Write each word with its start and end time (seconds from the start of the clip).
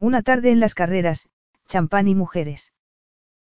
Una 0.00 0.22
tarde 0.22 0.50
en 0.50 0.60
las 0.60 0.74
carreras, 0.74 1.28
champán 1.66 2.06
y 2.06 2.14
mujeres. 2.14 2.72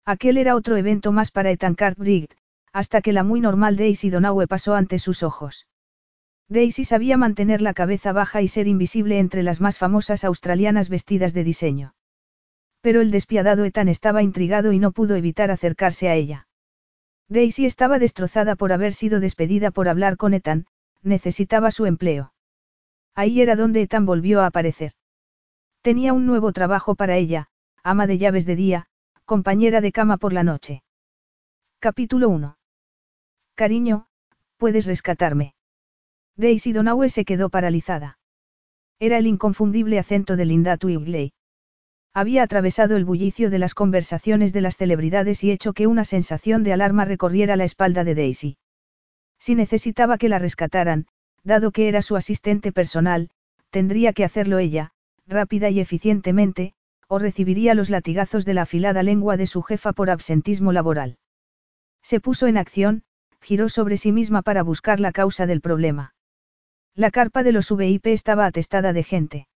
Aquel 0.03 0.38
era 0.38 0.55
otro 0.55 0.77
evento 0.77 1.12
más 1.12 1.30
para 1.30 1.52
Etancard 1.52 1.95
Briggs, 1.95 2.35
hasta 2.73 3.02
que 3.02 3.13
la 3.13 3.23
muy 3.23 3.39
normal 3.39 3.77
Daisy 3.77 4.09
Donaue 4.09 4.48
pasó 4.48 4.73
ante 4.73 4.98
sus 4.98 5.22
ojos. 5.22 5.67
Daisy 6.48 6.85
sabía 6.85 7.17
mantener 7.17 7.62
la 7.62 7.75
cabeza 7.75 8.12
baja 8.13 8.41
y 8.41 8.48
ser 8.48 8.67
invisible 8.67 9.20
entre 9.20 9.44
las 9.44 9.62
más 9.62 9.77
famosas 9.77 10.23
australianas 10.23 10.89
vestidas 10.89 11.34
de 11.34 11.44
diseño. 11.44 11.94
Pero 12.81 13.02
el 13.02 13.11
despiadado 13.11 13.66
Ethan 13.66 13.88
estaba 13.88 14.23
intrigado 14.23 14.72
y 14.72 14.80
no 14.80 14.91
pudo 14.91 15.16
evitar 15.16 15.52
acercarse 15.52 16.09
a 16.09 16.16
ella. 16.16 16.47
Daisy 17.27 17.67
estaba 17.67 18.00
destrozada 18.00 18.55
por 18.55 18.72
haber 18.72 18.94
sido 18.94 19.20
despedida 19.20 19.70
por 19.70 19.88
hablar 19.88 20.17
con 20.17 20.34
Ethan, 20.34 20.66
necesitaba 21.03 21.70
su 21.70 21.86
empleo. 21.86 22.34
Ahí 23.13 23.41
era 23.41 23.55
donde 23.55 23.84
Ethan 23.84 24.08
volvió 24.08 24.41
a 24.41 24.47
aparecer. 24.47 24.94
Tenía 25.81 26.11
un 26.11 26.25
nuevo 26.25 26.51
trabajo 26.51 26.95
para 26.95 27.15
ella, 27.15 27.47
ama 27.83 28.05
de 28.05 28.17
llaves 28.17 28.45
de 28.45 28.57
día, 28.57 28.88
compañera 29.23 29.79
de 29.79 29.93
cama 29.93 30.17
por 30.17 30.33
la 30.33 30.43
noche. 30.43 30.83
Capítulo 31.80 32.27
1. 32.27 32.58
Cariño, 33.55 34.08
puedes 34.58 34.86
rescatarme. 34.86 35.53
Daisy 36.36 36.73
Donaue 36.73 37.09
se 37.09 37.23
quedó 37.23 37.49
paralizada. 37.49 38.19
Era 38.99 39.17
el 39.17 39.27
inconfundible 39.27 39.99
acento 39.99 40.36
de 40.36 40.44
Linda 40.44 40.75
Twigley. 40.75 41.31
Había 42.14 42.43
atravesado 42.43 42.97
el 42.97 43.05
bullicio 43.05 43.49
de 43.49 43.59
las 43.59 43.73
conversaciones 43.73 44.52
de 44.52 44.61
las 44.61 44.75
celebridades 44.75 45.45
y 45.45 45.52
hecho 45.52 45.71
que 45.71 45.88
una 45.88 46.03
sensación 46.03 46.64
de 46.64 46.73
alarma 46.73 47.05
recorriera 47.05 47.55
la 47.55 47.64
espalda 47.64 48.03
de 48.03 48.16
Daisy. 48.16 48.58
Si 49.39 49.55
necesitaba 49.55 50.17
que 50.17 50.27
la 50.27 50.39
rescataran, 50.39 51.08
dado 51.43 51.71
que 51.71 51.88
era 51.88 52.02
su 52.02 52.17
asistente 52.17 52.73
personal, 52.73 53.30
tendría 53.69 54.11
que 54.11 54.25
hacerlo 54.25 54.58
ella, 54.58 54.91
rápida 55.30 55.69
y 55.69 55.80
eficientemente, 55.80 56.73
o 57.08 57.19
recibiría 57.19 57.75
los 57.75 57.89
latigazos 57.89 58.45
de 58.45 58.55
la 58.55 58.63
afilada 58.63 59.03
lengua 59.03 59.38
de 59.38 59.47
su 59.47 59.61
jefa 59.61 59.94
por 59.94 60.09
absentismo 60.09 60.73
laboral. 60.73 61.17
Se 62.02 62.19
puso 62.19 62.47
en 62.47 62.58
acción, 62.58 63.03
giró 63.39 63.69
sobre 63.69 63.97
sí 63.97 64.11
misma 64.11 64.41
para 64.41 64.63
buscar 64.63 64.99
la 64.99 65.11
causa 65.11 65.45
del 65.45 65.61
problema. 65.61 66.13
La 66.95 67.11
carpa 67.11 67.44
de 67.44 67.52
los 67.52 67.75
VIP 67.75 68.08
estaba 68.08 68.45
atestada 68.45 68.91
de 68.91 69.03
gente. 69.03 69.47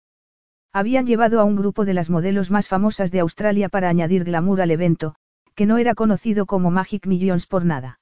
Habían 0.72 1.06
llevado 1.06 1.40
a 1.40 1.44
un 1.44 1.56
grupo 1.56 1.86
de 1.86 1.94
las 1.94 2.10
modelos 2.10 2.50
más 2.52 2.68
famosas 2.68 3.12
de 3.12 3.20
Australia 3.20 3.70
para 3.70 3.90
añadir 3.90 4.24
glamour 4.24 4.62
al 4.62 4.72
evento, 4.72 5.16
que 5.56 5.66
no 5.66 5.78
era 5.78 5.94
conocido 5.96 6.46
como 6.46 6.72
Magic 6.72 7.06
Millions 7.06 7.46
por 7.46 7.66
nada. 7.66 8.00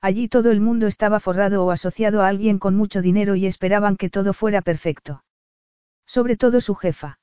Allí 0.00 0.28
todo 0.28 0.50
el 0.50 0.60
mundo 0.60 0.86
estaba 0.86 1.20
forrado 1.20 1.64
o 1.64 1.70
asociado 1.70 2.22
a 2.22 2.28
alguien 2.28 2.58
con 2.58 2.74
mucho 2.76 3.02
dinero 3.02 3.36
y 3.36 3.46
esperaban 3.46 3.96
que 3.96 4.10
todo 4.10 4.32
fuera 4.32 4.60
perfecto. 4.60 5.22
Sobre 6.06 6.36
todo 6.36 6.60
su 6.60 6.74
jefa. 6.74 7.18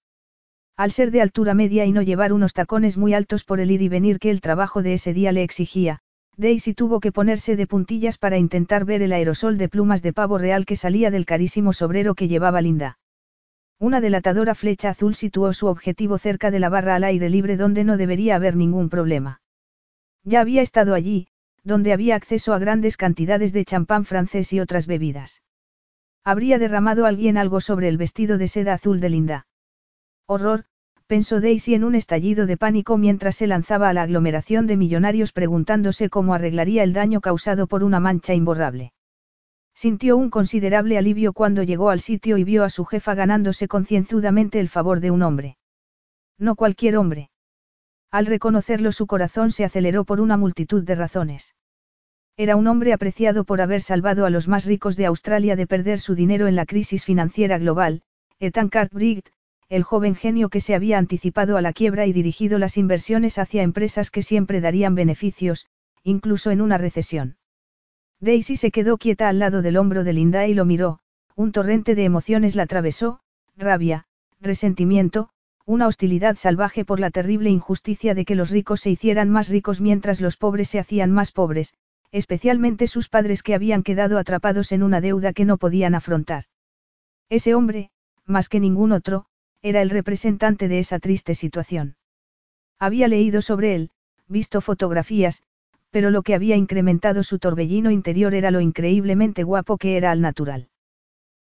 Al 0.77 0.91
ser 0.91 1.11
de 1.11 1.21
altura 1.21 1.53
media 1.53 1.85
y 1.85 1.91
no 1.91 2.01
llevar 2.01 2.33
unos 2.33 2.53
tacones 2.53 2.97
muy 2.97 3.13
altos 3.13 3.43
por 3.43 3.59
el 3.59 3.71
ir 3.71 3.81
y 3.81 3.89
venir 3.89 4.19
que 4.19 4.31
el 4.31 4.41
trabajo 4.41 4.81
de 4.81 4.93
ese 4.93 5.13
día 5.13 5.31
le 5.31 5.43
exigía, 5.43 6.01
Daisy 6.37 6.73
tuvo 6.73 6.99
que 6.99 7.11
ponerse 7.11 7.55
de 7.55 7.67
puntillas 7.67 8.17
para 8.17 8.37
intentar 8.37 8.85
ver 8.85 9.01
el 9.01 9.13
aerosol 9.13 9.57
de 9.57 9.69
plumas 9.69 10.01
de 10.01 10.13
pavo 10.13 10.37
real 10.37 10.65
que 10.65 10.75
salía 10.75 11.11
del 11.11 11.25
carísimo 11.25 11.73
sobrero 11.73 12.15
que 12.15 12.27
llevaba 12.27 12.61
Linda. 12.61 12.97
Una 13.79 14.01
delatadora 14.01 14.55
flecha 14.55 14.89
azul 14.89 15.15
situó 15.15 15.53
su 15.53 15.67
objetivo 15.67 16.17
cerca 16.17 16.51
de 16.51 16.59
la 16.59 16.69
barra 16.69 16.95
al 16.95 17.03
aire 17.03 17.29
libre 17.29 17.57
donde 17.57 17.83
no 17.83 17.97
debería 17.97 18.35
haber 18.35 18.55
ningún 18.55 18.89
problema. 18.89 19.41
Ya 20.23 20.41
había 20.41 20.61
estado 20.61 20.93
allí, 20.93 21.27
donde 21.63 21.93
había 21.93 22.15
acceso 22.15 22.53
a 22.53 22.59
grandes 22.59 22.95
cantidades 22.97 23.53
de 23.53 23.65
champán 23.65 24.05
francés 24.05 24.53
y 24.53 24.59
otras 24.59 24.87
bebidas. 24.87 25.41
Habría 26.23 26.59
derramado 26.59 27.05
alguien 27.05 27.37
algo 27.37 27.61
sobre 27.61 27.87
el 27.87 27.97
vestido 27.97 28.37
de 28.37 28.47
seda 28.47 28.73
azul 28.73 28.99
de 28.99 29.09
Linda. 29.09 29.47
Horror, 30.27 30.65
pensó 31.07 31.41
Daisy 31.41 31.73
en 31.73 31.83
un 31.83 31.95
estallido 31.95 32.45
de 32.45 32.57
pánico 32.57 32.97
mientras 32.97 33.35
se 33.35 33.47
lanzaba 33.47 33.89
a 33.89 33.93
la 33.93 34.03
aglomeración 34.03 34.67
de 34.67 34.77
millonarios 34.77 35.33
preguntándose 35.33 36.09
cómo 36.09 36.33
arreglaría 36.33 36.83
el 36.83 36.93
daño 36.93 37.21
causado 37.21 37.67
por 37.67 37.83
una 37.83 37.99
mancha 37.99 38.33
imborrable. 38.33 38.93
Sintió 39.73 40.15
un 40.15 40.29
considerable 40.29 40.97
alivio 40.97 41.33
cuando 41.33 41.63
llegó 41.63 41.89
al 41.89 42.01
sitio 42.01 42.37
y 42.37 42.43
vio 42.43 42.63
a 42.63 42.69
su 42.69 42.85
jefa 42.85 43.15
ganándose 43.15 43.67
concienzudamente 43.67 44.59
el 44.59 44.69
favor 44.69 44.99
de 44.99 45.11
un 45.11 45.23
hombre. 45.23 45.57
No 46.37 46.55
cualquier 46.55 46.97
hombre. 46.97 47.29
Al 48.11 48.25
reconocerlo 48.25 48.91
su 48.91 49.07
corazón 49.07 49.51
se 49.51 49.65
aceleró 49.65 50.03
por 50.03 50.21
una 50.21 50.37
multitud 50.37 50.83
de 50.83 50.95
razones. 50.95 51.55
Era 52.41 52.55
un 52.55 52.65
hombre 52.65 52.91
apreciado 52.91 53.43
por 53.43 53.61
haber 53.61 53.83
salvado 53.83 54.25
a 54.25 54.31
los 54.31 54.47
más 54.47 54.65
ricos 54.65 54.95
de 54.95 55.05
Australia 55.05 55.55
de 55.55 55.67
perder 55.67 55.99
su 55.99 56.15
dinero 56.15 56.47
en 56.47 56.55
la 56.55 56.65
crisis 56.65 57.05
financiera 57.05 57.59
global, 57.59 58.01
Ethan 58.39 58.69
Cartwright, 58.69 59.27
el 59.69 59.83
joven 59.83 60.15
genio 60.15 60.49
que 60.49 60.59
se 60.59 60.73
había 60.73 60.97
anticipado 60.97 61.55
a 61.55 61.61
la 61.61 61.71
quiebra 61.71 62.07
y 62.07 62.13
dirigido 62.13 62.57
las 62.57 62.77
inversiones 62.77 63.37
hacia 63.37 63.61
empresas 63.61 64.09
que 64.09 64.23
siempre 64.23 64.59
darían 64.59 64.95
beneficios, 64.95 65.67
incluso 66.01 66.49
en 66.49 66.61
una 66.61 66.79
recesión. 66.79 67.37
Daisy 68.19 68.55
se 68.55 68.71
quedó 68.71 68.97
quieta 68.97 69.29
al 69.29 69.37
lado 69.37 69.61
del 69.61 69.77
hombro 69.77 70.03
de 70.03 70.13
Linda 70.13 70.47
y 70.47 70.55
lo 70.55 70.65
miró, 70.65 70.97
un 71.35 71.51
torrente 71.51 71.93
de 71.93 72.05
emociones 72.05 72.55
la 72.55 72.63
atravesó, 72.63 73.19
rabia, 73.55 74.07
resentimiento, 74.39 75.29
una 75.67 75.85
hostilidad 75.85 76.37
salvaje 76.37 76.85
por 76.85 76.99
la 76.99 77.11
terrible 77.11 77.51
injusticia 77.51 78.15
de 78.15 78.25
que 78.25 78.33
los 78.33 78.49
ricos 78.49 78.81
se 78.81 78.89
hicieran 78.89 79.29
más 79.29 79.47
ricos 79.49 79.79
mientras 79.79 80.21
los 80.21 80.37
pobres 80.37 80.69
se 80.69 80.79
hacían 80.79 81.11
más 81.11 81.31
pobres, 81.31 81.75
especialmente 82.11 82.87
sus 82.87 83.09
padres 83.09 83.43
que 83.43 83.55
habían 83.55 83.83
quedado 83.83 84.17
atrapados 84.17 84.71
en 84.71 84.83
una 84.83 85.01
deuda 85.01 85.33
que 85.33 85.45
no 85.45 85.57
podían 85.57 85.95
afrontar. 85.95 86.45
Ese 87.29 87.55
hombre, 87.55 87.91
más 88.25 88.49
que 88.49 88.59
ningún 88.59 88.91
otro, 88.91 89.25
era 89.61 89.81
el 89.81 89.89
representante 89.89 90.67
de 90.67 90.79
esa 90.79 90.99
triste 90.99 91.35
situación. 91.35 91.95
Había 92.79 93.07
leído 93.07 93.41
sobre 93.41 93.75
él, 93.75 93.91
visto 94.27 94.59
fotografías, 94.59 95.43
pero 95.91 96.09
lo 96.09 96.23
que 96.23 96.33
había 96.33 96.55
incrementado 96.55 97.23
su 97.23 97.37
torbellino 97.37 97.91
interior 97.91 98.33
era 98.33 98.49
lo 98.49 98.61
increíblemente 98.61 99.43
guapo 99.43 99.77
que 99.77 99.97
era 99.97 100.11
al 100.11 100.21
natural. 100.21 100.69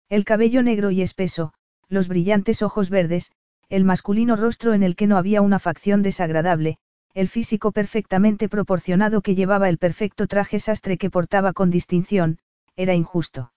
El 0.10 0.26
cabello 0.26 0.64
negro 0.64 0.90
y 0.90 1.02
espeso, 1.02 1.54
los 1.90 2.08
brillantes 2.08 2.62
ojos 2.62 2.90
verdes, 2.90 3.32
el 3.70 3.84
masculino 3.84 4.36
rostro 4.36 4.74
en 4.74 4.84
el 4.84 4.96
que 4.96 5.08
no 5.08 5.18
había 5.18 5.42
una 5.42 5.60
facción 5.60 6.02
desagradable, 6.02 6.78
el 7.18 7.30
físico 7.30 7.72
perfectamente 7.72 8.48
proporcionado 8.48 9.22
que 9.22 9.34
llevaba 9.34 9.70
el 9.70 9.80
perfecto 9.80 10.28
traje 10.28 10.60
sastre 10.60 11.00
que 11.00 11.10
portaba 11.10 11.52
con 11.52 11.72
distinción, 11.72 12.38
era 12.76 12.94
injusto. 12.94 13.52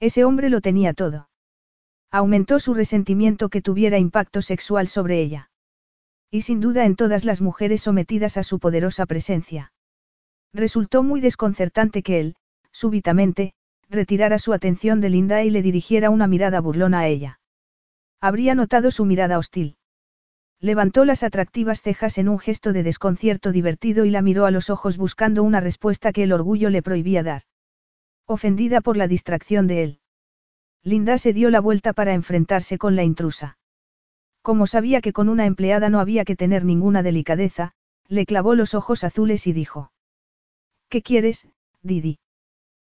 Ese 0.00 0.24
hombre 0.24 0.50
lo 0.50 0.60
tenía 0.60 0.92
todo. 0.92 1.28
Aumentó 2.10 2.58
su 2.58 2.74
resentimiento 2.74 3.50
que 3.50 3.62
tuviera 3.62 3.98
impacto 3.98 4.42
sexual 4.42 4.88
sobre 4.88 5.20
ella. 5.20 5.48
Y 6.28 6.42
sin 6.42 6.58
duda 6.58 6.84
en 6.84 6.96
todas 6.96 7.24
las 7.24 7.40
mujeres 7.40 7.82
sometidas 7.82 8.36
a 8.36 8.42
su 8.42 8.58
poderosa 8.58 9.06
presencia. 9.06 9.72
Resultó 10.52 11.04
muy 11.04 11.20
desconcertante 11.20 12.02
que 12.02 12.18
él, 12.18 12.34
súbitamente, 12.72 13.54
retirara 13.90 14.40
su 14.40 14.52
atención 14.52 15.00
de 15.00 15.10
Linda 15.10 15.44
y 15.44 15.50
le 15.50 15.62
dirigiera 15.62 16.10
una 16.10 16.26
mirada 16.26 16.60
burlona 16.60 16.98
a 16.98 17.06
ella. 17.06 17.38
Habría 18.20 18.56
notado 18.56 18.90
su 18.90 19.04
mirada 19.04 19.38
hostil. 19.38 19.76
Levantó 20.62 21.04
las 21.04 21.24
atractivas 21.24 21.82
cejas 21.82 22.18
en 22.18 22.28
un 22.28 22.38
gesto 22.38 22.72
de 22.72 22.84
desconcierto 22.84 23.50
divertido 23.50 24.04
y 24.04 24.10
la 24.10 24.22
miró 24.22 24.46
a 24.46 24.52
los 24.52 24.70
ojos 24.70 24.96
buscando 24.96 25.42
una 25.42 25.58
respuesta 25.58 26.12
que 26.12 26.22
el 26.22 26.32
orgullo 26.32 26.70
le 26.70 26.82
prohibía 26.82 27.24
dar. 27.24 27.42
Ofendida 28.28 28.80
por 28.80 28.96
la 28.96 29.08
distracción 29.08 29.66
de 29.66 29.82
él. 29.82 30.00
Linda 30.84 31.18
se 31.18 31.32
dio 31.32 31.50
la 31.50 31.60
vuelta 31.60 31.92
para 31.92 32.14
enfrentarse 32.14 32.78
con 32.78 32.94
la 32.94 33.02
intrusa. 33.02 33.58
Como 34.40 34.68
sabía 34.68 35.00
que 35.00 35.12
con 35.12 35.28
una 35.28 35.46
empleada 35.46 35.90
no 35.90 35.98
había 35.98 36.24
que 36.24 36.36
tener 36.36 36.64
ninguna 36.64 37.02
delicadeza, 37.02 37.72
le 38.06 38.24
clavó 38.24 38.54
los 38.54 38.74
ojos 38.74 39.02
azules 39.02 39.48
y 39.48 39.52
dijo. 39.52 39.90
¿Qué 40.88 41.02
quieres, 41.02 41.48
Didi? 41.82 42.20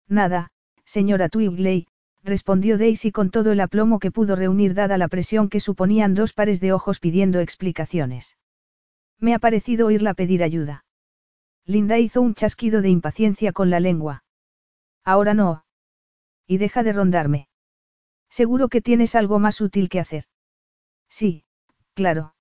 Nada, 0.08 0.50
señora 0.84 1.28
Twigley, 1.28 1.86
respondió 2.22 2.78
Daisy 2.78 3.12
con 3.12 3.30
todo 3.30 3.52
el 3.52 3.60
aplomo 3.60 3.98
que 3.98 4.10
pudo 4.10 4.36
reunir 4.36 4.74
dada 4.74 4.98
la 4.98 5.08
presión 5.08 5.48
que 5.48 5.60
suponían 5.60 6.14
dos 6.14 6.32
pares 6.32 6.60
de 6.60 6.72
ojos 6.72 7.00
pidiendo 7.00 7.40
explicaciones. 7.40 8.36
Me 9.18 9.34
ha 9.34 9.38
parecido 9.38 9.86
oírla 9.86 10.14
pedir 10.14 10.42
ayuda. 10.42 10.84
Linda 11.66 11.98
hizo 11.98 12.20
un 12.22 12.34
chasquido 12.34 12.82
de 12.82 12.88
impaciencia 12.88 13.52
con 13.52 13.70
la 13.70 13.80
lengua. 13.80 14.24
Ahora 15.04 15.34
no. 15.34 15.64
Y 16.46 16.58
deja 16.58 16.82
de 16.82 16.92
rondarme. 16.92 17.48
Seguro 18.28 18.68
que 18.68 18.80
tienes 18.80 19.14
algo 19.14 19.38
más 19.38 19.60
útil 19.60 19.88
que 19.88 20.00
hacer. 20.00 20.24
Sí, 21.08 21.44
Claro. 22.00 22.34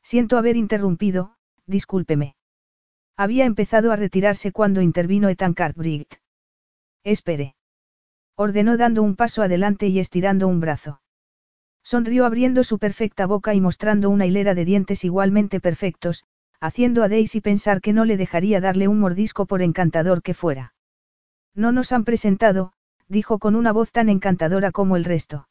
Siento 0.00 0.38
haber 0.38 0.56
interrumpido, 0.56 1.34
discúlpeme. 1.66 2.36
Había 3.16 3.44
empezado 3.44 3.90
a 3.90 3.96
retirarse 3.96 4.52
cuando 4.52 4.80
intervino 4.80 5.28
Ethan 5.28 5.54
Cartwright. 5.54 6.14
Espere. 7.02 7.55
Ordenó 8.36 8.76
dando 8.76 9.02
un 9.02 9.16
paso 9.16 9.42
adelante 9.42 9.86
y 9.88 9.98
estirando 9.98 10.46
un 10.46 10.60
brazo. 10.60 11.00
Sonrió 11.82 12.26
abriendo 12.26 12.64
su 12.64 12.78
perfecta 12.78 13.26
boca 13.26 13.54
y 13.54 13.60
mostrando 13.60 14.10
una 14.10 14.26
hilera 14.26 14.54
de 14.54 14.66
dientes 14.66 15.04
igualmente 15.04 15.58
perfectos, 15.58 16.24
haciendo 16.60 17.02
a 17.02 17.08
Daisy 17.08 17.40
pensar 17.40 17.80
que 17.80 17.94
no 17.94 18.04
le 18.04 18.16
dejaría 18.16 18.60
darle 18.60 18.88
un 18.88 19.00
mordisco 19.00 19.46
por 19.46 19.62
encantador 19.62 20.22
que 20.22 20.34
fuera. 20.34 20.74
No 21.54 21.72
nos 21.72 21.92
han 21.92 22.04
presentado, 22.04 22.72
dijo 23.08 23.38
con 23.38 23.56
una 23.56 23.72
voz 23.72 23.90
tan 23.90 24.10
encantadora 24.10 24.70
como 24.70 24.96
el 24.96 25.04
resto. 25.04 25.48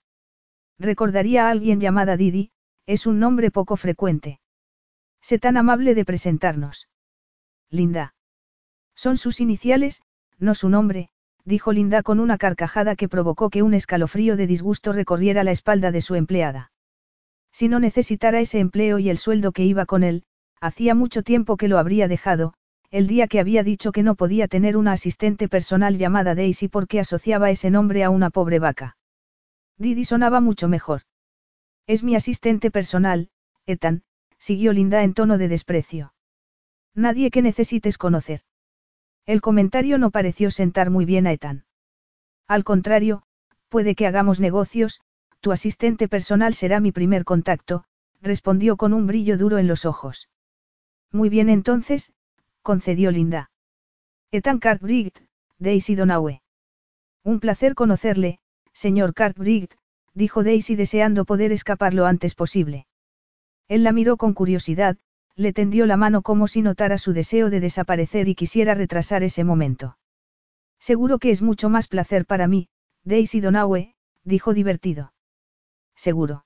Recordaría 0.77 1.47
a 1.47 1.49
alguien 1.49 1.79
llamada 1.79 2.17
Didi, 2.17 2.51
es 2.85 3.07
un 3.07 3.19
nombre 3.19 3.49
poco 3.49 3.77
frecuente. 3.77 4.39
Sé 5.21 5.39
tan 5.39 5.57
amable 5.57 5.95
de 5.95 6.05
presentarnos. 6.05 6.87
Linda. 7.71 8.13
Son 8.93 9.17
sus 9.17 9.41
iniciales, 9.41 10.03
no 10.37 10.53
su 10.53 10.69
nombre, 10.69 11.09
dijo 11.45 11.71
Linda 11.71 12.03
con 12.03 12.19
una 12.19 12.37
carcajada 12.37 12.95
que 12.95 13.07
provocó 13.07 13.49
que 13.49 13.61
un 13.61 13.73
escalofrío 13.73 14.35
de 14.35 14.47
disgusto 14.47 14.91
recorriera 14.91 15.43
la 15.43 15.51
espalda 15.51 15.91
de 15.91 16.01
su 16.01 16.15
empleada. 16.15 16.71
Si 17.51 17.69
no 17.69 17.79
necesitara 17.79 18.41
ese 18.41 18.59
empleo 18.59 18.99
y 18.99 19.09
el 19.09 19.17
sueldo 19.17 19.51
que 19.51 19.63
iba 19.63 19.85
con 19.85 20.03
él, 20.03 20.23
hacía 20.59 20.95
mucho 20.95 21.23
tiempo 21.23 21.55
que 21.55 21.67
lo 21.67 21.77
habría 21.77 22.07
dejado, 22.07 22.53
el 22.91 23.07
día 23.07 23.27
que 23.27 23.39
había 23.39 23.63
dicho 23.63 23.91
que 23.91 24.03
no 24.03 24.15
podía 24.15 24.47
tener 24.47 24.75
una 24.75 24.93
asistente 24.93 25.47
personal 25.47 25.97
llamada 25.97 26.35
Daisy 26.35 26.67
porque 26.67 26.99
asociaba 26.99 27.51
ese 27.51 27.69
nombre 27.69 28.03
a 28.03 28.09
una 28.09 28.29
pobre 28.29 28.59
vaca. 28.59 28.97
Didi 29.77 30.05
sonaba 30.05 30.41
mucho 30.41 30.67
mejor. 30.67 31.01
Es 31.87 32.03
mi 32.03 32.15
asistente 32.15 32.71
personal, 32.71 33.29
Ethan, 33.65 34.03
siguió 34.37 34.73
Linda 34.73 35.03
en 35.03 35.13
tono 35.13 35.37
de 35.37 35.47
desprecio. 35.47 36.13
Nadie 36.95 37.29
que 37.29 37.41
necesites 37.41 37.97
conocer. 37.97 38.41
El 39.25 39.41
comentario 39.41 39.97
no 39.97 40.11
pareció 40.11 40.51
sentar 40.51 40.89
muy 40.89 41.05
bien 41.05 41.25
a 41.25 41.31
Ethan. 41.31 41.65
Al 42.47 42.63
contrario, 42.63 43.23
puede 43.69 43.95
que 43.95 44.05
hagamos 44.05 44.39
negocios, 44.39 45.01
tu 45.39 45.51
asistente 45.51 46.07
personal 46.07 46.53
será 46.53 46.79
mi 46.79 46.91
primer 46.91 47.25
contacto, 47.25 47.85
respondió 48.21 48.77
con 48.77 48.93
un 48.93 49.07
brillo 49.07 49.37
duro 49.37 49.57
en 49.57 49.67
los 49.67 49.85
ojos. 49.85 50.29
Muy 51.11 51.29
bien 51.29 51.49
entonces, 51.49 52.13
concedió 52.61 53.11
Linda. 53.11 53.51
Ethan 54.31 54.59
Cartwright, 54.59 55.17
Daisy 55.57 55.95
Donaue. 55.95 56.41
Un 57.23 57.39
placer 57.39 57.73
conocerle, 57.73 58.39
señor 58.73 59.13
Cartwright, 59.13 59.73
dijo 60.13 60.43
Daisy 60.43 60.75
deseando 60.75 61.25
poder 61.25 61.51
escapar 61.51 61.93
lo 61.93 62.05
antes 62.05 62.35
posible. 62.35 62.85
Él 63.67 63.83
la 63.83 63.91
miró 63.91 64.17
con 64.17 64.33
curiosidad, 64.33 64.97
le 65.35 65.53
tendió 65.53 65.85
la 65.85 65.97
mano 65.97 66.21
como 66.21 66.47
si 66.47 66.61
notara 66.61 66.97
su 66.97 67.13
deseo 67.13 67.49
de 67.49 67.59
desaparecer 67.59 68.27
y 68.27 68.35
quisiera 68.35 68.73
retrasar 68.73 69.23
ese 69.23 69.43
momento. 69.43 69.97
Seguro 70.79 71.19
que 71.19 71.31
es 71.31 71.41
mucho 71.41 71.69
más 71.69 71.87
placer 71.87 72.25
para 72.25 72.47
mí, 72.47 72.69
Daisy 73.03 73.41
Donaue, 73.41 73.95
dijo 74.23 74.53
divertido. 74.53 75.13
Seguro. 75.95 76.45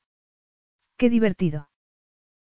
Qué 0.97 1.09
divertido. 1.09 1.69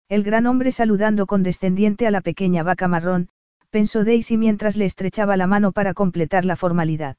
El 0.08 0.22
gran 0.22 0.46
hombre 0.46 0.72
saludando 0.72 1.26
condescendiente 1.26 2.06
a 2.06 2.10
la 2.10 2.20
pequeña 2.20 2.62
vaca 2.62 2.86
marrón, 2.86 3.28
pensó 3.70 4.04
Daisy 4.04 4.36
mientras 4.36 4.76
le 4.76 4.84
estrechaba 4.84 5.36
la 5.36 5.46
mano 5.46 5.72
para 5.72 5.94
completar 5.94 6.44
la 6.44 6.56
formalidad. 6.56 7.16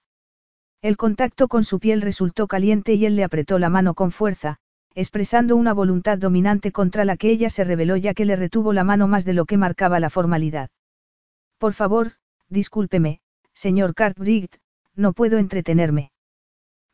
El 0.82 0.96
contacto 0.96 1.48
con 1.48 1.64
su 1.64 1.80
piel 1.80 2.02
resultó 2.02 2.48
caliente 2.48 2.94
y 2.94 3.06
él 3.06 3.16
le 3.16 3.24
apretó 3.24 3.60
la 3.60 3.70
mano 3.70 3.94
con 3.94 4.12
fuerza, 4.12 4.60
expresando 4.98 5.56
una 5.56 5.76
voluntad 5.76 6.18
dominante 6.18 6.72
contra 6.72 7.06
la 7.06 7.18
que 7.18 7.30
ella 7.30 7.52
se 7.52 7.64
rebeló 7.64 7.98
ya 7.98 8.16
que 8.16 8.26
le 8.26 8.36
retuvo 8.36 8.74
la 8.74 8.84
mano 8.84 9.08
más 9.08 9.26
de 9.26 9.34
lo 9.34 9.46
que 9.46 9.56
marcaba 9.56 10.00
la 10.00 10.10
formalidad. 10.10 10.72
Por 11.60 11.74
favor, 11.74 12.14
discúlpeme, 12.50 13.20
señor 13.54 13.94
Cartwright, 13.94 14.56
no 14.96 15.14
puedo 15.14 15.38
entretenerme. 15.38 16.10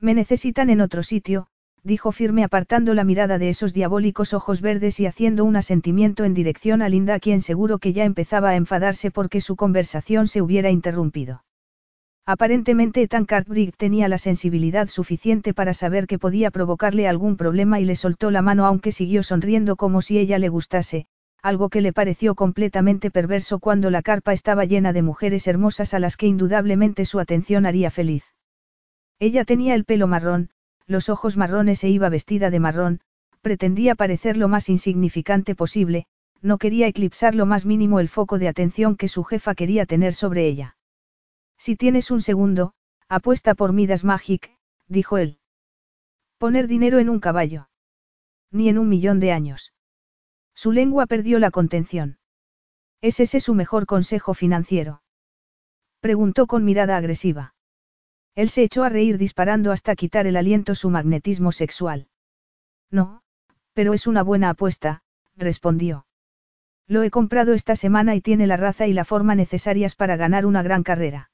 Me 0.02 0.14
necesitan 0.14 0.70
en 0.70 0.82
otro 0.82 1.02
sitio, 1.02 1.48
dijo 1.82 2.12
firme 2.12 2.44
apartando 2.44 2.94
la 2.94 3.06
mirada 3.06 3.38
de 3.38 3.48
esos 3.48 3.74
diabólicos 3.74 4.34
ojos 4.34 4.60
verdes 4.60 5.00
y 5.00 5.06
haciendo 5.06 5.46
un 5.46 5.56
asentimiento 5.56 6.26
en 6.26 6.34
dirección 6.34 6.82
a 6.82 6.90
Linda 6.90 7.20
quien 7.20 7.40
seguro 7.40 7.80
que 7.80 7.94
ya 7.94 8.04
empezaba 8.04 8.50
a 8.50 8.58
enfadarse 8.58 9.12
porque 9.12 9.40
su 9.40 9.56
conversación 9.56 10.28
se 10.28 10.42
hubiera 10.42 10.72
interrumpido. 10.72 11.46
Aparentemente 12.26 13.02
Ethan 13.02 13.26
Cartwright 13.26 13.76
tenía 13.76 14.08
la 14.08 14.18
sensibilidad 14.18 14.88
suficiente 14.88 15.54
para 15.54 15.74
saber 15.74 16.08
que 16.08 16.18
podía 16.18 16.52
provocarle 16.52 17.06
algún 17.06 17.36
problema 17.36 17.82
y 17.82 17.86
le 17.86 17.98
soltó 17.98 18.32
la 18.32 18.42
mano 18.42 18.66
aunque 18.66 18.94
siguió 18.94 19.24
sonriendo 19.24 19.76
como 19.76 20.02
si 20.02 20.18
ella 20.18 20.40
le 20.40 20.48
gustase, 20.48 21.06
algo 21.42 21.68
que 21.68 21.82
le 21.82 21.92
pareció 21.92 22.34
completamente 22.34 23.12
perverso 23.12 23.60
cuando 23.60 23.90
la 23.90 24.02
carpa 24.02 24.32
estaba 24.32 24.64
llena 24.64 24.94
de 24.94 25.02
mujeres 25.02 25.48
hermosas 25.48 25.94
a 25.94 26.00
las 26.00 26.16
que 26.16 26.28
indudablemente 26.28 27.04
su 27.04 27.20
atención 27.20 27.66
haría 27.66 27.92
feliz. 27.92 28.24
Ella 29.20 29.44
tenía 29.44 29.76
el 29.76 29.84
pelo 29.84 30.08
marrón, 30.08 30.50
los 30.88 31.10
ojos 31.10 31.36
marrones 31.36 31.84
e 31.84 31.90
iba 31.90 32.08
vestida 32.08 32.50
de 32.50 32.62
marrón, 32.62 33.02
pretendía 33.42 33.96
parecer 33.96 34.38
lo 34.38 34.48
más 34.48 34.70
insignificante 34.70 35.56
posible, 35.56 36.06
no 36.42 36.58
quería 36.58 36.88
eclipsar 36.88 37.36
lo 37.36 37.46
más 37.46 37.66
mínimo 37.66 38.00
el 38.00 38.08
foco 38.08 38.40
de 38.40 38.48
atención 38.48 38.96
que 38.96 39.10
su 39.10 39.26
jefa 39.26 39.56
quería 39.56 39.86
tener 39.86 40.14
sobre 40.14 40.48
ella. 40.48 40.78
Si 41.58 41.76
tienes 41.76 42.12
un 42.12 42.22
segundo, 42.22 42.74
apuesta 43.08 43.56
por 43.56 43.74
Midas 43.74 44.04
Magic, 44.04 44.56
dijo 44.88 45.18
él. 45.18 45.40
Poner 46.38 46.68
dinero 46.68 47.00
en 47.00 47.10
un 47.10 47.20
caballo. 47.20 47.70
Ni 48.52 48.70
en 48.70 48.78
un 48.78 48.90
millón 48.90 49.20
de 49.20 49.32
años. 49.32 49.74
Su 50.54 50.72
lengua 50.72 51.06
perdió 51.06 51.40
la 51.40 51.52
contención. 51.52 52.18
¿Es 53.02 53.20
ese 53.20 53.40
su 53.40 53.54
mejor 53.54 53.86
consejo 53.86 54.34
financiero? 54.34 55.04
Preguntó 56.00 56.48
con 56.48 56.64
mirada 56.64 56.98
agresiva. 56.98 57.56
Él 58.36 58.50
se 58.50 58.64
echó 58.64 58.84
a 58.84 58.90
reír 58.90 59.18
disparando 59.18 59.72
hasta 59.72 59.96
quitar 59.96 60.28
el 60.28 60.38
aliento 60.38 60.76
su 60.76 60.90
magnetismo 60.90 61.52
sexual. 61.52 62.08
No, 62.90 63.22
pero 63.74 63.94
es 63.94 64.08
una 64.08 64.24
buena 64.24 64.50
apuesta, 64.50 65.04
respondió. 65.36 66.06
Lo 66.88 67.04
he 67.04 67.10
comprado 67.10 67.54
esta 67.54 67.76
semana 67.76 68.16
y 68.16 68.22
tiene 68.22 68.48
la 68.48 68.58
raza 68.58 68.88
y 68.88 68.94
la 68.94 69.06
forma 69.06 69.36
necesarias 69.36 69.96
para 69.96 70.16
ganar 70.16 70.46
una 70.46 70.64
gran 70.64 70.84
carrera. 70.84 71.32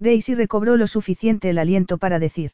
Daisy 0.00 0.34
recobró 0.34 0.76
lo 0.76 0.86
suficiente 0.86 1.50
el 1.50 1.58
aliento 1.58 1.98
para 1.98 2.18
decir. 2.18 2.52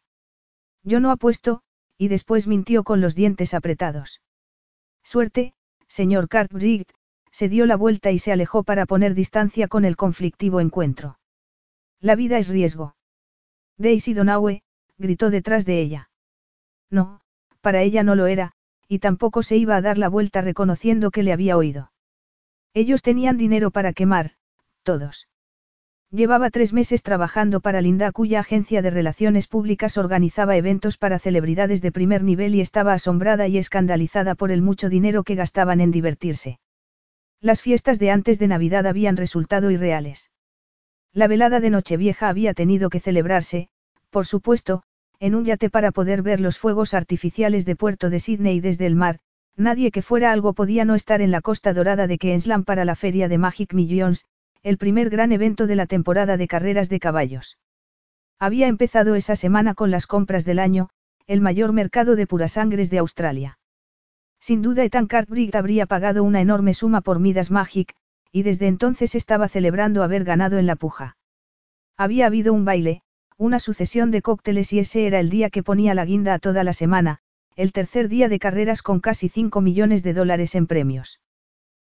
Yo 0.82 1.00
no 1.00 1.12
apuesto, 1.12 1.62
y 1.96 2.08
después 2.08 2.46
mintió 2.46 2.84
con 2.84 3.00
los 3.00 3.14
dientes 3.14 3.54
apretados. 3.54 4.20
Suerte, 5.02 5.54
señor 5.86 6.28
Cartwright, 6.28 6.90
se 7.30 7.48
dio 7.48 7.64
la 7.66 7.76
vuelta 7.76 8.10
y 8.10 8.18
se 8.18 8.32
alejó 8.32 8.64
para 8.64 8.84
poner 8.84 9.14
distancia 9.14 9.68
con 9.68 9.84
el 9.84 9.96
conflictivo 9.96 10.60
encuentro. 10.60 11.18
La 12.00 12.16
vida 12.16 12.38
es 12.38 12.48
riesgo. 12.48 12.96
Daisy 13.78 14.12
Donaue, 14.12 14.62
gritó 14.98 15.30
detrás 15.30 15.64
de 15.64 15.80
ella. 15.80 16.10
No, 16.90 17.20
para 17.60 17.82
ella 17.82 18.02
no 18.02 18.16
lo 18.16 18.26
era, 18.26 18.52
y 18.88 18.98
tampoco 18.98 19.42
se 19.42 19.56
iba 19.56 19.76
a 19.76 19.82
dar 19.82 19.98
la 19.98 20.08
vuelta 20.08 20.40
reconociendo 20.40 21.10
que 21.10 21.22
le 21.22 21.32
había 21.32 21.56
oído. 21.56 21.92
Ellos 22.74 23.02
tenían 23.02 23.36
dinero 23.36 23.70
para 23.70 23.92
quemar, 23.92 24.32
todos. 24.82 25.28
Llevaba 26.12 26.50
tres 26.50 26.72
meses 26.72 27.02
trabajando 27.02 27.60
para 27.60 27.80
Linda 27.80 28.12
cuya 28.12 28.40
agencia 28.40 28.80
de 28.80 28.90
relaciones 28.90 29.48
públicas 29.48 29.98
organizaba 29.98 30.56
eventos 30.56 30.98
para 30.98 31.18
celebridades 31.18 31.82
de 31.82 31.90
primer 31.90 32.22
nivel 32.22 32.54
y 32.54 32.60
estaba 32.60 32.92
asombrada 32.92 33.48
y 33.48 33.58
escandalizada 33.58 34.34
por 34.36 34.52
el 34.52 34.62
mucho 34.62 34.88
dinero 34.88 35.24
que 35.24 35.34
gastaban 35.34 35.80
en 35.80 35.90
divertirse. 35.90 36.60
Las 37.40 37.60
fiestas 37.60 37.98
de 37.98 38.10
antes 38.12 38.38
de 38.38 38.46
Navidad 38.46 38.86
habían 38.86 39.16
resultado 39.16 39.70
irreales. 39.70 40.30
La 41.12 41.26
velada 41.26 41.60
de 41.60 41.70
Nochevieja 41.70 42.28
había 42.28 42.54
tenido 42.54 42.88
que 42.88 43.00
celebrarse, 43.00 43.68
por 44.10 44.26
supuesto, 44.26 44.82
en 45.18 45.34
un 45.34 45.44
yate 45.44 45.70
para 45.70 45.90
poder 45.90 46.22
ver 46.22 46.40
los 46.40 46.58
fuegos 46.58 46.94
artificiales 46.94 47.64
de 47.64 47.74
Puerto 47.74 48.10
de 48.10 48.20
Sydney 48.20 48.60
desde 48.60 48.86
el 48.86 48.94
mar, 48.94 49.18
nadie 49.56 49.90
que 49.90 50.02
fuera 50.02 50.30
algo 50.30 50.52
podía 50.52 50.84
no 50.84 50.94
estar 50.94 51.20
en 51.20 51.30
la 51.30 51.40
costa 51.40 51.72
dorada 51.72 52.06
de 52.06 52.18
Queensland 52.18 52.64
para 52.64 52.84
la 52.84 52.94
feria 52.94 53.28
de 53.28 53.38
Magic 53.38 53.72
Millions, 53.74 54.24
el 54.66 54.78
primer 54.78 55.10
gran 55.10 55.30
evento 55.30 55.68
de 55.68 55.76
la 55.76 55.86
temporada 55.86 56.36
de 56.36 56.48
carreras 56.48 56.88
de 56.88 56.98
caballos. 56.98 57.56
Había 58.40 58.66
empezado 58.66 59.14
esa 59.14 59.36
semana 59.36 59.74
con 59.74 59.92
las 59.92 60.08
compras 60.08 60.44
del 60.44 60.58
año, 60.58 60.88
el 61.28 61.40
mayor 61.40 61.72
mercado 61.72 62.16
de 62.16 62.26
purasangres 62.26 62.90
de 62.90 62.98
Australia. 62.98 63.60
Sin 64.40 64.62
duda 64.62 64.82
Ethan 64.82 65.06
Cartwright 65.06 65.54
habría 65.54 65.86
pagado 65.86 66.24
una 66.24 66.40
enorme 66.40 66.74
suma 66.74 67.00
por 67.00 67.20
Midas 67.20 67.52
Magic, 67.52 67.94
y 68.32 68.42
desde 68.42 68.66
entonces 68.66 69.14
estaba 69.14 69.46
celebrando 69.46 70.02
haber 70.02 70.24
ganado 70.24 70.58
en 70.58 70.66
la 70.66 70.74
puja. 70.74 71.16
Había 71.96 72.26
habido 72.26 72.52
un 72.52 72.64
baile, 72.64 73.02
una 73.36 73.60
sucesión 73.60 74.10
de 74.10 74.20
cócteles 74.20 74.72
y 74.72 74.80
ese 74.80 75.06
era 75.06 75.20
el 75.20 75.30
día 75.30 75.48
que 75.48 75.62
ponía 75.62 75.94
la 75.94 76.04
guinda 76.04 76.34
a 76.34 76.40
toda 76.40 76.64
la 76.64 76.72
semana, 76.72 77.20
el 77.54 77.70
tercer 77.70 78.08
día 78.08 78.28
de 78.28 78.40
carreras 78.40 78.82
con 78.82 78.98
casi 78.98 79.28
5 79.28 79.60
millones 79.60 80.02
de 80.02 80.12
dólares 80.12 80.56
en 80.56 80.66
premios. 80.66 81.20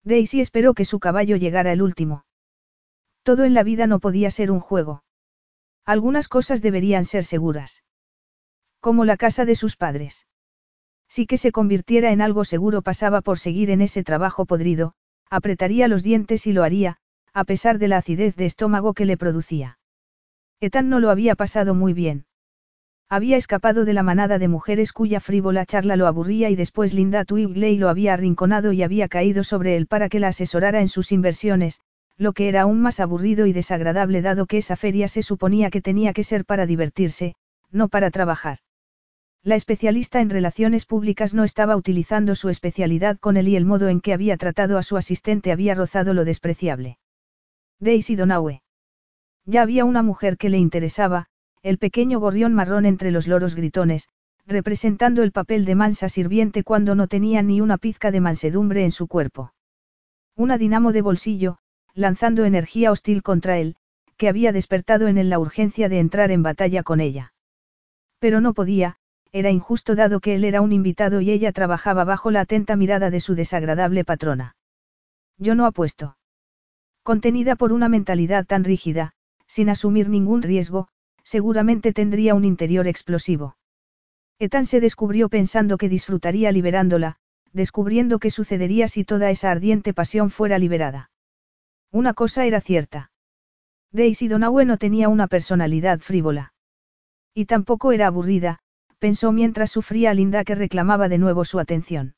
Daisy 0.05 0.43
esperó 0.43 0.75
que 0.75 0.85
su 0.85 1.01
caballo 1.01 1.37
llegara 1.37 1.73
el 1.73 1.81
último. 1.81 2.25
Todo 3.23 3.45
en 3.45 3.55
la 3.55 3.63
vida 3.63 3.87
no 3.87 3.99
podía 3.99 4.31
ser 4.31 4.51
un 4.51 4.61
juego. 4.61 5.03
Algunas 5.85 6.29
cosas 6.29 6.63
deberían 6.63 7.05
ser 7.05 7.25
seguras. 7.25 7.83
Como 8.81 9.05
la 9.05 9.17
casa 9.17 9.45
de 9.45 9.55
sus 9.55 9.77
padres. 9.77 10.27
Si 11.09 11.27
que 11.27 11.39
se 11.39 11.53
convirtiera 11.53 12.13
en 12.13 12.21
algo 12.21 12.45
seguro 12.45 12.83
pasaba 12.83 13.23
por 13.23 13.39
seguir 13.39 13.71
en 13.71 13.81
ese 13.81 14.05
trabajo 14.05 14.45
podrido, 14.45 14.95
apretaría 15.31 15.89
los 15.89 16.03
dientes 16.03 16.47
y 16.47 16.53
lo 16.53 16.63
haría, 16.63 16.99
a 17.33 17.45
pesar 17.45 17.79
de 17.79 17.89
la 17.89 17.99
acidez 17.99 18.37
de 18.37 18.47
estómago 18.47 18.95
que 18.95 19.07
le 19.07 19.17
producía. 19.17 19.79
Ethan 20.61 20.89
no 20.89 21.01
lo 21.01 21.11
había 21.11 21.35
pasado 21.35 21.75
muy 21.75 21.93
bien. 21.93 22.27
Había 23.09 23.39
escapado 23.39 23.87
de 23.87 23.95
la 23.95 24.03
manada 24.03 24.39
de 24.39 24.49
mujeres 24.49 24.93
cuya 24.93 25.21
frívola 25.21 25.65
charla 25.65 25.97
lo 25.97 26.07
aburría 26.07 26.51
y 26.51 26.57
después 26.57 26.93
Linda 26.93 27.25
Twigley 27.25 27.79
lo 27.79 27.89
había 27.89 28.13
arrinconado 28.13 28.73
y 28.73 28.83
había 28.83 29.09
caído 29.09 29.45
sobre 29.45 29.77
él 29.77 29.87
para 29.87 30.11
que 30.11 30.21
la 30.21 30.29
asesorara 30.29 30.83
en 30.83 30.89
sus 30.89 31.11
inversiones, 31.13 31.81
lo 32.19 32.33
que 32.33 32.49
era 32.49 32.63
aún 32.63 32.81
más 32.81 32.99
aburrido 33.01 33.47
y 33.47 33.53
desagradable 33.53 34.21
dado 34.23 34.47
que 34.47 34.59
esa 34.59 34.77
feria 34.77 35.07
se 35.07 35.23
suponía 35.23 35.71
que 35.71 35.81
tenía 35.81 36.13
que 36.13 36.25
ser 36.25 36.45
para 36.45 36.67
divertirse, 36.67 37.37
no 37.71 37.89
para 37.89 38.11
trabajar. 38.11 38.59
La 39.45 39.55
especialista 39.55 40.21
en 40.21 40.29
relaciones 40.29 40.85
públicas 40.85 41.33
no 41.33 41.45
estaba 41.45 41.77
utilizando 41.77 42.35
su 42.35 42.49
especialidad 42.49 43.19
con 43.19 43.37
él 43.37 43.47
y 43.49 43.57
el 43.57 43.65
modo 43.65 43.89
en 43.89 44.01
que 44.01 44.13
había 44.13 44.37
tratado 44.37 44.79
a 44.79 44.83
su 44.83 44.97
asistente 44.97 45.53
había 45.53 45.77
rozado 45.77 46.13
lo 46.13 46.25
despreciable. 46.25 46.99
Daisy 47.79 48.17
Donaue. 48.17 48.63
Ya 49.47 49.63
había 49.63 49.85
una 49.85 50.03
mujer 50.03 50.37
que 50.37 50.49
le 50.49 50.59
interesaba, 50.59 51.27
el 51.63 51.79
pequeño 51.79 52.19
gorrión 52.19 52.53
marrón 52.53 52.85
entre 52.85 53.13
los 53.13 53.29
loros 53.29 53.55
gritones, 53.55 54.09
representando 54.45 55.23
el 55.23 55.31
papel 55.31 55.65
de 55.65 55.77
mansa 55.77 56.09
sirviente 56.09 56.65
cuando 56.65 56.97
no 56.97 57.07
tenía 57.07 57.43
ni 57.43 57.61
una 57.61 57.79
pizca 57.79 58.11
de 58.11 58.21
mansedumbre 58.21 58.83
en 58.83 58.91
su 58.91 59.07
cuerpo. 59.07 59.53
Una 60.35 60.59
dinamo 60.59 60.93
de 60.93 61.03
bolsillo, 61.03 61.59
lanzando 61.99 62.45
energía 62.45 62.93
hostil 62.93 63.25
contra 63.25 63.59
él, 63.59 63.75
que 64.17 64.29
había 64.29 64.53
despertado 64.53 65.09
en 65.09 65.19
él 65.19 65.31
la 65.31 65.41
urgencia 65.41 65.89
de 65.89 65.99
entrar 65.99 66.31
en 66.31 66.45
batalla 66.45 66.85
con 66.85 67.01
ella. 67.01 67.33
Pero 68.21 68.41
no 68.41 68.55
podía, 68.55 68.99
era 69.33 69.51
injusto 69.51 69.97
dado 69.97 70.21
que 70.21 70.37
él 70.37 70.45
era 70.45 70.61
un 70.61 70.73
invitado 70.73 71.21
y 71.21 71.31
ella 71.33 71.51
trabajaba 71.51 72.05
bajo 72.05 72.31
la 72.31 72.43
atenta 72.43 72.77
mirada 72.77 73.11
de 73.11 73.19
su 73.19 73.35
desagradable 73.35 74.05
patrona. 74.05 74.55
Yo 75.39 75.57
no 75.57 75.67
apuesto. 75.67 76.17
Contenida 77.03 77.57
por 77.57 77.73
una 77.73 77.89
mentalidad 77.89 78.47
tan 78.47 78.63
rígida, 78.63 79.13
sin 79.49 79.69
asumir 79.69 80.09
ningún 80.09 80.43
riesgo, 80.43 80.87
seguramente 81.25 81.93
tendría 81.93 82.37
un 82.37 82.45
interior 82.45 82.87
explosivo. 82.87 83.57
Ethan 84.39 84.67
se 84.67 84.81
descubrió 84.81 85.29
pensando 85.29 85.79
que 85.79 85.89
disfrutaría 85.89 86.53
liberándola, 86.53 87.17
descubriendo 87.53 88.21
qué 88.21 88.31
sucedería 88.31 88.87
si 88.87 89.03
toda 89.03 89.31
esa 89.31 89.51
ardiente 89.51 89.93
pasión 89.93 90.31
fuera 90.31 90.61
liberada. 90.61 91.11
Una 91.91 92.15
cosa 92.15 92.45
era 92.45 92.61
cierta. 92.61 93.11
Daisy 93.93 94.29
Donaue 94.29 94.65
no 94.65 94.77
tenía 94.77 95.09
una 95.09 95.27
personalidad 95.27 96.01
frívola. 96.01 96.53
Y 97.35 97.47
tampoco 97.47 97.93
era 97.93 98.09
aburrida, 98.09 98.59
pensó 98.99 99.33
mientras 99.33 99.71
sufría 99.71 100.11
a 100.11 100.15
Linda 100.15 100.45
que 100.45 100.55
reclamaba 100.55 101.09
de 101.09 101.19
nuevo 101.19 101.45
su 101.45 101.59
atención. 101.59 102.15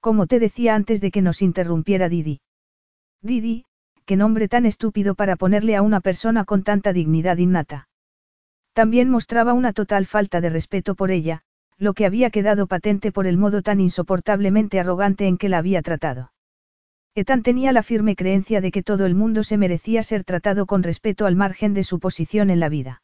Como 0.00 0.26
te 0.26 0.38
decía 0.38 0.74
antes 0.74 1.00
de 1.00 1.10
que 1.10 1.22
nos 1.22 1.42
interrumpiera 1.42 2.08
Didi. 2.08 2.40
Didi, 3.22 3.64
qué 4.04 4.16
nombre 4.16 4.46
tan 4.46 4.66
estúpido 4.66 5.16
para 5.16 5.34
ponerle 5.34 5.74
a 5.74 5.82
una 5.82 6.00
persona 6.00 6.44
con 6.44 6.62
tanta 6.62 6.92
dignidad 6.92 7.38
innata. 7.38 7.88
También 8.72 9.10
mostraba 9.10 9.52
una 9.52 9.72
total 9.72 10.06
falta 10.06 10.40
de 10.40 10.50
respeto 10.50 10.94
por 10.94 11.10
ella, 11.10 11.42
lo 11.78 11.94
que 11.94 12.06
había 12.06 12.30
quedado 12.30 12.68
patente 12.68 13.10
por 13.10 13.26
el 13.26 13.36
modo 13.36 13.62
tan 13.62 13.80
insoportablemente 13.80 14.78
arrogante 14.78 15.26
en 15.26 15.38
que 15.38 15.48
la 15.48 15.58
había 15.58 15.82
tratado. 15.82 16.30
Ethan 17.18 17.42
tenía 17.42 17.72
la 17.72 17.82
firme 17.82 18.14
creencia 18.14 18.60
de 18.60 18.70
que 18.70 18.82
todo 18.82 19.06
el 19.06 19.14
mundo 19.14 19.42
se 19.42 19.56
merecía 19.56 20.02
ser 20.02 20.22
tratado 20.22 20.66
con 20.66 20.82
respeto 20.82 21.24
al 21.24 21.34
margen 21.34 21.72
de 21.72 21.82
su 21.82 21.98
posición 21.98 22.50
en 22.50 22.60
la 22.60 22.68
vida. 22.68 23.00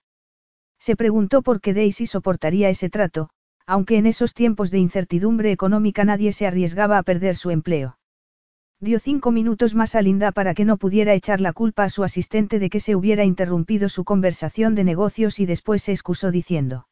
Se 0.79 0.97
preguntó 0.97 1.41
por 1.41 1.63
qué 1.63 1.73
Daisy 1.73 2.07
soportaría 2.07 2.69
ese 2.69 2.91
trato, 2.91 3.31
aunque 3.67 3.97
en 3.97 4.05
esos 4.05 4.35
tiempos 4.35 4.71
de 4.71 4.77
incertidumbre 4.77 5.51
económica 5.51 6.05
nadie 6.05 6.33
se 6.33 6.47
arriesgaba 6.47 6.99
a 6.99 7.03
perder 7.03 7.37
su 7.37 7.51
empleo. 7.51 7.97
Dio 8.81 8.99
cinco 8.99 9.31
minutos 9.31 9.75
más 9.75 9.95
a 9.95 10.03
Linda 10.03 10.31
para 10.31 10.53
que 10.53 10.67
no 10.67 10.77
pudiera 10.77 11.15
echar 11.15 11.41
la 11.41 11.55
culpa 11.55 11.85
a 11.85 11.89
su 11.89 12.05
asistente 12.05 12.59
de 12.59 12.69
que 12.69 12.81
se 12.81 12.95
hubiera 12.95 13.25
interrumpido 13.25 13.89
su 13.89 14.05
conversación 14.05 14.75
de 14.75 14.85
negocios 14.85 15.41
y 15.41 15.47
después 15.47 15.85
se 15.85 15.93
excusó 15.93 16.31
diciendo. 16.31 16.87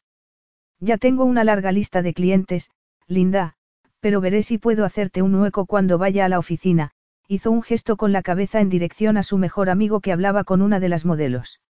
Ya 0.79 0.97
tengo 0.97 1.25
una 1.25 1.43
larga 1.43 1.71
lista 1.71 2.01
de 2.01 2.15
clientes, 2.15 2.71
Linda, 3.05 3.53
pero 3.99 4.21
veré 4.21 4.41
si 4.41 4.57
puedo 4.57 4.85
hacerte 4.85 5.21
un 5.21 5.35
hueco 5.35 5.67
cuando 5.67 5.99
vaya 5.99 6.25
a 6.25 6.29
la 6.29 6.39
oficina, 6.39 6.93
hizo 7.31 7.51
un 7.51 7.61
gesto 7.61 7.97
con 7.97 8.11
la 8.11 8.21
cabeza 8.21 8.59
en 8.59 8.69
dirección 8.69 9.17
a 9.17 9.23
su 9.23 9.37
mejor 9.37 9.69
amigo 9.69 10.01
que 10.01 10.11
hablaba 10.11 10.43
con 10.43 10.61
una 10.61 10.79
de 10.79 10.89
las 10.89 11.05
modelos. 11.05 11.61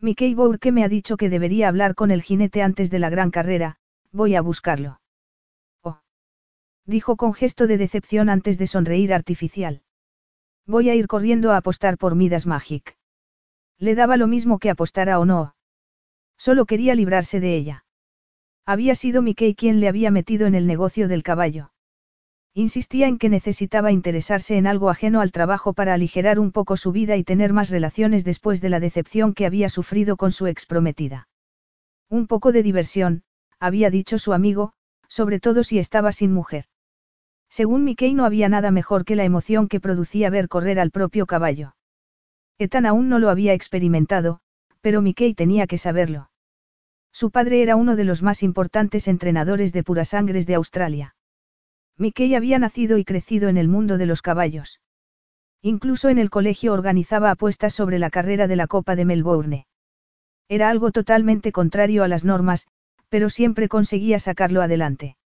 Mickey 0.00 0.34
Bourke 0.34 0.72
me 0.72 0.84
ha 0.84 0.88
dicho 0.88 1.16
que 1.16 1.28
debería 1.28 1.68
hablar 1.68 1.94
con 1.94 2.10
el 2.10 2.22
jinete 2.22 2.62
antes 2.62 2.90
de 2.90 2.98
la 2.98 3.10
gran 3.10 3.30
carrera, 3.30 3.76
voy 4.12 4.36
a 4.36 4.40
buscarlo 4.40 5.00
dijo 6.88 7.16
con 7.16 7.34
gesto 7.34 7.66
de 7.66 7.76
decepción 7.76 8.30
antes 8.30 8.56
de 8.56 8.66
sonreír 8.66 9.12
artificial. 9.12 9.82
Voy 10.66 10.88
a 10.88 10.94
ir 10.94 11.06
corriendo 11.06 11.52
a 11.52 11.58
apostar 11.58 11.98
por 11.98 12.14
Midas 12.14 12.46
Magic. 12.46 12.96
Le 13.78 13.94
daba 13.94 14.16
lo 14.16 14.26
mismo 14.26 14.58
que 14.58 14.70
apostara 14.70 15.18
o 15.20 15.26
no. 15.26 15.54
Solo 16.38 16.64
quería 16.64 16.94
librarse 16.94 17.40
de 17.40 17.56
ella. 17.56 17.84
Había 18.64 18.94
sido 18.94 19.20
Mickey 19.20 19.54
quien 19.54 19.80
le 19.80 19.88
había 19.88 20.10
metido 20.10 20.46
en 20.46 20.54
el 20.54 20.66
negocio 20.66 21.08
del 21.08 21.22
caballo. 21.22 21.72
Insistía 22.58 23.06
en 23.06 23.18
que 23.18 23.28
necesitaba 23.28 23.92
interesarse 23.92 24.56
en 24.56 24.66
algo 24.66 24.90
ajeno 24.90 25.20
al 25.20 25.30
trabajo 25.30 25.74
para 25.74 25.94
aligerar 25.94 26.40
un 26.40 26.50
poco 26.50 26.76
su 26.76 26.90
vida 26.90 27.16
y 27.16 27.22
tener 27.22 27.52
más 27.52 27.70
relaciones 27.70 28.24
después 28.24 28.60
de 28.60 28.68
la 28.68 28.80
decepción 28.80 29.32
que 29.32 29.46
había 29.46 29.68
sufrido 29.68 30.16
con 30.16 30.32
su 30.32 30.48
exprometida. 30.48 31.28
Un 32.10 32.26
poco 32.26 32.50
de 32.50 32.64
diversión, 32.64 33.22
había 33.60 33.90
dicho 33.90 34.18
su 34.18 34.32
amigo, 34.32 34.72
sobre 35.06 35.38
todo 35.38 35.62
si 35.62 35.78
estaba 35.78 36.10
sin 36.10 36.32
mujer. 36.32 36.64
Según 37.48 37.84
Mickey 37.84 38.12
no 38.12 38.24
había 38.24 38.48
nada 38.48 38.72
mejor 38.72 39.04
que 39.04 39.14
la 39.14 39.22
emoción 39.22 39.68
que 39.68 39.78
producía 39.78 40.28
ver 40.28 40.48
correr 40.48 40.80
al 40.80 40.90
propio 40.90 41.26
caballo. 41.26 41.76
Ethan 42.58 42.86
aún 42.86 43.08
no 43.08 43.20
lo 43.20 43.30
había 43.30 43.52
experimentado, 43.52 44.40
pero 44.80 45.00
Mickey 45.00 45.32
tenía 45.32 45.68
que 45.68 45.78
saberlo. 45.78 46.32
Su 47.12 47.30
padre 47.30 47.62
era 47.62 47.76
uno 47.76 47.94
de 47.94 48.02
los 48.02 48.24
más 48.24 48.42
importantes 48.42 49.06
entrenadores 49.06 49.72
de 49.72 49.84
purasangres 49.84 50.44
de 50.48 50.56
Australia. 50.56 51.14
Mickey 51.98 52.36
había 52.36 52.60
nacido 52.60 52.96
y 52.96 53.04
crecido 53.04 53.48
en 53.48 53.56
el 53.56 53.66
mundo 53.66 53.98
de 53.98 54.06
los 54.06 54.22
caballos. 54.22 54.80
Incluso 55.62 56.08
en 56.08 56.18
el 56.18 56.30
colegio 56.30 56.72
organizaba 56.72 57.32
apuestas 57.32 57.74
sobre 57.74 57.98
la 57.98 58.10
carrera 58.10 58.46
de 58.46 58.54
la 58.54 58.68
Copa 58.68 58.94
de 58.94 59.04
Melbourne. 59.04 59.66
Era 60.48 60.70
algo 60.70 60.92
totalmente 60.92 61.50
contrario 61.50 62.04
a 62.04 62.08
las 62.08 62.24
normas, 62.24 62.68
pero 63.08 63.30
siempre 63.30 63.68
conseguía 63.68 64.20
sacarlo 64.20 64.62
adelante. 64.62 65.16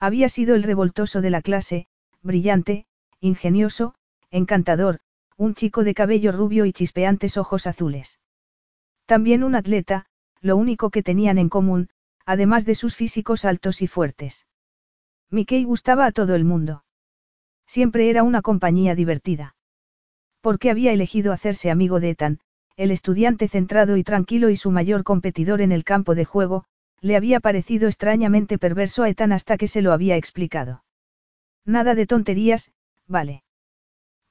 Había 0.00 0.30
sido 0.30 0.54
el 0.54 0.62
revoltoso 0.62 1.20
de 1.20 1.28
la 1.28 1.42
clase, 1.42 1.86
brillante, 2.22 2.86
ingenioso, 3.20 3.94
encantador, 4.30 5.00
un 5.36 5.54
chico 5.54 5.84
de 5.84 5.92
cabello 5.92 6.32
rubio 6.32 6.64
y 6.64 6.72
chispeantes 6.72 7.36
ojos 7.36 7.66
azules. 7.66 8.18
También 9.04 9.44
un 9.44 9.54
atleta, 9.54 10.06
lo 10.40 10.56
único 10.56 10.88
que 10.88 11.02
tenían 11.02 11.36
en 11.36 11.50
común, 11.50 11.90
además 12.24 12.64
de 12.64 12.74
sus 12.74 12.96
físicos 12.96 13.44
altos 13.44 13.82
y 13.82 13.86
fuertes. 13.86 14.46
Mickey 15.30 15.64
gustaba 15.64 16.06
a 16.06 16.12
todo 16.12 16.34
el 16.34 16.44
mundo. 16.44 16.84
Siempre 17.66 18.10
era 18.10 18.24
una 18.24 18.42
compañía 18.42 18.96
divertida. 18.96 19.54
Porque 20.40 20.70
había 20.70 20.92
elegido 20.92 21.32
hacerse 21.32 21.70
amigo 21.70 22.00
de 22.00 22.10
Ethan, 22.10 22.40
el 22.76 22.90
estudiante 22.90 23.46
centrado 23.46 23.96
y 23.96 24.02
tranquilo 24.02 24.50
y 24.50 24.56
su 24.56 24.70
mayor 24.70 25.04
competidor 25.04 25.60
en 25.60 25.70
el 25.70 25.84
campo 25.84 26.14
de 26.14 26.24
juego, 26.24 26.64
le 27.00 27.14
había 27.14 27.38
parecido 27.38 27.86
extrañamente 27.86 28.58
perverso 28.58 29.04
a 29.04 29.08
Ethan 29.08 29.32
hasta 29.32 29.56
que 29.56 29.68
se 29.68 29.82
lo 29.82 29.92
había 29.92 30.16
explicado. 30.16 30.82
Nada 31.64 31.94
de 31.94 32.06
tonterías, 32.06 32.72
vale. 33.06 33.44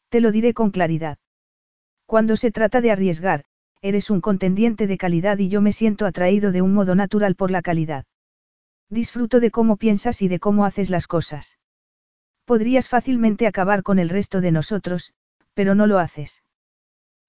Te 0.09 0.19
lo 0.19 0.31
diré 0.31 0.53
con 0.53 0.71
claridad. 0.71 1.17
Cuando 2.05 2.35
se 2.35 2.51
trata 2.51 2.81
de 2.81 2.91
arriesgar, 2.91 3.45
eres 3.81 4.09
un 4.09 4.19
contendiente 4.19 4.87
de 4.87 4.97
calidad 4.97 5.37
y 5.37 5.47
yo 5.47 5.61
me 5.61 5.71
siento 5.71 6.05
atraído 6.05 6.51
de 6.51 6.61
un 6.61 6.73
modo 6.73 6.95
natural 6.95 7.35
por 7.35 7.51
la 7.51 7.61
calidad. 7.61 8.05
Disfruto 8.89 9.39
de 9.39 9.51
cómo 9.51 9.77
piensas 9.77 10.21
y 10.21 10.27
de 10.27 10.39
cómo 10.39 10.65
haces 10.65 10.89
las 10.89 11.05
cosas. 11.05 11.59
Podrías 12.45 12.87
fácilmente 12.87 13.45
acabar 13.45 13.83
con 13.83 13.99
el 13.99 14.09
resto 14.09 14.41
de 14.41 14.51
nosotros, 14.51 15.13
pero 15.53 15.75
no 15.75 15.85
lo 15.85 15.99
haces. 15.99 16.43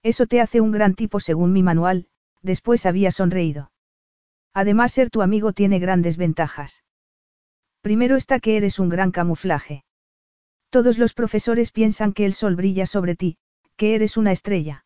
Eso 0.01 0.25
te 0.25 0.41
hace 0.41 0.61
un 0.61 0.71
gran 0.71 0.95
tipo 0.95 1.19
según 1.19 1.53
mi 1.53 1.61
manual, 1.61 2.07
después 2.41 2.87
había 2.87 3.11
sonreído. 3.11 3.71
Además, 4.53 4.93
ser 4.93 5.11
tu 5.11 5.21
amigo 5.21 5.53
tiene 5.53 5.77
grandes 5.77 6.17
ventajas. 6.17 6.83
Primero 7.81 8.15
está 8.15 8.39
que 8.39 8.57
eres 8.57 8.79
un 8.79 8.89
gran 8.89 9.11
camuflaje. 9.11 9.83
Todos 10.71 10.97
los 10.97 11.13
profesores 11.13 11.71
piensan 11.71 12.13
que 12.13 12.25
el 12.25 12.33
sol 12.33 12.55
brilla 12.55 12.87
sobre 12.87 13.15
ti, 13.15 13.37
que 13.75 13.93
eres 13.93 14.17
una 14.17 14.31
estrella. 14.31 14.85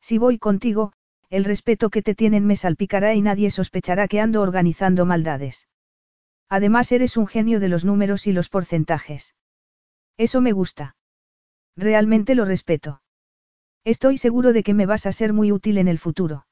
Si 0.00 0.18
voy 0.18 0.38
contigo, 0.38 0.92
el 1.30 1.44
respeto 1.44 1.88
que 1.88 2.02
te 2.02 2.14
tienen 2.14 2.46
me 2.46 2.56
salpicará 2.56 3.14
y 3.14 3.22
nadie 3.22 3.50
sospechará 3.50 4.08
que 4.08 4.20
ando 4.20 4.42
organizando 4.42 5.06
maldades. 5.06 5.66
Además 6.48 6.92
eres 6.92 7.16
un 7.16 7.26
genio 7.26 7.60
de 7.60 7.68
los 7.68 7.84
números 7.84 8.26
y 8.26 8.32
los 8.32 8.48
porcentajes. 8.48 9.34
Eso 10.16 10.40
me 10.40 10.52
gusta. 10.52 10.96
Realmente 11.76 12.34
lo 12.34 12.44
respeto. 12.44 13.02
Estoy 13.84 14.18
seguro 14.18 14.52
de 14.52 14.62
que 14.62 14.74
me 14.74 14.86
vas 14.86 15.06
a 15.06 15.12
ser 15.12 15.32
muy 15.32 15.52
útil 15.52 15.78
en 15.78 15.88
el 15.88 15.98
futuro. 15.98 16.46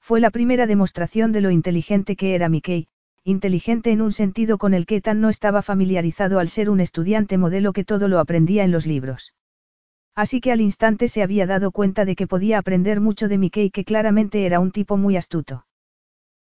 Fue 0.00 0.20
la 0.20 0.30
primera 0.30 0.66
demostración 0.66 1.32
de 1.32 1.40
lo 1.40 1.50
inteligente 1.50 2.16
que 2.16 2.34
era 2.34 2.48
Mickey, 2.48 2.88
inteligente 3.24 3.90
en 3.90 4.00
un 4.00 4.12
sentido 4.12 4.56
con 4.56 4.72
el 4.72 4.86
que 4.86 4.96
Ethan 4.96 5.20
no 5.20 5.28
estaba 5.28 5.62
familiarizado 5.62 6.38
al 6.38 6.48
ser 6.48 6.70
un 6.70 6.80
estudiante 6.80 7.36
modelo 7.36 7.72
que 7.72 7.84
todo 7.84 8.08
lo 8.08 8.18
aprendía 8.18 8.64
en 8.64 8.72
los 8.72 8.86
libros. 8.86 9.34
Así 10.14 10.40
que 10.40 10.50
al 10.50 10.60
instante 10.60 11.08
se 11.08 11.22
había 11.22 11.46
dado 11.46 11.70
cuenta 11.70 12.04
de 12.04 12.16
que 12.16 12.26
podía 12.26 12.58
aprender 12.58 13.00
mucho 13.00 13.28
de 13.28 13.38
Mickey 13.38 13.70
que 13.70 13.84
claramente 13.84 14.46
era 14.46 14.58
un 14.60 14.72
tipo 14.72 14.96
muy 14.96 15.16
astuto. 15.16 15.66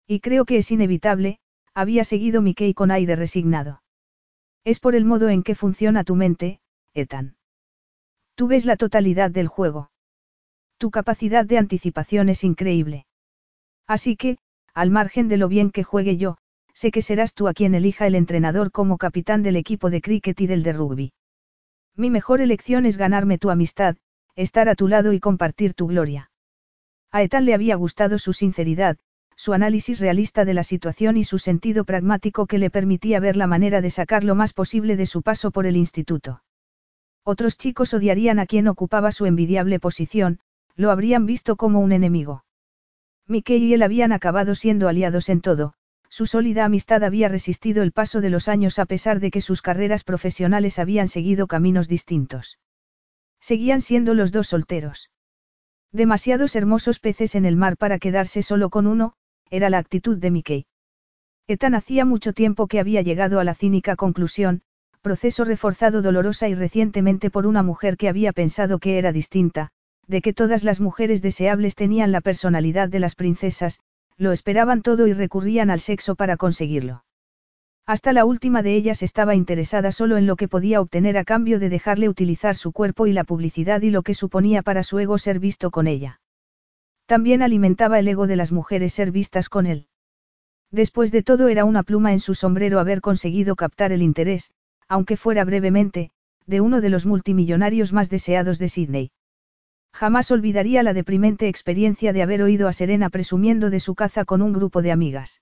Y 0.07 0.21
creo 0.21 0.45
que 0.45 0.57
es 0.57 0.71
inevitable, 0.71 1.39
había 1.77 2.03
seguido 2.03 2.41
Mickey 2.41 2.73
con 2.73 2.89
aire 2.89 3.15
resignado. 3.15 3.83
Es 4.63 4.79
por 4.79 4.95
el 4.95 5.05
modo 5.05 5.29
en 5.29 5.43
que 5.43 5.53
funciona 5.53 6.03
tu 6.03 6.15
mente, 6.15 6.59
Ethan. 6.95 7.35
Tú 8.33 8.47
ves 8.47 8.65
la 8.65 8.77
totalidad 8.77 9.29
del 9.29 9.47
juego. 9.47 9.91
Tu 10.79 10.89
capacidad 10.89 11.45
de 11.45 11.59
anticipación 11.59 12.29
es 12.29 12.43
increíble. 12.43 13.05
Así 13.85 14.15
que, 14.15 14.39
al 14.73 14.89
margen 14.89 15.27
de 15.27 15.37
lo 15.37 15.47
bien 15.47 15.69
que 15.69 15.83
juegue 15.83 16.17
yo, 16.17 16.39
sé 16.73 16.89
que 16.89 17.03
serás 17.03 17.35
tú 17.35 17.47
a 17.47 17.53
quien 17.53 17.75
elija 17.75 18.07
el 18.07 18.15
entrenador 18.15 18.71
como 18.71 18.97
capitán 18.97 19.43
del 19.43 19.55
equipo 19.55 19.91
de 19.91 20.01
cricket 20.01 20.41
y 20.41 20.47
del 20.47 20.63
de 20.63 20.73
rugby. 20.73 21.13
Mi 21.95 22.09
mejor 22.09 22.41
elección 22.41 22.87
es 22.87 22.97
ganarme 22.97 23.37
tu 23.37 23.51
amistad, 23.51 23.97
estar 24.35 24.67
a 24.67 24.73
tu 24.73 24.87
lado 24.87 25.13
y 25.13 25.19
compartir 25.19 25.75
tu 25.75 25.85
gloria. 25.85 26.31
A 27.11 27.21
Ethan 27.21 27.45
le 27.45 27.53
había 27.53 27.75
gustado 27.75 28.17
su 28.17 28.33
sinceridad, 28.33 28.97
su 29.37 29.53
análisis 29.53 29.99
realista 29.99 30.45
de 30.45 30.55
la 30.55 30.63
situación 30.63 31.15
y 31.15 31.23
su 31.23 31.37
sentido 31.37 31.85
pragmático 31.85 32.47
que 32.47 32.57
le 32.57 32.71
permitía 32.71 33.19
ver 33.19 33.37
la 33.37 33.45
manera 33.45 33.81
de 33.81 33.91
sacar 33.91 34.23
lo 34.23 34.33
más 34.33 34.51
posible 34.51 34.95
de 34.97 35.05
su 35.05 35.21
paso 35.21 35.51
por 35.51 35.67
el 35.67 35.77
instituto. 35.77 36.41
Otros 37.23 37.57
chicos 37.57 37.93
odiarían 37.93 38.39
a 38.39 38.47
quien 38.47 38.67
ocupaba 38.67 39.11
su 39.11 39.27
envidiable 39.27 39.79
posición, 39.79 40.39
lo 40.75 40.89
habrían 40.89 41.27
visto 41.27 41.55
como 41.55 41.79
un 41.79 41.91
enemigo. 41.91 42.45
Mickey 43.27 43.63
y 43.63 43.73
él 43.73 43.83
habían 43.83 44.11
acabado 44.11 44.55
siendo 44.55 44.87
aliados 44.87 45.29
en 45.29 45.41
todo, 45.41 45.73
su 46.09 46.25
sólida 46.25 46.65
amistad 46.65 47.03
había 47.03 47.29
resistido 47.29 47.83
el 47.83 47.91
paso 47.91 48.21
de 48.21 48.29
los 48.29 48.47
años 48.47 48.79
a 48.79 48.85
pesar 48.85 49.19
de 49.19 49.29
que 49.29 49.41
sus 49.41 49.61
carreras 49.61 50.03
profesionales 50.03 50.79
habían 50.79 51.09
seguido 51.09 51.45
caminos 51.45 51.87
distintos. 51.87 52.57
Seguían 53.39 53.81
siendo 53.81 54.13
los 54.15 54.31
dos 54.31 54.47
solteros. 54.47 55.11
Demasiados 55.91 56.55
hermosos 56.55 56.99
peces 56.99 57.35
en 57.35 57.45
el 57.45 57.55
mar 57.55 57.77
para 57.77 57.99
quedarse 57.99 58.41
solo 58.41 58.69
con 58.69 58.87
uno, 58.87 59.13
era 59.49 59.69
la 59.69 59.77
actitud 59.77 60.17
de 60.17 60.31
Mickey. 60.31 60.65
Ethan 61.47 61.75
hacía 61.75 62.05
mucho 62.05 62.33
tiempo 62.33 62.67
que 62.67 62.79
había 62.79 63.01
llegado 63.01 63.39
a 63.39 63.43
la 63.43 63.55
cínica 63.55 63.95
conclusión, 63.95 64.61
proceso 65.01 65.45
reforzado 65.45 66.01
dolorosa 66.01 66.49
y 66.49 66.55
recientemente 66.55 67.29
por 67.29 67.47
una 67.47 67.63
mujer 67.63 67.95
que 67.95 68.09
había 68.09 68.33
pensado 68.33 68.79
que 68.79 68.97
era 68.97 69.11
distinta, 69.11 69.69
de 70.07 70.21
que 70.21 70.33
todas 70.33 70.63
las 70.63 70.81
mujeres 70.81 71.21
deseables 71.21 71.75
tenían 71.75 72.11
la 72.11 72.21
personalidad 72.21 72.89
de 72.89 72.99
las 72.99 73.15
princesas, 73.15 73.79
lo 74.17 74.31
esperaban 74.31 74.81
todo 74.81 75.07
y 75.07 75.13
recurrían 75.13 75.69
al 75.69 75.79
sexo 75.79 76.15
para 76.15 76.37
conseguirlo. 76.37 77.03
Hasta 77.85 78.11
la 78.11 78.25
última 78.25 78.63
de 78.63 78.75
ellas 78.75 79.01
estaba 79.01 79.35
interesada 79.35 79.93
solo 79.93 80.17
en 80.17 80.25
lo 80.25 80.35
que 80.35 80.49
podía 80.49 80.81
obtener 80.81 81.17
a 81.17 81.23
cambio 81.23 81.57
de 81.57 81.69
dejarle 81.69 82.09
utilizar 82.09 82.57
su 82.57 82.73
cuerpo 82.73 83.07
y 83.07 83.13
la 83.13 83.23
publicidad 83.23 83.81
y 83.81 83.91
lo 83.91 84.01
que 84.01 84.13
suponía 84.13 84.61
para 84.61 84.83
su 84.83 84.99
ego 84.99 85.17
ser 85.17 85.39
visto 85.39 85.71
con 85.71 85.87
ella. 85.87 86.19
También 87.07 87.41
alimentaba 87.41 87.99
el 87.99 88.07
ego 88.09 88.27
de 88.27 88.35
las 88.35 88.51
mujeres 88.51 88.93
ser 88.93 89.11
vistas 89.11 89.47
con 89.47 89.65
él. 89.65 89.87
Después 90.71 91.11
de 91.13 91.23
todo 91.23 91.47
era 91.47 91.63
una 91.63 91.83
pluma 91.83 92.11
en 92.11 92.19
su 92.19 92.35
sombrero 92.35 92.81
haber 92.81 92.99
conseguido 92.99 93.55
captar 93.55 93.93
el 93.93 94.01
interés, 94.01 94.51
aunque 94.89 95.15
fuera 95.15 95.45
brevemente, 95.45 96.11
de 96.45 96.59
uno 96.59 96.81
de 96.81 96.89
los 96.89 97.05
multimillonarios 97.05 97.93
más 97.93 98.09
deseados 98.09 98.59
de 98.59 98.67
Sydney. 98.67 99.11
Jamás 99.93 100.31
olvidaría 100.31 100.83
la 100.83 100.93
deprimente 100.93 101.47
experiencia 101.47 102.11
de 102.11 102.21
haber 102.21 102.41
oído 102.41 102.67
a 102.67 102.73
Serena 102.73 103.09
presumiendo 103.09 103.69
de 103.69 103.79
su 103.79 103.95
caza 103.95 104.25
con 104.25 104.41
un 104.41 104.51
grupo 104.51 104.81
de 104.81 104.91
amigas. 104.91 105.41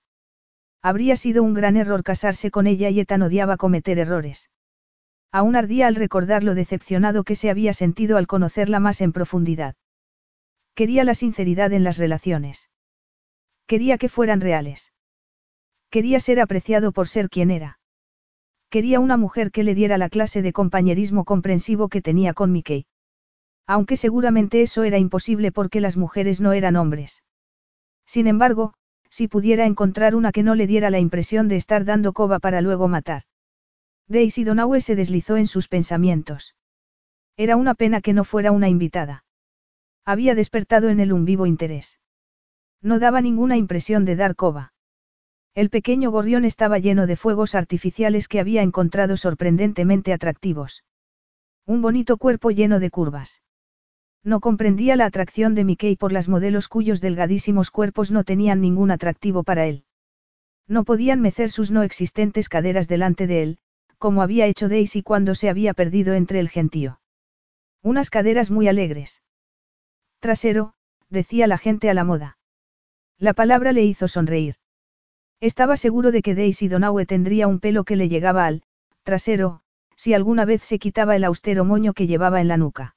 Habría 0.82 1.16
sido 1.16 1.42
un 1.42 1.52
gran 1.52 1.76
error 1.76 2.04
casarse 2.04 2.52
con 2.52 2.68
ella 2.68 2.90
y 2.90 3.00
Ethan 3.00 3.22
odiaba 3.22 3.56
cometer 3.56 3.98
errores. 3.98 4.50
Aún 5.32 5.56
ardía 5.56 5.88
al 5.88 5.96
recordar 5.96 6.44
lo 6.44 6.54
decepcionado 6.54 7.24
que 7.24 7.34
se 7.34 7.50
había 7.50 7.72
sentido 7.72 8.18
al 8.18 8.28
conocerla 8.28 8.78
más 8.78 9.00
en 9.00 9.10
profundidad. 9.10 9.74
Quería 10.76 11.04
la 11.04 11.14
sinceridad 11.14 11.72
en 11.72 11.84
las 11.84 11.96
relaciones. 11.96 12.68
Quería 13.66 13.96
que 13.96 14.10
fueran 14.10 14.42
reales. 14.42 14.92
Quería 15.88 16.20
ser 16.20 16.38
apreciado 16.38 16.92
por 16.92 17.08
ser 17.08 17.30
quien 17.30 17.50
era. 17.50 17.78
Quería 18.68 19.00
una 19.00 19.16
mujer 19.16 19.50
que 19.52 19.64
le 19.64 19.74
diera 19.74 19.96
la 19.96 20.10
clase 20.10 20.42
de 20.42 20.52
compañerismo 20.52 21.24
comprensivo 21.24 21.88
que 21.88 22.02
tenía 22.02 22.34
con 22.34 22.52
Mickey. 22.52 22.84
Aunque 23.66 23.96
seguramente 23.96 24.60
eso 24.60 24.84
era 24.84 24.98
imposible 24.98 25.50
porque 25.50 25.80
las 25.80 25.96
mujeres 25.96 26.42
no 26.42 26.52
eran 26.52 26.76
hombres. 26.76 27.22
Sin 28.04 28.26
embargo, 28.26 28.74
si 29.08 29.28
pudiera 29.28 29.64
encontrar 29.64 30.14
una 30.14 30.30
que 30.30 30.42
no 30.42 30.54
le 30.54 30.66
diera 30.66 30.90
la 30.90 30.98
impresión 30.98 31.48
de 31.48 31.56
estar 31.56 31.86
dando 31.86 32.12
coba 32.12 32.38
para 32.38 32.60
luego 32.60 32.86
matar. 32.86 33.22
Daisy 34.08 34.44
Donaue 34.44 34.82
se 34.82 34.94
deslizó 34.94 35.38
en 35.38 35.46
sus 35.46 35.68
pensamientos. 35.68 36.54
Era 37.38 37.56
una 37.56 37.74
pena 37.74 38.02
que 38.02 38.12
no 38.12 38.24
fuera 38.24 38.52
una 38.52 38.68
invitada. 38.68 39.24
Había 40.06 40.36
despertado 40.36 40.88
en 40.88 41.00
él 41.00 41.12
un 41.12 41.24
vivo 41.24 41.46
interés. 41.46 41.98
No 42.80 43.00
daba 43.00 43.20
ninguna 43.20 43.56
impresión 43.56 44.04
de 44.04 44.14
dar 44.14 44.36
coba. 44.36 44.72
El 45.56 45.68
pequeño 45.68 46.12
gorrión 46.12 46.44
estaba 46.44 46.78
lleno 46.78 47.08
de 47.08 47.16
fuegos 47.16 47.56
artificiales 47.56 48.28
que 48.28 48.38
había 48.38 48.62
encontrado 48.62 49.16
sorprendentemente 49.16 50.12
atractivos. 50.12 50.84
Un 51.66 51.82
bonito 51.82 52.18
cuerpo 52.18 52.52
lleno 52.52 52.78
de 52.78 52.90
curvas. 52.90 53.42
No 54.22 54.38
comprendía 54.38 54.94
la 54.94 55.06
atracción 55.06 55.56
de 55.56 55.64
Mickey 55.64 55.96
por 55.96 56.12
las 56.12 56.28
modelos 56.28 56.68
cuyos 56.68 57.00
delgadísimos 57.00 57.72
cuerpos 57.72 58.12
no 58.12 58.22
tenían 58.22 58.60
ningún 58.60 58.92
atractivo 58.92 59.42
para 59.42 59.66
él. 59.66 59.84
No 60.68 60.84
podían 60.84 61.20
mecer 61.20 61.50
sus 61.50 61.72
no 61.72 61.82
existentes 61.82 62.48
caderas 62.48 62.86
delante 62.86 63.26
de 63.26 63.42
él, 63.42 63.58
como 63.98 64.22
había 64.22 64.46
hecho 64.46 64.68
Daisy 64.68 65.02
cuando 65.02 65.34
se 65.34 65.48
había 65.48 65.74
perdido 65.74 66.14
entre 66.14 66.38
el 66.38 66.48
gentío. 66.48 67.00
Unas 67.82 68.10
caderas 68.10 68.52
muy 68.52 68.68
alegres. 68.68 69.22
Trasero, 70.26 70.72
decía 71.08 71.46
la 71.46 71.56
gente 71.56 71.88
a 71.88 71.94
la 71.94 72.02
moda. 72.02 72.36
La 73.16 73.32
palabra 73.32 73.70
le 73.70 73.84
hizo 73.84 74.08
sonreír. 74.08 74.56
Estaba 75.40 75.76
seguro 75.76 76.10
de 76.10 76.20
que 76.20 76.34
Daisy 76.34 76.66
Donaue 76.66 77.06
tendría 77.06 77.46
un 77.46 77.60
pelo 77.60 77.84
que 77.84 77.94
le 77.94 78.08
llegaba 78.08 78.44
al 78.44 78.64
trasero, 79.04 79.60
si 79.94 80.14
alguna 80.14 80.44
vez 80.44 80.62
se 80.62 80.80
quitaba 80.80 81.14
el 81.14 81.22
austero 81.22 81.64
moño 81.64 81.92
que 81.92 82.08
llevaba 82.08 82.40
en 82.40 82.48
la 82.48 82.56
nuca. 82.56 82.96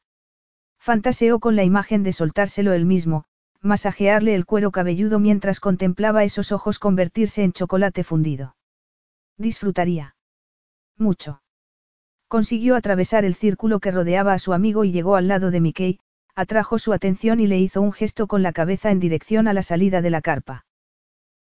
Fantaseó 0.79 1.39
con 1.39 1.55
la 1.55 1.63
imagen 1.63 2.01
de 2.01 2.13
soltárselo 2.13 2.73
él 2.73 2.85
mismo, 2.85 3.25
masajearle 3.61 4.33
el 4.33 4.47
cuero 4.47 4.71
cabelludo 4.71 5.19
mientras 5.19 5.59
contemplaba 5.59 6.23
esos 6.23 6.51
ojos 6.51 6.79
convertirse 6.79 7.43
en 7.43 7.53
chocolate 7.53 8.03
fundido. 8.03 8.55
Disfrutaría. 9.37 10.15
Mucho. 10.97 11.43
Consiguió 12.27 12.75
atravesar 12.75 13.23
el 13.23 13.35
círculo 13.35 13.79
que 13.79 13.91
rodeaba 13.91 14.33
a 14.33 14.39
su 14.39 14.51
amigo 14.51 14.83
y 14.83 14.91
llegó 14.91 15.15
al 15.15 15.27
lado 15.27 15.51
de 15.51 15.61
Mickey, 15.61 15.99
atrajo 16.39 16.80
su 16.80 16.93
atención 16.93 17.41
y 17.41 17.47
le 17.47 17.60
hizo 17.60 17.82
un 17.82 17.91
gesto 17.91 18.25
con 18.25 18.43
la 18.43 18.54
cabeza 18.54 18.91
en 18.91 19.02
dirección 19.02 19.49
a 19.49 19.54
la 19.54 19.62
salida 19.62 20.02
de 20.02 20.10
la 20.10 20.21
carpa. 20.21 20.65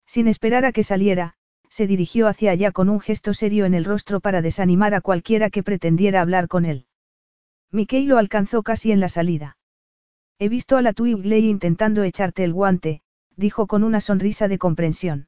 Sin 0.05 0.27
esperar 0.27 0.65
a 0.65 0.73
que 0.73 0.83
saliera, 0.83 1.35
se 1.69 1.87
dirigió 1.87 2.27
hacia 2.27 2.51
allá 2.51 2.73
con 2.73 2.89
un 2.89 2.99
gesto 2.99 3.33
serio 3.33 3.63
en 3.63 3.73
el 3.73 3.85
rostro 3.85 4.19
para 4.19 4.41
desanimar 4.41 4.93
a 4.93 4.99
cualquiera 4.99 5.49
que 5.49 5.63
pretendiera 5.63 6.19
hablar 6.19 6.49
con 6.49 6.65
él. 6.65 6.85
Mickey 7.71 8.05
lo 8.07 8.17
alcanzó 8.17 8.61
casi 8.61 8.91
en 8.91 8.99
la 8.99 9.07
salida. 9.07 9.57
He 10.37 10.49
visto 10.49 10.75
a 10.75 10.81
la 10.81 10.91
Twigley 10.91 11.47
intentando 11.47 12.03
echarte 12.03 12.43
el 12.43 12.51
guante, 12.51 13.01
dijo 13.37 13.67
con 13.67 13.85
una 13.85 14.01
sonrisa 14.01 14.49
de 14.49 14.57
comprensión. 14.57 15.27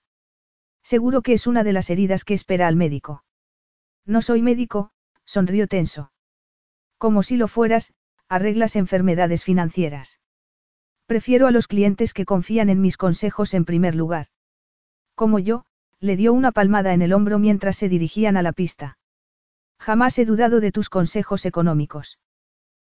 Seguro 0.83 1.21
que 1.21 1.31
es 1.31 1.47
una 1.47 1.63
de 1.63 1.71
las 1.71 1.89
heridas 1.89 2.25
que 2.25 2.33
espera 2.33 2.67
al 2.67 2.75
médico. 2.75 3.23
No 4.05 4.21
soy 4.21 4.41
médico, 4.41 4.91
sonrió 5.23 5.67
tenso. 5.67 6.11
Como 6.97 7.23
si 7.23 7.37
lo 7.37 7.47
fueras, 7.47 7.93
arreglas 8.31 8.77
enfermedades 8.77 9.43
financieras. 9.43 10.21
Prefiero 11.05 11.47
a 11.47 11.51
los 11.51 11.67
clientes 11.67 12.13
que 12.13 12.23
confían 12.23 12.69
en 12.69 12.79
mis 12.79 12.95
consejos 12.95 13.53
en 13.53 13.65
primer 13.65 13.93
lugar. 13.93 14.27
Como 15.15 15.37
yo, 15.37 15.65
le 15.99 16.15
dio 16.15 16.31
una 16.31 16.53
palmada 16.53 16.93
en 16.93 17.01
el 17.01 17.11
hombro 17.11 17.39
mientras 17.39 17.75
se 17.75 17.89
dirigían 17.89 18.37
a 18.37 18.41
la 18.41 18.53
pista. 18.53 18.97
Jamás 19.79 20.17
he 20.17 20.23
dudado 20.23 20.61
de 20.61 20.71
tus 20.71 20.87
consejos 20.87 21.45
económicos. 21.45 22.19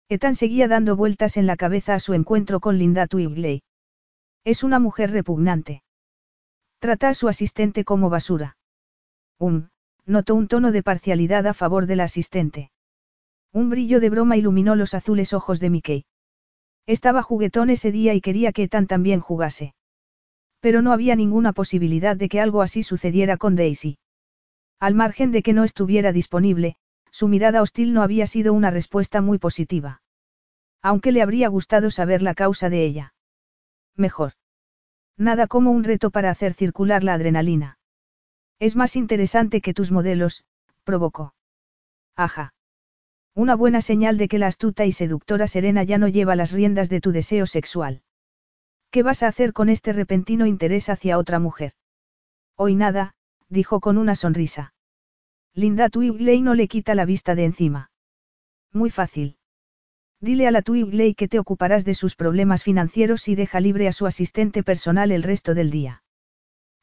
Ethan 0.10 0.36
seguía 0.36 0.68
dando 0.68 0.98
vueltas 0.98 1.38
en 1.38 1.48
la 1.48 1.56
cabeza 1.56 1.96
a 1.96 2.02
su 2.02 2.14
encuentro 2.14 2.60
con 2.60 2.78
Linda 2.78 3.08
Twigley. 3.08 3.64
Es 4.44 4.66
una 4.66 4.80
mujer 4.80 5.12
repugnante. 5.12 5.84
Trata 6.80 7.08
a 7.08 7.14
su 7.14 7.30
asistente 7.30 7.86
como 7.86 8.10
basura. 8.10 8.58
Um, 9.38 9.70
notó 10.06 10.36
un 10.36 10.50
tono 10.50 10.74
de 10.74 10.84
parcialidad 10.84 11.48
a 11.48 11.54
favor 11.54 11.86
de 11.86 11.96
la 11.96 12.04
asistente. 12.04 12.72
Un 13.52 13.70
brillo 13.70 14.00
de 14.00 14.10
broma 14.10 14.38
iluminó 14.38 14.76
los 14.76 14.94
azules 14.94 15.34
ojos 15.34 15.60
de 15.60 15.70
Mickey. 15.70 16.06
Estaba 16.86 17.24
juguetón 17.24 17.70
ese 17.70 17.92
día 17.92 18.14
y 18.14 18.22
quería 18.22 18.52
que 18.52 18.64
Ethan 18.64 18.88
también 18.88 19.20
jugase. 19.20 19.74
Pero 20.60 20.82
no 20.82 20.92
había 20.92 21.16
ninguna 21.16 21.54
posibilidad 21.54 22.16
de 22.16 22.30
que 22.30 22.42
algo 22.42 22.62
así 22.62 22.84
sucediera 22.84 23.38
con 23.38 23.56
Daisy. 23.56 23.98
Al 24.80 24.96
margen 24.96 25.32
de 25.32 25.42
que 25.42 25.54
no 25.54 25.64
estuviera 25.64 26.12
disponible, 26.12 26.76
su 27.12 27.28
mirada 27.28 27.62
hostil 27.62 27.94
no 27.94 28.02
había 28.02 28.28
sido 28.28 28.54
una 28.54 28.70
respuesta 28.70 29.22
muy 29.22 29.38
positiva. 29.38 30.02
Aunque 30.82 31.12
le 31.12 31.22
habría 31.22 31.48
gustado 31.48 31.92
saber 31.92 32.22
la 32.22 32.36
causa 32.36 32.70
de 32.70 32.86
ella. 32.86 33.14
Mejor. 33.96 34.34
Nada 35.18 35.48
como 35.48 35.72
un 35.72 35.84
reto 35.84 36.12
para 36.12 36.30
hacer 36.30 36.54
circular 36.54 37.04
la 37.04 37.14
adrenalina. 37.16 37.78
Es 38.60 38.76
más 38.76 38.96
interesante 38.96 39.62
que 39.62 39.74
tus 39.74 39.92
modelos, 39.92 40.46
provocó. 40.84 41.34
Ajá. 42.16 42.54
Una 43.36 43.56
buena 43.56 43.82
señal 43.82 44.18
de 44.18 44.28
que 44.28 44.40
la 44.40 44.48
astuta 44.48 44.86
y 44.86 44.92
seductora 44.92 45.48
Serena 45.48 45.84
ya 45.84 45.98
no 45.98 46.08
lleva 46.08 46.36
las 46.36 46.52
riendas 46.52 46.90
de 46.90 47.02
tu 47.02 47.12
deseo 47.12 47.46
sexual. 47.46 48.02
¿Qué 48.92 49.04
vas 49.04 49.24
a 49.24 49.28
hacer 49.28 49.54
con 49.54 49.70
este 49.70 49.94
repentino 49.94 50.46
interés 50.46 50.90
hacia 50.90 51.18
otra 51.18 51.40
mujer? 51.40 51.74
Hoy 52.56 52.76
nada, 52.76 53.14
dijo 53.48 53.80
con 53.80 53.98
una 53.98 54.16
sonrisa. 54.16 54.74
Linda 55.54 55.90
Twigley 55.90 56.42
no 56.42 56.56
le 56.56 56.68
quita 56.68 56.96
la 56.96 57.06
vista 57.06 57.36
de 57.36 57.46
encima. 57.46 57.92
Muy 58.74 58.90
fácil. 58.90 59.38
Dile 60.22 60.48
a 60.48 60.52
la 60.52 60.62
Twigley 60.62 61.16
que 61.16 61.28
te 61.28 61.40
ocuparás 61.40 61.86
de 61.86 61.94
sus 61.94 62.16
problemas 62.16 62.64
financieros 62.64 63.28
y 63.28 63.36
deja 63.36 63.60
libre 63.60 63.88
a 63.88 63.94
su 63.94 64.06
asistente 64.06 64.64
personal 64.64 65.12
el 65.12 65.24
resto 65.24 65.54
del 65.54 65.72
día. 65.72 66.04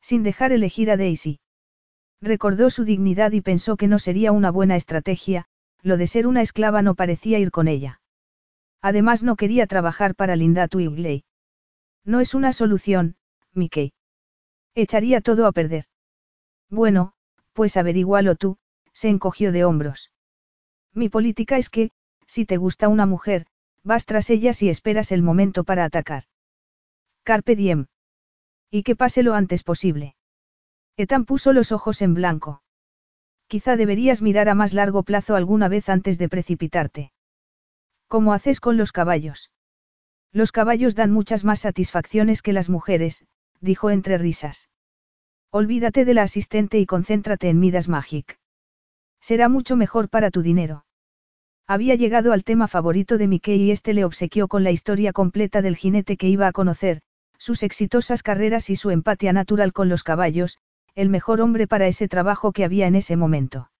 Sin 0.01 0.23
dejar 0.23 0.53
elegir 0.53 0.91
a 0.91 0.97
Daisy. 0.97 1.41
Recordó 2.21 2.71
su 2.71 2.85
dignidad 2.85 3.33
y 3.33 3.43
pensó 3.43 3.77
que 3.77 3.89
no 3.89 3.99
sería 3.99 4.33
una 4.33 4.51
buena 4.51 4.77
estrategia, 4.77 5.47
lo 5.87 5.97
de 5.97 6.09
ser 6.09 6.27
una 6.27 6.43
esclava 6.43 6.83
no 6.83 6.97
parecía 6.97 7.39
ir 7.39 7.53
con 7.53 7.69
ella. 7.69 8.01
Además 8.83 9.23
no 9.23 9.37
quería 9.37 9.69
trabajar 9.69 10.17
para 10.17 10.35
Linda 10.35 10.67
Twigley. 10.67 11.25
No 12.05 12.19
es 12.19 12.35
una 12.35 12.53
solución, 12.53 13.15
Mickey. 13.53 13.93
Echaría 14.75 15.21
todo 15.21 15.47
a 15.47 15.53
perder. 15.53 15.85
Bueno, 16.69 17.13
pues 17.53 17.77
averígualo 17.77 18.35
tú, 18.35 18.59
se 18.93 19.09
encogió 19.11 19.53
de 19.53 19.65
hombros. 19.65 20.11
Mi 20.93 21.09
política 21.09 21.57
es 21.57 21.71
que, 21.71 21.93
si 22.27 22.47
te 22.47 22.57
gusta 22.57 22.89
una 22.89 23.07
mujer, 23.07 23.47
vas 23.85 24.07
tras 24.07 24.29
ella 24.31 24.55
si 24.55 24.69
esperas 24.69 25.13
el 25.13 25.23
momento 25.23 25.63
para 25.63 25.85
atacar. 25.85 26.25
Carpe 27.23 27.55
diem. 27.55 27.87
Y 28.73 28.83
que 28.83 28.97
pase 28.97 29.23
lo 29.23 29.35
antes 29.35 29.63
posible. 29.63 30.17
Etan 30.97 31.27
puso 31.27 31.53
los 31.53 31.71
ojos 31.71 32.03
en 32.03 32.15
blanco. 32.15 32.63
Quizá 33.49 33.77
deberías 33.77 34.23
mirar 34.23 34.49
a 34.49 34.55
más 34.55 34.73
largo 34.73 35.03
plazo 35.03 35.37
alguna 35.37 35.69
vez 35.69 35.89
antes 35.89 36.19
de 36.19 36.29
precipitarte. 36.29 37.13
¿Cómo 38.09 38.33
haces 38.33 38.61
con 38.61 38.77
los 38.77 38.93
caballos? 38.93 39.51
Los 40.33 40.53
caballos 40.53 40.95
dan 40.95 41.13
muchas 41.13 41.45
más 41.45 41.61
satisfacciones 41.61 42.43
que 42.43 42.53
las 42.53 42.69
mujeres, 42.69 43.25
dijo 43.61 43.91
entre 43.91 44.19
risas. 44.19 44.69
Olvídate 45.51 46.05
de 46.05 46.15
la 46.15 46.23
asistente 46.23 46.79
y 46.79 46.87
concéntrate 46.87 47.49
en 47.49 47.61
Midas 47.61 47.89
Magic. 47.89 48.39
Será 49.21 49.49
mucho 49.49 49.77
mejor 49.77 50.09
para 50.09 50.31
tu 50.31 50.43
dinero. 50.43 50.85
Había 51.67 51.95
llegado 51.95 52.33
al 52.33 52.45
tema 52.45 52.69
favorito 52.69 53.19
de 53.19 53.27
Mickey 53.27 53.63
y 53.63 53.71
este 53.71 53.93
le 53.93 54.05
obsequió 54.05 54.47
con 54.47 54.63
la 54.63 54.71
historia 54.71 55.13
completa 55.13 55.63
del 55.63 55.77
jinete 55.77 56.17
que 56.17 56.29
iba 56.29 56.47
a 56.47 56.53
conocer, 56.53 57.01
sus 57.39 57.63
exitosas 57.63 58.23
carreras 58.23 58.71
y 58.71 58.77
su 58.77 58.91
empatía 58.91 59.33
natural 59.33 59.73
con 59.73 59.89
los 59.89 60.03
caballos, 60.03 60.59
el 60.97 61.11
mejor 61.11 61.41
hombre 61.41 61.69
para 61.69 61.87
ese 61.87 62.09
trabajo 62.09 62.53
que 62.53 62.65
había 62.65 62.87
en 62.87 62.97
ese 62.97 63.17
momento. 63.17 63.71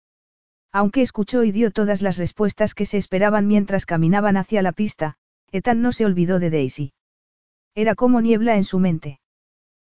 Aunque 0.71 1.01
escuchó 1.01 1.43
y 1.43 1.51
dio 1.51 1.71
todas 1.71 2.03
las 2.03 2.19
respuestas 2.19 2.75
que 2.75 2.85
se 2.85 2.99
esperaban 2.99 3.47
mientras 3.49 3.87
caminaban 3.87 4.37
hacia 4.37 4.61
la 4.63 4.73
pista, 4.73 5.17
Ethan 5.51 5.81
no 5.81 5.93
se 5.93 6.05
olvidó 6.05 6.39
de 6.39 6.51
Daisy. 6.51 6.93
Era 7.75 7.95
como 7.95 8.21
niebla 8.21 8.57
en 8.57 8.65
su 8.65 8.79
mente. 8.79 9.21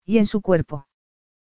Y 0.06 0.16
en 0.16 0.26
su 0.26 0.40
cuerpo. 0.40 0.87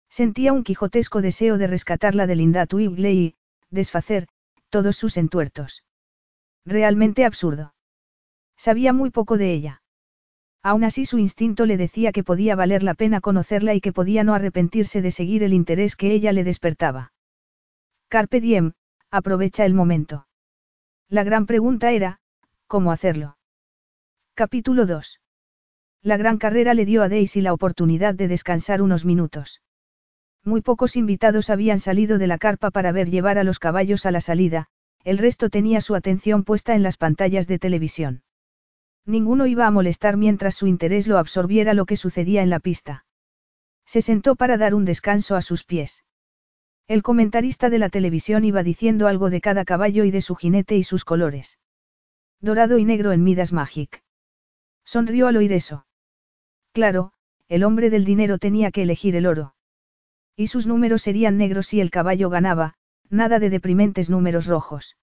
Sentía 0.09 0.55
un 0.55 0.65
quijotesco 0.65 1.21
deseo 1.21 1.59
de 1.59 1.67
rescatarla 1.67 2.27
de 2.27 2.37
Linda 2.37 2.65
Twigley 2.67 3.19
y, 3.19 3.35
desfacer, 3.69 4.29
todos 4.71 4.97
sus 4.97 5.19
entuertos. 5.19 5.85
Realmente 6.65 7.27
absurdo. 7.27 7.75
Sabía 8.57 8.93
muy 8.95 9.11
poco 9.11 9.37
de 9.37 9.53
ella. 9.53 9.80
Aún 10.63 10.85
así 10.85 11.07
su 11.07 11.19
instinto 11.19 11.65
le 11.65 11.77
decía 11.77 12.13
que 12.13 12.23
podía 12.23 12.55
valer 12.55 12.83
la 12.83 12.95
pena 12.95 13.21
conocerla 13.21 13.75
y 13.75 13.81
que 13.81 13.93
podía 13.93 14.25
no 14.25 14.35
arrepentirse 14.35 15.01
de 15.01 15.11
seguir 15.11 15.43
el 15.43 15.55
interés 15.55 15.97
que 15.97 16.13
ella 16.13 16.33
le 16.33 16.45
despertaba. 16.45 17.13
Carpe 18.09 18.41
diem, 18.41 18.73
aprovecha 19.11 19.65
el 19.65 19.73
momento. 19.73 20.27
La 21.09 21.25
gran 21.25 21.47
pregunta 21.47 21.93
era, 21.93 22.21
¿cómo 22.67 22.93
hacerlo? 22.93 23.39
Capítulo 24.35 24.85
2. 24.85 25.21
La 26.03 26.17
gran 26.17 26.39
carrera 26.39 26.75
le 26.75 26.85
dio 26.85 27.03
a 27.03 27.09
Daisy 27.09 27.41
la 27.41 27.53
oportunidad 27.53 28.15
de 28.15 28.29
descansar 28.29 28.83
unos 28.83 29.05
minutos. 29.05 29.63
Muy 30.45 30.63
pocos 30.63 30.97
invitados 30.97 31.51
habían 31.51 31.81
salido 31.81 32.19
de 32.19 32.27
la 32.27 32.39
carpa 32.39 32.71
para 32.71 32.93
ver 32.93 33.11
llevar 33.11 33.39
a 33.39 33.45
los 33.45 33.59
caballos 33.59 34.07
a 34.07 34.11
la 34.11 34.21
salida, 34.21 34.67
el 35.05 35.19
resto 35.19 35.51
tenía 35.51 35.81
su 35.81 35.95
atención 35.95 36.45
puesta 36.45 36.75
en 36.75 36.83
las 36.83 36.97
pantallas 36.97 37.47
de 37.47 37.59
televisión. 37.59 38.23
Ninguno 39.07 39.47
iba 39.47 39.67
a 39.67 39.71
molestar 39.71 40.17
mientras 40.17 40.55
su 40.55 40.67
interés 40.67 41.07
lo 41.07 41.19
absorbiera 41.19 41.75
lo 41.75 41.87
que 41.87 41.97
sucedía 41.97 42.43
en 42.43 42.51
la 42.51 42.61
pista. 42.61 43.05
Se 43.87 44.03
sentó 44.03 44.37
para 44.37 44.57
dar 44.57 44.75
un 44.75 44.85
descanso 44.85 45.37
a 45.37 45.43
sus 45.43 45.65
pies. 45.65 46.05
El 46.87 47.03
comentarista 47.03 47.71
de 47.71 47.79
la 47.79 47.89
televisión 47.89 48.45
iba 48.45 48.63
diciendo 48.63 49.07
algo 49.07 49.31
de 49.31 49.41
cada 49.41 49.65
caballo 49.65 50.05
y 50.05 50.11
de 50.11 50.23
su 50.23 50.35
jinete 50.35 50.77
y 50.77 50.83
sus 50.83 51.05
colores. 51.05 51.59
Dorado 52.41 52.79
y 52.79 52.85
negro 52.85 53.13
en 53.13 53.23
Midas 53.23 53.53
Magic. 53.53 54.03
Sonrió 54.85 55.29
al 55.29 55.37
oír 55.37 55.53
eso. 55.53 55.87
Claro, 56.73 57.13
el 57.49 57.65
hombre 57.65 57.91
del 57.91 58.05
dinero 58.05 58.39
tenía 58.39 58.71
que 58.71 58.83
elegir 58.83 59.17
el 59.17 59.27
oro. 59.27 59.55
Y 60.37 60.47
sus 60.47 60.67
números 60.67 61.03
serían 61.03 61.37
negros 61.37 61.67
si 61.67 61.81
el 61.81 61.91
caballo 61.91 62.31
ganaba, 62.31 62.75
nada 63.09 63.39
de 63.39 63.51
deprimentes 63.51 64.09
números 64.09 64.47
rojos. 64.47 64.97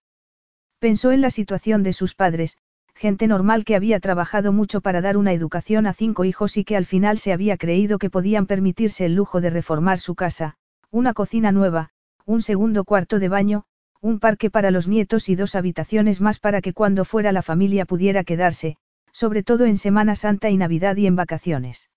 Pensó 0.79 1.11
en 1.11 1.21
la 1.21 1.29
situación 1.29 1.83
de 1.83 1.93
sus 1.93 2.15
padres, 2.15 2.57
gente 2.97 3.27
normal 3.27 3.63
que 3.63 3.75
había 3.75 3.99
trabajado 3.99 4.51
mucho 4.51 4.81
para 4.81 5.01
dar 5.01 5.17
una 5.17 5.31
educación 5.31 5.85
a 5.85 5.93
cinco 5.93 6.25
hijos 6.25 6.57
y 6.57 6.63
que 6.63 6.75
al 6.75 6.85
final 6.85 7.19
se 7.19 7.31
había 7.31 7.55
creído 7.55 7.99
que 7.99 8.09
podían 8.09 8.47
permitirse 8.47 9.05
el 9.05 9.13
lujo 9.13 9.39
de 9.39 9.51
reformar 9.51 9.99
su 9.99 10.15
casa, 10.15 10.55
una 10.89 11.13
cocina 11.13 11.51
nueva, 11.51 11.91
un 12.25 12.41
segundo 12.41 12.85
cuarto 12.85 13.19
de 13.19 13.29
baño, 13.29 13.65
un 14.01 14.19
parque 14.19 14.49
para 14.49 14.71
los 14.71 14.87
nietos 14.87 15.29
y 15.29 15.35
dos 15.35 15.53
habitaciones 15.53 16.21
más 16.21 16.39
para 16.39 16.59
que 16.59 16.73
cuando 16.73 17.05
fuera 17.05 17.31
la 17.31 17.43
familia 17.43 17.85
pudiera 17.85 18.23
quedarse, 18.23 18.77
sobre 19.11 19.43
todo 19.43 19.65
en 19.65 19.77
Semana 19.77 20.15
Santa 20.15 20.49
y 20.49 20.57
Navidad 20.57 20.97
y 20.97 21.05
en 21.05 21.15
vacaciones. 21.15 21.91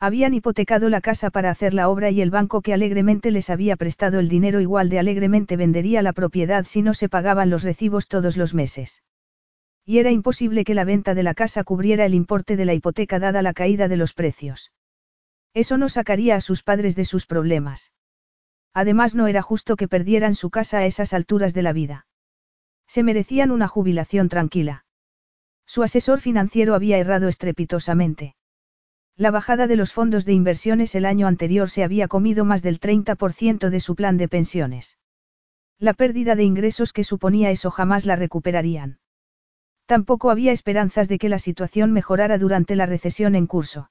Habían 0.00 0.34
hipotecado 0.34 0.88
la 0.88 1.00
casa 1.00 1.30
para 1.30 1.50
hacer 1.50 1.72
la 1.72 1.88
obra 1.88 2.10
y 2.10 2.20
el 2.20 2.30
banco 2.30 2.62
que 2.62 2.74
alegremente 2.74 3.30
les 3.30 3.48
había 3.48 3.76
prestado 3.76 4.18
el 4.18 4.28
dinero 4.28 4.60
igual 4.60 4.88
de 4.88 4.98
alegremente 4.98 5.56
vendería 5.56 6.02
la 6.02 6.12
propiedad 6.12 6.64
si 6.64 6.82
no 6.82 6.94
se 6.94 7.08
pagaban 7.08 7.48
los 7.48 7.62
recibos 7.62 8.08
todos 8.08 8.36
los 8.36 8.54
meses 8.54 9.02
y 9.86 9.98
era 9.98 10.10
imposible 10.10 10.64
que 10.64 10.74
la 10.74 10.84
venta 10.84 11.14
de 11.14 11.22
la 11.22 11.32
casa 11.32 11.62
cubriera 11.62 12.04
el 12.04 12.14
importe 12.14 12.56
de 12.56 12.64
la 12.64 12.74
hipoteca 12.74 13.20
dada 13.20 13.40
la 13.40 13.54
caída 13.54 13.86
de 13.86 13.96
los 13.96 14.12
precios. 14.12 14.72
Eso 15.54 15.78
no 15.78 15.88
sacaría 15.88 16.34
a 16.34 16.40
sus 16.40 16.64
padres 16.64 16.96
de 16.96 17.04
sus 17.04 17.24
problemas. 17.24 17.92
Además 18.74 19.14
no 19.14 19.28
era 19.28 19.42
justo 19.42 19.76
que 19.76 19.86
perdieran 19.86 20.34
su 20.34 20.50
casa 20.50 20.78
a 20.78 20.86
esas 20.86 21.12
alturas 21.12 21.54
de 21.54 21.62
la 21.62 21.72
vida. 21.72 22.06
Se 22.88 23.04
merecían 23.04 23.52
una 23.52 23.68
jubilación 23.68 24.28
tranquila. 24.28 24.84
Su 25.66 25.84
asesor 25.84 26.20
financiero 26.20 26.74
había 26.74 26.98
errado 26.98 27.28
estrepitosamente. 27.28 28.34
La 29.16 29.30
bajada 29.30 29.66
de 29.66 29.76
los 29.76 29.92
fondos 29.92 30.24
de 30.24 30.32
inversiones 30.32 30.94
el 30.96 31.06
año 31.06 31.28
anterior 31.28 31.70
se 31.70 31.84
había 31.84 32.08
comido 32.08 32.44
más 32.44 32.60
del 32.60 32.80
30% 32.80 33.70
de 33.70 33.80
su 33.80 33.94
plan 33.94 34.18
de 34.18 34.28
pensiones. 34.28 34.98
La 35.78 35.94
pérdida 35.94 36.34
de 36.34 36.44
ingresos 36.44 36.92
que 36.92 37.04
suponía 37.04 37.50
eso 37.50 37.70
jamás 37.70 38.04
la 38.04 38.16
recuperarían. 38.16 38.98
Tampoco 39.86 40.30
había 40.30 40.52
esperanzas 40.52 41.08
de 41.08 41.18
que 41.18 41.28
la 41.28 41.38
situación 41.38 41.92
mejorara 41.92 42.38
durante 42.38 42.76
la 42.76 42.86
recesión 42.86 43.34
en 43.34 43.46
curso. 43.46 43.90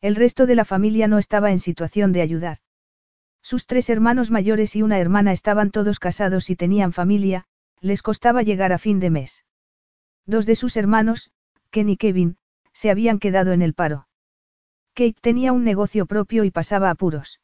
El 0.00 0.16
resto 0.16 0.46
de 0.46 0.56
la 0.56 0.64
familia 0.64 1.08
no 1.08 1.18
estaba 1.18 1.52
en 1.52 1.60
situación 1.60 2.12
de 2.12 2.20
ayudar. 2.20 2.58
Sus 3.40 3.66
tres 3.66 3.90
hermanos 3.90 4.30
mayores 4.30 4.74
y 4.74 4.82
una 4.82 4.98
hermana 4.98 5.32
estaban 5.32 5.70
todos 5.70 6.00
casados 6.00 6.50
y 6.50 6.56
tenían 6.56 6.92
familia, 6.92 7.46
les 7.80 8.02
costaba 8.02 8.42
llegar 8.42 8.72
a 8.72 8.78
fin 8.78 8.98
de 9.00 9.10
mes. 9.10 9.44
Dos 10.26 10.46
de 10.46 10.56
sus 10.56 10.76
hermanos, 10.76 11.30
Ken 11.70 11.88
y 11.88 11.96
Kevin, 11.96 12.38
se 12.72 12.90
habían 12.90 13.18
quedado 13.18 13.52
en 13.52 13.62
el 13.62 13.74
paro. 13.74 14.08
Kate 14.94 15.16
tenía 15.20 15.52
un 15.52 15.64
negocio 15.64 16.06
propio 16.06 16.44
y 16.44 16.50
pasaba 16.50 16.90
apuros. 16.90 17.40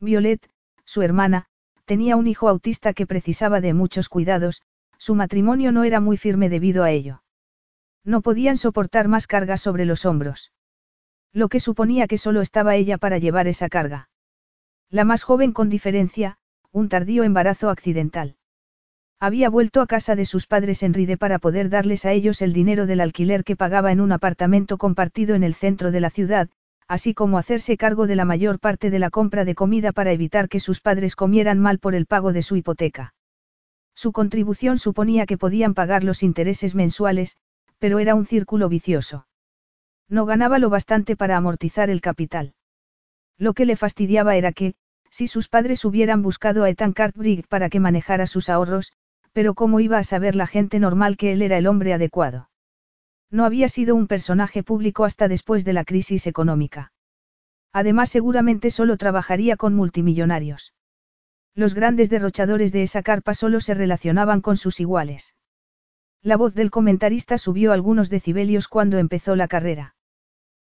Violet, 0.00 0.50
su 0.84 1.02
hermana, 1.02 1.46
tenía 1.84 2.16
un 2.16 2.26
hijo 2.26 2.48
autista 2.48 2.92
que 2.92 3.06
precisaba 3.06 3.60
de 3.60 3.74
muchos 3.74 4.08
cuidados, 4.08 4.62
su 5.02 5.16
matrimonio 5.16 5.72
no 5.72 5.82
era 5.82 5.98
muy 5.98 6.16
firme 6.16 6.48
debido 6.48 6.84
a 6.84 6.92
ello. 6.92 7.24
No 8.04 8.20
podían 8.20 8.56
soportar 8.56 9.08
más 9.08 9.26
carga 9.26 9.56
sobre 9.56 9.84
los 9.84 10.06
hombros. 10.06 10.52
Lo 11.32 11.48
que 11.48 11.58
suponía 11.58 12.06
que 12.06 12.18
solo 12.18 12.40
estaba 12.40 12.76
ella 12.76 12.98
para 12.98 13.18
llevar 13.18 13.48
esa 13.48 13.68
carga. 13.68 14.10
La 14.90 15.04
más 15.04 15.24
joven 15.24 15.50
con 15.50 15.68
diferencia, 15.68 16.38
un 16.70 16.88
tardío 16.88 17.24
embarazo 17.24 17.68
accidental. 17.68 18.36
Había 19.18 19.50
vuelto 19.50 19.80
a 19.80 19.88
casa 19.88 20.14
de 20.14 20.24
sus 20.24 20.46
padres 20.46 20.84
en 20.84 20.94
Ride 20.94 21.16
para 21.16 21.40
poder 21.40 21.68
darles 21.68 22.04
a 22.04 22.12
ellos 22.12 22.40
el 22.40 22.52
dinero 22.52 22.86
del 22.86 23.00
alquiler 23.00 23.42
que 23.42 23.56
pagaba 23.56 23.90
en 23.90 24.00
un 24.00 24.12
apartamento 24.12 24.78
compartido 24.78 25.34
en 25.34 25.42
el 25.42 25.54
centro 25.54 25.90
de 25.90 25.98
la 25.98 26.10
ciudad, 26.10 26.48
así 26.86 27.12
como 27.12 27.38
hacerse 27.38 27.76
cargo 27.76 28.06
de 28.06 28.14
la 28.14 28.24
mayor 28.24 28.60
parte 28.60 28.88
de 28.88 29.00
la 29.00 29.10
compra 29.10 29.44
de 29.44 29.56
comida 29.56 29.90
para 29.90 30.12
evitar 30.12 30.48
que 30.48 30.60
sus 30.60 30.80
padres 30.80 31.16
comieran 31.16 31.58
mal 31.58 31.80
por 31.80 31.96
el 31.96 32.06
pago 32.06 32.32
de 32.32 32.42
su 32.42 32.54
hipoteca. 32.54 33.14
Su 34.02 34.10
contribución 34.10 34.78
suponía 34.78 35.26
que 35.26 35.38
podían 35.38 35.74
pagar 35.74 36.02
los 36.02 36.24
intereses 36.24 36.74
mensuales, 36.74 37.36
pero 37.78 38.00
era 38.00 38.16
un 38.16 38.26
círculo 38.26 38.68
vicioso. 38.68 39.28
No 40.08 40.26
ganaba 40.26 40.58
lo 40.58 40.70
bastante 40.70 41.14
para 41.14 41.36
amortizar 41.36 41.88
el 41.88 42.00
capital. 42.00 42.54
Lo 43.38 43.52
que 43.54 43.64
le 43.64 43.76
fastidiaba 43.76 44.34
era 44.34 44.50
que, 44.50 44.74
Si 45.10 45.28
sus 45.28 45.46
padres 45.48 45.84
hubieran 45.84 46.20
buscado 46.20 46.64
a 46.64 46.70
Ethan 46.70 46.94
Cartwright 46.94 47.46
para 47.46 47.70
que 47.70 47.78
manejara 47.78 48.26
sus 48.26 48.48
ahorros, 48.48 48.92
pero 49.32 49.54
¿cómo 49.54 49.78
iba 49.78 49.98
a 49.98 50.02
saber 50.02 50.34
la 50.34 50.48
gente 50.48 50.80
normal 50.80 51.16
que 51.16 51.32
él 51.32 51.40
era 51.40 51.56
el 51.56 51.68
hombre 51.68 51.94
adecuado? 51.94 52.50
No 53.30 53.44
había 53.44 53.68
sido 53.68 53.94
un 53.94 54.08
personaje 54.08 54.64
público 54.64 55.04
hasta 55.04 55.28
después 55.28 55.64
de 55.64 55.74
la 55.74 55.84
crisis 55.84 56.26
económica. 56.26 56.92
Además 57.72 58.10
seguramente 58.10 58.72
solo 58.72 58.96
trabajaría 58.96 59.56
con 59.56 59.76
multimillonarios. 59.76 60.74
Los 61.54 61.74
grandes 61.74 62.08
derrochadores 62.08 62.72
de 62.72 62.82
esa 62.82 63.02
carpa 63.02 63.34
solo 63.34 63.60
se 63.60 63.74
relacionaban 63.74 64.40
con 64.40 64.56
sus 64.56 64.80
iguales. 64.80 65.34
La 66.22 66.36
voz 66.36 66.54
del 66.54 66.70
comentarista 66.70 67.36
subió 67.36 67.72
algunos 67.72 68.08
decibelios 68.08 68.68
cuando 68.68 68.98
empezó 68.98 69.36
la 69.36 69.48
carrera. 69.48 69.94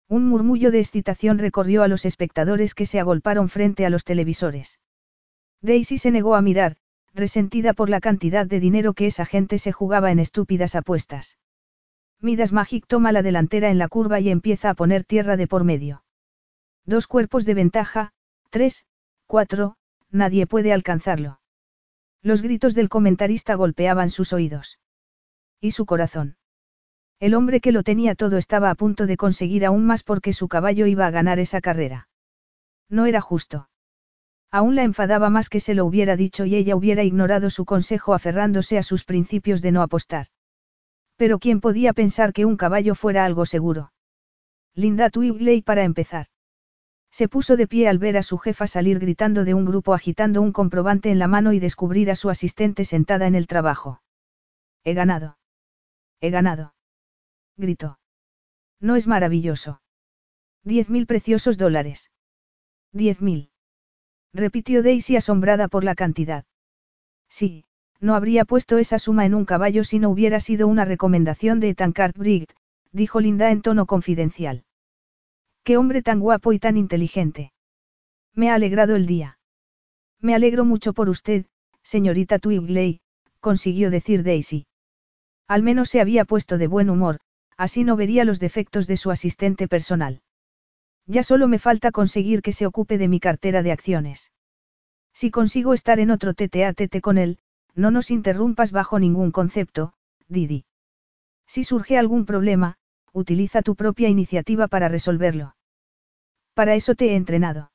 Un 0.08 0.28
murmullo 0.28 0.70
de 0.70 0.80
excitación 0.80 1.38
recorrió 1.38 1.82
a 1.82 1.88
los 1.88 2.04
espectadores 2.04 2.74
que 2.74 2.86
se 2.86 3.00
agolparon 3.00 3.48
frente 3.48 3.86
a 3.86 3.90
los 3.90 4.04
televisores. 4.04 4.78
Daisy 5.62 5.96
se 5.96 6.10
negó 6.10 6.34
a 6.34 6.42
mirar, 6.42 6.76
resentida 7.14 7.72
por 7.72 7.88
la 7.88 8.00
cantidad 8.00 8.46
de 8.46 8.60
dinero 8.60 8.92
que 8.92 9.06
esa 9.06 9.24
gente 9.24 9.58
se 9.58 9.72
jugaba 9.72 10.10
en 10.10 10.18
estúpidas 10.18 10.74
apuestas. 10.74 11.38
Midas 12.20 12.52
Magic 12.52 12.86
toma 12.86 13.12
la 13.12 13.22
delantera 13.22 13.70
en 13.70 13.78
la 13.78 13.88
curva 13.88 14.20
y 14.20 14.28
empieza 14.28 14.70
a 14.70 14.74
poner 14.74 15.04
tierra 15.04 15.36
de 15.36 15.46
por 15.46 15.64
medio. 15.64 16.04
Dos 16.84 17.06
cuerpos 17.06 17.46
de 17.46 17.54
ventaja, 17.54 18.12
tres, 18.50 18.86
cuatro, 19.26 19.76
nadie 20.14 20.46
puede 20.46 20.72
alcanzarlo. 20.72 21.40
Los 22.22 22.40
gritos 22.40 22.74
del 22.74 22.88
comentarista 22.88 23.54
golpeaban 23.54 24.08
sus 24.08 24.32
oídos. 24.32 24.78
Y 25.60 25.72
su 25.72 25.84
corazón. 25.84 26.36
El 27.20 27.34
hombre 27.34 27.60
que 27.60 27.72
lo 27.72 27.82
tenía 27.82 28.14
todo 28.14 28.38
estaba 28.38 28.70
a 28.70 28.74
punto 28.74 29.06
de 29.06 29.16
conseguir 29.16 29.66
aún 29.66 29.84
más 29.84 30.02
porque 30.02 30.32
su 30.32 30.48
caballo 30.48 30.86
iba 30.86 31.06
a 31.06 31.10
ganar 31.10 31.38
esa 31.38 31.60
carrera. 31.60 32.08
No 32.88 33.06
era 33.06 33.20
justo. 33.20 33.68
Aún 34.50 34.74
la 34.74 34.84
enfadaba 34.84 35.30
más 35.30 35.48
que 35.48 35.60
se 35.60 35.74
lo 35.74 35.84
hubiera 35.84 36.16
dicho 36.16 36.44
y 36.44 36.54
ella 36.54 36.76
hubiera 36.76 37.02
ignorado 37.02 37.50
su 37.50 37.64
consejo 37.64 38.14
aferrándose 38.14 38.78
a 38.78 38.82
sus 38.82 39.04
principios 39.04 39.62
de 39.62 39.72
no 39.72 39.82
apostar. 39.82 40.28
Pero 41.16 41.38
¿quién 41.38 41.60
podía 41.60 41.92
pensar 41.92 42.32
que 42.32 42.44
un 42.44 42.56
caballo 42.56 42.94
fuera 42.94 43.24
algo 43.24 43.46
seguro? 43.46 43.92
Linda 44.74 45.10
Twigley 45.10 45.62
para 45.62 45.84
empezar. 45.84 46.26
Se 47.14 47.28
puso 47.28 47.56
de 47.56 47.68
pie 47.68 47.86
al 47.86 47.98
ver 47.98 48.16
a 48.16 48.24
su 48.24 48.38
jefa 48.38 48.66
salir 48.66 48.98
gritando 48.98 49.44
de 49.44 49.54
un 49.54 49.64
grupo 49.64 49.94
agitando 49.94 50.42
un 50.42 50.50
comprobante 50.50 51.12
en 51.12 51.20
la 51.20 51.28
mano 51.28 51.52
y 51.52 51.60
descubrir 51.60 52.10
a 52.10 52.16
su 52.16 52.28
asistente 52.28 52.84
sentada 52.84 53.28
en 53.28 53.36
el 53.36 53.46
trabajo. 53.46 54.02
He 54.82 54.94
ganado. 54.94 55.38
He 56.20 56.30
ganado. 56.30 56.74
Gritó. 57.56 58.00
No 58.80 58.96
es 58.96 59.06
maravilloso. 59.06 59.80
Diez 60.64 60.90
mil 60.90 61.06
preciosos 61.06 61.56
dólares. 61.56 62.10
Diez 62.90 63.22
mil. 63.22 63.52
Repitió 64.32 64.82
Daisy 64.82 65.14
asombrada 65.14 65.68
por 65.68 65.84
la 65.84 65.94
cantidad. 65.94 66.44
Sí, 67.28 67.64
no 68.00 68.16
habría 68.16 68.44
puesto 68.44 68.78
esa 68.78 68.98
suma 68.98 69.24
en 69.24 69.36
un 69.36 69.44
caballo 69.44 69.84
si 69.84 70.00
no 70.00 70.10
hubiera 70.10 70.40
sido 70.40 70.66
una 70.66 70.84
recomendación 70.84 71.60
de 71.60 71.76
Tancard 71.76 72.16
Briggs, 72.18 72.52
dijo 72.90 73.20
Linda 73.20 73.52
en 73.52 73.62
tono 73.62 73.86
confidencial. 73.86 74.64
Qué 75.64 75.78
hombre 75.78 76.02
tan 76.02 76.20
guapo 76.20 76.52
y 76.52 76.58
tan 76.58 76.76
inteligente. 76.76 77.52
Me 78.34 78.50
ha 78.50 78.54
alegrado 78.54 78.96
el 78.96 79.06
día. 79.06 79.38
Me 80.20 80.34
alegro 80.34 80.66
mucho 80.66 80.92
por 80.92 81.08
usted, 81.08 81.46
señorita 81.82 82.38
Twigley, 82.38 83.00
consiguió 83.40 83.90
decir 83.90 84.22
Daisy. 84.22 84.66
Al 85.48 85.62
menos 85.62 85.88
se 85.88 86.00
había 86.02 86.26
puesto 86.26 86.58
de 86.58 86.66
buen 86.66 86.90
humor, 86.90 87.20
así 87.56 87.82
no 87.82 87.96
vería 87.96 88.24
los 88.24 88.40
defectos 88.40 88.86
de 88.86 88.98
su 88.98 89.10
asistente 89.10 89.66
personal. 89.66 90.20
Ya 91.06 91.22
solo 91.22 91.48
me 91.48 91.58
falta 91.58 91.92
conseguir 91.92 92.42
que 92.42 92.52
se 92.52 92.66
ocupe 92.66 92.98
de 92.98 93.08
mi 93.08 93.18
cartera 93.18 93.62
de 93.62 93.72
acciones. 93.72 94.32
Si 95.14 95.30
consigo 95.30 95.72
estar 95.72 95.98
en 95.98 96.10
otro 96.10 96.34
tete 96.34 96.66
a 96.66 96.74
tete 96.74 97.00
con 97.00 97.16
él, 97.16 97.38
no 97.74 97.90
nos 97.90 98.10
interrumpas 98.10 98.70
bajo 98.70 98.98
ningún 98.98 99.30
concepto, 99.30 99.94
Didi. 100.28 100.66
Si 101.46 101.64
surge 101.64 101.96
algún 101.98 102.26
problema, 102.26 102.76
utiliza 103.14 103.62
tu 103.62 103.76
propia 103.76 104.08
iniciativa 104.08 104.66
para 104.68 104.88
resolverlo. 104.88 105.54
Para 106.52 106.74
eso 106.74 106.94
te 106.94 107.12
he 107.12 107.16
entrenado. 107.16 107.70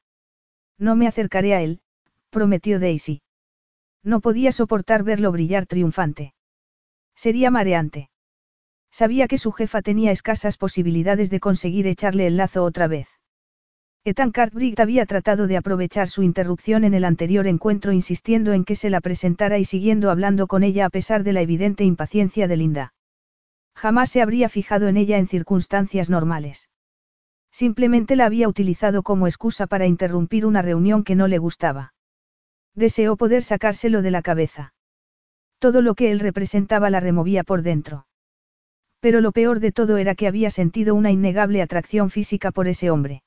No 0.77 0.95
me 0.95 1.07
acercaré 1.07 1.55
a 1.55 1.61
él, 1.61 1.81
prometió 2.29 2.79
Daisy. 2.79 3.21
No 4.03 4.19
podía 4.19 4.51
soportar 4.51 5.03
verlo 5.03 5.31
brillar 5.31 5.65
triunfante. 5.65 6.33
Sería 7.15 7.51
mareante. 7.51 8.09
Sabía 8.91 9.27
que 9.27 9.37
su 9.37 9.51
jefa 9.51 9.81
tenía 9.81 10.11
escasas 10.11 10.57
posibilidades 10.57 11.29
de 11.29 11.39
conseguir 11.39 11.87
echarle 11.87 12.27
el 12.27 12.37
lazo 12.37 12.63
otra 12.63 12.87
vez. 12.87 13.07
Ethan 14.05 14.31
Cartwright 14.31 14.79
había 14.79 15.05
tratado 15.05 15.47
de 15.47 15.57
aprovechar 15.57 16.07
su 16.07 16.23
interrupción 16.23 16.83
en 16.83 16.93
el 16.93 17.03
anterior 17.03 17.47
encuentro 17.47 17.91
insistiendo 17.91 18.53
en 18.53 18.63
que 18.63 18.75
se 18.75 18.89
la 18.89 19.01
presentara 19.01 19.57
y 19.57 19.65
siguiendo 19.65 20.09
hablando 20.09 20.47
con 20.47 20.63
ella 20.63 20.85
a 20.85 20.89
pesar 20.89 21.23
de 21.23 21.33
la 21.33 21.41
evidente 21.41 21.83
impaciencia 21.83 22.47
de 22.47 22.57
Linda. 22.57 22.93
Jamás 23.81 24.09
se 24.09 24.21
habría 24.21 24.49
fijado 24.49 24.89
en 24.89 24.97
ella 24.97 25.17
en 25.19 25.27
circunstancias 25.27 26.09
normales. 26.09 26.69
Simplemente 27.49 28.17
la 28.17 28.25
había 28.25 28.49
utilizado 28.49 29.03
como 29.03 29.25
excusa 29.25 29.67
para 29.67 29.85
interrumpir 29.85 30.45
una 30.45 30.61
reunión 30.61 31.05
que 31.05 31.15
no 31.15 31.29
le 31.29 31.37
gustaba. 31.37 31.93
Deseó 32.75 33.15
poder 33.15 33.41
sacárselo 33.41 34.01
de 34.01 34.11
la 34.11 34.21
cabeza. 34.21 34.73
Todo 35.59 35.81
lo 35.81 35.95
que 35.95 36.11
él 36.11 36.19
representaba 36.19 36.89
la 36.89 36.99
removía 36.99 37.45
por 37.45 37.61
dentro. 37.61 38.05
Pero 38.99 39.21
lo 39.21 39.31
peor 39.31 39.61
de 39.61 39.71
todo 39.71 39.95
era 39.95 40.13
que 40.13 40.27
había 40.27 40.51
sentido 40.51 40.93
una 40.93 41.11
innegable 41.11 41.61
atracción 41.61 42.09
física 42.09 42.51
por 42.51 42.67
ese 42.67 42.91
hombre. 42.91 43.23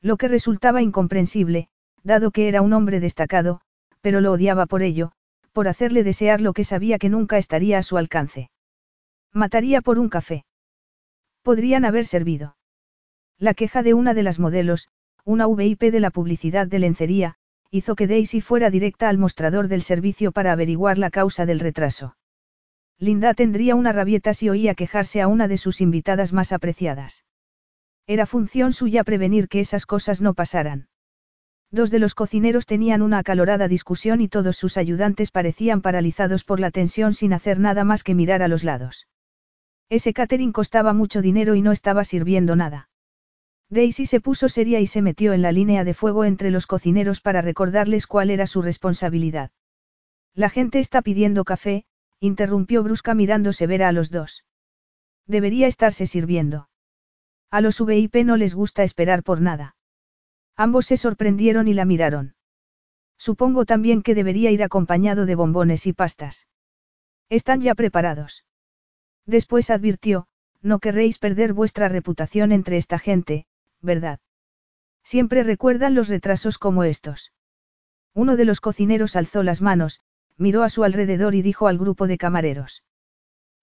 Lo 0.00 0.16
que 0.16 0.28
resultaba 0.28 0.80
incomprensible, 0.80 1.68
dado 2.02 2.30
que 2.30 2.48
era 2.48 2.62
un 2.62 2.72
hombre 2.72 2.98
destacado, 2.98 3.60
pero 4.00 4.22
lo 4.22 4.32
odiaba 4.32 4.64
por 4.64 4.80
ello, 4.80 5.12
por 5.52 5.68
hacerle 5.68 6.02
desear 6.02 6.40
lo 6.40 6.54
que 6.54 6.64
sabía 6.64 6.98
que 6.98 7.10
nunca 7.10 7.36
estaría 7.36 7.76
a 7.76 7.82
su 7.82 7.98
alcance. 7.98 8.48
Mataría 9.36 9.82
por 9.82 9.98
un 9.98 10.08
café. 10.08 10.46
Podrían 11.42 11.84
haber 11.84 12.06
servido. 12.06 12.56
La 13.38 13.52
queja 13.52 13.82
de 13.82 13.92
una 13.92 14.14
de 14.14 14.22
las 14.22 14.38
modelos, 14.38 14.88
una 15.26 15.46
VIP 15.46 15.92
de 15.92 16.00
la 16.00 16.10
publicidad 16.10 16.66
de 16.66 16.78
lencería, 16.78 17.34
hizo 17.70 17.96
que 17.96 18.06
Daisy 18.06 18.40
fuera 18.40 18.70
directa 18.70 19.10
al 19.10 19.18
mostrador 19.18 19.68
del 19.68 19.82
servicio 19.82 20.32
para 20.32 20.52
averiguar 20.52 20.96
la 20.96 21.10
causa 21.10 21.44
del 21.44 21.60
retraso. 21.60 22.16
Linda 22.98 23.34
tendría 23.34 23.74
una 23.74 23.92
rabieta 23.92 24.32
si 24.32 24.48
oía 24.48 24.74
quejarse 24.74 25.20
a 25.20 25.28
una 25.28 25.48
de 25.48 25.58
sus 25.58 25.82
invitadas 25.82 26.32
más 26.32 26.50
apreciadas. 26.50 27.26
Era 28.06 28.24
función 28.24 28.72
suya 28.72 29.04
prevenir 29.04 29.48
que 29.48 29.60
esas 29.60 29.84
cosas 29.84 30.22
no 30.22 30.32
pasaran. 30.32 30.88
Dos 31.70 31.90
de 31.90 31.98
los 31.98 32.14
cocineros 32.14 32.64
tenían 32.64 33.02
una 33.02 33.18
acalorada 33.18 33.68
discusión 33.68 34.22
y 34.22 34.28
todos 34.28 34.56
sus 34.56 34.78
ayudantes 34.78 35.30
parecían 35.30 35.82
paralizados 35.82 36.42
por 36.42 36.58
la 36.58 36.70
tensión 36.70 37.12
sin 37.12 37.34
hacer 37.34 37.60
nada 37.60 37.84
más 37.84 38.02
que 38.02 38.14
mirar 38.14 38.40
a 38.40 38.48
los 38.48 38.64
lados. 38.64 39.06
Ese 39.88 40.12
catering 40.12 40.52
costaba 40.52 40.92
mucho 40.92 41.22
dinero 41.22 41.54
y 41.54 41.62
no 41.62 41.72
estaba 41.72 42.04
sirviendo 42.04 42.56
nada. 42.56 42.88
Daisy 43.68 44.06
se 44.06 44.20
puso 44.20 44.48
seria 44.48 44.80
y 44.80 44.86
se 44.86 45.02
metió 45.02 45.32
en 45.32 45.42
la 45.42 45.52
línea 45.52 45.84
de 45.84 45.94
fuego 45.94 46.24
entre 46.24 46.50
los 46.50 46.66
cocineros 46.66 47.20
para 47.20 47.42
recordarles 47.42 48.06
cuál 48.06 48.30
era 48.30 48.46
su 48.46 48.62
responsabilidad. 48.62 49.50
La 50.34 50.50
gente 50.50 50.78
está 50.78 51.02
pidiendo 51.02 51.44
café, 51.44 51.84
interrumpió 52.20 52.82
brusca 52.82 53.14
mirando 53.14 53.52
severa 53.52 53.88
a 53.88 53.92
los 53.92 54.10
dos. 54.10 54.44
Debería 55.26 55.66
estarse 55.66 56.06
sirviendo. 56.06 56.68
A 57.50 57.60
los 57.60 57.84
VIP 57.84 58.16
no 58.24 58.36
les 58.36 58.54
gusta 58.54 58.82
esperar 58.82 59.22
por 59.22 59.40
nada. 59.40 59.76
Ambos 60.56 60.86
se 60.86 60.96
sorprendieron 60.96 61.68
y 61.68 61.74
la 61.74 61.84
miraron. 61.84 62.34
Supongo 63.18 63.64
también 63.64 64.02
que 64.02 64.14
debería 64.14 64.50
ir 64.50 64.62
acompañado 64.62 65.26
de 65.26 65.34
bombones 65.34 65.86
y 65.86 65.92
pastas. 65.92 66.46
Están 67.28 67.60
ya 67.60 67.74
preparados. 67.74 68.44
Después 69.26 69.70
advirtió, 69.70 70.28
no 70.62 70.78
querréis 70.78 71.18
perder 71.18 71.52
vuestra 71.52 71.88
reputación 71.88 72.52
entre 72.52 72.76
esta 72.76 72.98
gente, 72.98 73.46
¿verdad? 73.82 74.20
Siempre 75.02 75.42
recuerdan 75.42 75.94
los 75.94 76.08
retrasos 76.08 76.58
como 76.58 76.84
estos. 76.84 77.32
Uno 78.14 78.36
de 78.36 78.44
los 78.44 78.60
cocineros 78.60 79.14
alzó 79.14 79.42
las 79.42 79.60
manos, 79.60 80.00
miró 80.36 80.62
a 80.62 80.68
su 80.68 80.84
alrededor 80.84 81.34
y 81.34 81.42
dijo 81.42 81.68
al 81.68 81.78
grupo 81.78 82.06
de 82.06 82.18
camareros. 82.18 82.82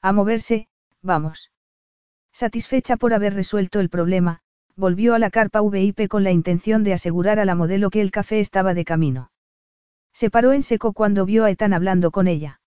A 0.01 0.11
moverse, 0.11 0.67
vamos. 1.01 1.51
Satisfecha 2.31 2.97
por 2.97 3.13
haber 3.13 3.33
resuelto 3.33 3.79
el 3.79 3.89
problema, 3.89 4.41
volvió 4.75 5.13
a 5.13 5.19
la 5.19 5.29
carpa 5.29 5.61
VIP 5.61 6.07
con 6.07 6.23
la 6.23 6.31
intención 6.31 6.83
de 6.83 6.93
asegurar 6.93 7.39
a 7.39 7.45
la 7.45 7.55
modelo 7.55 7.89
que 7.89 8.01
el 8.01 8.11
café 8.11 8.39
estaba 8.39 8.73
de 8.73 8.85
camino. 8.85 9.31
Se 10.13 10.29
paró 10.29 10.53
en 10.53 10.63
seco 10.63 10.93
cuando 10.93 11.25
vio 11.25 11.45
a 11.45 11.51
Ethan 11.51 11.73
hablando 11.73 12.11
con 12.11 12.27
ella. 12.27 12.59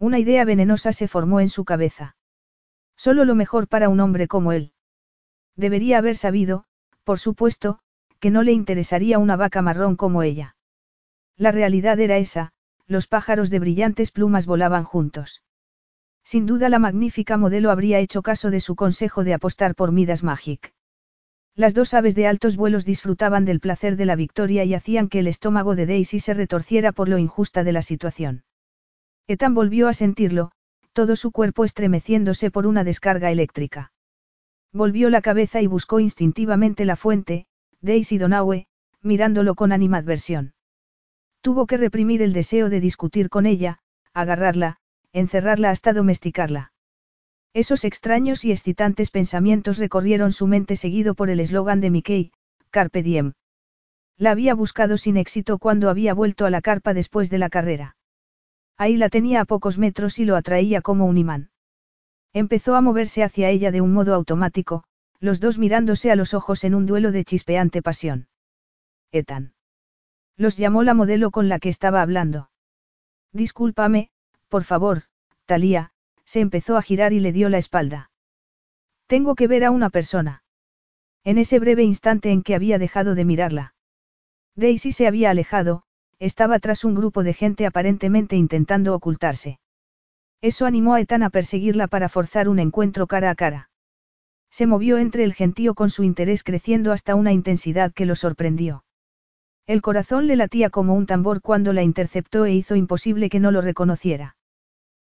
Una 0.00 0.18
idea 0.18 0.46
venenosa 0.46 0.94
se 0.94 1.08
formó 1.08 1.40
en 1.40 1.50
su 1.50 1.66
cabeza. 1.66 2.16
Solo 2.96 3.26
lo 3.26 3.34
mejor 3.34 3.68
para 3.68 3.90
un 3.90 4.00
hombre 4.00 4.28
como 4.28 4.52
él. 4.52 4.72
Debería 5.56 5.98
haber 5.98 6.16
sabido, 6.16 6.64
por 7.04 7.18
supuesto, 7.18 7.80
que 8.18 8.30
no 8.30 8.42
le 8.42 8.52
interesaría 8.52 9.18
una 9.18 9.36
vaca 9.36 9.60
marrón 9.60 9.96
como 9.96 10.22
ella. 10.22 10.56
La 11.36 11.52
realidad 11.52 12.00
era 12.00 12.16
esa, 12.16 12.52
los 12.86 13.08
pájaros 13.08 13.50
de 13.50 13.58
brillantes 13.58 14.10
plumas 14.10 14.46
volaban 14.46 14.84
juntos. 14.84 15.42
Sin 16.24 16.46
duda 16.46 16.70
la 16.70 16.78
magnífica 16.78 17.36
modelo 17.36 17.70
habría 17.70 17.98
hecho 17.98 18.22
caso 18.22 18.50
de 18.50 18.60
su 18.60 18.76
consejo 18.76 19.22
de 19.22 19.34
apostar 19.34 19.74
por 19.74 19.92
Midas 19.92 20.22
Magic. 20.22 20.72
Las 21.54 21.74
dos 21.74 21.92
aves 21.92 22.14
de 22.14 22.26
altos 22.26 22.56
vuelos 22.56 22.86
disfrutaban 22.86 23.44
del 23.44 23.60
placer 23.60 23.96
de 23.96 24.06
la 24.06 24.16
victoria 24.16 24.64
y 24.64 24.72
hacían 24.72 25.10
que 25.10 25.18
el 25.18 25.26
estómago 25.26 25.76
de 25.76 25.84
Daisy 25.84 26.20
se 26.20 26.32
retorciera 26.32 26.92
por 26.92 27.10
lo 27.10 27.18
injusta 27.18 27.64
de 27.64 27.72
la 27.72 27.82
situación. 27.82 28.44
Ethan 29.26 29.54
volvió 29.54 29.88
a 29.88 29.92
sentirlo, 29.92 30.52
todo 30.92 31.16
su 31.16 31.30
cuerpo 31.30 31.64
estremeciéndose 31.64 32.50
por 32.50 32.66
una 32.66 32.84
descarga 32.84 33.30
eléctrica. 33.30 33.92
Volvió 34.72 35.10
la 35.10 35.20
cabeza 35.20 35.60
y 35.60 35.66
buscó 35.66 36.00
instintivamente 36.00 36.84
la 36.84 36.96
fuente, 36.96 37.46
Daisy 37.80 38.18
Donaue, 38.18 38.66
mirándolo 39.02 39.54
con 39.54 39.72
animadversión. 39.72 40.54
Tuvo 41.40 41.66
que 41.66 41.76
reprimir 41.76 42.22
el 42.22 42.32
deseo 42.32 42.68
de 42.68 42.80
discutir 42.80 43.30
con 43.30 43.46
ella, 43.46 43.78
agarrarla, 44.12 44.78
encerrarla 45.12 45.70
hasta 45.70 45.92
domesticarla. 45.92 46.72
Esos 47.52 47.84
extraños 47.84 48.44
y 48.44 48.52
excitantes 48.52 49.10
pensamientos 49.10 49.78
recorrieron 49.78 50.32
su 50.32 50.46
mente 50.46 50.76
seguido 50.76 51.14
por 51.14 51.30
el 51.30 51.40
eslogan 51.40 51.80
de 51.80 51.90
Mickey, 51.90 52.32
Carpe 52.70 53.02
Diem. 53.02 53.32
La 54.16 54.30
había 54.30 54.54
buscado 54.54 54.98
sin 54.98 55.16
éxito 55.16 55.58
cuando 55.58 55.88
había 55.88 56.14
vuelto 56.14 56.46
a 56.46 56.50
la 56.50 56.60
carpa 56.60 56.94
después 56.94 57.30
de 57.30 57.38
la 57.38 57.48
carrera. 57.48 57.96
Ahí 58.80 58.96
la 58.96 59.10
tenía 59.10 59.42
a 59.42 59.44
pocos 59.44 59.76
metros 59.76 60.18
y 60.18 60.24
lo 60.24 60.36
atraía 60.36 60.80
como 60.80 61.04
un 61.04 61.18
imán. 61.18 61.50
Empezó 62.32 62.76
a 62.76 62.80
moverse 62.80 63.22
hacia 63.22 63.50
ella 63.50 63.70
de 63.72 63.82
un 63.82 63.92
modo 63.92 64.14
automático, 64.14 64.84
los 65.18 65.38
dos 65.38 65.58
mirándose 65.58 66.10
a 66.10 66.16
los 66.16 66.32
ojos 66.32 66.64
en 66.64 66.74
un 66.74 66.86
duelo 66.86 67.12
de 67.12 67.22
chispeante 67.22 67.82
pasión. 67.82 68.28
Etan. 69.12 69.52
Los 70.38 70.56
llamó 70.56 70.82
la 70.82 70.94
modelo 70.94 71.30
con 71.30 71.50
la 71.50 71.58
que 71.58 71.68
estaba 71.68 72.00
hablando. 72.00 72.50
Discúlpame, 73.34 74.08
por 74.48 74.64
favor, 74.64 75.02
Talía, 75.44 75.90
se 76.24 76.40
empezó 76.40 76.78
a 76.78 76.82
girar 76.82 77.12
y 77.12 77.20
le 77.20 77.32
dio 77.32 77.50
la 77.50 77.58
espalda. 77.58 78.10
Tengo 79.06 79.34
que 79.34 79.46
ver 79.46 79.62
a 79.66 79.72
una 79.72 79.90
persona. 79.90 80.42
En 81.22 81.36
ese 81.36 81.58
breve 81.58 81.82
instante 81.82 82.30
en 82.30 82.42
que 82.42 82.54
había 82.54 82.78
dejado 82.78 83.14
de 83.14 83.26
mirarla. 83.26 83.74
Daisy 84.54 84.92
se 84.92 85.06
había 85.06 85.28
alejado, 85.28 85.82
estaba 86.20 86.58
tras 86.58 86.84
un 86.84 86.94
grupo 86.94 87.24
de 87.24 87.32
gente 87.32 87.66
aparentemente 87.66 88.36
intentando 88.36 88.94
ocultarse. 88.94 89.58
Eso 90.42 90.66
animó 90.66 90.94
a 90.94 91.00
Ethan 91.00 91.22
a 91.22 91.30
perseguirla 91.30 91.88
para 91.88 92.08
forzar 92.08 92.48
un 92.48 92.58
encuentro 92.58 93.06
cara 93.06 93.30
a 93.30 93.34
cara. 93.34 93.70
Se 94.50 94.66
movió 94.66 94.98
entre 94.98 95.24
el 95.24 95.32
gentío 95.32 95.74
con 95.74 95.90
su 95.90 96.04
interés 96.04 96.44
creciendo 96.44 96.92
hasta 96.92 97.14
una 97.14 97.32
intensidad 97.32 97.92
que 97.92 98.06
lo 98.06 98.16
sorprendió. 98.16 98.84
El 99.66 99.82
corazón 99.82 100.26
le 100.26 100.36
latía 100.36 100.68
como 100.70 100.94
un 100.94 101.06
tambor 101.06 101.40
cuando 101.40 101.72
la 101.72 101.82
interceptó 101.82 102.44
e 102.44 102.52
hizo 102.52 102.76
imposible 102.76 103.30
que 103.30 103.40
no 103.40 103.50
lo 103.50 103.60
reconociera. 103.60 104.36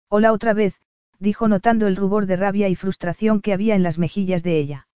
Hola 0.08 0.32
otra 0.32 0.54
vez, 0.54 0.80
dijo 1.18 1.48
notando 1.48 1.86
el 1.86 1.96
rubor 1.96 2.26
de 2.26 2.36
rabia 2.36 2.68
y 2.68 2.74
frustración 2.74 3.40
que 3.40 3.52
había 3.52 3.74
en 3.74 3.82
las 3.82 3.98
mejillas 3.98 4.42
de 4.42 4.58
ella. 4.58 4.86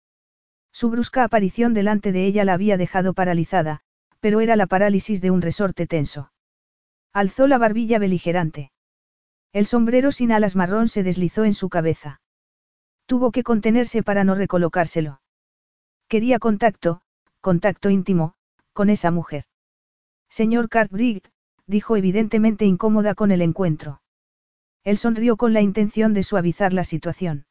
Su 0.72 0.90
brusca 0.90 1.24
aparición 1.24 1.74
delante 1.74 2.12
de 2.12 2.26
ella 2.26 2.44
la 2.44 2.52
había 2.52 2.76
dejado 2.76 3.14
paralizada, 3.14 3.80
pero 4.20 4.40
era 4.40 4.56
la 4.56 4.66
parálisis 4.66 5.20
de 5.20 5.30
un 5.30 5.42
resorte 5.42 5.86
tenso. 5.86 6.32
Alzó 7.12 7.46
la 7.46 7.58
barbilla 7.58 7.98
beligerante. 7.98 8.72
El 9.52 9.66
sombrero 9.66 10.12
sin 10.12 10.32
alas 10.32 10.56
marrón 10.56 10.88
se 10.88 11.02
deslizó 11.02 11.44
en 11.44 11.54
su 11.54 11.68
cabeza. 11.68 12.20
Tuvo 13.06 13.30
que 13.30 13.42
contenerse 13.42 14.02
para 14.02 14.24
no 14.24 14.34
recolocárselo. 14.34 15.20
Quería 16.08 16.38
contacto, 16.38 17.02
contacto 17.40 17.90
íntimo, 17.90 18.34
con 18.72 18.90
esa 18.90 19.10
mujer. 19.10 19.44
Señor 20.28 20.68
Cartwright, 20.68 21.26
dijo 21.66 21.96
evidentemente 21.96 22.64
incómoda 22.64 23.14
con 23.14 23.30
el 23.30 23.42
encuentro. 23.42 24.02
Él 24.84 24.98
sonrió 24.98 25.36
con 25.36 25.52
la 25.52 25.62
intención 25.62 26.14
de 26.14 26.22
suavizar 26.22 26.72
la 26.72 26.84
situación. 26.84 27.46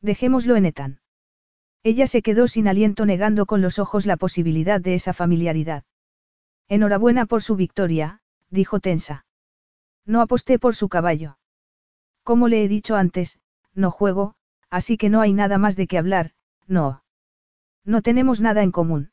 Dejémoslo 0.00 0.56
en 0.56 0.66
Etan. 0.66 1.00
Ella 1.82 2.06
se 2.06 2.22
quedó 2.22 2.48
sin 2.48 2.68
aliento 2.68 3.06
negando 3.06 3.46
con 3.46 3.62
los 3.62 3.78
ojos 3.78 4.06
la 4.06 4.16
posibilidad 4.16 4.80
de 4.80 4.94
esa 4.94 5.12
familiaridad. 5.12 5.84
Enhorabuena 6.68 7.26
por 7.26 7.42
su 7.42 7.56
victoria, 7.56 8.20
dijo 8.50 8.80
tensa. 8.80 9.24
No 10.04 10.20
aposté 10.20 10.58
por 10.58 10.74
su 10.74 10.88
caballo. 10.88 11.38
Como 12.22 12.48
le 12.48 12.64
he 12.64 12.68
dicho 12.68 12.96
antes, 12.96 13.38
no 13.74 13.90
juego, 13.90 14.34
así 14.70 14.96
que 14.96 15.08
no 15.08 15.20
hay 15.20 15.32
nada 15.32 15.58
más 15.58 15.76
de 15.76 15.86
qué 15.86 15.98
hablar, 15.98 16.32
no. 16.66 17.04
No 17.84 18.02
tenemos 18.02 18.40
nada 18.40 18.62
en 18.62 18.72
común. 18.72 19.12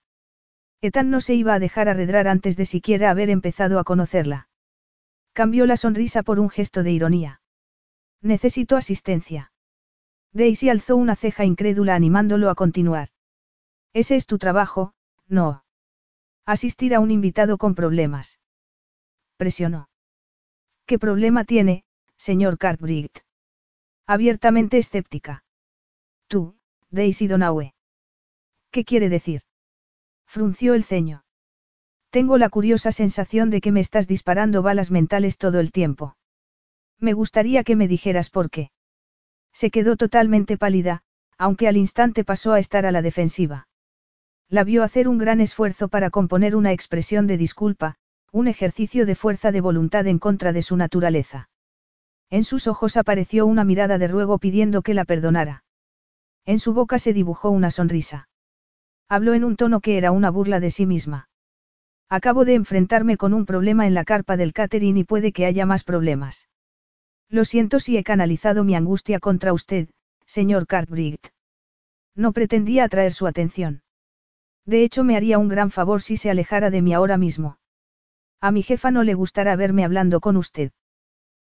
Etan 0.82 1.10
no 1.10 1.21
se 1.21 1.34
iba 1.34 1.54
a 1.54 1.60
dejar 1.60 1.88
arredrar 1.88 2.28
antes 2.28 2.58
de 2.58 2.65
siquiera 2.65 3.10
haber 3.10 3.30
empezado 3.30 3.80
a 3.80 3.84
conocerla. 3.84 4.49
Cambió 5.34 5.65
la 5.65 5.78
sonrisa 5.78 6.23
por 6.23 6.39
un 6.39 6.49
gesto 6.49 6.84
de 6.84 6.91
ironía. 6.91 7.41
Necesito 8.21 8.75
asistencia. 8.75 9.51
Daisy 10.35 10.67
alzó 10.67 10.97
una 10.97 11.15
ceja 11.15 11.45
incrédula 11.45 11.95
animándolo 11.95 12.49
a 12.49 12.55
continuar. 12.55 13.07
Ese 13.93 14.17
es 14.17 14.25
tu 14.25 14.37
trabajo, 14.37 14.93
no. 15.29 15.63
Asistir 16.45 16.93
a 16.93 16.99
un 16.99 17.09
invitado 17.09 17.57
con 17.57 17.73
problemas. 17.73 18.41
Presionó. 19.37 19.87
¿Qué 20.85 20.99
problema 20.99 21.45
tiene, 21.45 21.85
señor 22.17 22.57
Cartwright? 22.57 23.19
Abiertamente 24.05 24.77
escéptica. 24.77 25.45
Tú, 26.27 26.57
Daisy 26.89 27.27
Donaue. 27.27 27.73
¿Qué 28.71 28.83
quiere 28.83 29.07
decir? 29.07 29.43
Frunció 30.25 30.73
el 30.73 30.83
ceño. 30.83 31.23
Tengo 32.09 32.37
la 32.37 32.49
curiosa 32.49 32.91
sensación 32.91 33.49
de 33.49 33.61
que 33.61 33.71
me 33.71 33.79
estás 33.79 34.05
disparando 34.05 34.61
balas 34.61 34.91
mentales 34.91 35.37
todo 35.37 35.61
el 35.61 35.71
tiempo. 35.71 36.17
Me 36.99 37.13
gustaría 37.13 37.63
que 37.63 37.77
me 37.77 37.87
dijeras 37.87 38.29
por 38.29 38.49
qué. 38.49 38.71
Se 39.55 39.71
quedó 39.71 39.95
totalmente 39.95 40.57
pálida, 40.57 41.01
aunque 41.37 41.69
al 41.69 41.77
instante 41.77 42.25
pasó 42.25 42.51
a 42.51 42.59
estar 42.59 42.85
a 42.85 42.91
la 42.91 43.01
defensiva. 43.01 43.69
La 44.49 44.65
vio 44.65 44.83
hacer 44.83 45.07
un 45.07 45.17
gran 45.17 45.39
esfuerzo 45.39 45.87
para 45.87 46.09
componer 46.09 46.57
una 46.57 46.73
expresión 46.73 47.25
de 47.25 47.37
disculpa, 47.37 47.95
un 48.33 48.49
ejercicio 48.49 49.05
de 49.05 49.15
fuerza 49.15 49.53
de 49.53 49.61
voluntad 49.61 50.07
en 50.07 50.19
contra 50.19 50.51
de 50.51 50.61
su 50.61 50.75
naturaleza. 50.75 51.49
En 52.29 52.43
sus 52.43 52.67
ojos 52.67 52.97
apareció 52.97 53.45
una 53.45 53.63
mirada 53.63 53.97
de 53.97 54.09
ruego 54.09 54.39
pidiendo 54.39 54.81
que 54.81 54.93
la 54.93 55.05
perdonara. 55.05 55.63
En 56.45 56.59
su 56.59 56.73
boca 56.73 56.99
se 56.99 57.13
dibujó 57.13 57.49
una 57.49 57.71
sonrisa. 57.71 58.27
Habló 59.07 59.35
en 59.35 59.45
un 59.45 59.55
tono 59.55 59.79
que 59.79 59.97
era 59.97 60.11
una 60.11 60.31
burla 60.31 60.59
de 60.59 60.69
sí 60.69 60.85
misma. 60.85 61.29
Acabo 62.09 62.43
de 62.43 62.55
enfrentarme 62.55 63.15
con 63.15 63.33
un 63.33 63.45
problema 63.45 63.87
en 63.87 63.93
la 63.93 64.03
carpa 64.03 64.35
del 64.35 64.51
catering 64.51 64.97
y 64.97 65.05
puede 65.05 65.31
que 65.31 65.45
haya 65.45 65.65
más 65.65 65.85
problemas. 65.85 66.49
Lo 67.29 67.45
siento 67.45 67.79
si 67.79 67.97
he 67.97 68.03
canalizado 68.03 68.63
mi 68.63 68.75
angustia 68.75 69.19
contra 69.19 69.53
usted, 69.53 69.89
señor 70.25 70.67
Cartwright. 70.67 71.27
No 72.15 72.31
pretendía 72.31 72.83
atraer 72.85 73.13
su 73.13 73.27
atención. 73.27 73.81
De 74.65 74.83
hecho, 74.83 75.03
me 75.03 75.15
haría 75.15 75.38
un 75.38 75.47
gran 75.47 75.69
favor 75.71 76.01
si 76.01 76.17
se 76.17 76.29
alejara 76.29 76.69
de 76.69 76.81
mí 76.81 76.93
ahora 76.93 77.17
mismo. 77.17 77.57
A 78.41 78.51
mi 78.51 78.63
jefa 78.63 78.91
no 78.91 79.03
le 79.03 79.13
gustará 79.13 79.55
verme 79.55 79.83
hablando 79.83 80.19
con 80.19 80.38
usted. 80.38 80.71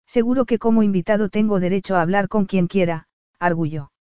Seguro 0.05 0.45
que 0.45 0.59
como 0.59 0.83
invitado 0.83 1.29
tengo 1.29 1.59
derecho 1.59 1.95
a 1.95 2.01
hablar 2.01 2.27
con 2.27 2.45
quien 2.45 2.67
quiera, 2.67 3.07
arguyó. 3.39 3.91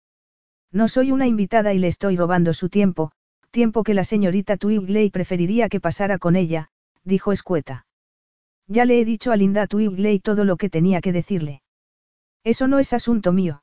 No 0.70 0.88
soy 0.88 1.12
una 1.12 1.26
invitada 1.26 1.72
y 1.72 1.78
le 1.78 1.88
estoy 1.88 2.16
robando 2.16 2.52
su 2.52 2.68
tiempo, 2.68 3.12
tiempo 3.50 3.84
que 3.84 3.94
la 3.94 4.04
señorita 4.04 4.56
Twigley 4.56 5.10
preferiría 5.10 5.68
que 5.68 5.80
pasara 5.80 6.18
con 6.18 6.34
ella, 6.34 6.70
dijo 7.04 7.32
escueta. 7.32 7.86
Ya 8.66 8.84
le 8.84 9.00
he 9.00 9.04
dicho 9.04 9.32
a 9.32 9.36
Linda 9.36 9.66
Twigley 9.66 10.18
todo 10.18 10.44
lo 10.44 10.56
que 10.56 10.70
tenía 10.70 11.00
que 11.00 11.12
decirle. 11.12 11.62
Eso 12.44 12.68
no 12.68 12.78
es 12.78 12.92
asunto 12.92 13.32
mío. 13.32 13.62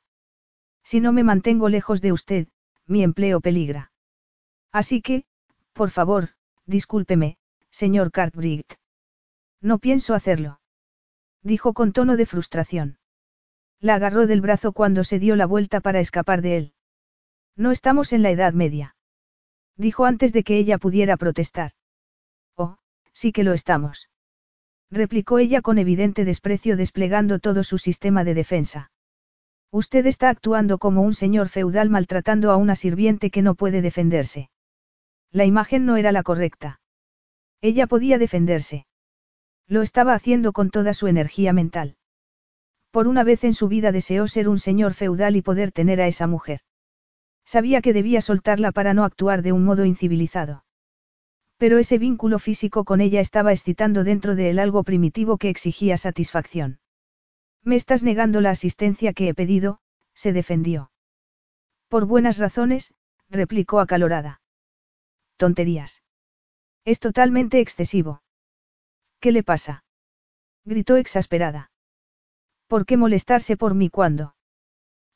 Si 0.82 1.00
no 1.00 1.12
me 1.12 1.22
mantengo 1.22 1.68
lejos 1.68 2.00
de 2.00 2.12
usted, 2.12 2.48
mi 2.86 3.02
empleo 3.04 3.40
peligra. 3.40 3.92
Así 4.72 5.00
que, 5.00 5.24
por 5.72 5.90
favor, 5.90 6.30
discúlpeme, 6.66 7.38
señor 7.70 8.10
Cartwright. 8.10 8.74
No 9.60 9.78
pienso 9.78 10.14
hacerlo. 10.14 10.60
Dijo 11.42 11.72
con 11.72 11.92
tono 11.92 12.16
de 12.16 12.26
frustración. 12.26 12.98
La 13.80 13.94
agarró 13.94 14.26
del 14.26 14.40
brazo 14.40 14.72
cuando 14.72 15.04
se 15.04 15.18
dio 15.18 15.36
la 15.36 15.46
vuelta 15.46 15.80
para 15.80 16.00
escapar 16.00 16.42
de 16.42 16.56
él. 16.56 16.74
No 17.56 17.70
estamos 17.70 18.12
en 18.12 18.22
la 18.22 18.30
Edad 18.30 18.52
Media. 18.52 18.96
Dijo 19.76 20.04
antes 20.04 20.32
de 20.32 20.42
que 20.42 20.58
ella 20.58 20.78
pudiera 20.78 21.16
protestar. 21.16 21.72
Oh, 22.56 22.78
sí 23.12 23.32
que 23.32 23.44
lo 23.44 23.52
estamos. 23.52 24.08
Replicó 24.92 25.38
ella 25.38 25.62
con 25.62 25.78
evidente 25.78 26.26
desprecio 26.26 26.76
desplegando 26.76 27.38
todo 27.38 27.64
su 27.64 27.78
sistema 27.78 28.24
de 28.24 28.34
defensa. 28.34 28.90
Usted 29.70 30.04
está 30.04 30.28
actuando 30.28 30.76
como 30.76 31.00
un 31.00 31.14
señor 31.14 31.48
feudal 31.48 31.88
maltratando 31.88 32.50
a 32.50 32.56
una 32.56 32.76
sirviente 32.76 33.30
que 33.30 33.40
no 33.40 33.54
puede 33.54 33.80
defenderse. 33.80 34.50
La 35.30 35.46
imagen 35.46 35.86
no 35.86 35.96
era 35.96 36.12
la 36.12 36.22
correcta. 36.22 36.82
Ella 37.62 37.86
podía 37.86 38.18
defenderse. 38.18 38.84
Lo 39.66 39.80
estaba 39.80 40.12
haciendo 40.12 40.52
con 40.52 40.68
toda 40.68 40.92
su 40.92 41.06
energía 41.06 41.54
mental. 41.54 41.96
Por 42.90 43.08
una 43.08 43.24
vez 43.24 43.44
en 43.44 43.54
su 43.54 43.68
vida 43.68 43.92
deseó 43.92 44.28
ser 44.28 44.46
un 44.46 44.58
señor 44.58 44.92
feudal 44.92 45.36
y 45.36 45.40
poder 45.40 45.72
tener 45.72 46.02
a 46.02 46.06
esa 46.06 46.26
mujer. 46.26 46.60
Sabía 47.46 47.80
que 47.80 47.94
debía 47.94 48.20
soltarla 48.20 48.72
para 48.72 48.92
no 48.92 49.04
actuar 49.04 49.40
de 49.40 49.52
un 49.52 49.64
modo 49.64 49.86
incivilizado. 49.86 50.64
Pero 51.62 51.78
ese 51.78 51.96
vínculo 51.96 52.40
físico 52.40 52.82
con 52.82 53.00
ella 53.00 53.20
estaba 53.20 53.52
excitando 53.52 54.02
dentro 54.02 54.34
de 54.34 54.50
él 54.50 54.58
algo 54.58 54.82
primitivo 54.82 55.38
que 55.38 55.48
exigía 55.48 55.96
satisfacción. 55.96 56.80
Me 57.62 57.76
estás 57.76 58.02
negando 58.02 58.40
la 58.40 58.50
asistencia 58.50 59.12
que 59.12 59.28
he 59.28 59.34
pedido, 59.34 59.78
se 60.12 60.32
defendió. 60.32 60.90
Por 61.86 62.06
buenas 62.06 62.38
razones, 62.38 62.92
replicó 63.30 63.78
acalorada. 63.78 64.40
tonterías. 65.36 66.02
Es 66.84 66.98
totalmente 66.98 67.60
excesivo. 67.60 68.24
¿Qué 69.20 69.30
le 69.30 69.44
pasa? 69.44 69.84
Gritó 70.64 70.96
exasperada. 70.96 71.70
¿Por 72.66 72.86
qué 72.86 72.96
molestarse 72.96 73.56
por 73.56 73.76
mí 73.76 73.88
cuando? 73.88 74.34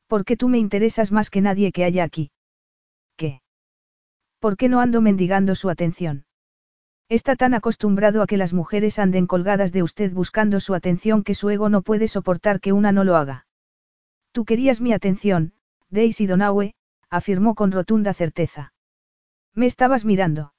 Porque 0.07 0.37
tú 0.37 0.49
me 0.49 0.59
interesas 0.59 1.11
más 1.11 1.29
que 1.29 1.41
nadie 1.41 1.73
que 1.73 1.83
haya 1.83 2.05
aquí. 2.05 2.31
¿Qué? 3.17 3.43
¿Por 4.39 4.57
qué 4.57 4.69
no 4.69 4.79
ando 4.79 5.01
mendigando 5.01 5.57
su 5.57 5.71
atención? 5.71 6.26
Está 7.09 7.37
tan 7.37 7.55
acostumbrado 7.55 8.21
a 8.21 8.27
que 8.27 8.37
las 8.37 8.53
mujeres 8.53 8.99
anden 8.99 9.27
colgadas 9.27 9.73
de 9.73 9.85
usted 9.85 10.13
buscando 10.13 10.59
su 10.59 10.75
atención 10.75 11.23
que 11.23 11.35
su 11.35 11.51
ego 11.51 11.69
no 11.69 11.83
puede 11.83 12.09
soportar 12.09 12.61
que 12.61 12.73
una 12.73 12.91
no 12.91 13.05
lo 13.05 13.17
haga. 13.17 13.47
Tú 14.33 14.45
querías 14.45 14.81
mi 14.81 14.93
atención, 14.93 15.53
Daisy 15.89 16.27
Donaue, 16.27 16.75
afirmó 17.09 17.55
con 17.55 17.71
rotunda 17.71 18.13
certeza. 18.13 18.73
Me 19.55 19.67
estabas 19.67 20.05
mirando. 20.05 20.53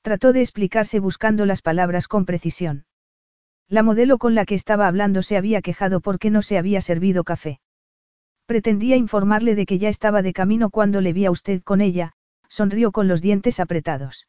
Trató 0.00 0.32
de 0.32 0.40
explicarse 0.40 1.00
buscando 1.00 1.44
las 1.44 1.60
palabras 1.60 2.08
con 2.08 2.24
precisión. 2.24 2.86
La 3.68 3.82
modelo 3.82 4.16
con 4.16 4.34
la 4.34 4.46
que 4.46 4.54
estaba 4.54 4.86
hablando 4.86 5.22
se 5.22 5.36
había 5.36 5.60
quejado 5.60 6.00
porque 6.00 6.30
no 6.30 6.40
se 6.40 6.56
había 6.56 6.80
servido 6.80 7.24
café. 7.24 7.60
Pretendía 8.46 8.96
informarle 8.96 9.54
de 9.54 9.66
que 9.66 9.78
ya 9.78 9.90
estaba 9.90 10.22
de 10.22 10.32
camino 10.32 10.70
cuando 10.70 11.02
le 11.02 11.12
vi 11.12 11.26
a 11.26 11.30
usted 11.30 11.62
con 11.62 11.82
ella, 11.82 12.14
sonrió 12.48 12.90
con 12.92 13.06
los 13.06 13.20
dientes 13.20 13.60
apretados. 13.60 14.26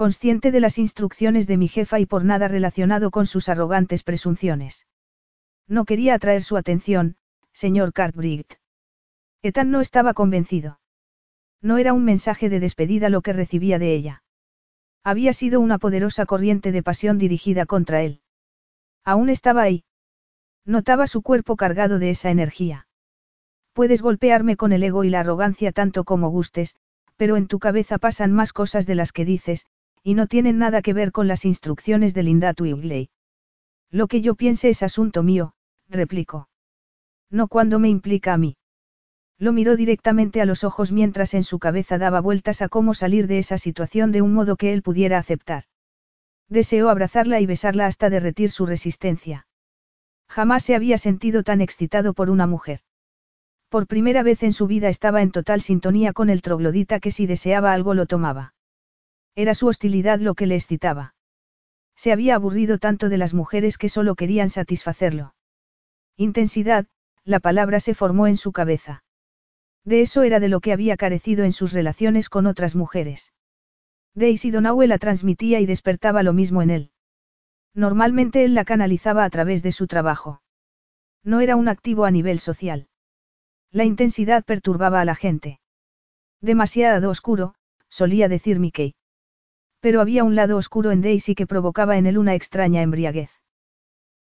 Consciente 0.00 0.50
de 0.50 0.60
las 0.60 0.78
instrucciones 0.78 1.46
de 1.46 1.58
mi 1.58 1.68
jefa 1.68 2.00
y 2.00 2.06
por 2.06 2.24
nada 2.24 2.48
relacionado 2.48 3.10
con 3.10 3.26
sus 3.26 3.50
arrogantes 3.50 4.02
presunciones. 4.02 4.86
No 5.68 5.84
quería 5.84 6.14
atraer 6.14 6.42
su 6.42 6.56
atención, 6.56 7.16
señor 7.52 7.92
Cartwright. 7.92 8.54
Ethan 9.42 9.70
no 9.70 9.82
estaba 9.82 10.14
convencido. 10.14 10.80
No 11.60 11.76
era 11.76 11.92
un 11.92 12.06
mensaje 12.06 12.48
de 12.48 12.60
despedida 12.60 13.10
lo 13.10 13.20
que 13.20 13.34
recibía 13.34 13.78
de 13.78 13.92
ella. 13.92 14.22
Había 15.04 15.34
sido 15.34 15.60
una 15.60 15.76
poderosa 15.76 16.24
corriente 16.24 16.72
de 16.72 16.82
pasión 16.82 17.18
dirigida 17.18 17.66
contra 17.66 18.00
él. 18.00 18.22
Aún 19.04 19.28
estaba 19.28 19.60
ahí. 19.60 19.84
Notaba 20.64 21.08
su 21.08 21.20
cuerpo 21.20 21.56
cargado 21.56 21.98
de 21.98 22.08
esa 22.08 22.30
energía. 22.30 22.88
Puedes 23.74 24.00
golpearme 24.00 24.56
con 24.56 24.72
el 24.72 24.82
ego 24.82 25.04
y 25.04 25.10
la 25.10 25.20
arrogancia 25.20 25.72
tanto 25.72 26.04
como 26.04 26.30
gustes, 26.30 26.74
pero 27.18 27.36
en 27.36 27.48
tu 27.48 27.58
cabeza 27.58 27.98
pasan 27.98 28.32
más 28.32 28.54
cosas 28.54 28.86
de 28.86 28.94
las 28.94 29.12
que 29.12 29.26
dices, 29.26 29.66
y 30.02 30.14
no 30.14 30.26
tienen 30.26 30.58
nada 30.58 30.82
que 30.82 30.92
ver 30.92 31.12
con 31.12 31.28
las 31.28 31.44
instrucciones 31.44 32.14
de 32.14 32.22
Linda 32.22 32.54
Twigley. 32.54 33.10
Lo 33.90 34.06
que 34.06 34.20
yo 34.20 34.34
piense 34.34 34.68
es 34.68 34.82
asunto 34.82 35.22
mío, 35.22 35.54
replicó. 35.88 36.48
No 37.30 37.48
cuando 37.48 37.78
me 37.78 37.88
implica 37.88 38.32
a 38.32 38.38
mí. 38.38 38.56
Lo 39.38 39.52
miró 39.52 39.76
directamente 39.76 40.40
a 40.40 40.44
los 40.44 40.64
ojos 40.64 40.92
mientras 40.92 41.34
en 41.34 41.44
su 41.44 41.58
cabeza 41.58 41.98
daba 41.98 42.20
vueltas 42.20 42.60
a 42.62 42.68
cómo 42.68 42.92
salir 42.94 43.26
de 43.26 43.38
esa 43.38 43.58
situación 43.58 44.12
de 44.12 44.22
un 44.22 44.34
modo 44.34 44.56
que 44.56 44.72
él 44.72 44.82
pudiera 44.82 45.18
aceptar. 45.18 45.64
Deseó 46.48 46.90
abrazarla 46.90 47.40
y 47.40 47.46
besarla 47.46 47.86
hasta 47.86 48.10
derretir 48.10 48.50
su 48.50 48.66
resistencia. 48.66 49.46
Jamás 50.28 50.64
se 50.64 50.74
había 50.74 50.98
sentido 50.98 51.42
tan 51.42 51.60
excitado 51.60 52.12
por 52.12 52.28
una 52.30 52.46
mujer. 52.46 52.80
Por 53.68 53.86
primera 53.86 54.22
vez 54.22 54.42
en 54.42 54.52
su 54.52 54.66
vida 54.66 54.88
estaba 54.88 55.22
en 55.22 55.30
total 55.30 55.60
sintonía 55.60 56.12
con 56.12 56.28
el 56.28 56.42
troglodita 56.42 57.00
que 57.00 57.10
si 57.10 57.26
deseaba 57.26 57.72
algo 57.72 57.94
lo 57.94 58.06
tomaba. 58.06 58.52
Era 59.34 59.54
su 59.54 59.66
hostilidad 59.66 60.18
lo 60.18 60.34
que 60.34 60.46
le 60.46 60.56
excitaba. 60.56 61.14
Se 61.96 62.12
había 62.12 62.34
aburrido 62.34 62.78
tanto 62.78 63.08
de 63.08 63.18
las 63.18 63.34
mujeres 63.34 63.78
que 63.78 63.88
solo 63.88 64.14
querían 64.14 64.50
satisfacerlo. 64.50 65.34
Intensidad, 66.16 66.86
la 67.24 67.40
palabra 67.40 67.80
se 67.80 67.94
formó 67.94 68.26
en 68.26 68.36
su 68.36 68.52
cabeza. 68.52 69.04
De 69.84 70.02
eso 70.02 70.22
era 70.22 70.40
de 70.40 70.48
lo 70.48 70.60
que 70.60 70.72
había 70.72 70.96
carecido 70.96 71.44
en 71.44 71.52
sus 71.52 71.72
relaciones 71.72 72.28
con 72.28 72.46
otras 72.46 72.74
mujeres. 72.74 73.32
Daisy 74.14 74.50
Donaue 74.50 74.86
la 74.86 74.98
transmitía 74.98 75.60
y 75.60 75.66
despertaba 75.66 76.22
lo 76.22 76.32
mismo 76.32 76.62
en 76.62 76.70
él. 76.70 76.90
Normalmente 77.74 78.44
él 78.44 78.54
la 78.54 78.64
canalizaba 78.64 79.24
a 79.24 79.30
través 79.30 79.62
de 79.62 79.72
su 79.72 79.86
trabajo. 79.86 80.42
No 81.22 81.40
era 81.40 81.56
un 81.56 81.68
activo 81.68 82.04
a 82.04 82.10
nivel 82.10 82.40
social. 82.40 82.88
La 83.70 83.84
intensidad 83.84 84.44
perturbaba 84.44 85.00
a 85.00 85.04
la 85.04 85.14
gente. 85.14 85.60
Demasiado 86.40 87.10
oscuro, 87.10 87.54
solía 87.88 88.28
decir 88.28 88.58
Mickey. 88.58 88.94
Pero 89.80 90.00
había 90.00 90.24
un 90.24 90.34
lado 90.34 90.56
oscuro 90.56 90.90
en 90.90 91.00
Daisy 91.00 91.34
que 91.34 91.46
provocaba 91.46 91.96
en 91.96 92.06
él 92.06 92.18
una 92.18 92.34
extraña 92.34 92.82
embriaguez. 92.82 93.30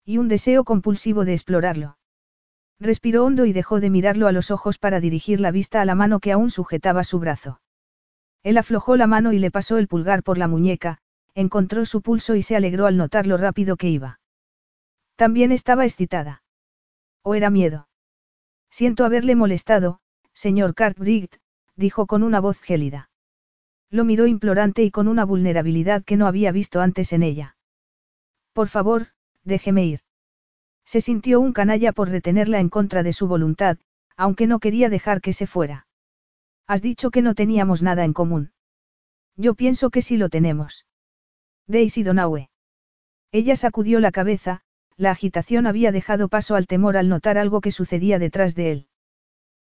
Y 0.05 0.17
un 0.17 0.27
deseo 0.27 0.63
compulsivo 0.63 1.25
de 1.25 1.33
explorarlo. 1.33 1.97
Respiró 2.79 3.25
hondo 3.25 3.45
y 3.45 3.51
dejó 3.51 3.81
de 3.81 3.89
mirarlo 3.89 4.27
a 4.27 4.31
los 4.31 4.51
ojos 4.51 4.77
para 4.77 5.01
dirigir 5.01 5.41
la 5.41 5.51
vista 5.51 5.81
a 5.81 5.85
la 5.85 5.95
mano 5.95 6.19
que 6.19 6.31
aún 6.31 6.49
sujetaba 6.49 7.03
su 7.03 7.19
brazo. 7.19 7.59
Él 8.41 8.57
aflojó 8.57 8.95
la 8.95 9.05
mano 9.05 9.33
y 9.33 9.39
le 9.39 9.51
pasó 9.51 9.77
el 9.77 9.89
pulgar 9.89 10.23
por 10.23 10.37
la 10.37 10.47
muñeca, 10.47 10.99
encontró 11.35 11.85
su 11.85 12.01
pulso 12.01 12.35
y 12.35 12.41
se 12.41 12.55
alegró 12.55 12.85
al 12.85 12.95
notar 12.95 13.27
lo 13.27 13.35
rápido 13.35 13.75
que 13.75 13.89
iba. 13.89 14.21
También 15.17 15.51
estaba 15.51 15.83
excitada. 15.83 16.43
¿O 17.21 17.35
era 17.35 17.49
miedo? 17.49 17.89
Siento 18.69 19.03
haberle 19.03 19.35
molestado, 19.35 19.99
señor 20.31 20.73
Cartwright, 20.73 21.35
dijo 21.75 22.07
con 22.07 22.23
una 22.23 22.39
voz 22.39 22.59
gélida. 22.61 23.08
Lo 23.89 24.05
miró 24.05 24.27
implorante 24.27 24.83
y 24.83 24.91
con 24.91 25.07
una 25.07 25.25
vulnerabilidad 25.25 26.03
que 26.03 26.17
no 26.17 26.27
había 26.27 26.51
visto 26.51 26.81
antes 26.81 27.11
en 27.13 27.23
ella. 27.23 27.55
Por 28.53 28.67
favor, 28.67 29.07
déjeme 29.43 29.85
ir. 29.85 30.01
Se 30.85 31.01
sintió 31.01 31.39
un 31.39 31.53
canalla 31.53 31.91
por 31.91 32.09
retenerla 32.09 32.59
en 32.59 32.69
contra 32.69 33.03
de 33.03 33.13
su 33.13 33.27
voluntad, 33.27 33.77
aunque 34.15 34.47
no 34.47 34.59
quería 34.59 34.89
dejar 34.89 35.21
que 35.21 35.33
se 35.33 35.47
fuera. 35.47 35.87
Has 36.67 36.81
dicho 36.81 37.09
que 37.09 37.21
no 37.21 37.35
teníamos 37.35 37.81
nada 37.81 38.03
en 38.03 38.13
común. 38.13 38.51
Yo 39.35 39.55
pienso 39.55 39.89
que 39.89 40.01
sí 40.01 40.17
lo 40.17 40.29
tenemos. 40.29 40.85
Daisy 41.67 42.03
Donaue. 42.03 42.49
Ella 43.31 43.55
sacudió 43.55 43.99
la 43.99 44.11
cabeza, 44.11 44.61
la 44.97 45.11
agitación 45.11 45.65
había 45.65 45.91
dejado 45.91 46.27
paso 46.27 46.55
al 46.55 46.67
temor 46.67 46.97
al 46.97 47.07
notar 47.07 47.37
algo 47.37 47.61
que 47.61 47.71
sucedía 47.71 48.19
detrás 48.19 48.53
de 48.53 48.71
él. 48.71 48.87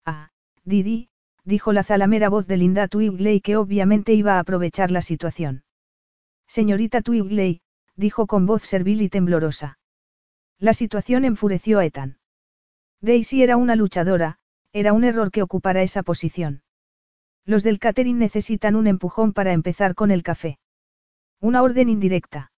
Ah, 0.06 0.30
Didi, 0.64 1.10
dijo 1.46 1.74
la 1.74 1.84
zalamera 1.84 2.30
voz 2.30 2.48
de 2.48 2.58
Linda 2.58 2.88
Twigley 2.88 3.42
que 3.42 3.58
obviamente 3.58 4.14
iba 4.14 4.36
a 4.36 4.40
aprovechar 4.40 4.92
la 4.92 5.02
situación. 5.02 5.64
Señorita 6.48 7.02
Twigley, 7.02 7.62
dijo 7.96 8.28
con 8.28 8.46
voz 8.46 8.64
servil 8.64 9.02
y 9.02 9.10
temblorosa. 9.10 9.78
La 10.60 10.74
situación 10.74 11.26
enfureció 11.26 11.80
a 11.80 11.86
Ethan. 11.86 12.18
Daisy 13.02 13.44
era 13.44 13.58
una 13.58 13.76
luchadora, 13.76 14.38
era 14.72 14.94
un 14.94 15.04
error 15.04 15.32
que 15.32 15.42
ocupara 15.42 15.82
esa 15.82 16.04
posición. 16.04 16.64
Los 17.46 17.64
del 17.64 17.80
catering 17.80 18.18
necesitan 18.18 18.76
un 18.76 18.88
empujón 18.88 19.34
para 19.34 19.52
empezar 19.52 19.96
con 19.96 20.12
el 20.12 20.24
café. 20.24 20.60
Una 21.42 21.62
orden 21.62 21.90
indirecta. 21.90 22.52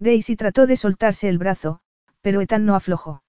Daisy 0.00 0.34
trató 0.34 0.66
de 0.66 0.76
soltarse 0.76 1.28
el 1.28 1.38
brazo, 1.38 1.80
pero 2.20 2.40
Ethan 2.40 2.66
no 2.66 2.74
aflojó. 2.74 3.22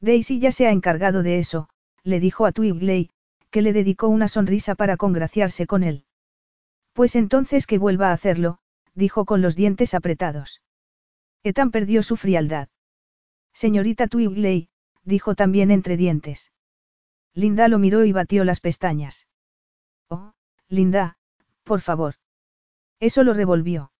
Daisy 0.00 0.38
ya 0.38 0.52
se 0.52 0.66
ha 0.66 0.70
encargado 0.70 1.22
de 1.22 1.38
eso, 1.38 1.68
le 2.04 2.20
dijo 2.20 2.46
a 2.46 2.52
Twigley, 2.52 3.10
que 3.50 3.62
le 3.62 3.72
dedicó 3.72 4.08
una 4.08 4.28
sonrisa 4.28 4.74
para 4.74 4.96
congraciarse 4.96 5.66
con 5.66 5.82
él. 5.82 6.04
Pues 6.92 7.16
entonces 7.16 7.66
que 7.66 7.78
vuelva 7.78 8.10
a 8.10 8.12
hacerlo, 8.12 8.58
dijo 8.94 9.24
con 9.24 9.42
los 9.42 9.56
dientes 9.56 9.94
apretados. 9.94 10.62
Ethan 11.42 11.70
perdió 11.70 12.02
su 12.02 12.16
frialdad. 12.16 12.68
Señorita 13.52 14.06
Twigley, 14.06 14.68
dijo 15.04 15.34
también 15.34 15.70
entre 15.70 15.96
dientes. 15.96 16.52
Linda 17.34 17.68
lo 17.68 17.78
miró 17.78 18.04
y 18.04 18.12
batió 18.12 18.44
las 18.44 18.60
pestañas. 18.60 19.26
Oh, 20.08 20.32
Linda, 20.68 21.18
por 21.64 21.80
favor. 21.80 22.14
Eso 22.98 23.22
lo 23.22 23.34
revolvió. 23.34 23.92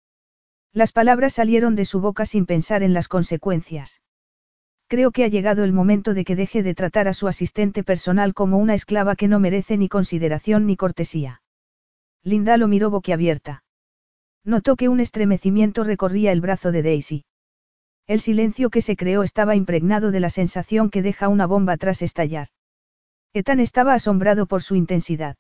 Las 0.73 0.93
palabras 0.93 1.35
salieron 1.35 1.77
de 1.77 1.85
su 1.85 2.01
boca 2.01 2.27
sin 2.27 2.47
pensar 2.47 2.83
en 2.83 2.95
las 2.95 3.09
consecuencias. 3.09 4.01
Creo 4.89 5.11
que 5.11 5.25
ha 5.25 5.29
llegado 5.29 5.65
el 5.65 5.73
momento 5.73 6.15
de 6.15 6.25
que 6.25 6.37
deje 6.37 6.63
de 6.63 6.75
tratar 6.75 7.09
a 7.09 7.15
su 7.15 7.27
asistente 7.27 7.83
personal 7.83 8.35
como 8.35 8.59
una 8.59 8.75
esclava 8.75 9.17
que 9.17 9.27
no 9.27 9.41
merece 9.41 9.77
ni 9.77 9.89
consideración 9.89 10.65
ni 10.67 10.77
cortesía. 10.77 11.43
Linda 12.23 12.57
lo 12.57 12.69
miró 12.69 12.91
boquiabierta. 12.91 13.65
Notó 14.45 14.77
que 14.77 14.89
un 14.89 15.01
estremecimiento 15.01 15.83
recorría 15.83 16.31
el 16.31 16.41
brazo 16.41 16.71
de 16.71 16.83
Daisy. 16.83 17.25
El 18.07 18.21
silencio 18.21 18.71
que 18.71 18.81
se 18.81 18.95
creó 18.95 19.25
estaba 19.25 19.57
impregnado 19.57 20.13
de 20.13 20.21
la 20.21 20.31
sensación 20.31 20.91
que 20.91 21.03
deja 21.03 21.27
una 21.27 21.47
bomba 21.47 21.77
tras 21.77 22.03
estallar. 22.03 22.49
Ethan 23.33 23.59
estaba 23.59 23.93
asombrado 23.95 24.47
por 24.47 24.63
su 24.63 24.77
intensidad. 24.77 25.37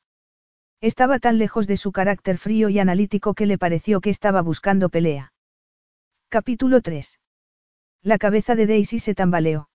Estaba 0.80 1.20
tan 1.20 1.38
lejos 1.38 1.68
de 1.68 1.76
su 1.76 1.92
carácter 1.92 2.36
frío 2.38 2.68
y 2.68 2.80
analítico 2.80 3.34
que 3.34 3.46
le 3.46 3.58
pareció 3.58 4.00
que 4.00 4.10
estaba 4.10 4.42
buscando 4.42 4.88
pelea. 4.88 5.32
Capítulo 6.28 6.82
3. 6.82 7.20
La 8.06 8.18
cabeza 8.18 8.54
de 8.54 8.68
Daisy 8.68 9.00
se 9.00 9.16
tambaleó. 9.16 9.68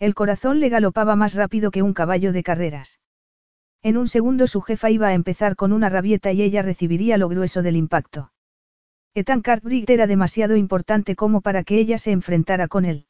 El 0.00 0.16
corazón 0.16 0.58
le 0.58 0.70
galopaba 0.70 1.14
más 1.14 1.34
rápido 1.34 1.70
que 1.70 1.82
un 1.82 1.94
caballo 1.94 2.32
de 2.32 2.42
carreras. 2.42 2.98
En 3.80 3.96
un 3.96 4.08
segundo 4.08 4.48
su 4.48 4.60
jefa 4.60 4.90
iba 4.90 5.06
a 5.06 5.14
empezar 5.14 5.54
con 5.54 5.72
una 5.72 5.88
rabieta 5.88 6.32
y 6.32 6.42
ella 6.42 6.62
recibiría 6.62 7.16
lo 7.16 7.28
grueso 7.28 7.62
del 7.62 7.76
impacto. 7.76 8.32
Ethan 9.14 9.40
Cartwright 9.40 9.88
era 9.88 10.08
demasiado 10.08 10.56
importante 10.56 11.14
como 11.14 11.42
para 11.42 11.62
que 11.62 11.78
ella 11.78 11.96
se 11.96 12.10
enfrentara 12.10 12.66
con 12.66 12.84
él. 12.84 13.06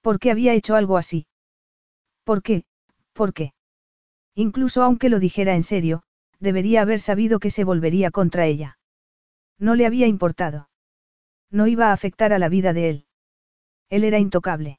¿Por 0.00 0.20
qué 0.20 0.30
había 0.30 0.54
hecho 0.54 0.76
algo 0.76 0.96
así? 0.96 1.26
¿Por 2.22 2.44
qué? 2.44 2.62
¿Por 3.14 3.32
qué? 3.32 3.52
Incluso 4.36 4.84
aunque 4.84 5.08
lo 5.08 5.18
dijera 5.18 5.56
en 5.56 5.64
serio, 5.64 6.04
debería 6.38 6.82
haber 6.82 7.00
sabido 7.00 7.40
que 7.40 7.50
se 7.50 7.64
volvería 7.64 8.12
contra 8.12 8.46
ella. 8.46 8.78
No 9.58 9.74
le 9.74 9.86
había 9.86 10.06
importado. 10.06 10.70
No 11.50 11.66
iba 11.66 11.88
a 11.88 11.92
afectar 11.92 12.32
a 12.32 12.38
la 12.38 12.48
vida 12.48 12.72
de 12.72 12.90
él. 12.90 13.06
Él 13.90 14.04
era 14.04 14.18
intocable. 14.18 14.78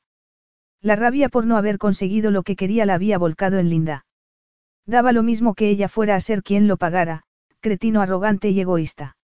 La 0.82 0.96
rabia 0.96 1.30
por 1.30 1.46
no 1.46 1.58
haber 1.58 1.78
conseguido 1.78 2.32
lo 2.32 2.42
que 2.44 2.56
quería 2.56 2.86
la 2.86 2.96
había 2.96 3.18
volcado 3.20 3.60
en 3.60 3.70
Linda. 3.70 4.06
Daba 4.88 5.12
lo 5.12 5.22
mismo 5.22 5.54
que 5.54 5.70
ella 5.70 5.90
fuera 5.90 6.16
a 6.16 6.22
ser 6.22 6.42
quien 6.42 6.68
lo 6.68 6.78
pagara, 6.78 7.24
cretino 7.60 8.02
arrogante 8.02 8.50
y 8.50 8.60
egoísta. 8.60 9.18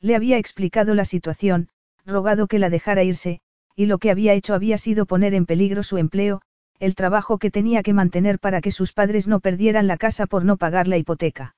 Le 0.00 0.14
había 0.14 0.36
explicado 0.36 0.94
la 0.94 1.06
situación, 1.06 1.70
rogado 2.04 2.46
que 2.46 2.58
la 2.58 2.68
dejara 2.68 3.02
irse, 3.02 3.40
y 3.74 3.86
lo 3.86 3.98
que 3.98 4.10
había 4.10 4.34
hecho 4.34 4.54
había 4.54 4.76
sido 4.76 5.06
poner 5.06 5.32
en 5.32 5.46
peligro 5.46 5.82
su 5.82 5.96
empleo, 5.96 6.42
el 6.78 6.94
trabajo 6.94 7.38
que 7.38 7.50
tenía 7.50 7.82
que 7.82 7.94
mantener 7.94 8.38
para 8.38 8.60
que 8.60 8.70
sus 8.70 8.92
padres 8.92 9.26
no 9.26 9.40
perdieran 9.40 9.86
la 9.86 9.96
casa 9.96 10.26
por 10.26 10.44
no 10.44 10.58
pagar 10.58 10.86
la 10.88 10.98
hipoteca. 10.98 11.56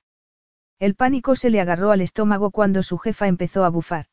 El 0.79 0.95
pánico 0.95 1.35
se 1.35 1.49
le 1.49 1.59
agarró 1.59 1.91
al 1.91 2.01
estómago 2.01 2.51
cuando 2.51 2.83
su 2.83 2.97
jefa 2.97 3.27
empezó 3.27 3.65
a 3.65 3.69
bufar. 3.69 4.05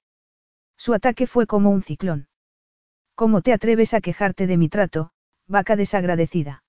Su 0.77 0.95
ataque 0.95 1.27
fue 1.27 1.47
como 1.47 1.71
un 1.71 1.83
ciclón. 1.83 2.27
¿Cómo 3.15 3.43
te 3.43 3.53
atreves 3.53 3.95
a 3.95 4.01
quejarte 4.01 4.47
de 4.47 4.57
mi 4.57 4.69
trato, 4.69 5.11
vaca 5.47 5.77
desagradecida? 5.77 6.65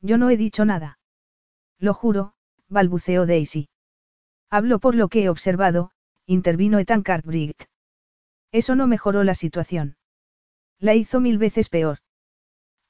Yo 0.00 0.18
no 0.18 0.30
he 0.30 0.36
dicho 0.36 0.64
nada. 0.64 0.98
Lo 1.78 1.94
juro, 1.94 2.34
balbuceó 2.68 3.26
Daisy. 3.26 3.68
Hablo 4.50 4.80
por 4.80 4.94
lo 4.94 5.08
que 5.08 5.24
he 5.24 5.28
observado, 5.28 5.92
intervino 6.26 6.78
Ethan 6.78 7.02
Cartwright. 7.02 7.64
Eso 8.52 8.74
no 8.74 8.86
mejoró 8.86 9.22
la 9.22 9.34
situación. 9.34 9.96
La 10.80 10.94
hizo 10.94 11.20
mil 11.20 11.38
veces 11.38 11.68
peor. 11.68 11.98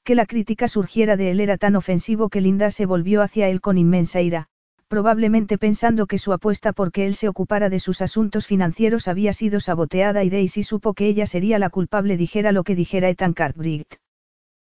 Que 0.03 0.15
la 0.15 0.25
crítica 0.25 0.67
surgiera 0.67 1.17
de 1.17 1.31
él 1.31 1.39
era 1.39 1.57
tan 1.57 1.75
ofensivo 1.75 2.29
que 2.29 2.41
Linda 2.41 2.71
se 2.71 2.87
volvió 2.87 3.21
hacia 3.21 3.47
él 3.49 3.61
con 3.61 3.77
inmensa 3.77 4.21
ira, 4.21 4.49
probablemente 4.91 5.57
pensando 5.57 6.05
que 6.05 6.17
su 6.17 6.33
apuesta 6.33 6.73
por 6.73 6.91
que 6.91 7.05
él 7.07 7.15
se 7.15 7.29
ocupara 7.29 7.69
de 7.69 7.79
sus 7.79 8.01
asuntos 8.01 8.45
financieros 8.45 9.07
había 9.07 9.31
sido 9.31 9.61
saboteada 9.61 10.25
y 10.25 10.29
Daisy 10.29 10.63
supo 10.63 10.93
que 10.93 11.07
ella 11.07 11.25
sería 11.25 11.59
la 11.59 11.69
culpable 11.69 12.17
dijera 12.17 12.51
lo 12.51 12.65
que 12.65 12.75
dijera 12.75 13.07
Ethan 13.07 13.31
Cartwright. 13.31 13.87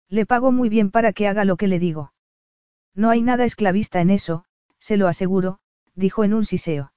Le 0.10 0.26
pago 0.26 0.52
muy 0.52 0.70
bien 0.70 0.90
para 0.90 1.14
que 1.14 1.28
haga 1.28 1.46
lo 1.46 1.56
que 1.56 1.68
le 1.68 1.78
digo. 1.78 2.14
No 2.96 3.12
hay 3.12 3.22
nada 3.22 3.46
esclavista 3.46 4.02
en 4.02 4.10
eso, 4.10 4.44
se 4.80 4.98
lo 4.98 5.08
aseguro, 5.08 5.60
dijo 5.94 6.24
en 6.24 6.34
un 6.34 6.46
siseo. 6.46 6.94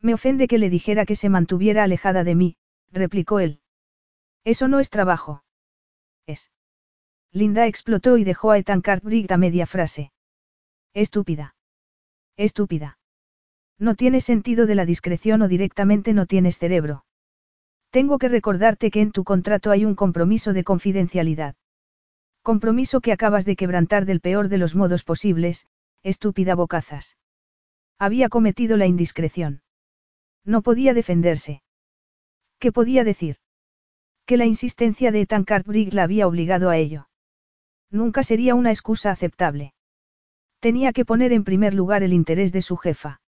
Me 0.00 0.12
ofende 0.12 0.48
que 0.48 0.58
le 0.58 0.68
dijera 0.68 1.06
que 1.06 1.14
se 1.14 1.28
mantuviera 1.28 1.84
alejada 1.84 2.24
de 2.24 2.34
mí, 2.34 2.56
replicó 2.90 3.38
él. 3.38 3.60
Eso 4.42 4.66
no 4.66 4.80
es 4.80 4.90
trabajo. 4.90 5.44
Es. 6.26 6.50
Linda 7.30 7.68
explotó 7.68 8.18
y 8.18 8.24
dejó 8.24 8.50
a 8.50 8.58
Ethan 8.58 8.80
Cartwright 8.80 9.30
a 9.30 9.36
media 9.36 9.64
frase. 9.64 10.10
Estúpida. 10.92 11.54
Estúpida. 12.42 12.98
No 13.78 13.94
tienes 13.94 14.24
sentido 14.24 14.66
de 14.66 14.74
la 14.74 14.84
discreción 14.84 15.42
o 15.42 15.48
directamente 15.48 16.12
no 16.12 16.26
tienes 16.26 16.58
cerebro. 16.58 17.04
Tengo 17.90 18.18
que 18.18 18.28
recordarte 18.28 18.90
que 18.90 19.00
en 19.00 19.12
tu 19.12 19.22
contrato 19.22 19.70
hay 19.70 19.84
un 19.84 19.94
compromiso 19.94 20.52
de 20.52 20.64
confidencialidad. 20.64 21.54
Compromiso 22.42 23.00
que 23.00 23.12
acabas 23.12 23.44
de 23.44 23.54
quebrantar 23.54 24.06
del 24.06 24.20
peor 24.20 24.48
de 24.48 24.58
los 24.58 24.74
modos 24.74 25.04
posibles, 25.04 25.68
estúpida 26.02 26.56
bocazas. 26.56 27.16
Había 27.96 28.28
cometido 28.28 28.76
la 28.76 28.86
indiscreción. 28.86 29.62
No 30.44 30.62
podía 30.62 30.94
defenderse. 30.94 31.62
¿Qué 32.58 32.72
podía 32.72 33.04
decir? 33.04 33.36
Que 34.26 34.36
la 34.36 34.46
insistencia 34.46 35.12
de 35.12 35.20
Ethan 35.20 35.44
Cartwright 35.44 35.94
la 35.94 36.02
había 36.02 36.26
obligado 36.26 36.70
a 36.70 36.76
ello. 36.76 37.06
Nunca 37.88 38.24
sería 38.24 38.56
una 38.56 38.70
excusa 38.72 39.12
aceptable. 39.12 39.74
Tenía 40.62 40.92
que 40.92 41.04
poner 41.04 41.32
en 41.32 41.42
primer 41.42 41.74
lugar 41.74 42.04
el 42.04 42.12
interés 42.12 42.52
de 42.52 42.62
su 42.62 42.76
jefa. 42.76 43.20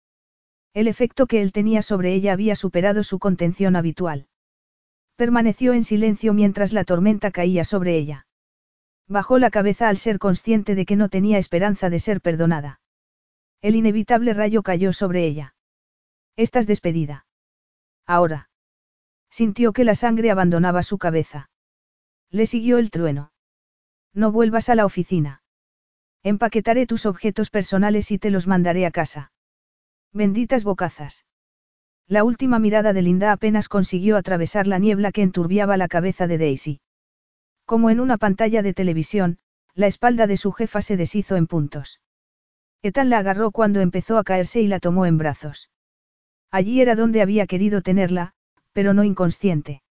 El 0.73 0.87
efecto 0.87 1.27
que 1.27 1.43
él 1.43 1.51
tenía 1.51 1.83
sobre 1.83 2.15
ella 2.15 2.33
había 2.33 2.55
superado 2.55 3.03
su 3.03 3.19
contención 3.19 3.75
habitual. 3.75 4.29
Permaneció 5.17 5.73
en 5.73 5.83
silencio 5.83 6.33
mientras 6.33 6.73
la 6.73 6.85
tormenta 6.85 7.33
caía 7.33 7.65
sobre 7.65 7.97
ella. 7.97 8.29
Bajó 9.09 9.41
la 9.41 9.51
cabeza 9.51 9.89
al 9.89 9.97
ser 9.97 10.21
consciente 10.21 10.77
de 10.77 10.87
que 10.87 10.95
no 10.95 11.09
tenía 11.09 11.39
esperanza 11.39 11.91
de 11.91 11.99
ser 11.99 12.21
perdonada. 12.21 12.81
El 13.61 13.75
inevitable 13.75 14.33
rayo 14.33 14.63
cayó 14.63 14.93
sobre 14.93 15.27
ella. 15.27 15.57
Estás 16.37 16.69
despedida. 16.69 17.27
Ahora. 18.07 18.49
Sintió 19.29 19.73
que 19.73 19.83
la 19.83 19.97
sangre 19.97 20.31
abandonaba 20.31 20.85
su 20.85 20.99
cabeza. 20.99 21.51
Le 22.31 22.47
siguió 22.47 22.79
el 22.79 22.93
trueno. 22.93 23.33
No 24.13 24.31
vuelvas 24.31 24.69
a 24.69 24.77
la 24.77 24.87
oficina. 24.87 25.43
Empaquetaré 26.25 26.87
tus 26.87 27.05
objetos 27.05 27.51
personales 27.51 28.11
y 28.11 28.19
te 28.19 28.31
los 28.31 28.47
mandaré 28.47 28.87
a 28.87 28.91
casa. 28.91 29.31
Benditas 30.11 30.65
bocazas. 30.65 31.27
La 32.09 32.25
última 32.25 32.59
mirada 32.59 32.95
de 32.95 33.03
Linda 33.03 33.31
apenas 33.31 33.69
consiguió 33.69 34.17
atravesar 34.17 34.67
la 34.67 34.79
niebla 34.79 35.13
que 35.13 35.21
enturbiaba 35.21 35.77
la 35.77 35.87
cabeza 35.87 36.27
de 36.27 36.39
Daisy. 36.39 36.81
Como 37.67 37.91
en 37.91 38.01
una 38.01 38.17
pantalla 38.17 38.63
de 38.63 38.73
televisión, 38.73 39.37
la 39.75 39.87
espalda 39.87 40.27
de 40.27 40.39
su 40.39 40.51
jefa 40.53 40.81
se 40.81 40.97
deshizo 40.97 41.37
en 41.37 41.47
puntos. 41.47 42.01
Ethan 42.81 43.11
la 43.11 43.19
agarró 43.19 43.51
cuando 43.51 43.83
empezó 43.83 44.17
a 44.17 44.25
caerse 44.25 44.63
y 44.63 44.67
la 44.67 44.81
tomó 44.81 45.05
en 45.05 45.19
brazos. 45.19 45.71
Allí 46.51 46.81
era 46.81 46.95
donde 46.95 47.21
había 47.21 47.47
querido 47.47 47.83
tenerla, 47.83 48.33
pero 48.73 48.95
no 48.95 49.05
inconsciente. 49.05 49.83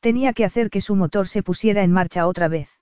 Tenía 0.00 0.34
que 0.34 0.44
hacer 0.44 0.68
que 0.68 0.82
su 0.82 0.96
motor 0.96 1.28
se 1.28 1.42
pusiera 1.42 1.82
en 1.82 1.92
marcha 1.92 2.26
otra 2.26 2.48
vez. 2.48 2.75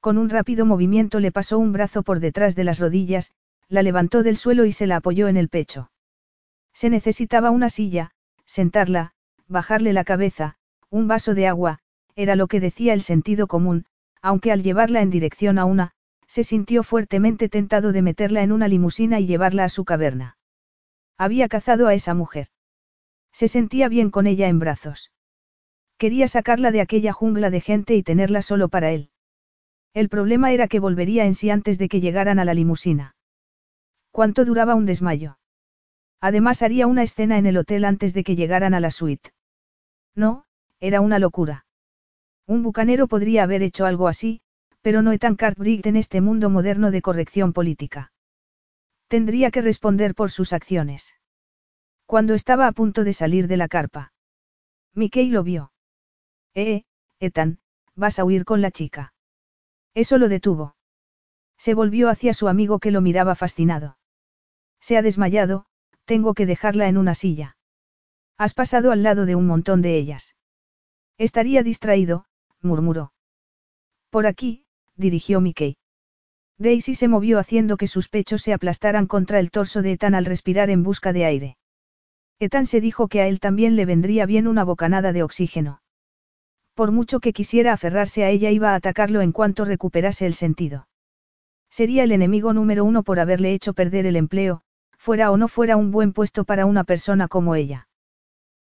Con 0.00 0.16
un 0.16 0.30
rápido 0.30 0.64
movimiento 0.64 1.20
le 1.20 1.32
pasó 1.32 1.58
un 1.58 1.72
brazo 1.72 2.02
por 2.02 2.20
detrás 2.20 2.54
de 2.54 2.64
las 2.64 2.78
rodillas, 2.78 3.32
la 3.68 3.82
levantó 3.82 4.22
del 4.22 4.36
suelo 4.36 4.64
y 4.64 4.72
se 4.72 4.86
la 4.86 4.96
apoyó 4.96 5.28
en 5.28 5.36
el 5.36 5.48
pecho. 5.48 5.90
Se 6.72 6.90
necesitaba 6.90 7.50
una 7.50 7.70
silla, 7.70 8.12
sentarla, 8.44 9.12
bajarle 9.48 9.92
la 9.92 10.04
cabeza, 10.04 10.56
un 10.90 11.08
vaso 11.08 11.34
de 11.34 11.48
agua, 11.48 11.80
era 12.14 12.36
lo 12.36 12.46
que 12.46 12.60
decía 12.60 12.94
el 12.94 13.02
sentido 13.02 13.46
común, 13.46 13.86
aunque 14.22 14.52
al 14.52 14.62
llevarla 14.62 15.02
en 15.02 15.10
dirección 15.10 15.58
a 15.58 15.64
una, 15.64 15.92
se 16.26 16.44
sintió 16.44 16.82
fuertemente 16.82 17.48
tentado 17.48 17.92
de 17.92 18.02
meterla 18.02 18.42
en 18.42 18.52
una 18.52 18.68
limusina 18.68 19.18
y 19.18 19.26
llevarla 19.26 19.64
a 19.64 19.68
su 19.68 19.84
caverna. 19.84 20.36
Había 21.16 21.48
cazado 21.48 21.88
a 21.88 21.94
esa 21.94 22.14
mujer. 22.14 22.48
Se 23.32 23.48
sentía 23.48 23.88
bien 23.88 24.10
con 24.10 24.26
ella 24.26 24.48
en 24.48 24.58
brazos. 24.58 25.10
Quería 25.96 26.28
sacarla 26.28 26.70
de 26.70 26.80
aquella 26.80 27.12
jungla 27.12 27.50
de 27.50 27.60
gente 27.60 27.96
y 27.96 28.02
tenerla 28.02 28.42
solo 28.42 28.68
para 28.68 28.92
él. 28.92 29.10
El 29.98 30.08
problema 30.08 30.52
era 30.52 30.68
que 30.68 30.78
volvería 30.78 31.24
en 31.24 31.34
sí 31.34 31.50
antes 31.50 31.76
de 31.76 31.88
que 31.88 32.00
llegaran 32.00 32.38
a 32.38 32.44
la 32.44 32.54
limusina. 32.54 33.16
¿Cuánto 34.12 34.44
duraba 34.44 34.76
un 34.76 34.86
desmayo? 34.86 35.40
Además 36.20 36.62
haría 36.62 36.86
una 36.86 37.02
escena 37.02 37.36
en 37.36 37.46
el 37.46 37.56
hotel 37.56 37.84
antes 37.84 38.14
de 38.14 38.22
que 38.22 38.36
llegaran 38.36 38.74
a 38.74 38.80
la 38.80 38.92
suite. 38.92 39.32
No, 40.14 40.44
era 40.78 41.00
una 41.00 41.18
locura. 41.18 41.66
Un 42.46 42.62
bucanero 42.62 43.08
podría 43.08 43.42
haber 43.42 43.64
hecho 43.64 43.86
algo 43.86 44.06
así, 44.06 44.40
pero 44.82 45.02
no 45.02 45.10
Ethan 45.10 45.34
Cartwright 45.34 45.84
en 45.86 45.96
este 45.96 46.20
mundo 46.20 46.48
moderno 46.48 46.92
de 46.92 47.02
corrección 47.02 47.52
política. 47.52 48.12
Tendría 49.08 49.50
que 49.50 49.62
responder 49.62 50.14
por 50.14 50.30
sus 50.30 50.52
acciones. 50.52 51.16
Cuando 52.06 52.34
estaba 52.34 52.68
a 52.68 52.72
punto 52.72 53.02
de 53.02 53.14
salir 53.14 53.48
de 53.48 53.56
la 53.56 53.66
carpa. 53.66 54.12
Mickey 54.94 55.28
lo 55.28 55.42
vio. 55.42 55.72
Eh, 56.54 56.84
Ethan, 57.18 57.58
vas 57.96 58.20
a 58.20 58.24
huir 58.24 58.44
con 58.44 58.62
la 58.62 58.70
chica. 58.70 59.12
Eso 59.98 60.16
lo 60.16 60.28
detuvo. 60.28 60.76
Se 61.58 61.74
volvió 61.74 62.08
hacia 62.08 62.32
su 62.32 62.46
amigo 62.46 62.78
que 62.78 62.92
lo 62.92 63.00
miraba 63.00 63.34
fascinado. 63.34 63.98
Se 64.78 64.96
ha 64.96 65.02
desmayado, 65.02 65.66
tengo 66.04 66.34
que 66.34 66.46
dejarla 66.46 66.86
en 66.86 66.98
una 66.98 67.16
silla. 67.16 67.56
Has 68.36 68.54
pasado 68.54 68.92
al 68.92 69.02
lado 69.02 69.26
de 69.26 69.34
un 69.34 69.48
montón 69.48 69.82
de 69.82 69.96
ellas. 69.96 70.36
Estaría 71.18 71.64
distraído, 71.64 72.26
murmuró. 72.62 73.12
Por 74.10 74.28
aquí, 74.28 74.64
dirigió 74.94 75.40
Mickey. 75.40 75.78
Daisy 76.58 76.94
se 76.94 77.08
movió 77.08 77.40
haciendo 77.40 77.76
que 77.76 77.88
sus 77.88 78.08
pechos 78.08 78.42
se 78.42 78.52
aplastaran 78.52 79.08
contra 79.08 79.40
el 79.40 79.50
torso 79.50 79.82
de 79.82 79.94
Ethan 79.94 80.14
al 80.14 80.26
respirar 80.26 80.70
en 80.70 80.84
busca 80.84 81.12
de 81.12 81.24
aire. 81.24 81.58
Ethan 82.38 82.66
se 82.66 82.80
dijo 82.80 83.08
que 83.08 83.20
a 83.20 83.26
él 83.26 83.40
también 83.40 83.74
le 83.74 83.84
vendría 83.84 84.26
bien 84.26 84.46
una 84.46 84.62
bocanada 84.62 85.12
de 85.12 85.24
oxígeno. 85.24 85.82
Por 86.78 86.92
mucho 86.92 87.18
que 87.18 87.32
quisiera 87.32 87.72
aferrarse 87.72 88.22
a 88.22 88.30
ella 88.30 88.52
iba 88.52 88.70
a 88.70 88.76
atacarlo 88.76 89.20
en 89.20 89.32
cuanto 89.32 89.64
recuperase 89.64 90.26
el 90.26 90.34
sentido. 90.34 90.86
Sería 91.68 92.04
el 92.04 92.12
enemigo 92.12 92.52
número 92.52 92.84
uno 92.84 93.02
por 93.02 93.18
haberle 93.18 93.52
hecho 93.52 93.72
perder 93.72 94.06
el 94.06 94.14
empleo, 94.14 94.62
fuera 94.96 95.32
o 95.32 95.36
no 95.36 95.48
fuera 95.48 95.76
un 95.76 95.90
buen 95.90 96.12
puesto 96.12 96.44
para 96.44 96.66
una 96.66 96.84
persona 96.84 97.26
como 97.26 97.56
ella. 97.56 97.88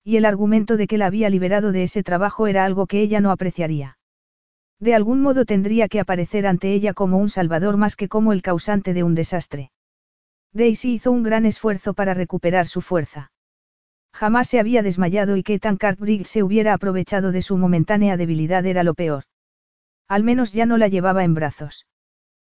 Y 0.03 0.17
el 0.17 0.25
argumento 0.25 0.77
de 0.77 0.85
que 0.85 0.99
la 0.99 1.07
había 1.07 1.31
liberado 1.31 1.71
de 1.71 1.81
ese 1.81 2.03
trabajo 2.03 2.45
era 2.45 2.65
algo 2.65 2.85
que 2.85 3.01
ella 3.01 3.19
no 3.19 3.31
apreciaría. 3.31 3.97
De 4.79 4.93
algún 4.93 5.23
modo 5.23 5.43
tendría 5.45 5.87
que 5.87 5.99
aparecer 5.99 6.45
ante 6.45 6.71
ella 6.71 6.93
como 6.93 7.17
un 7.17 7.31
salvador 7.31 7.77
más 7.77 7.95
que 7.95 8.09
como 8.09 8.31
el 8.31 8.43
causante 8.43 8.93
de 8.93 9.01
un 9.01 9.15
desastre. 9.15 9.71
Daisy 10.51 10.93
hizo 10.93 11.11
un 11.11 11.23
gran 11.23 11.47
esfuerzo 11.47 11.95
para 11.95 12.13
recuperar 12.13 12.67
su 12.67 12.81
fuerza. 12.81 13.31
Jamás 14.13 14.47
se 14.47 14.59
había 14.59 14.83
desmayado 14.83 15.35
y 15.37 15.43
que 15.43 15.59
Tan 15.59 15.77
Cartwright 15.77 16.27
se 16.27 16.43
hubiera 16.43 16.73
aprovechado 16.73 17.31
de 17.31 17.41
su 17.41 17.57
momentánea 17.57 18.15
debilidad 18.15 18.65
era 18.65 18.83
lo 18.83 18.93
peor. 18.93 19.23
Al 20.07 20.23
menos 20.23 20.53
ya 20.53 20.65
no 20.65 20.77
la 20.77 20.87
llevaba 20.87 21.23
en 21.23 21.33
brazos. 21.33 21.87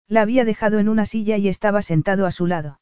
La 0.08 0.22
había 0.22 0.45
dejado 0.45 0.80
en 0.80 0.89
una 0.89 1.06
silla 1.06 1.38
y 1.38 1.47
estaba 1.47 1.82
sentado 1.82 2.26
a 2.26 2.32
su 2.32 2.47
lado. 2.47 2.80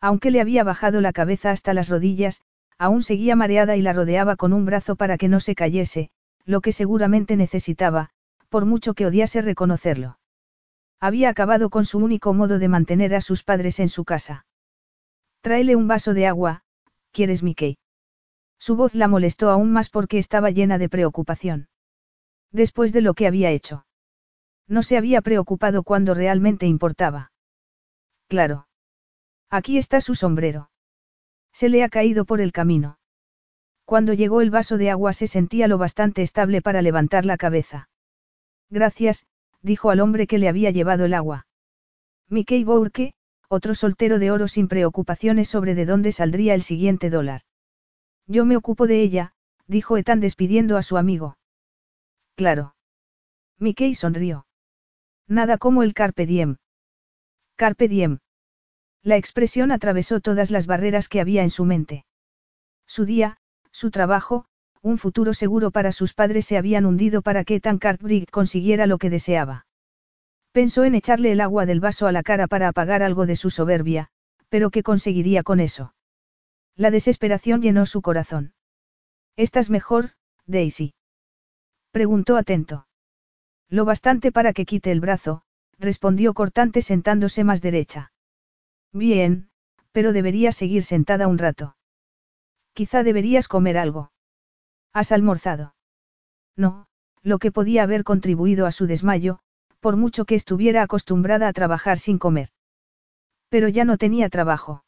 Aunque 0.00 0.30
le 0.30 0.40
había 0.40 0.64
bajado 0.64 1.00
la 1.00 1.12
cabeza 1.12 1.50
hasta 1.50 1.74
las 1.74 1.88
rodillas, 1.88 2.40
aún 2.78 3.02
seguía 3.02 3.36
mareada 3.36 3.76
y 3.76 3.82
la 3.82 3.92
rodeaba 3.92 4.36
con 4.36 4.52
un 4.52 4.64
brazo 4.64 4.96
para 4.96 5.18
que 5.18 5.28
no 5.28 5.38
se 5.38 5.54
cayese, 5.54 6.10
lo 6.44 6.60
que 6.60 6.72
seguramente 6.72 7.36
necesitaba, 7.36 8.10
por 8.48 8.64
mucho 8.64 8.94
que 8.94 9.06
odiase 9.06 9.42
reconocerlo. 9.42 10.18
Había 10.98 11.28
acabado 11.28 11.70
con 11.70 11.84
su 11.84 11.98
único 11.98 12.32
modo 12.32 12.58
de 12.58 12.68
mantener 12.68 13.14
a 13.14 13.20
sus 13.20 13.44
padres 13.44 13.78
en 13.80 13.88
su 13.88 14.04
casa. 14.04 14.46
Tráele 15.42 15.76
un 15.76 15.88
vaso 15.88 16.14
de 16.14 16.26
agua, 16.26 16.62
¿quieres 17.12 17.42
Mickey? 17.42 17.76
Su 18.62 18.76
voz 18.76 18.94
la 18.94 19.08
molestó 19.08 19.50
aún 19.50 19.72
más 19.72 19.90
porque 19.90 20.18
estaba 20.18 20.50
llena 20.50 20.78
de 20.78 20.88
preocupación. 20.88 21.66
Después 22.52 22.92
de 22.92 23.00
lo 23.00 23.14
que 23.14 23.26
había 23.26 23.50
hecho. 23.50 23.86
No 24.68 24.84
se 24.84 24.96
había 24.96 25.20
preocupado 25.20 25.82
cuando 25.82 26.14
realmente 26.14 26.66
importaba. 26.66 27.32
Claro. 28.28 28.68
Aquí 29.50 29.78
está 29.78 30.00
su 30.00 30.14
sombrero. 30.14 30.70
Se 31.52 31.68
le 31.68 31.82
ha 31.82 31.88
caído 31.88 32.24
por 32.24 32.40
el 32.40 32.52
camino. 32.52 33.00
Cuando 33.84 34.12
llegó 34.12 34.40
el 34.42 34.50
vaso 34.50 34.78
de 34.78 34.90
agua 34.90 35.12
se 35.12 35.26
sentía 35.26 35.66
lo 35.66 35.76
bastante 35.76 36.22
estable 36.22 36.62
para 36.62 36.82
levantar 36.82 37.26
la 37.26 37.38
cabeza. 37.38 37.90
Gracias, 38.70 39.26
dijo 39.60 39.90
al 39.90 39.98
hombre 39.98 40.28
que 40.28 40.38
le 40.38 40.48
había 40.48 40.70
llevado 40.70 41.06
el 41.06 41.14
agua. 41.14 41.48
Mickey 42.28 42.62
Bourke, 42.62 43.14
otro 43.48 43.74
soltero 43.74 44.20
de 44.20 44.30
oro 44.30 44.46
sin 44.46 44.68
preocupaciones 44.68 45.48
sobre 45.48 45.74
de 45.74 45.84
dónde 45.84 46.12
saldría 46.12 46.54
el 46.54 46.62
siguiente 46.62 47.10
dólar. 47.10 47.42
Yo 48.32 48.46
me 48.46 48.56
ocupo 48.56 48.86
de 48.86 49.02
ella, 49.02 49.34
dijo 49.66 49.98
Ethan 49.98 50.20
despidiendo 50.20 50.78
a 50.78 50.82
su 50.82 50.96
amigo. 50.96 51.36
Claro. 52.34 52.74
Mickey 53.58 53.94
sonrió. 53.94 54.46
Nada 55.28 55.58
como 55.58 55.82
el 55.82 55.92
carpe 55.92 56.24
diem. 56.24 56.56
Carpe 57.56 57.88
diem. 57.88 58.20
La 59.02 59.18
expresión 59.18 59.70
atravesó 59.70 60.20
todas 60.20 60.50
las 60.50 60.66
barreras 60.66 61.10
que 61.10 61.20
había 61.20 61.42
en 61.42 61.50
su 61.50 61.66
mente. 61.66 62.06
Su 62.86 63.04
día, 63.04 63.36
su 63.70 63.90
trabajo, 63.90 64.46
un 64.80 64.96
futuro 64.96 65.34
seguro 65.34 65.70
para 65.70 65.92
sus 65.92 66.14
padres 66.14 66.46
se 66.46 66.56
habían 66.56 66.86
hundido 66.86 67.20
para 67.20 67.44
que 67.44 67.56
Ethan 67.56 67.78
Cartwright 67.78 68.30
consiguiera 68.30 68.86
lo 68.86 68.96
que 68.96 69.10
deseaba. 69.10 69.66
Pensó 70.52 70.84
en 70.84 70.94
echarle 70.94 71.32
el 71.32 71.42
agua 71.42 71.66
del 71.66 71.80
vaso 71.80 72.06
a 72.06 72.12
la 72.12 72.22
cara 72.22 72.46
para 72.46 72.68
apagar 72.68 73.02
algo 73.02 73.26
de 73.26 73.36
su 73.36 73.50
soberbia, 73.50 74.08
pero 74.48 74.70
¿qué 74.70 74.82
conseguiría 74.82 75.42
con 75.42 75.60
eso? 75.60 75.92
La 76.76 76.90
desesperación 76.90 77.62
llenó 77.62 77.86
su 77.86 78.02
corazón. 78.02 78.54
¿Estás 79.36 79.70
mejor, 79.70 80.12
Daisy? 80.46 80.94
Preguntó 81.90 82.36
atento. 82.36 82.86
Lo 83.68 83.84
bastante 83.84 84.32
para 84.32 84.52
que 84.52 84.64
quite 84.64 84.90
el 84.90 85.00
brazo, 85.00 85.42
respondió 85.78 86.34
cortante 86.34 86.82
sentándose 86.82 87.44
más 87.44 87.60
derecha. 87.60 88.12
Bien, 88.92 89.50
pero 89.92 90.12
deberías 90.12 90.56
seguir 90.56 90.84
sentada 90.84 91.28
un 91.28 91.38
rato. 91.38 91.76
Quizá 92.72 93.02
deberías 93.02 93.48
comer 93.48 93.76
algo. 93.76 94.12
¿Has 94.92 95.12
almorzado? 95.12 95.74
No, 96.56 96.86
lo 97.22 97.38
que 97.38 97.52
podía 97.52 97.82
haber 97.82 98.04
contribuido 98.04 98.66
a 98.66 98.72
su 98.72 98.86
desmayo, 98.86 99.40
por 99.80 99.96
mucho 99.96 100.24
que 100.24 100.34
estuviera 100.34 100.82
acostumbrada 100.82 101.48
a 101.48 101.52
trabajar 101.52 101.98
sin 101.98 102.18
comer. 102.18 102.50
Pero 103.48 103.68
ya 103.68 103.84
no 103.84 103.98
tenía 103.98 104.28
trabajo. 104.28 104.84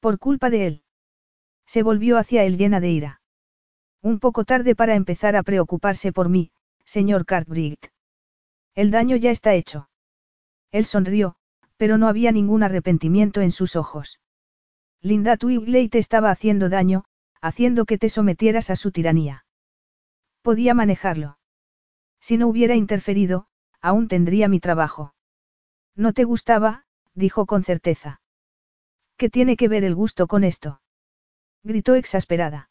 Por 0.00 0.18
culpa 0.18 0.50
de 0.50 0.66
él. 0.66 0.82
Se 1.66 1.82
volvió 1.82 2.18
hacia 2.18 2.44
él 2.44 2.56
llena 2.56 2.80
de 2.80 2.90
ira. 2.90 3.22
Un 4.02 4.18
poco 4.18 4.44
tarde 4.44 4.74
para 4.74 4.94
empezar 4.94 5.36
a 5.36 5.42
preocuparse 5.42 6.12
por 6.12 6.30
mí, 6.30 6.52
señor 6.84 7.26
Cartwright. 7.26 7.86
El 8.74 8.90
daño 8.90 9.16
ya 9.16 9.30
está 9.30 9.54
hecho. 9.54 9.90
Él 10.72 10.86
sonrió, 10.86 11.36
pero 11.76 11.98
no 11.98 12.08
había 12.08 12.32
ningún 12.32 12.62
arrepentimiento 12.62 13.42
en 13.42 13.52
sus 13.52 13.76
ojos. 13.76 14.20
Linda 15.02 15.36
Twigley 15.36 15.88
te 15.88 15.98
estaba 15.98 16.30
haciendo 16.30 16.68
daño, 16.68 17.04
haciendo 17.42 17.84
que 17.84 17.98
te 17.98 18.08
sometieras 18.08 18.70
a 18.70 18.76
su 18.76 18.92
tiranía. 18.92 19.44
Podía 20.42 20.74
manejarlo. 20.74 21.38
Si 22.20 22.38
no 22.38 22.48
hubiera 22.48 22.74
interferido, 22.74 23.46
aún 23.80 24.08
tendría 24.08 24.48
mi 24.48 24.60
trabajo. 24.60 25.14
No 25.94 26.12
te 26.12 26.24
gustaba, 26.24 26.84
dijo 27.14 27.46
con 27.46 27.64
certeza. 27.64 28.19
¿Qué 29.20 29.28
tiene 29.28 29.58
que 29.58 29.68
ver 29.68 29.84
el 29.84 29.94
gusto 29.94 30.26
con 30.26 30.44
esto? 30.44 30.80
Gritó 31.62 31.94
exasperada. 31.94 32.70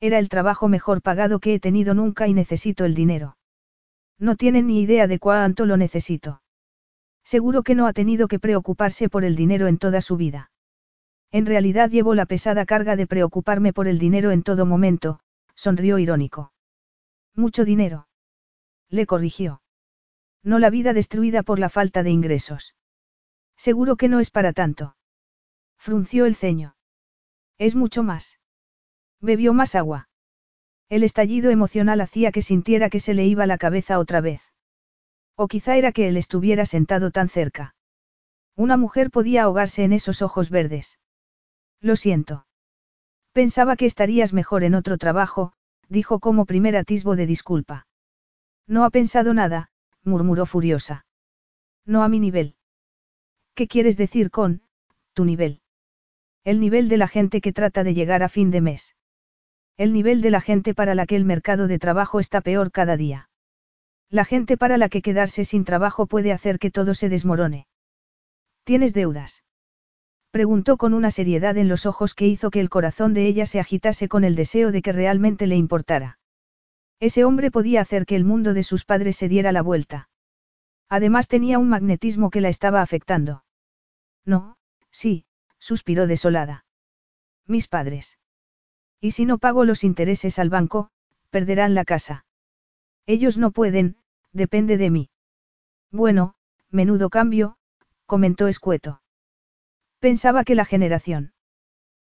Era 0.00 0.18
el 0.18 0.28
trabajo 0.28 0.66
mejor 0.66 1.00
pagado 1.00 1.38
que 1.38 1.54
he 1.54 1.60
tenido 1.60 1.94
nunca 1.94 2.26
y 2.26 2.34
necesito 2.34 2.84
el 2.84 2.92
dinero. 2.92 3.36
No 4.18 4.34
tienen 4.34 4.66
ni 4.66 4.80
idea 4.80 5.06
de 5.06 5.20
cuánto 5.20 5.66
lo 5.66 5.76
necesito. 5.76 6.42
Seguro 7.22 7.62
que 7.62 7.76
no 7.76 7.86
ha 7.86 7.92
tenido 7.92 8.26
que 8.26 8.40
preocuparse 8.40 9.08
por 9.08 9.22
el 9.22 9.36
dinero 9.36 9.68
en 9.68 9.78
toda 9.78 10.00
su 10.00 10.16
vida. 10.16 10.50
En 11.30 11.46
realidad 11.46 11.88
llevo 11.88 12.16
la 12.16 12.26
pesada 12.26 12.66
carga 12.66 12.96
de 12.96 13.06
preocuparme 13.06 13.72
por 13.72 13.86
el 13.86 14.00
dinero 14.00 14.32
en 14.32 14.42
todo 14.42 14.66
momento, 14.66 15.20
sonrió 15.54 16.00
irónico. 16.00 16.52
Mucho 17.36 17.64
dinero. 17.64 18.08
Le 18.88 19.06
corrigió. 19.06 19.62
No 20.42 20.58
la 20.58 20.70
vida 20.70 20.94
destruida 20.94 21.44
por 21.44 21.60
la 21.60 21.68
falta 21.68 22.02
de 22.02 22.10
ingresos. 22.10 22.74
Seguro 23.56 23.94
que 23.94 24.08
no 24.08 24.18
es 24.18 24.32
para 24.32 24.52
tanto. 24.52 24.96
Frunció 25.82 26.26
el 26.26 26.34
ceño. 26.34 26.76
Es 27.56 27.74
mucho 27.74 28.02
más. 28.02 28.38
Bebió 29.18 29.54
más 29.54 29.74
agua. 29.74 30.10
El 30.90 31.04
estallido 31.04 31.50
emocional 31.50 32.02
hacía 32.02 32.32
que 32.32 32.42
sintiera 32.42 32.90
que 32.90 33.00
se 33.00 33.14
le 33.14 33.24
iba 33.24 33.46
la 33.46 33.56
cabeza 33.56 33.98
otra 33.98 34.20
vez. 34.20 34.42
O 35.36 35.48
quizá 35.48 35.78
era 35.78 35.92
que 35.92 36.06
él 36.06 36.18
estuviera 36.18 36.66
sentado 36.66 37.10
tan 37.10 37.30
cerca. 37.30 37.74
Una 38.56 38.76
mujer 38.76 39.10
podía 39.10 39.44
ahogarse 39.44 39.82
en 39.82 39.94
esos 39.94 40.20
ojos 40.20 40.50
verdes. 40.50 40.98
Lo 41.80 41.96
siento. 41.96 42.46
Pensaba 43.32 43.74
que 43.76 43.86
estarías 43.86 44.34
mejor 44.34 44.64
en 44.64 44.74
otro 44.74 44.98
trabajo, 44.98 45.54
dijo 45.88 46.20
como 46.20 46.44
primer 46.44 46.76
atisbo 46.76 47.16
de 47.16 47.24
disculpa. 47.24 47.86
No 48.66 48.84
ha 48.84 48.90
pensado 48.90 49.32
nada, 49.32 49.70
murmuró 50.04 50.44
furiosa. 50.44 51.06
No 51.86 52.02
a 52.02 52.10
mi 52.10 52.20
nivel. 52.20 52.54
¿Qué 53.54 53.66
quieres 53.66 53.96
decir 53.96 54.30
con, 54.30 54.60
tu 55.14 55.24
nivel? 55.24 55.59
El 56.42 56.58
nivel 56.58 56.88
de 56.88 56.96
la 56.96 57.06
gente 57.06 57.42
que 57.42 57.52
trata 57.52 57.84
de 57.84 57.92
llegar 57.92 58.22
a 58.22 58.30
fin 58.30 58.50
de 58.50 58.62
mes. 58.62 58.96
El 59.76 59.92
nivel 59.92 60.22
de 60.22 60.30
la 60.30 60.40
gente 60.40 60.74
para 60.74 60.94
la 60.94 61.04
que 61.04 61.16
el 61.16 61.26
mercado 61.26 61.68
de 61.68 61.78
trabajo 61.78 62.18
está 62.18 62.40
peor 62.40 62.72
cada 62.72 62.96
día. 62.96 63.28
La 64.08 64.24
gente 64.24 64.56
para 64.56 64.78
la 64.78 64.88
que 64.88 65.02
quedarse 65.02 65.44
sin 65.44 65.64
trabajo 65.64 66.06
puede 66.06 66.32
hacer 66.32 66.58
que 66.58 66.70
todo 66.70 66.94
se 66.94 67.10
desmorone. 67.10 67.66
¿Tienes 68.64 68.94
deudas? 68.94 69.44
Preguntó 70.30 70.78
con 70.78 70.94
una 70.94 71.10
seriedad 71.10 71.58
en 71.58 71.68
los 71.68 71.84
ojos 71.84 72.14
que 72.14 72.26
hizo 72.26 72.50
que 72.50 72.60
el 72.60 72.70
corazón 72.70 73.12
de 73.12 73.26
ella 73.26 73.44
se 73.44 73.60
agitase 73.60 74.08
con 74.08 74.24
el 74.24 74.34
deseo 74.34 74.72
de 74.72 74.80
que 74.80 74.92
realmente 74.92 75.46
le 75.46 75.56
importara. 75.56 76.18
Ese 77.00 77.24
hombre 77.24 77.50
podía 77.50 77.82
hacer 77.82 78.06
que 78.06 78.16
el 78.16 78.24
mundo 78.24 78.54
de 78.54 78.62
sus 78.62 78.84
padres 78.84 79.16
se 79.16 79.28
diera 79.28 79.52
la 79.52 79.62
vuelta. 79.62 80.08
Además 80.88 81.28
tenía 81.28 81.58
un 81.58 81.68
magnetismo 81.68 82.30
que 82.30 82.40
la 82.40 82.48
estaba 82.48 82.80
afectando. 82.80 83.44
No, 84.24 84.56
sí, 84.90 85.24
suspiró 85.60 86.08
desolada. 86.08 86.64
Mis 87.46 87.68
padres. 87.68 88.18
Y 89.00 89.12
si 89.12 89.24
no 89.24 89.38
pago 89.38 89.64
los 89.64 89.84
intereses 89.84 90.38
al 90.40 90.50
banco, 90.50 90.90
perderán 91.30 91.74
la 91.74 91.84
casa. 91.84 92.24
Ellos 93.06 93.38
no 93.38 93.52
pueden, 93.52 93.96
depende 94.32 94.76
de 94.76 94.90
mí. 94.90 95.10
Bueno, 95.92 96.34
menudo 96.70 97.10
cambio, 97.10 97.56
comentó 98.06 98.48
escueto. 98.48 99.02
Pensaba 100.00 100.44
que 100.44 100.54
la 100.54 100.64
generación. 100.64 101.32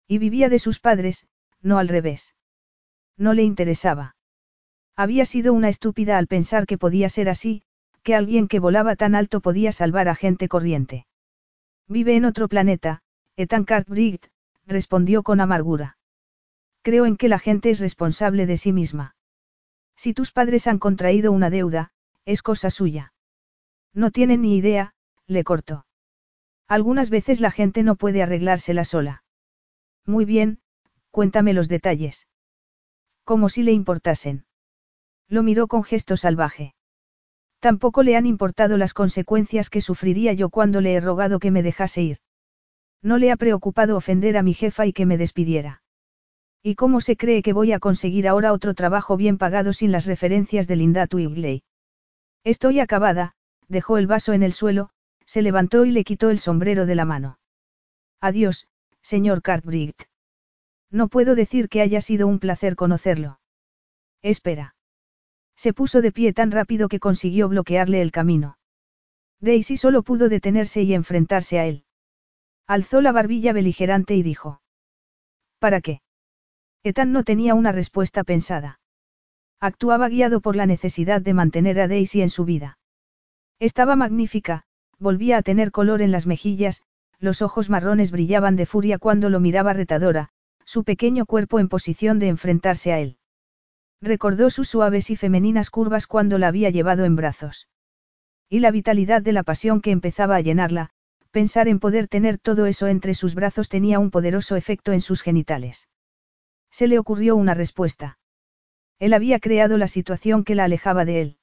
Y 0.08 0.18
vivía 0.18 0.48
de 0.48 0.58
sus 0.58 0.80
padres, 0.80 1.26
no 1.60 1.78
al 1.78 1.88
revés. 1.88 2.34
No 3.16 3.34
le 3.34 3.42
interesaba. 3.42 4.16
Había 4.96 5.24
sido 5.24 5.52
una 5.52 5.68
estúpida 5.68 6.18
al 6.18 6.26
pensar 6.26 6.66
que 6.66 6.78
podía 6.78 7.08
ser 7.08 7.28
así, 7.28 7.62
que 8.02 8.14
alguien 8.14 8.48
que 8.48 8.60
volaba 8.60 8.96
tan 8.96 9.14
alto 9.14 9.40
podía 9.40 9.72
salvar 9.72 10.08
a 10.08 10.14
gente 10.14 10.48
corriente. 10.48 11.06
Vive 11.88 12.16
en 12.16 12.24
otro 12.24 12.48
planeta, 12.48 13.02
Ethan 13.36 13.64
Cartwright, 13.64 14.26
respondió 14.66 15.22
con 15.22 15.40
amargura. 15.40 15.96
Creo 16.82 17.06
en 17.06 17.16
que 17.16 17.28
la 17.28 17.38
gente 17.38 17.70
es 17.70 17.80
responsable 17.80 18.46
de 18.46 18.56
sí 18.56 18.72
misma. 18.72 19.16
Si 19.96 20.14
tus 20.14 20.32
padres 20.32 20.66
han 20.66 20.78
contraído 20.78 21.32
una 21.32 21.48
deuda, 21.48 21.92
es 22.24 22.42
cosa 22.42 22.70
suya. 22.70 23.12
No 23.94 24.10
tienen 24.10 24.42
ni 24.42 24.56
idea, 24.56 24.94
le 25.26 25.44
cortó. 25.44 25.86
Algunas 26.68 27.10
veces 27.10 27.40
la 27.40 27.50
gente 27.50 27.82
no 27.82 27.96
puede 27.96 28.22
arreglársela 28.22 28.84
sola. 28.84 29.24
Muy 30.06 30.24
bien, 30.24 30.60
cuéntame 31.10 31.52
los 31.52 31.68
detalles. 31.68 32.26
Como 33.24 33.48
si 33.48 33.62
le 33.62 33.72
importasen. 33.72 34.44
Lo 35.28 35.42
miró 35.42 35.68
con 35.68 35.84
gesto 35.84 36.16
salvaje. 36.16 36.74
Tampoco 37.60 38.02
le 38.02 38.16
han 38.16 38.26
importado 38.26 38.76
las 38.76 38.92
consecuencias 38.92 39.70
que 39.70 39.80
sufriría 39.80 40.32
yo 40.32 40.50
cuando 40.50 40.80
le 40.80 40.94
he 40.94 41.00
rogado 41.00 41.38
que 41.38 41.52
me 41.52 41.62
dejase 41.62 42.02
ir. 42.02 42.18
No 43.02 43.18
le 43.18 43.32
ha 43.32 43.36
preocupado 43.36 43.96
ofender 43.96 44.36
a 44.36 44.42
mi 44.42 44.54
jefa 44.54 44.86
y 44.86 44.92
que 44.92 45.06
me 45.06 45.18
despidiera. 45.18 45.82
¿Y 46.62 46.76
cómo 46.76 47.00
se 47.00 47.16
cree 47.16 47.42
que 47.42 47.52
voy 47.52 47.72
a 47.72 47.80
conseguir 47.80 48.28
ahora 48.28 48.52
otro 48.52 48.74
trabajo 48.74 49.16
bien 49.16 49.36
pagado 49.36 49.72
sin 49.72 49.90
las 49.90 50.06
referencias 50.06 50.68
de 50.68 50.76
Linda 50.76 51.08
Twigley? 51.08 51.64
Estoy 52.44 52.78
acabada, 52.78 53.34
dejó 53.68 53.98
el 53.98 54.06
vaso 54.06 54.32
en 54.32 54.44
el 54.44 54.52
suelo, 54.52 54.90
se 55.26 55.42
levantó 55.42 55.84
y 55.84 55.90
le 55.90 56.04
quitó 56.04 56.30
el 56.30 56.38
sombrero 56.38 56.86
de 56.86 56.94
la 56.94 57.04
mano. 57.04 57.38
Adiós, 58.20 58.68
señor 59.02 59.42
Cartwright. 59.42 60.02
No 60.90 61.08
puedo 61.08 61.34
decir 61.34 61.68
que 61.68 61.80
haya 61.80 62.00
sido 62.00 62.28
un 62.28 62.38
placer 62.38 62.76
conocerlo. 62.76 63.40
Espera. 64.22 64.76
Se 65.56 65.72
puso 65.72 66.02
de 66.02 66.12
pie 66.12 66.32
tan 66.32 66.50
rápido 66.52 66.88
que 66.88 67.00
consiguió 67.00 67.48
bloquearle 67.48 68.02
el 68.02 68.12
camino. 68.12 68.58
Daisy 69.40 69.76
solo 69.76 70.02
pudo 70.02 70.28
detenerse 70.28 70.82
y 70.82 70.94
enfrentarse 70.94 71.58
a 71.58 71.66
él. 71.66 71.84
Alzó 72.66 73.00
la 73.00 73.12
barbilla 73.12 73.52
beligerante 73.52 74.14
y 74.14 74.22
dijo. 74.22 74.60
¿Para 75.58 75.80
qué? 75.80 76.00
Ethan 76.82 77.12
no 77.12 77.22
tenía 77.22 77.54
una 77.54 77.72
respuesta 77.72 78.24
pensada. 78.24 78.80
Actuaba 79.60 80.08
guiado 80.08 80.40
por 80.40 80.56
la 80.56 80.66
necesidad 80.66 81.20
de 81.20 81.34
mantener 81.34 81.80
a 81.80 81.86
Daisy 81.86 82.22
en 82.22 82.30
su 82.30 82.44
vida. 82.44 82.78
Estaba 83.60 83.94
magnífica, 83.94 84.64
volvía 84.98 85.36
a 85.36 85.42
tener 85.42 85.70
color 85.70 86.02
en 86.02 86.10
las 86.10 86.26
mejillas, 86.26 86.82
los 87.20 87.42
ojos 87.42 87.70
marrones 87.70 88.10
brillaban 88.10 88.56
de 88.56 88.66
furia 88.66 88.98
cuando 88.98 89.30
lo 89.30 89.38
miraba 89.38 89.72
retadora, 89.72 90.30
su 90.64 90.82
pequeño 90.82 91.26
cuerpo 91.26 91.60
en 91.60 91.68
posición 91.68 92.18
de 92.18 92.28
enfrentarse 92.28 92.92
a 92.92 92.98
él. 92.98 93.18
Recordó 94.00 94.50
sus 94.50 94.68
suaves 94.68 95.10
y 95.10 95.16
femeninas 95.16 95.70
curvas 95.70 96.08
cuando 96.08 96.38
la 96.38 96.48
había 96.48 96.70
llevado 96.70 97.04
en 97.04 97.14
brazos. 97.14 97.68
Y 98.48 98.58
la 98.58 98.72
vitalidad 98.72 99.22
de 99.22 99.32
la 99.32 99.44
pasión 99.44 99.80
que 99.80 99.92
empezaba 99.92 100.34
a 100.34 100.40
llenarla, 100.40 100.90
pensar 101.32 101.66
en 101.66 101.80
poder 101.80 102.06
tener 102.08 102.38
todo 102.38 102.66
eso 102.66 102.86
entre 102.86 103.14
sus 103.14 103.34
brazos 103.34 103.68
tenía 103.68 103.98
un 103.98 104.10
poderoso 104.10 104.54
efecto 104.54 104.92
en 104.92 105.00
sus 105.00 105.22
genitales. 105.22 105.88
Se 106.70 106.86
le 106.86 106.98
ocurrió 106.98 107.34
una 107.36 107.54
respuesta. 107.54 108.18
Él 108.98 109.14
había 109.14 109.40
creado 109.40 109.78
la 109.78 109.88
situación 109.88 110.44
que 110.44 110.54
la 110.54 110.64
alejaba 110.64 111.04
de 111.04 111.20
él. 111.20 111.38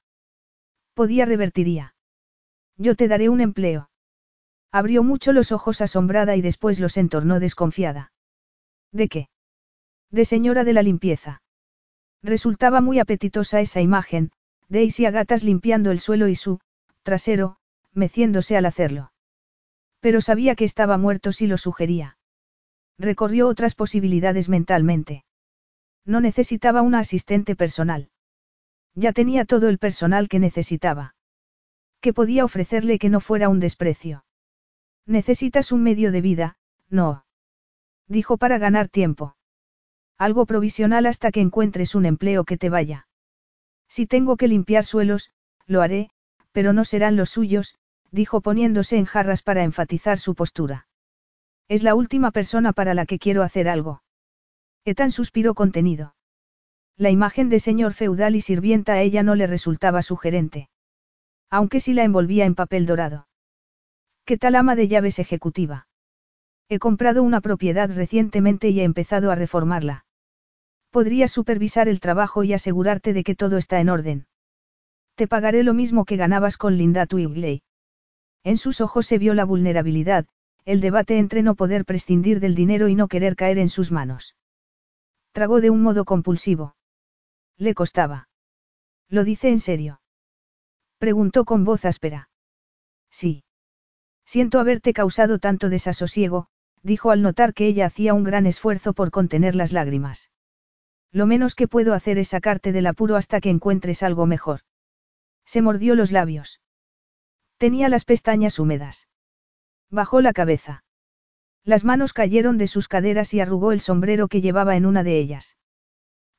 Podía 0.94 1.26
revertiría. 1.26 1.96
Yo 2.78 2.96
te 2.96 3.08
daré 3.08 3.30
un 3.30 3.42
empleo. 3.42 3.90
Abrió 4.72 5.04
mucho 5.04 5.34
los 5.34 5.52
ojos 5.52 5.82
asombrada 5.82 6.36
y 6.36 6.42
después 6.42 6.80
los 6.80 6.96
entornó 6.96 7.40
desconfiada. 7.40 8.14
¿De 8.92 9.10
qué? 9.10 9.30
De 10.12 10.24
señora 10.24 10.64
de 10.64 10.74
la 10.74 10.84
limpieza. 10.84 11.42
Resultaba 12.22 12.80
muy 12.80 13.00
apetitosa 13.00 13.60
esa 13.60 13.82
imagen, 13.82 14.32
Daisy 14.68 15.06
a 15.06 15.26
limpiando 15.42 15.90
el 15.90 16.00
suelo 16.00 16.28
y 16.28 16.36
su, 16.36 16.60
trasero, 17.02 17.58
meciéndose 17.94 18.56
al 18.56 18.68
hacerlo. 18.68 19.12
Pero 20.00 20.22
sabía 20.22 20.56
que 20.56 20.66
estaba 20.66 20.98
muerto 20.98 21.32
si 21.32 21.48
lo 21.48 21.58
sugería. 21.58 22.18
Recorrió 22.98 23.48
otras 23.48 23.76
posibilidades 23.76 24.50
mentalmente. 24.50 25.26
No 26.06 26.22
necesitaba 26.22 26.82
una 26.82 27.00
asistente 27.00 27.56
personal. 27.56 28.10
Ya 28.96 29.14
tenía 29.14 29.46
todo 29.46 29.70
el 29.70 29.78
personal 29.78 30.28
que 30.28 30.40
necesitaba. 30.40 31.16
¿Qué 32.02 32.14
podía 32.14 32.46
ofrecerle 32.46 33.00
que 33.00 33.10
no 33.10 33.20
fuera 33.20 33.50
un 33.50 33.60
desprecio? 33.60 34.26
Necesitas 35.06 35.72
un 35.72 35.84
medio 35.84 36.12
de 36.12 36.22
vida, 36.22 36.58
no. 36.90 37.26
Dijo 38.08 38.38
para 38.38 38.58
ganar 38.58 38.90
tiempo. 38.90 39.36
Algo 40.18 40.46
provisional 40.46 41.06
hasta 41.06 41.32
que 41.32 41.42
encuentres 41.42 41.96
un 41.96 42.06
empleo 42.06 42.44
que 42.44 42.58
te 42.58 42.70
vaya. 42.70 43.08
Si 43.88 44.06
tengo 44.06 44.38
que 44.38 44.48
limpiar 44.48 44.86
suelos, 44.86 45.32
lo 45.66 45.82
haré, 45.82 46.10
pero 46.52 46.74
no 46.74 46.84
serán 46.84 47.16
los 47.16 47.30
suyos, 47.30 47.79
dijo 48.12 48.42
poniéndose 48.42 48.98
en 48.98 49.06
jarras 49.06 49.42
para 49.42 49.64
enfatizar 49.64 50.18
su 50.18 50.36
postura. 50.36 50.88
Es 51.68 51.84
la 51.84 51.96
última 51.96 52.32
persona 52.32 52.74
para 52.74 52.94
la 52.94 53.06
que 53.06 53.20
quiero 53.20 53.44
hacer 53.44 53.70
algo. 53.70 54.02
Etan 54.86 55.12
suspiró 55.12 55.54
contenido. 55.54 56.16
La 56.98 57.12
imagen 57.12 57.50
de 57.50 57.60
señor 57.60 57.94
feudal 57.94 58.36
y 58.36 58.42
sirvienta 58.42 58.94
a 58.94 59.02
ella 59.02 59.24
no 59.24 59.36
le 59.36 59.48
resultaba 59.48 60.02
sugerente. 60.02 60.70
Aunque 61.50 61.80
sí 61.80 61.94
la 61.94 62.04
envolvía 62.04 62.46
en 62.46 62.56
papel 62.56 62.86
dorado. 62.86 63.28
¿Qué 64.26 64.38
tal 64.38 64.56
ama 64.56 64.76
de 64.76 64.88
llaves 64.88 65.20
ejecutiva? 65.20 65.88
He 66.68 66.78
comprado 66.78 67.24
una 67.24 67.42
propiedad 67.42 67.90
recientemente 67.90 68.70
y 68.70 68.80
he 68.80 68.84
empezado 68.84 69.32
a 69.32 69.36
reformarla. 69.36 70.06
Podrías 70.92 71.32
supervisar 71.32 71.88
el 71.88 72.00
trabajo 72.00 72.44
y 72.44 72.54
asegurarte 72.54 73.14
de 73.14 73.24
que 73.24 73.36
todo 73.36 73.58
está 73.58 73.80
en 73.80 73.90
orden. 73.90 74.28
Te 75.16 75.28
pagaré 75.28 75.64
lo 75.64 75.74
mismo 75.74 76.06
que 76.06 76.16
ganabas 76.16 76.58
con 76.58 76.78
Linda 76.78 77.06
Twigley. 77.06 77.62
En 78.44 78.58
sus 78.58 78.82
ojos 78.82 79.06
se 79.06 79.18
vio 79.18 79.34
la 79.34 79.46
vulnerabilidad, 79.46 80.26
el 80.66 80.82
debate 80.82 81.18
entre 81.18 81.44
no 81.44 81.56
poder 81.56 81.86
prescindir 81.86 82.40
del 82.40 82.56
dinero 82.56 82.88
y 82.88 82.96
no 82.96 83.08
querer 83.08 83.36
caer 83.36 83.58
en 83.58 83.70
sus 83.70 83.92
manos. 83.92 84.36
Tragó 85.32 85.62
de 85.62 85.70
un 85.70 85.82
modo 85.82 86.06
compulsivo. 86.06 86.76
Le 87.58 87.74
costaba. 87.74 88.30
¿Lo 89.10 89.24
dice 89.24 89.50
en 89.50 89.60
serio? 89.60 90.02
Preguntó 90.98 91.46
con 91.46 91.64
voz 91.66 91.86
áspera. 91.86 92.30
Sí. 93.10 93.44
Siento 94.26 94.60
haberte 94.60 94.94
causado 94.94 95.40
tanto 95.40 95.70
desasosiego, 95.70 96.48
dijo 96.84 97.12
al 97.12 97.22
notar 97.22 97.54
que 97.54 97.68
ella 97.68 97.88
hacía 97.88 98.14
un 98.14 98.24
gran 98.24 98.46
esfuerzo 98.46 98.94
por 98.94 99.12
contener 99.12 99.56
las 99.56 99.74
lágrimas. 99.74 100.32
Lo 101.12 101.26
menos 101.26 101.56
que 101.56 101.68
puedo 101.68 101.94
hacer 101.94 102.20
es 102.20 102.30
sacarte 102.30 102.72
del 102.72 102.86
apuro 102.86 103.16
hasta 103.16 103.42
que 103.42 103.50
encuentres 103.50 104.04
algo 104.04 104.26
mejor. 104.26 104.62
Se 105.46 105.62
mordió 105.62 105.96
los 105.96 106.12
labios. 106.12 106.62
Tenía 107.60 107.90
las 107.90 108.06
pestañas 108.06 108.58
húmedas. 108.58 109.10
Bajó 109.92 110.22
la 110.22 110.32
cabeza. 110.32 110.86
Las 111.66 111.84
manos 111.84 112.14
cayeron 112.14 112.58
de 112.58 112.68
sus 112.68 112.88
caderas 112.88 113.34
y 113.34 113.42
arrugó 113.42 113.74
el 113.74 113.82
sombrero 113.82 114.30
que 114.30 114.40
llevaba 114.40 114.78
en 114.78 114.86
una 114.86 115.04
de 115.04 115.18
ellas. 115.18 115.58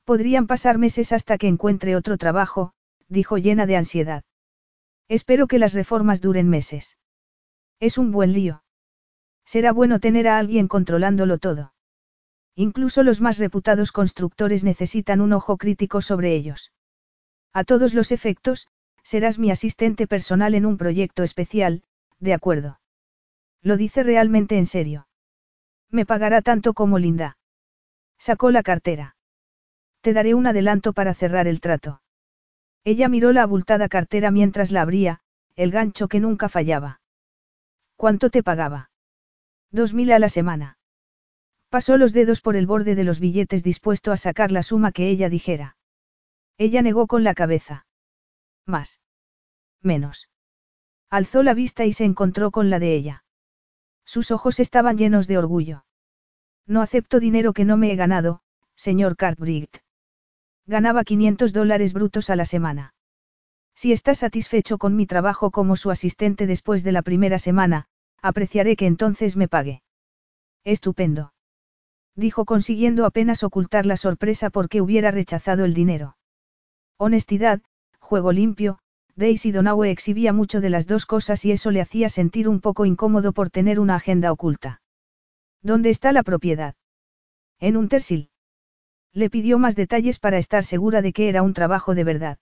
Podrían 0.04 0.46
pasar 0.46 0.78
meses 0.78 1.12
hasta 1.12 1.36
que 1.36 1.46
encuentre 1.46 1.94
otro 1.94 2.16
trabajo, 2.16 2.72
dijo 3.08 3.36
llena 3.36 3.66
de 3.66 3.76
ansiedad. 3.76 4.24
Espero 5.08 5.46
que 5.46 5.58
las 5.58 5.74
reformas 5.74 6.22
duren 6.22 6.48
meses. 6.48 6.96
Es 7.80 7.98
un 7.98 8.12
buen 8.12 8.32
lío. 8.32 8.64
Será 9.44 9.72
bueno 9.72 10.00
tener 10.00 10.26
a 10.26 10.38
alguien 10.38 10.68
controlándolo 10.68 11.36
todo. 11.36 11.74
Incluso 12.54 13.02
los 13.02 13.20
más 13.20 13.36
reputados 13.36 13.92
constructores 13.92 14.64
necesitan 14.64 15.20
un 15.20 15.34
ojo 15.34 15.58
crítico 15.58 16.00
sobre 16.00 16.34
ellos. 16.34 16.72
A 17.52 17.64
todos 17.64 17.92
los 17.92 18.10
efectos, 18.10 18.68
serás 19.10 19.40
mi 19.40 19.50
asistente 19.50 20.06
personal 20.06 20.54
en 20.54 20.64
un 20.64 20.76
proyecto 20.76 21.24
especial, 21.24 21.82
de 22.20 22.32
acuerdo. 22.32 22.78
Lo 23.60 23.76
dice 23.76 24.04
realmente 24.04 24.56
en 24.56 24.66
serio. 24.66 25.08
Me 25.90 26.06
pagará 26.06 26.42
tanto 26.42 26.74
como 26.74 26.96
Linda. 26.96 27.36
Sacó 28.18 28.52
la 28.52 28.62
cartera. 28.62 29.16
Te 30.00 30.12
daré 30.12 30.34
un 30.34 30.46
adelanto 30.46 30.92
para 30.92 31.12
cerrar 31.12 31.48
el 31.48 31.60
trato. 31.60 32.02
Ella 32.84 33.08
miró 33.08 33.32
la 33.32 33.42
abultada 33.42 33.88
cartera 33.88 34.30
mientras 34.30 34.70
la 34.70 34.82
abría, 34.82 35.22
el 35.56 35.72
gancho 35.72 36.06
que 36.06 36.20
nunca 36.20 36.48
fallaba. 36.48 37.00
¿Cuánto 37.96 38.30
te 38.30 38.44
pagaba? 38.44 38.92
Dos 39.72 39.92
mil 39.92 40.12
a 40.12 40.20
la 40.20 40.28
semana. 40.28 40.78
Pasó 41.68 41.96
los 41.96 42.12
dedos 42.12 42.40
por 42.40 42.54
el 42.54 42.68
borde 42.68 42.94
de 42.94 43.02
los 43.02 43.18
billetes 43.18 43.64
dispuesto 43.64 44.12
a 44.12 44.16
sacar 44.16 44.52
la 44.52 44.62
suma 44.62 44.92
que 44.92 45.08
ella 45.08 45.28
dijera. 45.28 45.76
Ella 46.58 46.80
negó 46.80 47.08
con 47.08 47.24
la 47.24 47.34
cabeza. 47.34 47.86
Más. 48.70 49.00
Menos. 49.82 50.30
Alzó 51.10 51.42
la 51.42 51.54
vista 51.54 51.84
y 51.84 51.92
se 51.92 52.04
encontró 52.04 52.50
con 52.50 52.70
la 52.70 52.78
de 52.78 52.94
ella. 52.94 53.24
Sus 54.04 54.30
ojos 54.30 54.60
estaban 54.60 54.96
llenos 54.96 55.26
de 55.26 55.38
orgullo. 55.38 55.84
No 56.66 56.82
acepto 56.82 57.20
dinero 57.20 57.52
que 57.52 57.64
no 57.64 57.76
me 57.76 57.92
he 57.92 57.96
ganado, 57.96 58.42
señor 58.74 59.16
Cartwright. 59.16 59.78
Ganaba 60.66 61.04
500 61.04 61.52
dólares 61.52 61.92
brutos 61.92 62.30
a 62.30 62.36
la 62.36 62.44
semana. 62.44 62.94
Si 63.74 63.92
está 63.92 64.14
satisfecho 64.14 64.78
con 64.78 64.94
mi 64.94 65.06
trabajo 65.06 65.50
como 65.50 65.76
su 65.76 65.90
asistente 65.90 66.46
después 66.46 66.84
de 66.84 66.92
la 66.92 67.02
primera 67.02 67.38
semana, 67.38 67.86
apreciaré 68.22 68.76
que 68.76 68.86
entonces 68.86 69.36
me 69.36 69.48
pague. 69.48 69.82
Estupendo. 70.64 71.32
Dijo 72.14 72.44
consiguiendo 72.44 73.06
apenas 73.06 73.42
ocultar 73.42 73.86
la 73.86 73.96
sorpresa 73.96 74.50
porque 74.50 74.80
hubiera 74.80 75.10
rechazado 75.10 75.64
el 75.64 75.74
dinero. 75.74 76.16
Honestidad, 76.98 77.62
juego 78.10 78.32
limpio, 78.32 78.80
Daisy 79.14 79.52
Donaue 79.52 79.88
exhibía 79.88 80.32
mucho 80.32 80.60
de 80.60 80.68
las 80.68 80.88
dos 80.88 81.06
cosas 81.06 81.44
y 81.44 81.52
eso 81.52 81.70
le 81.70 81.80
hacía 81.80 82.08
sentir 82.08 82.48
un 82.48 82.60
poco 82.60 82.84
incómodo 82.84 83.32
por 83.32 83.50
tener 83.50 83.78
una 83.78 83.94
agenda 83.94 84.32
oculta. 84.32 84.82
¿Dónde 85.62 85.90
está 85.90 86.10
la 86.10 86.24
propiedad? 86.24 86.74
En 87.60 87.76
un 87.76 87.88
tersil. 87.88 88.30
Le 89.12 89.30
pidió 89.30 89.60
más 89.60 89.76
detalles 89.76 90.18
para 90.18 90.38
estar 90.38 90.64
segura 90.64 91.02
de 91.02 91.12
que 91.12 91.28
era 91.28 91.42
un 91.42 91.54
trabajo 91.54 91.94
de 91.94 92.02
verdad. 92.02 92.38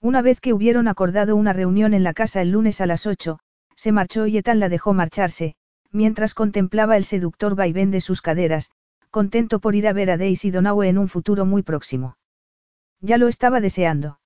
Una 0.00 0.22
vez 0.22 0.40
que 0.40 0.54
hubieron 0.54 0.88
acordado 0.88 1.36
una 1.36 1.52
reunión 1.52 1.92
en 1.92 2.02
la 2.02 2.14
casa 2.14 2.40
el 2.40 2.52
lunes 2.52 2.80
a 2.80 2.86
las 2.86 3.04
8, 3.04 3.40
se 3.76 3.92
marchó 3.92 4.26
y 4.26 4.38
Etan 4.38 4.58
la 4.58 4.70
dejó 4.70 4.94
marcharse, 4.94 5.54
mientras 5.92 6.32
contemplaba 6.32 6.96
el 6.96 7.04
seductor 7.04 7.54
vaivén 7.54 7.90
de 7.90 8.00
sus 8.00 8.22
caderas, 8.22 8.70
contento 9.10 9.60
por 9.60 9.74
ir 9.74 9.86
a 9.86 9.92
ver 9.92 10.10
a 10.10 10.16
Daisy 10.16 10.50
Donaue 10.50 10.88
en 10.88 10.96
un 10.96 11.08
futuro 11.08 11.44
muy 11.44 11.62
próximo. 11.62 12.16
Ya 13.02 13.18
lo 13.18 13.28
estaba 13.28 13.60
deseando. 13.60 14.18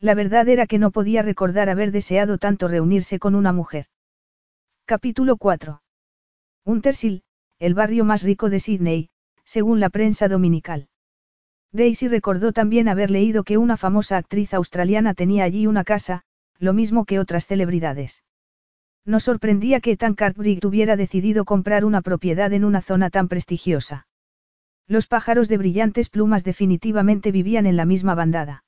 La 0.00 0.14
verdad 0.14 0.48
era 0.48 0.66
que 0.66 0.78
no 0.78 0.90
podía 0.90 1.22
recordar 1.22 1.70
haber 1.70 1.90
deseado 1.90 2.36
tanto 2.36 2.68
reunirse 2.68 3.18
con 3.18 3.34
una 3.34 3.52
mujer. 3.52 3.86
Capítulo 4.84 5.38
4. 5.38 5.80
Untersil, 6.64 7.22
el 7.58 7.74
barrio 7.74 8.04
más 8.04 8.22
rico 8.22 8.50
de 8.50 8.60
Sydney, 8.60 9.08
según 9.44 9.80
la 9.80 9.88
prensa 9.88 10.28
dominical. 10.28 10.88
Daisy 11.72 12.08
recordó 12.08 12.52
también 12.52 12.88
haber 12.88 13.10
leído 13.10 13.42
que 13.42 13.56
una 13.56 13.76
famosa 13.76 14.18
actriz 14.18 14.52
australiana 14.52 15.14
tenía 15.14 15.44
allí 15.44 15.66
una 15.66 15.82
casa, 15.82 16.22
lo 16.58 16.74
mismo 16.74 17.06
que 17.06 17.18
otras 17.18 17.46
celebridades. 17.46 18.22
No 19.06 19.18
sorprendía 19.18 19.80
que 19.80 19.92
Ethan 19.92 20.14
Cartwright 20.14 20.64
hubiera 20.64 20.96
decidido 20.96 21.44
comprar 21.44 21.84
una 21.84 22.02
propiedad 22.02 22.52
en 22.52 22.64
una 22.64 22.82
zona 22.82 23.08
tan 23.08 23.28
prestigiosa. 23.28 24.06
Los 24.86 25.06
pájaros 25.06 25.48
de 25.48 25.58
brillantes 25.58 26.10
plumas 26.10 26.44
definitivamente 26.44 27.32
vivían 27.32 27.66
en 27.66 27.76
la 27.76 27.86
misma 27.86 28.14
bandada. 28.14 28.64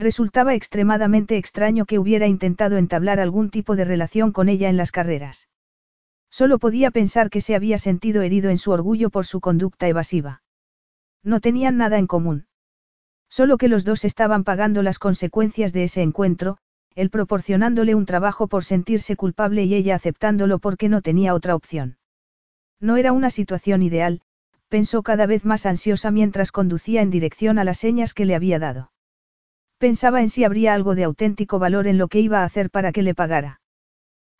Resultaba 0.00 0.54
extremadamente 0.54 1.36
extraño 1.36 1.84
que 1.84 1.98
hubiera 1.98 2.28
intentado 2.28 2.76
entablar 2.76 3.18
algún 3.18 3.50
tipo 3.50 3.74
de 3.74 3.84
relación 3.84 4.30
con 4.30 4.48
ella 4.48 4.68
en 4.68 4.76
las 4.76 4.92
carreras. 4.92 5.48
Solo 6.30 6.60
podía 6.60 6.92
pensar 6.92 7.30
que 7.30 7.40
se 7.40 7.56
había 7.56 7.78
sentido 7.78 8.22
herido 8.22 8.48
en 8.48 8.58
su 8.58 8.70
orgullo 8.70 9.10
por 9.10 9.26
su 9.26 9.40
conducta 9.40 9.88
evasiva. 9.88 10.44
No 11.24 11.40
tenían 11.40 11.78
nada 11.78 11.98
en 11.98 12.06
común. 12.06 12.46
Solo 13.28 13.58
que 13.58 13.66
los 13.66 13.84
dos 13.84 14.04
estaban 14.04 14.44
pagando 14.44 14.84
las 14.84 15.00
consecuencias 15.00 15.72
de 15.72 15.82
ese 15.82 16.02
encuentro, 16.02 16.58
él 16.94 17.10
proporcionándole 17.10 17.96
un 17.96 18.06
trabajo 18.06 18.46
por 18.46 18.62
sentirse 18.62 19.16
culpable 19.16 19.64
y 19.64 19.74
ella 19.74 19.96
aceptándolo 19.96 20.60
porque 20.60 20.88
no 20.88 21.02
tenía 21.02 21.34
otra 21.34 21.56
opción. 21.56 21.98
No 22.78 22.98
era 22.98 23.10
una 23.10 23.30
situación 23.30 23.82
ideal, 23.82 24.20
pensó 24.68 25.02
cada 25.02 25.26
vez 25.26 25.44
más 25.44 25.66
ansiosa 25.66 26.12
mientras 26.12 26.52
conducía 26.52 27.02
en 27.02 27.10
dirección 27.10 27.58
a 27.58 27.64
las 27.64 27.78
señas 27.78 28.14
que 28.14 28.26
le 28.26 28.36
había 28.36 28.60
dado. 28.60 28.92
Pensaba 29.78 30.20
en 30.20 30.28
si 30.28 30.42
habría 30.42 30.74
algo 30.74 30.96
de 30.96 31.04
auténtico 31.04 31.60
valor 31.60 31.86
en 31.86 31.98
lo 31.98 32.08
que 32.08 32.20
iba 32.20 32.40
a 32.40 32.44
hacer 32.44 32.68
para 32.68 32.90
que 32.90 33.02
le 33.02 33.14
pagara. 33.14 33.60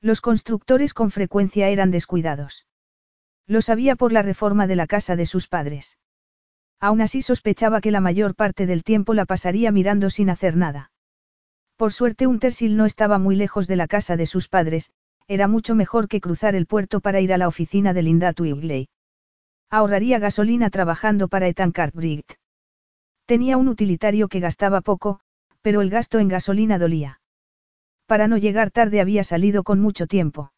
Los 0.01 0.21
constructores 0.21 0.95
con 0.95 1.13
frecuencia 1.13 1.69
eran 1.69 1.93
descuidados. 1.93 2.67
Lo 3.47 3.63
sabía 3.63 3.95
por 3.95 4.13
la 4.13 4.23
reforma 4.23 4.67
de 4.67 4.77
la 4.77 4.87
casa 4.87 5.15
de 5.15 5.27
sus 5.27 5.47
padres. 5.47 5.97
Aún 6.81 7.01
así 7.01 7.23
sospechaba 7.23 7.81
que 7.81 7.91
la 7.91 8.01
mayor 8.01 8.35
parte 8.35 8.67
del 8.67 8.83
tiempo 8.83 9.15
la 9.15 9.27
pasaría 9.27 9.73
mirando 9.73 10.11
sin 10.11 10.29
hacer 10.29 10.57
nada. 10.57 10.91
Por 11.77 11.93
suerte 11.93 12.27
Untersil 12.27 12.77
no 12.77 12.85
estaba 12.85 13.19
muy 13.19 13.37
lejos 13.37 13.69
de 13.69 13.77
la 13.77 13.87
casa 13.87 14.17
de 14.17 14.27
sus 14.27 14.49
padres, 14.49 14.91
era 15.29 15.47
mucho 15.47 15.75
mejor 15.75 16.09
que 16.09 16.21
cruzar 16.21 16.57
el 16.57 16.67
puerto 16.67 17.01
para 17.01 17.21
ir 17.21 17.33
a 17.33 17.39
la 17.39 17.47
oficina 17.47 17.95
de 17.95 18.03
Linda 18.03 18.33
Twigley. 18.33 18.89
Ahorraría 19.71 20.19
gasolina 20.19 20.71
trabajando 20.71 21.29
para 21.29 21.47
Ethan 21.47 21.71
Cartwright. 21.71 22.33
Tenía 23.27 23.57
un 23.57 23.69
utilitario 23.69 24.29
que 24.29 24.41
gastaba 24.41 24.81
poco, 24.81 25.21
pero 25.63 25.81
el 25.81 25.91
gasto 25.91 26.19
en 26.19 26.29
gasolina 26.29 26.79
dolía. 26.79 27.21
Para 28.07 28.29
no 28.29 28.37
llegar 28.37 28.71
tarde 28.71 29.01
había 29.01 29.25
salido 29.25 29.63
con 29.63 29.81
mucho 29.81 30.07
tiempo. 30.07 30.53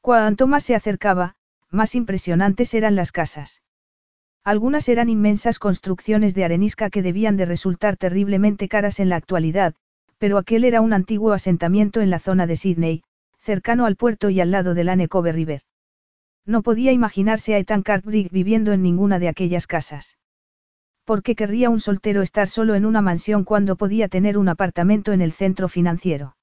Cuanto 0.00 0.46
más 0.46 0.64
se 0.64 0.74
acercaba, 0.74 1.34
más 1.70 1.94
impresionantes 1.94 2.74
eran 2.74 2.96
las 2.96 3.12
casas. 3.12 3.62
Algunas 4.44 4.88
eran 4.88 5.08
inmensas 5.08 5.58
construcciones 5.58 6.34
de 6.34 6.44
arenisca 6.44 6.90
que 6.90 7.02
debían 7.02 7.36
de 7.36 7.44
resultar 7.44 7.96
terriblemente 7.96 8.68
caras 8.68 8.98
en 8.98 9.08
la 9.08 9.16
actualidad, 9.16 9.74
pero 10.18 10.38
aquel 10.38 10.64
era 10.64 10.80
un 10.80 10.92
antiguo 10.92 11.32
asentamiento 11.32 12.00
en 12.00 12.10
la 12.10 12.18
zona 12.18 12.46
de 12.46 12.56
Sydney, 12.56 13.02
cercano 13.38 13.86
al 13.86 13.96
puerto 13.96 14.30
y 14.30 14.40
al 14.40 14.50
lado 14.50 14.74
del 14.74 14.88
Anecove 14.88 15.32
River. 15.32 15.62
No 16.46 16.62
podía 16.62 16.92
imaginarse 16.92 17.54
a 17.54 17.58
Ethan 17.58 17.82
Cartwright 17.82 18.30
viviendo 18.30 18.72
en 18.72 18.82
ninguna 18.82 19.18
de 19.18 19.28
aquellas 19.28 19.66
casas. 19.66 20.16
¿Por 21.10 21.24
qué 21.24 21.34
querría 21.34 21.70
un 21.70 21.80
soltero 21.80 22.22
estar 22.22 22.48
solo 22.48 22.76
en 22.76 22.84
una 22.84 23.02
mansión 23.02 23.42
cuando 23.42 23.74
podía 23.74 24.06
tener 24.06 24.38
un 24.38 24.48
apartamento 24.48 25.10
en 25.10 25.20
el 25.20 25.32
centro 25.32 25.66
financiero? 25.66 26.36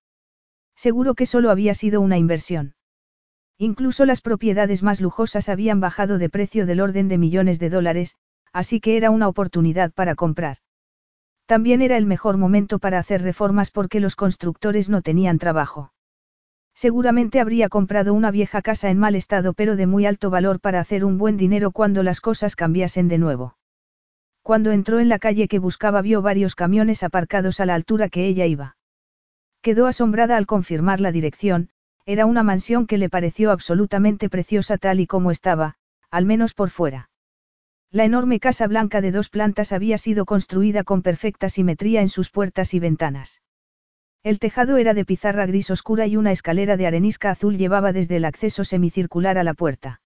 Seguro 0.76 1.16
que 1.16 1.26
solo 1.26 1.52
había 1.52 1.74
sido 1.74 2.02
una 2.02 2.18
inversión. 2.18 2.76
Incluso 3.58 4.06
las 4.06 4.20
propiedades 4.20 4.84
más 4.84 5.00
lujosas 5.00 5.48
habían 5.48 5.80
bajado 5.80 6.18
de 6.18 6.30
precio 6.30 6.66
del 6.66 6.82
orden 6.82 7.08
de 7.08 7.18
millones 7.18 7.60
de 7.60 7.70
dólares, 7.70 8.18
así 8.52 8.82
que 8.82 8.98
era 8.98 9.10
una 9.10 9.30
oportunidad 9.30 9.94
para 9.94 10.16
comprar. 10.16 10.58
También 11.46 11.82
era 11.82 11.96
el 11.96 12.06
mejor 12.06 12.36
momento 12.36 12.78
para 12.78 13.00
hacer 13.00 13.22
reformas 13.22 13.72
porque 13.72 14.02
los 14.02 14.18
constructores 14.18 14.90
no 14.90 15.02
tenían 15.02 15.40
trabajo. 15.40 15.94
Seguramente 16.76 17.40
habría 17.40 17.70
comprado 17.70 18.14
una 18.14 18.32
vieja 18.32 18.62
casa 18.62 18.90
en 18.90 19.00
mal 19.00 19.16
estado 19.16 19.54
pero 19.54 19.78
de 19.78 19.88
muy 19.88 20.06
alto 20.06 20.30
valor 20.30 20.60
para 20.60 20.82
hacer 20.82 21.06
un 21.06 21.18
buen 21.18 21.38
dinero 21.38 21.72
cuando 21.72 22.04
las 22.04 22.20
cosas 22.20 22.58
cambiasen 22.58 23.08
de 23.08 23.18
nuevo. 23.18 23.57
Cuando 24.48 24.72
entró 24.72 25.02
en 25.02 25.10
la 25.10 25.20
calle 25.20 25.50
que 25.50 25.60
buscaba 25.60 26.02
vio 26.02 26.22
varios 26.22 26.56
camiones 26.56 27.04
aparcados 27.04 27.60
a 27.60 27.66
la 27.66 27.76
altura 27.76 28.08
que 28.08 28.28
ella 28.28 28.46
iba. 28.46 28.78
Quedó 29.62 29.88
asombrada 29.88 30.38
al 30.38 30.46
confirmar 30.46 31.02
la 31.02 31.12
dirección, 31.12 31.70
era 32.06 32.26
una 32.26 32.44
mansión 32.44 32.88
que 32.88 32.98
le 32.98 33.10
pareció 33.10 33.52
absolutamente 33.52 34.30
preciosa 34.30 34.78
tal 34.78 35.02
y 35.02 35.06
como 35.06 35.32
estaba, 35.32 35.76
al 36.12 36.24
menos 36.24 36.54
por 36.54 36.70
fuera. 36.70 37.10
La 37.92 38.06
enorme 38.06 38.40
casa 38.40 38.68
blanca 38.68 39.02
de 39.02 39.12
dos 39.12 39.28
plantas 39.28 39.74
había 39.74 39.98
sido 39.98 40.24
construida 40.24 40.86
con 40.86 41.02
perfecta 41.02 41.50
simetría 41.50 42.00
en 42.02 42.08
sus 42.08 42.30
puertas 42.30 42.74
y 42.74 42.80
ventanas. 42.80 43.42
El 44.24 44.40
tejado 44.40 44.78
era 44.78 44.94
de 44.94 45.04
pizarra 45.04 45.46
gris 45.46 45.70
oscura 45.72 46.08
y 46.08 46.16
una 46.16 46.32
escalera 46.32 46.78
de 46.78 46.88
arenisca 46.88 47.32
azul 47.32 47.58
llevaba 47.58 47.92
desde 47.92 48.16
el 48.16 48.24
acceso 48.24 48.64
semicircular 48.64 49.38
a 49.38 49.44
la 49.44 49.56
puerta. 49.56 50.00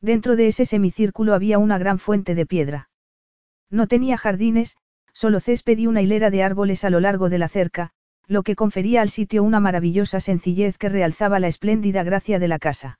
Dentro 0.00 0.36
de 0.36 0.46
ese 0.46 0.66
semicírculo 0.66 1.34
había 1.34 1.58
una 1.58 1.78
gran 1.78 1.98
fuente 1.98 2.36
de 2.36 2.46
piedra. 2.46 2.90
No 3.70 3.86
tenía 3.86 4.16
jardines, 4.16 4.76
solo 5.12 5.40
césped 5.40 5.78
y 5.78 5.86
una 5.86 6.02
hilera 6.02 6.30
de 6.30 6.42
árboles 6.42 6.84
a 6.84 6.90
lo 6.90 7.00
largo 7.00 7.28
de 7.28 7.38
la 7.38 7.48
cerca, 7.48 7.90
lo 8.28 8.42
que 8.42 8.56
confería 8.56 9.02
al 9.02 9.08
sitio 9.08 9.42
una 9.42 9.60
maravillosa 9.60 10.20
sencillez 10.20 10.78
que 10.78 10.88
realzaba 10.88 11.40
la 11.40 11.48
espléndida 11.48 12.02
gracia 12.02 12.38
de 12.38 12.48
la 12.48 12.58
casa. 12.58 12.98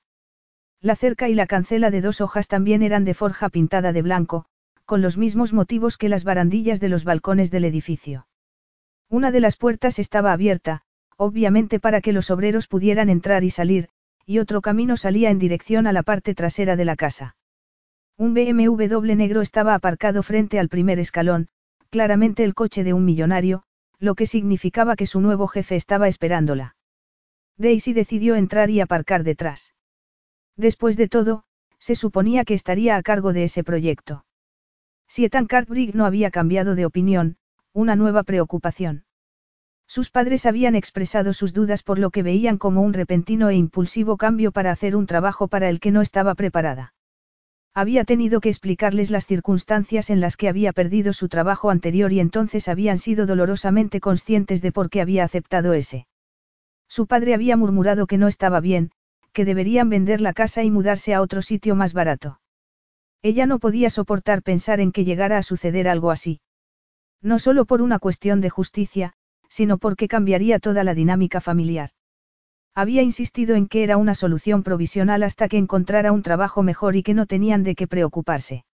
La 0.81 0.95
cerca 0.95 1.29
y 1.29 1.33
la 1.33 1.47
cancela 1.47 1.91
de 1.91 2.01
dos 2.01 2.21
hojas 2.21 2.47
también 2.47 2.83
eran 2.83 3.05
de 3.05 3.13
forja 3.13 3.49
pintada 3.49 3.93
de 3.93 4.01
blanco, 4.01 4.45
con 4.85 5.01
los 5.01 5.17
mismos 5.17 5.53
motivos 5.53 5.97
que 5.97 6.09
las 6.09 6.23
barandillas 6.23 6.79
de 6.79 6.89
los 6.89 7.03
balcones 7.03 7.51
del 7.51 7.65
edificio. 7.65 8.27
Una 9.09 9.31
de 9.31 9.39
las 9.39 9.57
puertas 9.57 9.99
estaba 9.99 10.33
abierta, 10.33 10.81
obviamente 11.17 11.79
para 11.79 12.01
que 12.01 12.13
los 12.13 12.29
obreros 12.29 12.67
pudieran 12.67 13.09
entrar 13.09 13.43
y 13.43 13.49
salir, 13.49 13.89
y 14.25 14.39
otro 14.39 14.61
camino 14.61 14.97
salía 14.97 15.29
en 15.29 15.39
dirección 15.39 15.87
a 15.87 15.93
la 15.93 16.03
parte 16.03 16.35
trasera 16.35 16.75
de 16.75 16.85
la 16.85 16.97
casa. 16.97 17.36
Un 18.19 18.33
BMW 18.33 19.15
negro 19.15 19.41
estaba 19.41 19.75
aparcado 19.75 20.23
frente 20.23 20.57
al 20.57 20.69
primer 20.69 20.97
escalón, 20.97 21.49
claramente 21.91 22.43
el 22.43 22.55
coche 22.55 22.83
de 22.83 22.93
un 22.93 23.05
millonario, 23.05 23.61
lo 23.99 24.15
que 24.15 24.25
significaba 24.25 24.95
que 24.95 25.05
su 25.05 25.21
nuevo 25.21 25.47
jefe 25.47 25.75
estaba 25.75 26.07
esperándola. 26.07 26.75
Daisy 27.57 27.93
decidió 27.93 28.35
entrar 28.35 28.71
y 28.71 28.81
aparcar 28.81 29.23
detrás. 29.23 29.75
Después 30.55 30.97
de 30.97 31.07
todo, 31.07 31.43
se 31.77 31.93
suponía 31.93 32.43
que 32.43 32.55
estaría 32.55 32.95
a 32.95 33.03
cargo 33.03 33.33
de 33.33 33.43
ese 33.43 33.63
proyecto. 33.63 34.25
Si 35.07 35.23
Ethan 35.23 35.45
Cartwright 35.45 35.93
no 35.93 36.07
había 36.07 36.31
cambiado 36.31 36.73
de 36.73 36.87
opinión, 36.87 37.37
una 37.71 37.95
nueva 37.95 38.23
preocupación. 38.23 39.05
Sus 39.85 40.09
padres 40.09 40.47
habían 40.47 40.73
expresado 40.73 41.33
sus 41.33 41.53
dudas 41.53 41.83
por 41.83 41.99
lo 41.99 42.09
que 42.09 42.23
veían 42.23 42.57
como 42.57 42.81
un 42.81 42.93
repentino 42.93 43.49
e 43.49 43.55
impulsivo 43.55 44.17
cambio 44.17 44.51
para 44.51 44.71
hacer 44.71 44.95
un 44.95 45.05
trabajo 45.05 45.47
para 45.47 45.69
el 45.69 45.79
que 45.79 45.91
no 45.91 46.01
estaba 46.01 46.33
preparada. 46.33 46.95
Había 47.77 48.05
tenido 48.05 48.41
que 48.41 48.49
explicarles 48.49 49.11
las 49.11 49.27
circunstancias 49.27 50.09
en 50.09 50.19
las 50.19 50.35
que 50.35 50.49
había 50.49 50.73
perdido 50.73 51.13
su 51.13 51.29
trabajo 51.29 51.69
anterior 51.69 52.11
y 52.11 52.19
entonces 52.19 52.69
habían 52.69 52.97
sido 52.97 53.27
dolorosamente 53.27 53.99
conscientes 53.99 54.63
de 54.63 54.71
por 54.71 54.89
qué 54.89 54.99
había 54.99 55.23
aceptado 55.23 55.73
ese. 55.73 56.07
Su 56.87 57.05
padre 57.05 57.35
había 57.35 57.55
murmurado 57.55 58.07
que 58.07 58.17
no 58.17 58.27
estaba 58.27 58.61
bien, 58.61 58.89
que 59.31 59.45
deberían 59.45 59.89
vender 59.89 60.21
la 60.21 60.33
casa 60.33 60.63
y 60.63 60.71
mudarse 60.71 61.13
a 61.13 61.21
otro 61.21 61.43
sitio 61.43 61.75
más 61.75 61.93
barato. 61.93 62.39
Ella 63.21 63.45
no 63.45 63.59
podía 63.59 63.91
soportar 63.91 64.41
pensar 64.41 64.79
en 64.79 64.91
que 64.91 65.05
llegara 65.05 65.37
a 65.37 65.43
suceder 65.43 65.87
algo 65.87 66.09
así. 66.09 66.41
No 67.21 67.37
solo 67.37 67.65
por 67.65 67.83
una 67.83 67.99
cuestión 67.99 68.41
de 68.41 68.49
justicia, 68.49 69.13
sino 69.49 69.77
porque 69.77 70.07
cambiaría 70.07 70.57
toda 70.57 70.83
la 70.83 70.95
dinámica 70.95 71.41
familiar. 71.41 71.91
Había 72.77 73.01
insistido 73.01 73.55
en 73.55 73.67
que 73.67 73.83
era 73.83 73.97
una 73.97 74.13
solución 74.13 74.61
provisional 74.61 75.23
hasta 75.23 75.49
que 75.49 75.57
encontrara 75.57 76.11
un 76.11 76.21
trabajo 76.21 76.61
mejor 76.61 76.95
y 76.95 77.01
que 77.01 77.15
no 77.15 77.25
tenían 77.25 77.63
de 77.63 77.73
qué 77.73 77.87
preocuparse. 77.87 78.65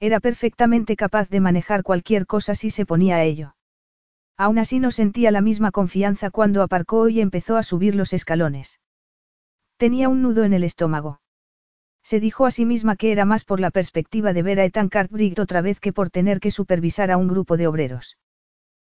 Era 0.00 0.18
perfectamente 0.18 0.96
capaz 0.96 1.28
de 1.28 1.38
manejar 1.38 1.84
cualquier 1.84 2.26
cosa 2.26 2.56
si 2.56 2.70
se 2.70 2.84
ponía 2.84 3.18
a 3.18 3.22
ello. 3.22 3.54
Aún 4.36 4.58
así 4.58 4.80
no 4.80 4.90
sentía 4.90 5.30
la 5.30 5.42
misma 5.42 5.70
confianza 5.70 6.30
cuando 6.30 6.60
aparcó 6.60 7.08
y 7.08 7.20
empezó 7.20 7.56
a 7.56 7.62
subir 7.62 7.94
los 7.94 8.12
escalones. 8.14 8.80
Tenía 9.76 10.08
un 10.08 10.22
nudo 10.22 10.42
en 10.42 10.52
el 10.52 10.64
estómago. 10.64 11.20
Se 12.02 12.18
dijo 12.18 12.46
a 12.46 12.50
sí 12.50 12.66
misma 12.66 12.96
que 12.96 13.12
era 13.12 13.26
más 13.26 13.44
por 13.44 13.60
la 13.60 13.70
perspectiva 13.70 14.32
de 14.32 14.42
ver 14.42 14.58
a 14.58 14.64
Ethan 14.64 14.88
Cartwright 14.88 15.38
otra 15.38 15.60
vez 15.60 15.78
que 15.78 15.92
por 15.92 16.10
tener 16.10 16.40
que 16.40 16.50
supervisar 16.50 17.12
a 17.12 17.16
un 17.16 17.28
grupo 17.28 17.56
de 17.56 17.68
obreros. 17.68 18.18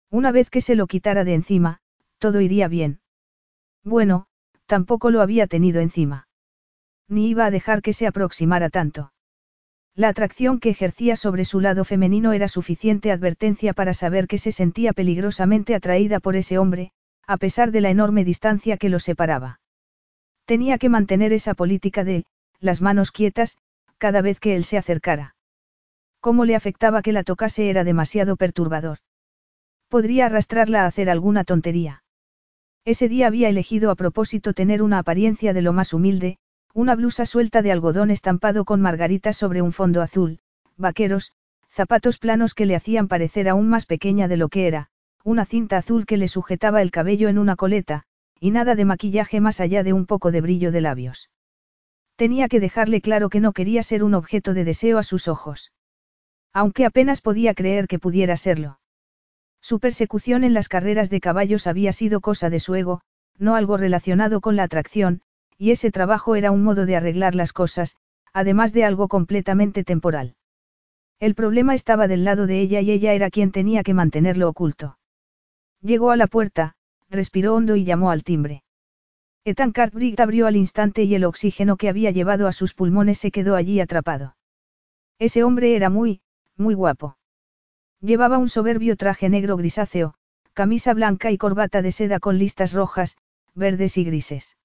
Una 0.09 0.31
vez 0.31 0.49
que 0.49 0.61
se 0.61 0.73
lo 0.73 0.87
quitara 0.87 1.25
de 1.25 1.35
encima, 1.35 1.77
todo 2.17 2.41
iría 2.41 2.67
bien. 2.67 3.01
Bueno, 3.83 4.27
tampoco 4.71 5.11
lo 5.11 5.19
había 5.19 5.47
tenido 5.47 5.81
encima. 5.81 6.29
Ni 7.09 7.27
iba 7.27 7.45
a 7.45 7.51
dejar 7.51 7.81
que 7.81 7.91
se 7.91 8.07
aproximara 8.07 8.69
tanto. 8.69 9.11
La 9.95 10.07
atracción 10.07 10.61
que 10.61 10.69
ejercía 10.69 11.17
sobre 11.17 11.43
su 11.43 11.59
lado 11.59 11.83
femenino 11.83 12.31
era 12.31 12.47
suficiente 12.47 13.11
advertencia 13.11 13.73
para 13.73 13.93
saber 13.93 14.27
que 14.29 14.37
se 14.37 14.53
sentía 14.53 14.93
peligrosamente 14.93 15.75
atraída 15.75 16.21
por 16.21 16.37
ese 16.37 16.57
hombre, 16.57 16.93
a 17.27 17.35
pesar 17.35 17.71
de 17.71 17.81
la 17.81 17.89
enorme 17.89 18.23
distancia 18.23 18.77
que 18.77 18.87
los 18.87 19.03
separaba. 19.03 19.59
Tenía 20.45 20.77
que 20.77 20.87
mantener 20.87 21.33
esa 21.33 21.53
política 21.53 22.05
de, 22.05 22.23
las 22.61 22.79
manos 22.79 23.11
quietas, 23.11 23.57
cada 23.97 24.21
vez 24.21 24.39
que 24.39 24.55
él 24.55 24.63
se 24.63 24.77
acercara. 24.77 25.35
Cómo 26.21 26.45
le 26.45 26.55
afectaba 26.55 27.01
que 27.01 27.11
la 27.11 27.23
tocase 27.23 27.69
era 27.69 27.83
demasiado 27.83 28.37
perturbador. 28.37 28.99
Podría 29.89 30.27
arrastrarla 30.27 30.83
a 30.83 30.85
hacer 30.85 31.09
alguna 31.09 31.43
tontería. 31.43 32.00
Ese 32.83 33.07
día 33.07 33.27
había 33.27 33.47
elegido 33.47 33.91
a 33.91 33.95
propósito 33.95 34.53
tener 34.53 34.81
una 34.81 34.99
apariencia 34.99 35.53
de 35.53 35.61
lo 35.61 35.71
más 35.71 35.93
humilde, 35.93 36.39
una 36.73 36.95
blusa 36.95 37.25
suelta 37.25 37.61
de 37.61 37.71
algodón 37.71 38.09
estampado 38.09 38.65
con 38.65 38.81
margaritas 38.81 39.37
sobre 39.37 39.61
un 39.61 39.71
fondo 39.71 40.01
azul, 40.01 40.39
vaqueros, 40.77 41.31
zapatos 41.69 42.17
planos 42.17 42.55
que 42.55 42.65
le 42.65 42.75
hacían 42.75 43.07
parecer 43.07 43.49
aún 43.49 43.69
más 43.69 43.85
pequeña 43.85 44.27
de 44.27 44.37
lo 44.37 44.49
que 44.49 44.67
era, 44.67 44.89
una 45.23 45.45
cinta 45.45 45.77
azul 45.77 46.07
que 46.07 46.17
le 46.17 46.27
sujetaba 46.27 46.81
el 46.81 46.89
cabello 46.89 47.29
en 47.29 47.37
una 47.37 47.55
coleta, 47.55 48.03
y 48.39 48.49
nada 48.49 48.73
de 48.73 48.85
maquillaje 48.85 49.39
más 49.39 49.59
allá 49.59 49.83
de 49.83 49.93
un 49.93 50.07
poco 50.07 50.31
de 50.31 50.41
brillo 50.41 50.71
de 50.71 50.81
labios. 50.81 51.29
Tenía 52.15 52.47
que 52.47 52.59
dejarle 52.59 53.01
claro 53.01 53.29
que 53.29 53.39
no 53.39 53.53
quería 53.53 53.83
ser 53.83 54.03
un 54.03 54.15
objeto 54.15 54.55
de 54.55 54.63
deseo 54.63 54.97
a 54.97 55.03
sus 55.03 55.27
ojos. 55.27 55.71
Aunque 56.51 56.85
apenas 56.85 57.21
podía 57.21 57.53
creer 57.53 57.87
que 57.87 57.99
pudiera 57.99 58.37
serlo. 58.37 58.79
Su 59.61 59.79
persecución 59.79 60.43
en 60.43 60.53
las 60.53 60.67
carreras 60.67 61.09
de 61.09 61.21
caballos 61.21 61.67
había 61.67 61.93
sido 61.93 62.19
cosa 62.19 62.49
de 62.49 62.59
su 62.59 62.75
ego, 62.75 63.01
no 63.37 63.55
algo 63.55 63.77
relacionado 63.77 64.41
con 64.41 64.55
la 64.55 64.63
atracción, 64.63 65.21
y 65.57 65.71
ese 65.71 65.91
trabajo 65.91 66.35
era 66.35 66.51
un 66.51 66.63
modo 66.63 66.85
de 66.85 66.95
arreglar 66.95 67.35
las 67.35 67.53
cosas, 67.53 67.95
además 68.33 68.73
de 68.73 68.83
algo 68.83 69.07
completamente 69.07 69.83
temporal. 69.83 70.35
El 71.19 71.35
problema 71.35 71.75
estaba 71.75 72.07
del 72.07 72.23
lado 72.23 72.47
de 72.47 72.59
ella 72.59 72.81
y 72.81 72.89
ella 72.91 73.13
era 73.13 73.29
quien 73.29 73.51
tenía 73.51 73.83
que 73.83 73.93
mantenerlo 73.93 74.49
oculto. 74.49 74.97
Llegó 75.81 76.09
a 76.09 76.17
la 76.17 76.27
puerta, 76.27 76.75
respiró 77.09 77.55
hondo 77.55 77.75
y 77.75 77.83
llamó 77.83 78.09
al 78.09 78.23
timbre. 78.23 78.63
Ethan 79.43 79.71
Cartwright 79.71 80.19
abrió 80.19 80.47
al 80.47 80.55
instante 80.55 81.03
y 81.03 81.13
el 81.13 81.25
oxígeno 81.25 81.77
que 81.77 81.89
había 81.89 82.11
llevado 82.11 82.47
a 82.47 82.51
sus 82.51 82.73
pulmones 82.73 83.19
se 83.19 83.31
quedó 83.31 83.55
allí 83.55 83.79
atrapado. 83.79 84.35
Ese 85.19 85.43
hombre 85.43 85.75
era 85.75 85.89
muy, 85.89 86.21
muy 86.57 86.73
guapo. 86.73 87.17
Llevaba 88.01 88.39
un 88.39 88.49
soberbio 88.49 88.95
traje 88.97 89.29
negro 89.29 89.57
grisáceo, 89.57 90.15
camisa 90.53 90.93
blanca 90.93 91.29
y 91.29 91.37
corbata 91.37 91.83
de 91.83 91.91
seda 91.91 92.19
con 92.19 92.39
listas 92.39 92.73
rojas, 92.73 93.15
verdes 93.53 93.97
y 93.97 94.03
grises. 94.03 94.57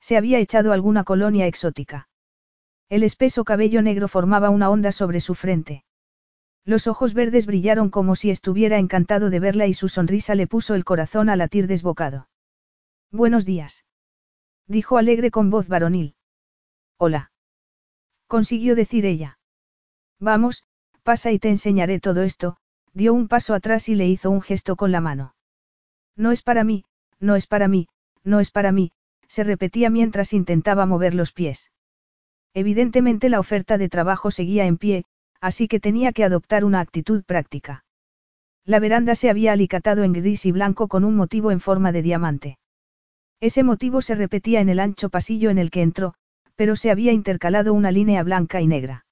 Se 0.00 0.16
había 0.16 0.38
echado 0.38 0.72
alguna 0.72 1.02
colonia 1.02 1.46
exótica. 1.46 2.08
El 2.88 3.02
espeso 3.02 3.44
cabello 3.44 3.82
negro 3.82 4.06
formaba 4.06 4.50
una 4.50 4.70
onda 4.70 4.92
sobre 4.92 5.20
su 5.20 5.34
frente. 5.34 5.84
Los 6.64 6.86
ojos 6.86 7.14
verdes 7.14 7.46
brillaron 7.46 7.90
como 7.90 8.14
si 8.14 8.30
estuviera 8.30 8.78
encantado 8.78 9.30
de 9.30 9.40
verla 9.40 9.66
y 9.66 9.74
su 9.74 9.88
sonrisa 9.88 10.36
le 10.36 10.46
puso 10.46 10.74
el 10.74 10.84
corazón 10.84 11.28
a 11.28 11.36
latir 11.36 11.66
desbocado. 11.66 12.28
Buenos 13.10 13.44
días. 13.44 13.84
Dijo 14.68 14.98
alegre 14.98 15.32
con 15.32 15.50
voz 15.50 15.66
varonil. 15.66 16.14
Hola. 16.96 17.32
Consiguió 18.28 18.76
decir 18.76 19.04
ella. 19.04 19.38
Vamos, 20.20 20.64
pasa 21.02 21.32
y 21.32 21.38
te 21.38 21.48
enseñaré 21.48 22.00
todo 22.00 22.22
esto, 22.22 22.56
dio 22.94 23.14
un 23.14 23.28
paso 23.28 23.54
atrás 23.54 23.88
y 23.88 23.94
le 23.94 24.08
hizo 24.08 24.30
un 24.30 24.42
gesto 24.42 24.76
con 24.76 24.92
la 24.92 25.00
mano. 25.00 25.34
No 26.16 26.32
es 26.32 26.42
para 26.42 26.64
mí, 26.64 26.84
no 27.20 27.36
es 27.36 27.46
para 27.46 27.68
mí, 27.68 27.88
no 28.24 28.40
es 28.40 28.50
para 28.50 28.72
mí, 28.72 28.92
se 29.26 29.44
repetía 29.44 29.90
mientras 29.90 30.32
intentaba 30.32 30.86
mover 30.86 31.14
los 31.14 31.32
pies. 31.32 31.70
Evidentemente 32.54 33.28
la 33.28 33.40
oferta 33.40 33.78
de 33.78 33.88
trabajo 33.88 34.30
seguía 34.30 34.66
en 34.66 34.76
pie, 34.76 35.04
así 35.40 35.68
que 35.68 35.80
tenía 35.80 36.12
que 36.12 36.24
adoptar 36.24 36.64
una 36.64 36.80
actitud 36.80 37.24
práctica. 37.24 37.84
La 38.64 38.78
veranda 38.78 39.14
se 39.14 39.30
había 39.30 39.52
alicatado 39.52 40.04
en 40.04 40.12
gris 40.12 40.46
y 40.46 40.52
blanco 40.52 40.86
con 40.86 41.04
un 41.04 41.16
motivo 41.16 41.50
en 41.50 41.60
forma 41.60 41.92
de 41.92 42.02
diamante. 42.02 42.58
Ese 43.40 43.64
motivo 43.64 44.02
se 44.02 44.14
repetía 44.14 44.60
en 44.60 44.68
el 44.68 44.78
ancho 44.78 45.08
pasillo 45.08 45.50
en 45.50 45.58
el 45.58 45.70
que 45.70 45.82
entró, 45.82 46.14
pero 46.54 46.76
se 46.76 46.90
había 46.90 47.12
intercalado 47.12 47.74
una 47.74 47.90
línea 47.90 48.22
blanca 48.22 48.60
y 48.60 48.68
negra. 48.68 49.04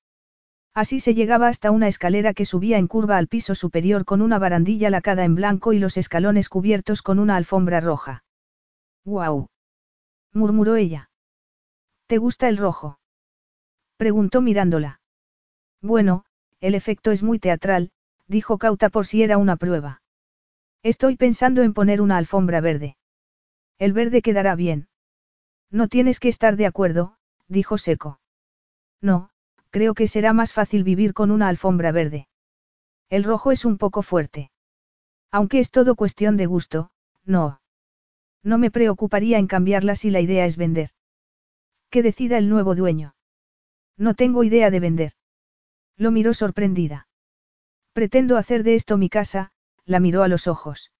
Así 0.74 1.00
se 1.00 1.14
llegaba 1.14 1.48
hasta 1.48 1.70
una 1.70 1.88
escalera 1.88 2.32
que 2.32 2.44
subía 2.44 2.78
en 2.78 2.86
curva 2.86 3.16
al 3.16 3.26
piso 3.26 3.54
superior 3.54 4.04
con 4.04 4.22
una 4.22 4.38
barandilla 4.38 4.90
lacada 4.90 5.24
en 5.24 5.34
blanco 5.34 5.72
y 5.72 5.78
los 5.78 5.96
escalones 5.96 6.48
cubiertos 6.48 7.02
con 7.02 7.18
una 7.18 7.36
alfombra 7.36 7.80
roja. 7.80 8.24
¡Guau! 9.04 9.48
murmuró 10.32 10.76
ella. 10.76 11.10
¿Te 12.06 12.18
gusta 12.18 12.48
el 12.48 12.56
rojo? 12.56 13.00
preguntó 13.96 14.42
mirándola. 14.42 15.00
Bueno, 15.82 16.24
el 16.60 16.74
efecto 16.74 17.10
es 17.10 17.22
muy 17.22 17.38
teatral, 17.38 17.90
dijo 18.26 18.58
cauta 18.58 18.88
por 18.90 19.06
si 19.06 19.22
era 19.22 19.38
una 19.38 19.56
prueba. 19.56 20.02
Estoy 20.82 21.16
pensando 21.16 21.62
en 21.62 21.74
poner 21.74 22.00
una 22.00 22.16
alfombra 22.16 22.60
verde. 22.60 22.96
El 23.78 23.92
verde 23.92 24.22
quedará 24.22 24.54
bien. 24.54 24.88
No 25.70 25.88
tienes 25.88 26.20
que 26.20 26.28
estar 26.28 26.56
de 26.56 26.66
acuerdo, 26.66 27.16
dijo 27.48 27.76
seco. 27.76 28.20
No, 29.00 29.30
creo 29.70 29.94
que 29.94 30.08
será 30.08 30.32
más 30.32 30.52
fácil 30.52 30.84
vivir 30.84 31.14
con 31.14 31.30
una 31.30 31.48
alfombra 31.48 31.92
verde. 31.92 32.28
El 33.08 33.24
rojo 33.24 33.52
es 33.52 33.64
un 33.64 33.78
poco 33.78 34.02
fuerte. 34.02 34.50
Aunque 35.30 35.60
es 35.60 35.70
todo 35.70 35.94
cuestión 35.94 36.36
de 36.36 36.46
gusto, 36.46 36.90
no. 37.24 37.60
No 38.42 38.58
me 38.58 38.70
preocuparía 38.70 39.38
en 39.38 39.46
cambiarla 39.46 39.94
si 39.94 40.10
la 40.10 40.20
idea 40.20 40.44
es 40.44 40.56
vender. 40.56 40.90
Que 41.90 42.02
decida 42.02 42.38
el 42.38 42.48
nuevo 42.48 42.74
dueño. 42.74 43.14
No 43.96 44.14
tengo 44.14 44.44
idea 44.44 44.70
de 44.70 44.80
vender. 44.80 45.12
Lo 45.96 46.10
miró 46.10 46.34
sorprendida. 46.34 47.08
Pretendo 47.92 48.36
hacer 48.36 48.62
de 48.62 48.74
esto 48.74 48.96
mi 48.96 49.08
casa, 49.08 49.52
la 49.84 50.00
miró 50.00 50.22
a 50.22 50.28
los 50.28 50.46
ojos. 50.46 50.92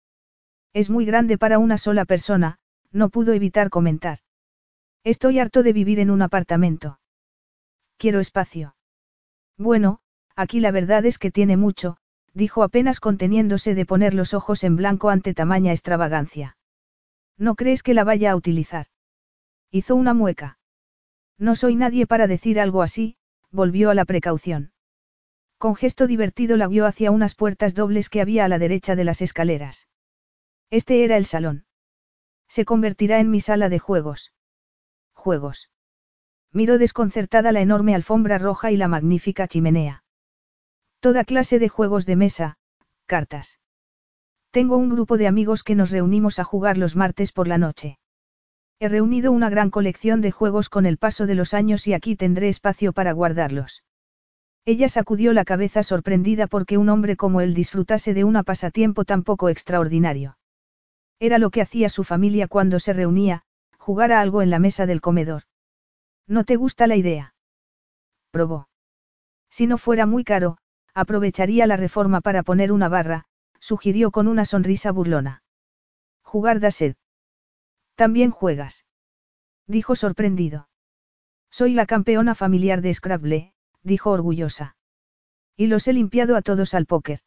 Es 0.73 0.91
muy 0.91 1.05
grande 1.05 1.39
para 1.39 1.59
una 1.59 1.79
sola 1.79 2.05
persona, 2.05 2.59
no 2.93 3.09
pudo 3.09 3.33
evitar 3.33 3.71
comentar. 3.71 4.19
Estoy 5.03 5.39
harto 5.39 5.63
de 5.63 5.73
vivir 5.73 5.99
en 5.99 6.11
un 6.11 6.23
apartamento. 6.23 7.00
Quiero 8.01 8.21
espacio. 8.21 8.77
Bueno, 9.59 9.99
aquí 10.35 10.59
la 10.61 10.71
verdad 10.71 11.05
es 11.05 11.19
que 11.19 11.31
tiene 11.31 11.59
mucho, 11.59 11.99
dijo 12.33 12.63
apenas 12.63 12.99
conteniéndose 12.99 13.75
de 13.75 13.85
poner 13.85 14.15
los 14.15 14.33
ojos 14.33 14.65
en 14.65 14.75
blanco 14.75 15.11
ante 15.11 15.35
tamaña 15.35 15.73
extravagancia. 15.73 16.57
¿No 17.37 17.57
crees 17.57 17.83
que 17.83 17.93
la 17.93 18.05
vaya 18.05 18.31
a 18.31 18.37
utilizar? 18.37 18.87
Hizo 19.71 19.97
una 19.97 20.15
mueca. 20.15 20.59
No 21.37 21.55
soy 21.57 21.77
nadie 21.77 22.07
para 22.07 22.27
decir 22.27 22.59
algo 22.59 22.81
así, 22.81 23.19
volvió 23.51 23.91
a 23.91 23.95
la 23.95 24.07
precaución. 24.07 24.73
Con 25.59 25.77
gesto 25.77 26.07
divertido 26.07 26.57
la 26.57 26.69
guió 26.69 26.87
hacia 26.87 27.11
unas 27.11 27.35
puertas 27.35 27.75
dobles 27.75 28.09
que 28.09 28.23
había 28.23 28.47
a 28.47 28.49
la 28.49 28.59
derecha 28.59 28.97
de 28.97 29.05
las 29.05 29.21
escaleras. 29.21 29.89
Este 30.71 31.05
era 31.05 31.19
el 31.19 31.27
salón. 31.27 31.67
Se 32.49 32.65
convertirá 32.65 33.21
en 33.21 33.31
mi 33.31 33.41
sala 33.41 33.69
de 33.69 33.79
juegos. 33.79 34.33
Juegos. 35.13 35.70
Miró 36.53 36.79
desconcertada 36.79 37.53
la 37.53 37.61
enorme 37.61 37.95
alfombra 37.95 38.39
roja 38.39 38.73
y 38.73 38.77
la 38.77 38.89
magnífica 38.89 39.47
chimenea. 39.47 40.03
Toda 40.99 41.25
clase 41.25 41.59
de 41.59 41.69
juegos 41.69 42.07
de 42.07 42.17
mesa, 42.17 42.59
cartas. 43.07 43.61
Tengo 44.51 44.77
un 44.77 44.89
grupo 44.89 45.17
de 45.17 45.29
amigos 45.29 45.63
que 45.63 45.77
nos 45.77 45.91
reunimos 45.91 46.41
a 46.41 46.45
jugar 46.45 46.77
los 46.77 46.97
martes 46.97 47.31
por 47.31 47.47
la 47.47 47.57
noche. 47.57 47.99
He 48.81 48.89
reunido 48.89 49.31
una 49.31 49.49
gran 49.49 49.71
colección 49.71 50.21
de 50.21 50.33
juegos 50.33 50.69
con 50.69 50.87
el 50.87 50.97
paso 50.97 51.27
de 51.27 51.37
los 51.37 51.55
años 51.55 51.87
y 51.87 51.93
aquí 51.93 52.17
tendré 52.17 52.49
espacio 52.49 52.93
para 52.93 53.13
guardarlos. 53.13 53.85
Ella 54.65 54.89
sacudió 54.89 55.33
la 55.33 55.45
cabeza 55.45 55.83
sorprendida 55.83 56.47
porque 56.47 56.79
un 56.79 56.89
hombre 56.89 57.17
como 57.17 57.41
él 57.41 57.55
disfrutase 57.55 58.13
de 58.13 58.25
un 58.25 58.43
pasatiempo 58.43 59.05
tan 59.05 59.23
poco 59.23 59.49
extraordinario. 59.49 60.37
Era 61.21 61.39
lo 61.39 61.51
que 61.51 61.63
hacía 61.63 61.89
su 61.91 62.03
familia 62.03 62.49
cuando 62.49 62.81
se 62.81 62.93
reunía, 62.93 63.43
jugar 63.79 64.13
a 64.13 64.21
algo 64.21 64.43
en 64.43 64.51
la 64.51 64.59
mesa 64.59 64.87
del 64.87 65.01
comedor. 65.01 65.45
¿No 66.31 66.45
te 66.45 66.55
gusta 66.55 66.87
la 66.87 66.95
idea? 66.95 67.35
Probó. 68.31 68.69
Si 69.51 69.67
no 69.67 69.79
fuera 69.79 70.07
muy 70.07 70.23
caro, 70.23 70.59
aprovecharía 70.95 71.67
la 71.67 71.77
reforma 71.77 72.21
para 72.21 72.45
poner 72.45 72.71
una 72.71 72.89
barra, 72.89 73.25
sugirió 73.59 74.13
con 74.13 74.29
una 74.29 74.45
sonrisa 74.45 74.93
burlona. 74.93 75.43
Jugar 76.23 76.61
da 76.61 76.71
sed. 76.71 76.95
También 77.97 78.31
juegas. 78.31 78.85
Dijo 79.67 79.97
sorprendido. 79.97 80.69
Soy 81.51 81.75
la 81.75 81.85
campeona 81.85 82.37
familiar 82.37 82.81
de 82.81 82.95
Scrabble, 82.95 83.53
dijo 83.83 84.13
orgullosa. 84.13 84.77
Y 85.57 85.67
los 85.67 85.89
he 85.89 85.93
limpiado 85.93 86.37
a 86.37 86.43
todos 86.43 86.75
al 86.75 86.87
póker. 86.87 87.19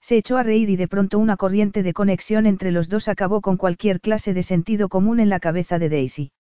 Se 0.00 0.16
echó 0.16 0.36
a 0.36 0.42
reír 0.42 0.68
y 0.68 0.74
de 0.74 0.88
pronto 0.88 1.20
una 1.20 1.36
corriente 1.36 1.84
de 1.84 1.92
conexión 1.92 2.46
entre 2.46 2.72
los 2.72 2.88
dos 2.88 3.06
acabó 3.06 3.40
con 3.40 3.56
cualquier 3.56 4.00
clase 4.00 4.34
de 4.34 4.42
sentido 4.42 4.88
común 4.88 5.20
en 5.20 5.28
la 5.28 5.38
cabeza 5.38 5.78
de 5.78 5.88
Daisy. 5.90 6.32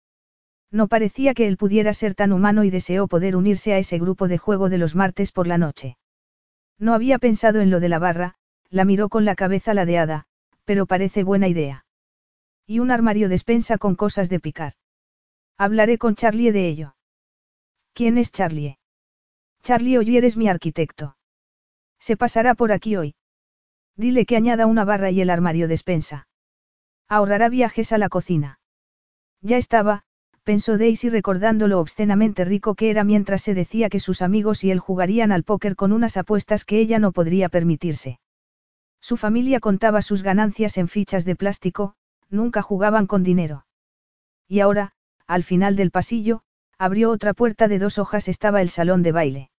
No 0.75 0.89
parecía 0.89 1.35
que 1.35 1.47
él 1.47 1.57
pudiera 1.57 1.95
ser 1.95 2.17
tan 2.17 2.33
humano 2.33 2.65
y 2.65 2.71
deseó 2.71 3.07
poder 3.07 3.37
unirse 3.37 3.73
a 3.73 3.79
ese 3.79 3.97
grupo 4.01 4.27
de 4.27 4.39
juego 4.39 4.69
de 4.69 4.77
los 4.77 4.97
martes 4.97 5.31
por 5.31 5.47
la 5.47 5.57
noche. 5.57 5.99
No 6.81 6.95
había 6.95 7.21
pensado 7.21 7.61
en 7.61 7.71
lo 7.71 7.79
de 7.79 7.89
la 7.89 8.01
barra, 8.01 8.35
la 8.71 8.85
miró 8.85 9.09
con 9.09 9.25
la 9.25 9.37
cabeza 9.37 9.73
ladeada, 9.73 10.27
pero 10.65 10.87
parece 10.87 11.23
buena 11.23 11.47
idea. 11.47 11.87
Y 12.67 12.81
un 12.81 12.91
armario 12.91 13.29
despensa 13.29 13.79
con 13.79 13.95
cosas 13.95 14.29
de 14.29 14.41
picar. 14.41 14.73
Hablaré 15.57 15.97
con 15.97 16.17
Charlie 16.17 16.51
de 16.51 16.67
ello. 16.67 16.97
¿Quién 17.93 18.19
es 18.19 18.33
Charlie? 18.33 18.79
Charlie 19.63 19.97
Oyer 19.97 20.25
es 20.25 20.37
mi 20.37 20.49
arquitecto. 20.49 21.17
Se 22.01 22.17
pasará 22.17 22.57
por 22.57 22.73
aquí 22.73 22.97
hoy. 22.97 23.15
Dile 23.95 24.27
que 24.27 24.35
añada 24.35 24.67
una 24.67 24.85
barra 24.85 25.13
y 25.13 25.21
el 25.21 25.31
armario 25.31 25.69
despensa. 25.69 26.27
Ahorrará 27.09 27.49
viajes 27.49 27.93
a 27.93 27.99
la 27.99 28.09
cocina. 28.09 28.59
Ya 29.41 29.57
estaba, 29.57 30.05
pensó 30.45 30.79
Daisy 30.79 31.09
recordando 31.09 31.67
lo 31.67 31.81
obscenamente 31.81 32.45
rico 32.45 32.75
que 32.75 32.91
era 32.91 33.03
mientras 33.03 33.43
se 33.43 33.55
decía 33.55 33.89
que 33.89 33.99
sus 33.99 34.23
amigos 34.23 34.63
y 34.63 34.71
él 34.71 34.79
jugarían 34.79 35.33
al 35.33 35.43
póker 35.43 35.75
con 35.75 35.93
unas 35.93 36.17
apuestas 36.17 36.65
que 36.65 36.79
ella 36.79 36.99
no 36.99 37.13
podría 37.13 37.49
permitirse. 37.49 38.21
Su 39.01 39.17
familia 39.17 39.59
contaba 39.61 40.03
sus 40.03 40.23
ganancias 40.23 40.79
en 40.79 40.89
fichas 40.89 41.25
de 41.25 41.35
plástico, 41.35 41.95
nunca 42.31 42.63
jugaban 42.63 43.07
con 43.07 43.23
dinero. 43.23 43.67
Y 44.47 44.61
ahora, 44.61 44.93
al 45.27 45.45
final 45.45 45.77
del 45.77 45.91
pasillo, 45.91 46.43
abrió 46.79 47.11
otra 47.11 47.33
puerta 47.35 47.67
de 47.67 47.79
dos 47.79 47.99
hojas 47.99 48.29
estaba 48.29 48.61
el 48.61 48.69
salón 48.69 49.03
de 49.03 49.13
baile. 49.13 49.51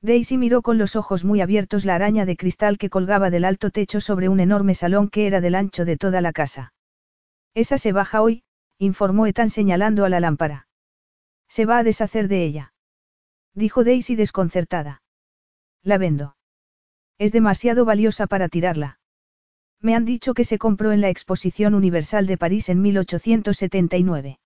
Daisy 0.00 0.36
miró 0.38 0.62
con 0.62 0.78
los 0.78 0.96
ojos 0.96 1.24
muy 1.24 1.40
abiertos 1.40 1.84
la 1.84 1.94
araña 1.94 2.26
de 2.26 2.36
cristal 2.36 2.78
que 2.78 2.90
colgaba 2.90 3.30
del 3.30 3.44
alto 3.44 3.70
techo 3.70 4.00
sobre 4.00 4.28
un 4.28 4.38
enorme 4.38 4.74
salón 4.74 5.08
que 5.08 5.26
era 5.26 5.40
del 5.40 5.54
ancho 5.54 5.84
de 5.84 5.96
toda 5.96 6.20
la 6.20 6.32
casa. 6.32 6.72
Esa 7.54 7.78
se 7.78 7.92
baja 7.92 8.20
hoy, 8.20 8.42
informó 8.78 9.26
Ethan 9.26 9.50
señalando 9.50 10.04
a 10.04 10.08
la 10.08 10.20
lámpara. 10.20 10.68
Se 11.48 11.66
va 11.66 11.78
a 11.78 11.82
deshacer 11.82 12.28
de 12.28 12.44
ella. 12.44 12.74
Dijo 13.54 13.84
Daisy 13.84 14.16
desconcertada. 14.16 15.02
La 15.82 15.98
vendo. 15.98 16.36
Es 17.18 17.30
demasiado 17.32 17.84
valiosa 17.84 18.26
para 18.26 18.48
tirarla. 18.48 18.98
Me 19.80 19.94
han 19.94 20.04
dicho 20.04 20.34
que 20.34 20.44
se 20.44 20.58
compró 20.58 20.92
en 20.92 21.00
la 21.00 21.10
Exposición 21.10 21.74
Universal 21.74 22.26
de 22.26 22.38
París 22.38 22.68
en 22.68 22.80
1879. 22.80 24.38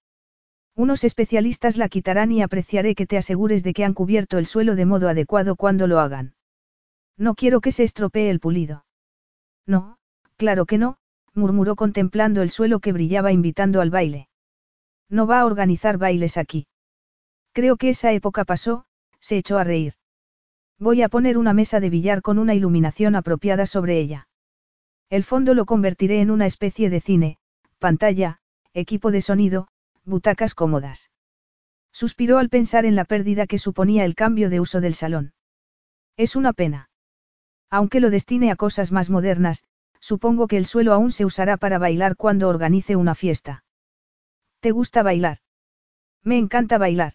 Unos 0.74 1.04
especialistas 1.04 1.76
la 1.76 1.88
quitarán 1.88 2.30
y 2.32 2.42
apreciaré 2.42 2.94
que 2.94 3.06
te 3.06 3.16
asegures 3.16 3.62
de 3.62 3.72
que 3.72 3.84
han 3.84 3.94
cubierto 3.94 4.38
el 4.38 4.46
suelo 4.46 4.76
de 4.76 4.84
modo 4.84 5.08
adecuado 5.08 5.56
cuando 5.56 5.86
lo 5.86 6.00
hagan. 6.00 6.34
No 7.16 7.34
quiero 7.34 7.60
que 7.60 7.72
se 7.72 7.84
estropee 7.84 8.30
el 8.30 8.40
pulido. 8.40 8.84
No, 9.66 9.98
claro 10.36 10.66
que 10.66 10.78
no, 10.78 10.98
murmuró 11.34 11.76
contemplando 11.76 12.42
el 12.42 12.50
suelo 12.50 12.80
que 12.80 12.92
brillaba 12.92 13.32
invitando 13.32 13.80
al 13.80 13.90
baile. 13.90 14.28
No 15.08 15.26
va 15.26 15.40
a 15.40 15.46
organizar 15.46 15.98
bailes 15.98 16.36
aquí. 16.36 16.66
Creo 17.52 17.76
que 17.76 17.90
esa 17.90 18.12
época 18.12 18.44
pasó, 18.44 18.84
se 19.20 19.36
echó 19.36 19.58
a 19.58 19.64
reír. 19.64 19.94
Voy 20.78 21.02
a 21.02 21.08
poner 21.08 21.38
una 21.38 21.52
mesa 21.52 21.80
de 21.80 21.90
billar 21.90 22.22
con 22.22 22.38
una 22.38 22.54
iluminación 22.54 23.16
apropiada 23.16 23.66
sobre 23.66 23.98
ella. 23.98 24.28
El 25.10 25.24
fondo 25.24 25.54
lo 25.54 25.64
convertiré 25.64 26.20
en 26.20 26.30
una 26.30 26.46
especie 26.46 26.90
de 26.90 27.00
cine, 27.00 27.38
pantalla, 27.78 28.38
equipo 28.74 29.10
de 29.10 29.22
sonido, 29.22 29.68
butacas 30.04 30.54
cómodas. 30.54 31.10
Suspiró 31.92 32.38
al 32.38 32.48
pensar 32.48 32.84
en 32.84 32.94
la 32.94 33.04
pérdida 33.04 33.46
que 33.46 33.58
suponía 33.58 34.04
el 34.04 34.14
cambio 34.14 34.50
de 34.50 34.60
uso 34.60 34.80
del 34.80 34.94
salón. 34.94 35.32
Es 36.16 36.36
una 36.36 36.52
pena. 36.52 36.90
Aunque 37.70 38.00
lo 38.00 38.10
destine 38.10 38.50
a 38.50 38.56
cosas 38.56 38.92
más 38.92 39.10
modernas, 39.10 39.64
supongo 40.08 40.48
que 40.48 40.56
el 40.56 40.64
suelo 40.64 40.94
aún 40.94 41.10
se 41.10 41.26
usará 41.26 41.58
para 41.58 41.76
bailar 41.76 42.16
cuando 42.16 42.48
organice 42.48 42.96
una 42.96 43.14
fiesta. 43.14 43.62
¿Te 44.60 44.70
gusta 44.70 45.02
bailar? 45.02 45.40
Me 46.24 46.38
encanta 46.38 46.78
bailar. 46.78 47.12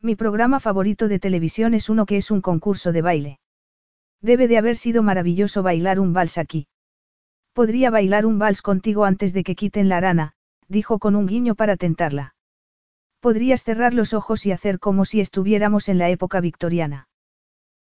Mi 0.00 0.16
programa 0.16 0.58
favorito 0.58 1.06
de 1.06 1.20
televisión 1.20 1.72
es 1.72 1.88
uno 1.88 2.06
que 2.06 2.16
es 2.16 2.32
un 2.32 2.40
concurso 2.40 2.90
de 2.90 3.02
baile. 3.02 3.40
Debe 4.20 4.48
de 4.48 4.58
haber 4.58 4.76
sido 4.76 5.04
maravilloso 5.04 5.62
bailar 5.62 6.00
un 6.00 6.12
vals 6.12 6.36
aquí. 6.36 6.66
Podría 7.52 7.90
bailar 7.90 8.26
un 8.26 8.40
vals 8.40 8.60
contigo 8.60 9.04
antes 9.04 9.32
de 9.32 9.44
que 9.44 9.54
quiten 9.54 9.88
la 9.88 9.98
arana, 9.98 10.32
dijo 10.66 10.98
con 10.98 11.14
un 11.14 11.26
guiño 11.26 11.54
para 11.54 11.76
tentarla. 11.76 12.34
Podrías 13.20 13.62
cerrar 13.62 13.94
los 13.94 14.14
ojos 14.14 14.46
y 14.46 14.50
hacer 14.50 14.80
como 14.80 15.04
si 15.04 15.20
estuviéramos 15.20 15.88
en 15.88 15.98
la 15.98 16.10
época 16.10 16.40
victoriana. 16.40 17.06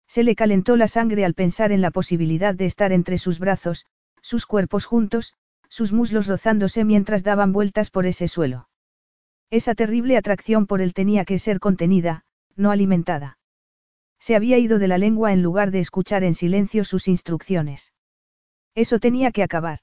Se 0.07 0.23
le 0.23 0.35
calentó 0.35 0.77
la 0.77 0.87
sangre 0.87 1.25
al 1.25 1.33
pensar 1.33 1.73
en 1.73 1.81
la 1.81 1.91
posibilidad 1.91 2.55
de 2.55 2.67
estar 2.67 2.93
entre 2.93 3.17
sus 3.17 3.39
brazos, 3.39 3.87
sus 4.29 4.45
cuerpos 4.45 4.85
juntos, 4.85 5.33
sus 5.71 5.91
muslos 5.91 6.27
rozándose 6.27 6.85
mientras 6.85 7.25
daban 7.25 7.51
vueltas 7.51 7.89
por 7.89 8.05
ese 8.05 8.29
suelo. 8.29 8.69
Esa 9.49 9.75
terrible 9.75 10.19
atracción 10.19 10.67
por 10.67 10.83
él 10.83 10.93
tenía 10.93 11.25
que 11.25 11.39
ser 11.39 11.61
contenida, 11.61 12.25
no 12.55 12.71
alimentada. 12.71 13.39
Se 14.21 14.37
había 14.37 14.59
ido 14.59 14.79
de 14.79 14.87
la 14.87 14.99
lengua 14.99 15.33
en 15.33 15.43
lugar 15.43 15.71
de 15.71 15.81
escuchar 15.81 16.25
en 16.25 16.35
silencio 16.35 16.85
sus 16.85 17.09
instrucciones. 17.09 17.95
Eso 18.75 18.99
tenía 18.99 19.33
que 19.33 19.43
acabar. 19.43 19.79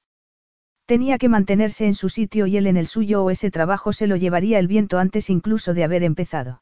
Tenía 0.85 1.17
que 1.17 1.27
mantenerse 1.27 1.87
en 1.87 1.95
su 1.95 2.09
sitio 2.09 2.45
y 2.45 2.57
él 2.57 2.67
en 2.67 2.77
el 2.77 2.85
suyo 2.85 3.23
o 3.23 3.31
ese 3.31 3.49
trabajo 3.49 3.93
se 3.93 4.05
lo 4.05 4.15
llevaría 4.15 4.59
el 4.59 4.67
viento 4.67 4.99
antes 4.99 5.31
incluso 5.31 5.73
de 5.73 5.83
haber 5.83 6.03
empezado. 6.03 6.61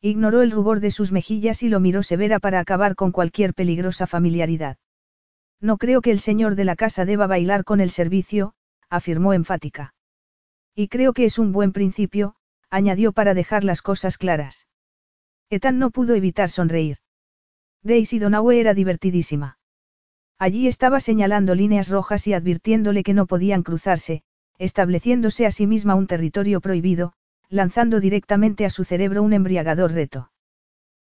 Ignoró 0.00 0.42
el 0.42 0.52
rubor 0.52 0.78
de 0.78 0.92
sus 0.92 1.10
mejillas 1.10 1.64
y 1.64 1.68
lo 1.68 1.80
miró 1.80 2.04
severa 2.04 2.38
para 2.38 2.60
acabar 2.60 2.94
con 2.94 3.10
cualquier 3.10 3.54
peligrosa 3.54 4.06
familiaridad. 4.06 4.76
No 5.62 5.78
creo 5.78 6.02
que 6.02 6.10
el 6.10 6.18
señor 6.18 6.56
de 6.56 6.64
la 6.64 6.74
casa 6.74 7.04
deba 7.04 7.28
bailar 7.28 7.62
con 7.62 7.80
el 7.80 7.90
servicio, 7.90 8.52
afirmó 8.90 9.32
enfática. 9.32 9.94
Y 10.74 10.88
creo 10.88 11.12
que 11.12 11.24
es 11.24 11.38
un 11.38 11.52
buen 11.52 11.72
principio, 11.72 12.34
añadió 12.68 13.12
para 13.12 13.32
dejar 13.32 13.62
las 13.62 13.80
cosas 13.80 14.18
claras. 14.18 14.66
Ethan 15.50 15.78
no 15.78 15.90
pudo 15.90 16.16
evitar 16.16 16.50
sonreír. 16.50 16.98
Daisy 17.82 18.18
Donaue 18.18 18.58
era 18.58 18.74
divertidísima. 18.74 19.58
Allí 20.36 20.66
estaba 20.66 20.98
señalando 20.98 21.54
líneas 21.54 21.88
rojas 21.88 22.26
y 22.26 22.34
advirtiéndole 22.34 23.04
que 23.04 23.14
no 23.14 23.26
podían 23.26 23.62
cruzarse, 23.62 24.24
estableciéndose 24.58 25.46
a 25.46 25.52
sí 25.52 25.68
misma 25.68 25.94
un 25.94 26.08
territorio 26.08 26.60
prohibido, 26.60 27.12
lanzando 27.48 28.00
directamente 28.00 28.64
a 28.64 28.70
su 28.70 28.82
cerebro 28.82 29.22
un 29.22 29.32
embriagador 29.32 29.92
reto. 29.92 30.31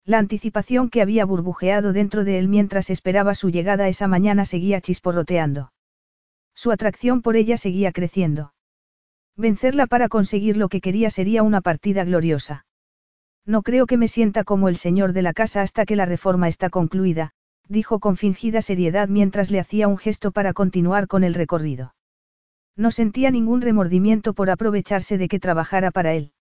La 0.07 0.19
anticipación 0.19 0.91
que 0.91 1.01
había 1.01 1.25
burbujeado 1.25 1.95
dentro 1.95 2.25
de 2.25 2.39
él 2.39 2.47
mientras 2.47 2.91
esperaba 2.91 3.35
su 3.35 3.49
llegada 3.49 3.89
esa 3.89 4.07
mañana 4.07 4.45
seguía 4.45 4.83
chisporroteando. 4.83 5.73
Su 6.55 6.73
atracción 6.73 7.23
por 7.23 7.37
ella 7.37 7.57
seguía 7.57 7.91
creciendo. 7.91 8.53
Vencerla 9.37 9.87
para 9.87 10.09
conseguir 10.09 10.59
lo 10.59 10.69
que 10.69 10.83
quería 10.83 11.09
sería 11.09 11.43
una 11.43 11.63
partida 11.63 12.05
gloriosa. 12.05 12.67
No 13.47 13.63
creo 13.63 13.87
que 13.87 13.97
me 13.97 14.09
sienta 14.09 14.45
como 14.45 14.69
el 14.69 14.77
señor 14.77 15.15
de 15.15 15.23
la 15.23 15.33
casa 15.33 15.63
hasta 15.63 15.87
que 15.87 15.97
la 15.97 16.05
reforma 16.05 16.49
está 16.49 16.69
concluida, 16.69 17.33
dijo 17.69 17.99
con 17.99 18.17
fingida 18.17 18.61
seriedad 18.61 19.09
mientras 19.09 19.51
le 19.51 19.59
hacía 19.59 19.89
un 19.89 19.97
gesto 19.97 20.33
para 20.33 20.53
continuar 20.53 21.07
con 21.07 21.25
el 21.25 21.35
recorrido. 21.35 21.95
No 22.77 22.91
sentía 22.91 23.31
ningún 23.31 23.63
remordimiento 23.63 24.35
por 24.35 24.51
aprovecharse 24.51 25.17
de 25.17 25.29
que 25.29 25.41
trabajara 25.41 25.91
para 25.91 26.13
él. 26.13 26.33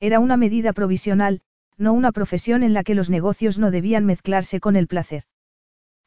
Era 0.00 0.20
una 0.20 0.36
medida 0.36 0.72
provisional, 0.72 1.42
no 1.78 1.92
una 1.92 2.12
profesión 2.12 2.62
en 2.62 2.74
la 2.74 2.82
que 2.82 2.94
los 2.94 3.08
negocios 3.08 3.58
no 3.58 3.70
debían 3.70 4.04
mezclarse 4.04 4.60
con 4.60 4.76
el 4.76 4.88
placer. 4.88 5.22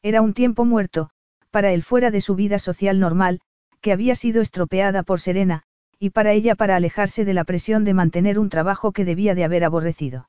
Era 0.02 0.20
un 0.20 0.34
tiempo 0.34 0.64
muerto, 0.64 1.10
para 1.50 1.72
él 1.72 1.82
fuera 1.82 2.10
de 2.10 2.20
su 2.20 2.34
vida 2.34 2.58
social 2.58 3.00
normal, 3.00 3.40
que 3.80 3.92
había 3.92 4.14
sido 4.14 4.42
estropeada 4.42 5.02
por 5.02 5.20
Serena, 5.20 5.64
y 5.98 6.10
para 6.10 6.32
ella 6.32 6.54
para 6.54 6.76
alejarse 6.76 7.24
de 7.24 7.34
la 7.34 7.44
presión 7.44 7.84
de 7.84 7.94
mantener 7.94 8.38
un 8.38 8.48
trabajo 8.48 8.92
que 8.92 9.04
debía 9.04 9.34
de 9.34 9.44
haber 9.44 9.64
aborrecido. 9.64 10.28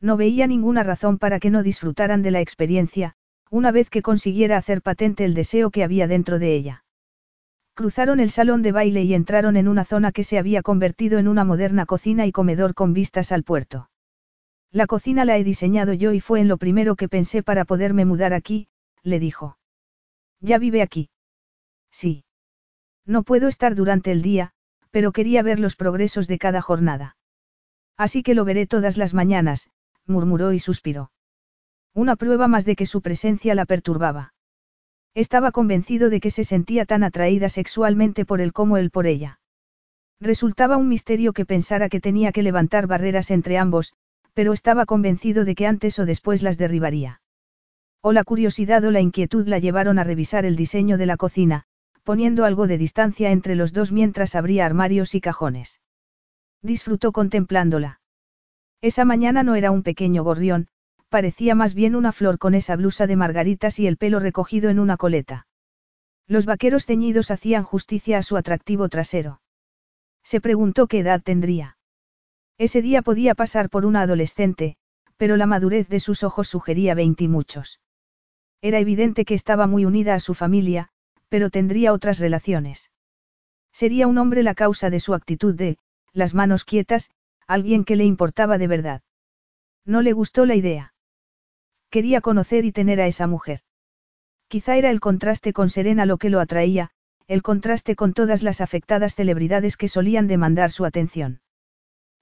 No 0.00 0.16
veía 0.16 0.46
ninguna 0.46 0.82
razón 0.82 1.18
para 1.18 1.38
que 1.38 1.50
no 1.50 1.62
disfrutaran 1.62 2.22
de 2.22 2.30
la 2.30 2.40
experiencia, 2.40 3.14
una 3.50 3.70
vez 3.70 3.88
que 3.88 4.02
consiguiera 4.02 4.56
hacer 4.56 4.82
patente 4.82 5.24
el 5.24 5.34
deseo 5.34 5.70
que 5.70 5.84
había 5.84 6.06
dentro 6.06 6.38
de 6.38 6.54
ella. 6.54 6.84
Cruzaron 7.74 8.20
el 8.20 8.30
salón 8.30 8.62
de 8.62 8.72
baile 8.72 9.02
y 9.02 9.14
entraron 9.14 9.56
en 9.56 9.68
una 9.68 9.84
zona 9.84 10.12
que 10.12 10.24
se 10.24 10.38
había 10.38 10.62
convertido 10.62 11.18
en 11.18 11.28
una 11.28 11.44
moderna 11.44 11.86
cocina 11.86 12.26
y 12.26 12.32
comedor 12.32 12.74
con 12.74 12.92
vistas 12.92 13.32
al 13.32 13.44
puerto. 13.44 13.88
La 14.72 14.86
cocina 14.86 15.26
la 15.26 15.36
he 15.36 15.44
diseñado 15.44 15.92
yo 15.92 16.12
y 16.12 16.20
fue 16.20 16.40
en 16.40 16.48
lo 16.48 16.56
primero 16.56 16.96
que 16.96 17.08
pensé 17.08 17.42
para 17.42 17.66
poderme 17.66 18.06
mudar 18.06 18.32
aquí, 18.32 18.68
le 19.02 19.20
dijo. 19.20 19.58
¿Ya 20.40 20.58
vive 20.58 20.80
aquí? 20.80 21.10
Sí. 21.90 22.24
No 23.04 23.22
puedo 23.22 23.48
estar 23.48 23.74
durante 23.74 24.10
el 24.12 24.22
día, 24.22 24.52
pero 24.90 25.12
quería 25.12 25.42
ver 25.42 25.60
los 25.60 25.76
progresos 25.76 26.26
de 26.26 26.38
cada 26.38 26.62
jornada. 26.62 27.16
Así 27.98 28.22
que 28.22 28.34
lo 28.34 28.46
veré 28.46 28.66
todas 28.66 28.96
las 28.96 29.12
mañanas, 29.12 29.68
murmuró 30.06 30.52
y 30.52 30.58
suspiró. 30.58 31.12
Una 31.94 32.16
prueba 32.16 32.48
más 32.48 32.64
de 32.64 32.74
que 32.74 32.86
su 32.86 33.02
presencia 33.02 33.54
la 33.54 33.66
perturbaba. 33.66 34.32
Estaba 35.14 35.52
convencido 35.52 36.08
de 36.08 36.20
que 36.20 36.30
se 36.30 36.44
sentía 36.44 36.86
tan 36.86 37.04
atraída 37.04 37.50
sexualmente 37.50 38.24
por 38.24 38.40
él 38.40 38.54
como 38.54 38.78
él 38.78 38.90
por 38.90 39.06
ella. 39.06 39.40
Resultaba 40.18 40.78
un 40.78 40.88
misterio 40.88 41.34
que 41.34 41.44
pensara 41.44 41.90
que 41.90 42.00
tenía 42.00 42.32
que 42.32 42.42
levantar 42.42 42.86
barreras 42.86 43.30
entre 43.30 43.58
ambos, 43.58 43.92
pero 44.34 44.52
estaba 44.52 44.86
convencido 44.86 45.44
de 45.44 45.54
que 45.54 45.66
antes 45.66 45.98
o 45.98 46.06
después 46.06 46.42
las 46.42 46.58
derribaría. 46.58 47.20
O 48.00 48.12
la 48.12 48.24
curiosidad 48.24 48.84
o 48.84 48.90
la 48.90 49.00
inquietud 49.00 49.46
la 49.46 49.58
llevaron 49.58 49.98
a 49.98 50.04
revisar 50.04 50.44
el 50.44 50.56
diseño 50.56 50.98
de 50.98 51.06
la 51.06 51.16
cocina, 51.16 51.64
poniendo 52.02 52.44
algo 52.44 52.66
de 52.66 52.78
distancia 52.78 53.30
entre 53.30 53.54
los 53.54 53.72
dos 53.72 53.92
mientras 53.92 54.34
abría 54.34 54.66
armarios 54.66 55.14
y 55.14 55.20
cajones. 55.20 55.80
Disfrutó 56.62 57.12
contemplándola. 57.12 58.00
Esa 58.80 59.04
mañana 59.04 59.42
no 59.42 59.54
era 59.54 59.70
un 59.70 59.82
pequeño 59.82 60.24
gorrión, 60.24 60.68
parecía 61.08 61.54
más 61.54 61.74
bien 61.74 61.94
una 61.94 62.10
flor 62.10 62.38
con 62.38 62.54
esa 62.54 62.74
blusa 62.74 63.06
de 63.06 63.16
margaritas 63.16 63.78
y 63.78 63.86
el 63.86 63.96
pelo 63.96 64.18
recogido 64.18 64.70
en 64.70 64.80
una 64.80 64.96
coleta. 64.96 65.46
Los 66.26 66.46
vaqueros 66.46 66.86
ceñidos 66.86 67.30
hacían 67.30 67.64
justicia 67.64 68.18
a 68.18 68.22
su 68.22 68.36
atractivo 68.36 68.88
trasero. 68.88 69.40
Se 70.24 70.40
preguntó 70.40 70.86
qué 70.86 71.00
edad 71.00 71.20
tendría. 71.22 71.76
Ese 72.58 72.82
día 72.82 73.02
podía 73.02 73.34
pasar 73.34 73.70
por 73.70 73.84
una 73.86 74.02
adolescente, 74.02 74.76
pero 75.16 75.36
la 75.36 75.46
madurez 75.46 75.88
de 75.88 76.00
sus 76.00 76.22
ojos 76.22 76.48
sugería 76.48 76.94
veinte 76.94 77.24
y 77.24 77.28
muchos. 77.28 77.80
Era 78.60 78.78
evidente 78.78 79.24
que 79.24 79.34
estaba 79.34 79.66
muy 79.66 79.84
unida 79.84 80.14
a 80.14 80.20
su 80.20 80.34
familia, 80.34 80.88
pero 81.28 81.50
tendría 81.50 81.92
otras 81.92 82.18
relaciones. 82.18 82.90
Sería 83.72 84.06
un 84.06 84.18
hombre 84.18 84.42
la 84.42 84.54
causa 84.54 84.90
de 84.90 85.00
su 85.00 85.14
actitud 85.14 85.54
de, 85.54 85.78
las 86.12 86.34
manos 86.34 86.64
quietas, 86.64 87.10
alguien 87.46 87.84
que 87.84 87.96
le 87.96 88.04
importaba 88.04 88.58
de 88.58 88.68
verdad. 88.68 89.02
No 89.84 90.02
le 90.02 90.12
gustó 90.12 90.46
la 90.46 90.54
idea. 90.54 90.94
Quería 91.90 92.20
conocer 92.20 92.64
y 92.64 92.72
tener 92.72 93.00
a 93.00 93.06
esa 93.06 93.26
mujer. 93.26 93.60
Quizá 94.48 94.76
era 94.76 94.90
el 94.90 95.00
contraste 95.00 95.52
con 95.52 95.70
Serena 95.70 96.06
lo 96.06 96.18
que 96.18 96.30
lo 96.30 96.38
atraía, 96.38 96.90
el 97.26 97.42
contraste 97.42 97.96
con 97.96 98.12
todas 98.12 98.42
las 98.42 98.60
afectadas 98.60 99.14
celebridades 99.14 99.76
que 99.76 99.88
solían 99.88 100.26
demandar 100.26 100.70
su 100.70 100.84
atención. 100.84 101.40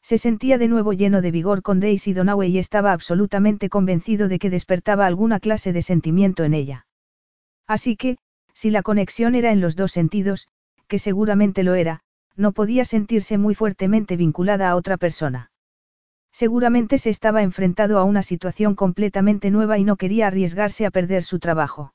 Se 0.03 0.19
sentía 0.19 0.59
de 0.59 0.69
nuevo 0.69 0.93
lleno 0.93 1.21
de 1.23 1.31
vigor 1.31 1.63
con 1.63 1.81
Daisy 1.81 2.13
Donaue 2.13 2.49
y 2.49 2.59
estaba 2.59 2.93
absolutamente 2.93 3.69
convencido 3.69 4.29
de 4.29 4.39
que 4.39 4.51
despertaba 4.51 5.07
alguna 5.07 5.41
clase 5.41 5.73
de 5.73 5.83
sentimiento 5.83 6.45
en 6.45 6.55
ella. 6.55 6.87
Así 7.67 7.97
que, 7.97 8.19
si 8.55 8.71
la 8.71 8.83
conexión 8.83 9.35
era 9.35 9.53
en 9.53 9.61
los 9.61 9.77
dos 9.77 9.93
sentidos, 9.93 10.49
que 10.89 10.99
seguramente 10.99 11.63
lo 11.63 11.75
era, 11.75 12.01
no 12.37 12.53
podía 12.53 12.85
sentirse 12.85 13.39
muy 13.39 13.55
fuertemente 13.55 14.17
vinculada 14.17 14.71
a 14.71 14.77
otra 14.77 14.97
persona. 14.97 15.51
Seguramente 16.33 16.99
se 16.99 17.11
estaba 17.11 17.43
enfrentado 17.43 17.99
a 17.99 18.05
una 18.05 18.23
situación 18.23 18.75
completamente 18.75 19.51
nueva 19.51 19.79
y 19.79 19.85
no 19.85 19.97
quería 19.97 20.29
arriesgarse 20.29 20.87
a 20.87 20.91
perder 20.91 21.23
su 21.23 21.39
trabajo. 21.39 21.93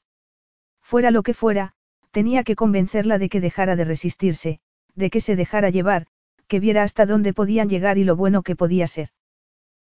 Fuera 0.82 1.10
lo 1.12 1.24
que 1.24 1.34
fuera, 1.34 1.74
tenía 2.12 2.44
que 2.44 2.56
convencerla 2.56 3.18
de 3.18 3.30
que 3.30 3.42
dejara 3.42 3.76
de 3.76 3.86
resistirse, 3.86 4.60
de 4.94 5.10
que 5.10 5.22
se 5.22 5.36
dejara 5.36 5.70
llevar, 5.70 6.08
que 6.48 6.60
viera 6.60 6.84
hasta 6.84 7.06
dónde 7.06 7.34
podían 7.34 7.70
llegar 7.70 7.98
y 7.98 8.04
lo 8.04 8.16
bueno 8.16 8.44
que 8.44 8.56
podía 8.56 8.88
ser. 8.88 9.10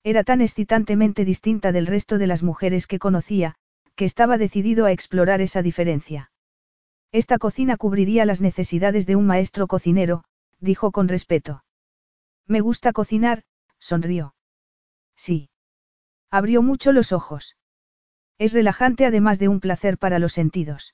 Era 0.04 0.24
tan 0.24 0.42
excitantemente 0.42 1.26
distinta 1.26 1.72
del 1.72 1.88
resto 1.88 2.18
de 2.18 2.28
las 2.28 2.44
mujeres 2.44 2.88
que 2.88 3.00
conocía, 3.00 3.56
que 3.96 4.06
estaba 4.06 4.38
decidido 4.38 4.86
a 4.86 4.92
explorar 4.92 5.42
esa 5.42 5.62
diferencia. 5.62 6.32
Esta 7.12 7.38
cocina 7.38 7.78
cubriría 7.78 8.26
las 8.26 8.42
necesidades 8.42 9.06
de 9.06 9.16
un 9.16 9.26
maestro 9.26 9.68
cocinero, 9.68 10.26
dijo 10.60 10.92
con 10.92 11.08
respeto. 11.08 11.64
Me 12.46 12.60
gusta 12.62 12.94
cocinar, 12.94 13.44
sonrió. 13.80 14.36
Sí. 15.16 15.50
Abrió 16.30 16.62
mucho 16.62 16.92
los 16.92 17.12
ojos. 17.12 17.56
Es 18.38 18.54
relajante 18.54 19.06
además 19.06 19.40
de 19.40 19.48
un 19.48 19.60
placer 19.60 19.98
para 19.98 20.20
los 20.20 20.34
sentidos. 20.34 20.94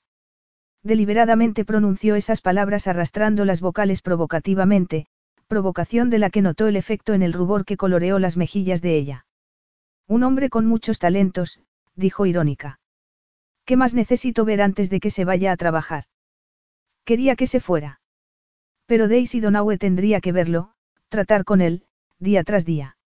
Deliberadamente 0.82 1.64
pronunció 1.64 2.14
esas 2.14 2.40
palabras 2.40 2.86
arrastrando 2.86 3.44
las 3.44 3.60
vocales 3.60 4.02
provocativamente, 4.02 5.06
provocación 5.52 6.08
de 6.08 6.18
la 6.18 6.30
que 6.30 6.40
notó 6.40 6.66
el 6.66 6.76
efecto 6.76 7.12
en 7.12 7.20
el 7.20 7.34
rubor 7.34 7.66
que 7.66 7.76
coloreó 7.76 8.18
las 8.18 8.38
mejillas 8.38 8.80
de 8.80 8.96
ella. 8.96 9.26
Un 10.08 10.22
hombre 10.22 10.48
con 10.48 10.64
muchos 10.64 10.98
talentos, 10.98 11.60
dijo 11.94 12.24
irónica. 12.24 12.80
¿Qué 13.66 13.76
más 13.76 13.92
necesito 13.92 14.46
ver 14.46 14.62
antes 14.62 14.88
de 14.88 14.98
que 14.98 15.10
se 15.10 15.26
vaya 15.26 15.52
a 15.52 15.58
trabajar? 15.58 16.04
Quería 17.04 17.36
que 17.36 17.46
se 17.46 17.60
fuera. 17.60 18.00
Pero 18.86 19.08
Daisy 19.08 19.40
Donaue 19.40 19.76
tendría 19.76 20.22
que 20.22 20.32
verlo, 20.32 20.72
tratar 21.10 21.44
con 21.44 21.60
él, 21.60 21.84
día 22.18 22.44
tras 22.44 22.64
día. 22.64 22.96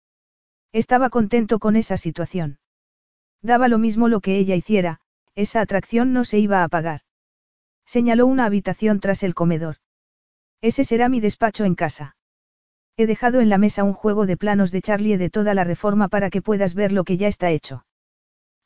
Estaba 0.70 1.10
contento 1.10 1.58
con 1.58 1.74
esa 1.74 1.96
situación. 1.96 2.60
Daba 3.42 3.66
lo 3.66 3.78
mismo 3.78 4.06
lo 4.06 4.20
que 4.20 4.38
ella 4.38 4.54
hiciera, 4.54 5.00
esa 5.34 5.60
atracción 5.60 6.12
no 6.12 6.24
se 6.24 6.38
iba 6.38 6.60
a 6.60 6.64
apagar. 6.64 7.00
Señaló 7.86 8.28
una 8.28 8.44
habitación 8.44 9.00
tras 9.00 9.24
el 9.24 9.34
comedor. 9.34 9.78
Ese 10.60 10.84
será 10.84 11.08
mi 11.08 11.18
despacho 11.18 11.64
en 11.64 11.74
casa. 11.74 12.15
He 12.98 13.06
dejado 13.06 13.40
en 13.40 13.50
la 13.50 13.58
mesa 13.58 13.84
un 13.84 13.92
juego 13.92 14.24
de 14.24 14.36
planos 14.36 14.70
de 14.70 14.80
Charlie 14.80 15.18
de 15.18 15.28
toda 15.28 15.52
la 15.52 15.64
reforma 15.64 16.08
para 16.08 16.30
que 16.30 16.40
puedas 16.40 16.74
ver 16.74 16.92
lo 16.92 17.04
que 17.04 17.18
ya 17.18 17.28
está 17.28 17.50
hecho. 17.50 17.84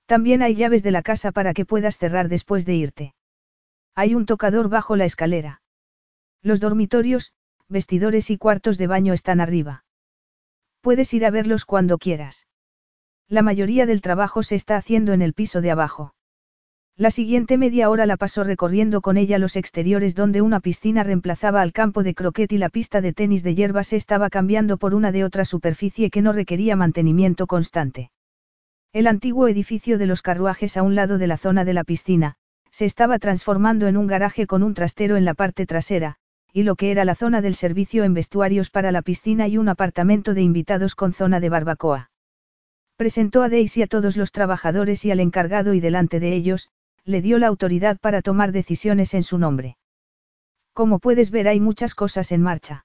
También 0.07 0.43
hay 0.43 0.55
llaves 0.55 0.83
de 0.83 0.93
la 0.93 1.03
casa 1.03 1.33
para 1.33 1.53
que 1.53 1.65
puedas 1.65 1.99
cerrar 1.99 2.29
después 2.29 2.65
de 2.65 2.75
irte. 2.75 3.15
Hay 3.95 4.15
un 4.15 4.27
tocador 4.27 4.69
bajo 4.69 4.95
la 4.95 5.05
escalera. 5.05 5.63
Los 6.43 6.61
dormitorios, 6.61 7.33
vestidores 7.69 8.31
y 8.31 8.39
cuartos 8.39 8.79
de 8.79 8.87
baño 8.87 9.13
están 9.13 9.41
arriba. 9.41 9.85
Puedes 10.81 11.13
ir 11.13 11.25
a 11.27 11.31
verlos 11.31 11.65
cuando 11.65 11.99
quieras. 11.99 12.47
La 13.29 13.43
mayoría 13.43 13.87
del 13.87 14.01
trabajo 14.01 14.43
se 14.43 14.55
está 14.55 14.77
haciendo 14.77 15.13
en 15.13 15.23
el 15.23 15.35
piso 15.35 15.61
de 15.61 15.71
abajo. 15.71 16.15
La 17.01 17.11
siguiente 17.11 17.57
media 17.57 17.89
hora 17.89 18.05
la 18.05 18.19
pasó 18.19 18.45
recorriendo 18.45 19.01
con 19.01 19.17
ella 19.17 19.39
los 19.39 19.57
exteriores 19.57 20.15
donde 20.15 20.43
una 20.43 20.61
piscina 20.61 21.03
reemplazaba 21.03 21.63
al 21.63 21.73
campo 21.73 22.03
de 22.03 22.15
croquet 22.15 22.53
y 22.53 22.59
la 22.59 22.69
pista 22.69 23.01
de 23.01 23.15
tenis 23.15 23.43
de 23.43 23.55
hierbas 23.55 23.87
se 23.87 23.97
estaba 23.97 24.29
cambiando 24.29 24.77
por 24.77 24.93
una 24.93 25.11
de 25.11 25.25
otra 25.25 25.47
superficie 25.47 26.11
que 26.11 26.21
no 26.21 26.35
requería 26.35 26.77
mantenimiento 26.77 27.47
constante. 27.47 28.11
El 28.93 29.07
antiguo 29.07 29.49
edificio 29.49 29.97
de 29.97 30.05
los 30.05 30.21
carruajes 30.21 30.77
a 30.77 30.83
un 30.83 30.95
lado 30.95 31.17
de 31.17 31.27
la 31.27 31.39
zona 31.39 31.65
de 31.65 31.73
la 31.73 31.85
piscina, 31.85 32.35
se 32.71 32.85
estaba 32.85 33.19
transformando 33.19 33.87
en 33.87 33.97
un 33.97 34.07
garaje 34.07 34.47
con 34.47 34.63
un 34.63 34.75
trastero 34.75 35.17
en 35.17 35.25
la 35.25 35.33
parte 35.33 35.65
trasera, 35.65 36.17
y 36.53 36.65
lo 36.65 36.77
que 36.77 36.91
era 36.91 37.07
la 37.07 37.15
zona 37.15 37.41
del 37.41 37.55
servicio 37.55 38.05
en 38.05 38.13
vestuarios 38.13 38.69
para 38.69 38.93
la 38.93 39.01
piscina 39.01 39.49
y 39.49 39.57
un 39.57 39.71
apartamento 39.71 40.35
de 40.35 40.43
invitados 40.43 40.95
con 40.95 41.15
zona 41.15 41.41
de 41.41 41.49
barbacoa. 41.49 42.11
Presentó 42.99 43.43
a 43.43 43.49
Daisy 43.49 43.81
a 43.81 43.87
todos 43.87 44.19
los 44.19 44.33
trabajadores 44.33 45.07
y 45.07 45.11
al 45.11 45.21
encargado 45.21 45.73
y 45.73 45.81
delante 45.81 46.21
de 46.21 46.35
ellos, 46.35 46.69
le 47.05 47.23
dio 47.23 47.39
la 47.39 47.47
autoridad 47.47 47.99
para 47.99 48.23
tomar 48.23 48.53
decisiones 48.53 49.15
en 49.15 49.23
su 49.23 49.39
nombre. 49.39 49.77
Como 50.73 50.99
puedes 50.99 51.31
ver 51.31 51.49
hay 51.49 51.61
muchas 51.61 51.95
cosas 51.95 52.33
en 52.33 52.43
marcha. 52.43 52.85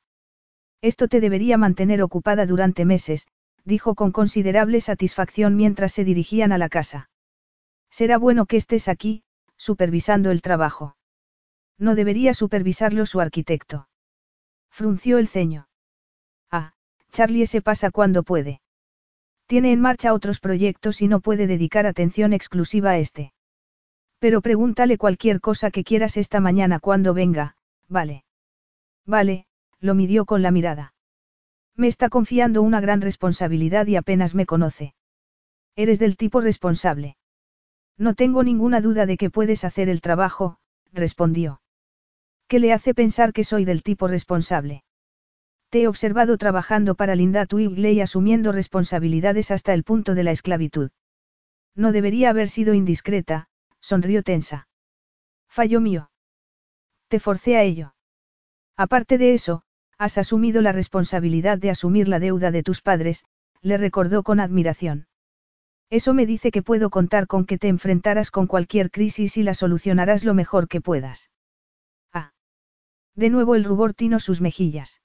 Esto 0.81 1.07
te 1.07 1.19
debería 1.19 1.57
mantener 1.57 2.01
ocupada 2.01 2.45
durante 2.45 2.85
meses, 2.85 3.27
dijo 3.63 3.95
con 3.95 4.11
considerable 4.11 4.81
satisfacción 4.81 5.55
mientras 5.55 5.91
se 5.91 6.03
dirigían 6.03 6.51
a 6.51 6.57
la 6.57 6.69
casa. 6.69 7.09
Será 7.89 8.17
bueno 8.17 8.45
que 8.45 8.57
estés 8.57 8.87
aquí, 8.87 9.23
supervisando 9.57 10.31
el 10.31 10.41
trabajo. 10.41 10.95
No 11.77 11.95
debería 11.95 12.33
supervisarlo 12.33 13.05
su 13.05 13.19
arquitecto. 13.21 13.87
Frunció 14.69 15.17
el 15.17 15.27
ceño. 15.27 15.67
Ah, 16.51 16.73
Charlie 17.11 17.47
se 17.47 17.61
pasa 17.61 17.91
cuando 17.91 18.23
puede. 18.23 18.61
Tiene 19.47 19.71
en 19.71 19.81
marcha 19.81 20.13
otros 20.13 20.39
proyectos 20.39 21.01
y 21.01 21.07
no 21.07 21.19
puede 21.19 21.47
dedicar 21.47 21.85
atención 21.85 22.33
exclusiva 22.33 22.91
a 22.91 22.97
este. 22.97 23.33
Pero 24.25 24.41
pregúntale 24.41 24.97
cualquier 24.97 25.39
cosa 25.39 25.69
que 25.69 25.83
quieras 25.83 26.17
esta 26.17 26.39
mañana 26.39 26.79
cuando 26.79 27.13
venga, 27.13 27.57
vale. 27.87 28.23
Vale, 29.05 29.45
lo 29.79 29.93
midió 29.93 30.25
con 30.25 30.41
la 30.41 30.49
mirada. 30.49 30.95
Me 31.75 31.85
está 31.85 32.09
confiando 32.09 32.63
una 32.63 32.81
gran 32.81 33.01
responsabilidad 33.01 33.85
y 33.85 33.97
apenas 33.97 34.33
me 34.33 34.47
conoce. 34.47 34.95
Eres 35.75 35.99
del 35.99 36.17
tipo 36.17 36.41
responsable. 36.41 37.17
No 37.99 38.15
tengo 38.15 38.41
ninguna 38.41 38.81
duda 38.81 39.05
de 39.05 39.15
que 39.17 39.29
puedes 39.29 39.63
hacer 39.63 39.89
el 39.89 40.01
trabajo, 40.01 40.57
respondió. 40.91 41.61
¿Qué 42.47 42.57
le 42.57 42.73
hace 42.73 42.95
pensar 42.95 43.31
que 43.31 43.43
soy 43.43 43.63
del 43.63 43.83
tipo 43.83 44.07
responsable? 44.07 44.83
Te 45.69 45.83
he 45.83 45.87
observado 45.87 46.39
trabajando 46.39 46.95
para 46.95 47.13
Linda 47.13 47.45
Twigley 47.45 48.01
asumiendo 48.01 48.51
responsabilidades 48.51 49.51
hasta 49.51 49.75
el 49.75 49.83
punto 49.83 50.15
de 50.15 50.23
la 50.23 50.31
esclavitud. 50.31 50.89
No 51.75 51.91
debería 51.91 52.31
haber 52.31 52.49
sido 52.49 52.73
indiscreta, 52.73 53.49
sonrió 53.85 54.23
tensa. 54.23 54.67
Fallo 55.47 55.79
mío. 55.79 56.09
Te 57.07 57.19
forcé 57.19 57.55
a 57.55 57.61
ello. 57.61 57.93
Aparte 58.75 59.19
de 59.19 59.35
eso, 59.35 59.61
has 59.99 60.17
asumido 60.17 60.63
la 60.63 60.71
responsabilidad 60.71 61.59
de 61.59 61.69
asumir 61.69 62.07
la 62.07 62.19
deuda 62.19 62.49
de 62.49 62.63
tus 62.63 62.81
padres, 62.81 63.25
le 63.61 63.77
recordó 63.77 64.23
con 64.23 64.39
admiración. 64.39 65.07
Eso 65.91 66.15
me 66.15 66.25
dice 66.25 66.49
que 66.49 66.63
puedo 66.63 66.89
contar 66.89 67.27
con 67.27 67.45
que 67.45 67.59
te 67.59 67.67
enfrentarás 67.67 68.31
con 68.31 68.47
cualquier 68.47 68.89
crisis 68.89 69.37
y 69.37 69.43
la 69.43 69.53
solucionarás 69.53 70.25
lo 70.25 70.33
mejor 70.33 70.67
que 70.67 70.81
puedas. 70.81 71.29
Ah. 72.11 72.33
De 73.13 73.29
nuevo 73.29 73.53
el 73.53 73.63
rubor 73.63 73.93
tino 73.93 74.19
sus 74.19 74.41
mejillas. 74.41 75.03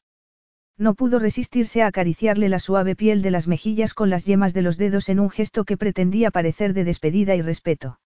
No 0.78 0.94
pudo 0.94 1.18
resistirse 1.18 1.82
a 1.82 1.88
acariciarle 1.88 2.48
la 2.48 2.58
suave 2.58 2.96
piel 2.96 3.20
de 3.20 3.30
las 3.30 3.46
mejillas 3.46 3.92
con 3.92 4.08
las 4.08 4.24
yemas 4.24 4.54
de 4.54 4.62
los 4.62 4.78
dedos 4.78 5.10
en 5.10 5.20
un 5.20 5.28
gesto 5.28 5.64
que 5.66 5.76
pretendía 5.76 6.30
parecer 6.30 6.72
de 6.72 6.84
despedida 6.84 7.34
y 7.34 7.42
respeto. 7.42 8.00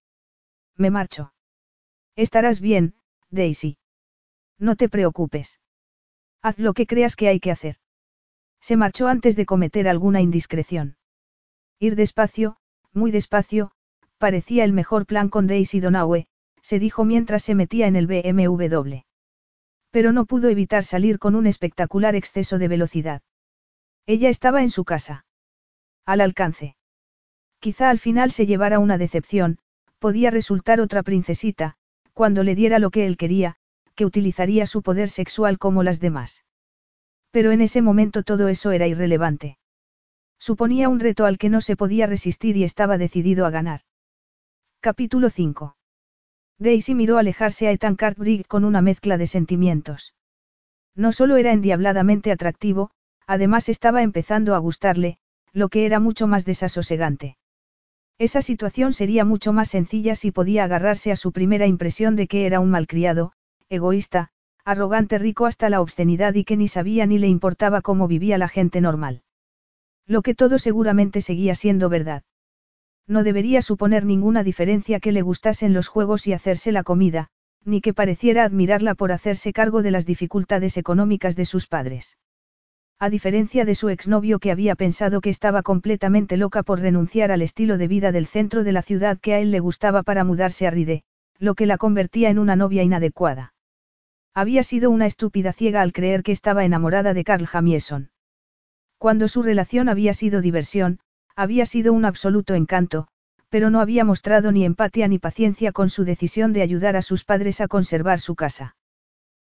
Me 0.76 0.90
marcho. 0.90 1.32
Estarás 2.16 2.60
bien, 2.60 2.94
Daisy. 3.30 3.78
No 4.58 4.76
te 4.76 4.88
preocupes. 4.88 5.60
Haz 6.42 6.58
lo 6.58 6.74
que 6.74 6.86
creas 6.86 7.16
que 7.16 7.28
hay 7.28 7.40
que 7.40 7.50
hacer. 7.50 7.76
Se 8.60 8.76
marchó 8.76 9.08
antes 9.08 9.36
de 9.36 9.46
cometer 9.46 9.88
alguna 9.88 10.20
indiscreción. 10.20 10.96
Ir 11.78 11.96
despacio, 11.96 12.56
muy 12.92 13.10
despacio, 13.10 13.72
parecía 14.18 14.64
el 14.64 14.72
mejor 14.72 15.06
plan 15.06 15.28
con 15.28 15.46
Daisy 15.46 15.80
Donaue, 15.80 16.26
se 16.62 16.78
dijo 16.78 17.04
mientras 17.04 17.42
se 17.42 17.54
metía 17.54 17.86
en 17.86 17.96
el 17.96 18.06
BMW. 18.06 19.02
Pero 19.90 20.12
no 20.12 20.24
pudo 20.24 20.48
evitar 20.48 20.84
salir 20.84 21.18
con 21.18 21.34
un 21.34 21.46
espectacular 21.46 22.14
exceso 22.14 22.58
de 22.58 22.68
velocidad. 22.68 23.22
Ella 24.06 24.28
estaba 24.28 24.62
en 24.62 24.70
su 24.70 24.84
casa. 24.84 25.26
Al 26.04 26.20
alcance. 26.20 26.76
Quizá 27.58 27.90
al 27.90 27.98
final 27.98 28.30
se 28.30 28.46
llevara 28.46 28.78
una 28.78 28.98
decepción, 28.98 29.58
podía 29.98 30.30
resultar 30.30 30.80
otra 30.80 31.02
princesita, 31.02 31.76
cuando 32.12 32.42
le 32.42 32.54
diera 32.54 32.78
lo 32.78 32.90
que 32.90 33.06
él 33.06 33.16
quería, 33.16 33.56
que 33.94 34.04
utilizaría 34.04 34.66
su 34.66 34.82
poder 34.82 35.08
sexual 35.08 35.58
como 35.58 35.82
las 35.82 36.00
demás. 36.00 36.44
Pero 37.30 37.52
en 37.52 37.60
ese 37.60 37.82
momento 37.82 38.22
todo 38.22 38.48
eso 38.48 38.70
era 38.70 38.86
irrelevante. 38.86 39.58
Suponía 40.38 40.88
un 40.88 41.00
reto 41.00 41.26
al 41.26 41.38
que 41.38 41.48
no 41.48 41.60
se 41.60 41.76
podía 41.76 42.06
resistir 42.06 42.56
y 42.56 42.64
estaba 42.64 42.98
decidido 42.98 43.46
a 43.46 43.50
ganar. 43.50 43.80
Capítulo 44.80 45.30
5. 45.30 45.76
Daisy 46.58 46.94
miró 46.94 47.18
alejarse 47.18 47.66
a 47.66 47.72
Ethan 47.72 47.96
Cartwright 47.96 48.46
con 48.46 48.64
una 48.64 48.82
mezcla 48.82 49.16
de 49.18 49.26
sentimientos. 49.26 50.14
No 50.94 51.12
solo 51.12 51.36
era 51.36 51.52
endiabladamente 51.52 52.30
atractivo, 52.30 52.90
además 53.26 53.68
estaba 53.68 54.02
empezando 54.02 54.54
a 54.54 54.58
gustarle, 54.58 55.18
lo 55.52 55.68
que 55.68 55.86
era 55.86 55.98
mucho 55.98 56.26
más 56.26 56.44
desasosegante. 56.44 57.36
Esa 58.18 58.42
situación 58.42 58.92
sería 58.92 59.24
mucho 59.24 59.52
más 59.52 59.70
sencilla 59.70 60.14
si 60.14 60.30
podía 60.30 60.64
agarrarse 60.64 61.10
a 61.10 61.16
su 61.16 61.32
primera 61.32 61.66
impresión 61.66 62.14
de 62.14 62.28
que 62.28 62.46
era 62.46 62.60
un 62.60 62.70
malcriado, 62.70 63.32
egoísta, 63.68 64.30
arrogante 64.64 65.18
rico 65.18 65.46
hasta 65.46 65.68
la 65.68 65.80
obscenidad 65.80 66.34
y 66.34 66.44
que 66.44 66.56
ni 66.56 66.68
sabía 66.68 67.06
ni 67.06 67.18
le 67.18 67.28
importaba 67.28 67.82
cómo 67.82 68.06
vivía 68.06 68.38
la 68.38 68.48
gente 68.48 68.80
normal. 68.80 69.22
Lo 70.06 70.22
que 70.22 70.34
todo 70.34 70.58
seguramente 70.58 71.20
seguía 71.20 71.54
siendo 71.54 71.88
verdad. 71.88 72.22
No 73.06 73.24
debería 73.24 73.62
suponer 73.62 74.04
ninguna 74.04 74.42
diferencia 74.42 75.00
que 75.00 75.12
le 75.12 75.22
gustasen 75.22 75.74
los 75.74 75.88
juegos 75.88 76.26
y 76.26 76.32
hacerse 76.32 76.72
la 76.72 76.84
comida, 76.84 77.28
ni 77.64 77.80
que 77.80 77.94
pareciera 77.94 78.44
admirarla 78.44 78.94
por 78.94 79.12
hacerse 79.12 79.52
cargo 79.52 79.82
de 79.82 79.90
las 79.90 80.06
dificultades 80.06 80.76
económicas 80.76 81.36
de 81.36 81.46
sus 81.46 81.66
padres. 81.66 82.16
A 82.98 83.10
diferencia 83.10 83.64
de 83.64 83.74
su 83.74 83.88
exnovio 83.88 84.38
que 84.38 84.50
había 84.50 84.76
pensado 84.76 85.20
que 85.20 85.30
estaba 85.30 85.62
completamente 85.62 86.36
loca 86.36 86.62
por 86.62 86.80
renunciar 86.80 87.32
al 87.32 87.42
estilo 87.42 87.76
de 87.76 87.88
vida 87.88 88.12
del 88.12 88.26
centro 88.26 88.64
de 88.64 88.72
la 88.72 88.82
ciudad 88.82 89.18
que 89.18 89.34
a 89.34 89.40
él 89.40 89.50
le 89.50 89.60
gustaba 89.60 90.02
para 90.02 90.24
mudarse 90.24 90.66
a 90.66 90.70
Ride, 90.70 91.02
lo 91.38 91.54
que 91.54 91.66
la 91.66 91.76
convertía 91.76 92.30
en 92.30 92.38
una 92.38 92.56
novia 92.56 92.82
inadecuada. 92.82 93.52
Había 94.32 94.62
sido 94.62 94.90
una 94.90 95.06
estúpida 95.06 95.52
ciega 95.52 95.82
al 95.82 95.92
creer 95.92 96.22
que 96.22 96.32
estaba 96.32 96.64
enamorada 96.64 97.14
de 97.14 97.24
Carl 97.24 97.46
Jamieson. 97.46 98.10
Cuando 98.98 99.28
su 99.28 99.42
relación 99.42 99.88
había 99.88 100.14
sido 100.14 100.40
diversión, 100.40 101.00
había 101.36 101.66
sido 101.66 101.92
un 101.92 102.04
absoluto 102.04 102.54
encanto, 102.54 103.08
pero 103.48 103.70
no 103.70 103.80
había 103.80 104.04
mostrado 104.04 104.50
ni 104.50 104.64
empatía 104.64 105.08
ni 105.08 105.18
paciencia 105.18 105.72
con 105.72 105.88
su 105.88 106.04
decisión 106.04 106.52
de 106.52 106.62
ayudar 106.62 106.96
a 106.96 107.02
sus 107.02 107.24
padres 107.24 107.60
a 107.60 107.68
conservar 107.68 108.18
su 108.18 108.34
casa. 108.34 108.76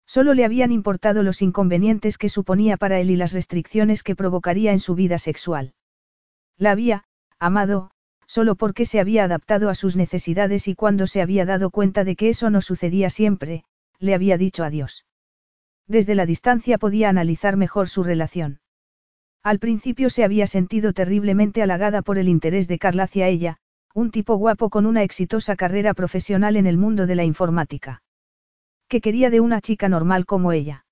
Solo 0.06 0.34
le 0.34 0.44
habían 0.44 0.70
importado 0.70 1.22
los 1.22 1.42
inconvenientes 1.42 2.18
que 2.18 2.28
suponía 2.28 2.76
para 2.76 3.00
él 3.00 3.10
y 3.10 3.16
las 3.16 3.32
restricciones 3.32 4.02
que 4.02 4.14
provocaría 4.14 4.72
en 4.72 4.80
su 4.80 4.94
vida 4.94 5.18
sexual. 5.18 5.74
La 6.58 6.70
había, 6.70 7.04
amado, 7.38 7.90
solo 8.26 8.54
porque 8.54 8.86
se 8.86 9.00
había 9.00 9.24
adaptado 9.24 9.70
a 9.70 9.74
sus 9.74 9.96
necesidades 9.96 10.68
y 10.68 10.74
cuando 10.74 11.06
se 11.06 11.22
había 11.22 11.44
dado 11.44 11.70
cuenta 11.70 12.04
de 12.04 12.16
que 12.16 12.28
eso 12.28 12.50
no 12.50 12.60
sucedía 12.60 13.10
siempre, 13.10 13.64
le 13.98 14.14
había 14.14 14.38
dicho 14.38 14.64
adiós. 14.64 15.04
Desde 15.86 16.14
la 16.14 16.26
distancia 16.26 16.78
podía 16.78 17.08
analizar 17.08 17.56
mejor 17.56 17.88
su 17.88 18.04
relación. 18.04 18.60
Al 19.42 19.58
principio 19.58 20.08
se 20.08 20.24
había 20.24 20.46
sentido 20.46 20.92
terriblemente 20.94 21.62
halagada 21.62 22.00
por 22.00 22.18
el 22.18 22.28
interés 22.28 22.66
de 22.68 22.78
Carl 22.78 23.00
hacia 23.00 23.28
ella, 23.28 23.58
un 23.92 24.10
tipo 24.10 24.36
guapo 24.36 24.70
con 24.70 24.86
una 24.86 25.02
exitosa 25.02 25.54
carrera 25.56 25.92
profesional 25.92 26.56
en 26.56 26.66
el 26.66 26.78
mundo 26.78 27.06
de 27.06 27.14
la 27.14 27.24
informática. 27.24 28.02
Que 28.94 29.00
quería 29.00 29.28
de 29.28 29.40
una 29.40 29.60
chica 29.60 29.88
normal 29.88 30.24
como 30.24 30.52
ella. 30.52 30.86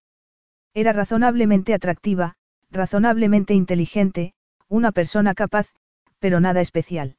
Era 0.74 0.92
razonablemente 0.92 1.72
atractiva, 1.72 2.34
razonablemente 2.68 3.54
inteligente, 3.54 4.34
una 4.66 4.90
persona 4.90 5.34
capaz, 5.34 5.68
pero 6.18 6.40
nada 6.40 6.60
especial. 6.60 7.14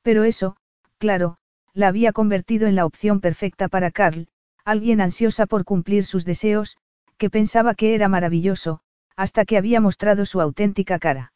Pero 0.00 0.24
eso, 0.24 0.56
claro, 0.96 1.36
la 1.74 1.88
había 1.88 2.12
convertido 2.14 2.66
en 2.66 2.76
la 2.76 2.86
opción 2.86 3.20
perfecta 3.20 3.68
para 3.68 3.90
Carl, 3.90 4.28
alguien 4.64 5.02
ansiosa 5.02 5.44
por 5.44 5.66
cumplir 5.66 6.06
sus 6.06 6.24
deseos, 6.24 6.78
que 7.18 7.28
pensaba 7.28 7.74
que 7.74 7.94
era 7.94 8.08
maravilloso, 8.08 8.80
hasta 9.16 9.44
que 9.44 9.58
había 9.58 9.82
mostrado 9.82 10.24
su 10.24 10.40
auténtica 10.40 10.98
cara. 10.98 11.34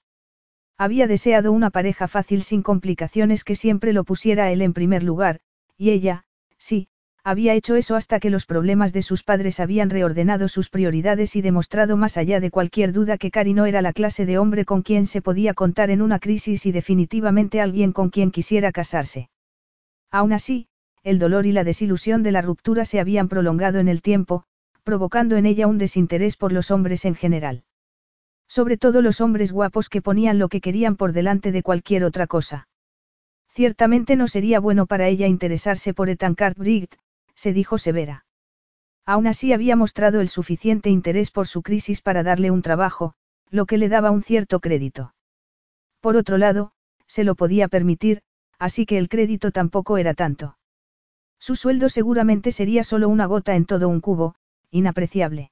Había 0.79 1.07
deseado 1.07 1.53
una 1.53 1.69
pareja 1.69 2.09
fácil 2.09 2.43
sin 2.43 2.63
complicaciones 2.63 3.45
que 3.45 3.57
siempre 3.57 3.93
lo 3.93 4.05
pusiera 4.05 4.51
él 4.51 4.63
en 4.63 4.73
primer 4.73 5.03
lugar, 5.03 5.41
y 5.77 5.91
ella, 5.91 6.25
sí, 6.57 6.89
había 7.25 7.55
hecho 7.55 7.75
eso 7.75 7.97
hasta 7.97 8.21
que 8.21 8.29
los 8.29 8.45
problemas 8.45 8.93
de 8.93 9.01
sus 9.01 9.23
padres 9.23 9.59
habían 9.59 9.89
reordenado 9.89 10.47
sus 10.47 10.69
prioridades 10.69 11.37
y 11.37 11.41
demostrado 11.41 11.97
más 11.97 12.19
allá 12.19 12.39
de 12.39 12.51
cualquier 12.51 12.93
duda 12.93 13.17
que 13.17 13.31
Cari 13.31 13.55
no 13.55 13.65
era 13.65 13.81
la 13.81 13.95
clase 13.95 14.27
de 14.27 14.37
hombre 14.37 14.67
con 14.67 14.83
quien 14.83 15.07
se 15.07 15.23
podía 15.23 15.55
contar 15.55 15.91
en 15.91 16.03
una 16.03 16.19
crisis 16.19 16.67
y 16.67 16.73
definitivamente 16.73 17.63
alguien 17.63 17.93
con 17.93 18.11
quien 18.11 18.31
quisiera 18.31 18.73
casarse. 18.73 19.31
Aún 20.11 20.35
así, 20.35 20.69
el 21.03 21.19
dolor 21.19 21.47
y 21.47 21.53
la 21.53 21.65
desilusión 21.65 22.23
de 22.23 22.33
la 22.33 22.43
ruptura 22.43 22.85
se 22.85 23.01
habían 23.01 23.29
prolongado 23.29 23.79
en 23.79 23.89
el 23.89 24.03
tiempo, 24.03 24.45
provocando 24.83 25.37
en 25.37 25.47
ella 25.47 25.67
un 25.67 25.79
desinterés 25.79 26.37
por 26.37 26.53
los 26.53 26.71
hombres 26.71 27.07
en 27.07 27.15
general. 27.15 27.65
Sobre 28.49 28.77
todo 28.77 29.01
los 29.01 29.23
hombres 29.23 29.51
guapos 29.51 29.89
que 29.89 30.03
ponían 30.03 30.39
lo 30.39 30.49
que 30.51 30.61
querían 30.61 30.97
por 30.97 31.13
delante 31.13 31.53
de 31.53 31.63
cualquier 31.63 32.05
otra 32.05 32.27
cosa. 32.27 32.69
Ciertamente 33.49 34.15
no 34.15 34.29
sería 34.29 34.61
bueno 34.61 34.85
para 34.85 35.09
ella 35.09 35.27
interesarse 35.27 35.95
por 35.95 36.11
Etancard 36.11 36.57
Briggt, 36.57 36.97
se 37.35 37.53
dijo 37.53 37.79
severa. 37.79 38.25
Aún 39.07 39.27
así 39.27 39.53
había 39.53 39.77
mostrado 39.77 40.21
el 40.21 40.29
suficiente 40.29 40.91
interés 40.91 41.31
por 41.31 41.47
su 41.47 41.63
crisis 41.63 42.01
para 42.01 42.23
darle 42.23 42.51
un 42.51 42.63
trabajo, 42.63 43.15
lo 43.51 43.67
que 43.67 43.79
le 43.79 43.89
daba 43.89 44.11
un 44.11 44.23
cierto 44.23 44.61
crédito. 44.61 45.15
Por 46.01 46.17
otro 46.17 46.39
lado, 46.39 46.73
se 47.07 47.25
lo 47.25 47.35
podía 47.35 47.69
permitir, 47.69 48.23
así 48.59 48.87
que 48.87 48.99
el 48.99 49.09
crédito 49.09 49.53
tampoco 49.53 49.99
era 49.99 50.15
tanto. 50.15 50.59
Su 51.39 51.57
sueldo 51.57 51.89
seguramente 51.89 52.53
sería 52.53 52.85
solo 52.85 53.09
una 53.09 53.27
gota 53.27 53.55
en 53.55 53.67
todo 53.67 53.89
un 53.89 54.01
cubo, 54.01 54.35
inapreciable. 54.71 55.51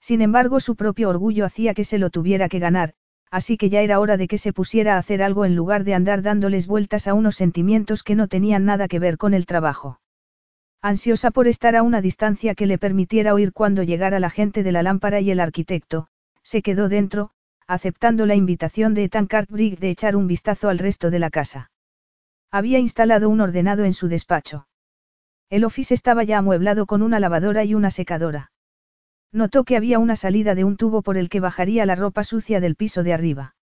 Sin 0.00 0.20
embargo, 0.20 0.58
su 0.58 0.74
propio 0.74 1.08
orgullo 1.08 1.44
hacía 1.44 1.74
que 1.74 1.84
se 1.84 1.98
lo 1.98 2.10
tuviera 2.10 2.48
que 2.48 2.58
ganar, 2.58 2.94
así 3.30 3.56
que 3.56 3.70
ya 3.70 3.80
era 3.80 4.00
hora 4.00 4.16
de 4.16 4.28
que 4.28 4.36
se 4.36 4.52
pusiera 4.52 4.96
a 4.96 4.98
hacer 4.98 5.22
algo 5.22 5.44
en 5.44 5.54
lugar 5.56 5.84
de 5.84 5.94
andar 5.94 6.22
dándoles 6.22 6.66
vueltas 6.66 7.06
a 7.06 7.14
unos 7.14 7.36
sentimientos 7.36 8.02
que 8.02 8.14
no 8.14 8.28
tenían 8.28 8.64
nada 8.64 8.88
que 8.88 8.98
ver 8.98 9.16
con 9.16 9.32
el 9.32 9.46
trabajo. 9.46 10.01
Ansiosa 10.84 11.30
por 11.30 11.46
estar 11.46 11.76
a 11.76 11.84
una 11.84 12.00
distancia 12.00 12.56
que 12.56 12.66
le 12.66 12.76
permitiera 12.76 13.34
oír 13.34 13.52
cuando 13.52 13.84
llegara 13.84 14.18
la 14.18 14.30
gente 14.30 14.64
de 14.64 14.72
la 14.72 14.82
lámpara 14.82 15.20
y 15.20 15.30
el 15.30 15.38
arquitecto, 15.38 16.08
se 16.42 16.60
quedó 16.60 16.88
dentro, 16.88 17.30
aceptando 17.68 18.26
la 18.26 18.34
invitación 18.34 18.92
de 18.92 19.04
Ethan 19.04 19.28
Cartwright 19.28 19.78
de 19.78 19.90
echar 19.90 20.16
un 20.16 20.26
vistazo 20.26 20.68
al 20.68 20.80
resto 20.80 21.10
de 21.10 21.20
la 21.20 21.30
casa. 21.30 21.70
Había 22.50 22.80
instalado 22.80 23.30
un 23.30 23.40
ordenado 23.40 23.84
en 23.84 23.94
su 23.94 24.08
despacho. 24.08 24.66
El 25.48 25.64
office 25.64 25.94
estaba 25.94 26.24
ya 26.24 26.38
amueblado 26.38 26.86
con 26.86 27.02
una 27.02 27.20
lavadora 27.20 27.62
y 27.62 27.74
una 27.74 27.92
secadora. 27.92 28.50
Notó 29.30 29.62
que 29.62 29.76
había 29.76 30.00
una 30.00 30.16
salida 30.16 30.56
de 30.56 30.64
un 30.64 30.76
tubo 30.76 31.02
por 31.02 31.16
el 31.16 31.28
que 31.28 31.38
bajaría 31.38 31.86
la 31.86 31.94
ropa 31.94 32.24
sucia 32.24 32.58
del 32.58 32.74
piso 32.74 33.04
de 33.04 33.12
arriba. 33.12 33.54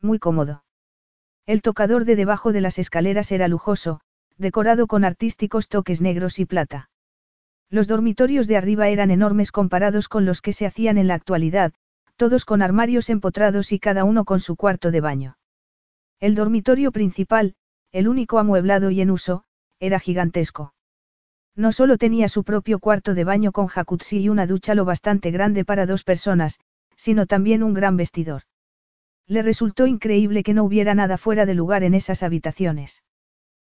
Muy 0.00 0.20
cómodo. 0.20 0.64
El 1.44 1.60
tocador 1.60 2.04
de 2.04 2.14
debajo 2.14 2.52
de 2.52 2.60
las 2.60 2.78
escaleras 2.78 3.32
era 3.32 3.48
lujoso, 3.48 4.00
decorado 4.38 4.86
con 4.86 5.04
artísticos 5.04 5.68
toques 5.68 6.00
negros 6.00 6.38
y 6.38 6.44
plata. 6.44 6.90
Los 7.70 7.86
dormitorios 7.88 8.46
de 8.46 8.56
arriba 8.56 8.88
eran 8.88 9.10
enormes 9.10 9.50
comparados 9.50 10.08
con 10.08 10.24
los 10.24 10.40
que 10.40 10.52
se 10.52 10.66
hacían 10.66 10.98
en 10.98 11.08
la 11.08 11.14
actualidad, 11.14 11.72
todos 12.16 12.44
con 12.44 12.62
armarios 12.62 13.10
empotrados 13.10 13.72
y 13.72 13.78
cada 13.78 14.04
uno 14.04 14.24
con 14.24 14.40
su 14.40 14.56
cuarto 14.56 14.90
de 14.90 15.00
baño. 15.00 15.38
El 16.20 16.34
dormitorio 16.34 16.92
principal, 16.92 17.54
el 17.92 18.08
único 18.08 18.38
amueblado 18.38 18.90
y 18.90 19.00
en 19.00 19.10
uso, 19.10 19.44
era 19.80 20.00
gigantesco. 20.00 20.74
No 21.54 21.72
solo 21.72 21.98
tenía 21.98 22.28
su 22.28 22.44
propio 22.44 22.78
cuarto 22.78 23.14
de 23.14 23.24
baño 23.24 23.52
con 23.52 23.66
jacuzzi 23.66 24.18
y 24.18 24.28
una 24.28 24.46
ducha 24.46 24.74
lo 24.74 24.84
bastante 24.84 25.30
grande 25.30 25.64
para 25.64 25.86
dos 25.86 26.04
personas, 26.04 26.60
sino 26.96 27.26
también 27.26 27.62
un 27.62 27.74
gran 27.74 27.96
vestidor. 27.96 28.42
Le 29.26 29.42
resultó 29.42 29.86
increíble 29.86 30.42
que 30.42 30.54
no 30.54 30.64
hubiera 30.64 30.94
nada 30.94 31.18
fuera 31.18 31.46
de 31.46 31.54
lugar 31.54 31.82
en 31.82 31.94
esas 31.94 32.22
habitaciones. 32.22 33.02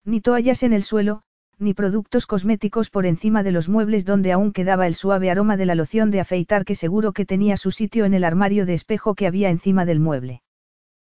Ni 0.06 0.20
toallas 0.20 0.62
en 0.62 0.72
el 0.72 0.84
suelo, 0.84 1.22
ni 1.58 1.74
productos 1.74 2.26
cosméticos 2.26 2.90
por 2.90 3.06
encima 3.06 3.42
de 3.42 3.50
los 3.50 3.68
muebles 3.68 4.04
donde 4.04 4.30
aún 4.30 4.52
quedaba 4.52 4.86
el 4.86 4.94
suave 4.94 5.30
aroma 5.32 5.56
de 5.56 5.66
la 5.66 5.74
loción 5.74 6.12
de 6.12 6.20
afeitar 6.20 6.64
que 6.64 6.76
seguro 6.76 7.12
que 7.12 7.26
tenía 7.26 7.56
su 7.56 7.72
sitio 7.72 8.04
en 8.04 8.14
el 8.14 8.22
armario 8.22 8.66
de 8.66 8.74
espejo 8.74 9.16
que 9.16 9.26
había 9.26 9.50
encima 9.50 9.84
del 9.84 9.98
mueble. 9.98 10.42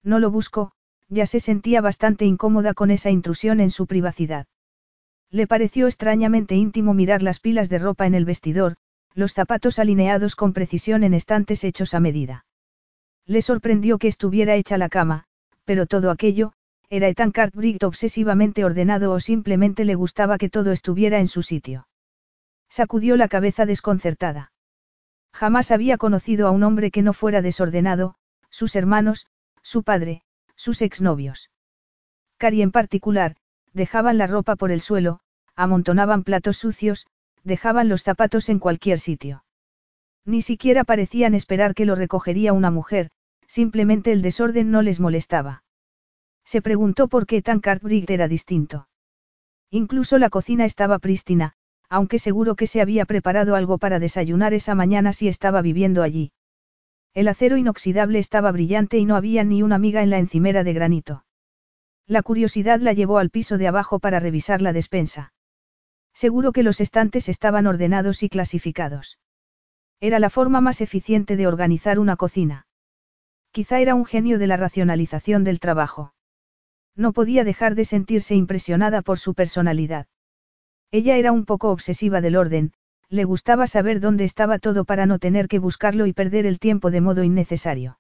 No 0.05 0.21
lo 0.21 0.31
buscó, 0.31 0.71
ya 1.09 1.27
se 1.27 1.41
sentía 1.41 1.81
bastante 1.81 2.27
incómoda 2.27 2.75
con 2.75 2.93
esa 2.93 3.11
intrusión 3.11 3.59
en 3.59 3.71
su 3.71 3.89
privacidad. 3.89 4.47
Le 5.31 5.49
pareció 5.49 5.89
extrañamente 5.89 6.55
íntimo 6.55 6.95
mirar 6.95 7.25
las 7.25 7.41
pilas 7.41 7.69
de 7.69 7.81
ropa 7.81 8.07
en 8.07 8.15
el 8.15 8.25
vestidor, 8.25 8.77
los 9.15 9.35
zapatos 9.35 9.81
alineados 9.81 10.37
con 10.37 10.53
precisión 10.53 11.03
en 11.03 11.13
estantes 11.13 11.65
hechos 11.65 11.93
a 11.93 11.99
medida. 11.99 12.45
Le 13.27 13.43
sorprendió 13.43 13.99
que 13.99 14.07
estuviera 14.07 14.55
hecha 14.55 14.79
la 14.79 14.89
cama, 14.89 15.25
pero 15.65 15.87
todo 15.87 16.13
aquello, 16.13 16.53
era 16.89 17.09
Ethan 17.09 17.33
Cartwright 17.33 17.83
obsesivamente 17.83 18.65
ordenado 18.65 19.13
o 19.13 19.21
simplemente 19.21 19.85
le 19.85 19.95
gustaba 19.95 20.39
que 20.39 20.49
todo 20.49 20.73
estuviera 20.73 21.19
en 21.19 21.29
su 21.29 21.43
sitio. 21.43 21.89
Sacudió 22.69 23.17
la 23.17 23.29
cabeza 23.29 23.67
desconcertada. 23.67 24.53
Jamás 25.33 25.71
había 25.71 25.99
conocido 25.99 26.47
a 26.47 26.51
un 26.51 26.63
hombre 26.63 26.91
que 26.91 27.03
no 27.03 27.13
fuera 27.13 27.43
desordenado, 27.43 28.15
sus 28.51 28.77
hermanos, 28.77 29.27
su 29.63 29.83
padre, 29.83 30.23
sus 30.55 30.81
exnovios. 30.81 31.51
Cari 32.39 32.63
en 32.63 32.71
particular, 32.73 33.37
dejaban 33.73 34.17
la 34.17 34.27
ropa 34.27 34.57
por 34.57 34.71
el 34.71 34.81
suelo, 34.81 35.21
amontonaban 35.55 36.23
platos 36.23 36.57
sucios, 36.57 37.07
dejaban 37.45 37.89
los 37.89 38.03
zapatos 38.03 38.49
en 38.49 38.59
cualquier 38.59 38.99
sitio. 38.99 39.45
Ni 40.25 40.43
siquiera 40.43 40.85
parecían 40.85 41.35
esperar 41.35 41.75
que 41.75 41.87
lo 41.87 41.95
recogería 41.95 42.53
una 42.53 42.71
mujer, 42.71 43.11
simplemente 43.47 44.13
el 44.13 44.23
desorden 44.23 44.71
no 44.71 44.83
les 44.83 45.01
molestaba. 45.01 45.63
Se 46.47 46.63
preguntó 46.63 47.09
por 47.09 47.27
qué 47.27 47.43
tan 47.43 47.61
Cartwright 47.61 48.09
era 48.09 48.29
distinto. 48.29 48.89
Incluso 49.71 50.17
la 50.17 50.31
cocina 50.31 50.65
estaba 50.65 51.01
prístina, 51.01 51.55
aunque 51.89 52.21
seguro 52.21 52.55
que 52.55 52.69
se 52.69 52.81
había 52.81 53.05
preparado 53.05 53.57
algo 53.57 53.79
para 53.79 53.99
desayunar 53.99 54.55
esa 54.55 54.77
mañana 54.77 55.13
si 55.13 55.27
estaba 55.27 55.61
viviendo 55.61 56.05
allí. 56.05 56.33
El 57.15 57.27
acero 57.29 57.57
inoxidable 57.57 58.21
estaba 58.21 58.53
brillante 58.53 58.97
y 58.97 59.07
no 59.07 59.17
había 59.17 59.43
ni 59.43 59.63
una 59.63 59.79
miga 59.79 60.03
en 60.03 60.11
la 60.11 60.19
encimera 60.19 60.63
de 60.63 60.73
granito. 60.73 61.25
La 62.07 62.23
curiosidad 62.23 62.79
la 62.79 62.93
llevó 62.93 63.19
al 63.19 63.31
piso 63.31 63.59
de 63.59 63.67
abajo 63.67 63.99
para 63.99 64.21
revisar 64.21 64.63
la 64.63 64.73
despensa. 64.73 65.33
Seguro 66.15 66.53
que 66.53 66.63
los 66.63 66.81
estantes 66.81 67.29
estaban 67.29 67.67
ordenados 67.67 68.23
y 68.23 68.29
clasificados. 68.29 69.19
Era 69.99 70.21
la 70.21 70.31
forma 70.31 70.61
más 70.61 70.81
eficiente 70.81 71.37
de 71.37 71.49
organizar 71.49 71.99
una 71.99 72.15
cocina. 72.15 72.67
Quizá 73.51 73.81
era 73.81 73.97
un 73.97 74.05
genio 74.05 74.39
de 74.39 74.47
la 74.47 74.57
racionalización 74.57 75.43
del 75.43 75.59
trabajo. 75.59 76.13
No 76.97 77.13
podía 77.13 77.45
dejar 77.45 77.75
de 77.75 77.85
sentirse 77.85 78.35
impresionada 78.35 79.03
por 79.03 79.19
su 79.19 79.35
personalidad. 79.35 80.07
Ella 80.91 81.17
era 81.17 81.31
un 81.31 81.45
poco 81.45 81.71
obsesiva 81.71 82.21
del 82.21 82.37
orden, 82.37 82.73
le 83.09 83.25
gustaba 83.25 83.67
saber 83.67 84.01
dónde 84.01 84.25
estaba 84.25 84.59
todo 84.59 84.85
para 84.85 85.07
no 85.07 85.19
tener 85.19 85.47
que 85.47 85.59
buscarlo 85.59 86.07
y 86.07 86.13
perder 86.13 86.47
el 86.47 86.59
tiempo 86.59 86.91
de 86.91 87.01
modo 87.01 87.23
innecesario. 87.23 87.99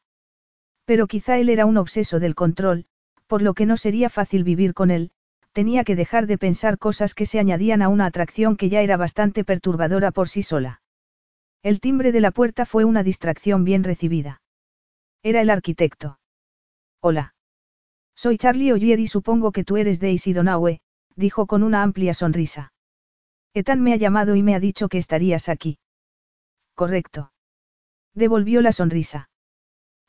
Pero 0.84 1.06
quizá 1.06 1.38
él 1.38 1.50
era 1.50 1.66
un 1.66 1.76
obseso 1.76 2.20
del 2.20 2.34
control, 2.34 2.86
por 3.26 3.42
lo 3.42 3.54
que 3.54 3.66
no 3.66 3.76
sería 3.76 4.08
fácil 4.08 4.44
vivir 4.44 4.72
con 4.72 4.90
él, 4.90 5.10
tenía 5.52 5.84
que 5.84 5.96
dejar 5.96 6.26
de 6.26 6.38
pensar 6.38 6.78
cosas 6.78 7.14
que 7.14 7.26
se 7.26 7.38
añadían 7.38 7.82
a 7.82 7.88
una 7.88 8.06
atracción 8.06 8.56
que 8.56 8.68
ya 8.68 8.82
era 8.82 8.96
bastante 8.96 9.44
perturbadora 9.44 10.10
por 10.10 10.28
sí 10.28 10.42
sola. 10.42 10.80
El 11.62 11.80
timbre 11.80 12.12
de 12.12 12.20
la 12.20 12.30
puerta 12.30 12.66
fue 12.66 12.84
una 12.84 13.02
distracción 13.02 13.64
bien 13.64 13.82
recibida. 13.82 14.42
Era 15.22 15.40
el 15.40 15.50
arquitecto. 15.50 16.18
Hola. 17.00 17.35
Soy 18.16 18.38
Charlie 18.38 18.72
Oyer 18.72 18.98
y 18.98 19.06
supongo 19.06 19.52
que 19.52 19.62
tú 19.62 19.76
eres 19.76 20.00
Daisy 20.00 20.32
Donaue, 20.32 20.80
dijo 21.14 21.46
con 21.46 21.62
una 21.62 21.82
amplia 21.82 22.14
sonrisa. 22.14 22.72
Ethan 23.52 23.82
me 23.82 23.92
ha 23.92 23.96
llamado 23.96 24.36
y 24.36 24.42
me 24.42 24.54
ha 24.54 24.60
dicho 24.60 24.88
que 24.88 24.98
estarías 24.98 25.48
aquí. 25.48 25.78
Correcto. 26.74 27.32
Devolvió 28.14 28.62
la 28.62 28.72
sonrisa. 28.72 29.28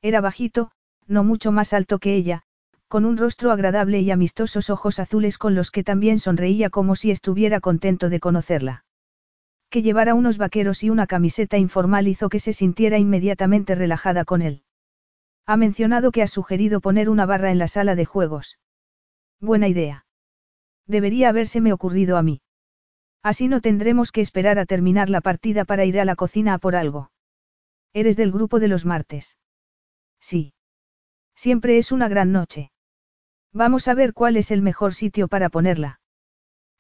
Era 0.01 0.21
bajito, 0.21 0.71
no 1.05 1.23
mucho 1.23 1.51
más 1.51 1.73
alto 1.73 1.99
que 1.99 2.15
ella, 2.15 2.43
con 2.87 3.03
un 3.03 3.17
rostro 3.17 3.51
agradable 3.51 3.99
y 3.99 4.11
amistosos 4.11 4.69
ojos 4.69 4.99
azules 4.99 5.37
con 5.37 5.55
los 5.55 5.71
que 5.71 5.83
también 5.83 6.19
sonreía 6.19 6.69
como 6.69 6.95
si 6.95 7.11
estuviera 7.11 7.59
contento 7.59 8.09
de 8.09 8.21
conocerla. 8.21 8.85
Que 9.69 9.81
llevara 9.81 10.13
unos 10.13 10.37
vaqueros 10.37 10.83
y 10.83 10.89
una 10.89 11.07
camiseta 11.07 11.57
informal 11.57 12.07
hizo 12.07 12.29
que 12.29 12.39
se 12.39 12.53
sintiera 12.53 12.97
inmediatamente 12.97 13.75
relajada 13.75 14.23
con 14.23 14.41
él. 14.41 14.63
Ha 15.47 15.55
mencionado 15.55 16.11
que 16.11 16.21
ha 16.21 16.27
sugerido 16.27 16.81
poner 16.81 17.09
una 17.09 17.25
barra 17.25 17.51
en 17.51 17.57
la 17.57 17.69
sala 17.69 17.95
de 17.95 18.03
juegos. 18.03 18.59
Buena 19.39 19.69
idea. 19.69 20.05
Debería 20.85 21.29
habérseme 21.29 21.71
ocurrido 21.71 22.17
a 22.17 22.21
mí. 22.21 22.41
Así 23.23 23.47
no 23.47 23.61
tendremos 23.61 24.11
que 24.11 24.19
esperar 24.19 24.59
a 24.59 24.65
terminar 24.65 25.09
la 25.09 25.21
partida 25.21 25.63
para 25.63 25.85
ir 25.85 25.99
a 26.01 26.05
la 26.05 26.17
cocina 26.17 26.53
a 26.53 26.57
por 26.57 26.75
algo. 26.75 27.11
¿Eres 27.93 28.17
del 28.17 28.33
grupo 28.33 28.59
de 28.59 28.67
los 28.67 28.85
martes? 28.85 29.37
Sí. 30.19 30.53
Siempre 31.33 31.77
es 31.77 31.93
una 31.93 32.09
gran 32.09 32.33
noche. 32.33 32.71
Vamos 33.53 33.87
a 33.87 33.93
ver 33.93 34.13
cuál 34.13 34.35
es 34.35 34.51
el 34.51 34.61
mejor 34.61 34.93
sitio 34.93 35.29
para 35.29 35.49
ponerla. 35.49 36.01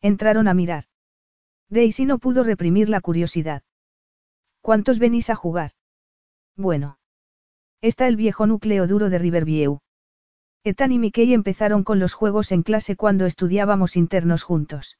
Entraron 0.01 0.47
a 0.49 0.53
mirar. 0.53 0.85
Daisy 1.69 2.05
no 2.05 2.19
pudo 2.19 2.43
reprimir 2.43 2.89
la 2.89 2.99
curiosidad. 2.99 3.63
¿Cuántos 4.59 4.99
venís 4.99 5.29
a 5.29 5.35
jugar? 5.35 5.71
Bueno. 6.55 6.99
Está 7.81 8.07
el 8.07 8.15
viejo 8.15 8.47
núcleo 8.47 8.87
duro 8.87 9.11
de 9.11 9.19
Riverview. 9.19 9.79
Ethan 10.63 10.91
y 10.91 10.99
Mickey 10.99 11.33
empezaron 11.33 11.83
con 11.83 11.99
los 11.99 12.15
juegos 12.15 12.51
en 12.51 12.63
clase 12.63 12.95
cuando 12.95 13.27
estudiábamos 13.27 13.95
internos 13.95 14.41
juntos. 14.41 14.97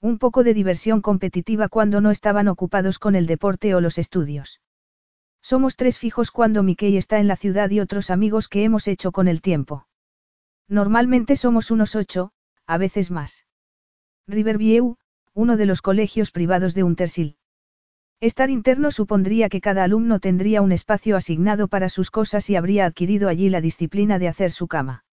Un 0.00 0.18
poco 0.18 0.44
de 0.44 0.54
diversión 0.54 1.00
competitiva 1.00 1.68
cuando 1.68 2.00
no 2.00 2.12
estaban 2.12 2.46
ocupados 2.46 3.00
con 3.00 3.16
el 3.16 3.26
deporte 3.26 3.74
o 3.74 3.80
los 3.80 3.98
estudios. 3.98 4.60
Somos 5.42 5.74
tres 5.74 5.98
fijos 5.98 6.30
cuando 6.30 6.62
Mickey 6.62 6.96
está 6.96 7.18
en 7.18 7.26
la 7.26 7.34
ciudad 7.34 7.68
y 7.70 7.80
otros 7.80 8.10
amigos 8.10 8.46
que 8.46 8.62
hemos 8.62 8.86
hecho 8.86 9.10
con 9.10 9.26
el 9.26 9.42
tiempo. 9.42 9.88
Normalmente 10.68 11.34
somos 11.34 11.72
unos 11.72 11.96
ocho, 11.96 12.30
a 12.66 12.78
veces 12.78 13.10
más. 13.10 13.44
Riverview, 14.28 14.96
uno 15.34 15.56
de 15.56 15.66
los 15.66 15.82
colegios 15.82 16.30
privados 16.30 16.74
de 16.74 16.84
Untersil. 16.84 17.37
Estar 18.20 18.50
interno 18.50 18.90
supondría 18.90 19.48
que 19.48 19.60
cada 19.60 19.84
alumno 19.84 20.18
tendría 20.18 20.60
un 20.60 20.72
espacio 20.72 21.16
asignado 21.16 21.68
para 21.68 21.88
sus 21.88 22.10
cosas 22.10 22.50
y 22.50 22.56
habría 22.56 22.84
adquirido 22.84 23.28
allí 23.28 23.48
la 23.48 23.60
disciplina 23.60 24.18
de 24.18 24.26
hacer 24.26 24.50
su 24.50 24.66
cama. 24.66 25.04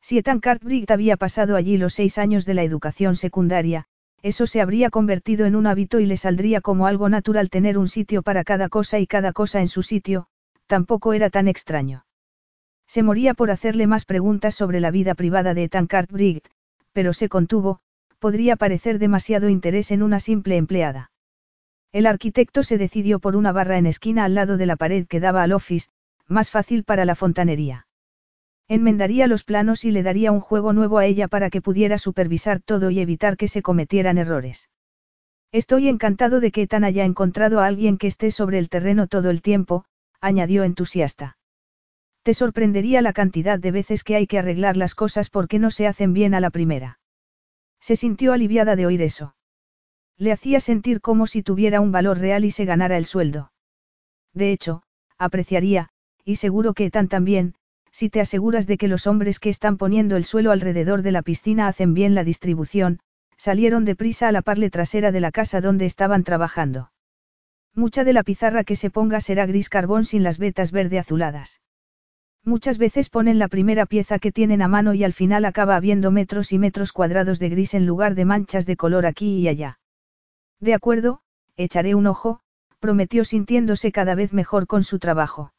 Si 0.00 0.18
Ethan 0.18 0.40
Cartwright 0.40 0.90
había 0.90 1.16
pasado 1.16 1.54
allí 1.54 1.78
los 1.78 1.94
seis 1.94 2.18
años 2.18 2.44
de 2.44 2.54
la 2.54 2.64
educación 2.64 3.14
secundaria, 3.14 3.86
eso 4.20 4.48
se 4.48 4.60
habría 4.60 4.90
convertido 4.90 5.46
en 5.46 5.54
un 5.54 5.68
hábito 5.68 6.00
y 6.00 6.06
le 6.06 6.16
saldría 6.16 6.60
como 6.60 6.88
algo 6.88 7.08
natural 7.08 7.50
tener 7.50 7.78
un 7.78 7.86
sitio 7.86 8.22
para 8.22 8.42
cada 8.42 8.68
cosa 8.68 8.98
y 8.98 9.06
cada 9.06 9.32
cosa 9.32 9.60
en 9.60 9.68
su 9.68 9.82
sitio, 9.82 10.26
tampoco 10.66 11.12
era 11.12 11.30
tan 11.30 11.46
extraño. 11.46 12.04
Se 12.88 13.04
moría 13.04 13.34
por 13.34 13.52
hacerle 13.52 13.86
más 13.86 14.06
preguntas 14.06 14.56
sobre 14.56 14.80
la 14.80 14.90
vida 14.90 15.14
privada 15.14 15.54
de 15.54 15.68
Tankard 15.68 16.10
Briggs, 16.10 16.50
pero 16.92 17.12
se 17.12 17.28
contuvo, 17.28 17.80
podría 18.18 18.56
parecer 18.56 18.98
demasiado 18.98 19.48
interés 19.48 19.92
en 19.92 20.02
una 20.02 20.18
simple 20.18 20.56
empleada. 20.56 21.12
El 21.94 22.06
arquitecto 22.06 22.64
se 22.64 22.76
decidió 22.76 23.20
por 23.20 23.36
una 23.36 23.52
barra 23.52 23.78
en 23.78 23.86
esquina 23.86 24.24
al 24.24 24.34
lado 24.34 24.56
de 24.56 24.66
la 24.66 24.74
pared 24.74 25.06
que 25.06 25.20
daba 25.20 25.44
al 25.44 25.52
office, 25.52 25.90
más 26.26 26.50
fácil 26.50 26.82
para 26.82 27.04
la 27.04 27.14
fontanería. 27.14 27.86
Enmendaría 28.66 29.28
los 29.28 29.44
planos 29.44 29.84
y 29.84 29.92
le 29.92 30.02
daría 30.02 30.32
un 30.32 30.40
juego 30.40 30.72
nuevo 30.72 30.98
a 30.98 31.06
ella 31.06 31.28
para 31.28 31.50
que 31.50 31.62
pudiera 31.62 31.96
supervisar 31.96 32.58
todo 32.58 32.90
y 32.90 32.98
evitar 32.98 33.36
que 33.36 33.46
se 33.46 33.62
cometieran 33.62 34.18
errores. 34.18 34.70
Estoy 35.52 35.86
encantado 35.86 36.40
de 36.40 36.50
que 36.50 36.66
Tan 36.66 36.82
haya 36.82 37.04
encontrado 37.04 37.60
a 37.60 37.66
alguien 37.66 37.96
que 37.96 38.08
esté 38.08 38.32
sobre 38.32 38.58
el 38.58 38.70
terreno 38.70 39.06
todo 39.06 39.30
el 39.30 39.40
tiempo, 39.40 39.84
añadió 40.20 40.64
entusiasta. 40.64 41.38
Te 42.24 42.34
sorprendería 42.34 43.02
la 43.02 43.12
cantidad 43.12 43.60
de 43.60 43.70
veces 43.70 44.02
que 44.02 44.16
hay 44.16 44.26
que 44.26 44.40
arreglar 44.40 44.76
las 44.76 44.96
cosas 44.96 45.30
porque 45.30 45.60
no 45.60 45.70
se 45.70 45.86
hacen 45.86 46.12
bien 46.12 46.34
a 46.34 46.40
la 46.40 46.50
primera. 46.50 46.98
Se 47.78 47.94
sintió 47.94 48.32
aliviada 48.32 48.74
de 48.74 48.86
oír 48.86 49.00
eso. 49.00 49.36
Le 50.18 50.32
hacía 50.32 50.60
sentir 50.60 51.00
como 51.00 51.26
si 51.26 51.42
tuviera 51.42 51.80
un 51.80 51.92
valor 51.92 52.18
real 52.18 52.44
y 52.44 52.50
se 52.50 52.64
ganara 52.64 52.96
el 52.96 53.04
sueldo. 53.04 53.52
De 54.32 54.52
hecho, 54.52 54.82
apreciaría, 55.18 55.90
y 56.24 56.36
seguro 56.36 56.74
que 56.74 56.90
tan 56.90 57.08
también, 57.08 57.54
si 57.90 58.10
te 58.10 58.20
aseguras 58.20 58.66
de 58.66 58.76
que 58.76 58.88
los 58.88 59.06
hombres 59.06 59.38
que 59.38 59.50
están 59.50 59.76
poniendo 59.76 60.16
el 60.16 60.24
suelo 60.24 60.50
alrededor 60.50 61.02
de 61.02 61.12
la 61.12 61.22
piscina 61.22 61.68
hacen 61.68 61.94
bien 61.94 62.14
la 62.14 62.24
distribución, 62.24 63.00
salieron 63.36 63.84
deprisa 63.84 64.28
a 64.28 64.32
la 64.32 64.42
parle 64.42 64.70
trasera 64.70 65.12
de 65.12 65.20
la 65.20 65.30
casa 65.30 65.60
donde 65.60 65.86
estaban 65.86 66.24
trabajando. 66.24 66.90
Mucha 67.74 68.04
de 68.04 68.12
la 68.12 68.22
pizarra 68.22 68.64
que 68.64 68.76
se 68.76 68.90
ponga 68.90 69.20
será 69.20 69.46
gris 69.46 69.68
carbón 69.68 70.04
sin 70.04 70.22
las 70.22 70.38
vetas 70.38 70.72
verde 70.72 70.98
azuladas. 70.98 71.60
Muchas 72.44 72.78
veces 72.78 73.10
ponen 73.10 73.38
la 73.38 73.48
primera 73.48 73.86
pieza 73.86 74.18
que 74.18 74.30
tienen 74.30 74.62
a 74.62 74.68
mano 74.68 74.94
y 74.94 75.02
al 75.02 75.12
final 75.12 75.44
acaba 75.44 75.76
habiendo 75.76 76.10
metros 76.10 76.52
y 76.52 76.58
metros 76.58 76.92
cuadrados 76.92 77.38
de 77.38 77.48
gris 77.48 77.74
en 77.74 77.86
lugar 77.86 78.14
de 78.14 78.24
manchas 78.24 78.66
de 78.66 78.76
color 78.76 79.06
aquí 79.06 79.38
y 79.38 79.48
allá. 79.48 79.78
De 80.60 80.74
acuerdo, 80.74 81.20
echaré 81.56 81.94
un 81.94 82.06
ojo, 82.06 82.40
prometió 82.80 83.24
sintiéndose 83.24 83.92
cada 83.92 84.14
vez 84.14 84.32
mejor 84.32 84.66
con 84.66 84.84
su 84.84 84.98
trabajo. 84.98 85.52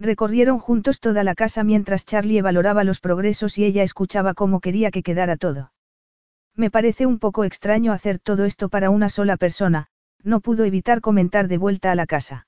Recorrieron 0.00 0.58
juntos 0.58 1.00
toda 1.00 1.24
la 1.24 1.34
casa 1.34 1.64
mientras 1.64 2.06
Charlie 2.06 2.40
valoraba 2.40 2.84
los 2.84 3.00
progresos 3.00 3.58
y 3.58 3.64
ella 3.64 3.82
escuchaba 3.82 4.34
cómo 4.34 4.60
quería 4.60 4.90
que 4.90 5.02
quedara 5.02 5.36
todo. 5.36 5.72
Me 6.54 6.70
parece 6.70 7.06
un 7.06 7.18
poco 7.18 7.44
extraño 7.44 7.92
hacer 7.92 8.18
todo 8.18 8.44
esto 8.44 8.68
para 8.68 8.90
una 8.90 9.08
sola 9.08 9.36
persona, 9.36 9.88
no 10.22 10.40
pudo 10.40 10.64
evitar 10.64 11.00
comentar 11.00 11.48
de 11.48 11.58
vuelta 11.58 11.92
a 11.92 11.94
la 11.94 12.06
casa. 12.06 12.46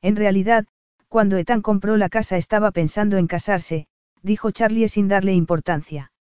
En 0.00 0.16
realidad, 0.16 0.66
cuando 1.08 1.36
Ethan 1.36 1.62
compró 1.62 1.96
la 1.96 2.08
casa 2.08 2.36
estaba 2.36 2.70
pensando 2.70 3.18
en 3.18 3.26
casarse, 3.26 3.86
dijo 4.22 4.50
Charlie 4.50 4.88
sin 4.88 5.08
darle 5.08 5.34
importancia. 5.34 6.12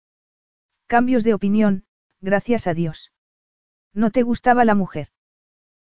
Cambios 0.87 1.23
de 1.23 1.33
opinión, 1.33 1.85
gracias 2.19 2.67
a 2.67 2.73
Dios. 2.73 3.11
¿No 3.93 4.11
te 4.11 4.23
gustaba 4.23 4.65
la 4.65 4.75
mujer? 4.75 5.09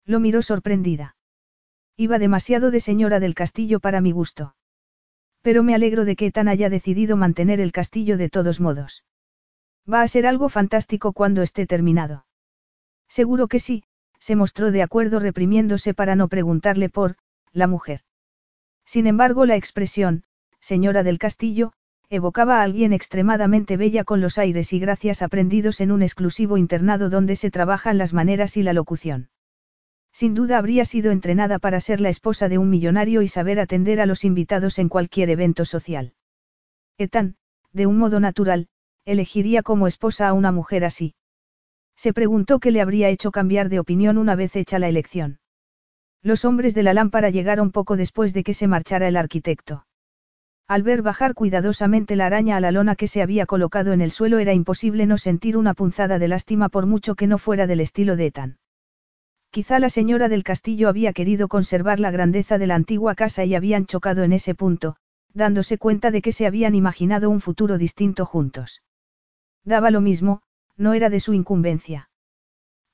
Lo 0.04 0.20
miró 0.20 0.42
sorprendida. 0.42 1.16
Iba 1.96 2.18
demasiado 2.18 2.70
de 2.70 2.80
señora 2.80 3.20
del 3.20 3.34
castillo 3.34 3.80
para 3.80 4.00
mi 4.00 4.12
gusto. 4.12 4.54
Pero 5.42 5.62
me 5.62 5.74
alegro 5.74 6.04
de 6.04 6.16
que 6.16 6.26
Ethan 6.26 6.48
haya 6.48 6.68
decidido 6.68 7.16
mantener 7.16 7.60
el 7.60 7.72
castillo 7.72 8.18
de 8.18 8.28
todos 8.28 8.60
modos. 8.60 9.04
Va 9.90 10.02
a 10.02 10.08
ser 10.08 10.26
algo 10.26 10.48
fantástico 10.48 11.12
cuando 11.12 11.42
esté 11.42 11.66
terminado. 11.66 12.26
Seguro 13.08 13.48
que 13.48 13.60
sí, 13.60 13.84
se 14.18 14.36
mostró 14.36 14.70
de 14.70 14.82
acuerdo 14.82 15.18
reprimiéndose 15.18 15.94
para 15.94 16.16
no 16.16 16.28
preguntarle 16.28 16.88
por, 16.88 17.16
la 17.52 17.66
mujer. 17.66 18.00
Sin 18.84 19.06
embargo, 19.06 19.46
la 19.46 19.56
expresión, 19.56 20.24
señora 20.60 21.02
del 21.02 21.18
castillo, 21.18 21.72
evocaba 22.14 22.60
a 22.60 22.62
alguien 22.62 22.92
extremadamente 22.92 23.76
bella 23.76 24.04
con 24.04 24.20
los 24.20 24.38
aires 24.38 24.72
y 24.72 24.78
gracias 24.78 25.22
aprendidos 25.22 25.80
en 25.80 25.92
un 25.92 26.02
exclusivo 26.02 26.56
internado 26.56 27.10
donde 27.10 27.36
se 27.36 27.50
trabajan 27.50 27.98
las 27.98 28.12
maneras 28.12 28.56
y 28.56 28.62
la 28.62 28.72
locución. 28.72 29.30
Sin 30.12 30.34
duda 30.34 30.58
habría 30.58 30.84
sido 30.84 31.10
entrenada 31.10 31.58
para 31.58 31.80
ser 31.80 32.00
la 32.00 32.08
esposa 32.08 32.48
de 32.48 32.58
un 32.58 32.70
millonario 32.70 33.20
y 33.22 33.28
saber 33.28 33.58
atender 33.58 34.00
a 34.00 34.06
los 34.06 34.24
invitados 34.24 34.78
en 34.78 34.88
cualquier 34.88 35.28
evento 35.30 35.64
social. 35.64 36.14
Ethan, 36.98 37.36
de 37.72 37.86
un 37.86 37.98
modo 37.98 38.20
natural, 38.20 38.68
elegiría 39.04 39.62
como 39.62 39.88
esposa 39.88 40.28
a 40.28 40.32
una 40.32 40.52
mujer 40.52 40.84
así. 40.84 41.14
Se 41.96 42.12
preguntó 42.12 42.60
qué 42.60 42.70
le 42.70 42.80
habría 42.80 43.08
hecho 43.08 43.32
cambiar 43.32 43.68
de 43.68 43.80
opinión 43.80 44.18
una 44.18 44.36
vez 44.36 44.54
hecha 44.56 44.78
la 44.78 44.88
elección. 44.88 45.40
Los 46.22 46.44
hombres 46.44 46.74
de 46.74 46.82
la 46.82 46.94
lámpara 46.94 47.30
llegaron 47.30 47.70
poco 47.70 47.96
después 47.96 48.32
de 48.32 48.44
que 48.44 48.54
se 48.54 48.68
marchara 48.68 49.08
el 49.08 49.16
arquitecto. 49.16 49.84
Al 50.66 50.82
ver 50.82 51.02
bajar 51.02 51.34
cuidadosamente 51.34 52.16
la 52.16 52.26
araña 52.26 52.56
a 52.56 52.60
la 52.60 52.72
lona 52.72 52.96
que 52.96 53.06
se 53.06 53.20
había 53.20 53.44
colocado 53.44 53.92
en 53.92 54.00
el 54.00 54.10
suelo 54.10 54.38
era 54.38 54.54
imposible 54.54 55.06
no 55.06 55.18
sentir 55.18 55.58
una 55.58 55.74
punzada 55.74 56.18
de 56.18 56.28
lástima 56.28 56.70
por 56.70 56.86
mucho 56.86 57.16
que 57.16 57.26
no 57.26 57.36
fuera 57.36 57.66
del 57.66 57.80
estilo 57.80 58.16
de 58.16 58.26
Ethan. 58.26 58.58
Quizá 59.50 59.78
la 59.78 59.90
señora 59.90 60.28
del 60.28 60.42
castillo 60.42 60.88
había 60.88 61.12
querido 61.12 61.48
conservar 61.48 62.00
la 62.00 62.10
grandeza 62.10 62.56
de 62.56 62.66
la 62.66 62.76
antigua 62.76 63.14
casa 63.14 63.44
y 63.44 63.54
habían 63.54 63.84
chocado 63.84 64.24
en 64.24 64.32
ese 64.32 64.54
punto, 64.54 64.96
dándose 65.34 65.76
cuenta 65.76 66.10
de 66.10 66.22
que 66.22 66.32
se 66.32 66.46
habían 66.46 66.74
imaginado 66.74 67.28
un 67.28 67.42
futuro 67.42 67.76
distinto 67.76 68.24
juntos. 68.24 68.82
Daba 69.64 69.90
lo 69.90 70.00
mismo, 70.00 70.40
no 70.76 70.94
era 70.94 71.10
de 71.10 71.20
su 71.20 71.34
incumbencia. 71.34 72.08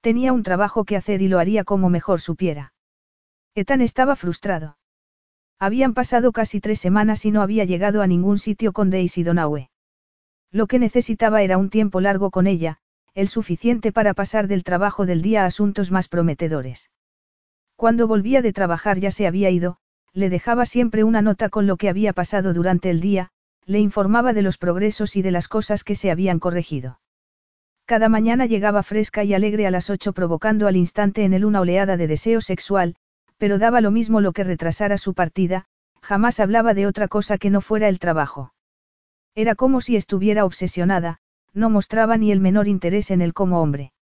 Tenía 0.01 0.33
un 0.33 0.43
trabajo 0.43 0.85
que 0.85 0.97
hacer 0.97 1.23
y 1.23 1.29
lo 1.29 1.39
haría 1.39 1.63
como 1.63 1.89
mejor 1.89 2.21
supiera. 2.21 2.73
Ethan 3.55 3.81
estaba 3.81 4.17
frustrado. 4.17 4.77
Habían 5.63 5.93
pasado 5.93 6.33
casi 6.33 6.59
tres 6.59 6.81
semanas 6.81 7.27
y 7.27 7.31
no 7.31 7.43
había 7.43 7.67
llegado 7.67 8.01
a 8.01 8.07
ningún 8.07 8.39
sitio 8.39 8.73
con 8.73 8.89
Daisy 8.89 9.23
Donaue. 9.23 9.69
Lo 10.51 10.67
que 10.67 10.79
necesitaba 10.79 11.43
era 11.43 11.59
un 11.59 11.69
tiempo 11.69 12.01
largo 12.01 12.31
con 12.31 12.47
ella, 12.47 12.79
el 13.15 13.29
suficiente 13.29 13.93
para 13.93 14.15
pasar 14.15 14.49
del 14.49 14.65
trabajo 14.65 15.05
del 15.05 15.21
día 15.21 15.43
a 15.43 15.47
asuntos 15.47 15.91
más 15.91 16.09
prometedores. 16.09 16.91
Cuando 17.77 18.09
volvía 18.09 18.41
de 18.41 18.55
trabajar 18.55 19.01
ya 19.01 19.11
se 19.11 19.27
había 19.27 19.51
ido, 19.51 19.77
le 20.15 20.31
dejaba 20.31 20.65
siempre 20.65 21.05
una 21.05 21.21
nota 21.21 21.51
con 21.51 21.67
lo 21.67 21.77
que 21.77 21.91
había 21.91 22.15
pasado 22.15 22.55
durante 22.55 22.89
el 22.89 23.01
día, 23.01 23.29
le 23.67 23.81
informaba 23.81 24.33
de 24.33 24.43
los 24.43 24.57
progresos 24.57 25.15
y 25.15 25.21
de 25.21 25.31
las 25.31 25.47
cosas 25.47 25.85
que 25.85 25.95
se 25.95 26.11
habían 26.11 26.39
corregido. 26.39 27.01
Cada 27.85 28.09
mañana 28.09 28.47
llegaba 28.47 28.83
fresca 28.83 29.25
y 29.25 29.35
alegre 29.35 29.67
a 29.67 29.71
las 29.71 29.91
ocho 29.91 30.15
provocando 30.15 30.69
al 30.69 30.77
instante 30.77 31.25
en 31.25 31.35
él 31.35 31.45
una 31.45 31.61
oleada 31.61 31.99
de 31.99 32.07
deseo 32.07 32.41
sexual, 32.41 32.97
pero 33.41 33.59
daba 33.59 33.81
lo 33.81 33.91
mismo 33.91 34.21
lo 34.21 34.33
que 34.33 34.45
retrasara 34.45 34.99
su 34.99 35.15
partida, 35.15 35.65
jamás 36.03 36.41
hablaba 36.41 36.75
de 36.75 36.87
otra 36.87 37.09
cosa 37.09 37.39
que 37.39 37.49
no 37.49 37.63
fuera 37.63 37.89
el 37.89 37.99
trabajo. 37.99 38.53
Era 39.35 39.55
como 39.55 39.81
si 39.81 39.97
estuviera 39.97 40.45
obsesionada, 40.45 41.21
no 41.55 41.71
mostraba 41.71 42.19
ni 42.19 42.33
el 42.33 42.41
menor 42.41 42.69
interés 42.69 43.11
en 43.11 43.23
él 43.23 43.33
como 43.33 43.63
hombre. 43.63 43.95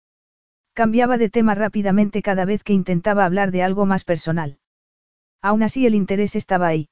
Cambiaba 0.73 1.19
de 1.19 1.29
tema 1.29 1.55
rápidamente 1.55 2.23
cada 2.23 2.47
vez 2.47 2.65
que 2.65 2.73
intentaba 2.73 3.27
hablar 3.27 3.51
de 3.51 3.63
algo 3.63 3.85
más 3.85 4.05
personal. 4.05 4.57
Aún 5.43 5.63
así 5.63 5.85
el 5.85 5.95
interés 5.95 6.35
estaba 6.35 6.69
ahí. 6.69 6.89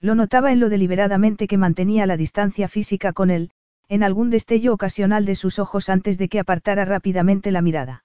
Lo 0.00 0.14
notaba 0.14 0.52
en 0.52 0.60
lo 0.60 0.68
deliberadamente 0.68 1.48
que 1.48 1.58
mantenía 1.58 2.06
la 2.06 2.16
distancia 2.16 2.68
física 2.68 3.12
con 3.12 3.30
él, 3.30 3.50
en 3.88 4.04
algún 4.04 4.30
destello 4.30 4.72
ocasional 4.72 5.24
de 5.24 5.34
sus 5.34 5.58
ojos 5.58 5.88
antes 5.88 6.16
de 6.16 6.28
que 6.28 6.38
apartara 6.38 6.84
rápidamente 6.84 7.50
la 7.50 7.60
mirada. 7.60 8.04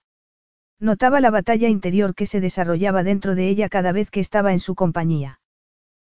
Notaba 0.81 1.21
la 1.21 1.29
batalla 1.29 1.69
interior 1.69 2.15
que 2.15 2.25
se 2.25 2.41
desarrollaba 2.41 3.03
dentro 3.03 3.35
de 3.35 3.47
ella 3.49 3.69
cada 3.69 3.91
vez 3.91 4.09
que 4.09 4.19
estaba 4.19 4.51
en 4.51 4.59
su 4.59 4.73
compañía. 4.73 5.39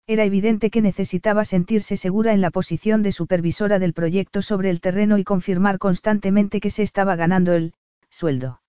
Era 0.08 0.24
evidente 0.24 0.70
que 0.70 0.82
necesitaba 0.82 1.44
sentirse 1.44 1.96
segura 1.96 2.32
en 2.32 2.40
la 2.40 2.50
posición 2.50 3.04
de 3.04 3.12
supervisora 3.12 3.78
del 3.78 3.92
proyecto 3.92 4.42
sobre 4.42 4.70
el 4.70 4.80
terreno 4.80 5.18
y 5.18 5.24
confirmar 5.24 5.78
constantemente 5.78 6.60
que 6.60 6.70
se 6.70 6.82
estaba 6.82 7.14
ganando 7.14 7.52
el 7.52 7.74
sueldo. 8.10 8.60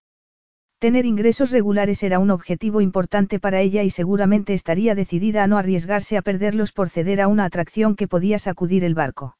Tener 0.77 1.07
ingresos 1.07 1.49
regulares 1.49 2.03
era 2.03 2.19
un 2.19 2.29
objetivo 2.29 2.79
importante 2.81 3.39
para 3.39 3.61
ella 3.61 3.81
y 3.81 3.89
seguramente 3.89 4.53
estaría 4.53 4.93
decidida 4.93 5.43
a 5.43 5.47
no 5.47 5.57
arriesgarse 5.57 6.15
a 6.15 6.21
perderlos 6.21 6.73
por 6.73 6.89
ceder 6.89 7.21
a 7.21 7.27
una 7.27 7.45
atracción 7.45 7.95
que 7.95 8.07
podía 8.07 8.37
sacudir 8.37 8.83
el 8.83 8.93
barco. 8.93 9.35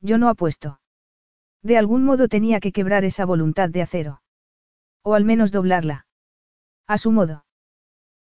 Yo 0.00 0.18
no 0.18 0.28
apuesto. 0.28 0.80
De 1.62 1.78
algún 1.78 2.04
modo 2.04 2.26
tenía 2.26 2.58
que 2.58 2.72
quebrar 2.72 3.04
esa 3.04 3.24
voluntad 3.24 3.70
de 3.70 3.82
acero. 3.82 4.22
O 5.08 5.14
al 5.14 5.24
menos 5.24 5.52
doblarla. 5.52 6.04
A 6.86 6.98
su 6.98 7.12
modo. 7.12 7.46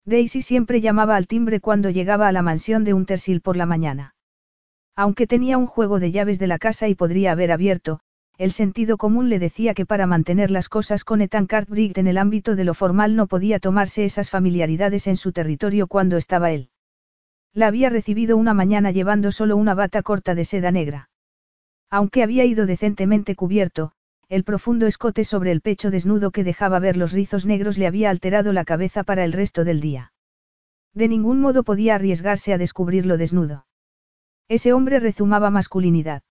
Daisy 0.05 0.41
siempre 0.41 0.81
llamaba 0.81 1.17
al 1.17 1.27
timbre 1.27 1.59
cuando 1.59 1.91
llegaba 1.91 2.29
a 2.29 2.33
la 2.33 2.43
mansión 2.43 2.85
de 2.85 2.95
Untersil 2.95 3.41
por 3.41 3.57
la 3.57 3.67
mañana. 3.67 4.15
Aunque 4.95 5.27
tenía 5.27 5.59
un 5.59 5.67
juego 5.67 5.99
de 5.99 6.13
llaves 6.13 6.39
de 6.39 6.47
la 6.47 6.59
casa 6.59 6.87
y 6.87 6.95
podría 6.95 7.33
haber 7.33 7.51
abierto, 7.51 7.99
el 8.39 8.53
sentido 8.53 8.99
común 8.99 9.29
le 9.29 9.41
decía 9.41 9.75
que 9.75 9.85
para 9.85 10.07
mantener 10.07 10.53
las 10.53 10.69
cosas 10.69 11.03
con 11.03 11.23
Ethan 11.23 11.49
Cartwright 11.49 11.99
en 11.99 12.07
el 12.07 12.19
ámbito 12.19 12.55
de 12.55 12.63
lo 12.63 12.73
formal 12.73 13.17
no 13.17 13.27
podía 13.27 13.59
tomarse 13.59 14.05
esas 14.05 14.31
familiaridades 14.31 15.09
en 15.09 15.17
su 15.17 15.33
territorio 15.33 15.89
cuando 15.89 16.17
estaba 16.17 16.53
él. 16.53 16.71
La 17.53 17.67
había 17.67 17.91
recibido 17.91 18.37
una 18.37 18.55
mañana 18.55 18.93
llevando 18.93 19.33
solo 19.33 19.57
una 19.57 19.75
bata 19.75 20.03
corta 20.03 20.37
de 20.37 20.45
seda 20.45 20.71
negra. 20.71 21.11
Aunque 21.91 22.23
había 22.23 22.45
ido 22.45 22.65
decentemente 22.65 23.35
cubierto, 23.35 23.91
el 24.28 24.43
profundo 24.43 24.86
escote 24.86 25.24
sobre 25.24 25.53
el 25.53 25.61
pecho 25.61 25.90
desnudo 25.90 26.32
que 26.32 26.43
dejaba 26.43 26.78
ver 26.81 26.97
los 26.97 27.12
rizos 27.12 27.47
negros 27.47 27.78
le 27.78 27.86
había 27.86 28.11
alterado 28.11 28.53
la 28.53 28.65
cabeza 28.65 29.05
para 29.05 29.24
el 29.24 29.32
resto 29.32 29.65
del 29.65 29.81
día. 29.81 30.12
De 30.94 31.09
ningún 31.09 31.40
modo 31.40 31.62
podía 31.62 31.94
arriesgarse 31.94 32.53
a 32.53 32.59
descubrirlo 32.59 33.19
desnudo. 33.19 33.66
Ese 34.48 34.73
hombre 34.73 34.98
rezumaba 34.98 35.51
masculinidad. 35.51 36.23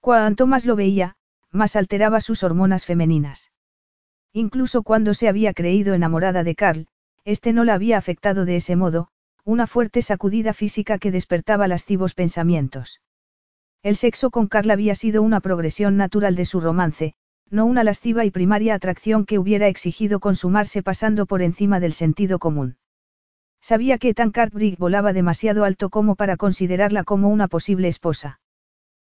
Cuanto 0.00 0.46
más 0.46 0.66
lo 0.66 0.76
veía, 0.76 1.16
más 1.50 1.76
alteraba 1.76 2.20
sus 2.20 2.42
hormonas 2.42 2.84
femeninas. 2.84 3.52
Incluso 4.32 4.82
cuando 4.82 5.14
se 5.14 5.28
había 5.28 5.54
creído 5.54 5.94
enamorada 5.94 6.44
de 6.44 6.54
Carl, 6.54 6.88
este 7.24 7.52
no 7.52 7.64
la 7.64 7.74
había 7.74 7.96
afectado 7.96 8.44
de 8.44 8.56
ese 8.56 8.76
modo, 8.76 9.08
una 9.44 9.66
fuerte 9.66 10.02
sacudida 10.02 10.52
física 10.52 10.98
que 10.98 11.10
despertaba 11.10 11.66
lascivos 11.66 12.14
pensamientos. 12.14 13.00
El 13.82 13.96
sexo 13.96 14.30
con 14.30 14.48
Carla 14.48 14.74
había 14.74 14.94
sido 14.94 15.22
una 15.22 15.40
progresión 15.40 15.96
natural 15.96 16.34
de 16.34 16.44
su 16.44 16.60
romance, 16.60 17.14
no 17.50 17.66
una 17.66 17.84
lasciva 17.84 18.24
y 18.24 18.30
primaria 18.30 18.74
atracción 18.74 19.24
que 19.24 19.38
hubiera 19.38 19.68
exigido 19.68 20.20
consumarse 20.20 20.82
pasando 20.82 21.26
por 21.26 21.42
encima 21.42 21.80
del 21.80 21.92
sentido 21.92 22.38
común. 22.38 22.76
Sabía 23.60 23.98
que 23.98 24.10
Ethan 24.10 24.30
Cartwright 24.30 24.78
volaba 24.78 25.12
demasiado 25.12 25.64
alto 25.64 25.90
como 25.90 26.16
para 26.16 26.36
considerarla 26.36 27.04
como 27.04 27.28
una 27.28 27.48
posible 27.48 27.88
esposa. 27.88 28.40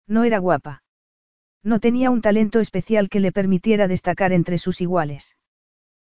No 0.07 0.23
era 0.23 0.39
guapa. 0.39 0.83
No 1.63 1.79
tenía 1.79 2.11
un 2.11 2.21
talento 2.21 2.59
especial 2.59 3.09
que 3.09 3.19
le 3.19 3.31
permitiera 3.31 3.87
destacar 3.87 4.33
entre 4.33 4.57
sus 4.57 4.81
iguales. 4.81 5.37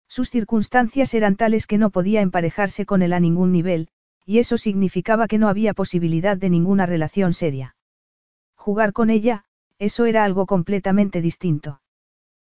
Sus 0.09 0.31
circunstancias 0.31 1.15
eran 1.15 1.37
tales 1.37 1.67
que 1.67 1.79
no 1.79 1.91
podía 1.91 2.21
emparejarse 2.21 2.87
con 2.87 3.03
él 3.03 3.13
a 3.13 3.21
ningún 3.21 3.53
nivel, 3.53 3.89
y 4.25 4.39
eso 4.39 4.59
significaba 4.59 5.27
que 5.27 5.39
no 5.39 5.49
había 5.49 5.75
posibilidad 5.75 6.37
de 6.37 6.51
ninguna 6.51 6.87
relación 6.87 7.33
seria. 7.33 7.77
Jugar 8.69 8.93
con 8.93 9.09
ella, 9.09 9.45
eso 9.79 10.05
era 10.05 10.25
algo 10.25 10.45
completamente 10.45 11.23
distinto. 11.23 11.81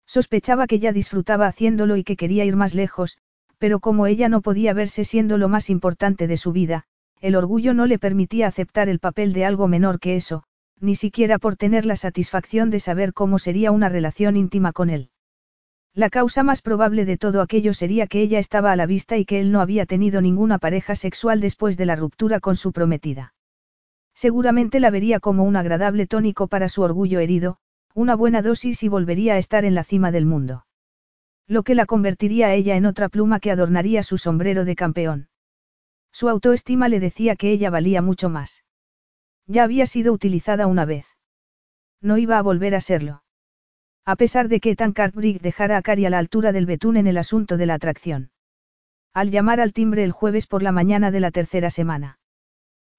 Sospechaba 0.05 0.67
que 0.67 0.77
ya 0.77 0.91
disfrutaba 0.91 1.47
haciéndolo 1.47 1.95
y 1.95 2.03
que 2.03 2.17
quería 2.17 2.43
ir 2.43 2.57
más 2.57 2.75
lejos, 2.75 3.17
pero 3.59 3.79
como 3.79 4.07
ella 4.07 4.27
no 4.27 4.41
podía 4.41 4.73
verse 4.73 5.05
siendo 5.05 5.37
lo 5.37 5.47
más 5.47 5.69
importante 5.69 6.27
de 6.27 6.35
su 6.35 6.51
vida, 6.51 6.83
el 7.21 7.37
orgullo 7.37 7.73
no 7.73 7.85
le 7.85 7.97
permitía 7.97 8.47
aceptar 8.47 8.89
el 8.89 8.99
papel 8.99 9.31
de 9.31 9.45
algo 9.45 9.69
menor 9.69 10.01
que 10.01 10.17
eso, 10.17 10.43
ni 10.81 10.95
siquiera 10.95 11.39
por 11.39 11.55
tener 11.55 11.85
la 11.85 11.95
satisfacción 11.95 12.71
de 12.71 12.81
saber 12.81 13.13
cómo 13.13 13.39
sería 13.39 13.71
una 13.71 13.87
relación 13.87 14.35
íntima 14.35 14.73
con 14.73 14.89
él. 14.89 15.11
La 15.93 16.09
causa 16.09 16.43
más 16.43 16.61
probable 16.61 17.05
de 17.05 17.15
todo 17.15 17.39
aquello 17.39 17.73
sería 17.73 18.07
que 18.07 18.19
ella 18.19 18.39
estaba 18.39 18.73
a 18.73 18.75
la 18.75 18.85
vista 18.85 19.15
y 19.15 19.23
que 19.23 19.39
él 19.39 19.53
no 19.53 19.61
había 19.61 19.85
tenido 19.85 20.19
ninguna 20.19 20.57
pareja 20.59 20.97
sexual 20.97 21.39
después 21.39 21.77
de 21.77 21.85
la 21.85 21.95
ruptura 21.95 22.41
con 22.41 22.57
su 22.57 22.73
prometida. 22.73 23.33
Seguramente 24.21 24.79
la 24.79 24.91
vería 24.91 25.19
como 25.19 25.43
un 25.45 25.55
agradable 25.55 26.05
tónico 26.05 26.45
para 26.45 26.69
su 26.69 26.83
orgullo 26.83 27.19
herido, 27.19 27.57
una 27.95 28.15
buena 28.15 28.43
dosis 28.43 28.83
y 28.83 28.87
volvería 28.87 29.33
a 29.33 29.39
estar 29.39 29.65
en 29.65 29.73
la 29.73 29.83
cima 29.83 30.11
del 30.11 30.27
mundo. 30.27 30.67
Lo 31.47 31.63
que 31.63 31.73
la 31.73 31.87
convertiría 31.87 32.45
a 32.45 32.53
ella 32.53 32.75
en 32.75 32.85
otra 32.85 33.09
pluma 33.09 33.39
que 33.39 33.49
adornaría 33.49 34.03
su 34.03 34.19
sombrero 34.19 34.63
de 34.63 34.75
campeón. 34.75 35.29
Su 36.11 36.29
autoestima 36.29 36.87
le 36.87 36.99
decía 36.99 37.35
que 37.35 37.49
ella 37.49 37.71
valía 37.71 38.03
mucho 38.03 38.29
más. 38.29 38.63
Ya 39.47 39.63
había 39.63 39.87
sido 39.87 40.13
utilizada 40.13 40.67
una 40.67 40.85
vez. 40.85 41.07
No 41.99 42.19
iba 42.19 42.37
a 42.37 42.43
volver 42.43 42.75
a 42.75 42.81
serlo. 42.81 43.23
A 44.05 44.15
pesar 44.17 44.49
de 44.49 44.59
que 44.59 44.75
Tan 44.75 44.93
Cartwright 44.93 45.41
dejara 45.41 45.77
a 45.77 45.81
Cari 45.81 46.05
a 46.05 46.11
la 46.11 46.19
altura 46.19 46.51
del 46.51 46.67
betún 46.67 46.95
en 46.97 47.07
el 47.07 47.17
asunto 47.17 47.57
de 47.57 47.65
la 47.65 47.73
atracción. 47.73 48.29
Al 49.15 49.31
llamar 49.31 49.59
al 49.59 49.73
timbre 49.73 50.03
el 50.03 50.11
jueves 50.11 50.45
por 50.45 50.61
la 50.61 50.71
mañana 50.71 51.09
de 51.09 51.21
la 51.21 51.31
tercera 51.31 51.71
semana. 51.71 52.19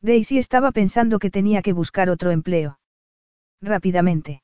Daisy 0.03 0.39
estaba 0.39 0.73
pensando 0.73 1.21
que 1.21 1.31
tenía 1.31 1.63
que 1.63 1.73
buscar 1.73 2.11
otro 2.11 2.33
empleo. 2.33 2.81
Rápidamente. 3.61 4.43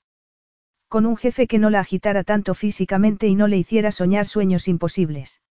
Con 0.88 1.04
un 1.04 1.16
jefe 1.16 1.48
que 1.48 1.58
no 1.58 1.68
la 1.68 1.80
agitara 1.80 2.22
tanto 2.22 2.54
físicamente 2.54 3.26
y 3.26 3.34
no 3.34 3.48
le 3.48 3.58
hiciera 3.58 3.90
soñar 3.90 4.26
sueños 4.26 4.68
imposibles. 4.68 5.42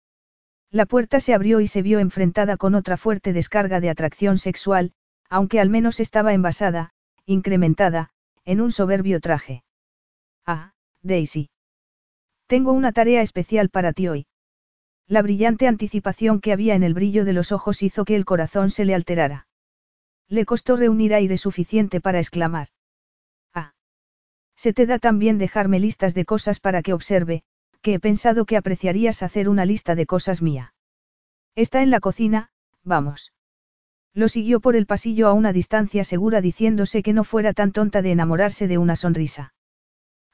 La 0.70 0.86
puerta 0.86 1.18
se 1.18 1.34
abrió 1.34 1.60
y 1.60 1.66
se 1.66 1.82
vio 1.82 1.98
enfrentada 1.98 2.56
con 2.56 2.76
otra 2.76 2.96
fuerte 2.96 3.32
descarga 3.32 3.80
de 3.80 3.90
atracción 3.90 4.38
sexual, 4.38 4.92
aunque 5.28 5.58
al 5.58 5.70
menos 5.70 5.98
estaba 5.98 6.32
envasada, 6.32 6.92
incrementada, 7.26 8.10
en 8.44 8.60
un 8.60 8.70
soberbio 8.70 9.20
traje. 9.20 9.64
Ah, 10.46 10.72
Daisy. 11.02 11.50
Tengo 12.46 12.72
una 12.72 12.92
tarea 12.92 13.22
especial 13.22 13.70
para 13.70 13.92
ti 13.92 14.06
hoy. 14.06 14.26
La 15.08 15.22
brillante 15.22 15.66
anticipación 15.66 16.40
que 16.40 16.52
había 16.52 16.76
en 16.76 16.84
el 16.84 16.94
brillo 16.94 17.24
de 17.24 17.32
los 17.32 17.50
ojos 17.50 17.82
hizo 17.82 18.04
que 18.04 18.14
el 18.14 18.24
corazón 18.24 18.70
se 18.70 18.84
le 18.84 18.94
alterara. 18.94 19.48
Le 20.28 20.44
costó 20.44 20.77
reunir 20.77 21.15
aire 21.15 21.39
suficiente 21.39 22.01
para 22.01 22.19
exclamar. 22.19 22.69
Ah. 23.55 23.74
Se 24.57 24.73
te 24.73 24.86
da 24.86 24.98
tan 24.98 25.19
bien 25.19 25.39
dejarme 25.39 25.78
listas 25.78 26.15
de 26.15 26.24
cosas 26.24 26.59
para 26.59 26.82
que 26.82 26.93
observe, 26.93 27.43
que 27.81 27.94
he 27.94 28.01
pensado 28.01 28.44
que 28.44 28.57
apreciarías 28.57 29.23
hacer 29.23 29.48
una 29.48 29.65
lista 29.65 29.94
de 29.94 30.07
cosas 30.07 30.43
mía. 30.43 30.74
Está 31.55 31.82
en 31.82 31.90
la 31.90 32.01
cocina, 32.01 32.51
vamos. 32.82 33.32
Lo 34.12 34.28
siguió 34.28 34.61
por 34.61 34.77
el 34.77 34.86
pasillo 34.86 35.28
a 35.28 35.32
una 35.32 35.53
distancia 35.53 36.03
segura 36.03 36.40
diciéndose 36.40 37.03
que 37.03 37.12
no 37.12 37.23
fuera 37.23 37.53
tan 37.53 37.70
tonta 37.70 38.03
de 38.03 38.12
enamorarse 38.12 38.66
de 38.66 38.78
una 38.78 38.97
sonrisa. 38.97 39.55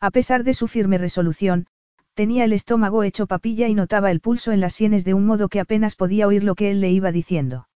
A 0.00 0.10
pesar 0.10 0.44
de 0.44 0.54
su 0.54 0.68
firme 0.68 0.98
resolución, 0.98 1.66
tenía 2.14 2.44
el 2.44 2.52
estómago 2.52 3.02
hecho 3.02 3.26
papilla 3.26 3.68
y 3.68 3.74
notaba 3.74 4.10
el 4.10 4.20
pulso 4.20 4.52
en 4.52 4.60
las 4.60 4.72
sienes 4.72 5.04
de 5.04 5.14
un 5.14 5.26
modo 5.26 5.48
que 5.48 5.60
apenas 5.60 5.96
podía 5.96 6.26
oír 6.26 6.44
lo 6.44 6.54
que 6.54 6.70
él 6.70 6.80
le 6.80 6.90
iba 6.90 7.12
diciendo. 7.12 7.68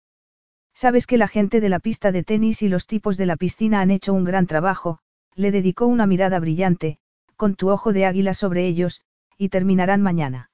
Sabes 0.76 1.06
que 1.06 1.16
la 1.16 1.26
gente 1.26 1.62
de 1.62 1.70
la 1.70 1.78
pista 1.78 2.12
de 2.12 2.22
tenis 2.22 2.60
y 2.60 2.68
los 2.68 2.86
tipos 2.86 3.16
de 3.16 3.24
la 3.24 3.36
piscina 3.36 3.80
han 3.80 3.90
hecho 3.90 4.12
un 4.12 4.24
gran 4.24 4.46
trabajo, 4.46 4.98
le 5.34 5.50
dedicó 5.50 5.86
una 5.86 6.06
mirada 6.06 6.38
brillante, 6.38 6.98
con 7.34 7.54
tu 7.54 7.70
ojo 7.70 7.94
de 7.94 8.04
águila 8.04 8.34
sobre 8.34 8.66
ellos, 8.66 9.00
y 9.38 9.48
terminarán 9.48 10.02
mañana. 10.02 10.50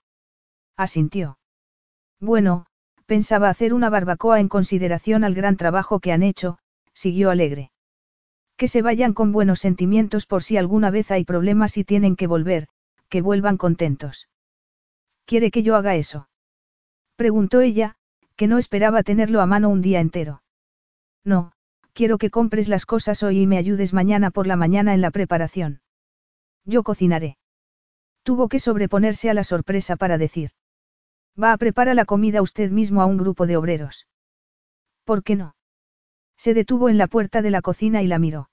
Asintió. 0.76 1.38
Bueno, 2.20 2.66
pensaba 3.06 3.48
hacer 3.48 3.74
una 3.74 3.90
barbacoa 3.90 4.38
en 4.38 4.48
consideración 4.48 5.24
al 5.24 5.34
gran 5.34 5.56
trabajo 5.56 5.98
que 5.98 6.12
han 6.12 6.22
hecho, 6.22 6.58
siguió 6.94 7.30
alegre. 7.30 7.72
Que 8.56 8.68
se 8.68 8.80
vayan 8.80 9.14
con 9.14 9.32
buenos 9.32 9.58
sentimientos 9.58 10.26
por 10.26 10.44
si 10.44 10.56
alguna 10.56 10.92
vez 10.92 11.10
hay 11.10 11.24
problemas 11.24 11.76
y 11.76 11.82
tienen 11.82 12.14
que 12.14 12.28
volver, 12.28 12.68
que 13.08 13.22
vuelvan 13.22 13.56
contentos. 13.56 14.28
¿Quiere 15.24 15.50
que 15.50 15.64
yo 15.64 15.74
haga 15.74 15.96
eso? 15.96 16.28
Preguntó 17.16 17.60
ella, 17.60 17.96
que 18.42 18.48
no 18.48 18.58
esperaba 18.58 19.04
tenerlo 19.04 19.40
a 19.40 19.46
mano 19.46 19.68
un 19.68 19.82
día 19.82 20.00
entero. 20.00 20.42
No, 21.24 21.52
quiero 21.92 22.18
que 22.18 22.28
compres 22.28 22.66
las 22.66 22.86
cosas 22.86 23.22
hoy 23.22 23.42
y 23.42 23.46
me 23.46 23.56
ayudes 23.56 23.92
mañana 23.92 24.32
por 24.32 24.48
la 24.48 24.56
mañana 24.56 24.94
en 24.94 25.00
la 25.00 25.12
preparación. 25.12 25.80
Yo 26.64 26.82
cocinaré. 26.82 27.36
Tuvo 28.24 28.48
que 28.48 28.58
sobreponerse 28.58 29.30
a 29.30 29.34
la 29.34 29.44
sorpresa 29.44 29.94
para 29.94 30.18
decir. 30.18 30.50
Va 31.40 31.52
a 31.52 31.56
preparar 31.56 31.94
la 31.94 32.04
comida 32.04 32.42
usted 32.42 32.72
mismo 32.72 33.00
a 33.00 33.06
un 33.06 33.16
grupo 33.16 33.46
de 33.46 33.56
obreros. 33.56 34.08
¿Por 35.04 35.22
qué 35.22 35.36
no? 35.36 35.54
Se 36.36 36.52
detuvo 36.52 36.88
en 36.88 36.98
la 36.98 37.06
puerta 37.06 37.42
de 37.42 37.50
la 37.52 37.62
cocina 37.62 38.02
y 38.02 38.08
la 38.08 38.18
miró. 38.18 38.50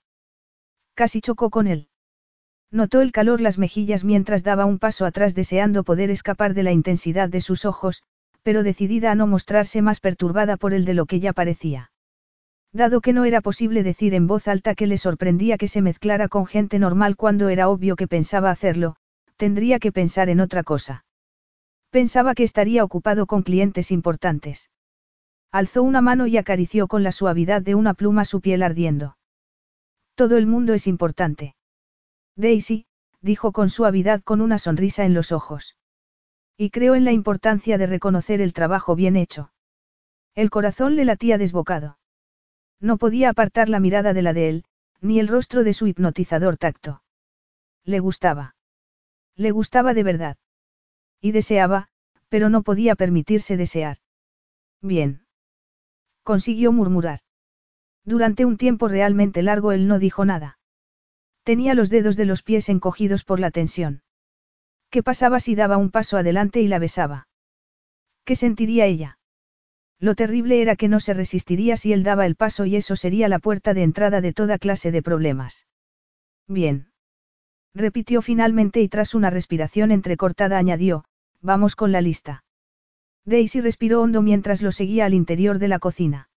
Casi 0.94 1.20
chocó 1.20 1.50
con 1.50 1.66
él. 1.66 1.88
Notó 2.70 3.00
el 3.00 3.10
calor 3.10 3.40
las 3.40 3.58
mejillas 3.58 4.04
mientras 4.04 4.44
daba 4.44 4.66
un 4.66 4.78
paso 4.78 5.04
atrás 5.04 5.34
deseando 5.34 5.82
poder 5.82 6.12
escapar 6.12 6.54
de 6.54 6.62
la 6.62 6.70
intensidad 6.70 7.28
de 7.28 7.40
sus 7.40 7.64
ojos, 7.64 8.04
pero 8.42 8.62
decidida 8.62 9.10
a 9.10 9.14
no 9.14 9.26
mostrarse 9.26 9.82
más 9.82 10.00
perturbada 10.00 10.56
por 10.56 10.72
el 10.74 10.84
de 10.84 10.94
lo 10.94 11.06
que 11.06 11.20
ya 11.20 11.32
parecía. 11.32 11.90
Dado 12.72 13.00
que 13.00 13.12
no 13.12 13.24
era 13.24 13.40
posible 13.40 13.82
decir 13.82 14.14
en 14.14 14.26
voz 14.26 14.46
alta 14.46 14.74
que 14.74 14.86
le 14.86 14.96
sorprendía 14.96 15.58
que 15.58 15.68
se 15.68 15.82
mezclara 15.82 16.28
con 16.28 16.46
gente 16.46 16.78
normal 16.78 17.16
cuando 17.16 17.48
era 17.48 17.68
obvio 17.68 17.96
que 17.96 18.06
pensaba 18.06 18.50
hacerlo, 18.50 18.96
tendría 19.36 19.78
que 19.78 19.90
pensar 19.90 20.28
en 20.28 20.40
otra 20.40 20.62
cosa. 20.62 21.04
Pensaba 21.90 22.34
que 22.34 22.44
estaría 22.44 22.84
ocupado 22.84 23.26
con 23.26 23.42
clientes 23.42 23.90
importantes. 23.90 24.70
Alzó 25.50 25.82
una 25.82 26.00
mano 26.00 26.28
y 26.28 26.36
acarició 26.36 26.86
con 26.86 27.02
la 27.02 27.10
suavidad 27.10 27.60
de 27.62 27.74
una 27.74 27.94
pluma 27.94 28.24
su 28.24 28.40
piel 28.40 28.62
ardiendo. 28.62 29.16
Todo 30.14 30.36
el 30.36 30.46
mundo 30.46 30.74
es 30.74 30.86
importante. 30.86 31.56
Daisy, 32.36 32.86
dijo 33.20 33.50
con 33.50 33.68
suavidad 33.68 34.22
con 34.22 34.40
una 34.40 34.60
sonrisa 34.60 35.04
en 35.04 35.14
los 35.14 35.32
ojos. 35.32 35.76
Y 36.62 36.68
creo 36.68 36.94
en 36.94 37.06
la 37.06 37.12
importancia 37.12 37.78
de 37.78 37.86
reconocer 37.86 38.42
el 38.42 38.52
trabajo 38.52 38.94
bien 38.94 39.16
hecho. 39.16 39.50
El 40.34 40.50
corazón 40.50 40.94
le 40.94 41.06
latía 41.06 41.38
desbocado. 41.38 41.98
No 42.80 42.98
podía 42.98 43.30
apartar 43.30 43.70
la 43.70 43.80
mirada 43.80 44.12
de 44.12 44.20
la 44.20 44.34
de 44.34 44.50
él, 44.50 44.64
ni 45.00 45.20
el 45.20 45.28
rostro 45.28 45.64
de 45.64 45.72
su 45.72 45.86
hipnotizador 45.86 46.58
tacto. 46.58 47.02
Le 47.86 47.98
gustaba. 47.98 48.56
Le 49.36 49.52
gustaba 49.52 49.94
de 49.94 50.02
verdad. 50.02 50.36
Y 51.18 51.32
deseaba, 51.32 51.88
pero 52.28 52.50
no 52.50 52.62
podía 52.62 52.94
permitirse 52.94 53.56
desear. 53.56 53.96
Bien. 54.82 55.24
Consiguió 56.24 56.72
murmurar. 56.72 57.20
Durante 58.04 58.44
un 58.44 58.58
tiempo 58.58 58.86
realmente 58.86 59.40
largo 59.42 59.72
él 59.72 59.88
no 59.88 59.98
dijo 59.98 60.26
nada. 60.26 60.58
Tenía 61.42 61.72
los 61.72 61.88
dedos 61.88 62.16
de 62.16 62.26
los 62.26 62.42
pies 62.42 62.68
encogidos 62.68 63.24
por 63.24 63.40
la 63.40 63.50
tensión. 63.50 64.02
¿Qué 64.90 65.02
pasaba 65.02 65.38
si 65.38 65.54
daba 65.54 65.76
un 65.76 65.90
paso 65.90 66.16
adelante 66.16 66.60
y 66.60 66.68
la 66.68 66.78
besaba? 66.78 67.28
¿Qué 68.24 68.34
sentiría 68.34 68.86
ella? 68.86 69.18
Lo 70.00 70.14
terrible 70.14 70.62
era 70.62 70.76
que 70.76 70.88
no 70.88 70.98
se 70.98 71.14
resistiría 71.14 71.76
si 71.76 71.92
él 71.92 72.02
daba 72.02 72.26
el 72.26 72.34
paso 72.34 72.64
y 72.66 72.76
eso 72.76 72.96
sería 72.96 73.28
la 73.28 73.38
puerta 73.38 73.74
de 73.74 73.82
entrada 73.82 74.20
de 74.20 74.32
toda 74.32 74.58
clase 74.58 74.90
de 74.90 75.02
problemas. 75.02 75.66
Bien. 76.48 76.90
Repitió 77.74 78.20
finalmente 78.22 78.80
y 78.80 78.88
tras 78.88 79.14
una 79.14 79.30
respiración 79.30 79.92
entrecortada 79.92 80.58
añadió, 80.58 81.04
vamos 81.40 81.76
con 81.76 81.92
la 81.92 82.00
lista. 82.00 82.44
Daisy 83.24 83.60
respiró 83.60 84.00
hondo 84.02 84.22
mientras 84.22 84.62
lo 84.62 84.72
seguía 84.72 85.04
al 85.04 85.14
interior 85.14 85.58
de 85.58 85.68
la 85.68 85.78
cocina. 85.78 86.30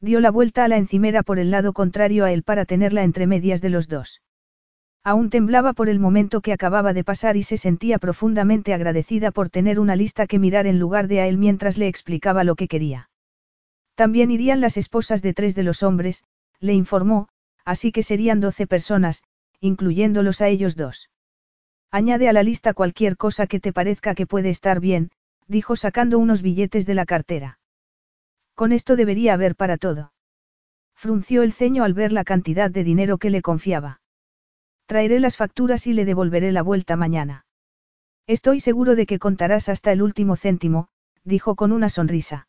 Dio 0.00 0.20
la 0.20 0.30
vuelta 0.30 0.64
a 0.64 0.68
la 0.68 0.76
encimera 0.76 1.22
por 1.22 1.38
el 1.38 1.50
lado 1.50 1.72
contrario 1.72 2.24
a 2.24 2.32
él 2.32 2.42
para 2.42 2.66
tenerla 2.66 3.04
entre 3.04 3.26
medias 3.26 3.60
de 3.62 3.70
los 3.70 3.88
dos. 3.88 4.20
Aún 5.02 5.30
temblaba 5.30 5.72
por 5.72 5.88
el 5.88 5.98
momento 5.98 6.42
que 6.42 6.52
acababa 6.52 6.92
de 6.92 7.04
pasar 7.04 7.36
y 7.36 7.42
se 7.42 7.56
sentía 7.56 7.98
profundamente 7.98 8.74
agradecida 8.74 9.30
por 9.30 9.48
tener 9.48 9.80
una 9.80 9.96
lista 9.96 10.26
que 10.26 10.38
mirar 10.38 10.66
en 10.66 10.78
lugar 10.78 11.08
de 11.08 11.20
a 11.20 11.26
él 11.26 11.38
mientras 11.38 11.78
le 11.78 11.88
explicaba 11.88 12.44
lo 12.44 12.54
que 12.54 12.68
quería. 12.68 13.08
También 13.94 14.30
irían 14.30 14.60
las 14.60 14.76
esposas 14.76 15.22
de 15.22 15.32
tres 15.32 15.54
de 15.54 15.62
los 15.62 15.82
hombres, 15.82 16.22
le 16.58 16.74
informó, 16.74 17.28
así 17.64 17.92
que 17.92 18.02
serían 18.02 18.40
doce 18.40 18.66
personas, 18.66 19.22
incluyéndolos 19.60 20.40
a 20.40 20.48
ellos 20.48 20.76
dos. 20.76 21.10
Añade 21.90 22.28
a 22.28 22.32
la 22.32 22.42
lista 22.42 22.74
cualquier 22.74 23.16
cosa 23.16 23.46
que 23.46 23.58
te 23.58 23.72
parezca 23.72 24.14
que 24.14 24.26
puede 24.26 24.50
estar 24.50 24.80
bien, 24.80 25.10
dijo 25.48 25.76
sacando 25.76 26.18
unos 26.18 26.42
billetes 26.42 26.86
de 26.86 26.94
la 26.94 27.06
cartera. 27.06 27.58
Con 28.54 28.72
esto 28.72 28.96
debería 28.96 29.34
haber 29.34 29.56
para 29.56 29.78
todo. 29.78 30.12
Frunció 30.94 31.42
el 31.42 31.52
ceño 31.52 31.84
al 31.84 31.94
ver 31.94 32.12
la 32.12 32.24
cantidad 32.24 32.70
de 32.70 32.84
dinero 32.84 33.16
que 33.16 33.30
le 33.30 33.40
confiaba. 33.40 33.99
Traeré 34.90 35.20
las 35.20 35.36
facturas 35.36 35.86
y 35.86 35.92
le 35.92 36.04
devolveré 36.04 36.50
la 36.50 36.62
vuelta 36.62 36.96
mañana. 36.96 37.44
Estoy 38.26 38.58
seguro 38.58 38.96
de 38.96 39.06
que 39.06 39.20
contarás 39.20 39.68
hasta 39.68 39.92
el 39.92 40.02
último 40.02 40.34
céntimo, 40.34 40.88
dijo 41.22 41.54
con 41.54 41.70
una 41.70 41.88
sonrisa. 41.88 42.48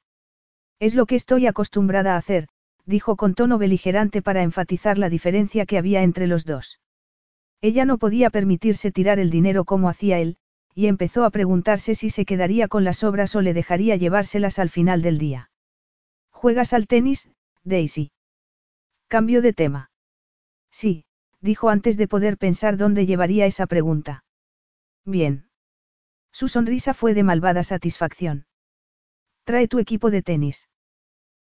Es 0.80 0.96
lo 0.96 1.06
que 1.06 1.14
estoy 1.14 1.46
acostumbrada 1.46 2.16
a 2.16 2.18
hacer, 2.18 2.48
dijo 2.88 3.16
con 3.16 3.36
tono 3.36 3.60
beligerante 3.60 4.24
para 4.24 4.42
enfatizar 4.42 4.98
la 4.98 5.08
diferencia 5.08 5.68
que 5.68 5.78
había 5.78 6.02
entre 6.02 6.26
los 6.26 6.44
dos. 6.44 6.80
Ella 7.62 7.86
no 7.86 8.00
podía 8.00 8.32
permitirse 8.32 8.92
tirar 8.92 9.20
el 9.20 9.30
dinero 9.30 9.64
como 9.64 9.88
hacía 9.88 10.18
él, 10.18 10.38
y 10.74 10.88
empezó 10.88 11.26
a 11.26 11.30
preguntarse 11.30 11.94
si 11.94 12.10
se 12.10 12.26
quedaría 12.26 12.68
con 12.68 12.84
las 12.84 13.04
obras 13.04 13.36
o 13.36 13.42
le 13.42 13.54
dejaría 13.54 13.98
llevárselas 13.98 14.58
al 14.58 14.72
final 14.72 15.04
del 15.04 15.20
día. 15.20 15.52
¿Juegas 16.32 16.74
al 16.74 16.88
tenis, 16.88 17.30
Daisy? 17.64 18.10
Cambio 19.10 19.44
de 19.44 19.54
tema. 19.54 19.92
Sí, 20.72 21.06
dijo 21.42 21.70
antes 21.70 21.98
de 21.98 22.08
poder 22.08 22.38
pensar 22.38 22.78
dónde 22.78 23.06
llevaría 23.06 23.46
esa 23.46 23.66
pregunta. 23.68 24.24
Bien. 25.06 25.50
Su 26.32 26.48
sonrisa 26.48 26.94
fue 26.94 27.14
de 27.14 27.24
malvada 27.24 27.64
satisfacción. 27.64 28.46
Trae 29.44 29.68
tu 29.68 29.80
equipo 29.80 30.12
de 30.12 30.22
tenis. 30.22 30.70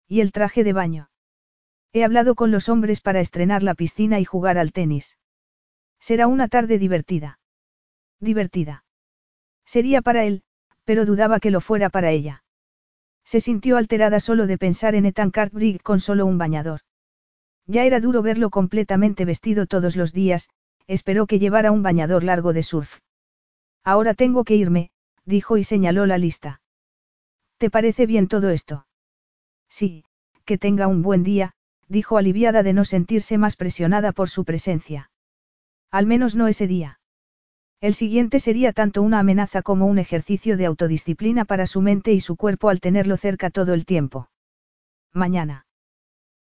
Y 0.06 0.20
el 0.20 0.32
traje 0.32 0.64
de 0.64 0.72
baño. 0.72 1.10
He 1.92 2.04
hablado 2.04 2.34
con 2.34 2.50
los 2.50 2.68
hombres 2.68 3.00
para 3.00 3.20
estrenar 3.20 3.62
la 3.62 3.74
piscina 3.74 4.20
y 4.20 4.24
jugar 4.24 4.56
al 4.56 4.72
tenis. 4.72 5.18
Será 5.98 6.26
una 6.26 6.48
tarde 6.48 6.78
divertida. 6.78 7.40
Divertida. 8.20 8.84
Sería 9.64 10.00
para 10.00 10.24
él, 10.24 10.42
pero 10.84 11.04
dudaba 11.04 11.40
que 11.40 11.50
lo 11.50 11.60
fuera 11.60 11.90
para 11.90 12.10
ella. 12.10 12.44
Se 13.24 13.40
sintió 13.40 13.76
alterada 13.76 14.20
solo 14.20 14.46
de 14.46 14.56
pensar 14.56 14.94
en 14.94 15.04
Ethan 15.04 15.30
Cartwright 15.30 15.82
con 15.82 16.00
solo 16.00 16.24
un 16.24 16.38
bañador. 16.38 16.80
Ya 17.68 17.84
era 17.84 18.00
duro 18.00 18.22
verlo 18.22 18.48
completamente 18.50 19.26
vestido 19.26 19.66
todos 19.66 19.94
los 19.94 20.12
días, 20.12 20.48
esperó 20.86 21.26
que 21.26 21.38
llevara 21.38 21.70
un 21.70 21.82
bañador 21.82 22.24
largo 22.24 22.54
de 22.54 22.62
surf. 22.62 22.98
Ahora 23.84 24.14
tengo 24.14 24.42
que 24.44 24.56
irme, 24.56 24.90
dijo 25.26 25.58
y 25.58 25.64
señaló 25.64 26.06
la 26.06 26.16
lista. 26.16 26.62
¿Te 27.58 27.70
parece 27.70 28.06
bien 28.06 28.26
todo 28.26 28.48
esto? 28.48 28.86
Sí, 29.68 30.04
que 30.46 30.56
tenga 30.56 30.86
un 30.86 31.02
buen 31.02 31.22
día, 31.22 31.52
dijo 31.88 32.16
aliviada 32.16 32.62
de 32.62 32.72
no 32.72 32.86
sentirse 32.86 33.36
más 33.36 33.54
presionada 33.56 34.12
por 34.12 34.30
su 34.30 34.44
presencia. 34.44 35.10
Al 35.90 36.06
menos 36.06 36.34
no 36.34 36.48
ese 36.48 36.66
día. 36.66 37.00
El 37.80 37.94
siguiente 37.94 38.40
sería 38.40 38.72
tanto 38.72 39.02
una 39.02 39.20
amenaza 39.20 39.62
como 39.62 39.86
un 39.86 39.98
ejercicio 39.98 40.56
de 40.56 40.66
autodisciplina 40.66 41.44
para 41.44 41.66
su 41.66 41.82
mente 41.82 42.12
y 42.12 42.20
su 42.20 42.36
cuerpo 42.36 42.70
al 42.70 42.80
tenerlo 42.80 43.16
cerca 43.16 43.50
todo 43.50 43.74
el 43.74 43.84
tiempo. 43.84 44.30
Mañana. 45.12 45.67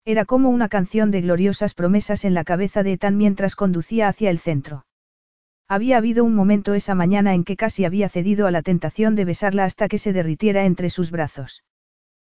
Era 0.09 0.25
como 0.25 0.51
una 0.51 0.69
canción 0.69 1.11
de 1.11 1.21
gloriosas 1.21 1.75
promesas 1.75 2.25
en 2.25 2.33
la 2.33 2.45
cabeza 2.45 2.85
de 2.85 2.93
Ethan 2.93 3.17
mientras 3.17 3.57
conducía 3.57 4.07
hacia 4.07 4.31
el 4.31 4.39
centro. 4.39 4.87
Había 5.67 5.97
habido 5.97 6.23
un 6.23 6.33
momento 6.33 6.75
esa 6.75 6.95
mañana 6.95 7.35
en 7.35 7.43
que 7.43 7.57
casi 7.57 7.85
había 7.85 8.09
cedido 8.09 8.47
a 8.47 8.53
la 8.53 8.63
tentación 8.63 9.17
de 9.17 9.25
besarla 9.25 9.65
hasta 9.65 9.89
que 9.89 9.99
se 9.99 10.13
derritiera 10.13 10.65
entre 10.65 10.91
sus 10.91 11.11
brazos. 11.11 11.65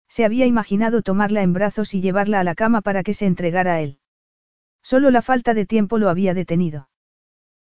Se 0.08 0.26
había 0.26 0.48
imaginado 0.48 1.04
tomarla 1.04 1.44
en 1.44 1.54
brazos 1.54 1.94
y 1.94 2.02
llevarla 2.02 2.40
a 2.40 2.44
la 2.44 2.56
cama 2.56 2.82
para 2.82 3.04
que 3.04 3.14
se 3.14 3.28
entregara 3.28 3.76
a 3.76 3.82
él. 3.82 4.00
Solo 4.82 5.12
la 5.12 5.22
falta 5.22 5.54
de 5.54 5.68
tiempo 5.68 6.00
lo 6.00 6.10
había 6.10 6.34
detenido. 6.34 6.90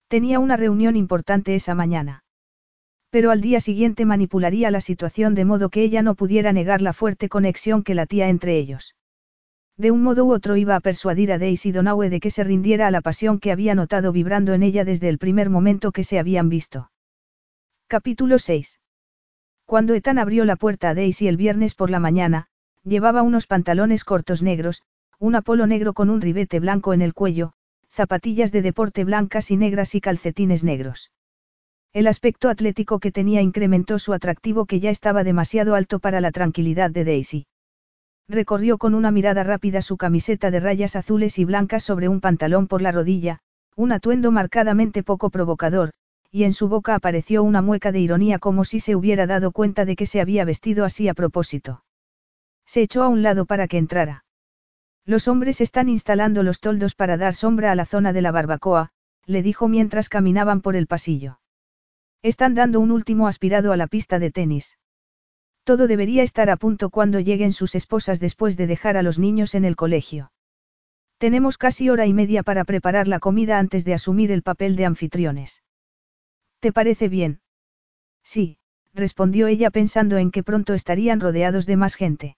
Tenía 0.08 0.40
una 0.40 0.58
reunión 0.58 0.96
importante 0.96 1.54
esa 1.54 1.76
mañana. 1.76 2.24
Pero 3.12 3.30
al 3.30 3.42
día 3.42 3.60
siguiente 3.60 4.06
manipularía 4.06 4.72
la 4.72 4.82
situación 4.82 5.36
de 5.36 5.46
modo 5.46 5.70
que 5.70 5.84
ella 5.84 6.02
no 6.02 6.16
pudiera 6.16 6.54
negar 6.54 6.82
la 6.82 6.94
fuerte 6.94 7.30
conexión 7.30 7.84
que 7.84 7.94
latía 7.94 8.30
entre 8.30 8.58
ellos. 8.58 8.96
De 9.82 9.90
un 9.90 10.04
modo 10.04 10.26
u 10.26 10.32
otro 10.32 10.58
iba 10.58 10.76
a 10.76 10.80
persuadir 10.80 11.32
a 11.32 11.40
Daisy 11.40 11.72
Donaue 11.72 12.12
de 12.12 12.20
que 12.20 12.30
se 12.30 12.44
rindiera 12.44 12.86
a 12.86 12.92
la 12.92 13.02
pasión 13.02 13.40
que 13.40 13.52
había 13.52 13.74
notado 13.74 14.12
vibrando 14.12 14.54
en 14.54 14.62
ella 14.62 14.86
desde 14.86 15.10
el 15.10 15.18
primer 15.18 15.50
momento 15.50 15.92
que 15.92 16.04
se 16.04 16.20
habían 16.20 16.50
visto. 16.50 16.92
Capítulo 17.88 18.38
6. 18.38 18.80
Cuando 19.66 19.96
Ethan 19.96 20.20
abrió 20.20 20.46
la 20.46 20.56
puerta 20.56 20.90
a 20.90 20.94
Daisy 20.94 21.28
el 21.28 21.36
viernes 21.36 21.74
por 21.74 21.90
la 21.90 22.00
mañana, 22.00 22.46
llevaba 22.84 23.24
unos 23.24 23.48
pantalones 23.48 24.04
cortos 24.04 24.44
negros, 24.44 24.84
un 25.18 25.34
apolo 25.34 25.66
negro 25.66 25.94
con 25.94 26.12
un 26.12 26.22
ribete 26.22 26.60
blanco 26.60 26.94
en 26.94 27.02
el 27.02 27.16
cuello, 27.16 27.54
zapatillas 27.90 28.52
de 28.52 28.62
deporte 28.62 29.04
blancas 29.04 29.50
y 29.50 29.58
negras 29.58 29.96
y 29.96 30.02
calcetines 30.02 30.64
negros. 30.64 31.10
El 31.92 32.06
aspecto 32.06 32.50
atlético 32.50 33.00
que 33.00 33.12
tenía 33.12 33.42
incrementó 33.42 33.98
su 33.98 34.14
atractivo 34.14 34.68
que 34.68 34.80
ya 34.80 34.92
estaba 34.92 35.24
demasiado 35.24 35.74
alto 35.74 35.98
para 35.98 36.22
la 36.22 36.30
tranquilidad 36.30 36.92
de 36.92 37.04
Daisy. 37.04 37.48
Recorrió 38.28 38.78
con 38.78 38.94
una 38.94 39.12
mirada 39.12 39.44
rápida 39.44 39.82
su 39.82 39.98
camiseta 39.98 40.52
de 40.52 40.60
rayas 40.60 40.96
azules 40.96 41.38
y 41.40 41.46
blancas 41.46 41.84
sobre 41.84 42.08
un 42.08 42.22
pantalón 42.22 42.68
por 42.68 42.82
la 42.82 42.92
rodilla, 42.92 43.40
un 43.76 43.92
atuendo 43.92 44.32
marcadamente 44.32 45.04
poco 45.04 45.30
provocador, 45.30 45.92
y 46.32 46.44
en 46.44 46.54
su 46.54 46.70
boca 46.70 46.96
apareció 46.96 47.44
una 47.44 47.62
mueca 47.62 47.92
de 47.92 48.00
ironía 48.00 48.40
como 48.40 48.64
si 48.64 48.80
se 48.80 48.96
hubiera 48.96 49.28
dado 49.28 49.52
cuenta 49.52 49.86
de 49.86 49.96
que 49.96 50.06
se 50.06 50.22
había 50.22 50.46
vestido 50.46 50.86
así 50.86 51.08
a 51.10 51.14
propósito. 51.14 51.84
Se 52.66 52.82
echó 52.82 53.04
a 53.04 53.10
un 53.10 53.22
lado 53.22 53.46
para 53.46 53.68
que 53.68 53.78
entrara. 53.78 54.24
Los 55.06 55.28
hombres 55.28 55.60
están 55.60 55.90
instalando 55.90 56.44
los 56.44 56.60
toldos 56.60 56.96
para 56.96 57.18
dar 57.18 57.34
sombra 57.34 57.72
a 57.72 57.76
la 57.76 57.86
zona 57.86 58.14
de 58.14 58.22
la 58.22 58.32
barbacoa, 58.32 58.92
le 59.26 59.42
dijo 59.42 59.68
mientras 59.68 60.10
caminaban 60.10 60.62
por 60.62 60.76
el 60.76 60.88
pasillo. 60.88 61.40
Están 62.22 62.54
dando 62.54 62.80
un 62.80 62.92
último 62.92 63.28
aspirado 63.28 63.72
a 63.72 63.78
la 63.78 63.88
pista 63.88 64.20
de 64.20 64.32
tenis. 64.32 64.78
Todo 65.64 65.88
debería 65.88 66.24
estar 66.24 66.50
a 66.50 66.58
punto 66.58 66.90
cuando 66.90 67.20
lleguen 67.20 67.54
sus 67.54 67.76
esposas 67.76 68.20
después 68.20 68.58
de 68.58 68.68
dejar 68.68 68.98
a 68.98 69.04
los 69.04 69.20
niños 69.20 69.54
en 69.56 69.66
el 69.66 69.76
colegio. 69.76 70.32
Tenemos 71.18 71.58
casi 71.58 71.90
hora 71.90 72.08
y 72.08 72.14
media 72.14 72.42
para 72.42 72.64
preparar 72.66 73.08
la 73.08 73.20
comida 73.20 73.60
antes 73.60 73.86
de 73.86 73.94
asumir 73.94 74.32
el 74.32 74.42
papel 74.42 74.76
de 74.76 74.86
anfitriones. 74.86 75.64
¿Te 76.60 76.72
parece 76.72 77.10
bien? 77.10 77.42
Sí, 78.24 78.58
respondió 78.94 79.48
ella 79.48 79.70
pensando 79.70 80.18
en 80.18 80.32
que 80.32 80.44
pronto 80.44 80.74
estarían 80.74 81.20
rodeados 81.20 81.66
de 81.68 81.78
más 81.78 81.96
gente. 81.96 82.38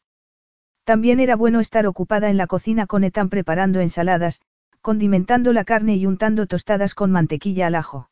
También 0.84 1.22
era 1.22 1.38
bueno 1.38 1.62
estar 1.62 1.88
ocupada 1.88 2.30
en 2.30 2.36
la 2.36 2.48
cocina 2.48 2.88
con 2.88 3.06
Ethan 3.06 3.30
preparando 3.30 3.80
ensaladas, 3.80 4.42
condimentando 4.82 5.54
la 5.54 5.64
carne 5.64 5.96
y 5.96 6.06
untando 6.06 6.46
tostadas 6.46 6.94
con 6.94 7.10
mantequilla 7.10 7.68
al 7.68 7.76
ajo. 7.76 8.10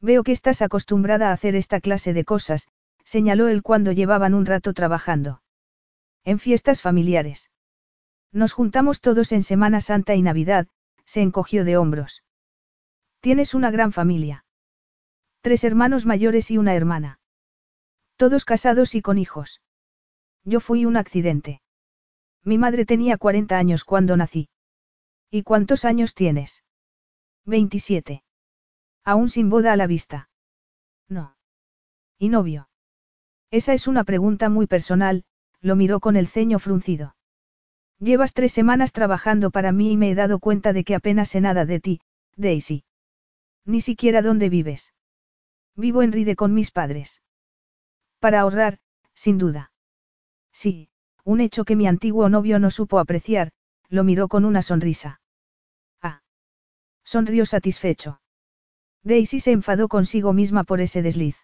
Veo 0.00 0.22
que 0.24 0.32
estás 0.32 0.62
acostumbrada 0.62 1.28
a 1.28 1.32
hacer 1.32 1.54
esta 1.54 1.80
clase 1.80 2.14
de 2.14 2.24
cosas, 2.24 2.66
señaló 3.04 3.48
él 3.48 3.62
cuando 3.62 3.92
llevaban 3.92 4.34
un 4.34 4.46
rato 4.46 4.72
trabajando. 4.72 5.42
En 6.24 6.38
fiestas 6.38 6.80
familiares. 6.80 7.50
Nos 8.32 8.52
juntamos 8.52 9.00
todos 9.00 9.32
en 9.32 9.42
Semana 9.42 9.80
Santa 9.80 10.14
y 10.14 10.22
Navidad, 10.22 10.66
se 11.04 11.20
encogió 11.20 11.64
de 11.64 11.76
hombros. 11.76 12.24
Tienes 13.20 13.54
una 13.54 13.70
gran 13.70 13.92
familia. 13.92 14.44
Tres 15.42 15.64
hermanos 15.64 16.06
mayores 16.06 16.50
y 16.50 16.58
una 16.58 16.74
hermana. 16.74 17.20
Todos 18.16 18.44
casados 18.44 18.94
y 18.94 19.02
con 19.02 19.18
hijos. 19.18 19.60
Yo 20.44 20.60
fui 20.60 20.86
un 20.86 20.96
accidente. 20.96 21.60
Mi 22.44 22.58
madre 22.58 22.84
tenía 22.84 23.18
40 23.18 23.56
años 23.56 23.84
cuando 23.84 24.16
nací. 24.16 24.48
¿Y 25.30 25.42
cuántos 25.42 25.84
años 25.84 26.14
tienes? 26.14 26.64
27. 27.46 28.24
Aún 29.04 29.28
sin 29.28 29.50
boda 29.50 29.72
a 29.72 29.76
la 29.76 29.86
vista. 29.86 30.30
No. 31.08 31.36
¿Y 32.18 32.28
novio? 32.28 32.68
Esa 33.52 33.74
es 33.74 33.86
una 33.86 34.02
pregunta 34.02 34.48
muy 34.48 34.66
personal, 34.66 35.24
lo 35.60 35.76
miró 35.76 36.00
con 36.00 36.16
el 36.16 36.26
ceño 36.26 36.58
fruncido. 36.58 37.14
Llevas 37.98 38.32
tres 38.32 38.50
semanas 38.50 38.92
trabajando 38.92 39.50
para 39.50 39.72
mí 39.72 39.92
y 39.92 39.96
me 39.98 40.10
he 40.10 40.14
dado 40.14 40.38
cuenta 40.38 40.72
de 40.72 40.84
que 40.84 40.94
apenas 40.94 41.28
sé 41.28 41.42
nada 41.42 41.66
de 41.66 41.78
ti, 41.78 42.00
Daisy. 42.34 42.84
Ni 43.66 43.82
siquiera 43.82 44.22
dónde 44.22 44.48
vives. 44.48 44.94
Vivo 45.76 46.02
en 46.02 46.12
Ride 46.12 46.34
con 46.34 46.54
mis 46.54 46.70
padres. 46.70 47.22
Para 48.20 48.40
ahorrar, 48.40 48.78
sin 49.12 49.36
duda. 49.36 49.70
Sí, 50.50 50.88
un 51.22 51.42
hecho 51.42 51.66
que 51.66 51.76
mi 51.76 51.86
antiguo 51.86 52.30
novio 52.30 52.58
no 52.58 52.70
supo 52.70 52.98
apreciar, 52.98 53.52
lo 53.90 54.02
miró 54.02 54.28
con 54.28 54.46
una 54.46 54.62
sonrisa. 54.62 55.20
Ah. 56.00 56.22
Sonrió 57.04 57.44
satisfecho. 57.44 58.22
Daisy 59.02 59.40
se 59.40 59.52
enfadó 59.52 59.88
consigo 59.88 60.32
misma 60.32 60.64
por 60.64 60.80
ese 60.80 61.02
desliz. 61.02 61.36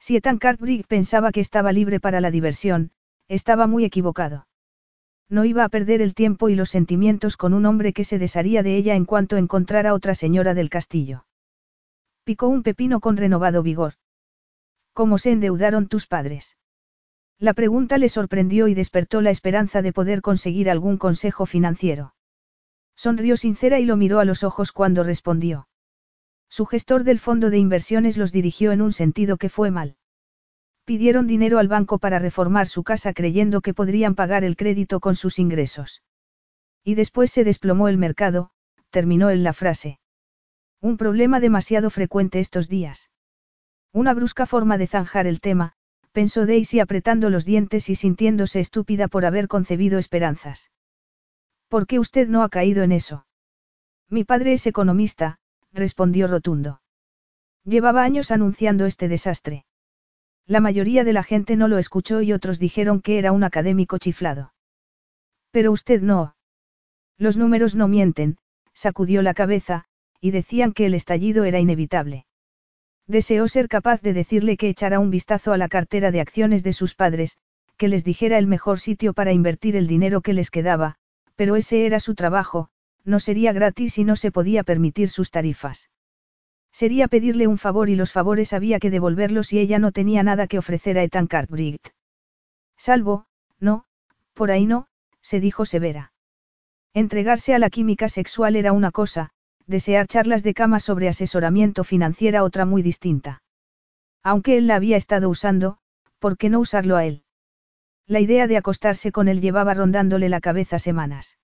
Si 0.00 0.16
Ethan 0.16 0.38
Cartwright 0.38 0.86
pensaba 0.86 1.30
que 1.30 1.40
estaba 1.40 1.72
libre 1.72 2.00
para 2.00 2.20
la 2.20 2.30
diversión, 2.30 2.90
estaba 3.28 3.66
muy 3.66 3.84
equivocado. 3.84 4.46
No 5.28 5.44
iba 5.44 5.62
a 5.62 5.68
perder 5.68 6.02
el 6.02 6.14
tiempo 6.14 6.48
y 6.48 6.56
los 6.56 6.70
sentimientos 6.70 7.36
con 7.36 7.54
un 7.54 7.64
hombre 7.66 7.92
que 7.92 8.02
se 8.02 8.18
desharía 8.18 8.64
de 8.64 8.76
ella 8.76 8.96
en 8.96 9.04
cuanto 9.04 9.36
encontrara 9.36 9.94
otra 9.94 10.16
señora 10.16 10.54
del 10.54 10.70
castillo. 10.70 11.26
Picó 12.24 12.48
un 12.48 12.64
pepino 12.64 12.98
con 12.98 13.16
renovado 13.16 13.62
vigor. 13.62 13.94
¿Cómo 14.92 15.18
se 15.18 15.30
endeudaron 15.30 15.86
tus 15.86 16.06
padres? 16.06 16.56
La 17.38 17.54
pregunta 17.54 17.96
le 17.96 18.08
sorprendió 18.08 18.68
y 18.68 18.74
despertó 18.74 19.20
la 19.22 19.30
esperanza 19.30 19.82
de 19.82 19.92
poder 19.92 20.20
conseguir 20.20 20.68
algún 20.68 20.98
consejo 20.98 21.46
financiero. 21.46 22.14
Sonrió 22.96 23.36
sincera 23.36 23.78
y 23.78 23.84
lo 23.84 23.96
miró 23.96 24.18
a 24.18 24.24
los 24.24 24.42
ojos 24.44 24.72
cuando 24.72 25.04
respondió. 25.04 25.68
Su 26.50 26.66
gestor 26.66 27.04
del 27.04 27.20
fondo 27.20 27.48
de 27.48 27.58
inversiones 27.58 28.18
los 28.18 28.32
dirigió 28.32 28.72
en 28.72 28.82
un 28.82 28.92
sentido 28.92 29.38
que 29.38 29.48
fue 29.48 29.70
mal. 29.70 29.96
Pidieron 30.84 31.28
dinero 31.28 31.60
al 31.60 31.68
banco 31.68 31.98
para 31.98 32.18
reformar 32.18 32.66
su 32.66 32.82
casa 32.82 33.14
creyendo 33.14 33.60
que 33.60 33.72
podrían 33.72 34.16
pagar 34.16 34.42
el 34.42 34.56
crédito 34.56 34.98
con 34.98 35.14
sus 35.14 35.38
ingresos. 35.38 36.02
Y 36.82 36.96
después 36.96 37.30
se 37.30 37.44
desplomó 37.44 37.88
el 37.88 37.98
mercado, 37.98 38.50
terminó 38.90 39.30
en 39.30 39.44
la 39.44 39.52
frase. 39.52 40.00
Un 40.80 40.96
problema 40.96 41.38
demasiado 41.38 41.88
frecuente 41.90 42.40
estos 42.40 42.68
días. 42.68 43.10
Una 43.92 44.14
brusca 44.14 44.46
forma 44.46 44.78
de 44.78 44.86
zanjar 44.86 45.26
el 45.26 45.40
tema, 45.40 45.74
pensó 46.12 46.46
Daisy 46.46 46.80
apretando 46.80 47.30
los 47.30 47.44
dientes 47.44 47.88
y 47.88 47.94
sintiéndose 47.94 48.58
estúpida 48.58 49.06
por 49.06 49.24
haber 49.24 49.46
concebido 49.46 49.98
esperanzas. 49.98 50.72
¿Por 51.68 51.86
qué 51.86 52.00
usted 52.00 52.28
no 52.28 52.42
ha 52.42 52.48
caído 52.48 52.82
en 52.82 52.90
eso? 52.90 53.26
Mi 54.08 54.24
padre 54.24 54.54
es 54.54 54.66
economista, 54.66 55.38
respondió 55.72 56.26
rotundo. 56.28 56.80
Llevaba 57.64 58.02
años 58.02 58.30
anunciando 58.30 58.86
este 58.86 59.08
desastre. 59.08 59.64
La 60.46 60.60
mayoría 60.60 61.04
de 61.04 61.12
la 61.12 61.22
gente 61.22 61.56
no 61.56 61.68
lo 61.68 61.78
escuchó 61.78 62.22
y 62.22 62.32
otros 62.32 62.58
dijeron 62.58 63.00
que 63.00 63.18
era 63.18 63.32
un 63.32 63.44
académico 63.44 63.98
chiflado. 63.98 64.52
Pero 65.50 65.72
usted 65.72 66.00
no. 66.00 66.34
Los 67.18 67.36
números 67.36 67.74
no 67.74 67.86
mienten, 67.86 68.36
sacudió 68.72 69.22
la 69.22 69.34
cabeza, 69.34 69.84
y 70.20 70.30
decían 70.30 70.72
que 70.72 70.86
el 70.86 70.94
estallido 70.94 71.44
era 71.44 71.60
inevitable. 71.60 72.26
Deseó 73.06 73.48
ser 73.48 73.68
capaz 73.68 74.00
de 74.02 74.12
decirle 74.12 74.56
que 74.56 74.68
echara 74.68 74.98
un 75.00 75.10
vistazo 75.10 75.52
a 75.52 75.58
la 75.58 75.68
cartera 75.68 76.10
de 76.10 76.20
acciones 76.20 76.62
de 76.62 76.72
sus 76.72 76.94
padres, 76.94 77.38
que 77.76 77.88
les 77.88 78.04
dijera 78.04 78.38
el 78.38 78.46
mejor 78.46 78.78
sitio 78.78 79.14
para 79.14 79.32
invertir 79.32 79.76
el 79.76 79.86
dinero 79.86 80.20
que 80.20 80.34
les 80.34 80.50
quedaba, 80.50 80.96
pero 81.34 81.56
ese 81.56 81.86
era 81.86 82.00
su 82.00 82.14
trabajo, 82.14 82.68
no 83.04 83.20
sería 83.20 83.52
gratis 83.52 83.98
y 83.98 84.04
no 84.04 84.16
se 84.16 84.30
podía 84.30 84.62
permitir 84.62 85.08
sus 85.08 85.30
tarifas. 85.30 85.90
Sería 86.72 87.08
pedirle 87.08 87.46
un 87.46 87.58
favor 87.58 87.88
y 87.88 87.96
los 87.96 88.12
favores 88.12 88.52
había 88.52 88.78
que 88.78 88.90
devolverlos 88.90 89.52
y 89.52 89.58
ella 89.58 89.78
no 89.78 89.92
tenía 89.92 90.22
nada 90.22 90.46
que 90.46 90.58
ofrecer 90.58 90.98
a 90.98 91.02
Ethan 91.02 91.26
Cartwright. 91.26 91.88
Salvo, 92.76 93.26
no, 93.58 93.84
por 94.34 94.50
ahí 94.50 94.66
no, 94.66 94.86
se 95.20 95.40
dijo 95.40 95.66
severa. 95.66 96.12
Entregarse 96.94 97.54
a 97.54 97.58
la 97.58 97.70
química 97.70 98.08
sexual 98.08 98.56
era 98.56 98.72
una 98.72 98.90
cosa, 98.90 99.30
desear 99.66 100.06
charlas 100.06 100.42
de 100.42 100.54
cama 100.54 100.80
sobre 100.80 101.08
asesoramiento 101.08 101.84
financiera 101.84 102.42
otra 102.44 102.64
muy 102.64 102.82
distinta. 102.82 103.42
Aunque 104.22 104.58
él 104.58 104.66
la 104.66 104.76
había 104.76 104.96
estado 104.96 105.28
usando, 105.28 105.78
¿por 106.18 106.36
qué 106.36 106.50
no 106.50 106.60
usarlo 106.60 106.96
a 106.96 107.04
él? 107.04 107.24
La 108.06 108.20
idea 108.20 108.46
de 108.46 108.56
acostarse 108.56 109.12
con 109.12 109.28
él 109.28 109.40
llevaba 109.40 109.74
rondándole 109.74 110.28
la 110.28 110.40
cabeza 110.40 110.78
semanas. 110.78 111.38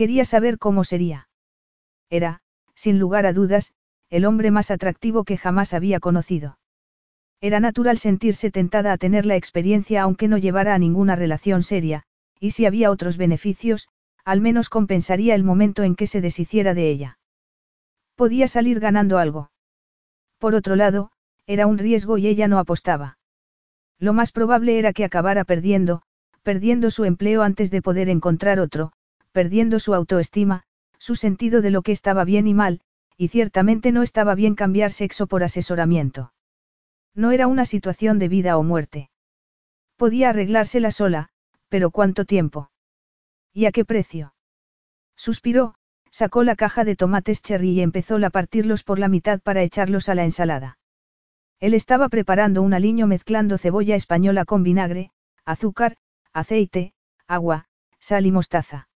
Quería 0.00 0.24
saber 0.24 0.56
cómo 0.56 0.82
sería. 0.82 1.28
Era, 2.08 2.40
sin 2.74 2.98
lugar 2.98 3.26
a 3.26 3.34
dudas, 3.34 3.74
el 4.08 4.24
hombre 4.24 4.50
más 4.50 4.70
atractivo 4.70 5.24
que 5.24 5.36
jamás 5.36 5.74
había 5.74 6.00
conocido. 6.00 6.58
Era 7.42 7.60
natural 7.60 7.98
sentirse 7.98 8.50
tentada 8.50 8.94
a 8.94 8.96
tener 8.96 9.26
la 9.26 9.36
experiencia 9.36 10.00
aunque 10.00 10.26
no 10.26 10.38
llevara 10.38 10.74
a 10.74 10.78
ninguna 10.78 11.16
relación 11.16 11.62
seria, 11.62 12.04
y 12.38 12.52
si 12.52 12.64
había 12.64 12.90
otros 12.90 13.18
beneficios, 13.18 13.88
al 14.24 14.40
menos 14.40 14.70
compensaría 14.70 15.34
el 15.34 15.44
momento 15.44 15.82
en 15.82 15.96
que 15.96 16.06
se 16.06 16.22
deshiciera 16.22 16.72
de 16.72 16.88
ella. 16.88 17.18
Podía 18.14 18.48
salir 18.48 18.80
ganando 18.80 19.18
algo. 19.18 19.50
Por 20.38 20.54
otro 20.54 20.76
lado, 20.76 21.10
era 21.46 21.66
un 21.66 21.76
riesgo 21.76 22.16
y 22.16 22.26
ella 22.26 22.48
no 22.48 22.58
apostaba. 22.58 23.18
Lo 23.98 24.14
más 24.14 24.32
probable 24.32 24.78
era 24.78 24.94
que 24.94 25.04
acabara 25.04 25.44
perdiendo, 25.44 26.00
perdiendo 26.42 26.90
su 26.90 27.04
empleo 27.04 27.42
antes 27.42 27.70
de 27.70 27.82
poder 27.82 28.08
encontrar 28.08 28.60
otro, 28.60 28.94
perdiendo 29.32 29.80
su 29.80 29.94
autoestima, 29.94 30.64
su 30.98 31.14
sentido 31.14 31.62
de 31.62 31.70
lo 31.70 31.82
que 31.82 31.92
estaba 31.92 32.24
bien 32.24 32.46
y 32.46 32.54
mal, 32.54 32.80
y 33.16 33.28
ciertamente 33.28 33.92
no 33.92 34.02
estaba 34.02 34.34
bien 34.34 34.54
cambiar 34.54 34.92
sexo 34.92 35.26
por 35.26 35.42
asesoramiento. 35.42 36.32
No 37.14 37.30
era 37.32 37.46
una 37.46 37.64
situación 37.64 38.18
de 38.18 38.28
vida 38.28 38.56
o 38.56 38.62
muerte. 38.62 39.10
Podía 39.96 40.30
arreglársela 40.30 40.90
sola, 40.90 41.28
pero 41.68 41.90
¿cuánto 41.90 42.24
tiempo? 42.24 42.70
¿Y 43.52 43.66
a 43.66 43.72
qué 43.72 43.84
precio? 43.84 44.34
Suspiró, 45.16 45.74
sacó 46.10 46.44
la 46.44 46.56
caja 46.56 46.84
de 46.84 46.96
tomates 46.96 47.42
cherry 47.42 47.70
y 47.70 47.80
empezó 47.80 48.16
a 48.24 48.30
partirlos 48.30 48.82
por 48.82 48.98
la 48.98 49.08
mitad 49.08 49.40
para 49.40 49.62
echarlos 49.62 50.08
a 50.08 50.14
la 50.14 50.24
ensalada. 50.24 50.78
Él 51.60 51.74
estaba 51.74 52.08
preparando 52.08 52.62
un 52.62 52.74
aliño 52.74 53.06
mezclando 53.06 53.58
cebolla 53.58 53.94
española 53.94 54.44
con 54.44 54.62
vinagre, 54.62 55.10
azúcar, 55.44 55.96
aceite, 56.32 56.94
agua, 57.26 57.66
sal 57.98 58.24
y 58.24 58.32
mostaza. 58.32 58.89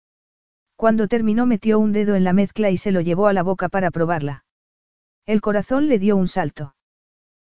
Cuando 0.83 1.07
terminó 1.07 1.45
metió 1.45 1.79
un 1.79 1.93
dedo 1.93 2.13
en 2.15 2.25
la 2.25 2.33
mezcla 2.33 2.69
y 2.69 2.75
se 2.75 2.91
lo 2.91 2.99
llevó 2.99 3.27
a 3.27 3.33
la 3.33 3.41
boca 3.41 3.69
para 3.69 3.89
probarla. 3.89 4.43
El 5.25 5.39
corazón 5.39 5.87
le 5.87 5.97
dio 5.97 6.17
un 6.17 6.27
salto. 6.27 6.75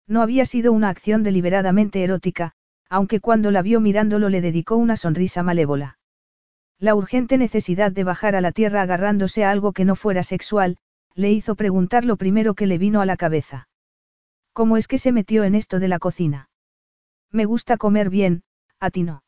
No 0.07 0.21
había 0.21 0.45
sido 0.45 0.71
una 0.71 0.89
acción 0.89 1.23
deliberadamente 1.23 2.03
erótica, 2.03 2.51
aunque 2.89 3.19
cuando 3.19 3.49
la 3.49 3.63
vio 3.63 3.79
mirándolo 3.79 4.29
le 4.29 4.39
dedicó 4.39 4.75
una 4.75 4.97
sonrisa 4.97 5.41
malévola. 5.41 5.97
La 6.77 6.93
urgente 6.93 7.39
necesidad 7.39 7.91
de 7.91 8.03
bajar 8.03 8.35
a 8.35 8.41
la 8.41 8.51
tierra 8.51 8.83
agarrándose 8.83 9.43
a 9.43 9.49
algo 9.49 9.71
que 9.71 9.83
no 9.83 9.95
fuera 9.95 10.21
sexual, 10.21 10.77
le 11.15 11.31
hizo 11.31 11.55
preguntar 11.55 12.05
lo 12.05 12.17
primero 12.17 12.53
que 12.53 12.67
le 12.67 12.77
vino 12.77 13.01
a 13.01 13.07
la 13.07 13.17
cabeza. 13.17 13.67
¿Cómo 14.53 14.77
es 14.77 14.87
que 14.87 14.99
se 14.99 15.11
metió 15.11 15.43
en 15.43 15.55
esto 15.55 15.79
de 15.79 15.87
la 15.87 15.97
cocina? 15.97 16.51
Me 17.31 17.45
gusta 17.45 17.77
comer 17.77 18.11
bien, 18.11 18.43
a 18.79 18.91
ti 18.91 19.01
no. 19.01 19.23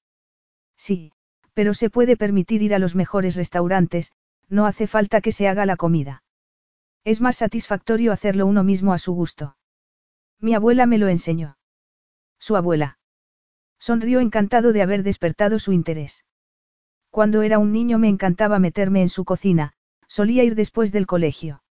Sí, 0.77 1.11
pero 1.55 1.73
se 1.73 1.89
puede 1.89 2.17
permitir 2.17 2.61
ir 2.61 2.75
a 2.75 2.79
los 2.79 2.93
mejores 2.93 3.35
restaurantes, 3.35 4.11
no 4.49 4.67
hace 4.67 4.85
falta 4.85 5.21
que 5.21 5.31
se 5.31 5.47
haga 5.47 5.65
la 5.65 5.77
comida. 5.77 6.21
Es 7.03 7.21
más 7.21 7.37
satisfactorio 7.37 8.11
hacerlo 8.11 8.45
uno 8.45 8.63
mismo 8.63 8.93
a 8.93 8.97
su 8.97 9.13
gusto. 9.13 9.55
Mi 10.39 10.53
abuela 10.53 10.85
me 10.85 10.97
lo 10.97 11.07
enseñó. 11.07 11.57
Su 12.37 12.57
abuela. 12.57 12.99
Sonrió 13.79 14.19
encantado 14.19 14.73
de 14.73 14.81
haber 14.81 15.01
despertado 15.01 15.57
su 15.57 15.71
interés. 15.71 16.25
Cuando 17.09 17.41
era 17.41 17.57
un 17.57 17.71
niño 17.71 17.97
me 17.97 18.09
encantaba 18.09 18.59
meterme 18.59 19.01
en 19.01 19.09
su 19.09 19.23
cocina, 19.23 19.73
solía 20.07 20.43
ir 20.43 20.55
después 20.55 20.91
del 20.91 21.07
colegio. 21.07 21.63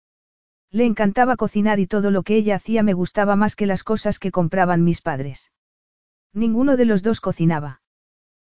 Le 0.71 0.85
encantaba 0.85 1.37
cocinar 1.37 1.81
y 1.81 1.87
todo 1.87 2.11
lo 2.11 2.23
que 2.23 2.37
ella 2.37 2.55
hacía 2.55 2.83
me 2.83 2.93
gustaba 2.93 3.35
más 3.35 3.57
que 3.57 3.67
las 3.67 3.83
cosas 3.83 4.19
que 4.19 4.31
compraban 4.31 4.85
mis 4.85 5.01
padres. 5.01 5.51
Ninguno 6.33 6.77
de 6.77 6.85
los 6.85 7.03
dos 7.03 7.21
cocinaba. 7.21 7.82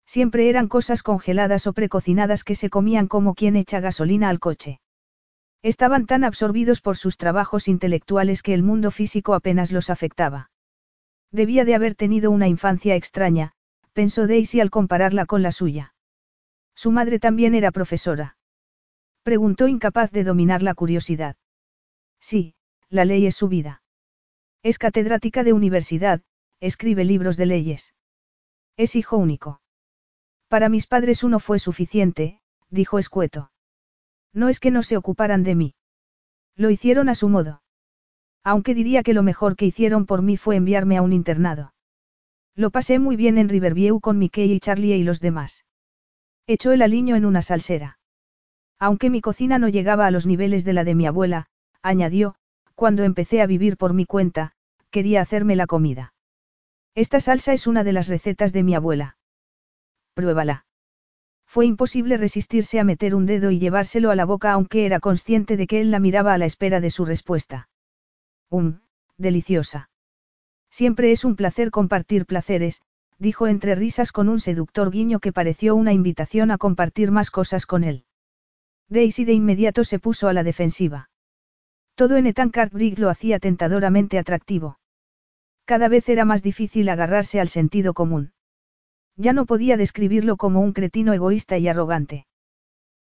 Siempre 0.07 0.49
eran 0.49 0.69
cosas 0.69 1.03
congeladas 1.03 1.67
o 1.67 1.73
precocinadas 1.73 2.45
que 2.45 2.55
se 2.55 2.71
comían 2.71 3.09
como 3.09 3.35
quien 3.35 3.57
echa 3.57 3.81
gasolina 3.81 4.29
al 4.29 4.39
coche. 4.39 4.81
Estaban 5.63 6.07
tan 6.07 6.23
absorbidos 6.23 6.81
por 6.81 6.97
sus 6.97 7.17
trabajos 7.17 7.67
intelectuales 7.67 8.43
que 8.43 8.55
el 8.55 8.63
mundo 8.63 8.91
físico 8.93 9.35
apenas 9.35 9.73
los 9.73 9.91
afectaba. 9.91 10.51
Debía 11.33 11.65
de 11.65 11.75
haber 11.75 11.97
tenido 11.97 12.31
una 12.31 12.47
infancia 12.47 12.95
extraña, 12.95 13.53
pensó 13.93 14.27
Daisy 14.29 14.61
al 14.61 14.71
compararla 14.71 15.27
con 15.27 15.43
la 15.43 15.51
suya. 15.51 15.95
Su 16.75 16.93
madre 16.93 17.19
también 17.19 17.55
era 17.55 17.73
profesora. 17.73 18.37
Preguntó 19.25 19.67
incapaz 19.67 20.13
de 20.13 20.23
dominar 20.23 20.63
la 20.63 20.75
curiosidad. 20.75 21.37
Sí, 22.21 22.55
la 22.89 23.05
ley 23.05 23.27
es 23.27 23.35
su 23.35 23.49
vida. 23.49 23.83
Es 24.63 24.79
catedrática 24.79 25.43
de 25.43 25.53
universidad, 25.53 26.23
escribe 26.61 27.05
libros 27.05 27.37
de 27.37 27.47
leyes. 27.47 27.95
Es 28.77 28.95
hijo 28.95 29.17
único. 29.17 29.61
Para 30.57 30.71
mis 30.71 30.87
padres 30.87 31.23
uno 31.23 31.39
fue 31.39 31.59
suficiente, 31.59 32.41
dijo 32.71 32.99
escueto. 32.99 33.51
No 34.33 34.49
es 34.49 34.59
que 34.59 34.71
no 34.71 34.83
se 34.83 34.97
ocuparan 34.97 35.43
de 35.43 35.55
mí. 35.55 35.75
Lo 36.57 36.71
hicieron 36.71 37.11
a 37.11 37.15
su 37.15 37.29
modo. 37.29 37.61
Aunque 38.43 38.75
diría 38.75 39.03
que 39.03 39.13
lo 39.13 39.23
mejor 39.23 39.55
que 39.57 39.67
hicieron 39.67 40.07
por 40.07 40.23
mí 40.23 40.39
fue 40.39 40.57
enviarme 40.57 40.97
a 40.97 41.03
un 41.03 41.13
internado. 41.13 41.75
Lo 42.55 42.71
pasé 42.71 42.99
muy 42.99 43.17
bien 43.17 43.37
en 43.37 43.51
Riverview 43.51 44.01
con 44.01 44.17
Mickey 44.19 44.51
y 44.51 44.59
Charlie 44.59 44.97
y 44.97 45.05
los 45.05 45.21
demás. 45.21 45.67
Echó 46.47 46.73
el 46.73 46.81
aliño 46.81 47.17
en 47.17 47.27
una 47.27 47.43
salsera. 47.43 47.99
Aunque 48.79 49.11
mi 49.11 49.21
cocina 49.21 49.59
no 49.59 49.69
llegaba 49.69 50.07
a 50.07 50.11
los 50.11 50.25
niveles 50.25 50.65
de 50.65 50.73
la 50.73 50.85
de 50.85 50.95
mi 50.95 51.07
abuela, 51.07 51.49
añadió, 51.83 52.35
cuando 52.75 53.05
empecé 53.05 53.43
a 53.43 53.47
vivir 53.47 53.77
por 53.77 53.93
mi 53.93 54.07
cuenta, 54.07 54.53
quería 54.89 55.21
hacerme 55.21 55.55
la 55.55 55.67
comida. 55.67 56.15
Esta 56.95 57.21
salsa 57.21 57.53
es 57.53 57.67
una 57.67 57.85
de 57.85 57.93
las 57.93 58.09
recetas 58.09 58.55
de 58.55 58.63
mi 58.63 58.75
abuela. 58.75 59.19
Pruébala. 60.17 60.65
Fue 61.47 61.67
imposible 61.67 62.17
resistirse 62.17 62.81
a 62.81 62.85
meter 62.85 63.15
un 63.15 63.27
dedo 63.27 63.51
y 63.51 63.59
llevárselo 63.59 64.11
a 64.11 64.17
la 64.17 64.25
boca 64.25 64.53
aunque 64.53 64.87
era 64.87 64.99
consciente 64.99 65.59
de 65.59 65.67
que 65.67 65.83
él 65.83 65.91
la 65.91 66.01
miraba 66.01 66.33
a 66.33 66.39
la 66.39 66.47
espera 66.47 66.81
de 66.81 66.89
su 66.89 67.05
respuesta. 67.05 67.69
Um, 68.49 68.81
deliciosa. 69.19 69.91
Siempre 70.71 71.13
es 71.13 71.27
un 71.27 71.37
placer 71.37 71.71
compartir 71.71 72.25
placeres, 72.25 72.81
dijo 73.19 73.47
entre 73.47 73.75
risas 73.75 74.11
con 74.11 74.31
un 74.31 74.41
seductor 74.41 74.91
guiño 74.91 75.21
que 75.21 75.35
pareció 75.35 75.77
una 75.77 75.93
invitación 75.93 76.51
a 76.51 76.57
compartir 76.57 77.11
más 77.11 77.31
cosas 77.31 77.67
con 77.67 77.85
él. 77.85 78.07
Daisy 78.89 79.27
de 79.27 79.35
inmediato 79.35 79.85
se 79.85 79.99
puso 79.99 80.29
a 80.29 80.33
la 80.33 80.45
defensiva. 80.45 81.11
Todo 81.95 82.17
en 82.17 82.27
Etankard 82.27 82.73
Brig 82.73 82.99
lo 82.99 83.11
hacía 83.11 83.39
tentadoramente 83.39 84.19
atractivo. 84.19 84.79
Cada 85.67 85.89
vez 85.89 86.09
era 86.09 86.25
más 86.25 86.43
difícil 86.43 86.89
agarrarse 86.89 87.39
al 87.39 87.49
sentido 87.49 87.93
común. 87.93 88.33
Ya 89.17 89.33
no 89.33 89.47
podía 89.47 89.77
describirlo 89.77 90.37
como 90.37 90.61
un 90.61 90.73
cretino 90.73 91.13
egoísta 91.13 91.59
y 91.59 91.69
arrogante. 91.69 92.27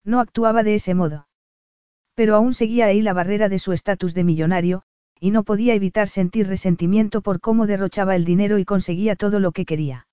No 0.05 0.19
actuaba 0.19 0.63
de 0.63 0.75
ese 0.75 0.93
modo. 0.93 1.27
Pero 2.15 2.35
aún 2.35 2.53
seguía 2.53 2.85
ahí 2.85 3.01
la 3.01 3.13
barrera 3.13 3.49
de 3.49 3.59
su 3.59 3.71
estatus 3.73 4.13
de 4.13 4.23
millonario, 4.23 4.83
y 5.19 5.31
no 5.31 5.43
podía 5.43 5.73
evitar 5.73 6.07
sentir 6.09 6.47
resentimiento 6.47 7.21
por 7.21 7.39
cómo 7.39 7.65
derrochaba 7.65 8.15
el 8.15 8.25
dinero 8.25 8.59
y 8.59 8.65
conseguía 8.65 9.15
todo 9.15 9.39
lo 9.39 9.51
que 9.51 9.65
quería. 9.65 10.07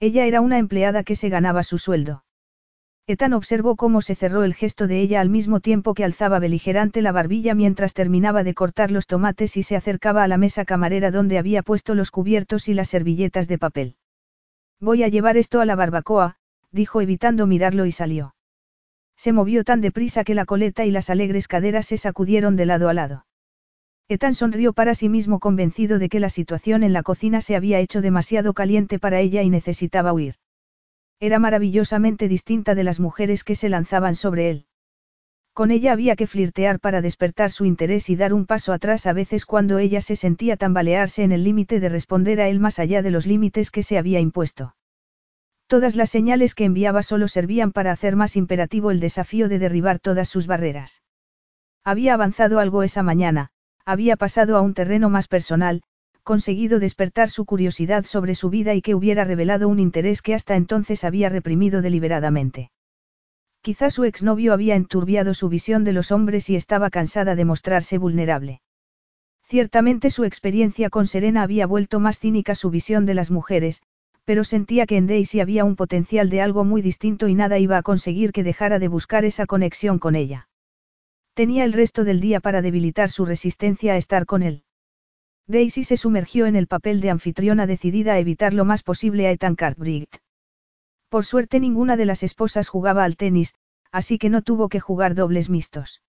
Ella 0.00 0.26
era 0.26 0.40
una 0.40 0.58
empleada 0.58 1.04
que 1.04 1.16
se 1.16 1.28
ganaba 1.28 1.62
su 1.62 1.78
sueldo. 1.78 2.24
Ethan 3.06 3.32
observó 3.34 3.76
cómo 3.76 4.02
se 4.02 4.14
cerró 4.14 4.44
el 4.44 4.54
gesto 4.54 4.86
de 4.86 5.00
ella 5.00 5.20
al 5.20 5.28
mismo 5.28 5.60
tiempo 5.60 5.94
que 5.94 6.04
alzaba 6.04 6.38
beligerante 6.38 7.00
la 7.00 7.12
barbilla 7.12 7.54
mientras 7.54 7.94
terminaba 7.94 8.44
de 8.44 8.54
cortar 8.54 8.90
los 8.90 9.06
tomates 9.06 9.56
y 9.56 9.62
se 9.62 9.76
acercaba 9.76 10.24
a 10.24 10.28
la 10.28 10.38
mesa 10.38 10.64
camarera 10.64 11.10
donde 11.10 11.38
había 11.38 11.62
puesto 11.62 11.94
los 11.94 12.10
cubiertos 12.10 12.68
y 12.68 12.74
las 12.74 12.88
servilletas 12.88 13.46
de 13.46 13.58
papel. 13.58 13.96
Voy 14.80 15.02
a 15.02 15.08
llevar 15.08 15.36
esto 15.36 15.60
a 15.60 15.64
la 15.64 15.76
barbacoa, 15.76 16.36
dijo 16.70 17.00
evitando 17.00 17.46
mirarlo 17.46 17.86
y 17.86 17.92
salió. 17.92 18.34
Se 19.16 19.32
movió 19.32 19.64
tan 19.64 19.80
deprisa 19.80 20.24
que 20.24 20.34
la 20.34 20.44
coleta 20.44 20.84
y 20.84 20.90
las 20.90 21.10
alegres 21.10 21.48
caderas 21.48 21.86
se 21.86 21.98
sacudieron 21.98 22.56
de 22.56 22.66
lado 22.66 22.88
a 22.88 22.94
lado. 22.94 23.26
Ethan 24.08 24.34
sonrió 24.34 24.72
para 24.72 24.94
sí 24.94 25.08
mismo 25.08 25.40
convencido 25.40 25.98
de 25.98 26.08
que 26.08 26.20
la 26.20 26.28
situación 26.28 26.82
en 26.82 26.92
la 26.92 27.02
cocina 27.02 27.40
se 27.40 27.56
había 27.56 27.78
hecho 27.78 28.02
demasiado 28.02 28.52
caliente 28.52 28.98
para 28.98 29.20
ella 29.20 29.42
y 29.42 29.50
necesitaba 29.50 30.12
huir. 30.12 30.34
Era 31.20 31.38
maravillosamente 31.38 32.28
distinta 32.28 32.74
de 32.74 32.84
las 32.84 33.00
mujeres 33.00 33.44
que 33.44 33.54
se 33.54 33.68
lanzaban 33.68 34.16
sobre 34.16 34.50
él. 34.50 34.66
Con 35.54 35.70
ella 35.70 35.92
había 35.92 36.16
que 36.16 36.26
flirtear 36.26 36.80
para 36.80 37.00
despertar 37.00 37.52
su 37.52 37.64
interés 37.64 38.10
y 38.10 38.16
dar 38.16 38.34
un 38.34 38.44
paso 38.44 38.72
atrás 38.72 39.06
a 39.06 39.12
veces 39.12 39.46
cuando 39.46 39.78
ella 39.78 40.00
se 40.00 40.16
sentía 40.16 40.56
tambalearse 40.56 41.22
en 41.22 41.30
el 41.30 41.44
límite 41.44 41.78
de 41.78 41.88
responder 41.88 42.40
a 42.40 42.48
él 42.48 42.58
más 42.58 42.80
allá 42.80 43.02
de 43.02 43.12
los 43.12 43.24
límites 43.24 43.70
que 43.70 43.84
se 43.84 43.96
había 43.96 44.18
impuesto. 44.18 44.74
Todas 45.68 45.94
las 45.94 46.10
señales 46.10 46.56
que 46.56 46.64
enviaba 46.64 47.04
solo 47.04 47.28
servían 47.28 47.70
para 47.70 47.92
hacer 47.92 48.16
más 48.16 48.34
imperativo 48.34 48.90
el 48.90 48.98
desafío 48.98 49.48
de 49.48 49.60
derribar 49.60 50.00
todas 50.00 50.28
sus 50.28 50.48
barreras. 50.48 51.02
Había 51.84 52.14
avanzado 52.14 52.58
algo 52.58 52.82
esa 52.82 53.04
mañana, 53.04 53.50
había 53.84 54.16
pasado 54.16 54.56
a 54.56 54.60
un 54.60 54.74
terreno 54.74 55.08
más 55.08 55.28
personal, 55.28 55.82
conseguido 56.24 56.80
despertar 56.80 57.30
su 57.30 57.44
curiosidad 57.44 58.02
sobre 58.02 58.34
su 58.34 58.50
vida 58.50 58.74
y 58.74 58.82
que 58.82 58.96
hubiera 58.96 59.24
revelado 59.24 59.68
un 59.68 59.78
interés 59.78 60.20
que 60.20 60.34
hasta 60.34 60.56
entonces 60.56 61.04
había 61.04 61.28
reprimido 61.28 61.80
deliberadamente. 61.80 62.72
Quizá 63.64 63.88
su 63.88 64.04
exnovio 64.04 64.52
había 64.52 64.76
enturbiado 64.76 65.32
su 65.32 65.48
visión 65.48 65.84
de 65.84 65.94
los 65.94 66.12
hombres 66.12 66.50
y 66.50 66.54
estaba 66.54 66.90
cansada 66.90 67.34
de 67.34 67.46
mostrarse 67.46 67.96
vulnerable. 67.96 68.60
Ciertamente 69.42 70.10
su 70.10 70.24
experiencia 70.24 70.90
con 70.90 71.06
Serena 71.06 71.40
había 71.40 71.66
vuelto 71.66 71.98
más 71.98 72.18
cínica 72.18 72.56
su 72.56 72.68
visión 72.68 73.06
de 73.06 73.14
las 73.14 73.30
mujeres, 73.30 73.80
pero 74.26 74.44
sentía 74.44 74.84
que 74.84 74.98
en 74.98 75.06
Daisy 75.06 75.40
había 75.40 75.64
un 75.64 75.76
potencial 75.76 76.28
de 76.28 76.42
algo 76.42 76.64
muy 76.64 76.82
distinto 76.82 77.26
y 77.26 77.34
nada 77.34 77.58
iba 77.58 77.78
a 77.78 77.82
conseguir 77.82 78.32
que 78.32 78.42
dejara 78.44 78.78
de 78.78 78.88
buscar 78.88 79.24
esa 79.24 79.46
conexión 79.46 79.98
con 79.98 80.14
ella. 80.14 80.50
Tenía 81.32 81.64
el 81.64 81.72
resto 81.72 82.04
del 82.04 82.20
día 82.20 82.40
para 82.40 82.60
debilitar 82.60 83.08
su 83.08 83.24
resistencia 83.24 83.94
a 83.94 83.96
estar 83.96 84.26
con 84.26 84.42
él. 84.42 84.64
Daisy 85.46 85.84
se 85.84 85.96
sumergió 85.96 86.44
en 86.44 86.56
el 86.56 86.66
papel 86.66 87.00
de 87.00 87.08
anfitriona 87.08 87.66
decidida 87.66 88.12
a 88.12 88.18
evitar 88.18 88.52
lo 88.52 88.66
más 88.66 88.82
posible 88.82 89.26
a 89.26 89.30
Ethan 89.30 89.56
Cartwright. 89.56 90.16
Por 91.14 91.24
suerte 91.24 91.60
ninguna 91.60 91.96
de 91.96 92.06
las 92.06 92.24
esposas 92.24 92.68
jugaba 92.68 93.04
al 93.04 93.16
tenis, 93.16 93.54
así 93.92 94.18
que 94.18 94.30
no 94.30 94.42
tuvo 94.42 94.68
que 94.68 94.80
jugar 94.80 95.14
dobles 95.14 95.48
mixtos. 95.48 96.02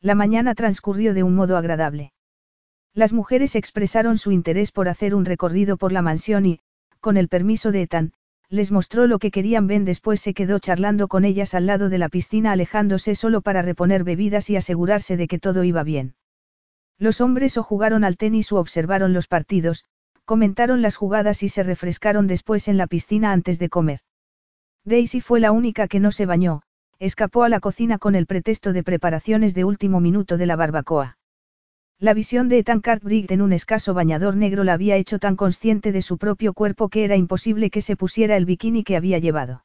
La 0.00 0.14
mañana 0.14 0.54
transcurrió 0.54 1.12
de 1.12 1.22
un 1.22 1.34
modo 1.34 1.58
agradable. 1.58 2.14
Las 2.94 3.12
mujeres 3.12 3.56
expresaron 3.56 4.16
su 4.16 4.32
interés 4.32 4.72
por 4.72 4.88
hacer 4.88 5.14
un 5.14 5.26
recorrido 5.26 5.76
por 5.76 5.92
la 5.92 6.00
mansión 6.00 6.46
y, 6.46 6.60
con 6.98 7.18
el 7.18 7.28
permiso 7.28 7.72
de 7.72 7.82
Ethan, 7.82 8.14
les 8.48 8.72
mostró 8.72 9.06
lo 9.06 9.18
que 9.18 9.30
querían 9.30 9.66
ver. 9.66 9.82
Después 9.82 10.22
se 10.22 10.32
quedó 10.32 10.58
charlando 10.60 11.08
con 11.08 11.26
ellas 11.26 11.52
al 11.52 11.66
lado 11.66 11.90
de 11.90 11.98
la 11.98 12.08
piscina 12.08 12.52
alejándose 12.52 13.14
solo 13.14 13.42
para 13.42 13.60
reponer 13.60 14.02
bebidas 14.02 14.48
y 14.48 14.56
asegurarse 14.56 15.18
de 15.18 15.28
que 15.28 15.38
todo 15.38 15.62
iba 15.62 15.82
bien. 15.82 16.14
Los 16.96 17.20
hombres 17.20 17.58
o 17.58 17.62
jugaron 17.62 18.02
al 18.02 18.16
tenis 18.16 18.50
o 18.50 18.56
observaron 18.56 19.12
los 19.12 19.28
partidos, 19.28 19.84
comentaron 20.24 20.80
las 20.80 20.96
jugadas 20.96 21.42
y 21.42 21.50
se 21.50 21.62
refrescaron 21.62 22.26
después 22.26 22.66
en 22.68 22.78
la 22.78 22.86
piscina 22.86 23.32
antes 23.32 23.58
de 23.58 23.68
comer. 23.68 24.00
Daisy 24.84 25.20
fue 25.20 25.38
la 25.38 25.52
única 25.52 25.86
que 25.86 26.00
no 26.00 26.10
se 26.10 26.26
bañó, 26.26 26.62
escapó 26.98 27.44
a 27.44 27.48
la 27.48 27.60
cocina 27.60 27.98
con 27.98 28.14
el 28.14 28.26
pretexto 28.26 28.72
de 28.72 28.82
preparaciones 28.82 29.54
de 29.54 29.64
último 29.64 30.00
minuto 30.00 30.36
de 30.36 30.46
la 30.46 30.56
barbacoa. 30.56 31.18
La 31.98 32.14
visión 32.14 32.48
de 32.48 32.58
Ethan 32.58 32.80
Cartwright 32.80 33.30
en 33.30 33.42
un 33.42 33.52
escaso 33.52 33.94
bañador 33.94 34.34
negro 34.34 34.64
la 34.64 34.72
había 34.72 34.96
hecho 34.96 35.20
tan 35.20 35.36
consciente 35.36 35.92
de 35.92 36.02
su 36.02 36.18
propio 36.18 36.52
cuerpo 36.52 36.88
que 36.88 37.04
era 37.04 37.16
imposible 37.16 37.70
que 37.70 37.80
se 37.80 37.96
pusiera 37.96 38.36
el 38.36 38.44
bikini 38.44 38.82
que 38.82 38.96
había 38.96 39.18
llevado. 39.18 39.64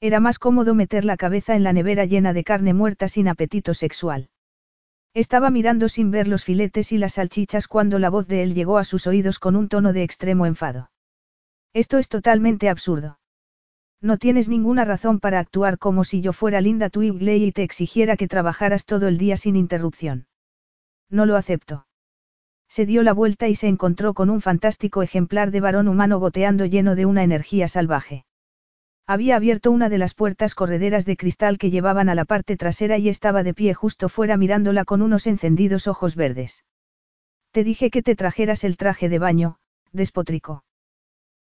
Era 0.00 0.20
más 0.20 0.38
cómodo 0.38 0.74
meter 0.74 1.06
la 1.06 1.16
cabeza 1.16 1.56
en 1.56 1.62
la 1.62 1.72
nevera 1.72 2.04
llena 2.04 2.34
de 2.34 2.44
carne 2.44 2.74
muerta 2.74 3.08
sin 3.08 3.28
apetito 3.28 3.72
sexual. 3.72 4.28
Estaba 5.14 5.48
mirando 5.48 5.88
sin 5.88 6.10
ver 6.10 6.28
los 6.28 6.44
filetes 6.44 6.92
y 6.92 6.98
las 6.98 7.14
salchichas 7.14 7.68
cuando 7.68 7.98
la 7.98 8.10
voz 8.10 8.28
de 8.28 8.42
él 8.42 8.54
llegó 8.54 8.76
a 8.76 8.84
sus 8.84 9.06
oídos 9.06 9.38
con 9.38 9.56
un 9.56 9.70
tono 9.70 9.94
de 9.94 10.02
extremo 10.02 10.44
enfado. 10.44 10.90
Esto 11.72 11.96
es 11.96 12.10
totalmente 12.10 12.68
absurdo. 12.68 13.18
No 14.06 14.18
tienes 14.18 14.48
ninguna 14.48 14.84
razón 14.84 15.18
para 15.18 15.40
actuar 15.40 15.78
como 15.78 16.04
si 16.04 16.20
yo 16.20 16.32
fuera 16.32 16.60
Linda 16.60 16.90
Twigley 16.90 17.42
y 17.42 17.50
te 17.50 17.64
exigiera 17.64 18.16
que 18.16 18.28
trabajaras 18.28 18.84
todo 18.84 19.08
el 19.08 19.18
día 19.18 19.36
sin 19.36 19.56
interrupción. 19.56 20.28
No 21.10 21.26
lo 21.26 21.34
acepto. 21.34 21.88
Se 22.68 22.86
dio 22.86 23.02
la 23.02 23.12
vuelta 23.12 23.48
y 23.48 23.56
se 23.56 23.66
encontró 23.66 24.14
con 24.14 24.30
un 24.30 24.40
fantástico 24.40 25.02
ejemplar 25.02 25.50
de 25.50 25.60
varón 25.60 25.88
humano 25.88 26.20
goteando 26.20 26.66
lleno 26.66 26.94
de 26.94 27.04
una 27.04 27.24
energía 27.24 27.66
salvaje. 27.66 28.24
Había 29.08 29.34
abierto 29.34 29.72
una 29.72 29.88
de 29.88 29.98
las 29.98 30.14
puertas 30.14 30.54
correderas 30.54 31.04
de 31.04 31.16
cristal 31.16 31.58
que 31.58 31.70
llevaban 31.70 32.08
a 32.08 32.14
la 32.14 32.26
parte 32.26 32.56
trasera 32.56 32.98
y 32.98 33.08
estaba 33.08 33.42
de 33.42 33.54
pie 33.54 33.74
justo 33.74 34.08
fuera 34.08 34.36
mirándola 34.36 34.84
con 34.84 35.02
unos 35.02 35.26
encendidos 35.26 35.88
ojos 35.88 36.14
verdes. 36.14 36.64
Te 37.50 37.64
dije 37.64 37.90
que 37.90 38.02
te 38.02 38.14
trajeras 38.14 38.62
el 38.62 38.76
traje 38.76 39.08
de 39.08 39.18
baño, 39.18 39.56
despotricó. 39.90 40.62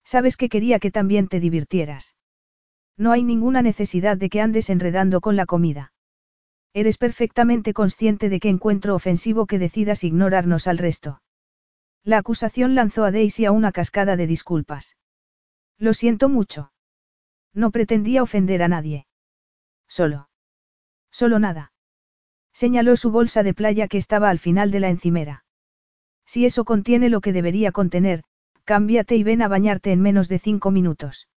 Sabes 0.02 0.38
que 0.38 0.48
quería 0.48 0.78
que 0.78 0.90
también 0.90 1.28
te 1.28 1.40
divirtieras. 1.40 2.14
No 2.96 3.12
hay 3.12 3.24
ninguna 3.24 3.62
necesidad 3.62 4.16
de 4.16 4.30
que 4.30 4.40
andes 4.40 4.70
enredando 4.70 5.20
con 5.20 5.36
la 5.36 5.46
comida. 5.46 5.92
Eres 6.72 6.98
perfectamente 6.98 7.72
consciente 7.72 8.28
de 8.28 8.40
que 8.40 8.48
encuentro 8.48 8.94
ofensivo 8.94 9.46
que 9.46 9.58
decidas 9.58 10.04
ignorarnos 10.04 10.66
al 10.66 10.78
resto. 10.78 11.22
La 12.02 12.18
acusación 12.18 12.74
lanzó 12.74 13.04
a 13.04 13.10
Daisy 13.10 13.46
a 13.46 13.52
una 13.52 13.72
cascada 13.72 14.16
de 14.16 14.26
disculpas. 14.26 14.96
Lo 15.78 15.94
siento 15.94 16.28
mucho. 16.28 16.72
No 17.52 17.70
pretendía 17.70 18.22
ofender 18.22 18.62
a 18.62 18.68
nadie. 18.68 19.06
Solo. 19.88 20.28
Solo 21.10 21.38
nada. 21.38 21.72
Señaló 22.52 22.96
su 22.96 23.10
bolsa 23.10 23.42
de 23.42 23.54
playa 23.54 23.88
que 23.88 23.98
estaba 23.98 24.30
al 24.30 24.38
final 24.38 24.70
de 24.70 24.80
la 24.80 24.88
encimera. 24.88 25.44
Si 26.26 26.44
eso 26.44 26.64
contiene 26.64 27.08
lo 27.08 27.20
que 27.20 27.32
debería 27.32 27.72
contener, 27.72 28.24
cámbiate 28.64 29.16
y 29.16 29.22
ven 29.22 29.42
a 29.42 29.48
bañarte 29.48 29.92
en 29.92 30.00
menos 30.00 30.28
de 30.28 30.38
cinco 30.38 30.70
minutos. 30.70 31.28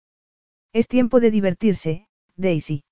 Es 0.73 0.88
tiempo 0.88 1.19
de 1.19 1.31
divertirse, 1.31 2.07
Daisy. 2.35 2.84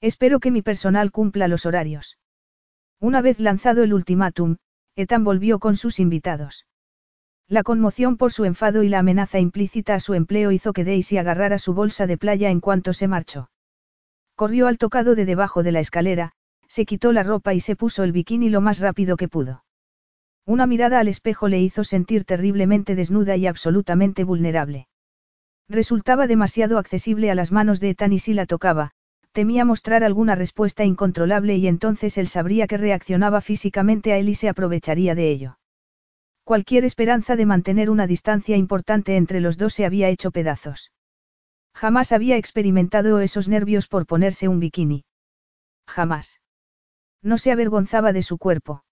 Espero 0.00 0.40
que 0.40 0.50
mi 0.50 0.62
personal 0.62 1.10
cumpla 1.10 1.48
los 1.48 1.66
horarios. 1.66 2.18
Una 3.00 3.20
vez 3.20 3.38
lanzado 3.38 3.82
el 3.82 3.92
ultimátum, 3.92 4.56
Ethan 4.96 5.24
volvió 5.24 5.58
con 5.58 5.76
sus 5.76 6.00
invitados. 6.00 6.66
La 7.48 7.62
conmoción 7.62 8.16
por 8.16 8.32
su 8.32 8.44
enfado 8.44 8.82
y 8.82 8.88
la 8.88 9.00
amenaza 9.00 9.38
implícita 9.38 9.94
a 9.94 10.00
su 10.00 10.14
empleo 10.14 10.52
hizo 10.52 10.72
que 10.72 10.84
Daisy 10.84 11.18
agarrara 11.18 11.58
su 11.58 11.74
bolsa 11.74 12.06
de 12.06 12.16
playa 12.16 12.50
en 12.50 12.60
cuanto 12.60 12.92
se 12.92 13.08
marchó. 13.08 13.50
Corrió 14.34 14.68
al 14.68 14.78
tocado 14.78 15.14
de 15.14 15.24
debajo 15.24 15.62
de 15.62 15.72
la 15.72 15.80
escalera, 15.80 16.32
se 16.66 16.86
quitó 16.86 17.12
la 17.12 17.22
ropa 17.22 17.52
y 17.52 17.60
se 17.60 17.76
puso 17.76 18.04
el 18.04 18.12
bikini 18.12 18.48
lo 18.48 18.60
más 18.60 18.78
rápido 18.78 19.16
que 19.16 19.28
pudo. 19.28 19.64
Una 20.46 20.66
mirada 20.66 20.98
al 20.98 21.08
espejo 21.08 21.48
le 21.48 21.60
hizo 21.60 21.84
sentir 21.84 22.24
terriblemente 22.24 22.94
desnuda 22.94 23.36
y 23.36 23.46
absolutamente 23.46 24.24
vulnerable. 24.24 24.88
Resultaba 25.72 26.26
demasiado 26.26 26.76
accesible 26.76 27.30
a 27.30 27.34
las 27.34 27.50
manos 27.50 27.80
de 27.80 27.88
Ethan 27.88 28.12
y 28.12 28.18
si 28.18 28.34
la 28.34 28.44
tocaba, 28.44 28.90
temía 29.32 29.64
mostrar 29.64 30.04
alguna 30.04 30.34
respuesta 30.34 30.84
incontrolable 30.84 31.56
y 31.56 31.66
entonces 31.66 32.18
él 32.18 32.28
sabría 32.28 32.66
que 32.66 32.76
reaccionaba 32.76 33.40
físicamente 33.40 34.12
a 34.12 34.18
él 34.18 34.28
y 34.28 34.34
se 34.34 34.50
aprovecharía 34.50 35.14
de 35.14 35.30
ello. 35.30 35.58
Cualquier 36.44 36.84
esperanza 36.84 37.36
de 37.36 37.46
mantener 37.46 37.88
una 37.88 38.06
distancia 38.06 38.58
importante 38.58 39.16
entre 39.16 39.40
los 39.40 39.56
dos 39.56 39.72
se 39.72 39.86
había 39.86 40.10
hecho 40.10 40.30
pedazos. 40.30 40.92
Jamás 41.74 42.12
había 42.12 42.36
experimentado 42.36 43.20
esos 43.20 43.48
nervios 43.48 43.88
por 43.88 44.04
ponerse 44.04 44.48
un 44.48 44.60
bikini. 44.60 45.06
Jamás. 45.86 46.42
No 47.22 47.38
se 47.38 47.50
avergonzaba 47.50 48.12
de 48.12 48.22
su 48.22 48.36
cuerpo. 48.36 48.84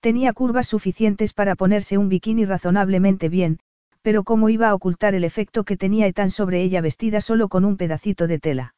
Tenía 0.00 0.32
curvas 0.32 0.66
suficientes 0.66 1.32
para 1.32 1.54
ponerse 1.54 1.96
un 1.96 2.08
bikini 2.08 2.44
razonablemente 2.44 3.28
bien, 3.28 3.60
pero 4.02 4.24
cómo 4.24 4.48
iba 4.48 4.68
a 4.68 4.74
ocultar 4.74 5.14
el 5.14 5.24
efecto 5.24 5.64
que 5.64 5.76
tenía 5.76 6.06
Ethan 6.06 6.30
sobre 6.30 6.62
ella 6.62 6.80
vestida 6.80 7.20
solo 7.20 7.48
con 7.48 7.64
un 7.64 7.76
pedacito 7.76 8.26
de 8.26 8.38
tela. 8.38 8.74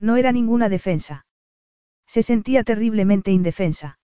No 0.00 0.16
era 0.16 0.32
ninguna 0.32 0.68
defensa. 0.68 1.26
Se 2.06 2.22
sentía 2.22 2.62
terriblemente 2.62 3.32
indefensa. 3.32 3.98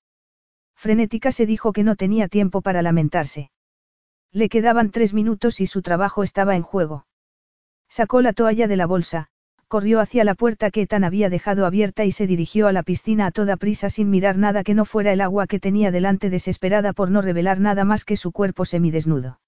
Frenética 0.74 1.30
se 1.30 1.46
dijo 1.46 1.72
que 1.72 1.84
no 1.84 1.94
tenía 1.94 2.28
tiempo 2.28 2.60
para 2.60 2.82
lamentarse. 2.82 3.50
Le 4.32 4.48
quedaban 4.48 4.90
tres 4.90 5.14
minutos 5.14 5.60
y 5.60 5.66
su 5.66 5.82
trabajo 5.82 6.22
estaba 6.22 6.56
en 6.56 6.62
juego. 6.62 7.06
Sacó 7.88 8.22
la 8.22 8.32
toalla 8.32 8.66
de 8.66 8.76
la 8.76 8.86
bolsa, 8.86 9.28
corrió 9.68 10.00
hacia 10.00 10.24
la 10.24 10.34
puerta 10.34 10.70
que 10.70 10.86
Tan 10.86 11.04
había 11.04 11.28
dejado 11.28 11.66
abierta 11.66 12.04
y 12.04 12.12
se 12.12 12.26
dirigió 12.26 12.66
a 12.66 12.72
la 12.72 12.82
piscina 12.82 13.26
a 13.26 13.30
toda 13.30 13.56
prisa 13.56 13.90
sin 13.90 14.10
mirar 14.10 14.38
nada 14.38 14.64
que 14.64 14.74
no 14.74 14.86
fuera 14.86 15.12
el 15.12 15.20
agua 15.20 15.46
que 15.46 15.60
tenía 15.60 15.90
delante 15.90 16.30
desesperada 16.30 16.94
por 16.94 17.10
no 17.10 17.22
revelar 17.22 17.60
nada 17.60 17.84
más 17.84 18.04
que 18.06 18.16
su 18.16 18.32
cuerpo 18.32 18.64
semidesnudo. 18.64 19.38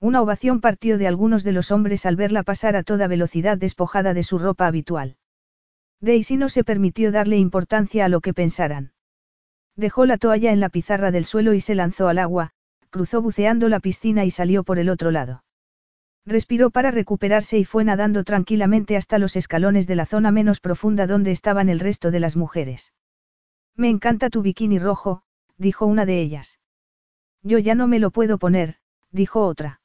Una 0.00 0.22
ovación 0.22 0.62
partió 0.62 0.96
de 0.96 1.06
algunos 1.06 1.44
de 1.44 1.52
los 1.52 1.70
hombres 1.70 2.06
al 2.06 2.16
verla 2.16 2.42
pasar 2.42 2.74
a 2.74 2.82
toda 2.82 3.06
velocidad 3.06 3.58
despojada 3.58 4.14
de 4.14 4.22
su 4.22 4.38
ropa 4.38 4.66
habitual. 4.66 5.16
Daisy 6.00 6.38
no 6.38 6.48
se 6.48 6.64
permitió 6.64 7.12
darle 7.12 7.36
importancia 7.36 8.06
a 8.06 8.08
lo 8.08 8.22
que 8.22 8.32
pensaran. 8.32 8.92
Dejó 9.76 10.06
la 10.06 10.16
toalla 10.16 10.52
en 10.52 10.60
la 10.60 10.70
pizarra 10.70 11.10
del 11.10 11.26
suelo 11.26 11.52
y 11.52 11.60
se 11.60 11.74
lanzó 11.74 12.08
al 12.08 12.18
agua, 12.18 12.52
cruzó 12.88 13.20
buceando 13.20 13.68
la 13.68 13.80
piscina 13.80 14.24
y 14.24 14.30
salió 14.30 14.64
por 14.64 14.78
el 14.78 14.88
otro 14.88 15.10
lado. 15.10 15.44
Respiró 16.24 16.70
para 16.70 16.90
recuperarse 16.90 17.58
y 17.58 17.64
fue 17.66 17.84
nadando 17.84 18.24
tranquilamente 18.24 18.96
hasta 18.96 19.18
los 19.18 19.36
escalones 19.36 19.86
de 19.86 19.96
la 19.96 20.06
zona 20.06 20.30
menos 20.30 20.60
profunda 20.60 21.06
donde 21.06 21.30
estaban 21.30 21.68
el 21.68 21.80
resto 21.80 22.10
de 22.10 22.20
las 22.20 22.36
mujeres. 22.36 22.94
Me 23.76 23.90
encanta 23.90 24.30
tu 24.30 24.40
bikini 24.40 24.78
rojo, 24.78 25.22
dijo 25.58 25.84
una 25.84 26.06
de 26.06 26.20
ellas. 26.20 26.58
Yo 27.42 27.58
ya 27.58 27.74
no 27.74 27.86
me 27.86 27.98
lo 27.98 28.10
puedo 28.10 28.38
poner, 28.38 28.76
dijo 29.10 29.44
otra. 29.46 29.79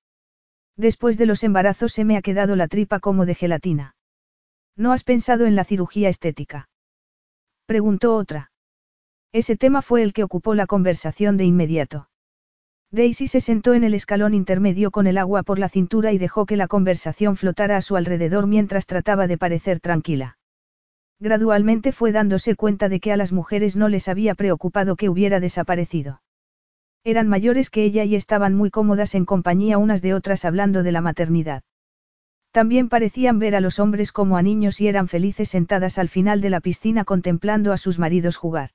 Después 0.77 1.17
de 1.17 1.25
los 1.25 1.43
embarazos 1.43 1.93
se 1.93 2.03
me 2.03 2.17
ha 2.17 2.21
quedado 2.21 2.55
la 2.55 2.67
tripa 2.67 2.99
como 2.99 3.25
de 3.25 3.35
gelatina. 3.35 3.95
¿No 4.75 4.91
has 4.91 5.03
pensado 5.03 5.45
en 5.45 5.55
la 5.55 5.63
cirugía 5.63 6.09
estética? 6.09 6.69
Preguntó 7.65 8.15
otra. 8.15 8.51
Ese 9.31 9.55
tema 9.55 9.81
fue 9.81 10.03
el 10.03 10.13
que 10.13 10.23
ocupó 10.23 10.53
la 10.53 10.67
conversación 10.67 11.37
de 11.37 11.45
inmediato. 11.45 12.09
Daisy 12.91 13.27
se 13.27 13.41
sentó 13.41 13.73
en 13.73 13.83
el 13.83 13.93
escalón 13.93 14.33
intermedio 14.33 14.91
con 14.91 15.07
el 15.07 15.17
agua 15.17 15.43
por 15.43 15.59
la 15.59 15.69
cintura 15.69 16.13
y 16.13 16.17
dejó 16.17 16.45
que 16.45 16.55
la 16.55 16.67
conversación 16.67 17.35
flotara 17.35 17.77
a 17.77 17.81
su 17.81 17.95
alrededor 17.95 18.47
mientras 18.47 18.85
trataba 18.85 19.27
de 19.27 19.37
parecer 19.37 19.79
tranquila. 19.79 20.37
Gradualmente 21.19 21.91
fue 21.91 22.11
dándose 22.11 22.55
cuenta 22.55 22.89
de 22.89 22.99
que 22.99 23.11
a 23.11 23.17
las 23.17 23.31
mujeres 23.31 23.75
no 23.75 23.89
les 23.89 24.07
había 24.07 24.35
preocupado 24.35 24.95
que 24.95 25.09
hubiera 25.09 25.39
desaparecido. 25.39 26.21
Eran 27.07 27.27
mayores 27.27 27.69
que 27.69 27.83
ella 27.83 28.03
y 28.03 28.15
estaban 28.15 28.55
muy 28.55 28.71
cómodas 28.71 29.13
en 29.13 29.25
compañía 29.25 29.77
unas 29.77 30.01
de 30.01 30.15
otras 30.15 30.43
hablando 30.43 30.81
de 30.81 30.91
la 30.91 31.01
maternidad. 31.01 31.61
También 32.49 32.89
parecían 32.89 33.37
ver 33.37 33.55
a 33.55 33.61
los 33.61 33.77
hombres 33.77 34.11
como 34.11 34.37
a 34.37 34.41
niños 34.41 34.81
y 34.81 34.87
eran 34.87 35.07
felices 35.07 35.49
sentadas 35.49 35.99
al 35.99 36.09
final 36.09 36.41
de 36.41 36.49
la 36.49 36.61
piscina 36.61 37.05
contemplando 37.05 37.73
a 37.73 37.77
sus 37.77 37.99
maridos 37.99 38.37
jugar. 38.37 38.71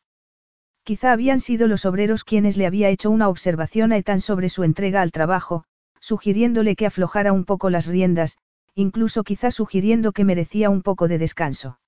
Quizá 0.85 1.11
habían 1.11 1.41
sido 1.41 1.67
los 1.67 1.85
obreros 1.85 2.23
quienes 2.23 2.57
le 2.57 2.67
había 2.67 2.89
hecho 2.89 3.11
una 3.11 3.29
observación 3.29 3.91
a 3.91 3.97
Ethan 3.97 4.21
sobre 4.21 4.49
su 4.49 4.63
entrega 4.63 5.03
al 5.03 5.11
trabajo, 5.11 5.65
sugiriéndole 5.99 6.77
que 6.77 6.87
aflojara 6.87 7.33
un 7.33 7.45
poco 7.45 7.69
las 7.69 7.87
riendas, 7.87 8.39
incluso 8.77 9.25
quizá 9.25 9.51
sugiriendo 9.51 10.13
que 10.13 10.25
merecía 10.25 10.71
un 10.71 10.83
poco 10.83 11.09
de 11.09 11.19
descanso. 11.19 11.81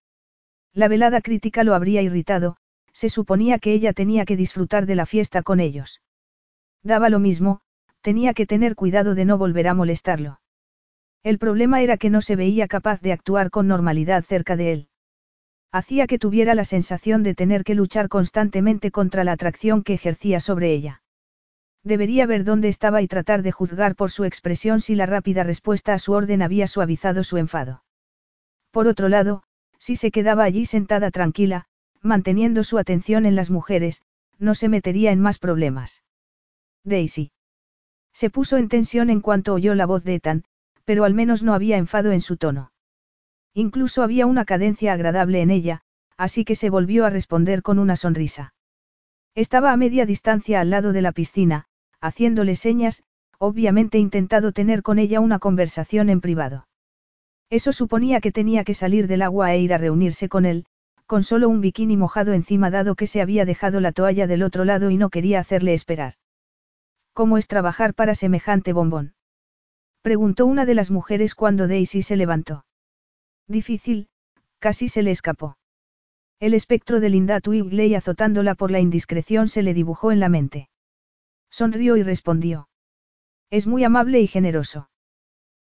La 0.74 0.88
velada 0.88 1.20
crítica 1.20 1.62
lo 1.62 1.76
habría 1.76 2.02
irritado, 2.02 2.56
se 2.92 3.10
suponía 3.10 3.60
que 3.60 3.72
ella 3.74 3.92
tenía 3.92 4.24
que 4.24 4.36
disfrutar 4.36 4.86
de 4.86 4.96
la 4.96 5.06
fiesta 5.06 5.42
con 5.42 5.60
ellos. 5.60 6.00
Daba 6.82 7.08
lo 7.08 7.18
mismo, 7.18 7.60
tenía 8.00 8.34
que 8.34 8.46
tener 8.46 8.74
cuidado 8.74 9.14
de 9.14 9.24
no 9.24 9.38
volver 9.38 9.68
a 9.68 9.74
molestarlo. 9.74 10.40
El 11.22 11.38
problema 11.38 11.80
era 11.82 11.96
que 11.96 12.10
no 12.10 12.20
se 12.20 12.34
veía 12.34 12.66
capaz 12.66 13.00
de 13.00 13.12
actuar 13.12 13.50
con 13.50 13.68
normalidad 13.68 14.24
cerca 14.24 14.56
de 14.56 14.72
él. 14.72 14.88
Hacía 15.70 16.06
que 16.06 16.18
tuviera 16.18 16.54
la 16.54 16.64
sensación 16.64 17.22
de 17.22 17.34
tener 17.34 17.64
que 17.64 17.74
luchar 17.74 18.08
constantemente 18.08 18.90
contra 18.90 19.24
la 19.24 19.32
atracción 19.32 19.82
que 19.82 19.94
ejercía 19.94 20.40
sobre 20.40 20.72
ella. 20.72 21.02
Debería 21.84 22.26
ver 22.26 22.44
dónde 22.44 22.68
estaba 22.68 23.02
y 23.02 23.08
tratar 23.08 23.42
de 23.42 23.52
juzgar 23.52 23.96
por 23.96 24.10
su 24.10 24.24
expresión 24.24 24.80
si 24.80 24.94
la 24.94 25.06
rápida 25.06 25.44
respuesta 25.44 25.94
a 25.94 25.98
su 25.98 26.12
orden 26.12 26.42
había 26.42 26.66
suavizado 26.66 27.24
su 27.24 27.38
enfado. 27.38 27.84
Por 28.70 28.86
otro 28.86 29.08
lado, 29.08 29.44
si 29.78 29.96
se 29.96 30.10
quedaba 30.10 30.44
allí 30.44 30.64
sentada 30.64 31.10
tranquila, 31.10 31.66
manteniendo 32.00 32.64
su 32.64 32.78
atención 32.78 33.26
en 33.26 33.36
las 33.36 33.50
mujeres, 33.50 34.02
no 34.38 34.54
se 34.54 34.68
metería 34.68 35.12
en 35.12 35.20
más 35.20 35.38
problemas. 35.38 36.01
Daisy. 36.84 37.30
Se 38.12 38.30
puso 38.30 38.56
en 38.56 38.68
tensión 38.68 39.10
en 39.10 39.20
cuanto 39.20 39.54
oyó 39.54 39.74
la 39.74 39.86
voz 39.86 40.04
de 40.04 40.14
Ethan, 40.16 40.44
pero 40.84 41.04
al 41.04 41.14
menos 41.14 41.42
no 41.42 41.54
había 41.54 41.76
enfado 41.76 42.12
en 42.12 42.20
su 42.20 42.36
tono. 42.36 42.72
Incluso 43.54 44.02
había 44.02 44.26
una 44.26 44.44
cadencia 44.44 44.92
agradable 44.92 45.40
en 45.40 45.50
ella, 45.50 45.82
así 46.16 46.44
que 46.44 46.56
se 46.56 46.70
volvió 46.70 47.04
a 47.04 47.10
responder 47.10 47.62
con 47.62 47.78
una 47.78 47.96
sonrisa. 47.96 48.54
Estaba 49.34 49.72
a 49.72 49.76
media 49.76 50.06
distancia 50.06 50.60
al 50.60 50.70
lado 50.70 50.92
de 50.92 51.02
la 51.02 51.12
piscina, 51.12 51.66
haciéndole 52.00 52.56
señas, 52.56 53.02
obviamente 53.38 53.98
intentado 53.98 54.52
tener 54.52 54.82
con 54.82 54.98
ella 54.98 55.20
una 55.20 55.38
conversación 55.38 56.10
en 56.10 56.20
privado. 56.20 56.66
Eso 57.48 57.72
suponía 57.72 58.20
que 58.20 58.32
tenía 58.32 58.64
que 58.64 58.74
salir 58.74 59.06
del 59.06 59.22
agua 59.22 59.52
e 59.52 59.60
ir 59.60 59.74
a 59.74 59.78
reunirse 59.78 60.28
con 60.28 60.46
él, 60.46 60.64
con 61.06 61.22
solo 61.22 61.48
un 61.48 61.60
bikini 61.60 61.96
mojado 61.96 62.32
encima 62.32 62.70
dado 62.70 62.94
que 62.94 63.06
se 63.06 63.20
había 63.20 63.44
dejado 63.44 63.80
la 63.80 63.92
toalla 63.92 64.26
del 64.26 64.42
otro 64.42 64.64
lado 64.64 64.90
y 64.90 64.96
no 64.96 65.10
quería 65.10 65.40
hacerle 65.40 65.74
esperar. 65.74 66.14
¿Cómo 67.12 67.38
es 67.38 67.46
trabajar 67.46 67.94
para 67.94 68.14
semejante 68.14 68.72
bombón? 68.72 69.14
Preguntó 70.00 70.46
una 70.46 70.66
de 70.66 70.74
las 70.74 70.90
mujeres 70.90 71.34
cuando 71.34 71.68
Daisy 71.68 72.02
se 72.02 72.16
levantó. 72.16 72.64
Difícil, 73.46 74.08
casi 74.58 74.88
se 74.88 75.02
le 75.02 75.10
escapó. 75.10 75.58
El 76.40 76.54
espectro 76.54 76.98
de 76.98 77.10
Linda 77.10 77.40
Twigley 77.40 77.94
azotándola 77.94 78.56
por 78.56 78.72
la 78.72 78.80
indiscreción 78.80 79.46
se 79.46 79.62
le 79.62 79.74
dibujó 79.74 80.10
en 80.10 80.18
la 80.18 80.28
mente. 80.28 80.70
Sonrió 81.50 81.96
y 81.96 82.02
respondió. 82.02 82.68
Es 83.50 83.68
muy 83.68 83.84
amable 83.84 84.20
y 84.20 84.26
generoso. 84.26 84.88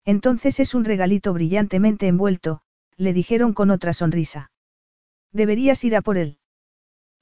Entonces 0.04 0.60
es 0.60 0.76
un 0.76 0.84
regalito 0.84 1.32
brillantemente 1.32 2.08
envuelto, 2.08 2.62
le 2.98 3.14
dijeron 3.14 3.54
con 3.54 3.72
otra 3.72 3.94
sonrisa. 3.94 4.52
Deberías 5.32 5.84
ir 5.86 5.96
a 5.96 6.02
por 6.02 6.18
él. 6.18 6.40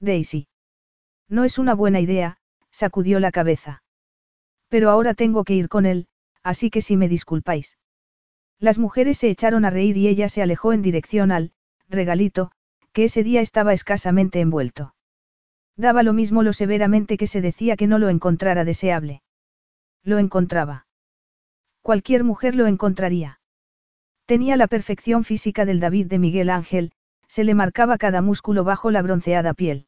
Daisy. 0.00 0.48
No 1.28 1.44
es 1.44 1.58
una 1.58 1.74
buena 1.74 2.00
idea, 2.00 2.38
sacudió 2.70 3.20
la 3.20 3.30
cabeza. 3.30 3.83
Pero 4.74 4.90
ahora 4.90 5.14
tengo 5.14 5.44
que 5.44 5.54
ir 5.54 5.68
con 5.68 5.86
él, 5.86 6.08
así 6.42 6.68
que 6.68 6.80
si 6.82 6.96
me 6.96 7.08
disculpáis. 7.08 7.78
Las 8.58 8.76
mujeres 8.76 9.18
se 9.18 9.28
echaron 9.30 9.64
a 9.64 9.70
reír 9.70 9.96
y 9.96 10.08
ella 10.08 10.28
se 10.28 10.42
alejó 10.42 10.72
en 10.72 10.82
dirección 10.82 11.30
al, 11.30 11.52
regalito, 11.88 12.50
que 12.92 13.04
ese 13.04 13.22
día 13.22 13.40
estaba 13.40 13.72
escasamente 13.72 14.40
envuelto. 14.40 14.96
Daba 15.76 16.02
lo 16.02 16.12
mismo 16.12 16.42
lo 16.42 16.52
severamente 16.52 17.16
que 17.16 17.28
se 17.28 17.40
decía 17.40 17.76
que 17.76 17.86
no 17.86 18.00
lo 18.00 18.08
encontrara 18.08 18.64
deseable. 18.64 19.22
Lo 20.02 20.18
encontraba. 20.18 20.88
Cualquier 21.80 22.24
mujer 22.24 22.56
lo 22.56 22.66
encontraría. 22.66 23.38
Tenía 24.26 24.56
la 24.56 24.66
perfección 24.66 25.22
física 25.22 25.64
del 25.64 25.78
David 25.78 26.06
de 26.06 26.18
Miguel 26.18 26.50
Ángel, 26.50 26.90
se 27.28 27.44
le 27.44 27.54
marcaba 27.54 27.96
cada 27.96 28.22
músculo 28.22 28.64
bajo 28.64 28.90
la 28.90 29.02
bronceada 29.02 29.54
piel. 29.54 29.86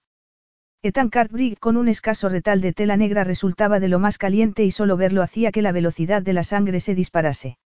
Ethan 0.82 1.09
Cartbrig 1.09 1.59
con 1.59 1.77
un 1.77 1.89
escaso 1.89 2.28
retal 2.28 2.61
de 2.61 2.73
tela 2.73 2.97
negra 2.97 3.24
resultaba 3.24 3.81
de 3.81 3.89
lo 3.89 3.98
más 3.98 4.19
caliente 4.19 4.65
y 4.65 4.70
solo 4.70 4.97
verlo 4.97 5.23
hacía 5.23 5.51
que 5.51 5.62
la 5.62 5.73
velocidad 5.73 6.23
de 6.23 6.32
la 6.32 6.44
sangre 6.44 6.81
se 6.81 6.94
disparase. 6.94 7.59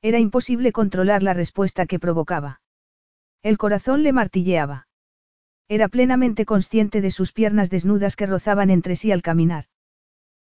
Era 0.00 0.18
imposible 0.18 0.72
controlar 0.72 1.22
la 1.22 1.34
respuesta 1.34 1.86
que 1.86 1.98
provocaba. 1.98 2.60
El 3.42 3.58
corazón 3.58 4.02
le 4.02 4.12
martilleaba. 4.12 4.86
Era 5.68 5.88
plenamente 5.88 6.46
consciente 6.46 7.00
de 7.00 7.10
sus 7.10 7.32
piernas 7.32 7.68
desnudas 7.68 8.16
que 8.16 8.26
rozaban 8.26 8.70
entre 8.70 8.96
sí 8.96 9.12
al 9.12 9.22
caminar. 9.22 9.66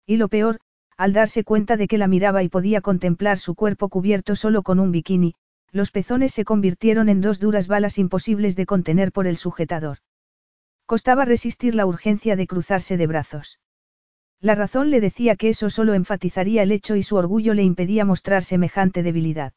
Y 0.06 0.18
lo 0.18 0.28
peor, 0.28 0.60
al 0.98 1.14
darse 1.14 1.44
cuenta 1.44 1.78
de 1.78 1.88
que 1.88 1.98
la 1.98 2.08
miraba 2.08 2.44
y 2.44 2.50
podía 2.50 2.82
contemplar 2.82 3.40
su 3.40 3.56
cuerpo 3.56 3.90
cubierto 3.90 4.36
solo 4.36 4.62
con 4.62 4.80
un 4.80 4.92
bikini, 4.92 5.34
los 5.72 5.92
pezones 5.92 6.34
se 6.34 6.46
convirtieron 6.46 7.10
en 7.10 7.22
dos 7.22 7.40
duras 7.40 7.68
balas 7.68 7.98
imposibles 7.98 8.56
de 8.56 8.66
contener 8.66 9.12
por 9.12 9.26
el 9.26 9.38
sujetador. 9.38 9.98
Costaba 10.86 11.26
resistir 11.26 11.76
la 11.76 11.86
urgencia 11.86 12.36
de 12.36 12.48
cruzarse 12.48 12.98
de 12.98 13.08
brazos. 13.08 13.60
La 14.40 14.56
razón 14.56 14.92
le 14.92 15.02
decía 15.02 15.36
que 15.36 15.50
eso 15.50 15.70
solo 15.70 15.94
enfatizaría 15.94 16.64
el 16.64 16.72
hecho 16.72 16.96
y 16.96 17.04
su 17.04 17.16
orgullo 17.16 17.54
le 17.54 17.64
impedía 17.64 18.06
mostrar 18.06 18.44
semejante 18.44 19.02
debilidad. 19.02 19.54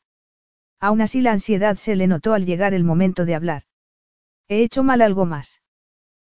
Aún 0.80 1.00
así 1.00 1.20
la 1.20 1.32
ansiedad 1.32 1.76
se 1.76 1.96
le 1.96 2.06
notó 2.06 2.34
al 2.34 2.46
llegar 2.46 2.72
el 2.72 2.84
momento 2.84 3.24
de 3.24 3.34
hablar. 3.34 3.62
He 4.48 4.62
hecho 4.62 4.82
mal 4.82 5.02
algo 5.02 5.26
más. 5.26 5.60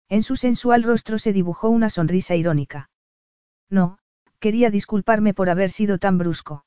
En 0.09 0.21
su 0.21 0.35
sensual 0.35 0.83
rostro 0.83 1.17
se 1.17 1.33
dibujó 1.33 1.69
una 1.69 1.89
sonrisa 1.89 2.35
irónica. 2.35 2.91
No, 3.69 3.97
Quería 4.43 4.69
disculparme 4.69 5.33
por 5.33 5.49
haber 5.49 5.71
sido 5.71 5.99
tan 5.99 6.17
brusco. 6.17 6.65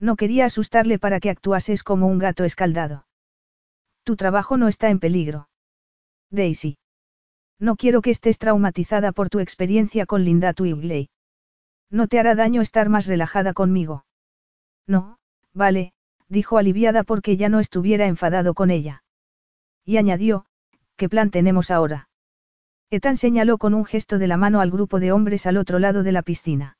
No 0.00 0.16
quería 0.16 0.46
asustarle 0.46 0.98
para 0.98 1.20
que 1.20 1.28
actuases 1.28 1.82
como 1.82 2.06
un 2.06 2.16
gato 2.18 2.42
escaldado. 2.44 3.06
Tu 4.02 4.16
trabajo 4.16 4.56
no 4.56 4.66
está 4.66 4.88
en 4.88 4.98
peligro. 4.98 5.50
Daisy. 6.30 6.78
No 7.58 7.76
quiero 7.76 8.02
que 8.02 8.10
estés 8.10 8.38
traumatizada 8.38 9.12
por 9.12 9.30
tu 9.30 9.40
experiencia 9.40 10.06
con 10.06 10.24
Linda 10.24 10.52
Twigley. 10.52 11.08
No 11.90 12.06
te 12.06 12.18
hará 12.18 12.34
daño 12.34 12.60
estar 12.60 12.88
más 12.88 13.06
relajada 13.06 13.54
conmigo. 13.54 14.04
No, 14.86 15.18
vale, 15.54 15.92
dijo 16.28 16.58
aliviada 16.58 17.02
porque 17.02 17.36
ya 17.36 17.48
no 17.48 17.60
estuviera 17.60 18.06
enfadado 18.06 18.54
con 18.54 18.70
ella. 18.70 19.02
Y 19.84 19.96
añadió, 19.96 20.46
¿qué 20.96 21.08
plan 21.08 21.30
tenemos 21.30 21.70
ahora? 21.70 22.08
Ethan 22.90 23.16
señaló 23.16 23.58
con 23.58 23.74
un 23.74 23.84
gesto 23.84 24.18
de 24.18 24.26
la 24.26 24.36
mano 24.36 24.60
al 24.60 24.70
grupo 24.70 25.00
de 25.00 25.12
hombres 25.12 25.46
al 25.46 25.56
otro 25.56 25.78
lado 25.78 26.02
de 26.02 26.12
la 26.12 26.22
piscina. 26.22 26.76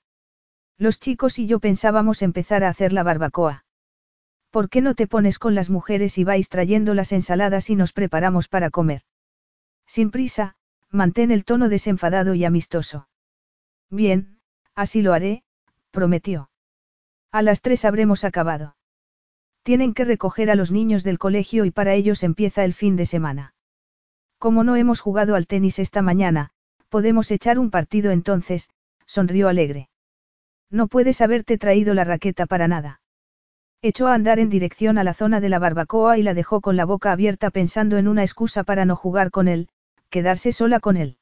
Los 0.78 1.00
chicos 1.00 1.38
y 1.38 1.46
yo 1.46 1.58
pensábamos 1.58 2.22
empezar 2.22 2.64
a 2.64 2.68
hacer 2.68 2.92
la 2.92 3.02
barbacoa. 3.02 3.64
¿Por 4.50 4.68
qué 4.68 4.82
no 4.82 4.94
te 4.94 5.06
pones 5.06 5.38
con 5.38 5.54
las 5.54 5.70
mujeres 5.70 6.18
y 6.18 6.24
vais 6.24 6.48
trayendo 6.48 6.94
las 6.94 7.12
ensaladas 7.12 7.70
y 7.70 7.76
nos 7.76 7.92
preparamos 7.92 8.48
para 8.48 8.70
comer? 8.70 9.02
Sin 9.86 10.10
prisa, 10.10 10.56
mantén 10.96 11.30
el 11.30 11.44
tono 11.44 11.68
desenfadado 11.68 12.34
y 12.34 12.44
amistoso. 12.44 13.08
Bien, 13.90 14.40
así 14.74 15.02
lo 15.02 15.12
haré, 15.12 15.44
prometió. 15.92 16.50
A 17.30 17.42
las 17.42 17.60
tres 17.60 17.84
habremos 17.84 18.24
acabado. 18.24 18.76
Tienen 19.62 19.94
que 19.94 20.04
recoger 20.04 20.50
a 20.50 20.54
los 20.54 20.72
niños 20.72 21.04
del 21.04 21.18
colegio 21.18 21.64
y 21.64 21.70
para 21.70 21.94
ellos 21.94 22.22
empieza 22.22 22.64
el 22.64 22.74
fin 22.74 22.96
de 22.96 23.06
semana. 23.06 23.54
Como 24.38 24.64
no 24.64 24.76
hemos 24.76 25.00
jugado 25.00 25.34
al 25.34 25.46
tenis 25.46 25.78
esta 25.78 26.02
mañana, 26.02 26.50
podemos 26.88 27.30
echar 27.30 27.58
un 27.58 27.70
partido 27.70 28.10
entonces, 28.10 28.70
sonrió 29.06 29.48
alegre. 29.48 29.88
No 30.70 30.88
puedes 30.88 31.20
haberte 31.20 31.58
traído 31.58 31.94
la 31.94 32.04
raqueta 32.04 32.46
para 32.46 32.68
nada. 32.68 33.00
Echó 33.82 34.08
a 34.08 34.14
andar 34.14 34.38
en 34.38 34.50
dirección 34.50 34.98
a 34.98 35.04
la 35.04 35.14
zona 35.14 35.40
de 35.40 35.48
la 35.48 35.58
barbacoa 35.58 36.18
y 36.18 36.22
la 36.22 36.34
dejó 36.34 36.60
con 36.60 36.76
la 36.76 36.84
boca 36.84 37.12
abierta 37.12 37.50
pensando 37.50 37.98
en 37.98 38.08
una 38.08 38.22
excusa 38.22 38.64
para 38.64 38.84
no 38.84 38.96
jugar 38.96 39.30
con 39.30 39.48
él, 39.48 39.68
quedarse 40.10 40.52
sola 40.52 40.80
con 40.80 40.96
él. 40.96 41.18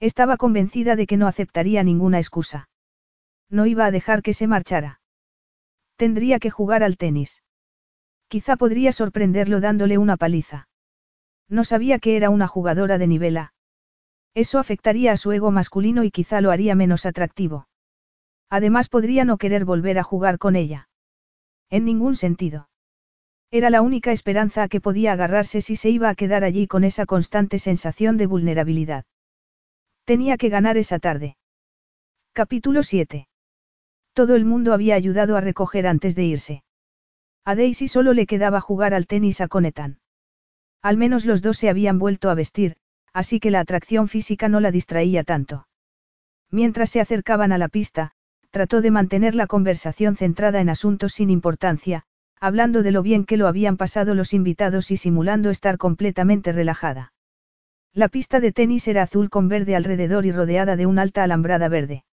Estaba 0.00 0.36
convencida 0.36 0.96
de 0.96 1.06
que 1.06 1.16
no 1.16 1.26
aceptaría 1.26 1.82
ninguna 1.82 2.18
excusa. 2.18 2.68
No 3.50 3.66
iba 3.66 3.86
a 3.86 3.90
dejar 3.90 4.22
que 4.22 4.34
se 4.34 4.46
marchara. 4.46 5.00
Tendría 5.96 6.38
que 6.38 6.50
jugar 6.50 6.82
al 6.82 6.96
tenis. 6.96 7.42
Quizá 8.28 8.56
podría 8.56 8.92
sorprenderlo 8.92 9.60
dándole 9.60 9.98
una 9.98 10.16
paliza. 10.16 10.68
No 11.48 11.64
sabía 11.64 11.98
que 11.98 12.16
era 12.16 12.30
una 12.30 12.48
jugadora 12.48 12.98
de 12.98 13.06
nivel 13.06 13.36
A. 13.36 13.54
Eso 14.34 14.58
afectaría 14.58 15.12
a 15.12 15.16
su 15.16 15.30
ego 15.32 15.50
masculino 15.50 16.02
y 16.02 16.10
quizá 16.10 16.40
lo 16.40 16.50
haría 16.50 16.74
menos 16.74 17.06
atractivo. 17.06 17.68
Además 18.50 18.88
podría 18.88 19.24
no 19.24 19.38
querer 19.38 19.64
volver 19.64 19.98
a 19.98 20.02
jugar 20.02 20.38
con 20.38 20.56
ella. 20.56 20.88
En 21.70 21.84
ningún 21.84 22.16
sentido. 22.16 22.68
Era 23.50 23.70
la 23.70 23.82
única 23.82 24.12
esperanza 24.12 24.64
a 24.64 24.68
que 24.68 24.80
podía 24.80 25.12
agarrarse 25.12 25.60
si 25.60 25.76
se 25.76 25.90
iba 25.90 26.08
a 26.08 26.14
quedar 26.14 26.44
allí 26.44 26.66
con 26.66 26.84
esa 26.84 27.06
constante 27.06 27.58
sensación 27.58 28.16
de 28.16 28.26
vulnerabilidad. 28.26 29.04
Tenía 30.04 30.36
que 30.36 30.48
ganar 30.48 30.76
esa 30.76 30.98
tarde. 30.98 31.36
Capítulo 32.32 32.82
7. 32.82 33.28
Todo 34.12 34.34
el 34.36 34.44
mundo 34.44 34.72
había 34.72 34.94
ayudado 34.94 35.36
a 35.36 35.40
recoger 35.40 35.86
antes 35.86 36.14
de 36.14 36.24
irse. 36.24 36.64
A 37.44 37.54
Daisy 37.54 37.88
solo 37.88 38.12
le 38.12 38.26
quedaba 38.26 38.60
jugar 38.60 38.94
al 38.94 39.06
tenis 39.06 39.40
a 39.40 39.48
Conetan. 39.48 39.98
Al 40.82 40.96
menos 40.96 41.24
los 41.24 41.42
dos 41.42 41.56
se 41.58 41.68
habían 41.68 41.98
vuelto 41.98 42.30
a 42.30 42.34
vestir, 42.34 42.76
así 43.12 43.40
que 43.40 43.50
la 43.50 43.60
atracción 43.60 44.08
física 44.08 44.48
no 44.48 44.60
la 44.60 44.70
distraía 44.70 45.24
tanto. 45.24 45.66
Mientras 46.50 46.90
se 46.90 47.00
acercaban 47.00 47.52
a 47.52 47.58
la 47.58 47.68
pista, 47.68 48.12
trató 48.50 48.80
de 48.80 48.90
mantener 48.90 49.34
la 49.34 49.46
conversación 49.46 50.16
centrada 50.16 50.60
en 50.60 50.68
asuntos 50.68 51.12
sin 51.12 51.30
importancia, 51.30 52.04
hablando 52.40 52.82
de 52.82 52.90
lo 52.90 53.02
bien 53.02 53.24
que 53.24 53.36
lo 53.36 53.48
habían 53.48 53.76
pasado 53.76 54.14
los 54.14 54.32
invitados 54.32 54.90
y 54.90 54.96
simulando 54.96 55.50
estar 55.50 55.78
completamente 55.78 56.52
relajada. 56.52 57.12
La 57.92 58.08
pista 58.08 58.40
de 58.40 58.52
tenis 58.52 58.88
era 58.88 59.02
azul 59.02 59.30
con 59.30 59.48
verde 59.48 59.76
alrededor 59.76 60.26
y 60.26 60.32
rodeada 60.32 60.76
de 60.76 60.86
una 60.86 61.02
alta 61.02 61.22
alambrada 61.22 61.68
verde. 61.68 62.04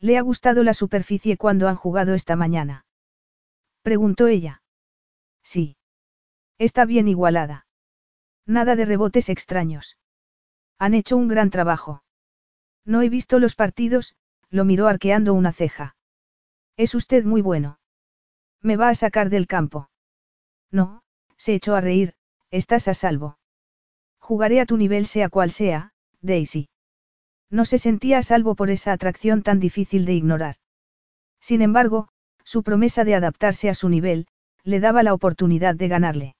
¿Le 0.00 0.18
ha 0.18 0.22
gustado 0.22 0.62
la 0.62 0.74
superficie 0.74 1.36
cuando 1.36 1.66
han 1.66 1.76
jugado 1.76 2.14
esta 2.14 2.36
mañana? 2.36 2.84
Preguntó 3.82 4.26
ella. 4.26 4.62
Sí. 5.42 5.76
Está 6.58 6.84
bien 6.84 7.08
igualada. 7.08 7.66
Nada 8.46 8.76
de 8.76 8.84
rebotes 8.84 9.28
extraños. 9.28 9.96
Han 10.78 10.94
hecho 10.94 11.16
un 11.16 11.28
gran 11.28 11.50
trabajo. 11.50 12.02
No 12.84 13.02
he 13.02 13.08
visto 13.08 13.38
los 13.38 13.54
partidos, 13.54 14.14
lo 14.50 14.64
miró 14.64 14.88
arqueando 14.88 15.34
una 15.34 15.52
ceja. 15.52 15.96
Es 16.76 16.94
usted 16.94 17.24
muy 17.24 17.42
bueno. 17.42 17.78
¿Me 18.62 18.76
va 18.76 18.88
a 18.88 18.94
sacar 18.94 19.30
del 19.30 19.46
campo? 19.46 19.88
No, 20.70 21.02
se 21.36 21.54
echó 21.54 21.74
a 21.74 21.80
reír, 21.80 22.14
estás 22.50 22.88
a 22.88 22.94
salvo. 22.94 23.38
Jugaré 24.18 24.60
a 24.60 24.66
tu 24.66 24.76
nivel 24.76 25.06
sea 25.06 25.28
cual 25.28 25.50
sea, 25.50 25.92
Daisy. 26.20 26.68
No 27.50 27.64
se 27.64 27.78
sentía 27.78 28.18
a 28.18 28.22
salvo 28.22 28.54
por 28.54 28.70
esa 28.70 28.92
atracción 28.92 29.42
tan 29.42 29.60
difícil 29.60 30.04
de 30.04 30.14
ignorar. 30.14 30.56
Sin 31.40 31.62
embargo, 31.62 32.08
su 32.44 32.62
promesa 32.62 33.04
de 33.04 33.14
adaptarse 33.14 33.70
a 33.70 33.74
su 33.74 33.88
nivel, 33.88 34.26
le 34.64 34.80
daba 34.80 35.02
la 35.02 35.14
oportunidad 35.14 35.74
de 35.74 35.88
ganarle. 35.88 36.36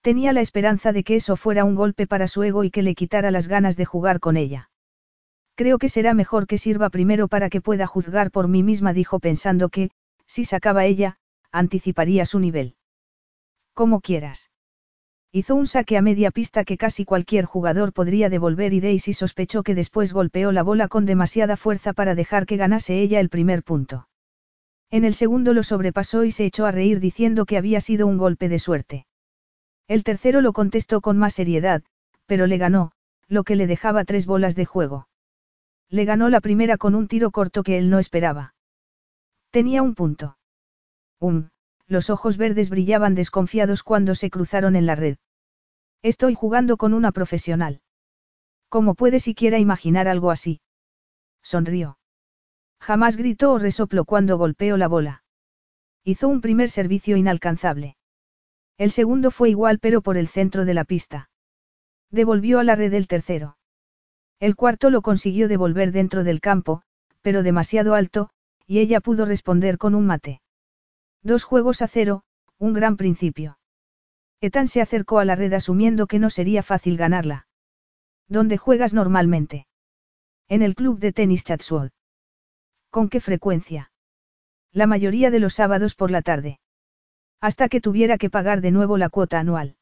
Tenía 0.00 0.32
la 0.32 0.40
esperanza 0.40 0.92
de 0.92 1.04
que 1.04 1.16
eso 1.16 1.36
fuera 1.36 1.64
un 1.64 1.74
golpe 1.74 2.06
para 2.06 2.28
su 2.28 2.42
ego 2.42 2.64
y 2.64 2.70
que 2.70 2.82
le 2.82 2.94
quitara 2.94 3.30
las 3.30 3.48
ganas 3.48 3.76
de 3.76 3.84
jugar 3.84 4.20
con 4.20 4.36
ella. 4.36 4.70
Creo 5.54 5.78
que 5.78 5.88
será 5.88 6.12
mejor 6.14 6.46
que 6.46 6.58
sirva 6.58 6.90
primero 6.90 7.28
para 7.28 7.50
que 7.50 7.60
pueda 7.60 7.86
juzgar 7.86 8.30
por 8.30 8.48
mí 8.48 8.62
misma, 8.62 8.92
dijo 8.92 9.20
pensando 9.20 9.68
que, 9.68 9.90
si 10.26 10.44
sacaba 10.44 10.84
ella, 10.84 11.18
anticiparía 11.52 12.26
su 12.26 12.40
nivel. 12.40 12.74
Como 13.74 14.00
quieras. 14.00 14.50
Hizo 15.30 15.54
un 15.54 15.66
saque 15.66 15.96
a 15.96 16.02
media 16.02 16.30
pista 16.30 16.64
que 16.64 16.76
casi 16.76 17.04
cualquier 17.04 17.46
jugador 17.46 17.92
podría 17.92 18.28
devolver 18.28 18.74
y 18.74 18.80
Daisy 18.80 19.14
sospechó 19.14 19.62
que 19.62 19.74
después 19.74 20.12
golpeó 20.12 20.52
la 20.52 20.62
bola 20.62 20.88
con 20.88 21.06
demasiada 21.06 21.56
fuerza 21.56 21.94
para 21.94 22.14
dejar 22.14 22.44
que 22.44 22.58
ganase 22.58 23.00
ella 23.00 23.18
el 23.18 23.30
primer 23.30 23.62
punto. 23.62 24.08
En 24.90 25.04
el 25.06 25.14
segundo 25.14 25.54
lo 25.54 25.62
sobrepasó 25.62 26.24
y 26.24 26.32
se 26.32 26.44
echó 26.44 26.66
a 26.66 26.70
reír 26.70 27.00
diciendo 27.00 27.46
que 27.46 27.56
había 27.56 27.80
sido 27.80 28.06
un 28.06 28.18
golpe 28.18 28.50
de 28.50 28.58
suerte. 28.58 29.06
El 29.88 30.04
tercero 30.04 30.42
lo 30.42 30.52
contestó 30.52 31.00
con 31.00 31.16
más 31.16 31.32
seriedad, 31.32 31.82
pero 32.26 32.46
le 32.46 32.58
ganó, 32.58 32.92
lo 33.26 33.42
que 33.42 33.56
le 33.56 33.66
dejaba 33.66 34.04
tres 34.04 34.26
bolas 34.26 34.54
de 34.54 34.66
juego. 34.66 35.08
Le 35.88 36.04
ganó 36.04 36.28
la 36.28 36.42
primera 36.42 36.76
con 36.76 36.94
un 36.94 37.08
tiro 37.08 37.30
corto 37.30 37.62
que 37.62 37.78
él 37.78 37.88
no 37.88 37.98
esperaba. 37.98 38.54
Tenía 39.50 39.82
un 39.82 39.94
punto. 39.94 40.36
Um, 41.22 41.50
los 41.86 42.10
ojos 42.10 42.36
verdes 42.36 42.68
brillaban 42.68 43.14
desconfiados 43.14 43.84
cuando 43.84 44.16
se 44.16 44.28
cruzaron 44.28 44.74
en 44.74 44.86
la 44.86 44.96
red. 44.96 45.18
Estoy 46.02 46.34
jugando 46.34 46.76
con 46.76 46.92
una 46.94 47.12
profesional. 47.12 47.80
¿Cómo 48.68 48.96
puede 48.96 49.20
siquiera 49.20 49.60
imaginar 49.60 50.08
algo 50.08 50.32
así? 50.32 50.60
Sonrió. 51.40 51.96
Jamás 52.80 53.14
gritó 53.16 53.52
o 53.52 53.58
resopló 53.60 54.04
cuando 54.04 54.36
golpeó 54.36 54.76
la 54.76 54.88
bola. 54.88 55.22
Hizo 56.02 56.26
un 56.26 56.40
primer 56.40 56.70
servicio 56.70 57.16
inalcanzable. 57.16 57.96
El 58.76 58.90
segundo 58.90 59.30
fue 59.30 59.50
igual 59.50 59.78
pero 59.78 60.02
por 60.02 60.16
el 60.16 60.26
centro 60.26 60.64
de 60.64 60.74
la 60.74 60.82
pista. 60.82 61.30
Devolvió 62.10 62.58
a 62.58 62.64
la 62.64 62.74
red 62.74 62.92
el 62.94 63.06
tercero. 63.06 63.56
El 64.40 64.56
cuarto 64.56 64.90
lo 64.90 65.02
consiguió 65.02 65.46
devolver 65.46 65.92
dentro 65.92 66.24
del 66.24 66.40
campo, 66.40 66.82
pero 67.20 67.44
demasiado 67.44 67.94
alto, 67.94 68.30
y 68.66 68.80
ella 68.80 69.00
pudo 69.00 69.24
responder 69.24 69.78
con 69.78 69.94
un 69.94 70.06
mate. 70.06 70.42
Dos 71.24 71.44
juegos 71.44 71.82
a 71.82 71.88
cero, 71.88 72.24
un 72.58 72.72
gran 72.72 72.96
principio. 72.96 73.58
Ethan 74.40 74.66
se 74.66 74.80
acercó 74.80 75.20
a 75.20 75.24
la 75.24 75.36
red 75.36 75.52
asumiendo 75.52 76.08
que 76.08 76.18
no 76.18 76.30
sería 76.30 76.64
fácil 76.64 76.96
ganarla. 76.96 77.46
¿Dónde 78.26 78.58
juegas 78.58 78.92
normalmente? 78.92 79.68
En 80.48 80.62
el 80.62 80.74
club 80.74 80.98
de 80.98 81.12
tenis 81.12 81.44
Chatsworth. 81.44 81.92
¿Con 82.90 83.08
qué 83.08 83.20
frecuencia? 83.20 83.92
La 84.72 84.88
mayoría 84.88 85.30
de 85.30 85.38
los 85.38 85.54
sábados 85.54 85.94
por 85.94 86.10
la 86.10 86.22
tarde. 86.22 86.58
Hasta 87.40 87.68
que 87.68 87.80
tuviera 87.80 88.18
que 88.18 88.28
pagar 88.28 88.60
de 88.60 88.72
nuevo 88.72 88.98
la 88.98 89.08
cuota 89.08 89.38
anual. 89.38 89.76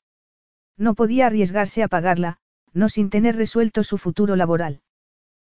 No 0.77 0.95
podía 0.95 1.27
arriesgarse 1.27 1.83
a 1.83 1.89
pagarla, 1.89 2.37
no 2.75 2.91
sin 2.91 3.09
tener 3.09 3.37
resuelto 3.37 3.83
su 3.83 3.97
futuro 3.97 4.37
laboral. 4.37 4.83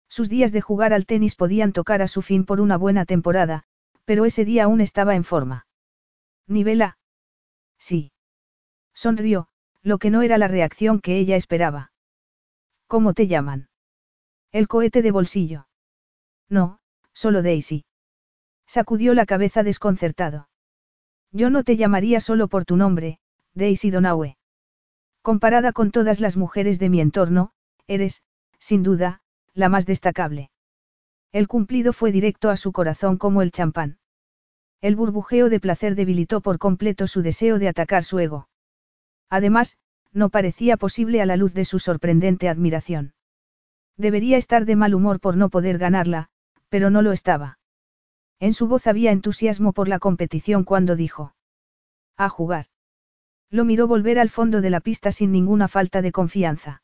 Sus 0.09 0.31
días 0.31 0.51
de 0.53 0.63
jugar 0.63 0.95
al 0.95 1.05
tenis 1.05 1.35
podían 1.35 1.73
tocar 1.73 2.01
a 2.01 2.09
su 2.09 2.23
fin 2.23 2.47
por 2.47 2.61
una 2.61 2.79
buena 2.79 3.05
temporada, 3.05 3.65
pero 4.07 4.25
ese 4.25 4.47
día 4.47 4.65
aún 4.65 4.81
estaba 4.81 5.15
en 5.15 5.25
forma. 5.25 5.67
¿Nivela? 6.47 6.99
Sí. 7.79 8.13
Sonrió, 8.95 9.49
lo 9.83 9.99
que 9.99 10.11
no 10.11 10.23
era 10.23 10.39
la 10.39 10.49
reacción 10.49 11.01
que 11.01 11.19
ella 11.19 11.37
esperaba. 11.37 11.93
¿Cómo 12.87 13.15
te 13.15 13.27
llaman? 13.27 13.69
El 14.53 14.69
cohete 14.69 15.03
de 15.03 15.11
bolsillo. 15.11 15.67
No, 16.49 16.79
solo 17.13 17.43
Daisy. 17.43 17.85
Sacudió 18.67 19.15
la 19.15 19.27
cabeza 19.27 19.63
desconcertado. 19.63 20.49
Yo 21.33 21.51
no 21.51 21.65
te 21.65 21.77
llamaría 21.77 22.21
solo 22.21 22.49
por 22.49 22.65
tu 22.65 22.77
nombre, 22.77 23.19
Daisy 23.55 23.91
Donaue. 23.91 24.37
Comparada 25.23 25.73
con 25.73 25.91
todas 25.91 26.21
las 26.21 26.37
mujeres 26.37 26.79
de 26.79 26.91
mi 26.91 27.01
entorno, 27.01 27.53
eres, 27.87 28.23
sin 28.59 28.83
duda, 28.83 29.21
la 29.55 29.69
más 29.69 29.87
destacable. 29.87 30.51
El 31.33 31.49
cumplido 31.49 31.93
fue 31.93 32.13
directo 32.13 32.51
a 32.51 32.57
su 32.57 32.73
corazón 32.73 33.17
como 33.17 33.43
el 33.43 33.51
champán. 33.51 33.99
El 34.85 34.97
burbujeo 34.97 35.49
de 35.49 35.61
placer 35.61 35.95
debilitó 35.95 36.43
por 36.43 36.59
completo 36.59 37.07
su 37.07 37.23
deseo 37.23 37.59
de 37.59 37.69
atacar 37.69 38.05
su 38.05 38.19
ego. 38.19 38.51
Además, 39.31 39.79
no 40.13 40.29
parecía 40.29 40.77
posible 40.77 41.23
a 41.23 41.25
la 41.25 41.39
luz 41.39 41.55
de 41.55 41.65
su 41.65 41.79
sorprendente 41.79 42.51
admiración. 42.51 43.15
Debería 43.97 44.37
estar 44.37 44.67
de 44.67 44.77
mal 44.77 44.95
humor 44.95 45.21
por 45.21 45.39
no 45.39 45.49
poder 45.49 45.79
ganarla, 45.79 46.29
pero 46.69 46.91
no 46.91 47.01
lo 47.01 47.13
estaba. 47.13 47.59
En 48.41 48.53
su 48.53 48.69
voz 48.69 48.87
había 48.87 49.11
entusiasmo 49.11 49.73
por 49.73 49.89
la 49.89 49.99
competición 49.99 50.65
cuando 50.65 50.97
dijo. 50.97 51.35
A 52.19 52.29
jugar. 52.29 52.67
Lo 53.49 53.65
miró 53.65 53.87
volver 53.87 54.19
al 54.19 54.29
fondo 54.29 54.61
de 54.61 54.69
la 54.69 54.81
pista 54.81 55.13
sin 55.13 55.33
ninguna 55.33 55.67
falta 55.67 56.03
de 56.03 56.13
confianza. 56.13 56.83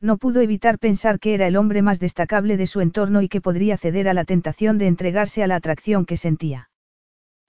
No 0.00 0.16
pudo 0.16 0.40
evitar 0.40 0.80
pensar 0.80 1.20
que 1.20 1.34
era 1.34 1.46
el 1.46 1.54
hombre 1.54 1.82
más 1.82 2.00
destacable 2.00 2.56
de 2.56 2.66
su 2.66 2.80
entorno 2.80 3.22
y 3.22 3.28
que 3.28 3.40
podría 3.40 3.78
ceder 3.78 4.08
a 4.08 4.12
la 4.12 4.24
tentación 4.24 4.76
de 4.76 4.88
entregarse 4.88 5.44
a 5.44 5.46
la 5.46 5.54
atracción 5.54 6.04
que 6.04 6.16
sentía. 6.16 6.70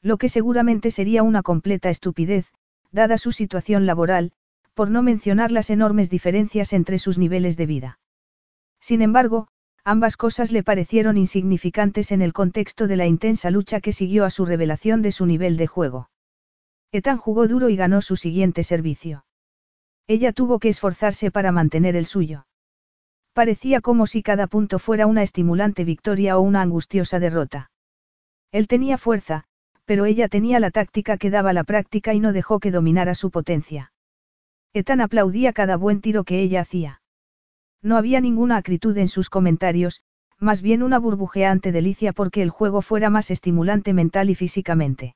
Lo 0.04 0.18
que 0.18 0.28
seguramente 0.28 0.92
sería 0.92 1.24
una 1.24 1.42
completa 1.42 1.90
estupidez, 1.90 2.52
dada 2.92 3.18
su 3.18 3.32
situación 3.32 3.86
laboral, 3.86 4.34
por 4.74 4.92
no 4.92 5.02
mencionar 5.02 5.52
las 5.52 5.70
enormes 5.70 6.10
diferencias 6.10 6.74
entre 6.74 7.00
sus 7.00 7.18
niveles 7.18 7.56
de 7.56 7.66
vida. 7.66 8.00
Sin 8.82 9.02
embargo, 9.02 9.48
ambas 9.86 10.18
cosas 10.18 10.52
le 10.52 10.62
parecieron 10.62 11.18
insignificantes 11.18 12.12
en 12.12 12.22
el 12.22 12.34
contexto 12.34 12.88
de 12.88 12.98
la 12.98 13.06
intensa 13.06 13.50
lucha 13.50 13.80
que 13.80 13.94
siguió 13.94 14.26
a 14.26 14.30
su 14.30 14.46
revelación 14.46 15.02
de 15.02 15.14
su 15.14 15.26
nivel 15.26 15.56
de 15.56 15.68
juego. 15.68 16.10
Ethan 16.92 17.18
jugó 17.18 17.48
duro 17.48 17.70
y 17.70 17.78
ganó 17.78 18.02
su 18.02 18.18
siguiente 18.18 18.64
servicio. 18.64 19.26
Ella 20.06 20.34
tuvo 20.34 20.60
que 20.60 20.68
esforzarse 20.68 21.32
para 21.32 21.54
mantener 21.54 21.96
el 21.96 22.06
suyo. 22.06 22.46
Parecía 23.32 23.80
como 23.80 24.06
si 24.06 24.22
cada 24.22 24.48
punto 24.48 24.80
fuera 24.80 25.08
una 25.08 25.24
estimulante 25.24 25.86
victoria 25.86 26.38
o 26.38 26.42
una 26.42 26.62
angustiosa 26.62 27.20
derrota. 27.20 27.72
Él 28.52 28.68
tenía 28.68 28.98
fuerza, 28.98 29.46
pero 29.86 30.06
ella 30.06 30.28
tenía 30.28 30.60
la 30.60 30.72
táctica 30.72 31.18
que 31.18 31.30
daba 31.30 31.54
la 31.54 31.64
práctica 31.64 32.14
y 32.14 32.20
no 32.20 32.34
dejó 32.34 32.60
que 32.60 32.72
dominara 32.72 33.16
su 33.16 33.32
potencia. 33.32 33.92
Ethan 34.74 35.02
aplaudía 35.02 35.54
cada 35.54 35.78
buen 35.78 36.02
tiro 36.02 36.24
que 36.24 36.42
ella 36.42 36.62
hacía. 36.62 37.02
No 37.82 37.98
había 37.98 38.22
ninguna 38.22 38.58
acritud 38.58 38.98
en 38.98 39.08
sus 39.08 39.30
comentarios, 39.30 40.04
más 40.40 40.62
bien 40.62 40.84
una 40.84 41.00
burbujeante 41.00 41.72
delicia 41.72 42.14
porque 42.14 42.42
el 42.42 42.50
juego 42.50 42.82
fuera 42.82 43.10
más 43.10 43.30
estimulante 43.30 43.94
mental 43.94 44.30
y 44.30 44.36
físicamente. 44.36 45.16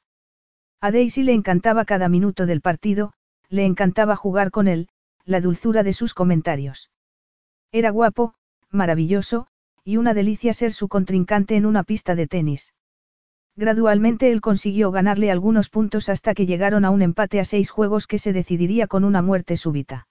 A 0.80 0.92
Daisy 0.92 1.24
le 1.24 1.34
encantaba 1.34 1.86
cada 1.86 2.08
minuto 2.08 2.46
del 2.46 2.62
partido, 2.62 3.14
le 3.50 3.66
encantaba 3.66 4.16
jugar 4.16 4.52
con 4.52 4.68
él, 4.68 4.90
la 5.26 5.42
dulzura 5.42 5.84
de 5.84 5.94
sus 5.94 6.14
comentarios. 6.14 6.92
Era 7.72 7.90
guapo, 7.90 8.36
maravilloso, 8.70 9.48
y 9.84 9.98
una 9.98 10.14
delicia 10.14 10.54
ser 10.54 10.74
su 10.74 10.88
contrincante 10.88 11.56
en 11.56 11.66
una 11.66 11.84
pista 11.84 12.16
de 12.16 12.28
tenis. 12.28 12.74
Gradualmente 13.58 14.32
él 14.32 14.40
consiguió 14.40 14.92
ganarle 14.92 15.32
algunos 15.32 15.70
puntos 15.70 16.10
hasta 16.10 16.36
que 16.36 16.46
llegaron 16.46 16.86
a 16.86 16.92
un 16.92 17.02
empate 17.02 17.40
a 17.40 17.44
seis 17.44 17.72
juegos 17.72 18.06
que 18.06 18.20
se 18.20 18.32
decidiría 18.32 18.86
con 18.86 19.04
una 19.04 19.24
muerte 19.24 19.58
súbita. 19.58 20.08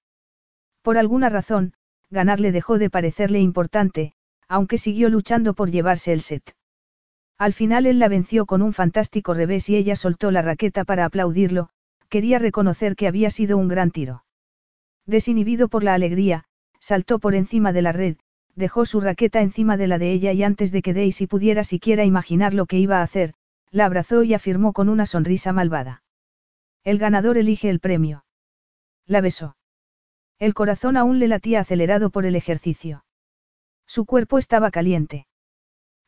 Por 0.82 0.98
alguna 0.98 1.28
razón, 1.28 1.72
ganarle 2.10 2.50
dejó 2.50 2.76
de 2.76 2.90
parecerle 2.90 3.38
importante, 3.38 4.14
aunque 4.48 4.78
siguió 4.78 5.08
luchando 5.10 5.54
por 5.54 5.70
llevarse 5.70 6.12
el 6.12 6.22
set. 6.22 6.56
Al 7.38 7.52
final 7.52 7.86
él 7.86 8.00
la 8.00 8.08
venció 8.08 8.46
con 8.46 8.62
un 8.62 8.72
fantástico 8.72 9.32
revés 9.32 9.68
y 9.68 9.76
ella 9.76 9.94
soltó 9.94 10.32
la 10.32 10.42
raqueta 10.42 10.84
para 10.84 11.04
aplaudirlo, 11.04 11.68
quería 12.08 12.40
reconocer 12.40 12.96
que 12.96 13.06
había 13.06 13.30
sido 13.30 13.58
un 13.58 13.68
gran 13.68 13.92
tiro. 13.92 14.24
Desinhibido 15.06 15.68
por 15.68 15.84
la 15.84 15.94
alegría, 15.94 16.44
saltó 16.80 17.20
por 17.20 17.36
encima 17.36 17.72
de 17.72 17.82
la 17.82 17.92
red, 17.92 18.16
dejó 18.56 18.86
su 18.86 19.00
raqueta 19.00 19.42
encima 19.42 19.76
de 19.76 19.86
la 19.86 19.98
de 19.98 20.12
ella 20.12 20.32
y 20.32 20.42
antes 20.42 20.72
de 20.72 20.82
que 20.82 20.94
Daisy 20.94 21.26
pudiera 21.26 21.62
siquiera 21.62 22.04
imaginar 22.04 22.54
lo 22.54 22.66
que 22.66 22.78
iba 22.78 22.98
a 22.98 23.02
hacer, 23.02 23.34
la 23.70 23.84
abrazó 23.84 24.22
y 24.22 24.34
afirmó 24.34 24.72
con 24.72 24.88
una 24.88 25.06
sonrisa 25.06 25.52
malvada. 25.52 26.02
El 26.82 26.98
ganador 26.98 27.36
elige 27.36 27.68
el 27.68 27.80
premio. 27.80 28.24
La 29.06 29.20
besó. 29.20 29.56
El 30.38 30.54
corazón 30.54 30.96
aún 30.96 31.18
le 31.18 31.28
latía 31.28 31.60
acelerado 31.60 32.10
por 32.10 32.24
el 32.26 32.34
ejercicio. 32.34 33.04
Su 33.86 34.06
cuerpo 34.06 34.38
estaba 34.38 34.70
caliente. 34.70 35.26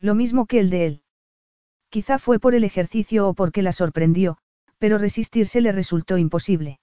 Lo 0.01 0.15
mismo 0.15 0.47
que 0.47 0.59
el 0.59 0.71
de 0.71 0.87
él. 0.87 1.03
Quizá 1.91 2.19
fue 2.19 2.39
por 2.39 2.55
el 2.55 2.65
ejercicio 2.65 3.29
o 3.29 3.35
porque 3.35 3.63
la 3.63 3.73
sorprendió, 3.73 4.39
pero 4.79 4.99
resistirse 4.99 5.61
le 5.61 5.73
resultó 5.73 6.19
imposible. 6.19 6.81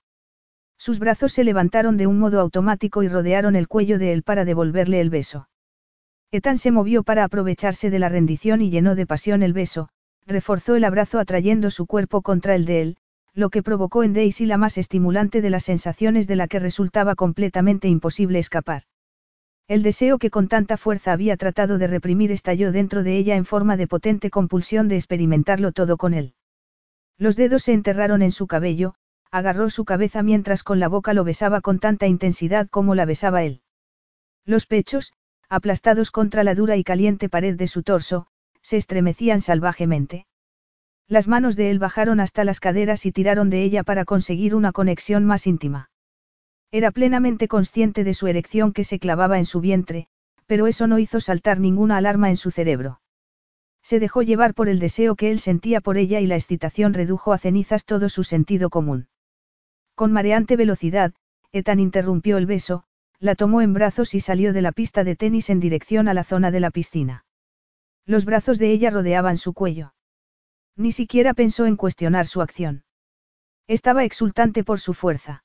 Sus 0.78 1.00
brazos 1.00 1.34
se 1.34 1.44
levantaron 1.44 1.98
de 1.98 2.08
un 2.08 2.20
modo 2.20 2.40
automático 2.40 3.02
y 3.04 3.08
rodearon 3.08 3.56
el 3.56 3.68
cuello 3.68 3.98
de 3.98 4.14
él 4.14 4.24
para 4.24 4.46
devolverle 4.46 5.00
el 5.00 5.10
beso. 5.10 5.48
Ethan 6.36 6.58
se 6.58 6.72
movió 6.72 7.04
para 7.04 7.24
aprovecharse 7.24 7.90
de 7.90 8.00
la 8.00 8.10
rendición 8.10 8.62
y 8.62 8.70
llenó 8.70 8.96
de 8.96 9.08
pasión 9.08 9.42
el 9.42 9.54
beso, 9.54 9.90
reforzó 10.26 10.76
el 10.76 10.84
abrazo 10.84 11.20
atrayendo 11.20 11.72
su 11.72 11.86
cuerpo 11.86 12.22
contra 12.22 12.56
el 12.56 12.66
de 12.66 12.82
él, 12.82 12.98
lo 13.34 13.50
que 13.50 13.64
provocó 13.64 14.04
en 14.04 14.14
Daisy 14.14 14.46
la 14.46 14.58
más 14.58 14.78
estimulante 14.78 15.42
de 15.42 15.50
las 15.50 15.64
sensaciones 15.64 16.28
de 16.28 16.36
la 16.36 16.48
que 16.48 16.60
resultaba 16.60 17.16
completamente 17.16 17.88
imposible 17.88 18.40
escapar. 18.40 18.84
El 19.68 19.82
deseo 19.82 20.20
que 20.20 20.30
con 20.30 20.48
tanta 20.48 20.78
fuerza 20.78 21.12
había 21.12 21.38
tratado 21.38 21.78
de 21.78 21.88
reprimir 21.88 22.32
estalló 22.32 22.72
dentro 22.72 23.02
de 23.02 23.18
ella 23.18 23.36
en 23.36 23.46
forma 23.46 23.78
de 23.78 23.88
potente 23.88 24.30
compulsión 24.30 24.88
de 24.88 24.96
experimentarlo 24.96 25.72
todo 25.72 25.98
con 25.98 26.14
él. 26.14 26.34
Los 27.18 27.36
dedos 27.36 27.64
se 27.64 27.74
enterraron 27.74 28.22
en 28.22 28.32
su 28.32 28.46
cabello, 28.46 28.96
agarró 29.32 29.70
su 29.70 29.86
cabeza 29.86 30.22
mientras 30.22 30.64
con 30.64 30.80
la 30.80 30.88
boca 30.88 31.14
lo 31.14 31.24
besaba 31.24 31.62
con 31.62 31.80
tanta 31.80 32.08
intensidad 32.08 32.68
como 32.70 32.94
la 32.94 33.06
besaba 33.06 33.44
él. 33.44 33.62
Los 34.46 34.66
pechos, 34.66 35.14
aplastados 35.50 36.12
contra 36.12 36.44
la 36.44 36.56
dura 36.56 36.76
y 36.78 36.84
caliente 36.84 37.30
pared 37.30 37.56
de 37.56 37.68
su 37.68 37.84
torso, 37.84 38.28
se 38.62 38.78
estremecían 38.78 39.42
salvajemente. 39.42 40.26
Las 41.08 41.28
manos 41.28 41.56
de 41.56 41.70
él 41.70 41.80
bajaron 41.80 42.20
hasta 42.20 42.44
las 42.44 42.60
caderas 42.60 43.06
y 43.06 43.12
tiraron 43.12 43.50
de 43.50 43.64
ella 43.64 43.84
para 43.84 44.06
conseguir 44.06 44.56
una 44.56 44.72
conexión 44.72 45.24
más 45.24 45.46
íntima. 45.46 45.92
Era 46.72 46.92
plenamente 46.92 47.48
consciente 47.48 48.04
de 48.04 48.14
su 48.14 48.28
erección 48.28 48.74
que 48.74 48.84
se 48.84 49.00
clavaba 49.00 49.38
en 49.38 49.46
su 49.46 49.62
vientre, 49.62 50.08
pero 50.48 50.68
eso 50.68 50.88
no 50.88 51.00
hizo 51.00 51.22
saltar 51.22 51.60
ninguna 51.60 51.98
alarma 51.98 52.30
en 52.30 52.38
su 52.38 52.52
cerebro. 52.52 53.02
Se 53.84 54.00
dejó 54.00 54.24
llevar 54.24 54.56
por 54.56 54.68
el 54.68 54.80
deseo 54.80 55.16
que 55.16 55.30
él 55.30 55.40
sentía 55.40 55.80
por 55.80 55.98
ella 55.98 56.20
y 56.20 56.26
la 56.26 56.36
excitación 56.36 56.96
redujo 56.96 57.34
a 57.34 57.38
cenizas 57.38 57.86
todo 57.86 58.10
su 58.10 58.24
sentido 58.24 58.72
común. 58.72 59.08
Con 59.94 60.12
mareante 60.12 60.56
velocidad, 60.56 61.14
Ethan 61.52 61.80
interrumpió 61.80 62.38
el 62.38 62.48
beso, 62.48 62.84
la 63.20 63.36
tomó 63.36 63.62
en 63.62 63.74
brazos 63.74 64.14
y 64.14 64.20
salió 64.20 64.54
de 64.54 64.62
la 64.62 64.72
pista 64.72 65.04
de 65.04 65.16
tenis 65.16 65.50
en 65.50 65.60
dirección 65.60 66.08
a 66.08 66.14
la 66.14 66.24
zona 66.24 66.52
de 66.52 66.60
la 66.60 66.72
piscina. 66.72 67.26
Los 68.06 68.26
brazos 68.26 68.60
de 68.60 68.72
ella 68.72 68.90
rodeaban 68.90 69.38
su 69.38 69.54
cuello. 69.54 69.94
Ni 70.76 70.92
siquiera 70.92 71.34
pensó 71.34 71.66
en 71.66 71.78
cuestionar 71.78 72.28
su 72.28 72.42
acción. 72.42 72.84
Estaba 73.68 74.04
exultante 74.04 74.64
por 74.64 74.80
su 74.80 74.94
fuerza. 74.94 75.44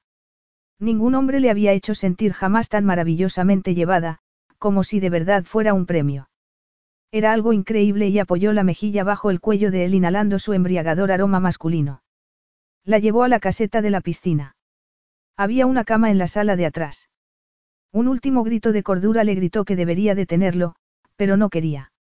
Ningún 0.78 1.14
hombre 1.14 1.40
le 1.40 1.51
había 1.51 1.72
hecho 1.72 1.94
sentir 1.94 2.32
jamás 2.32 2.68
tan 2.68 2.84
maravillosamente 2.84 3.74
llevada, 3.74 4.18
como 4.59 4.84
si 4.84 5.01
de 5.01 5.10
verdad 5.10 5.44
fuera 5.44 5.72
un 5.72 5.86
premio. 5.86 6.28
Era 7.12 7.32
algo 7.32 7.52
increíble 7.52 8.09
y 8.09 8.18
apoyó 8.18 8.52
la 8.52 8.62
mejilla 8.62 9.05
bajo 9.05 9.30
el 9.30 9.40
cuello 9.40 9.70
de 9.70 9.84
él 9.84 9.94
inhalando 9.94 10.38
su 10.38 10.52
embriagador 10.52 11.12
aroma 11.12 11.40
masculino. 11.40 12.02
La 12.84 12.98
llevó 12.98 13.24
a 13.24 13.28
la 13.28 13.40
caseta 13.40 13.82
de 13.82 13.90
la 13.90 14.01
piscina. 14.01 14.56
Había 15.36 15.66
una 15.66 15.84
cama 15.84 16.10
en 16.10 16.18
la 16.18 16.28
sala 16.28 16.56
de 16.56 16.66
atrás. 16.66 17.09
Un 17.93 18.07
último 18.07 18.45
grito 18.45 18.73
de 18.73 18.83
cordura 18.83 19.25
le 19.25 19.35
gritó 19.35 19.65
que 19.65 19.77
debería 19.77 20.15
detenerlo, 20.15 20.75
pero 21.17 21.37
no 21.37 21.51
quería. 21.51 21.93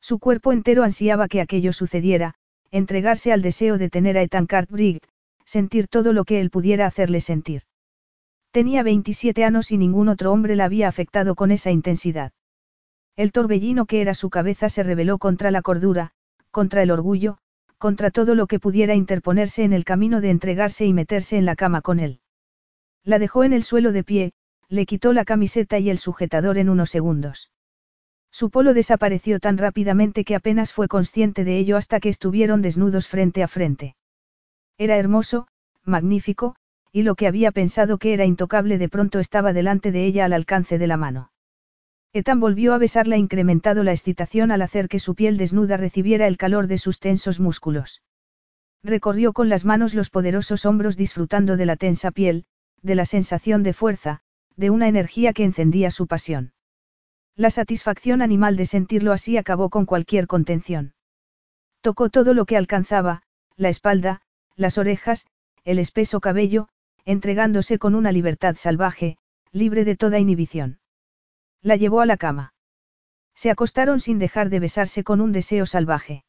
Su 0.00 0.18
cuerpo 0.18 0.52
entero 0.52 0.84
ansiaba 0.84 1.26
que 1.26 1.40
aquello 1.40 1.72
sucediera, 1.72 2.34
entregarse 2.70 3.32
al 3.32 3.42
deseo 3.42 3.78
de 3.78 3.90
tener 3.90 4.16
a 4.16 4.22
Ethan 4.22 4.46
Cartwright, 4.46 5.04
sentir 5.44 5.88
todo 5.88 6.12
lo 6.12 6.24
que 6.24 6.40
él 6.40 6.50
pudiera 6.50 6.86
hacerle 6.86 7.20
sentir. 7.20 7.62
Tenía 8.52 8.82
27 8.82 9.44
años 9.44 9.70
y 9.72 9.78
ningún 9.78 10.08
otro 10.08 10.32
hombre 10.32 10.56
la 10.56 10.66
había 10.66 10.88
afectado 10.88 11.34
con 11.34 11.50
esa 11.50 11.70
intensidad. 11.70 12.32
El 13.16 13.32
torbellino 13.32 13.86
que 13.86 14.00
era 14.00 14.14
su 14.14 14.30
cabeza 14.30 14.68
se 14.68 14.82
rebeló 14.82 15.18
contra 15.18 15.50
la 15.50 15.62
cordura, 15.62 16.12
contra 16.50 16.82
el 16.82 16.90
orgullo, 16.90 17.38
contra 17.78 18.10
todo 18.10 18.34
lo 18.34 18.46
que 18.46 18.60
pudiera 18.60 18.94
interponerse 18.94 19.64
en 19.64 19.72
el 19.72 19.84
camino 19.84 20.20
de 20.20 20.30
entregarse 20.30 20.86
y 20.86 20.92
meterse 20.92 21.36
en 21.36 21.44
la 21.44 21.56
cama 21.56 21.80
con 21.80 21.98
él. 21.98 22.20
La 23.04 23.18
dejó 23.18 23.44
en 23.44 23.52
el 23.52 23.62
suelo 23.64 23.92
de 23.92 24.04
pie, 24.04 24.32
le 24.68 24.86
quitó 24.86 25.12
la 25.12 25.24
camiseta 25.24 25.78
y 25.78 25.90
el 25.90 25.98
sujetador 25.98 26.58
en 26.58 26.68
unos 26.68 26.90
segundos. 26.90 27.50
Su 28.30 28.50
polo 28.50 28.74
desapareció 28.74 29.40
tan 29.40 29.56
rápidamente 29.56 30.24
que 30.24 30.34
apenas 30.34 30.72
fue 30.72 30.88
consciente 30.88 31.44
de 31.44 31.56
ello 31.56 31.76
hasta 31.76 32.00
que 32.00 32.10
estuvieron 32.10 32.60
desnudos 32.60 33.08
frente 33.08 33.42
a 33.42 33.48
frente. 33.48 33.96
Era 34.76 34.96
hermoso, 34.96 35.48
magnífico, 35.84 36.54
y 36.92 37.02
lo 37.02 37.14
que 37.14 37.26
había 37.26 37.52
pensado 37.52 37.98
que 37.98 38.12
era 38.12 38.26
intocable 38.26 38.78
de 38.78 38.88
pronto 38.88 39.18
estaba 39.18 39.52
delante 39.52 39.92
de 39.92 40.04
ella 40.04 40.26
al 40.26 40.32
alcance 40.32 40.78
de 40.78 40.86
la 40.86 40.96
mano. 40.96 41.32
Ethan 42.12 42.40
volvió 42.40 42.74
a 42.74 42.78
besarla 42.78 43.16
incrementado 43.16 43.84
la 43.84 43.92
excitación 43.92 44.50
al 44.50 44.62
hacer 44.62 44.88
que 44.88 44.98
su 44.98 45.14
piel 45.14 45.36
desnuda 45.36 45.76
recibiera 45.76 46.26
el 46.26 46.36
calor 46.36 46.66
de 46.66 46.78
sus 46.78 47.00
tensos 47.00 47.40
músculos. 47.40 48.02
Recorrió 48.82 49.32
con 49.32 49.48
las 49.48 49.64
manos 49.64 49.94
los 49.94 50.10
poderosos 50.10 50.64
hombros 50.64 50.96
disfrutando 50.96 51.56
de 51.56 51.66
la 51.66 51.76
tensa 51.76 52.10
piel, 52.10 52.44
de 52.82 52.94
la 52.94 53.04
sensación 53.04 53.62
de 53.62 53.72
fuerza, 53.72 54.22
de 54.58 54.70
una 54.70 54.88
energía 54.88 55.32
que 55.32 55.44
encendía 55.44 55.90
su 55.92 56.08
pasión. 56.08 56.52
La 57.36 57.50
satisfacción 57.50 58.20
animal 58.20 58.56
de 58.56 58.66
sentirlo 58.66 59.12
así 59.12 59.36
acabó 59.36 59.70
con 59.70 59.86
cualquier 59.86 60.26
contención. 60.26 60.94
Tocó 61.80 62.10
todo 62.10 62.34
lo 62.34 62.44
que 62.44 62.56
alcanzaba, 62.56 63.22
la 63.56 63.68
espalda, 63.68 64.20
las 64.56 64.76
orejas, 64.76 65.26
el 65.62 65.78
espeso 65.78 66.20
cabello, 66.20 66.68
entregándose 67.04 67.78
con 67.78 67.94
una 67.94 68.10
libertad 68.10 68.56
salvaje, 68.56 69.16
libre 69.52 69.84
de 69.84 69.94
toda 69.96 70.18
inhibición. 70.18 70.80
La 71.62 71.76
llevó 71.76 72.00
a 72.00 72.06
la 72.06 72.16
cama. 72.16 72.52
Se 73.36 73.50
acostaron 73.50 74.00
sin 74.00 74.18
dejar 74.18 74.50
de 74.50 74.58
besarse 74.58 75.04
con 75.04 75.20
un 75.20 75.30
deseo 75.30 75.66
salvaje. 75.66 76.24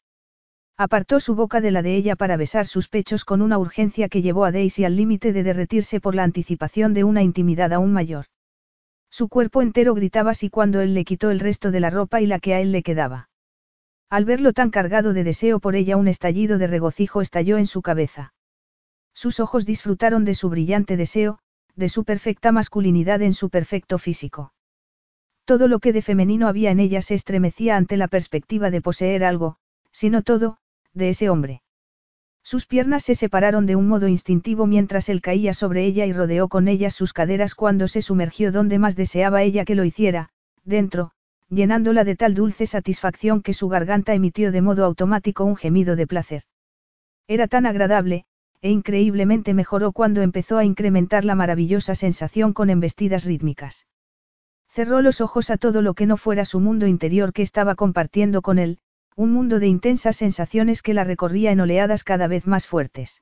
Apartó 0.82 1.20
su 1.20 1.34
boca 1.34 1.60
de 1.60 1.72
la 1.72 1.82
de 1.82 1.94
ella 1.94 2.16
para 2.16 2.38
besar 2.38 2.66
sus 2.66 2.88
pechos 2.88 3.26
con 3.26 3.42
una 3.42 3.58
urgencia 3.58 4.08
que 4.08 4.22
llevó 4.22 4.46
a 4.46 4.50
Daisy 4.50 4.86
al 4.86 4.96
límite 4.96 5.34
de 5.34 5.42
derretirse 5.42 6.00
por 6.00 6.14
la 6.14 6.22
anticipación 6.22 6.94
de 6.94 7.04
una 7.04 7.22
intimidad 7.22 7.74
aún 7.74 7.92
mayor. 7.92 8.24
Su 9.10 9.28
cuerpo 9.28 9.60
entero 9.60 9.92
gritaba 9.92 10.30
así 10.30 10.48
cuando 10.48 10.80
él 10.80 10.94
le 10.94 11.04
quitó 11.04 11.30
el 11.30 11.38
resto 11.38 11.70
de 11.70 11.80
la 11.80 11.90
ropa 11.90 12.22
y 12.22 12.26
la 12.26 12.38
que 12.38 12.54
a 12.54 12.60
él 12.62 12.72
le 12.72 12.82
quedaba. 12.82 13.28
Al 14.08 14.24
verlo 14.24 14.54
tan 14.54 14.70
cargado 14.70 15.12
de 15.12 15.22
deseo 15.22 15.60
por 15.60 15.76
ella 15.76 15.98
un 15.98 16.08
estallido 16.08 16.56
de 16.56 16.66
regocijo 16.66 17.20
estalló 17.20 17.58
en 17.58 17.66
su 17.66 17.82
cabeza. 17.82 18.32
Sus 19.12 19.38
ojos 19.38 19.66
disfrutaron 19.66 20.24
de 20.24 20.34
su 20.34 20.48
brillante 20.48 20.96
deseo, 20.96 21.40
de 21.76 21.90
su 21.90 22.04
perfecta 22.04 22.52
masculinidad 22.52 23.20
en 23.20 23.34
su 23.34 23.50
perfecto 23.50 23.98
físico. 23.98 24.54
Todo 25.44 25.68
lo 25.68 25.78
que 25.78 25.92
de 25.92 26.00
femenino 26.00 26.48
había 26.48 26.70
en 26.70 26.80
ella 26.80 27.02
se 27.02 27.16
estremecía 27.16 27.76
ante 27.76 27.98
la 27.98 28.08
perspectiva 28.08 28.70
de 28.70 28.80
poseer 28.80 29.24
algo, 29.24 29.58
si 29.92 30.08
no 30.08 30.22
todo, 30.22 30.56
de 30.94 31.10
ese 31.10 31.30
hombre. 31.30 31.62
Sus 32.42 32.66
piernas 32.66 33.04
se 33.04 33.14
separaron 33.14 33.66
de 33.66 33.76
un 33.76 33.86
modo 33.86 34.08
instintivo 34.08 34.66
mientras 34.66 35.08
él 35.08 35.20
caía 35.20 35.54
sobre 35.54 35.84
ella 35.84 36.06
y 36.06 36.12
rodeó 36.12 36.48
con 36.48 36.68
ellas 36.68 36.94
sus 36.94 37.12
caderas 37.12 37.54
cuando 37.54 37.86
se 37.86 38.02
sumergió 38.02 38.50
donde 38.50 38.78
más 38.78 38.96
deseaba 38.96 39.42
ella 39.42 39.64
que 39.64 39.74
lo 39.74 39.84
hiciera, 39.84 40.30
dentro, 40.64 41.12
llenándola 41.48 42.04
de 42.04 42.16
tal 42.16 42.34
dulce 42.34 42.66
satisfacción 42.66 43.42
que 43.42 43.54
su 43.54 43.68
garganta 43.68 44.14
emitió 44.14 44.52
de 44.52 44.62
modo 44.62 44.84
automático 44.84 45.44
un 45.44 45.56
gemido 45.56 45.96
de 45.96 46.06
placer. 46.06 46.42
Era 47.28 47.46
tan 47.46 47.66
agradable, 47.66 48.24
e 48.62 48.70
increíblemente 48.70 49.54
mejoró 49.54 49.92
cuando 49.92 50.22
empezó 50.22 50.58
a 50.58 50.64
incrementar 50.64 51.24
la 51.24 51.34
maravillosa 51.34 51.94
sensación 51.94 52.52
con 52.52 52.70
embestidas 52.70 53.24
rítmicas. 53.24 53.86
Cerró 54.68 55.02
los 55.02 55.20
ojos 55.20 55.50
a 55.50 55.56
todo 55.56 55.82
lo 55.82 55.94
que 55.94 56.06
no 56.06 56.16
fuera 56.16 56.44
su 56.44 56.60
mundo 56.60 56.86
interior 56.86 57.32
que 57.32 57.42
estaba 57.42 57.74
compartiendo 57.74 58.42
con 58.42 58.58
él, 58.58 58.78
un 59.20 59.32
mundo 59.32 59.60
de 59.60 59.66
intensas 59.66 60.16
sensaciones 60.16 60.80
que 60.80 60.94
la 60.94 61.04
recorría 61.04 61.52
en 61.52 61.60
oleadas 61.60 62.04
cada 62.04 62.26
vez 62.26 62.46
más 62.46 62.66
fuertes. 62.66 63.20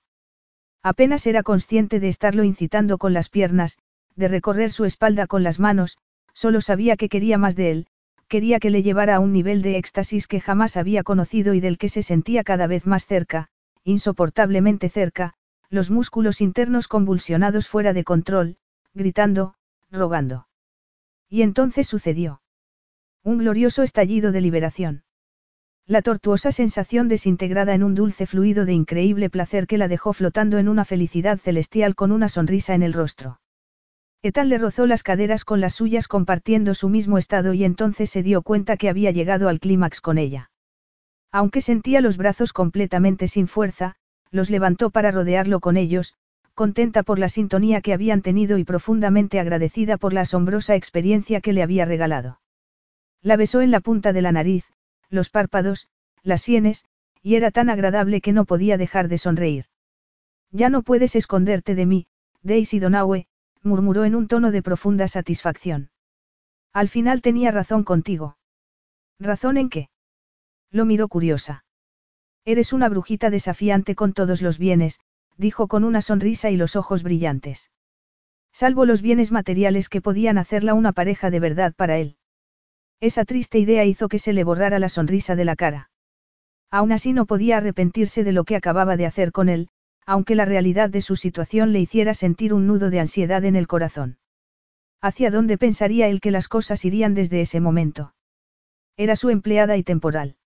Apenas 0.80 1.26
era 1.26 1.42
consciente 1.42 1.98
de 1.98 2.08
estarlo 2.08 2.44
incitando 2.44 2.98
con 2.98 3.12
las 3.12 3.30
piernas, 3.30 3.78
de 4.14 4.28
recorrer 4.28 4.70
su 4.70 4.84
espalda 4.84 5.26
con 5.26 5.42
las 5.42 5.58
manos, 5.58 5.98
solo 6.32 6.60
sabía 6.60 6.96
que 6.96 7.08
quería 7.08 7.36
más 7.36 7.56
de 7.56 7.72
él, 7.72 7.86
quería 8.28 8.60
que 8.60 8.70
le 8.70 8.84
llevara 8.84 9.16
a 9.16 9.18
un 9.18 9.32
nivel 9.32 9.60
de 9.60 9.76
éxtasis 9.76 10.28
que 10.28 10.40
jamás 10.40 10.76
había 10.76 11.02
conocido 11.02 11.52
y 11.52 11.58
del 11.58 11.78
que 11.78 11.88
se 11.88 12.04
sentía 12.04 12.44
cada 12.44 12.68
vez 12.68 12.86
más 12.86 13.04
cerca, 13.04 13.48
insoportablemente 13.82 14.90
cerca, 14.90 15.34
los 15.68 15.90
músculos 15.90 16.40
internos 16.40 16.86
convulsionados 16.86 17.66
fuera 17.66 17.92
de 17.92 18.04
control, 18.04 18.56
gritando, 18.94 19.56
rogando. 19.90 20.46
Y 21.28 21.42
entonces 21.42 21.88
sucedió. 21.88 22.40
Un 23.24 23.38
glorioso 23.38 23.82
estallido 23.82 24.30
de 24.30 24.40
liberación. 24.42 25.02
La 25.90 26.02
tortuosa 26.02 26.52
sensación 26.52 27.08
desintegrada 27.08 27.72
en 27.72 27.82
un 27.82 27.94
dulce 27.94 28.26
fluido 28.26 28.66
de 28.66 28.74
increíble 28.74 29.30
placer 29.30 29.66
que 29.66 29.78
la 29.78 29.88
dejó 29.88 30.12
flotando 30.12 30.58
en 30.58 30.68
una 30.68 30.84
felicidad 30.84 31.38
celestial 31.38 31.94
con 31.94 32.12
una 32.12 32.28
sonrisa 32.28 32.74
en 32.74 32.82
el 32.82 32.92
rostro. 32.92 33.40
Etal 34.20 34.50
le 34.50 34.58
rozó 34.58 34.86
las 34.86 35.02
caderas 35.02 35.46
con 35.46 35.62
las 35.62 35.76
suyas 35.76 36.06
compartiendo 36.06 36.74
su 36.74 36.90
mismo 36.90 37.16
estado 37.16 37.54
y 37.54 37.64
entonces 37.64 38.10
se 38.10 38.22
dio 38.22 38.42
cuenta 38.42 38.76
que 38.76 38.90
había 38.90 39.12
llegado 39.12 39.48
al 39.48 39.60
clímax 39.60 40.02
con 40.02 40.18
ella. 40.18 40.50
Aunque 41.32 41.62
sentía 41.62 42.02
los 42.02 42.18
brazos 42.18 42.52
completamente 42.52 43.26
sin 43.26 43.48
fuerza, 43.48 43.94
los 44.30 44.50
levantó 44.50 44.90
para 44.90 45.10
rodearlo 45.10 45.58
con 45.58 45.78
ellos, 45.78 46.16
contenta 46.52 47.02
por 47.02 47.18
la 47.18 47.30
sintonía 47.30 47.80
que 47.80 47.94
habían 47.94 48.20
tenido 48.20 48.58
y 48.58 48.64
profundamente 48.64 49.40
agradecida 49.40 49.96
por 49.96 50.12
la 50.12 50.20
asombrosa 50.20 50.74
experiencia 50.74 51.40
que 51.40 51.54
le 51.54 51.62
había 51.62 51.86
regalado. 51.86 52.42
La 53.22 53.36
besó 53.36 53.62
en 53.62 53.70
la 53.70 53.80
punta 53.80 54.12
de 54.12 54.20
la 54.20 54.32
nariz, 54.32 54.66
los 55.10 55.30
párpados, 55.30 55.88
las 56.22 56.42
sienes, 56.42 56.84
y 57.22 57.36
era 57.36 57.50
tan 57.50 57.70
agradable 57.70 58.20
que 58.20 58.32
no 58.32 58.44
podía 58.44 58.76
dejar 58.76 59.08
de 59.08 59.18
sonreír. 59.18 59.66
Ya 60.50 60.68
no 60.68 60.82
puedes 60.82 61.16
esconderte 61.16 61.74
de 61.74 61.86
mí, 61.86 62.06
Daisy 62.42 62.78
Donaue, 62.78 63.26
murmuró 63.62 64.04
en 64.04 64.14
un 64.14 64.28
tono 64.28 64.50
de 64.50 64.62
profunda 64.62 65.08
satisfacción. 65.08 65.90
Al 66.72 66.88
final 66.88 67.22
tenía 67.22 67.50
razón 67.50 67.84
contigo. 67.84 68.36
¿Razón 69.18 69.56
en 69.56 69.68
qué? 69.68 69.90
Lo 70.70 70.84
miró 70.84 71.08
curiosa. 71.08 71.64
Eres 72.44 72.72
una 72.72 72.88
brujita 72.88 73.30
desafiante 73.30 73.94
con 73.94 74.12
todos 74.12 74.42
los 74.42 74.58
bienes, 74.58 75.00
dijo 75.36 75.68
con 75.68 75.84
una 75.84 76.02
sonrisa 76.02 76.50
y 76.50 76.56
los 76.56 76.76
ojos 76.76 77.02
brillantes. 77.02 77.70
Salvo 78.52 78.86
los 78.86 79.02
bienes 79.02 79.32
materiales 79.32 79.88
que 79.88 80.00
podían 80.00 80.38
hacerla 80.38 80.74
una 80.74 80.92
pareja 80.92 81.30
de 81.30 81.40
verdad 81.40 81.74
para 81.74 81.98
él. 81.98 82.17
Esa 83.00 83.24
triste 83.24 83.58
idea 83.58 83.84
hizo 83.84 84.08
que 84.08 84.18
se 84.18 84.32
le 84.32 84.44
borrara 84.44 84.78
la 84.78 84.88
sonrisa 84.88 85.36
de 85.36 85.44
la 85.44 85.56
cara. 85.56 85.90
Aún 86.70 86.92
así 86.92 87.12
no 87.12 87.26
podía 87.26 87.58
arrepentirse 87.58 88.24
de 88.24 88.32
lo 88.32 88.44
que 88.44 88.56
acababa 88.56 88.96
de 88.96 89.06
hacer 89.06 89.32
con 89.32 89.48
él, 89.48 89.68
aunque 90.04 90.34
la 90.34 90.44
realidad 90.44 90.90
de 90.90 91.00
su 91.00 91.16
situación 91.16 91.72
le 91.72 91.80
hiciera 91.80 92.14
sentir 92.14 92.52
un 92.52 92.66
nudo 92.66 92.90
de 92.90 93.00
ansiedad 93.00 93.44
en 93.44 93.56
el 93.56 93.66
corazón. 93.66 94.18
¿Hacia 95.00 95.30
dónde 95.30 95.58
pensaría 95.58 96.08
él 96.08 96.20
que 96.20 96.32
las 96.32 96.48
cosas 96.48 96.84
irían 96.84 97.14
desde 97.14 97.40
ese 97.40 97.60
momento? 97.60 98.14
Era 98.96 99.14
su 99.14 99.30
empleada 99.30 99.76
y 99.76 99.84
temporal. 99.84 100.36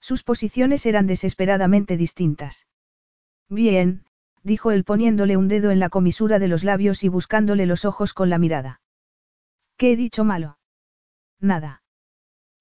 Sus 0.00 0.24
posiciones 0.24 0.84
eran 0.84 1.06
desesperadamente 1.06 1.96
distintas. 1.96 2.66
Bien, 3.48 4.04
dijo 4.42 4.72
él 4.72 4.84
poniéndole 4.84 5.36
un 5.36 5.48
dedo 5.48 5.70
en 5.70 5.78
la 5.78 5.88
comisura 5.88 6.38
de 6.38 6.48
los 6.48 6.64
labios 6.64 7.04
y 7.04 7.08
buscándole 7.08 7.66
los 7.66 7.84
ojos 7.84 8.14
con 8.14 8.30
la 8.30 8.38
mirada. 8.38 8.80
¿Qué 9.76 9.92
he 9.92 9.96
dicho 9.96 10.24
malo? 10.24 10.57
Nada. 11.40 11.82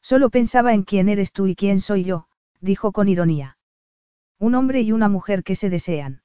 Solo 0.01 0.29
pensaba 0.29 0.73
en 0.73 0.83
quién 0.83 1.09
eres 1.09 1.31
tú 1.31 1.47
y 1.47 1.55
quién 1.55 1.81
soy 1.81 2.03
yo, 2.03 2.27
dijo 2.61 2.91
con 2.91 3.09
ironía. 3.09 3.57
Un 4.39 4.55
hombre 4.55 4.81
y 4.81 4.91
una 4.91 5.09
mujer 5.09 5.43
que 5.43 5.55
se 5.55 5.69
desean. 5.69 6.21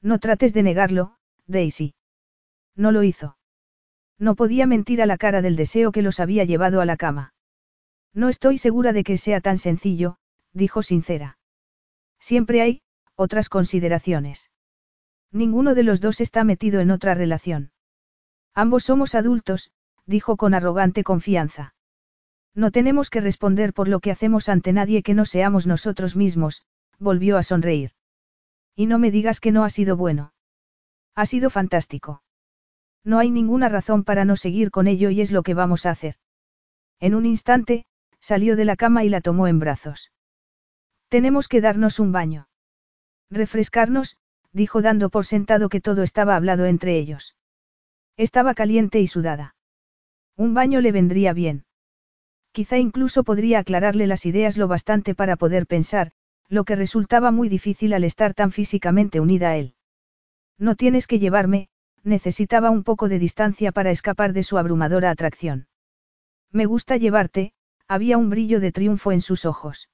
No 0.00 0.18
trates 0.18 0.54
de 0.54 0.62
negarlo, 0.62 1.16
Daisy. 1.46 1.94
No 2.76 2.92
lo 2.92 3.02
hizo. 3.02 3.36
No 4.18 4.36
podía 4.36 4.66
mentir 4.66 5.02
a 5.02 5.06
la 5.06 5.18
cara 5.18 5.42
del 5.42 5.56
deseo 5.56 5.92
que 5.92 6.02
los 6.02 6.20
había 6.20 6.44
llevado 6.44 6.80
a 6.80 6.86
la 6.86 6.96
cama. 6.96 7.34
No 8.12 8.28
estoy 8.28 8.58
segura 8.58 8.92
de 8.92 9.02
que 9.02 9.18
sea 9.18 9.40
tan 9.40 9.58
sencillo, 9.58 10.18
dijo 10.52 10.82
sincera. 10.82 11.38
Siempre 12.20 12.62
hay, 12.62 12.82
otras 13.16 13.48
consideraciones. 13.48 14.50
Ninguno 15.32 15.74
de 15.74 15.82
los 15.82 16.00
dos 16.00 16.20
está 16.20 16.44
metido 16.44 16.80
en 16.80 16.92
otra 16.92 17.14
relación. 17.14 17.72
Ambos 18.54 18.84
somos 18.84 19.16
adultos, 19.16 19.72
dijo 20.06 20.36
con 20.36 20.54
arrogante 20.54 21.04
confianza. 21.04 21.74
No 22.54 22.70
tenemos 22.70 23.10
que 23.10 23.20
responder 23.20 23.72
por 23.72 23.88
lo 23.88 24.00
que 24.00 24.10
hacemos 24.10 24.48
ante 24.48 24.72
nadie 24.72 25.02
que 25.02 25.14
no 25.14 25.24
seamos 25.24 25.66
nosotros 25.66 26.14
mismos, 26.16 26.62
volvió 26.98 27.36
a 27.36 27.42
sonreír. 27.42 27.92
Y 28.76 28.86
no 28.86 28.98
me 28.98 29.10
digas 29.10 29.40
que 29.40 29.52
no 29.52 29.64
ha 29.64 29.70
sido 29.70 29.96
bueno. 29.96 30.32
Ha 31.14 31.26
sido 31.26 31.50
fantástico. 31.50 32.22
No 33.04 33.18
hay 33.18 33.30
ninguna 33.30 33.68
razón 33.68 34.04
para 34.04 34.24
no 34.24 34.36
seguir 34.36 34.70
con 34.70 34.86
ello 34.86 35.10
y 35.10 35.20
es 35.20 35.30
lo 35.30 35.42
que 35.42 35.54
vamos 35.54 35.86
a 35.86 35.90
hacer. 35.90 36.16
En 37.00 37.14
un 37.14 37.26
instante, 37.26 37.86
salió 38.20 38.56
de 38.56 38.64
la 38.64 38.76
cama 38.76 39.04
y 39.04 39.08
la 39.08 39.20
tomó 39.20 39.46
en 39.46 39.58
brazos. 39.58 40.12
Tenemos 41.08 41.48
que 41.48 41.60
darnos 41.60 42.00
un 42.00 42.12
baño. 42.12 42.48
Refrescarnos, 43.30 44.16
dijo 44.52 44.80
dando 44.80 45.10
por 45.10 45.26
sentado 45.26 45.68
que 45.68 45.80
todo 45.80 46.02
estaba 46.02 46.36
hablado 46.36 46.66
entre 46.66 46.96
ellos. 46.96 47.36
Estaba 48.16 48.54
caliente 48.54 49.00
y 49.00 49.06
sudada. 49.06 49.54
Un 50.36 50.54
baño 50.54 50.80
le 50.80 50.92
vendría 50.92 51.32
bien. 51.32 51.64
Quizá 52.52 52.78
incluso 52.78 53.24
podría 53.24 53.60
aclararle 53.60 54.06
las 54.06 54.26
ideas 54.26 54.56
lo 54.56 54.68
bastante 54.68 55.14
para 55.14 55.36
poder 55.36 55.66
pensar, 55.66 56.12
lo 56.48 56.64
que 56.64 56.76
resultaba 56.76 57.30
muy 57.30 57.48
difícil 57.48 57.92
al 57.92 58.04
estar 58.04 58.34
tan 58.34 58.52
físicamente 58.52 59.20
unida 59.20 59.50
a 59.50 59.56
él. 59.56 59.74
No 60.58 60.76
tienes 60.76 61.06
que 61.06 61.18
llevarme, 61.18 61.68
necesitaba 62.02 62.70
un 62.70 62.84
poco 62.84 63.08
de 63.08 63.18
distancia 63.18 63.72
para 63.72 63.90
escapar 63.90 64.32
de 64.32 64.42
su 64.42 64.58
abrumadora 64.58 65.10
atracción. 65.10 65.66
Me 66.52 66.66
gusta 66.66 66.96
llevarte, 66.96 67.52
había 67.88 68.18
un 68.18 68.30
brillo 68.30 68.60
de 68.60 68.72
triunfo 68.72 69.12
en 69.12 69.20
sus 69.20 69.44
ojos. 69.44 69.88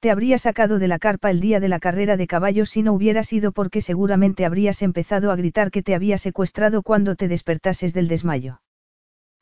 Te 0.00 0.10
habría 0.10 0.38
sacado 0.38 0.78
de 0.78 0.88
la 0.88 0.98
carpa 0.98 1.30
el 1.30 1.40
día 1.40 1.58
de 1.60 1.68
la 1.68 1.80
carrera 1.80 2.16
de 2.16 2.26
caballos 2.26 2.70
si 2.70 2.82
no 2.82 2.92
hubiera 2.92 3.24
sido 3.24 3.52
porque 3.52 3.80
seguramente 3.80 4.44
habrías 4.44 4.82
empezado 4.82 5.32
a 5.32 5.36
gritar 5.36 5.70
que 5.70 5.82
te 5.82 5.94
había 5.94 6.18
secuestrado 6.18 6.82
cuando 6.82 7.16
te 7.16 7.26
despertases 7.26 7.94
del 7.94 8.08
desmayo. 8.08 8.60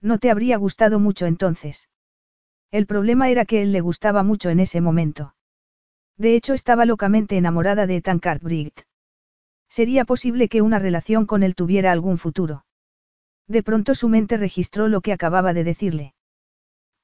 No 0.01 0.19
te 0.19 0.31
habría 0.31 0.57
gustado 0.57 1.01
mucho 1.01 1.27
entonces. 1.27 1.89
El 2.71 2.87
problema 2.87 3.31
era 3.31 3.45
que 3.45 3.63
él 3.63 3.73
le 3.73 3.81
gustaba 3.81 4.23
mucho 4.23 4.51
en 4.51 4.61
ese 4.61 4.81
momento. 4.81 5.35
De 6.17 6.35
hecho 6.35 6.55
estaba 6.55 6.85
locamente 6.85 7.37
enamorada 7.37 7.87
de 7.87 8.01
Tankard 8.01 8.43
Briggs. 8.43 8.87
Sería 9.69 10.05
posible 10.05 10.49
que 10.49 10.63
una 10.63 10.79
relación 10.79 11.27
con 11.27 11.43
él 11.43 11.55
tuviera 11.55 11.93
algún 11.93 12.19
futuro. 12.19 12.65
De 13.49 13.63
pronto 13.63 13.95
su 13.95 14.09
mente 14.09 14.37
registró 14.37 14.89
lo 14.89 15.01
que 15.01 15.13
acababa 15.13 15.53
de 15.53 15.65
decirle. 15.65 16.15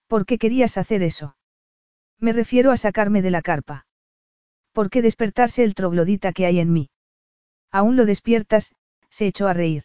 ¿Por 0.06 0.27
qué 0.27 0.39
querías 0.39 0.77
hacer 0.78 1.02
eso? 1.02 1.36
Me 2.19 2.32
refiero 2.32 2.70
a 2.70 2.77
sacarme 2.77 3.23
de 3.23 3.31
la 3.31 3.43
carpa. 3.43 3.86
¿Por 4.73 4.90
qué 4.90 5.02
despertarse 5.02 5.64
el 5.64 5.74
troglodita 5.74 6.32
que 6.32 6.47
hay 6.47 6.60
en 6.60 6.73
mí? 6.73 6.90
Aún 7.70 7.97
lo 7.97 8.06
despiertas, 8.06 8.74
se 9.10 9.27
echó 9.27 9.48
a 9.48 9.52
reír. 9.52 9.85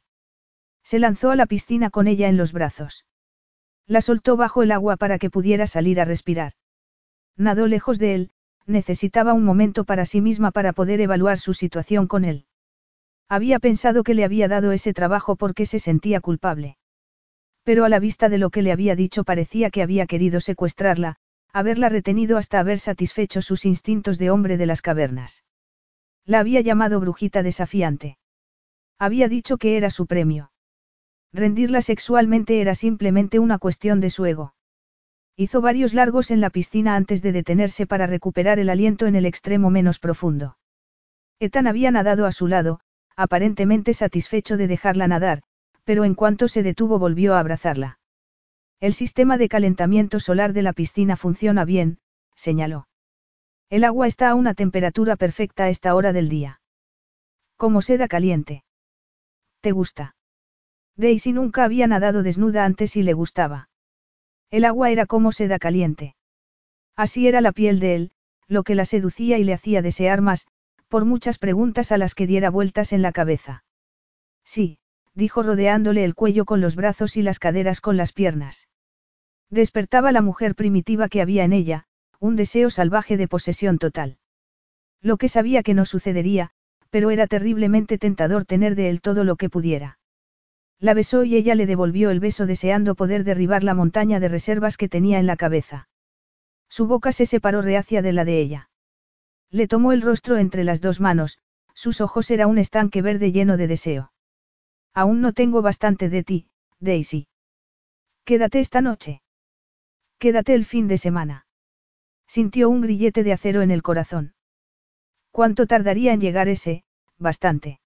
Se 0.87 0.99
lanzó 0.99 1.31
a 1.31 1.35
la 1.35 1.47
piscina 1.47 1.89
con 1.89 2.07
ella 2.07 2.29
en 2.29 2.37
los 2.37 2.53
brazos. 2.53 3.03
La 3.87 3.99
soltó 3.99 4.37
bajo 4.37 4.63
el 4.63 4.71
agua 4.71 4.95
para 4.95 5.19
que 5.19 5.29
pudiera 5.29 5.67
salir 5.67 5.99
a 5.99 6.05
respirar. 6.05 6.53
Nadó 7.35 7.67
lejos 7.67 7.99
de 7.99 8.15
él, 8.15 8.31
necesitaba 8.65 9.33
un 9.33 9.43
momento 9.43 9.83
para 9.83 10.05
sí 10.05 10.21
misma 10.21 10.51
para 10.51 10.71
poder 10.71 11.01
evaluar 11.01 11.39
su 11.39 11.53
situación 11.53 12.07
con 12.07 12.23
él. 12.23 12.45
Había 13.27 13.59
pensado 13.59 14.01
que 14.03 14.13
le 14.13 14.23
había 14.23 14.47
dado 14.47 14.71
ese 14.71 14.93
trabajo 14.93 15.35
porque 15.35 15.65
se 15.65 15.79
sentía 15.79 16.21
culpable. 16.21 16.77
Pero 17.63 17.83
a 17.83 17.89
la 17.89 17.99
vista 17.99 18.29
de 18.29 18.37
lo 18.37 18.49
que 18.49 18.61
le 18.61 18.71
había 18.71 18.95
dicho 18.95 19.25
parecía 19.25 19.69
que 19.71 19.83
había 19.83 20.05
querido 20.05 20.39
secuestrarla, 20.39 21.17
haberla 21.51 21.89
retenido 21.89 22.37
hasta 22.37 22.61
haber 22.61 22.79
satisfecho 22.79 23.41
sus 23.41 23.65
instintos 23.65 24.17
de 24.17 24.31
hombre 24.31 24.55
de 24.55 24.67
las 24.67 24.81
cavernas. 24.81 25.43
La 26.23 26.39
había 26.39 26.61
llamado 26.61 27.01
brujita 27.01 27.43
desafiante. 27.43 28.17
Había 28.97 29.27
dicho 29.27 29.57
que 29.57 29.75
era 29.75 29.89
su 29.89 30.07
premio. 30.07 30.49
Rendirla 31.33 31.81
sexualmente 31.81 32.61
era 32.61 32.75
simplemente 32.75 33.39
una 33.39 33.57
cuestión 33.57 33.99
de 33.99 34.09
su 34.09 34.25
ego. 34.25 34.53
Hizo 35.35 35.61
varios 35.61 35.93
largos 35.93 36.31
en 36.31 36.41
la 36.41 36.49
piscina 36.49 36.95
antes 36.95 37.21
de 37.21 37.31
detenerse 37.31 37.85
para 37.85 38.07
recuperar 38.07 38.57
el 38.59 38.69
aliento 38.69 39.05
en 39.05 39.15
el 39.15 39.25
extremo 39.25 39.69
menos 39.69 39.99
profundo. 39.99 40.57
Ethan 41.39 41.67
había 41.67 41.91
nadado 41.91 42.25
a 42.25 42.31
su 42.31 42.47
lado, 42.47 42.79
aparentemente 43.15 43.93
satisfecho 43.93 44.57
de 44.57 44.67
dejarla 44.67 45.07
nadar, 45.07 45.43
pero 45.83 46.05
en 46.05 46.15
cuanto 46.15 46.47
se 46.47 46.63
detuvo 46.63 46.97
volvió 46.97 47.35
a 47.35 47.39
abrazarla. 47.39 47.99
El 48.79 48.93
sistema 48.93 49.37
de 49.37 49.47
calentamiento 49.47 50.19
solar 50.19 50.53
de 50.53 50.63
la 50.63 50.73
piscina 50.73 51.15
funciona 51.15 51.65
bien, 51.65 51.99
señaló. 52.35 52.87
El 53.69 53.83
agua 53.83 54.07
está 54.07 54.29
a 54.29 54.35
una 54.35 54.53
temperatura 54.53 55.15
perfecta 55.15 55.65
a 55.65 55.69
esta 55.69 55.93
hora 55.93 56.13
del 56.13 56.29
día. 56.29 56.61
Como 57.57 57.81
seda 57.81 58.07
caliente. 58.07 58.63
¿Te 59.61 59.71
gusta? 59.71 60.16
Daisy 60.97 61.31
nunca 61.31 61.63
había 61.63 61.85
nadado 61.87 62.23
desnuda 62.23 62.65
antes 62.65 62.95
y 62.95 63.03
le 63.03 63.13
gustaba. 63.13 63.69
El 64.49 64.65
agua 64.65 64.89
era 64.89 65.05
como 65.05 65.31
seda 65.31 65.59
caliente. 65.59 66.15
Así 66.95 67.27
era 67.27 67.39
la 67.41 67.51
piel 67.51 67.79
de 67.79 67.95
él, 67.95 68.11
lo 68.47 68.63
que 68.63 68.73
la 68.73 68.85
seducía 68.85 69.37
y 69.37 69.43
le 69.43 69.53
hacía 69.53 69.83
desear 69.83 70.21
más, 70.21 70.47
por 70.87 71.05
muchas 71.05 71.37
preguntas 71.37 71.91
a 71.91 71.97
las 71.97 72.15
que 72.15 72.25
diera 72.25 72.49
vueltas 72.49 72.93
en 72.93 73.03
la 73.03 73.11
cabeza. 73.11 73.63
Sí, 74.43 74.79
dijo 75.13 75.43
rodeándole 75.43 76.03
el 76.03 76.15
cuello 76.15 76.45
con 76.45 76.61
los 76.61 76.75
brazos 76.75 77.17
y 77.17 77.21
las 77.21 77.39
caderas 77.39 77.81
con 77.81 77.97
las 77.97 78.13
piernas. 78.13 78.67
Despertaba 79.49 80.11
la 80.11 80.21
mujer 80.21 80.55
primitiva 80.55 81.09
que 81.09 81.21
había 81.21 81.43
en 81.43 81.53
ella, 81.53 81.85
un 82.19 82.35
deseo 82.35 82.69
salvaje 82.69 83.17
de 83.17 83.27
posesión 83.27 83.77
total. 83.77 84.17
Lo 85.01 85.17
que 85.17 85.29
sabía 85.29 85.61
que 85.61 85.73
no 85.73 85.85
sucedería, 85.85 86.51
pero 86.89 87.11
era 87.11 87.27
terriblemente 87.27 87.97
tentador 87.97 88.45
tener 88.45 88.75
de 88.75 88.89
él 88.89 89.01
todo 89.01 89.23
lo 89.23 89.35
que 89.35 89.49
pudiera. 89.49 89.96
La 90.79 90.93
besó 90.93 91.23
y 91.23 91.35
ella 91.35 91.55
le 91.55 91.65
devolvió 91.65 92.11
el 92.11 92.19
beso 92.19 92.45
deseando 92.45 92.95
poder 92.95 93.23
derribar 93.23 93.63
la 93.63 93.73
montaña 93.73 94.19
de 94.19 94.27
reservas 94.27 94.77
que 94.77 94.89
tenía 94.89 95.19
en 95.19 95.25
la 95.25 95.35
cabeza. 95.35 95.89
Su 96.69 96.85
boca 96.85 97.11
se 97.11 97.25
separó 97.25 97.61
reacia 97.61 98.01
de 98.01 98.13
la 98.13 98.25
de 98.25 98.39
ella. 98.39 98.69
Le 99.49 99.67
tomó 99.67 99.91
el 99.91 100.01
rostro 100.01 100.37
entre 100.37 100.63
las 100.63 100.81
dos 100.81 100.99
manos, 100.99 101.39
sus 101.73 102.01
ojos 102.01 102.29
era 102.29 102.47
un 102.47 102.57
estanque 102.57 103.01
verde 103.01 103.31
lleno 103.31 103.57
de 103.57 103.67
deseo. 103.67 104.11
Aún 104.93 105.21
no 105.21 105.33
tengo 105.33 105.61
bastante 105.61 106.09
de 106.09 106.23
ti, 106.23 106.47
Daisy. 106.79 107.27
Quédate 108.23 108.59
esta 108.59 108.81
noche. 108.81 109.21
Quédate 110.19 110.53
el 110.53 110.65
fin 110.65 110.87
de 110.87 110.97
semana. 110.97 111.45
Sintió 112.27 112.69
un 112.69 112.81
grillete 112.81 113.23
de 113.23 113.33
acero 113.33 113.61
en 113.61 113.71
el 113.71 113.83
corazón. 113.83 114.33
¿Cuánto 115.31 115.65
tardaría 115.65 116.13
en 116.13 116.19
llegar 116.21 116.49
ese, 116.49 116.83
bastante? 117.17 117.79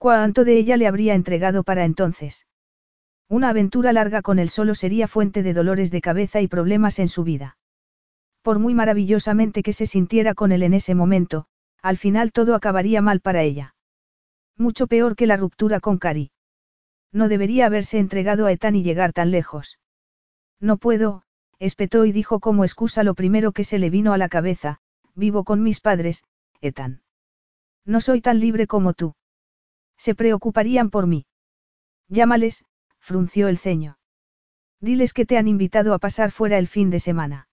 ¿Cuánto 0.00 0.46
de 0.46 0.56
ella 0.56 0.78
le 0.78 0.86
habría 0.86 1.12
entregado 1.12 1.62
para 1.62 1.84
entonces? 1.84 2.46
Una 3.28 3.50
aventura 3.50 3.92
larga 3.92 4.22
con 4.22 4.38
él 4.38 4.48
solo 4.48 4.74
sería 4.74 5.06
fuente 5.06 5.42
de 5.42 5.52
dolores 5.52 5.90
de 5.90 6.00
cabeza 6.00 6.40
y 6.40 6.48
problemas 6.48 6.98
en 6.98 7.08
su 7.08 7.22
vida. 7.22 7.58
Por 8.40 8.58
muy 8.58 8.72
maravillosamente 8.72 9.62
que 9.62 9.74
se 9.74 9.86
sintiera 9.86 10.32
con 10.32 10.52
él 10.52 10.62
en 10.62 10.72
ese 10.72 10.94
momento, 10.94 11.48
al 11.82 11.98
final 11.98 12.32
todo 12.32 12.54
acabaría 12.54 13.02
mal 13.02 13.20
para 13.20 13.42
ella. 13.42 13.74
Mucho 14.56 14.86
peor 14.86 15.16
que 15.16 15.26
la 15.26 15.36
ruptura 15.36 15.80
con 15.80 15.98
Cari. 15.98 16.30
No 17.12 17.28
debería 17.28 17.66
haberse 17.66 17.98
entregado 17.98 18.46
a 18.46 18.52
Ethan 18.52 18.76
y 18.76 18.82
llegar 18.82 19.12
tan 19.12 19.30
lejos. 19.30 19.78
No 20.60 20.78
puedo, 20.78 21.24
espetó 21.58 22.06
y 22.06 22.12
dijo 22.12 22.40
como 22.40 22.64
excusa 22.64 23.04
lo 23.04 23.12
primero 23.12 23.52
que 23.52 23.64
se 23.64 23.78
le 23.78 23.90
vino 23.90 24.14
a 24.14 24.18
la 24.18 24.30
cabeza, 24.30 24.80
vivo 25.14 25.44
con 25.44 25.62
mis 25.62 25.78
padres, 25.78 26.24
Ethan. 26.62 27.02
No 27.84 28.00
soy 28.00 28.22
tan 28.22 28.40
libre 28.40 28.66
como 28.66 28.94
tú. 28.94 29.12
Se 30.00 30.14
preocuparían 30.14 30.88
por 30.88 31.06
mí. 31.06 31.26
Llámales, 32.08 32.64
frunció 33.00 33.48
el 33.48 33.58
ceño. 33.58 33.98
Diles 34.80 35.12
que 35.12 35.26
te 35.26 35.36
han 35.36 35.46
invitado 35.46 35.92
a 35.92 35.98
pasar 35.98 36.30
fuera 36.30 36.56
el 36.56 36.68
fin 36.68 36.88
de 36.88 37.00
semana. 37.00 37.48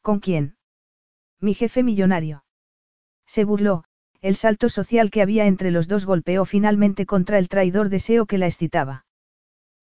¿Con 0.00 0.20
quién? 0.20 0.54
Mi 1.40 1.54
jefe 1.54 1.82
millonario. 1.82 2.44
Se 3.26 3.42
burló, 3.42 3.82
el 4.20 4.36
salto 4.36 4.68
social 4.68 5.10
que 5.10 5.20
había 5.20 5.46
entre 5.46 5.72
los 5.72 5.88
dos 5.88 6.06
golpeó 6.06 6.44
finalmente 6.44 7.06
contra 7.06 7.38
el 7.40 7.48
traidor 7.48 7.88
deseo 7.88 8.26
que 8.26 8.38
la 8.38 8.46
excitaba. 8.46 9.04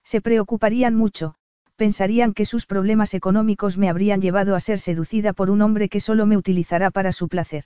Se 0.06 0.22
preocuparían 0.22 0.95
mucho, 0.95 1.35
pensarían 1.76 2.34
que 2.34 2.45
sus 2.45 2.65
problemas 2.65 3.14
económicos 3.14 3.77
me 3.77 3.89
habrían 3.89 4.22
llevado 4.22 4.56
a 4.56 4.61
ser 4.61 4.80
seducida 4.80 5.34
por 5.34 5.49
un 5.49 5.61
hombre 5.61 5.89
que 5.89 5.99
solo 5.99 6.26
me 6.26 6.38
utilizará 6.38 6.89
para 6.89 7.11
su 7.11 7.27
placer. 7.27 7.65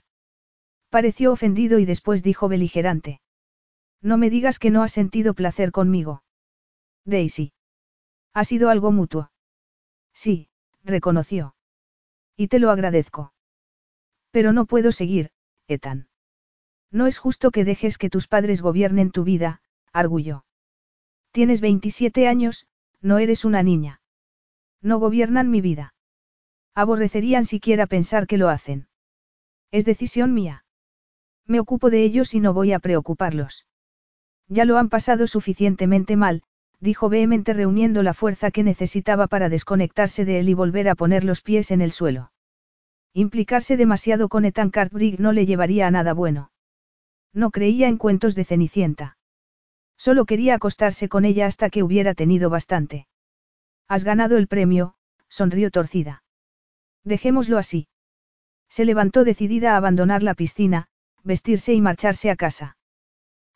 Pareció 0.88 1.30
ofendido 1.30 1.78
y 1.78 1.84
después 1.84 2.24
dijo 2.24 2.48
beligerante. 2.48 3.19
No 4.02 4.16
me 4.16 4.30
digas 4.30 4.58
que 4.58 4.70
no 4.70 4.82
has 4.82 4.92
sentido 4.92 5.34
placer 5.34 5.72
conmigo. 5.72 6.22
Daisy. 7.04 7.52
Ha 8.32 8.44
sido 8.44 8.70
algo 8.70 8.92
mutuo. 8.92 9.30
Sí, 10.12 10.48
reconoció. 10.82 11.54
Y 12.36 12.48
te 12.48 12.58
lo 12.58 12.70
agradezco. 12.70 13.32
Pero 14.30 14.52
no 14.52 14.66
puedo 14.66 14.92
seguir, 14.92 15.30
Ethan. 15.66 16.08
No 16.90 17.06
es 17.06 17.18
justo 17.18 17.50
que 17.50 17.64
dejes 17.64 17.98
que 17.98 18.10
tus 18.10 18.26
padres 18.26 18.62
gobiernen 18.62 19.10
tu 19.10 19.24
vida, 19.24 19.60
arguyó. 19.92 20.44
Tienes 21.32 21.60
27 21.60 22.26
años, 22.26 22.66
no 23.00 23.18
eres 23.18 23.44
una 23.44 23.62
niña. 23.62 24.00
No 24.80 24.98
gobiernan 24.98 25.50
mi 25.50 25.60
vida. 25.60 25.94
Aborrecerían 26.74 27.44
siquiera 27.44 27.86
pensar 27.86 28.26
que 28.26 28.38
lo 28.38 28.48
hacen. 28.48 28.88
Es 29.70 29.84
decisión 29.84 30.32
mía. 30.34 30.64
Me 31.46 31.60
ocupo 31.60 31.90
de 31.90 32.02
ellos 32.02 32.34
y 32.34 32.40
no 32.40 32.54
voy 32.54 32.72
a 32.72 32.78
preocuparlos. 32.78 33.66
Ya 34.50 34.64
lo 34.64 34.78
han 34.78 34.88
pasado 34.88 35.28
suficientemente 35.28 36.16
mal, 36.16 36.42
dijo 36.80 37.08
vehemente 37.08 37.52
reuniendo 37.54 38.02
la 38.02 38.14
fuerza 38.14 38.50
que 38.50 38.64
necesitaba 38.64 39.28
para 39.28 39.48
desconectarse 39.48 40.24
de 40.24 40.40
él 40.40 40.48
y 40.48 40.54
volver 40.54 40.88
a 40.88 40.96
poner 40.96 41.22
los 41.22 41.40
pies 41.40 41.70
en 41.70 41.80
el 41.80 41.92
suelo. 41.92 42.32
Implicarse 43.14 43.76
demasiado 43.76 44.28
con 44.28 44.44
Ethan 44.44 44.70
Cartwright 44.70 45.20
no 45.20 45.32
le 45.32 45.46
llevaría 45.46 45.86
a 45.86 45.92
nada 45.92 46.14
bueno. 46.14 46.50
No 47.32 47.52
creía 47.52 47.86
en 47.86 47.96
cuentos 47.96 48.34
de 48.34 48.44
Cenicienta. 48.44 49.18
Solo 49.96 50.24
quería 50.24 50.56
acostarse 50.56 51.08
con 51.08 51.24
ella 51.24 51.46
hasta 51.46 51.70
que 51.70 51.84
hubiera 51.84 52.14
tenido 52.14 52.50
bastante. 52.50 53.06
Has 53.86 54.02
ganado 54.02 54.36
el 54.36 54.48
premio, 54.48 54.94
sonrió 55.28 55.70
torcida. 55.70 56.24
Dejémoslo 57.04 57.56
así. 57.56 57.86
Se 58.68 58.84
levantó 58.84 59.22
decidida 59.22 59.74
a 59.74 59.76
abandonar 59.76 60.24
la 60.24 60.34
piscina, 60.34 60.88
vestirse 61.22 61.72
y 61.72 61.80
marcharse 61.80 62.30
a 62.30 62.36
casa. 62.36 62.76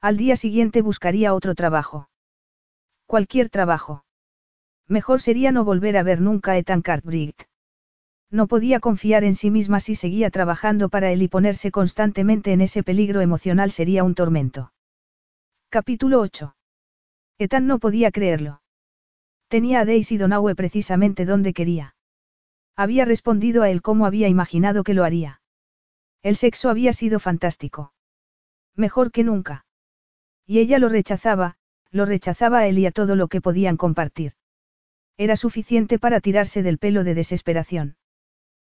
Al 0.05 0.18
día 0.18 0.36
siguiente 0.36 0.82
buscaría 0.82 1.32
otro 1.32 1.55
trabajo. 1.55 2.10
Cualquier 3.06 3.48
trabajo. 3.48 4.05
Mejor 4.86 5.22
sería 5.22 5.51
no 5.51 5.64
volver 5.64 5.97
a 5.97 6.02
ver 6.02 6.20
nunca 6.20 6.52
a 6.52 6.59
Ethan 6.59 6.82
Cartwright. 6.82 7.44
No 8.31 8.47
podía 8.47 8.81
confiar 8.81 9.24
en 9.24 9.35
sí 9.35 9.51
misma 9.51 9.81
si 9.81 9.94
seguía 9.94 10.28
trabajando 10.28 10.90
para 10.90 11.10
él 11.10 11.22
y 11.22 11.28
ponerse 11.28 11.70
constantemente 11.70 12.52
en 12.52 12.60
ese 12.60 12.82
peligro 12.82 13.22
emocional 13.22 13.70
sería 13.70 14.05
un 14.05 14.14
tormento. 14.14 14.74
Capítulo 15.70 16.20
8. 16.20 16.55
Ethan 17.39 17.66
no 17.66 17.78
podía 17.78 18.10
creerlo. 18.10 18.60
Tenía 19.48 19.81
a 19.81 19.85
Daisy 19.86 20.18
Donaue 20.18 20.55
precisamente 20.55 21.24
donde 21.24 21.55
quería. 21.55 21.97
Había 22.76 23.06
respondido 23.06 23.62
a 23.62 23.70
él 23.70 23.81
como 23.81 24.05
había 24.05 24.28
imaginado 24.28 24.85
que 24.85 24.93
lo 24.93 25.02
haría. 25.02 25.40
El 26.22 26.36
sexo 26.36 26.68
había 26.68 26.93
sido 26.93 27.20
fantástico. 27.20 27.94
Mejor 28.76 29.10
que 29.10 29.24
nunca. 29.24 29.64
Y 30.46 30.58
ella 30.58 30.78
lo 30.78 30.88
rechazaba, 30.88 31.56
lo 31.90 32.06
rechazaba 32.06 32.58
a 32.58 32.66
él 32.66 32.78
y 32.78 32.86
a 32.86 32.90
todo 32.90 33.16
lo 33.16 33.28
que 33.28 33.40
podían 33.40 33.76
compartir. 33.76 34.32
Era 35.16 35.36
suficiente 35.36 35.98
para 35.98 36.20
tirarse 36.20 36.62
del 36.62 36.78
pelo 36.78 37.04
de 37.04 37.14
desesperación. 37.14 37.96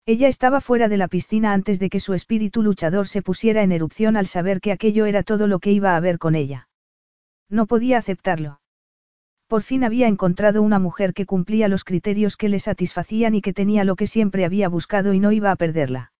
Ella 0.07 0.29
estaba 0.29 0.61
fuera 0.61 0.89
de 0.89 0.97
la 0.97 1.09
piscina 1.09 1.53
antes 1.53 1.79
de 1.79 1.91
que 1.91 2.01
su 2.01 2.15
espíritu 2.15 2.63
luchador 2.63 3.07
se 3.07 3.23
pusiera 3.23 3.63
en 3.63 3.73
erupción 3.73 4.17
al 4.17 4.27
saber 4.27 4.61
que 4.61 4.73
aquello 4.73 5.07
era 5.07 5.23
todo 5.23 5.47
lo 5.47 5.59
que 5.59 5.73
iba 5.73 5.93
a 5.93 5.97
haber 5.97 6.19
con 6.19 6.35
ella. 6.35 6.69
No 7.49 7.67
podía 7.67 7.99
aceptarlo. 7.99 8.61
Por 9.47 9.63
fin 9.63 9.85
había 9.85 10.07
encontrado 10.07 10.63
una 10.63 10.79
mujer 10.79 11.13
que 11.13 11.27
cumplía 11.27 11.69
los 11.69 11.85
criterios 11.85 12.37
que 12.37 12.49
le 12.49 12.61
satisfacían 12.61 13.35
y 13.35 13.43
que 13.43 13.53
tenía 13.53 13.85
lo 13.85 13.97
que 13.97 14.07
siempre 14.07 14.45
había 14.45 14.69
buscado 14.69 15.13
y 15.13 15.21
no 15.21 15.33
iba 15.33 15.51
a 15.51 15.57
perderla. 15.57 16.13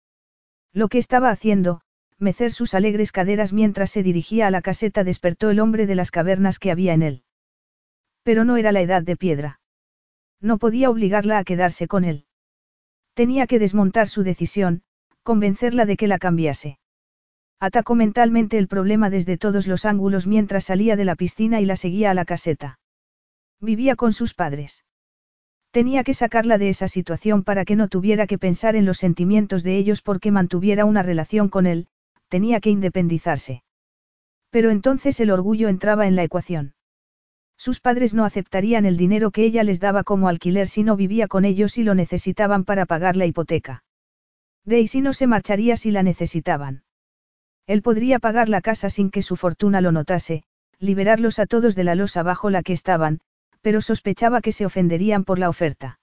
Lo 0.73 0.89
que 0.89 0.99
estaba 0.99 1.31
haciendo, 1.31 1.81
mecer 2.21 2.53
sus 2.53 2.75
alegres 2.75 3.13
caderas 3.13 3.53
mientras 3.53 3.91
se 3.91 4.03
dirigía 4.03 4.47
a 4.47 4.51
la 4.51 4.63
caseta 4.63 5.05
despertó 5.05 5.51
el 5.51 5.61
hombre 5.61 5.87
de 5.87 5.95
las 5.95 6.11
cavernas 6.11 6.59
que 6.59 6.71
había 6.71 6.95
en 6.95 7.03
él. 7.03 7.23
Pero 8.23 8.45
no 8.45 8.57
era 8.57 8.73
la 8.73 8.83
edad 8.83 9.03
de 9.03 9.17
piedra. 9.17 9.61
No 10.41 10.59
podía 10.59 10.91
obligarla 10.91 11.39
a 11.39 11.45
quedarse 11.45 11.89
con 11.89 12.05
él. 12.05 12.27
Tenía 13.15 13.47
que 13.47 13.59
desmontar 13.59 14.09
su 14.09 14.23
decisión, 14.23 14.83
convencerla 15.23 15.87
de 15.87 15.97
que 15.97 16.09
la 16.09 16.19
cambiase. 16.19 16.79
Atacó 17.59 17.95
mentalmente 17.95 18.57
el 18.57 18.69
problema 18.69 19.11
desde 19.11 19.37
todos 19.37 19.67
los 19.67 19.85
ángulos 19.85 20.27
mientras 20.27 20.65
salía 20.65 20.97
de 20.97 21.05
la 21.05 21.17
piscina 21.17 21.61
y 21.61 21.67
la 21.67 21.77
seguía 21.77 22.11
a 22.11 22.15
la 22.15 22.25
caseta. 22.25 22.79
Vivía 23.61 23.97
con 23.97 24.13
sus 24.15 24.33
padres. 24.33 24.85
Tenía 25.71 26.03
que 26.03 26.15
sacarla 26.15 26.59
de 26.59 26.71
esa 26.71 26.89
situación 26.89 27.45
para 27.45 27.65
que 27.65 27.77
no 27.77 27.89
tuviera 27.89 28.27
que 28.27 28.39
pensar 28.39 28.77
en 28.77 28.87
los 28.87 28.99
sentimientos 28.99 29.63
de 29.63 29.77
ellos 29.77 30.03
porque 30.03 30.31
mantuviera 30.31 30.85
una 30.85 31.03
relación 31.03 31.49
con 31.49 31.67
él, 31.67 31.87
tenía 32.31 32.61
que 32.61 32.71
independizarse. 32.71 33.63
Pero 34.49 34.71
entonces 34.71 35.21
el 35.21 35.31
orgullo 35.31 35.69
entraba 35.69 36.07
en 36.07 36.17
la 36.17 36.23
ecuación. 36.23 36.75
Sus 37.59 37.81
padres 37.81 38.15
no 38.15 38.25
aceptarían 38.25 38.87
el 38.87 38.97
dinero 38.97 39.31
que 39.31 39.45
ella 39.45 39.65
les 39.65 39.81
daba 39.81 40.03
como 40.03 40.29
alquiler 40.29 40.67
si 40.67 40.83
no 40.83 40.97
vivía 40.97 41.29
con 41.29 41.45
ellos 41.45 41.77
y 41.77 41.85
lo 41.85 41.95
necesitaban 41.95 42.65
para 42.65 42.87
pagar 42.87 43.17
la 43.17 43.27
hipoteca. 43.27 43.85
Daisy 44.65 45.03
no 45.03 45.13
se 45.13 45.27
marcharía 45.27 45.77
si 45.77 45.91
la 45.91 46.03
necesitaban. 46.03 46.85
Él 47.67 47.83
podría 47.83 48.19
pagar 48.19 48.49
la 48.49 48.63
casa 48.63 48.89
sin 48.89 49.11
que 49.11 49.23
su 49.23 49.37
fortuna 49.37 49.83
lo 49.83 49.93
notase, 49.93 50.43
liberarlos 50.79 51.39
a 51.39 51.47
todos 51.47 51.75
de 51.75 51.85
la 51.85 51.95
losa 51.95 52.23
bajo 52.23 52.49
la 52.49 52.63
que 52.63 52.73
estaban, 52.73 53.21
pero 53.61 53.81
sospechaba 53.81 54.41
que 54.41 54.53
se 54.53 54.65
ofenderían 54.65 55.25
por 55.25 55.39
la 55.39 55.51
oferta. 55.51 55.99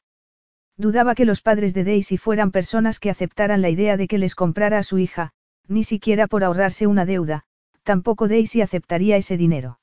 Dudaba 0.78 1.16
que 1.16 1.26
los 1.26 1.42
padres 1.42 1.74
de 1.74 1.84
Daisy 1.84 2.18
fueran 2.18 2.52
personas 2.52 3.00
que 3.00 3.10
aceptaran 3.10 3.64
la 3.64 3.70
idea 3.70 3.98
de 3.98 4.08
que 4.08 4.20
les 4.20 4.36
comprara 4.36 4.78
a 4.78 4.84
su 4.84 5.00
hija, 5.00 5.32
ni 5.68 5.84
siquiera 5.84 6.28
por 6.28 6.44
ahorrarse 6.44 6.88
una 6.88 7.06
deuda, 7.06 7.44
tampoco 7.84 8.28
Daisy 8.28 8.62
aceptaría 8.62 9.18
ese 9.18 9.38
dinero. 9.38 9.80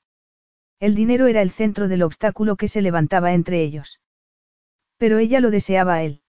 El 0.79 0.95
dinero 0.95 1.27
era 1.27 1.41
el 1.41 1.51
centro 1.51 1.87
del 1.87 2.03
obstáculo 2.03 2.55
que 2.55 2.67
se 2.67 2.81
levantaba 2.81 3.33
entre 3.33 3.61
ellos. 3.61 3.99
Pero 4.97 5.17
ella 5.17 5.39
lo 5.39 5.51
deseaba 5.51 5.95
a 5.95 6.03
él. 6.03 6.21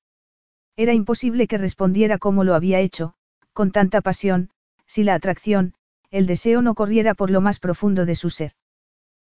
Era 0.77 0.93
imposible 0.93 1.47
que 1.47 1.59
respondiera 1.59 2.19
como 2.19 2.45
lo 2.45 2.55
había 2.55 2.81
hecho, 2.81 3.15
con 3.53 3.70
tanta 3.70 4.01
pasión, 4.01 4.51
si 4.87 5.05
la 5.05 5.15
atracción, 5.15 5.74
el 6.11 6.27
deseo 6.27 6.62
no 6.62 6.74
corriera 6.74 7.15
por 7.15 7.31
lo 7.31 7.41
más 7.41 7.59
profundo 7.59 8.07
de 8.07 8.15
su 8.15 8.31
ser. 8.31 8.53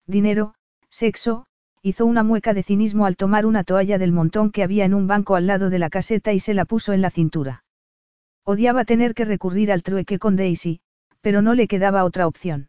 Dinero, 0.06 0.54
sexo, 0.88 1.46
hizo 1.82 2.06
una 2.06 2.22
mueca 2.22 2.54
de 2.54 2.62
cinismo 2.62 3.06
al 3.06 3.16
tomar 3.16 3.46
una 3.46 3.64
toalla 3.64 3.98
del 3.98 4.12
montón 4.12 4.50
que 4.50 4.62
había 4.62 4.84
en 4.84 4.94
un 4.94 5.06
banco 5.06 5.36
al 5.36 5.46
lado 5.46 5.70
de 5.70 5.78
la 5.78 5.90
caseta 5.90 6.32
y 6.32 6.40
se 6.40 6.54
la 6.54 6.64
puso 6.64 6.92
en 6.92 7.00
la 7.00 7.10
cintura. 7.10 7.64
Odiaba 8.48 8.84
tener 8.84 9.12
que 9.12 9.24
recurrir 9.24 9.72
al 9.72 9.82
trueque 9.82 10.20
con 10.20 10.36
Daisy, 10.36 10.78
pero 11.20 11.42
no 11.42 11.54
le 11.54 11.66
quedaba 11.66 12.04
otra 12.04 12.28
opción. 12.28 12.68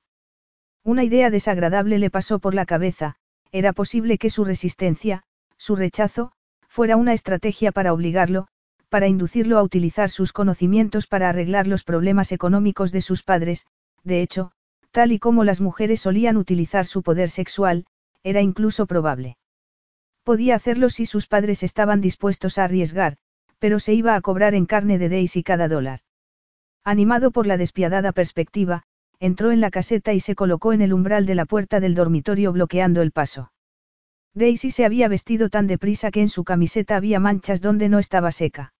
Una 0.84 1.04
idea 1.04 1.30
desagradable 1.30 2.00
le 2.00 2.10
pasó 2.10 2.40
por 2.40 2.56
la 2.56 2.66
cabeza, 2.66 3.18
era 3.52 3.74
posible 3.74 4.18
que 4.18 4.32
su 4.32 4.44
resistencia, 4.44 5.22
su 5.56 5.76
rechazo, 5.76 6.32
fuera 6.68 6.98
una 6.98 7.14
estrategia 7.14 7.72
para 7.72 7.94
obligarlo, 7.94 8.48
para 8.90 9.08
inducirlo 9.08 9.60
a 9.60 9.62
utilizar 9.62 10.10
sus 10.10 10.34
conocimientos 10.34 11.06
para 11.06 11.30
arreglar 11.30 11.68
los 11.68 11.84
problemas 11.84 12.32
económicos 12.32 12.92
de 12.92 13.02
sus 13.02 13.22
padres, 13.22 13.68
de 14.04 14.24
hecho, 14.24 14.54
tal 14.90 15.12
y 15.12 15.20
como 15.20 15.44
las 15.44 15.62
mujeres 15.62 16.02
solían 16.02 16.38
utilizar 16.38 16.88
su 16.88 17.04
poder 17.04 17.30
sexual, 17.30 17.86
era 18.24 18.42
incluso 18.42 18.88
probable. 18.88 19.38
Podía 20.24 20.56
hacerlo 20.56 20.90
si 20.90 21.06
sus 21.06 21.28
padres 21.28 21.62
estaban 21.62 22.02
dispuestos 22.02 22.58
a 22.58 22.64
arriesgar, 22.64 23.18
pero 23.60 23.80
se 23.80 23.94
iba 23.94 24.16
a 24.16 24.22
cobrar 24.22 24.54
en 24.56 24.66
carne 24.66 24.98
de 24.98 25.10
Daisy 25.10 25.44
cada 25.44 25.68
dólar. 25.68 26.00
Animado 26.84 27.32
por 27.32 27.48
la 27.48 27.58
despiadada 27.58 28.12
perspectiva, 28.12 28.84
entró 29.20 29.52
en 29.52 29.62
la 29.62 29.72
caseta 29.72 30.14
y 30.14 30.20
se 30.20 30.36
colocó 30.36 30.74
en 30.74 30.82
el 30.82 30.94
umbral 30.94 31.26
de 31.26 31.36
la 31.36 31.46
puerta 31.46 31.80
del 31.80 31.96
dormitorio 31.96 32.52
bloqueando 32.54 33.02
el 33.02 33.12
paso. 33.12 33.52
Daisy 34.34 34.70
se 34.70 34.86
había 34.86 35.08
vestido 35.08 35.50
tan 35.50 35.66
deprisa 35.66 36.12
que 36.12 36.22
en 36.22 36.30
su 36.30 36.44
camiseta 36.44 36.96
había 36.96 37.20
manchas 37.20 37.62
donde 37.62 37.90
no 37.90 37.98
estaba 37.98 38.32
seca. 38.32 38.74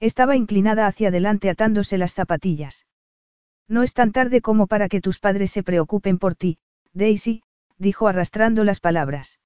Estaba 0.00 0.34
inclinada 0.34 0.88
hacia 0.88 1.08
adelante 1.08 1.48
atándose 1.48 1.96
las 1.96 2.14
zapatillas. 2.14 2.86
No 3.68 3.84
es 3.84 3.94
tan 3.94 4.10
tarde 4.10 4.40
como 4.40 4.66
para 4.66 4.88
que 4.88 5.00
tus 5.00 5.20
padres 5.20 5.52
se 5.52 5.62
preocupen 5.62 6.18
por 6.18 6.34
ti, 6.34 6.58
Daisy, 6.92 7.44
dijo 7.78 8.08
arrastrando 8.08 8.64
las 8.64 8.80
palabras. 8.80 9.38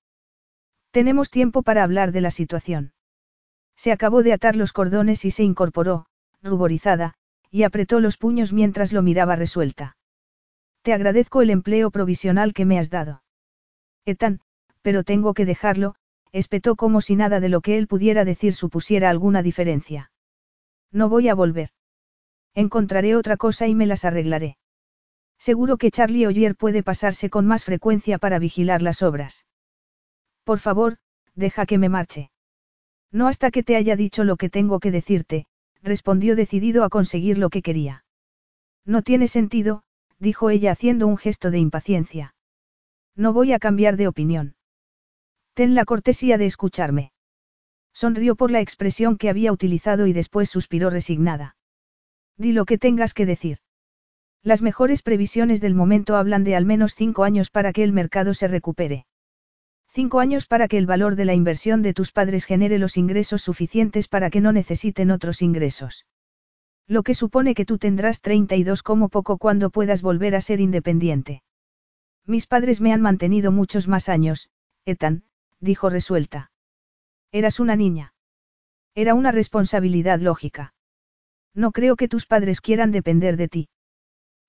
Tenemos 0.91 1.31
tiempo 1.31 1.63
para 1.63 1.85
hablar 1.85 2.11
de 2.13 2.23
la 2.23 2.31
situación. 2.31 2.95
Se 3.77 3.93
acabó 3.93 4.23
de 4.23 4.33
atar 4.33 4.57
los 4.57 4.73
cordones 4.73 5.25
y 5.25 5.31
se 5.31 5.45
incorporó, 5.45 6.07
ruborizada, 6.43 7.15
y 7.51 7.63
apretó 7.63 8.01
los 8.01 8.17
puños 8.17 8.53
mientras 8.53 8.93
lo 8.93 9.03
miraba 9.03 9.37
resuelta. 9.37 9.97
Te 10.83 10.93
agradezco 10.93 11.43
el 11.43 11.51
empleo 11.51 11.91
provisional 11.91 12.53
que 12.53 12.65
me 12.65 12.79
has 12.79 12.91
dado. 12.91 13.23
Ethan, 14.05 14.41
pero 14.83 15.03
tengo 15.05 15.35
que 15.35 15.45
dejarlo, 15.45 15.97
espetó 16.33 16.77
como 16.77 17.01
si 17.01 17.17
nada 17.17 17.41
de 17.41 17.49
lo 17.49 17.61
que 17.61 17.77
él 17.79 17.87
pudiera 17.87 18.25
decir 18.25 18.55
supusiera 18.55 19.11
alguna 19.11 19.43
diferencia. 19.43 20.11
No 20.93 21.09
voy 21.09 21.29
a 21.29 21.35
volver. 21.35 21.71
Encontraré 22.55 23.17
otra 23.17 23.37
cosa 23.37 23.67
y 23.67 23.75
me 23.75 23.87
las 23.87 24.05
arreglaré. 24.05 24.57
Seguro 25.39 25.77
que 25.77 25.91
Charlie 25.91 26.27
Oyer 26.27 26.57
puede 26.57 26.83
pasarse 26.83 27.29
con 27.31 27.47
más 27.47 27.65
frecuencia 27.65 28.19
para 28.19 28.39
vigilar 28.39 28.81
las 28.81 29.03
obras. 29.03 29.45
Por 30.45 30.61
favor, 30.61 30.99
deja 31.35 31.67
que 31.67 31.79
me 31.79 31.89
marche. 31.89 32.31
No 33.13 33.29
hasta 33.29 33.51
que 33.51 33.63
te 33.63 33.77
haya 33.77 33.97
dicho 33.97 34.25
lo 34.25 34.37
que 34.37 34.51
tengo 34.51 34.81
que 34.81 34.91
decirte, 34.91 35.47
respondió 35.83 36.37
decidido 36.37 36.85
a 36.85 36.89
conseguir 36.89 37.39
lo 37.39 37.51
que 37.51 37.63
quería. 37.63 38.05
No 38.85 39.03
tiene 39.03 39.29
sentido, 39.29 39.83
dijo 40.19 40.51
ella 40.51 40.73
haciendo 40.73 41.07
un 41.07 41.17
gesto 41.17 41.51
de 41.51 41.59
impaciencia. 41.59 42.35
No 43.15 43.33
voy 43.33 43.53
a 43.53 43.59
cambiar 43.59 43.97
de 43.97 44.09
opinión. 44.09 44.57
Ten 45.55 45.75
la 45.75 45.85
cortesía 45.85 46.39
de 46.39 46.47
escucharme. 46.47 47.13
Sonrió 47.95 48.37
por 48.37 48.51
la 48.51 48.61
expresión 48.61 49.17
que 49.17 49.31
había 49.31 49.53
utilizado 49.53 50.07
y 50.07 50.13
después 50.13 50.51
suspiró 50.51 50.91
resignada. 50.91 51.57
Di 52.37 52.53
lo 52.53 52.67
que 52.67 52.77
tengas 52.77 53.15
que 53.15 53.25
decir. 53.25 53.59
Las 54.43 54.61
mejores 54.61 55.03
previsiones 55.03 55.61
del 55.61 55.75
momento 55.75 56.17
hablan 56.17 56.45
de 56.45 56.57
al 56.57 56.67
menos 56.67 56.95
cinco 56.95 57.25
años 57.25 57.51
para 57.51 57.73
que 57.73 57.83
el 57.83 57.93
mercado 57.93 58.35
se 58.35 58.49
recupere. 58.49 59.07
Cinco 59.97 60.21
años 60.21 60.45
para 60.45 60.69
que 60.69 60.77
el 60.77 60.85
valor 60.85 61.17
de 61.17 61.25
la 61.25 61.33
inversión 61.33 61.81
de 61.81 61.95
tus 61.95 62.13
padres 62.13 62.45
genere 62.45 62.79
los 62.79 62.99
ingresos 62.99 63.41
suficientes 63.41 64.09
para 64.09 64.29
que 64.29 64.43
no 64.43 64.53
necesiten 64.53 65.11
otros 65.11 65.41
ingresos. 65.41 66.05
Lo 66.87 67.03
que 67.03 67.15
supone 67.15 67.55
que 67.55 67.65
tú 67.65 67.79
tendrás 67.79 68.21
32 68.21 68.83
como 68.83 69.09
poco 69.09 69.39
cuando 69.39 69.71
puedas 69.71 70.03
volver 70.03 70.37
a 70.37 70.43
ser 70.43 70.61
independiente. 70.61 71.43
Mis 72.27 72.47
padres 72.47 72.83
me 72.83 72.93
han 72.93 73.01
mantenido 73.01 73.53
muchos 73.53 73.89
más 73.89 74.11
años, 74.11 74.51
Ethan, 74.85 75.25
dijo 75.61 75.89
resuelta. 75.89 76.51
Eras 77.33 77.59
una 77.59 77.75
niña. 77.75 78.13
Era 78.95 79.15
una 79.15 79.33
responsabilidad 79.33 80.21
lógica. 80.21 80.75
No 81.55 81.73
creo 81.73 81.97
que 81.97 82.07
tus 82.07 82.27
padres 82.27 82.61
quieran 82.61 82.93
depender 82.93 83.39
de 83.39 83.49
ti. 83.49 83.69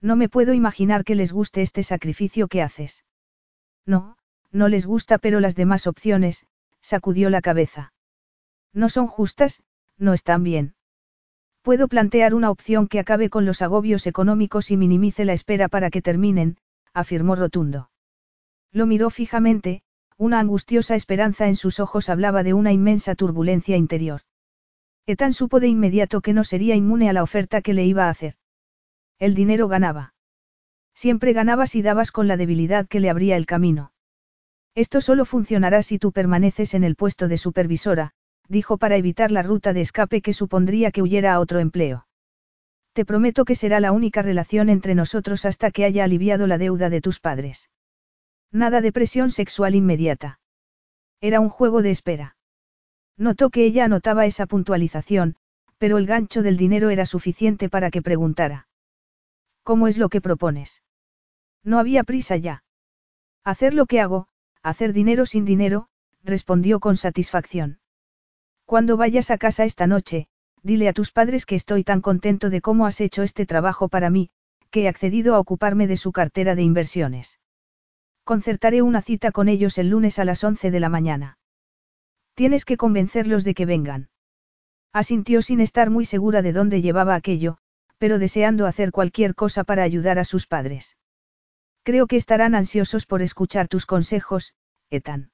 No 0.02 0.18
me 0.18 0.28
puedo 0.28 0.53
imaginar 0.53 1.06
que 1.06 1.15
les 1.15 1.32
guste 1.32 1.61
este 1.61 1.84
sacrificio 1.84 2.49
que 2.49 2.61
haces. 2.61 3.06
No, 3.86 4.18
no 4.52 4.68
les 4.68 4.86
gusta 4.86 5.18
pero 5.18 5.40
las 5.40 5.56
demás 5.56 5.88
opciones, 5.88 6.45
sacudió 6.82 7.30
la 7.30 7.41
cabeza. 7.41 7.94
No 8.74 8.90
son 8.90 9.07
justas, 9.07 9.64
no 9.98 10.14
están 10.14 10.44
bien. 10.44 10.76
Puedo 11.61 11.88
plantear 11.88 12.34
una 12.34 12.49
opción 12.49 12.88
que 12.88 12.99
acabe 12.99 13.30
con 13.30 13.45
los 13.45 13.61
agobios 13.61 14.07
económicos 14.07 14.72
y 14.72 14.78
minimice 14.78 15.26
la 15.26 15.34
espera 15.34 15.68
para 15.68 15.90
que 15.90 16.02
terminen, 16.02 16.57
afirmó 16.94 17.36
rotundo. 17.36 17.90
Lo 18.72 18.86
miró 18.86 19.10
fijamente, 19.10 19.82
una 20.18 20.40
angustiosa 20.40 20.95
esperanza 20.95 21.48
en 21.48 21.56
sus 21.56 21.80
ojos 21.80 22.10
hablaba 22.10 22.44
de 22.44 22.53
una 22.53 22.72
inmensa 22.72 23.15
turbulencia 23.15 23.76
interior. 23.78 24.22
Etan 25.06 25.34
supo 25.34 25.60
de 25.60 25.68
inmediato 25.68 26.22
que 26.22 26.34
no 26.34 26.44
sería 26.44 26.76
inmune 26.76 27.10
a 27.10 27.14
la 27.14 27.24
oferta 27.24 27.61
que 27.61 27.74
le 27.74 27.86
iba 27.86 28.06
a 28.06 28.10
hacer. 28.10 28.36
El 29.19 29.36
dinero 29.36 29.68
ganaba. 29.68 30.14
Siempre 30.94 31.34
ganabas 31.34 31.76
y 31.76 31.82
dabas 31.82 32.11
con 32.11 32.28
la 32.28 32.38
debilidad 32.38 32.88
que 32.88 32.99
le 32.99 33.10
abría 33.10 33.38
el 33.38 33.45
camino. 33.45 33.91
Esto 34.78 35.02
solo 35.02 35.26
funcionará 35.26 35.82
si 35.82 35.98
tú 35.98 36.12
permaneces 36.12 36.76
en 36.76 36.84
el 36.84 36.95
puesto 36.95 37.28
de 37.28 37.40
supervisora, 37.40 38.12
dijo 38.48 38.78
para 38.78 38.95
evitar 38.95 39.32
la 39.32 39.41
ruta 39.41 39.74
de 39.74 39.82
escape 39.82 40.22
que 40.22 40.34
supondría 40.34 40.91
que 40.91 41.02
huyera 41.02 41.34
a 41.34 41.40
otro 41.40 41.60
empleo. 41.60 42.06
Te 42.94 43.04
prometo 43.04 43.44
que 43.44 43.56
será 43.56 43.80
la 43.80 43.91
única 43.91 44.22
relación 44.22 44.70
entre 44.70 44.94
nosotros 44.94 45.45
hasta 45.45 45.72
que 45.72 45.84
haya 45.84 46.04
aliviado 46.04 46.45
la 46.45 46.60
deuda 46.60 46.91
de 46.91 47.02
tus 47.02 47.20
padres. 47.20 47.72
Nada 48.52 48.80
de 48.82 48.91
presión 48.91 49.32
sexual 49.32 49.74
inmediata. 49.74 50.40
Era 51.22 51.40
un 51.40 51.49
juego 51.49 51.82
de 51.82 51.90
espera. 51.90 52.38
Notó 53.18 53.49
que 53.49 53.66
ella 53.66 53.86
anotaba 53.86 54.28
esa 54.28 54.45
puntualización, 54.45 55.38
pero 55.80 55.98
el 55.98 56.06
gancho 56.06 56.44
del 56.44 56.56
dinero 56.56 56.91
era 56.91 57.08
suficiente 57.08 57.68
para 57.68 57.90
que 57.90 58.04
preguntara. 58.04 58.68
¿Cómo 59.64 59.88
es 59.88 59.98
lo 59.98 60.10
que 60.10 60.22
propones? 60.22 60.84
No 61.64 61.80
había 61.80 62.04
prisa 62.04 62.38
ya. 62.38 62.64
Hacer 63.44 63.74
lo 63.74 63.88
que 63.88 64.02
hago, 64.02 64.28
hacer 64.64 64.94
dinero 64.94 65.26
sin 65.26 65.46
dinero, 65.46 65.88
respondió 66.24 66.80
con 66.80 66.98
satisfacción. 66.98 67.80
Cuando 68.66 68.98
vayas 68.98 69.32
a 69.32 69.38
casa 69.38 69.64
esta 69.64 69.88
noche, 69.88 70.28
dile 70.62 70.90
a 70.90 70.94
tus 70.94 71.12
padres 71.12 71.46
que 71.46 71.56
estoy 71.56 71.84
tan 71.84 72.02
contento 72.02 72.50
de 72.50 72.61
cómo 72.61 72.86
has 72.86 73.00
hecho 73.00 73.24
este 73.24 73.45
trabajo 73.45 73.88
para 73.88 74.10
mí, 74.10 74.30
que 74.69 74.84
he 74.84 74.88
accedido 74.88 75.36
a 75.36 75.40
ocuparme 75.40 75.88
de 75.88 75.98
su 75.98 76.11
cartera 76.11 76.56
de 76.56 76.64
inversiones. 76.64 77.40
Concertaré 78.24 78.82
una 78.82 79.02
cita 79.02 79.32
con 79.32 79.48
ellos 79.48 79.77
el 79.77 79.90
lunes 79.90 80.19
a 80.19 80.26
las 80.26 80.44
11 80.44 80.69
de 80.69 80.80
la 80.80 80.90
mañana. 80.90 81.38
Tienes 82.34 82.66
que 82.66 82.76
convencerlos 82.76 83.45
de 83.45 83.53
que 83.53 83.66
vengan. 83.66 84.10
Asintió 84.92 85.42
sin 85.42 85.61
estar 85.61 85.90
muy 85.90 86.06
segura 86.06 86.42
de 86.42 86.52
dónde 86.52 86.82
llevaba 86.82 87.16
aquello, 87.16 87.58
pero 87.98 88.19
deseando 88.19 88.66
hacer 88.66 88.92
cualquier 88.92 89.34
cosa 89.34 89.64
para 89.64 89.84
ayudar 89.84 90.19
a 90.19 90.26
sus 90.26 90.45
padres. 90.45 90.98
Creo 91.88 92.06
que 92.06 92.17
estarán 92.17 92.53
ansiosos 92.53 93.06
por 93.06 93.22
escuchar 93.22 93.69
tus 93.69 93.85
consejos, 93.85 94.53
Ethan. 94.90 95.32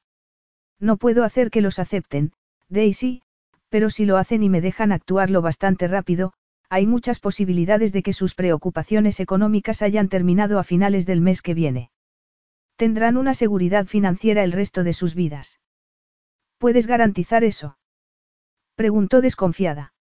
No 0.79 0.97
puedo 0.97 1.23
hacer 1.23 1.49
que 1.49 1.61
los 1.61 1.79
acepten, 1.79 2.31
Daisy, 2.69 3.23
pero 3.69 3.89
si 3.89 4.05
lo 4.05 4.17
hacen 4.17 4.43
y 4.43 4.49
me 4.49 4.61
dejan 4.61 4.91
actuarlo 4.91 5.41
bastante 5.41 5.87
rápido, 5.87 6.33
hay 6.69 6.85
muchas 6.85 7.19
posibilidades 7.19 7.91
de 7.91 8.03
que 8.03 8.13
sus 8.13 8.35
preocupaciones 8.35 9.19
económicas 9.19 9.81
hayan 9.81 10.09
terminado 10.09 10.59
a 10.59 10.63
finales 10.63 11.07
del 11.07 11.21
mes 11.21 11.41
que 11.41 11.55
viene. 11.55 11.89
Tendrán 12.75 13.17
una 13.17 13.33
seguridad 13.33 13.87
financiera 13.87 14.43
el 14.43 14.51
resto 14.51 14.83
de 14.83 14.93
sus 14.93 15.15
vidas. 15.15 15.59
¿Puedes 16.59 16.85
garantizar 16.85 17.43
eso? 17.43 17.79
Preguntó 18.75 19.21
desconfiada. 19.21 19.95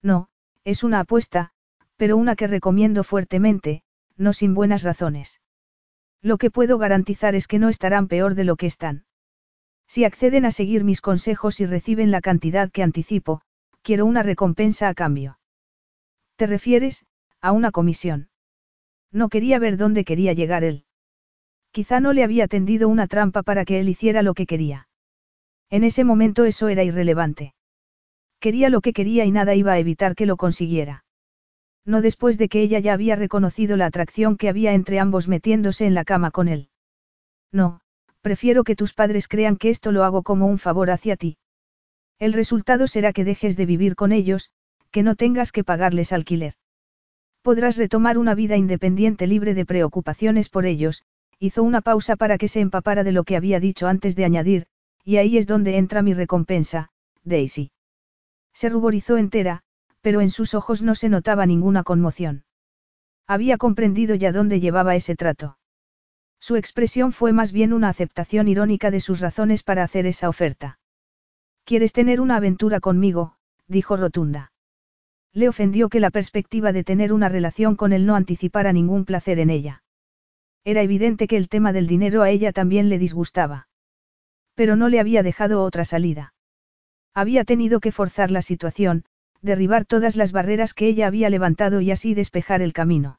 No, 0.00 0.28
es 0.62 0.84
una 0.84 1.00
apuesta, 1.00 1.50
pero 1.96 2.16
una 2.16 2.36
que 2.36 2.46
recomiendo 2.46 3.02
fuertemente, 3.02 3.82
no 4.16 4.32
sin 4.32 4.54
buenas 4.54 4.84
razones. 4.84 5.41
Lo 6.22 6.38
que 6.38 6.50
puedo 6.50 6.78
garantizar 6.78 7.34
es 7.34 7.48
que 7.48 7.58
no 7.58 7.68
estarán 7.68 8.06
peor 8.06 8.34
de 8.34 8.44
lo 8.44 8.56
que 8.56 8.66
están. 8.66 9.04
Si 9.88 10.04
acceden 10.04 10.44
a 10.44 10.52
seguir 10.52 10.84
mis 10.84 11.00
consejos 11.00 11.60
y 11.60 11.66
reciben 11.66 12.10
la 12.10 12.20
cantidad 12.20 12.70
que 12.70 12.82
anticipo, 12.82 13.42
quiero 13.82 14.06
una 14.06 14.22
recompensa 14.22 14.88
a 14.88 14.94
cambio. 14.94 15.38
¿Te 16.36 16.46
refieres, 16.46 17.04
a 17.40 17.52
una 17.52 17.72
comisión? 17.72 18.30
No 19.10 19.28
quería 19.28 19.58
ver 19.58 19.76
dónde 19.76 20.04
quería 20.04 20.32
llegar 20.32 20.64
él. 20.64 20.84
Quizá 21.72 22.00
no 22.00 22.12
le 22.12 22.22
había 22.22 22.48
tendido 22.48 22.88
una 22.88 23.06
trampa 23.06 23.42
para 23.42 23.64
que 23.64 23.80
él 23.80 23.88
hiciera 23.88 24.22
lo 24.22 24.34
que 24.34 24.46
quería. 24.46 24.88
En 25.70 25.84
ese 25.84 26.04
momento 26.04 26.44
eso 26.44 26.68
era 26.68 26.84
irrelevante. 26.84 27.54
Quería 28.40 28.68
lo 28.68 28.80
que 28.80 28.92
quería 28.92 29.24
y 29.24 29.30
nada 29.30 29.54
iba 29.54 29.72
a 29.72 29.78
evitar 29.78 30.14
que 30.14 30.26
lo 30.26 30.36
consiguiera. 30.36 31.04
No 31.84 32.00
después 32.00 32.38
de 32.38 32.48
que 32.48 32.62
ella 32.62 32.78
ya 32.78 32.92
había 32.92 33.16
reconocido 33.16 33.76
la 33.76 33.86
atracción 33.86 34.36
que 34.36 34.48
había 34.48 34.72
entre 34.74 35.00
ambos 35.00 35.28
metiéndose 35.28 35.86
en 35.86 35.94
la 35.94 36.04
cama 36.04 36.30
con 36.30 36.48
él. 36.48 36.68
No, 37.50 37.80
prefiero 38.20 38.64
que 38.64 38.76
tus 38.76 38.94
padres 38.94 39.28
crean 39.28 39.56
que 39.56 39.70
esto 39.70 39.92
lo 39.92 40.04
hago 40.04 40.22
como 40.22 40.46
un 40.46 40.58
favor 40.58 40.90
hacia 40.90 41.16
ti. 41.16 41.38
El 42.18 42.32
resultado 42.32 42.86
será 42.86 43.12
que 43.12 43.24
dejes 43.24 43.56
de 43.56 43.66
vivir 43.66 43.96
con 43.96 44.12
ellos, 44.12 44.50
que 44.92 45.02
no 45.02 45.16
tengas 45.16 45.50
que 45.50 45.64
pagarles 45.64 46.12
alquiler. 46.12 46.54
Podrás 47.42 47.76
retomar 47.76 48.18
una 48.18 48.36
vida 48.36 48.56
independiente 48.56 49.26
libre 49.26 49.54
de 49.54 49.66
preocupaciones 49.66 50.48
por 50.48 50.64
ellos, 50.64 51.02
hizo 51.40 51.64
una 51.64 51.80
pausa 51.80 52.14
para 52.14 52.38
que 52.38 52.46
se 52.46 52.60
empapara 52.60 53.02
de 53.02 53.10
lo 53.10 53.24
que 53.24 53.36
había 53.36 53.58
dicho 53.58 53.88
antes 53.88 54.14
de 54.14 54.24
añadir, 54.24 54.66
y 55.04 55.16
ahí 55.16 55.36
es 55.36 55.48
donde 55.48 55.76
entra 55.76 56.02
mi 56.02 56.14
recompensa, 56.14 56.90
Daisy. 57.24 57.72
Se 58.52 58.68
ruborizó 58.68 59.16
entera, 59.16 59.64
pero 60.02 60.20
en 60.20 60.30
sus 60.30 60.52
ojos 60.52 60.82
no 60.82 60.94
se 60.94 61.08
notaba 61.08 61.46
ninguna 61.46 61.82
conmoción. 61.84 62.44
Había 63.26 63.56
comprendido 63.56 64.14
ya 64.14 64.32
dónde 64.32 64.60
llevaba 64.60 64.94
ese 64.94 65.16
trato. 65.16 65.56
Su 66.40 66.56
expresión 66.56 67.12
fue 67.12 67.32
más 67.32 67.52
bien 67.52 67.72
una 67.72 67.88
aceptación 67.88 68.48
irónica 68.48 68.90
de 68.90 69.00
sus 69.00 69.20
razones 69.20 69.62
para 69.62 69.84
hacer 69.84 70.06
esa 70.06 70.28
oferta. 70.28 70.80
¿Quieres 71.64 71.92
tener 71.92 72.20
una 72.20 72.36
aventura 72.36 72.80
conmigo? 72.80 73.36
dijo 73.68 73.96
rotunda. 73.96 74.52
Le 75.32 75.48
ofendió 75.48 75.88
que 75.88 76.00
la 76.00 76.10
perspectiva 76.10 76.72
de 76.72 76.84
tener 76.84 77.12
una 77.12 77.28
relación 77.28 77.76
con 77.76 77.92
él 77.92 78.04
no 78.04 78.16
anticipara 78.16 78.72
ningún 78.72 79.04
placer 79.04 79.38
en 79.38 79.50
ella. 79.50 79.84
Era 80.64 80.82
evidente 80.82 81.28
que 81.28 81.36
el 81.36 81.48
tema 81.48 81.72
del 81.72 81.86
dinero 81.86 82.22
a 82.22 82.30
ella 82.30 82.52
también 82.52 82.88
le 82.88 82.98
disgustaba. 82.98 83.68
Pero 84.54 84.76
no 84.76 84.88
le 84.88 85.00
había 85.00 85.22
dejado 85.22 85.62
otra 85.62 85.84
salida. 85.84 86.34
Había 87.14 87.44
tenido 87.44 87.80
que 87.80 87.92
forzar 87.92 88.30
la 88.30 88.42
situación, 88.42 89.04
derribar 89.42 89.84
todas 89.84 90.16
las 90.16 90.32
barreras 90.32 90.72
que 90.72 90.86
ella 90.86 91.06
había 91.06 91.28
levantado 91.28 91.80
y 91.80 91.90
así 91.90 92.14
despejar 92.14 92.62
el 92.62 92.72
camino. 92.72 93.18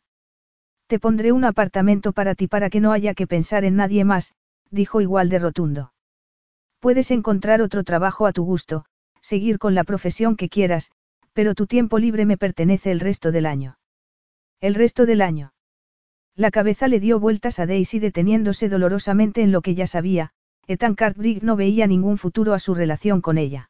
Te 0.88 1.00
pondré 1.00 1.32
un 1.32 1.45
apartamento 1.45 2.14
para 2.14 2.35
ti 2.35 2.48
para 2.48 2.69
que 2.69 2.80
no 2.80 2.92
haya 2.92 3.14
que 3.14 3.27
pensar 3.27 3.66
en 3.66 3.76
nadie 3.76 4.06
más, 4.06 4.34
dijo 4.72 5.02
igual 5.02 5.30
de 5.30 5.40
rotundo. 5.40 5.93
Puedes 6.80 7.11
encontrar 7.11 7.61
otro 7.61 7.84
trabajo 7.84 8.26
a 8.26 8.34
tu 8.34 8.43
gusto, 8.43 8.85
seguir 9.22 9.60
con 9.60 9.76
la 9.76 9.84
profesión 9.84 10.35
que 10.35 10.50
quieras, 10.50 10.92
pero 11.34 11.56
tu 11.56 11.68
tiempo 11.68 12.00
libre 12.00 12.26
me 12.26 12.38
pertenece 12.38 12.92
el 12.92 13.00
resto 13.00 13.32
del 13.32 13.45
año. 13.45 13.77
El 14.60 14.76
resto 14.76 15.06
del 15.06 15.22
año. 15.22 15.53
La 16.35 16.52
cabeza 16.52 16.88
le 16.88 17.00
dio 17.00 17.19
vueltas 17.19 17.60
a 17.60 17.66
Daisy 17.66 18.00
deteniéndose 18.00 18.69
dolorosamente 18.69 19.42
en 19.42 19.52
lo 19.52 19.61
que 19.61 19.76
ya 19.76 19.88
sabía, 19.88 20.32
Ethan 20.68 20.95
Cartwright 20.95 21.43
no 21.43 21.56
veía 21.56 21.88
ningún 21.88 22.18
futuro 22.18 22.53
a 22.53 22.60
su 22.60 22.74
relación 22.74 23.22
con 23.22 23.38
ella. 23.38 23.69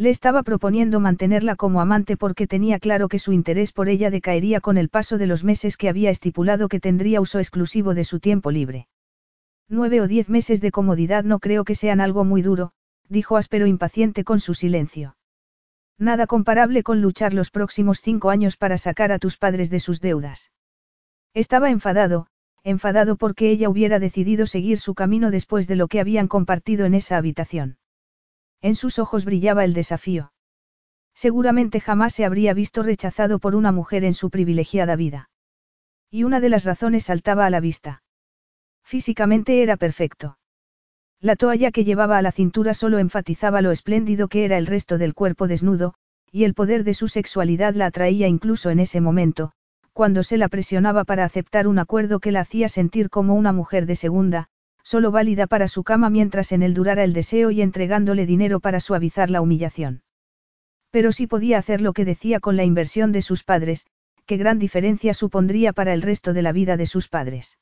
Le 0.00 0.10
estaba 0.10 0.44
proponiendo 0.44 1.00
mantenerla 1.00 1.56
como 1.56 1.80
amante 1.80 2.16
porque 2.16 2.46
tenía 2.46 2.78
claro 2.78 3.08
que 3.08 3.18
su 3.18 3.32
interés 3.32 3.72
por 3.72 3.88
ella 3.88 4.12
decaería 4.12 4.60
con 4.60 4.78
el 4.78 4.88
paso 4.88 5.18
de 5.18 5.26
los 5.26 5.42
meses 5.42 5.76
que 5.76 5.88
había 5.88 6.10
estipulado 6.10 6.68
que 6.68 6.78
tendría 6.78 7.20
uso 7.20 7.40
exclusivo 7.40 7.94
de 7.94 8.04
su 8.04 8.20
tiempo 8.20 8.52
libre. 8.52 8.86
Nueve 9.68 10.00
o 10.00 10.06
diez 10.06 10.28
meses 10.28 10.60
de 10.60 10.70
comodidad 10.70 11.24
no 11.24 11.40
creo 11.40 11.64
que 11.64 11.74
sean 11.74 12.00
algo 12.00 12.24
muy 12.24 12.42
duro, 12.42 12.70
dijo 13.08 13.36
áspero 13.36 13.66
impaciente 13.66 14.22
con 14.22 14.38
su 14.38 14.54
silencio. 14.54 15.16
Nada 15.98 16.28
comparable 16.28 16.84
con 16.84 17.02
luchar 17.02 17.34
los 17.34 17.50
próximos 17.50 18.00
cinco 18.00 18.30
años 18.30 18.56
para 18.56 18.78
sacar 18.78 19.10
a 19.10 19.18
tus 19.18 19.36
padres 19.36 19.68
de 19.68 19.80
sus 19.80 20.00
deudas. 20.00 20.52
Estaba 21.34 21.70
enfadado, 21.70 22.28
enfadado 22.62 23.16
porque 23.16 23.50
ella 23.50 23.68
hubiera 23.68 23.98
decidido 23.98 24.46
seguir 24.46 24.78
su 24.78 24.94
camino 24.94 25.32
después 25.32 25.66
de 25.66 25.74
lo 25.74 25.88
que 25.88 25.98
habían 25.98 26.28
compartido 26.28 26.86
en 26.86 26.94
esa 26.94 27.16
habitación. 27.16 27.78
En 28.60 28.74
sus 28.74 28.98
ojos 28.98 29.24
brillaba 29.24 29.64
el 29.64 29.74
desafío. 29.74 30.32
Seguramente 31.14 31.80
jamás 31.80 32.14
se 32.14 32.24
habría 32.24 32.54
visto 32.54 32.82
rechazado 32.82 33.38
por 33.38 33.54
una 33.54 33.72
mujer 33.72 34.04
en 34.04 34.14
su 34.14 34.30
privilegiada 34.30 34.96
vida. 34.96 35.30
Y 36.10 36.24
una 36.24 36.40
de 36.40 36.48
las 36.48 36.64
razones 36.64 37.04
saltaba 37.04 37.46
a 37.46 37.50
la 37.50 37.60
vista. 37.60 38.02
Físicamente 38.84 39.62
era 39.62 39.76
perfecto. 39.76 40.38
La 41.20 41.36
toalla 41.36 41.72
que 41.72 41.84
llevaba 41.84 42.18
a 42.18 42.22
la 42.22 42.32
cintura 42.32 42.74
solo 42.74 42.98
enfatizaba 42.98 43.60
lo 43.60 43.72
espléndido 43.72 44.28
que 44.28 44.44
era 44.44 44.56
el 44.56 44.66
resto 44.66 44.98
del 44.98 45.14
cuerpo 45.14 45.48
desnudo, 45.48 45.94
y 46.30 46.44
el 46.44 46.54
poder 46.54 46.84
de 46.84 46.94
su 46.94 47.08
sexualidad 47.08 47.74
la 47.74 47.86
atraía 47.86 48.28
incluso 48.28 48.70
en 48.70 48.78
ese 48.78 49.00
momento, 49.00 49.52
cuando 49.92 50.22
se 50.22 50.38
la 50.38 50.48
presionaba 50.48 51.04
para 51.04 51.24
aceptar 51.24 51.66
un 51.66 51.80
acuerdo 51.80 52.20
que 52.20 52.30
la 52.30 52.40
hacía 52.40 52.68
sentir 52.68 53.10
como 53.10 53.34
una 53.34 53.52
mujer 53.52 53.86
de 53.86 53.96
segunda, 53.96 54.48
solo 54.88 55.10
válida 55.10 55.46
para 55.46 55.68
su 55.68 55.84
cama 55.84 56.08
mientras 56.08 56.50
en 56.50 56.62
él 56.62 56.72
durara 56.72 57.04
el 57.04 57.12
deseo 57.12 57.50
y 57.50 57.60
entregándole 57.60 58.24
dinero 58.24 58.58
para 58.58 58.80
suavizar 58.80 59.28
la 59.28 59.42
humillación. 59.42 60.00
Pero 60.90 61.12
si 61.12 61.26
podía 61.26 61.58
hacer 61.58 61.82
lo 61.82 61.92
que 61.92 62.06
decía 62.06 62.40
con 62.40 62.56
la 62.56 62.64
inversión 62.64 63.12
de 63.12 63.20
sus 63.20 63.44
padres, 63.44 63.84
qué 64.24 64.38
gran 64.38 64.58
diferencia 64.58 65.12
supondría 65.12 65.74
para 65.74 65.92
el 65.92 66.00
resto 66.00 66.32
de 66.32 66.40
la 66.40 66.52
vida 66.52 66.78
de 66.78 66.86
sus 66.86 67.06
padres. 67.06 67.58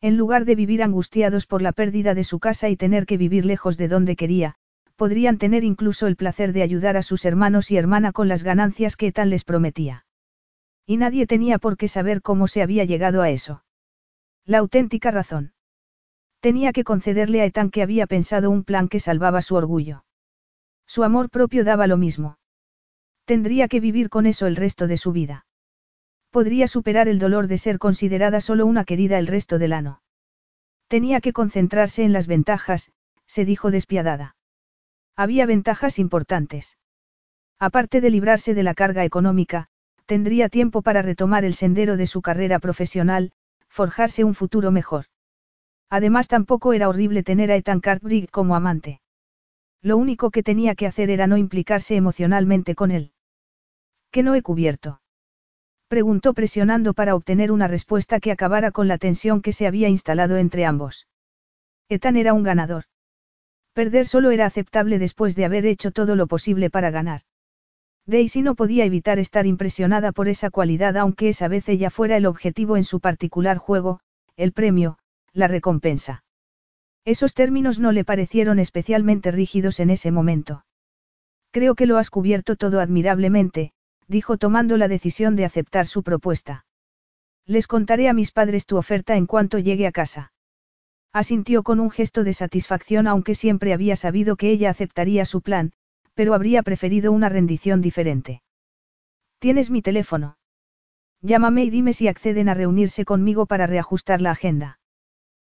En 0.00 0.16
lugar 0.16 0.46
de 0.46 0.54
vivir 0.54 0.82
angustiados 0.82 1.44
por 1.44 1.60
la 1.60 1.72
pérdida 1.72 2.14
de 2.14 2.24
su 2.24 2.38
casa 2.38 2.70
y 2.70 2.76
tener 2.76 3.04
que 3.04 3.18
vivir 3.18 3.44
lejos 3.44 3.76
de 3.76 3.88
donde 3.88 4.16
quería, 4.16 4.54
podrían 4.96 5.36
tener 5.36 5.64
incluso 5.64 6.06
el 6.06 6.16
placer 6.16 6.54
de 6.54 6.62
ayudar 6.62 6.96
a 6.96 7.02
sus 7.02 7.26
hermanos 7.26 7.70
y 7.70 7.76
hermana 7.76 8.12
con 8.12 8.26
las 8.26 8.42
ganancias 8.42 8.96
que 8.96 9.12
tan 9.12 9.28
les 9.28 9.44
prometía. 9.44 10.06
Y 10.86 10.96
nadie 10.96 11.26
tenía 11.26 11.58
por 11.58 11.76
qué 11.76 11.88
saber 11.88 12.22
cómo 12.22 12.48
se 12.48 12.62
había 12.62 12.84
llegado 12.84 13.20
a 13.20 13.28
eso. 13.28 13.64
La 14.46 14.58
auténtica 14.58 15.10
razón. 15.10 15.52
Tenía 16.40 16.72
que 16.72 16.84
concederle 16.84 17.40
a 17.40 17.44
Ethan 17.44 17.70
que 17.70 17.82
había 17.82 18.06
pensado 18.06 18.50
un 18.50 18.64
plan 18.64 18.88
que 18.88 19.00
salvaba 19.00 19.42
su 19.42 19.56
orgullo. 19.56 20.04
Su 20.86 21.02
amor 21.02 21.30
propio 21.30 21.64
daba 21.64 21.86
lo 21.86 21.96
mismo. 21.96 22.38
Tendría 23.24 23.68
que 23.68 23.80
vivir 23.80 24.08
con 24.08 24.26
eso 24.26 24.46
el 24.46 24.56
resto 24.56 24.86
de 24.86 24.96
su 24.96 25.12
vida. 25.12 25.46
Podría 26.30 26.68
superar 26.68 27.08
el 27.08 27.18
dolor 27.18 27.46
de 27.46 27.58
ser 27.58 27.78
considerada 27.78 28.40
solo 28.40 28.66
una 28.66 28.84
querida 28.84 29.18
el 29.18 29.26
resto 29.26 29.58
del 29.58 29.72
ano. 29.72 30.02
Tenía 30.86 31.20
que 31.20 31.32
concentrarse 31.32 32.04
en 32.04 32.12
las 32.12 32.26
ventajas, 32.26 32.92
se 33.26 33.44
dijo 33.44 33.70
despiadada. 33.70 34.36
Había 35.16 35.46
ventajas 35.46 35.98
importantes. 35.98 36.78
Aparte 37.58 38.00
de 38.00 38.10
librarse 38.10 38.54
de 38.54 38.62
la 38.62 38.74
carga 38.74 39.04
económica, 39.04 39.68
tendría 40.06 40.48
tiempo 40.48 40.80
para 40.82 41.02
retomar 41.02 41.44
el 41.44 41.54
sendero 41.54 41.96
de 41.96 42.06
su 42.06 42.22
carrera 42.22 42.60
profesional, 42.60 43.32
forjarse 43.68 44.24
un 44.24 44.34
futuro 44.34 44.70
mejor. 44.70 45.06
Además 45.90 46.28
tampoco 46.28 46.72
era 46.72 46.88
horrible 46.88 47.22
tener 47.22 47.50
a 47.50 47.56
Ethan 47.56 47.80
Cartwright 47.80 48.30
como 48.30 48.54
amante. 48.54 49.00
Lo 49.80 49.96
único 49.96 50.30
que 50.30 50.42
tenía 50.42 50.74
que 50.74 50.86
hacer 50.86 51.10
era 51.10 51.26
no 51.26 51.36
implicarse 51.36 51.96
emocionalmente 51.96 52.74
con 52.74 52.90
él. 52.90 53.12
¿Qué 54.10 54.22
no 54.22 54.34
he 54.34 54.42
cubierto? 54.42 55.00
Preguntó 55.88 56.34
presionando 56.34 56.92
para 56.92 57.14
obtener 57.14 57.50
una 57.50 57.68
respuesta 57.68 58.20
que 58.20 58.32
acabara 58.32 58.72
con 58.72 58.88
la 58.88 58.98
tensión 58.98 59.40
que 59.40 59.52
se 59.52 59.66
había 59.66 59.88
instalado 59.88 60.36
entre 60.36 60.66
ambos. 60.66 61.06
Ethan 61.88 62.16
era 62.16 62.34
un 62.34 62.42
ganador. 62.42 62.84
Perder 63.72 64.06
solo 64.06 64.30
era 64.30 64.44
aceptable 64.44 64.98
después 64.98 65.34
de 65.36 65.46
haber 65.46 65.64
hecho 65.64 65.90
todo 65.90 66.16
lo 66.16 66.26
posible 66.26 66.68
para 66.68 66.90
ganar. 66.90 67.22
Daisy 68.04 68.42
no 68.42 68.54
podía 68.54 68.84
evitar 68.84 69.18
estar 69.18 69.46
impresionada 69.46 70.12
por 70.12 70.28
esa 70.28 70.50
cualidad 70.50 70.96
aunque 70.96 71.28
esa 71.28 71.48
vez 71.48 71.68
ella 71.68 71.88
fuera 71.88 72.16
el 72.16 72.26
objetivo 72.26 72.76
en 72.76 72.84
su 72.84 73.00
particular 73.00 73.56
juego, 73.56 74.00
el 74.36 74.52
premio, 74.52 74.97
la 75.32 75.48
recompensa. 75.48 76.24
Esos 77.04 77.34
términos 77.34 77.78
no 77.78 77.92
le 77.92 78.04
parecieron 78.04 78.58
especialmente 78.58 79.30
rígidos 79.30 79.80
en 79.80 79.90
ese 79.90 80.10
momento. 80.10 80.64
Creo 81.50 81.74
que 81.74 81.86
lo 81.86 81.96
has 81.96 82.10
cubierto 82.10 82.56
todo 82.56 82.80
admirablemente, 82.80 83.72
dijo 84.06 84.36
tomando 84.36 84.76
la 84.76 84.88
decisión 84.88 85.36
de 85.36 85.44
aceptar 85.44 85.86
su 85.86 86.02
propuesta. 86.02 86.66
Les 87.46 87.66
contaré 87.66 88.08
a 88.08 88.12
mis 88.12 88.30
padres 88.30 88.66
tu 88.66 88.76
oferta 88.76 89.16
en 89.16 89.26
cuanto 89.26 89.58
llegue 89.58 89.86
a 89.86 89.92
casa. 89.92 90.32
Asintió 91.12 91.62
con 91.62 91.80
un 91.80 91.90
gesto 91.90 92.24
de 92.24 92.34
satisfacción 92.34 93.06
aunque 93.06 93.34
siempre 93.34 93.72
había 93.72 93.96
sabido 93.96 94.36
que 94.36 94.50
ella 94.50 94.70
aceptaría 94.70 95.24
su 95.24 95.40
plan, 95.40 95.72
pero 96.14 96.34
habría 96.34 96.62
preferido 96.62 97.12
una 97.12 97.28
rendición 97.28 97.80
diferente. 97.80 98.42
Tienes 99.38 99.70
mi 99.70 99.80
teléfono. 99.80 100.36
Llámame 101.22 101.64
y 101.64 101.70
dime 101.70 101.92
si 101.92 102.08
acceden 102.08 102.48
a 102.48 102.54
reunirse 102.54 103.04
conmigo 103.04 103.46
para 103.46 103.66
reajustar 103.66 104.20
la 104.20 104.32
agenda. 104.32 104.77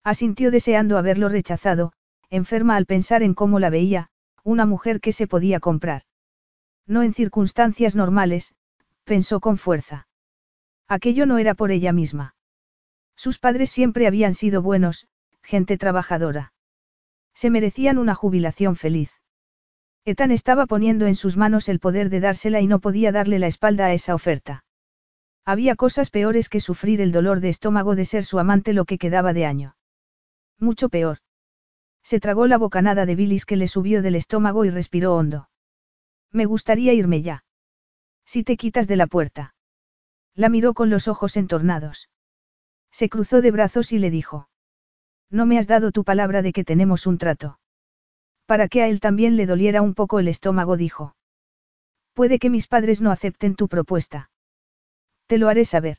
Asintió 0.04 0.50
deseando 0.50 0.98
haberlo 0.98 1.28
rechazado, 1.28 1.92
enferma 2.28 2.76
al 2.76 2.86
pensar 2.86 3.22
en 3.22 3.34
cómo 3.34 3.60
la 3.60 3.70
veía, 3.70 4.08
una 4.42 4.66
mujer 4.66 5.00
que 5.00 5.12
se 5.12 5.26
podía 5.26 5.60
comprar. 5.60 6.02
No 6.86 7.02
en 7.02 7.14
circunstancias 7.14 7.94
normales, 7.94 8.54
pensó 9.04 9.38
con 9.38 9.58
fuerza. 9.58 10.08
Aquello 10.88 11.26
no 11.26 11.38
era 11.38 11.54
por 11.54 11.70
ella 11.70 11.92
misma. 11.92 12.34
Sus 13.16 13.38
padres 13.38 13.70
siempre 13.70 14.06
habían 14.06 14.34
sido 14.34 14.62
buenos, 14.62 15.06
gente 15.42 15.78
trabajadora. 15.78 16.52
Se 17.34 17.50
merecían 17.50 17.98
una 17.98 18.14
jubilación 18.14 18.74
feliz. 18.76 19.10
Ethan 20.04 20.32
estaba 20.32 20.66
poniendo 20.66 21.06
en 21.06 21.14
sus 21.14 21.36
manos 21.36 21.68
el 21.68 21.78
poder 21.78 22.10
de 22.10 22.18
dársela 22.18 22.60
y 22.60 22.66
no 22.66 22.80
podía 22.80 23.12
darle 23.12 23.38
la 23.38 23.46
espalda 23.46 23.86
a 23.86 23.92
esa 23.92 24.16
oferta. 24.16 24.64
Había 25.44 25.76
cosas 25.76 26.10
peores 26.10 26.48
que 26.48 26.60
sufrir 26.60 27.00
el 27.00 27.12
dolor 27.12 27.38
de 27.40 27.50
estómago 27.50 27.94
de 27.94 28.04
ser 28.04 28.24
su 28.24 28.40
amante 28.40 28.72
lo 28.72 28.84
que 28.84 28.98
quedaba 28.98 29.32
de 29.32 29.46
año. 29.46 29.76
Mucho 30.62 30.88
peor. 30.88 31.18
Se 32.04 32.20
tragó 32.20 32.46
la 32.46 32.56
bocanada 32.56 33.04
de 33.04 33.16
bilis 33.16 33.44
que 33.44 33.56
le 33.56 33.66
subió 33.66 34.00
del 34.00 34.14
estómago 34.14 34.64
y 34.64 34.70
respiró 34.70 35.16
hondo. 35.16 35.48
Me 36.30 36.44
gustaría 36.44 36.92
irme 36.92 37.20
ya. 37.20 37.44
Si 38.24 38.44
te 38.44 38.56
quitas 38.56 38.86
de 38.86 38.94
la 38.94 39.08
puerta. 39.08 39.56
La 40.36 40.48
miró 40.48 40.72
con 40.72 40.88
los 40.88 41.08
ojos 41.08 41.36
entornados. 41.36 42.10
Se 42.92 43.08
cruzó 43.08 43.42
de 43.42 43.50
brazos 43.50 43.90
y 43.90 43.98
le 43.98 44.10
dijo. 44.10 44.48
No 45.30 45.46
me 45.46 45.58
has 45.58 45.66
dado 45.66 45.90
tu 45.90 46.04
palabra 46.04 46.42
de 46.42 46.52
que 46.52 46.62
tenemos 46.62 47.08
un 47.08 47.18
trato. 47.18 47.58
Para 48.46 48.68
que 48.68 48.82
a 48.82 48.88
él 48.88 49.00
también 49.00 49.36
le 49.36 49.46
doliera 49.46 49.82
un 49.82 49.94
poco 49.94 50.20
el 50.20 50.28
estómago, 50.28 50.76
dijo. 50.76 51.16
Puede 52.12 52.38
que 52.38 52.50
mis 52.50 52.68
padres 52.68 53.00
no 53.00 53.10
acepten 53.10 53.56
tu 53.56 53.66
propuesta. 53.66 54.30
Te 55.26 55.38
lo 55.38 55.48
haré 55.48 55.64
saber. 55.64 55.98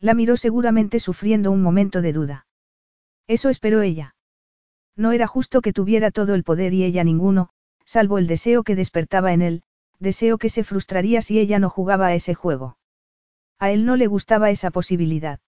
La 0.00 0.12
miró 0.12 0.36
seguramente 0.36 1.00
sufriendo 1.00 1.50
un 1.50 1.62
momento 1.62 2.02
de 2.02 2.12
duda. 2.12 2.46
Eso 3.30 3.48
esperó 3.48 3.80
ella. 3.80 4.16
No 4.96 5.12
era 5.12 5.28
justo 5.28 5.60
que 5.60 5.72
tuviera 5.72 6.10
todo 6.10 6.34
el 6.34 6.42
poder 6.42 6.74
y 6.74 6.82
ella 6.82 7.04
ninguno, 7.04 7.50
salvo 7.84 8.18
el 8.18 8.26
deseo 8.26 8.64
que 8.64 8.74
despertaba 8.74 9.32
en 9.32 9.40
él, 9.40 9.62
deseo 10.00 10.36
que 10.36 10.48
se 10.48 10.64
frustraría 10.64 11.22
si 11.22 11.38
ella 11.38 11.60
no 11.60 11.70
jugaba 11.70 12.08
a 12.08 12.14
ese 12.14 12.34
juego. 12.34 12.76
A 13.60 13.70
él 13.70 13.86
no 13.86 13.94
le 13.94 14.08
gustaba 14.08 14.50
esa 14.50 14.72
posibilidad. 14.72 15.38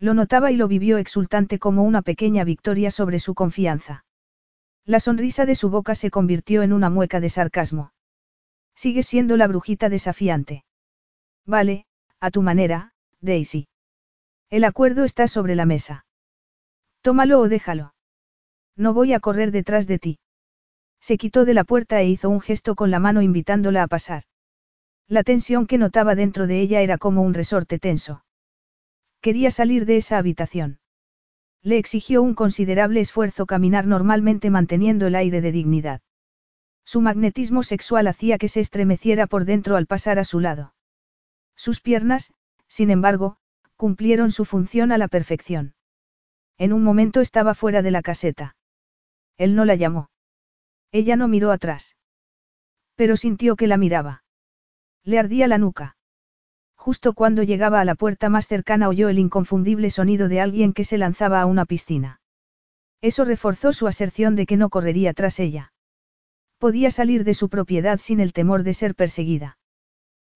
Lo 0.00 0.14
notaba 0.14 0.50
y 0.50 0.56
lo 0.56 0.66
vivió 0.66 0.98
exultante 0.98 1.60
como 1.60 1.84
una 1.84 2.02
pequeña 2.02 2.42
victoria 2.42 2.90
sobre 2.90 3.20
su 3.20 3.36
confianza. 3.36 4.04
La 4.84 4.98
sonrisa 4.98 5.46
de 5.46 5.54
su 5.54 5.70
boca 5.70 5.94
se 5.94 6.10
convirtió 6.10 6.64
en 6.64 6.72
una 6.72 6.90
mueca 6.90 7.20
de 7.20 7.28
sarcasmo. 7.28 7.92
Sigue 8.74 9.04
siendo 9.04 9.36
la 9.36 9.46
brujita 9.46 9.88
desafiante. 9.88 10.64
Vale, 11.44 11.86
a 12.18 12.32
tu 12.32 12.42
manera, 12.42 12.94
Daisy. 13.20 13.68
El 14.50 14.64
acuerdo 14.64 15.04
está 15.04 15.28
sobre 15.28 15.54
la 15.54 15.66
mesa. 15.66 16.05
Tómalo 17.06 17.38
o 17.38 17.48
déjalo. 17.48 17.94
No 18.76 18.92
voy 18.92 19.12
a 19.12 19.20
correr 19.20 19.52
detrás 19.52 19.86
de 19.86 20.00
ti. 20.00 20.18
Se 21.00 21.18
quitó 21.18 21.44
de 21.44 21.54
la 21.54 21.62
puerta 21.62 22.00
e 22.00 22.08
hizo 22.08 22.28
un 22.28 22.40
gesto 22.40 22.74
con 22.74 22.90
la 22.90 22.98
mano 22.98 23.22
invitándola 23.22 23.84
a 23.84 23.86
pasar. 23.86 24.24
La 25.06 25.22
tensión 25.22 25.68
que 25.68 25.78
notaba 25.78 26.16
dentro 26.16 26.48
de 26.48 26.60
ella 26.60 26.80
era 26.80 26.98
como 26.98 27.22
un 27.22 27.32
resorte 27.32 27.78
tenso. 27.78 28.24
Quería 29.20 29.52
salir 29.52 29.86
de 29.86 29.98
esa 29.98 30.18
habitación. 30.18 30.80
Le 31.62 31.78
exigió 31.78 32.22
un 32.22 32.34
considerable 32.34 32.98
esfuerzo 32.98 33.46
caminar 33.46 33.86
normalmente 33.86 34.50
manteniendo 34.50 35.06
el 35.06 35.14
aire 35.14 35.40
de 35.40 35.52
dignidad. 35.52 36.00
Su 36.84 37.00
magnetismo 37.02 37.62
sexual 37.62 38.08
hacía 38.08 38.36
que 38.36 38.48
se 38.48 38.58
estremeciera 38.58 39.28
por 39.28 39.44
dentro 39.44 39.76
al 39.76 39.86
pasar 39.86 40.18
a 40.18 40.24
su 40.24 40.40
lado. 40.40 40.74
Sus 41.54 41.80
piernas, 41.80 42.34
sin 42.66 42.90
embargo, 42.90 43.36
cumplieron 43.76 44.32
su 44.32 44.44
función 44.44 44.90
a 44.90 44.98
la 44.98 45.06
perfección. 45.06 45.75
En 46.58 46.72
un 46.72 46.82
momento 46.82 47.20
estaba 47.20 47.54
fuera 47.54 47.82
de 47.82 47.90
la 47.90 48.02
caseta. 48.02 48.56
Él 49.36 49.54
no 49.54 49.64
la 49.64 49.74
llamó. 49.74 50.10
Ella 50.92 51.16
no 51.16 51.28
miró 51.28 51.52
atrás. 51.52 51.96
Pero 52.94 53.16
sintió 53.16 53.56
que 53.56 53.66
la 53.66 53.76
miraba. 53.76 54.24
Le 55.04 55.18
ardía 55.18 55.46
la 55.46 55.58
nuca. 55.58 55.96
Justo 56.76 57.14
cuando 57.14 57.42
llegaba 57.42 57.80
a 57.80 57.84
la 57.84 57.94
puerta 57.94 58.28
más 58.28 58.46
cercana 58.46 58.88
oyó 58.88 59.08
el 59.08 59.18
inconfundible 59.18 59.90
sonido 59.90 60.28
de 60.28 60.40
alguien 60.40 60.72
que 60.72 60.84
se 60.84 60.98
lanzaba 60.98 61.40
a 61.40 61.46
una 61.46 61.64
piscina. 61.64 62.20
Eso 63.02 63.24
reforzó 63.24 63.72
su 63.72 63.86
aserción 63.86 64.36
de 64.36 64.46
que 64.46 64.56
no 64.56 64.70
correría 64.70 65.12
tras 65.12 65.38
ella. 65.40 65.72
Podía 66.58 66.90
salir 66.90 67.24
de 67.24 67.34
su 67.34 67.48
propiedad 67.48 67.98
sin 67.98 68.20
el 68.20 68.32
temor 68.32 68.62
de 68.62 68.72
ser 68.72 68.94
perseguida. 68.94 69.58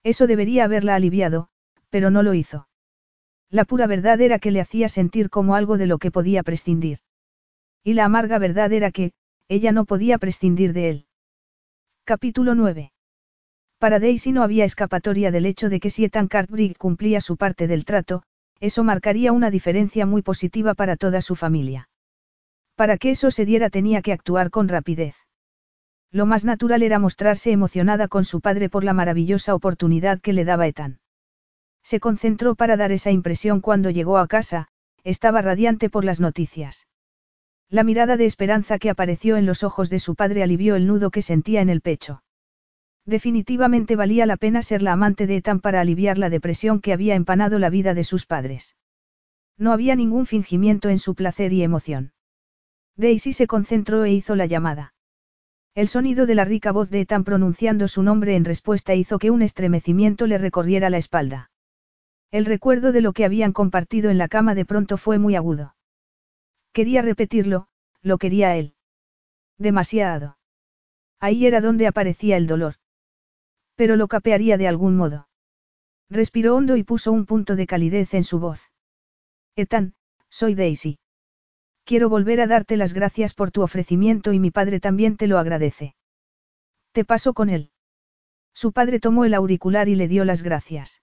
Eso 0.03 0.27
debería 0.27 0.65
haberla 0.65 0.95
aliviado, 0.95 1.49
pero 1.89 2.11
no 2.11 2.23
lo 2.23 2.35
hizo. 2.35 2.69
La 3.51 3.65
pura 3.65 3.89
verdad 3.89 4.21
era 4.21 4.39
que 4.39 4.53
le 4.53 4.61
hacía 4.61 4.89
sentir 4.89 5.29
como 5.29 5.57
algo 5.57 5.77
de 5.77 5.87
lo 5.87 5.99
que 5.99 6.13
podía 6.13 6.45
prescindir. 6.45 6.99
Y 7.83 7.95
la 7.95 8.05
amarga 8.05 8.39
verdad 8.39 8.73
era 8.73 8.93
que, 8.93 9.13
ella 9.49 9.73
no 9.73 9.87
podía 9.87 10.19
prescindir 10.19 10.73
de 10.73 10.91
él. 10.91 11.07
Capítulo 12.05 12.55
9. 12.55 12.93
Para 13.79 13.99
Daisy 13.99 14.31
no 14.31 14.45
había 14.45 14.65
escapatoria 14.65 15.33
del 15.33 15.47
hecho 15.47 15.69
de 15.69 15.81
que 15.81 15.91
si 15.91 16.05
Ethan 16.05 16.29
Cartwright 16.29 16.79
cumplía 16.79 17.21
su 17.21 17.37
parte 17.37 17.67
del 17.67 17.85
trato, 17.85 18.23
eso 18.61 18.85
marcaría 18.85 19.33
una 19.33 19.51
diferencia 19.51 20.07
muy 20.07 20.23
positiva 20.23 20.75
para 20.75 20.97
toda 20.97 21.21
su 21.21 21.35
familia. 21.35 21.89
Para 22.77 22.99
que 22.99 23.11
eso 23.11 23.33
se 23.33 23.45
diera 23.45 23.69
tenía 23.69 24.01
que 24.01 24.13
actuar 24.13 24.51
con 24.51 24.69
rapidez. 24.69 25.17
Lo 26.13 26.25
más 26.25 26.45
natural 26.45 26.83
era 26.83 26.99
mostrarse 26.99 27.51
emocionada 27.51 28.07
con 28.07 28.25
su 28.25 28.41
padre 28.41 28.69
por 28.69 28.85
la 28.85 28.93
maravillosa 28.93 29.55
oportunidad 29.55 30.21
que 30.21 30.33
le 30.33 30.45
daba 30.45 30.69
Ethan. 30.69 31.00
Se 31.83 32.01
concentró 32.01 32.55
para 32.55 32.77
dar 32.77 32.93
esa 32.93 33.11
impresión 33.11 33.61
cuando 33.61 33.91
llegó 33.91 34.19
a 34.19 34.27
casa, 34.27 34.69
estaba 35.05 35.43
radiante 35.43 35.91
por 35.91 36.05
las 36.05 36.21
noticias. 36.21 36.87
La 37.69 37.85
mirada 37.85 38.17
de 38.17 38.27
esperanza 38.27 38.79
que 38.79 38.91
apareció 38.91 39.37
en 39.37 39.47
los 39.47 39.63
ojos 39.63 39.91
de 39.91 40.01
su 40.01 40.15
padre 40.15 40.43
alivió 40.43 40.77
el 40.77 40.87
nudo 40.87 41.11
que 41.11 41.23
sentía 41.23 41.61
en 41.61 41.69
el 41.69 41.81
pecho. 41.81 42.23
Definitivamente 43.07 43.97
valía 43.97 44.27
la 44.27 44.37
pena 44.37 44.63
ser 44.63 44.83
la 44.83 44.93
amante 44.93 45.27
de 45.27 45.37
Ethan 45.37 45.61
para 45.61 45.81
aliviar 45.81 46.19
la 46.19 46.31
depresión 46.31 46.81
que 46.81 46.93
había 46.93 47.15
empanado 47.15 47.59
la 47.59 47.71
vida 47.71 47.95
de 47.95 48.05
sus 48.05 48.27
padres. 48.27 48.77
No 49.57 49.73
había 49.73 49.95
ningún 49.95 50.27
fingimiento 50.27 50.89
en 50.89 50.99
su 50.99 51.15
placer 51.15 51.53
y 51.53 51.63
emoción. 51.63 52.13
Daisy 52.97 53.33
se 53.33 53.47
concentró 53.47 54.05
e 54.05 54.13
hizo 54.13 54.37
la 54.37 54.47
llamada. 54.47 54.95
El 55.75 55.89
sonido 55.89 56.27
de 56.27 56.35
la 56.35 56.45
rica 56.45 56.73
voz 56.73 56.91
de 56.91 57.03
Ethan 57.03 57.25
pronunciando 57.25 57.87
su 57.89 58.03
nombre 58.03 58.35
en 58.35 58.45
respuesta 58.45 58.95
hizo 58.95 59.19
que 59.19 59.31
un 59.31 59.43
estremecimiento 59.43 60.27
le 60.27 60.39
recorriera 60.39 60.91
la 60.91 60.99
espalda. 60.99 61.50
El 62.31 62.45
recuerdo 62.45 62.93
de 62.93 63.01
lo 63.01 63.13
que 63.13 63.25
habían 63.25 63.53
compartido 63.53 64.11
en 64.11 64.19
la 64.19 64.29
cama 64.29 64.55
de 64.55 64.65
pronto 64.65 64.97
fue 64.97 65.19
muy 65.19 65.35
agudo. 65.35 65.75
Quería 66.73 67.03
repetirlo, 67.03 67.67
lo 68.03 68.19
quería 68.19 68.57
él. 68.57 68.75
Demasiado. 69.59 70.39
Ahí 71.19 71.47
era 71.47 71.61
donde 71.61 71.87
aparecía 71.87 72.37
el 72.37 72.47
dolor. 72.47 72.77
Pero 73.75 73.97
lo 73.97 74.07
capearía 74.09 74.57
de 74.57 74.69
algún 74.69 74.97
modo. 74.97 75.29
Respiró 76.09 76.57
hondo 76.57 76.77
y 76.77 76.85
puso 76.85 77.13
un 77.13 77.27
punto 77.27 77.57
de 77.57 77.67
calidez 77.67 78.15
en 78.15 78.25
su 78.25 78.39
voz. 78.39 78.71
Ethan, 79.57 79.95
soy 80.29 80.55
Daisy. 80.55 80.99
Quiero 81.85 82.09
volver 82.09 82.41
a 82.41 82.47
darte 82.47 82.77
las 82.77 82.93
gracias 82.93 83.35
por 83.35 83.51
tu 83.51 83.63
ofrecimiento 83.63 84.33
y 84.33 84.39
mi 84.39 84.51
padre 84.51 84.79
también 84.79 85.17
te 85.17 85.27
lo 85.27 85.39
agradece. 85.39 85.97
Te 86.93 87.05
paso 87.05 87.35
con 87.35 87.51
él. 87.51 87.71
Su 88.55 88.73
padre 88.73 89.01
tomó 89.01 89.25
el 89.25 89.35
auricular 89.35 89.89
y 89.89 89.97
le 89.97 90.07
dio 90.07 90.25
las 90.25 90.43
gracias. 90.43 91.03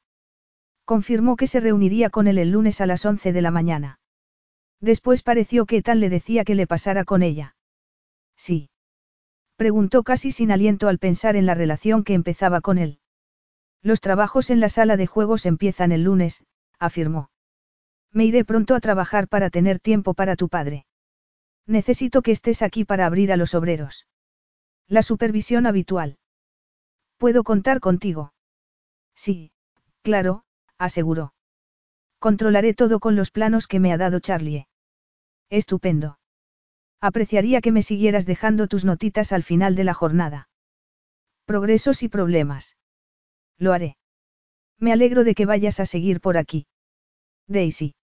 Confirmó 0.88 1.36
que 1.36 1.48
se 1.48 1.60
reuniría 1.60 2.10
con 2.10 2.28
él 2.28 2.38
el 2.38 2.52
lunes 2.52 2.80
a 2.80 2.86
las 2.86 3.06
11 3.06 3.34
de 3.34 3.42
la 3.42 3.52
mañana. 3.52 4.00
Después 4.80 5.22
pareció 5.22 5.66
que 5.66 5.82
tal 5.82 6.00
le 6.00 6.08
decía 6.08 6.46
que 6.46 6.56
le 6.56 6.66
pasara 6.66 7.04
con 7.04 7.24
ella. 7.24 7.58
Sí. 8.38 8.70
Preguntó 9.58 10.04
casi 10.04 10.32
sin 10.32 10.50
aliento 10.50 10.88
al 10.88 10.98
pensar 10.98 11.36
en 11.36 11.46
la 11.46 11.56
relación 11.56 12.06
que 12.06 12.14
empezaba 12.14 12.62
con 12.62 12.78
él. 12.78 13.00
Los 13.82 14.00
trabajos 14.00 14.50
en 14.50 14.62
la 14.62 14.70
sala 14.70 14.96
de 14.96 15.08
juegos 15.08 15.46
empiezan 15.46 15.92
el 15.92 16.04
lunes, 16.04 16.46
afirmó. 16.80 17.32
Me 18.14 18.24
iré 18.24 18.46
pronto 18.46 18.74
a 18.74 18.80
trabajar 18.80 19.28
para 19.28 19.50
tener 19.50 19.82
tiempo 19.82 20.14
para 20.14 20.38
tu 20.38 20.48
padre. 20.48 20.86
Necesito 21.66 22.22
que 22.22 22.32
estés 22.32 22.62
aquí 22.62 22.86
para 22.86 23.06
abrir 23.06 23.34
a 23.34 23.36
los 23.36 23.56
obreros. 23.56 24.08
La 24.88 25.04
supervisión 25.04 25.66
habitual. 25.66 26.18
¿Puedo 27.18 27.44
contar 27.44 27.82
contigo? 27.82 28.32
Sí, 29.16 29.52
claro, 30.02 30.46
aseguró. 30.78 31.34
Controlaré 32.20 32.74
todo 32.74 33.00
con 33.00 33.16
los 33.16 33.32
planos 33.32 33.68
que 33.68 33.80
me 33.80 33.94
ha 33.94 33.98
dado 33.98 34.20
Charlie. 34.20 34.68
Estupendo. 35.50 36.20
Apreciaría 37.00 37.62
que 37.62 37.72
me 37.72 37.84
siguieras 37.84 38.26
dejando 38.26 38.68
tus 38.68 38.84
notitas 38.86 39.32
al 39.32 39.44
final 39.44 39.76
de 39.76 39.84
la 39.84 39.94
jornada. 39.94 40.50
Progresos 41.46 42.04
y 42.04 42.10
problemas. 42.10 42.78
Lo 43.58 43.74
haré. 43.74 43.98
Me 44.80 44.92
alegro 44.92 45.24
de 45.24 45.36
que 45.36 45.46
vayas 45.46 45.80
a 45.80 45.86
seguir 45.86 46.22
por 46.22 46.38
aquí. 46.38 46.68
Daisy. 47.48 47.96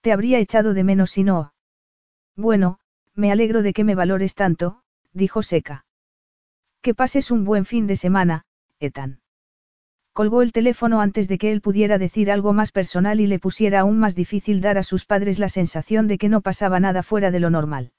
Te 0.00 0.12
habría 0.12 0.38
echado 0.38 0.72
de 0.72 0.84
menos 0.84 1.10
si 1.10 1.24
no. 1.24 1.52
Bueno, 2.36 2.78
me 3.14 3.32
alegro 3.32 3.62
de 3.62 3.72
que 3.72 3.84
me 3.84 3.94
valores 3.94 4.34
tanto, 4.34 4.82
dijo 5.12 5.42
Seca. 5.42 5.84
Que 6.80 6.94
pases 6.94 7.30
un 7.30 7.44
buen 7.44 7.64
fin 7.64 7.86
de 7.86 7.96
semana, 7.96 8.44
Ethan. 8.78 9.20
Colgó 10.16 10.40
el 10.40 10.52
teléfono 10.52 11.02
antes 11.02 11.28
de 11.28 11.36
que 11.36 11.52
él 11.52 11.60
pudiera 11.60 11.98
decir 11.98 12.30
algo 12.30 12.54
más 12.54 12.72
personal 12.72 13.20
y 13.20 13.26
le 13.26 13.38
pusiera 13.38 13.80
aún 13.80 13.98
más 13.98 14.14
difícil 14.14 14.62
dar 14.62 14.78
a 14.78 14.82
sus 14.82 15.04
padres 15.04 15.38
la 15.38 15.50
sensación 15.50 16.08
de 16.08 16.16
que 16.16 16.30
no 16.30 16.40
pasaba 16.40 16.80
nada 16.80 17.02
fuera 17.02 17.30
de 17.30 17.38
lo 17.38 17.50
normal. 17.50 17.92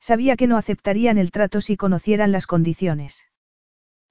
Sabía 0.00 0.36
que 0.36 0.46
no 0.46 0.58
aceptarían 0.58 1.16
el 1.16 1.30
trato 1.30 1.62
si 1.62 1.78
conocieran 1.78 2.30
las 2.30 2.46
condiciones. 2.46 3.24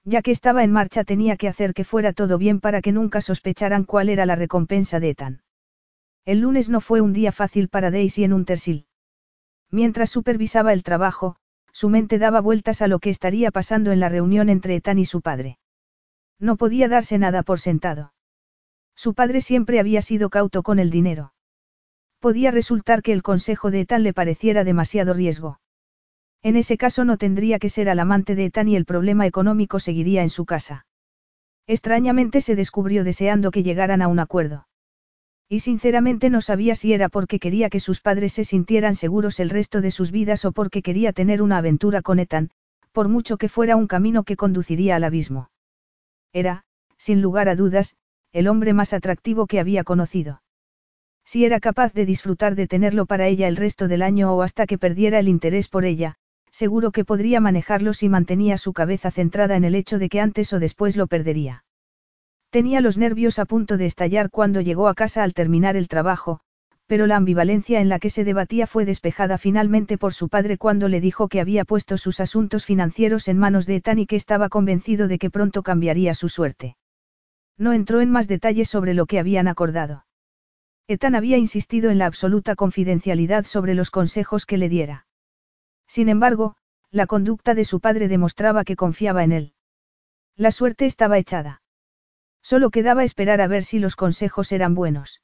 Ya 0.02 0.22
que 0.22 0.32
estaba 0.32 0.64
en 0.64 0.72
marcha 0.72 1.04
tenía 1.04 1.36
que 1.36 1.46
hacer 1.46 1.72
que 1.72 1.84
fuera 1.84 2.12
todo 2.12 2.36
bien 2.36 2.58
para 2.58 2.82
que 2.82 2.90
nunca 2.90 3.20
sospecharan 3.20 3.84
cuál 3.84 4.08
era 4.08 4.26
la 4.26 4.34
recompensa 4.34 4.98
de 4.98 5.10
Ethan. 5.10 5.42
El 6.24 6.40
lunes 6.40 6.68
no 6.68 6.80
fue 6.80 7.00
un 7.00 7.12
día 7.12 7.30
fácil 7.30 7.68
para 7.68 7.92
Daisy 7.92 8.24
en 8.24 8.32
Untersil. 8.32 8.86
Mientras 9.70 10.10
supervisaba 10.10 10.72
el 10.72 10.82
trabajo, 10.82 11.36
su 11.70 11.90
mente 11.90 12.18
daba 12.18 12.40
vueltas 12.40 12.82
a 12.82 12.88
lo 12.88 12.98
que 12.98 13.10
estaría 13.10 13.52
pasando 13.52 13.92
en 13.92 14.00
la 14.00 14.08
reunión 14.08 14.48
entre 14.48 14.74
Ethan 14.74 14.98
y 14.98 15.04
su 15.04 15.20
padre. 15.20 15.59
No 16.40 16.56
podía 16.56 16.88
darse 16.88 17.18
nada 17.18 17.42
por 17.42 17.60
sentado. 17.60 18.14
Su 18.96 19.14
padre 19.14 19.42
siempre 19.42 19.78
había 19.78 20.02
sido 20.02 20.30
cauto 20.30 20.62
con 20.62 20.78
el 20.78 20.90
dinero. 20.90 21.34
Podía 22.18 22.50
resultar 22.50 23.02
que 23.02 23.12
el 23.12 23.22
consejo 23.22 23.70
de 23.70 23.80
Ethan 23.80 24.02
le 24.02 24.14
pareciera 24.14 24.64
demasiado 24.64 25.12
riesgo. 25.12 25.60
En 26.42 26.56
ese 26.56 26.78
caso 26.78 27.04
no 27.04 27.18
tendría 27.18 27.58
que 27.58 27.68
ser 27.68 27.90
al 27.90 28.00
amante 28.00 28.34
de 28.34 28.46
Ethan 28.46 28.68
y 28.68 28.76
el 28.76 28.86
problema 28.86 29.26
económico 29.26 29.78
seguiría 29.78 30.22
en 30.22 30.30
su 30.30 30.46
casa. 30.46 30.86
Extrañamente 31.66 32.40
se 32.40 32.56
descubrió 32.56 33.04
deseando 33.04 33.50
que 33.50 33.62
llegaran 33.62 34.00
a 34.00 34.08
un 34.08 34.18
acuerdo. 34.18 34.66
Y 35.48 35.60
sinceramente 35.60 36.30
no 36.30 36.40
sabía 36.40 36.74
si 36.74 36.92
era 36.94 37.08
porque 37.08 37.38
quería 37.38 37.68
que 37.68 37.80
sus 37.80 38.00
padres 38.00 38.32
se 38.32 38.44
sintieran 38.44 38.94
seguros 38.94 39.40
el 39.40 39.50
resto 39.50 39.80
de 39.80 39.90
sus 39.90 40.10
vidas 40.10 40.44
o 40.44 40.52
porque 40.52 40.80
quería 40.80 41.12
tener 41.12 41.42
una 41.42 41.58
aventura 41.58 42.02
con 42.02 42.18
Ethan, 42.18 42.50
por 42.92 43.08
mucho 43.08 43.36
que 43.36 43.48
fuera 43.48 43.76
un 43.76 43.86
camino 43.86 44.24
que 44.24 44.36
conduciría 44.36 44.96
al 44.96 45.04
abismo. 45.04 45.49
Era, 46.32 46.62
sin 46.96 47.22
lugar 47.22 47.48
a 47.48 47.56
dudas, 47.56 47.96
el 48.32 48.48
hombre 48.48 48.72
más 48.72 48.92
atractivo 48.92 49.46
que 49.46 49.60
había 49.60 49.84
conocido. 49.84 50.42
Si 51.24 51.44
era 51.44 51.60
capaz 51.60 51.92
de 51.92 52.06
disfrutar 52.06 52.54
de 52.54 52.66
tenerlo 52.66 53.06
para 53.06 53.26
ella 53.26 53.48
el 53.48 53.56
resto 53.56 53.88
del 53.88 54.02
año 54.02 54.32
o 54.34 54.42
hasta 54.42 54.66
que 54.66 54.78
perdiera 54.78 55.18
el 55.18 55.28
interés 55.28 55.68
por 55.68 55.84
ella, 55.84 56.16
seguro 56.50 56.90
que 56.90 57.04
podría 57.04 57.40
manejarlo 57.40 57.94
si 57.94 58.08
mantenía 58.08 58.58
su 58.58 58.72
cabeza 58.72 59.10
centrada 59.10 59.56
en 59.56 59.64
el 59.64 59.74
hecho 59.74 59.98
de 59.98 60.08
que 60.08 60.20
antes 60.20 60.52
o 60.52 60.58
después 60.58 60.96
lo 60.96 61.06
perdería. 61.06 61.64
Tenía 62.50 62.80
los 62.80 62.98
nervios 62.98 63.38
a 63.38 63.44
punto 63.44 63.76
de 63.76 63.86
estallar 63.86 64.30
cuando 64.30 64.60
llegó 64.60 64.88
a 64.88 64.94
casa 64.94 65.22
al 65.22 65.34
terminar 65.34 65.76
el 65.76 65.86
trabajo, 65.86 66.40
pero 66.90 67.06
la 67.06 67.14
ambivalencia 67.14 67.80
en 67.80 67.88
la 67.88 68.00
que 68.00 68.10
se 68.10 68.24
debatía 68.24 68.66
fue 68.66 68.84
despejada 68.84 69.38
finalmente 69.38 69.96
por 69.96 70.12
su 70.12 70.28
padre 70.28 70.58
cuando 70.58 70.88
le 70.88 71.00
dijo 71.00 71.28
que 71.28 71.40
había 71.40 71.64
puesto 71.64 71.96
sus 71.96 72.18
asuntos 72.18 72.64
financieros 72.64 73.28
en 73.28 73.38
manos 73.38 73.64
de 73.64 73.76
Ethan 73.76 74.00
y 74.00 74.06
que 74.08 74.16
estaba 74.16 74.48
convencido 74.48 75.06
de 75.06 75.20
que 75.20 75.30
pronto 75.30 75.62
cambiaría 75.62 76.14
su 76.14 76.28
suerte. 76.28 76.76
No 77.56 77.72
entró 77.74 78.00
en 78.00 78.10
más 78.10 78.26
detalles 78.26 78.68
sobre 78.68 78.94
lo 78.94 79.06
que 79.06 79.20
habían 79.20 79.46
acordado. 79.46 80.04
Ethan 80.88 81.14
había 81.14 81.36
insistido 81.36 81.90
en 81.90 81.98
la 81.98 82.06
absoluta 82.06 82.56
confidencialidad 82.56 83.44
sobre 83.44 83.74
los 83.74 83.92
consejos 83.92 84.44
que 84.44 84.58
le 84.58 84.68
diera. 84.68 85.06
Sin 85.86 86.08
embargo, 86.08 86.56
la 86.90 87.06
conducta 87.06 87.54
de 87.54 87.64
su 87.64 87.78
padre 87.78 88.08
demostraba 88.08 88.64
que 88.64 88.74
confiaba 88.74 89.22
en 89.22 89.30
él. 89.30 89.52
La 90.34 90.50
suerte 90.50 90.86
estaba 90.86 91.18
echada. 91.18 91.62
Solo 92.42 92.70
quedaba 92.70 93.04
esperar 93.04 93.40
a 93.40 93.46
ver 93.46 93.62
si 93.62 93.78
los 93.78 93.94
consejos 93.94 94.50
eran 94.50 94.74
buenos. 94.74 95.20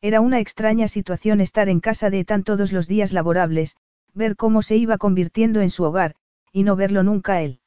Era 0.00 0.20
una 0.20 0.38
extraña 0.38 0.86
situación 0.86 1.40
estar 1.40 1.68
en 1.68 1.80
casa 1.80 2.08
de 2.08 2.20
Ethan 2.20 2.44
todos 2.44 2.72
los 2.72 2.86
días 2.86 3.12
laborables, 3.12 3.76
ver 4.14 4.36
cómo 4.36 4.62
se 4.62 4.76
iba 4.76 4.96
convirtiendo 4.96 5.60
en 5.60 5.70
su 5.70 5.82
hogar, 5.84 6.14
y 6.52 6.62
no 6.62 6.76
verlo 6.76 7.02
nunca 7.02 7.42
él. 7.42 7.60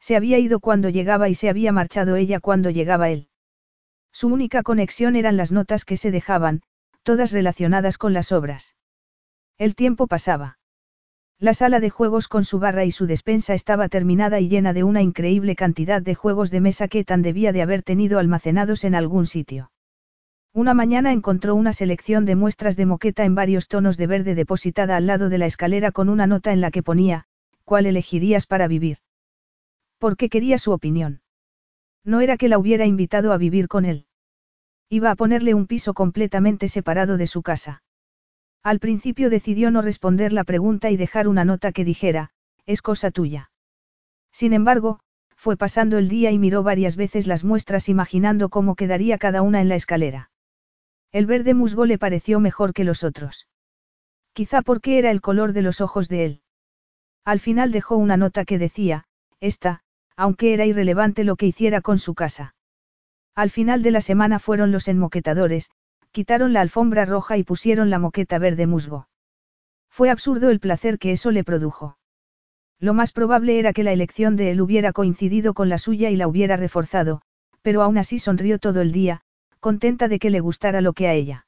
Se 0.00 0.16
había 0.16 0.38
ido 0.38 0.60
cuando 0.60 0.88
llegaba 0.88 1.28
y 1.28 1.34
se 1.34 1.48
había 1.48 1.72
marchado 1.72 2.16
ella 2.16 2.40
cuando 2.40 2.70
llegaba 2.70 3.10
él. 3.10 3.28
Su 4.12 4.28
única 4.28 4.62
conexión 4.62 5.16
eran 5.16 5.36
las 5.36 5.52
notas 5.52 5.84
que 5.84 5.96
se 5.96 6.10
dejaban, 6.10 6.62
todas 7.02 7.32
relacionadas 7.32 7.98
con 7.98 8.12
las 8.12 8.32
obras. 8.32 8.74
El 9.56 9.76
tiempo 9.76 10.06
pasaba. 10.08 10.58
La 11.38 11.54
sala 11.54 11.78
de 11.78 11.90
juegos 11.90 12.28
con 12.28 12.44
su 12.44 12.58
barra 12.58 12.84
y 12.84 12.90
su 12.90 13.06
despensa 13.06 13.54
estaba 13.54 13.88
terminada 13.88 14.40
y 14.40 14.48
llena 14.48 14.72
de 14.72 14.82
una 14.82 15.02
increíble 15.02 15.54
cantidad 15.56 16.02
de 16.02 16.14
juegos 16.14 16.50
de 16.50 16.60
mesa 16.60 16.88
que 16.88 17.04
tan 17.04 17.22
debía 17.22 17.52
de 17.52 17.62
haber 17.62 17.82
tenido 17.82 18.18
almacenados 18.18 18.84
en 18.84 18.94
algún 18.94 19.26
sitio. 19.26 19.70
Una 20.56 20.72
mañana 20.72 21.10
encontró 21.10 21.56
una 21.56 21.72
selección 21.72 22.24
de 22.26 22.36
muestras 22.36 22.76
de 22.76 22.86
moqueta 22.86 23.24
en 23.24 23.34
varios 23.34 23.66
tonos 23.66 23.96
de 23.96 24.06
verde 24.06 24.36
depositada 24.36 24.96
al 24.96 25.08
lado 25.08 25.28
de 25.28 25.36
la 25.36 25.46
escalera 25.46 25.90
con 25.90 26.08
una 26.08 26.28
nota 26.28 26.52
en 26.52 26.60
la 26.60 26.70
que 26.70 26.80
ponía, 26.80 27.24
¿cuál 27.64 27.86
elegirías 27.86 28.46
para 28.46 28.68
vivir? 28.68 28.98
Porque 29.98 30.28
quería 30.28 30.58
su 30.58 30.70
opinión. 30.70 31.22
No 32.04 32.20
era 32.20 32.36
que 32.36 32.48
la 32.48 32.58
hubiera 32.58 32.86
invitado 32.86 33.32
a 33.32 33.36
vivir 33.36 33.66
con 33.66 33.84
él. 33.84 34.06
Iba 34.88 35.10
a 35.10 35.16
ponerle 35.16 35.54
un 35.54 35.66
piso 35.66 35.92
completamente 35.92 36.68
separado 36.68 37.16
de 37.16 37.26
su 37.26 37.42
casa. 37.42 37.82
Al 38.62 38.78
principio 38.78 39.30
decidió 39.30 39.72
no 39.72 39.82
responder 39.82 40.32
la 40.32 40.44
pregunta 40.44 40.88
y 40.92 40.96
dejar 40.96 41.26
una 41.26 41.44
nota 41.44 41.72
que 41.72 41.84
dijera, 41.84 42.30
es 42.64 42.80
cosa 42.80 43.10
tuya. 43.10 43.50
Sin 44.30 44.52
embargo, 44.52 45.00
fue 45.34 45.56
pasando 45.56 45.98
el 45.98 46.08
día 46.08 46.30
y 46.30 46.38
miró 46.38 46.62
varias 46.62 46.94
veces 46.94 47.26
las 47.26 47.42
muestras 47.42 47.88
imaginando 47.88 48.50
cómo 48.50 48.76
quedaría 48.76 49.18
cada 49.18 49.42
una 49.42 49.60
en 49.60 49.68
la 49.68 49.74
escalera. 49.74 50.30
El 51.14 51.26
verde 51.26 51.54
musgo 51.54 51.86
le 51.86 51.96
pareció 51.96 52.40
mejor 52.40 52.74
que 52.74 52.82
los 52.82 53.04
otros. 53.04 53.46
Quizá 54.32 54.62
porque 54.62 54.98
era 54.98 55.12
el 55.12 55.20
color 55.20 55.52
de 55.52 55.62
los 55.62 55.80
ojos 55.80 56.08
de 56.08 56.24
él. 56.24 56.40
Al 57.24 57.38
final 57.38 57.70
dejó 57.70 57.96
una 57.96 58.16
nota 58.16 58.44
que 58.44 58.58
decía, 58.58 59.04
esta, 59.38 59.82
aunque 60.16 60.52
era 60.54 60.66
irrelevante 60.66 61.22
lo 61.22 61.36
que 61.36 61.46
hiciera 61.46 61.82
con 61.82 61.98
su 61.98 62.16
casa. 62.16 62.56
Al 63.36 63.50
final 63.50 63.84
de 63.84 63.92
la 63.92 64.00
semana 64.00 64.40
fueron 64.40 64.72
los 64.72 64.88
enmoquetadores, 64.88 65.70
quitaron 66.10 66.52
la 66.52 66.62
alfombra 66.62 67.04
roja 67.04 67.36
y 67.36 67.44
pusieron 67.44 67.90
la 67.90 68.00
moqueta 68.00 68.40
verde 68.40 68.66
musgo. 68.66 69.06
Fue 69.88 70.10
absurdo 70.10 70.50
el 70.50 70.58
placer 70.58 70.98
que 70.98 71.12
eso 71.12 71.30
le 71.30 71.44
produjo. 71.44 71.96
Lo 72.80 72.92
más 72.92 73.12
probable 73.12 73.60
era 73.60 73.72
que 73.72 73.84
la 73.84 73.92
elección 73.92 74.34
de 74.34 74.50
él 74.50 74.60
hubiera 74.60 74.92
coincidido 74.92 75.54
con 75.54 75.68
la 75.68 75.78
suya 75.78 76.10
y 76.10 76.16
la 76.16 76.26
hubiera 76.26 76.56
reforzado, 76.56 77.22
pero 77.62 77.82
aún 77.82 77.98
así 77.98 78.18
sonrió 78.18 78.58
todo 78.58 78.80
el 78.80 78.90
día, 78.90 79.20
contenta 79.64 80.08
de 80.08 80.18
que 80.18 80.28
le 80.28 80.40
gustara 80.40 80.82
lo 80.82 80.92
que 80.92 81.08
a 81.08 81.14
ella. 81.14 81.46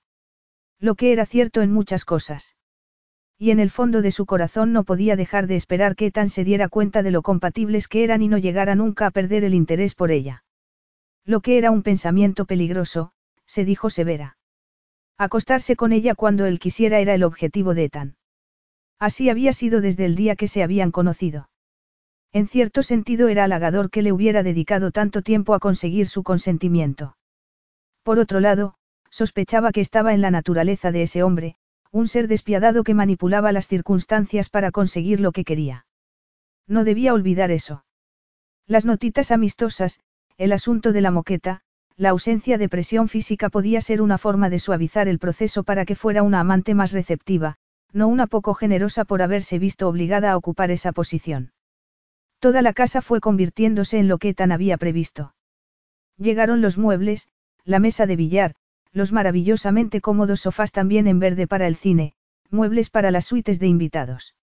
Lo 0.80 0.94
que 0.94 1.12
era 1.12 1.26
cierto 1.26 1.60
en 1.60 1.70
muchas 1.70 2.06
cosas. 2.06 2.56
Y 3.36 3.50
en 3.50 3.60
el 3.60 3.68
fondo 3.68 4.00
de 4.00 4.10
su 4.10 4.24
corazón 4.24 4.72
no 4.72 4.84
podía 4.84 5.16
dejar 5.16 5.46
de 5.46 5.56
esperar 5.56 5.96
que 5.96 6.10
Tan 6.10 6.30
se 6.30 6.42
diera 6.42 6.70
cuenta 6.70 7.02
de 7.02 7.10
lo 7.10 7.20
compatibles 7.20 7.88
que 7.88 8.04
eran 8.04 8.22
y 8.22 8.28
no 8.28 8.38
llegara 8.38 8.74
nunca 8.74 9.04
a 9.04 9.10
perder 9.10 9.44
el 9.44 9.52
interés 9.52 9.94
por 9.94 10.10
ella. 10.10 10.44
Lo 11.26 11.42
que 11.42 11.58
era 11.58 11.70
un 11.70 11.82
pensamiento 11.82 12.46
peligroso, 12.46 13.12
se 13.44 13.66
dijo 13.66 13.90
severa. 13.90 14.38
Acostarse 15.18 15.76
con 15.76 15.92
ella 15.92 16.14
cuando 16.14 16.46
él 16.46 16.58
quisiera 16.58 17.00
era 17.00 17.12
el 17.12 17.22
objetivo 17.22 17.74
de 17.74 17.84
Ethan. 17.84 18.16
Así 18.98 19.28
había 19.28 19.52
sido 19.52 19.82
desde 19.82 20.06
el 20.06 20.16
día 20.16 20.36
que 20.36 20.48
se 20.48 20.62
habían 20.62 20.90
conocido. 20.90 21.50
En 22.32 22.46
cierto 22.46 22.82
sentido 22.82 23.28
era 23.28 23.44
halagador 23.44 23.90
que 23.90 24.00
le 24.00 24.12
hubiera 24.12 24.42
dedicado 24.42 24.90
tanto 24.90 25.20
tiempo 25.20 25.52
a 25.52 25.60
conseguir 25.60 26.06
su 26.06 26.22
consentimiento. 26.22 27.14
Por 28.06 28.20
otro 28.20 28.38
lado, 28.38 28.74
sospechaba 29.10 29.72
que 29.72 29.80
estaba 29.80 30.14
en 30.14 30.20
la 30.20 30.30
naturaleza 30.30 30.92
de 30.92 31.02
ese 31.02 31.24
hombre, 31.24 31.56
un 31.90 32.06
ser 32.06 32.28
despiadado 32.28 32.84
que 32.84 32.94
manipulaba 32.94 33.50
las 33.50 33.66
circunstancias 33.66 34.48
para 34.48 34.70
conseguir 34.70 35.18
lo 35.18 35.32
que 35.32 35.42
quería. 35.42 35.86
No 36.68 36.84
debía 36.84 37.12
olvidar 37.12 37.50
eso. 37.50 37.84
Las 38.64 38.84
notitas 38.84 39.32
amistosas, 39.32 39.98
el 40.38 40.52
asunto 40.52 40.92
de 40.92 41.00
la 41.00 41.10
moqueta, 41.10 41.62
la 41.96 42.10
ausencia 42.10 42.58
de 42.58 42.68
presión 42.68 43.08
física 43.08 43.48
podía 43.48 43.80
ser 43.80 44.00
una 44.00 44.18
forma 44.18 44.50
de 44.50 44.60
suavizar 44.60 45.08
el 45.08 45.18
proceso 45.18 45.64
para 45.64 45.84
que 45.84 45.96
fuera 45.96 46.22
una 46.22 46.38
amante 46.38 46.76
más 46.76 46.92
receptiva, 46.92 47.56
no 47.92 48.06
una 48.06 48.28
poco 48.28 48.54
generosa 48.54 49.04
por 49.04 49.20
haberse 49.20 49.58
visto 49.58 49.88
obligada 49.88 50.30
a 50.30 50.36
ocupar 50.36 50.70
esa 50.70 50.92
posición. 50.92 51.50
Toda 52.38 52.62
la 52.62 52.72
casa 52.72 53.02
fue 53.02 53.18
convirtiéndose 53.18 53.98
en 53.98 54.06
lo 54.06 54.18
que 54.18 54.32
tan 54.32 54.52
había 54.52 54.76
previsto. 54.76 55.34
Llegaron 56.18 56.62
los 56.62 56.78
muebles, 56.78 57.28
la 57.66 57.80
mesa 57.80 58.06
de 58.06 58.16
billar, 58.16 58.54
los 58.92 59.12
maravillosamente 59.12 60.00
cómodos 60.00 60.40
sofás 60.40 60.72
también 60.72 61.08
en 61.08 61.18
verde 61.18 61.46
para 61.46 61.66
el 61.66 61.76
cine, 61.76 62.14
muebles 62.48 62.88
para 62.88 63.10
las 63.10 63.26
suites 63.26 63.58
de 63.58 63.66
invitados. 63.66 64.34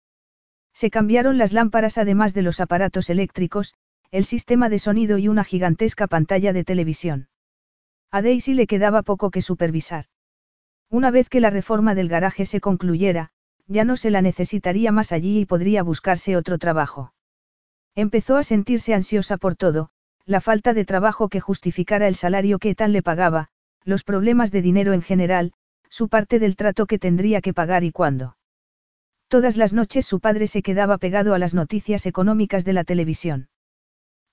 Se 0.74 0.90
cambiaron 0.90 1.38
las 1.38 1.54
lámparas 1.54 1.98
además 1.98 2.34
de 2.34 2.42
los 2.42 2.60
aparatos 2.60 3.10
eléctricos, 3.10 3.74
el 4.12 4.26
sistema 4.26 4.70
de 4.70 4.78
sonido 4.78 5.18
y 5.18 5.30
una 5.30 5.44
gigantesca 5.44 6.06
pantalla 6.08 6.54
de 6.54 6.64
televisión. 6.64 7.30
A 8.12 8.22
Daisy 8.22 8.54
le 8.54 8.68
quedaba 8.68 9.02
poco 9.02 9.32
que 9.32 9.42
supervisar. 9.42 10.06
Una 10.90 11.10
vez 11.10 11.30
que 11.30 11.40
la 11.40 11.50
reforma 11.50 11.96
del 11.96 12.10
garaje 12.10 12.46
se 12.46 12.60
concluyera, 12.60 13.32
ya 13.68 13.86
no 13.86 13.96
se 13.96 14.12
la 14.12 14.22
necesitaría 14.22 14.92
más 14.92 15.12
allí 15.12 15.40
y 15.40 15.46
podría 15.46 15.82
buscarse 15.82 16.36
otro 16.36 16.58
trabajo. 16.58 17.14
Empezó 17.96 18.38
a 18.38 18.44
sentirse 18.44 18.94
ansiosa 18.94 19.38
por 19.38 19.56
todo, 19.56 19.90
la 20.26 20.42
falta 20.42 20.74
de 20.74 20.86
trabajo 20.86 21.30
que 21.30 21.42
justificara 21.42 22.08
el 22.08 22.16
salario 22.16 22.60
que 22.60 22.76
tan 22.76 22.94
le 22.94 23.02
pagaba, 23.04 23.50
los 23.84 24.04
problemas 24.04 24.52
de 24.52 24.62
dinero 24.62 24.94
en 24.94 25.02
general, 25.02 25.54
su 25.90 26.08
parte 26.08 26.40
del 26.40 26.56
trato 26.56 26.86
que 26.86 27.00
tendría 27.00 27.42
que 27.42 27.54
pagar 27.54 27.84
y 27.84 27.92
cuándo. 27.92 28.38
Todas 29.28 29.58
las 29.58 29.74
noches 29.74 30.06
su 30.06 30.20
padre 30.20 30.48
se 30.48 30.62
quedaba 30.62 30.98
pegado 30.98 31.34
a 31.34 31.40
las 31.40 31.54
noticias 31.54 32.06
económicas 32.06 32.66
de 32.66 32.74
la 32.74 32.84
televisión. 32.84 33.50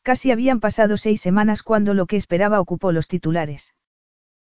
Casi 0.02 0.30
habían 0.30 0.60
pasado 0.60 0.96
seis 0.96 1.20
semanas 1.20 1.62
cuando 1.62 1.94
lo 1.94 2.06
que 2.06 2.16
esperaba 2.16 2.60
ocupó 2.60 2.92
los 2.92 3.08
titulares. 3.08 3.74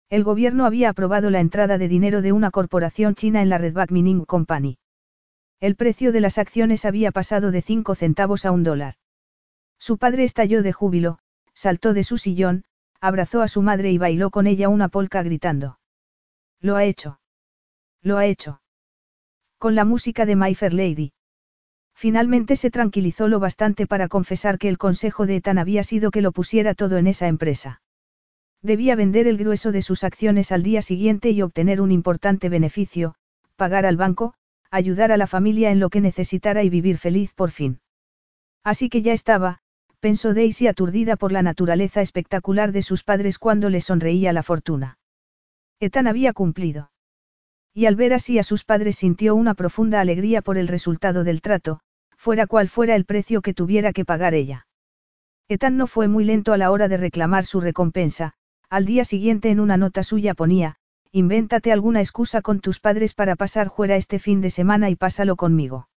El 0.10 0.24
gobierno 0.24 0.66
había 0.66 0.90
aprobado 0.90 1.30
la 1.30 1.40
entrada 1.40 1.78
de 1.78 1.88
dinero 1.88 2.22
de 2.22 2.32
una 2.32 2.50
corporación 2.50 3.14
china 3.14 3.42
en 3.42 3.50
la 3.50 3.58
Redback 3.58 3.92
Mining 3.92 4.26
Company. 4.26 4.78
El 5.60 5.76
precio 5.76 6.12
de 6.12 6.22
las 6.22 6.38
acciones 6.38 6.86
había 6.86 7.12
pasado 7.12 7.52
de 7.52 7.62
cinco 7.62 7.94
centavos 7.96 8.46
a 8.46 8.52
un 8.52 8.64
dólar. 8.64 8.96
Su 9.80 9.98
padre 9.98 10.24
estalló 10.24 10.64
de 10.64 10.74
júbilo, 10.74 11.20
saltó 11.58 11.96
de 11.96 12.04
su 12.04 12.20
sillón, 12.20 12.66
abrazó 13.02 13.42
a 13.42 13.48
su 13.48 13.64
madre 13.64 13.92
y 13.92 13.98
bailó 13.98 14.30
con 14.30 14.46
ella 14.46 14.70
una 14.70 14.90
polca 14.90 15.24
gritando. 15.24 15.80
Lo 16.62 16.76
ha 16.76 16.84
hecho. 16.84 17.20
Lo 18.04 18.18
ha 18.18 18.28
hecho. 18.28 18.62
Con 19.58 19.74
la 19.74 19.84
música 19.84 20.28
de 20.28 20.36
My 20.36 20.54
Fair 20.54 20.76
Lady. 20.76 21.14
Finalmente 21.96 22.58
se 22.58 22.70
tranquilizó 22.70 23.28
lo 23.28 23.40
bastante 23.40 23.88
para 23.88 24.08
confesar 24.08 24.60
que 24.60 24.70
el 24.70 24.78
consejo 24.78 25.26
de 25.26 25.38
Ethan 25.38 25.58
había 25.58 25.82
sido 25.82 26.12
que 26.12 26.22
lo 26.22 26.32
pusiera 26.32 26.76
todo 26.76 26.98
en 26.98 27.08
esa 27.08 27.28
empresa. 27.28 27.82
Debía 28.62 28.96
vender 28.96 29.28
el 29.28 29.40
grueso 29.40 29.72
de 29.72 29.82
sus 29.82 30.04
acciones 30.04 30.52
al 30.52 30.62
día 30.62 30.84
siguiente 30.84 31.32
y 31.32 31.42
obtener 31.42 31.82
un 31.82 31.92
importante 31.92 32.50
beneficio, 32.50 33.16
pagar 33.56 33.88
al 33.88 33.98
banco, 33.98 34.36
ayudar 34.70 35.12
a 35.12 35.18
la 35.18 35.26
familia 35.26 35.72
en 35.72 35.80
lo 35.80 35.90
que 35.90 36.02
necesitara 36.02 36.64
y 36.64 36.70
vivir 36.70 37.00
feliz 37.00 37.34
por 37.34 37.50
fin. 37.50 37.80
Así 38.64 38.90
que 38.90 39.02
ya 39.02 39.14
estaba, 39.14 39.62
pensó 40.00 40.34
Daisy 40.34 40.68
aturdida 40.68 41.16
por 41.16 41.32
la 41.32 41.42
naturaleza 41.42 42.02
espectacular 42.02 42.72
de 42.72 42.82
sus 42.82 43.04
padres 43.04 43.40
cuando 43.40 43.70
le 43.70 43.82
sonreía 43.82 44.34
la 44.34 44.44
fortuna. 44.44 44.98
Ethan 45.80 46.08
había 46.08 46.34
cumplido. 46.34 46.92
Y 47.74 47.86
al 47.86 47.96
ver 47.96 48.14
así 48.14 48.40
a 48.40 48.44
sus 48.44 48.64
padres 48.64 48.98
sintió 48.98 49.36
una 49.36 49.54
profunda 49.54 50.02
alegría 50.02 50.42
por 50.42 50.58
el 50.58 50.68
resultado 50.68 51.24
del 51.24 51.42
trato, 51.42 51.80
fuera 52.16 52.48
cual 52.48 52.70
fuera 52.70 52.96
el 52.96 53.06
precio 53.06 53.42
que 53.42 53.54
tuviera 53.54 53.94
que 53.94 54.06
pagar 54.06 54.34
ella. 54.34 54.68
Ethan 55.48 55.78
no 55.78 55.88
fue 55.88 56.08
muy 56.08 56.26
lento 56.26 56.54
a 56.54 56.58
la 56.58 56.72
hora 56.72 56.88
de 56.88 56.98
reclamar 56.98 57.46
su 57.46 57.62
recompensa, 57.62 58.34
al 58.70 58.86
día 58.86 59.06
siguiente 59.06 59.50
en 59.50 59.60
una 59.60 59.78
nota 59.78 60.04
suya 60.04 60.34
ponía, 60.34 60.76
invéntate 61.12 61.72
alguna 61.72 62.02
excusa 62.02 62.42
con 62.42 62.60
tus 62.60 62.80
padres 62.80 63.14
para 63.14 63.36
pasar 63.36 63.70
fuera 63.70 63.96
este 63.96 64.20
fin 64.20 64.42
de 64.42 64.50
semana 64.50 64.90
y 64.90 64.96
pásalo 64.96 65.36
conmigo. 65.36 65.88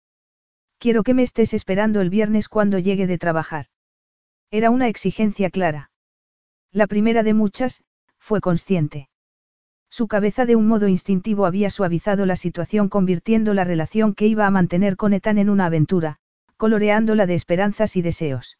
Quiero 0.77 1.03
que 1.03 1.13
me 1.13 1.23
estés 1.23 1.53
esperando 1.53 2.01
el 2.01 2.09
viernes 2.09 2.47
cuando 2.47 2.79
llegue 2.79 3.07
de 3.07 3.17
trabajar. 3.17 3.65
Era 4.53 4.69
una 4.69 4.89
exigencia 4.89 5.49
clara. 5.49 5.91
La 6.73 6.85
primera 6.87 7.23
de 7.23 7.33
muchas, 7.33 7.85
fue 8.19 8.41
consciente. 8.41 9.07
Su 9.89 10.09
cabeza 10.09 10.45
de 10.45 10.57
un 10.57 10.67
modo 10.67 10.89
instintivo 10.89 11.45
había 11.45 11.69
suavizado 11.69 12.25
la 12.25 12.35
situación 12.35 12.89
convirtiendo 12.89 13.53
la 13.53 13.63
relación 13.63 14.13
que 14.13 14.27
iba 14.27 14.45
a 14.45 14.51
mantener 14.51 14.97
con 14.97 15.13
Ethan 15.13 15.37
en 15.37 15.49
una 15.49 15.67
aventura, 15.67 16.17
coloreándola 16.57 17.27
de 17.27 17.35
esperanzas 17.35 17.95
y 17.95 18.01
deseos. 18.01 18.57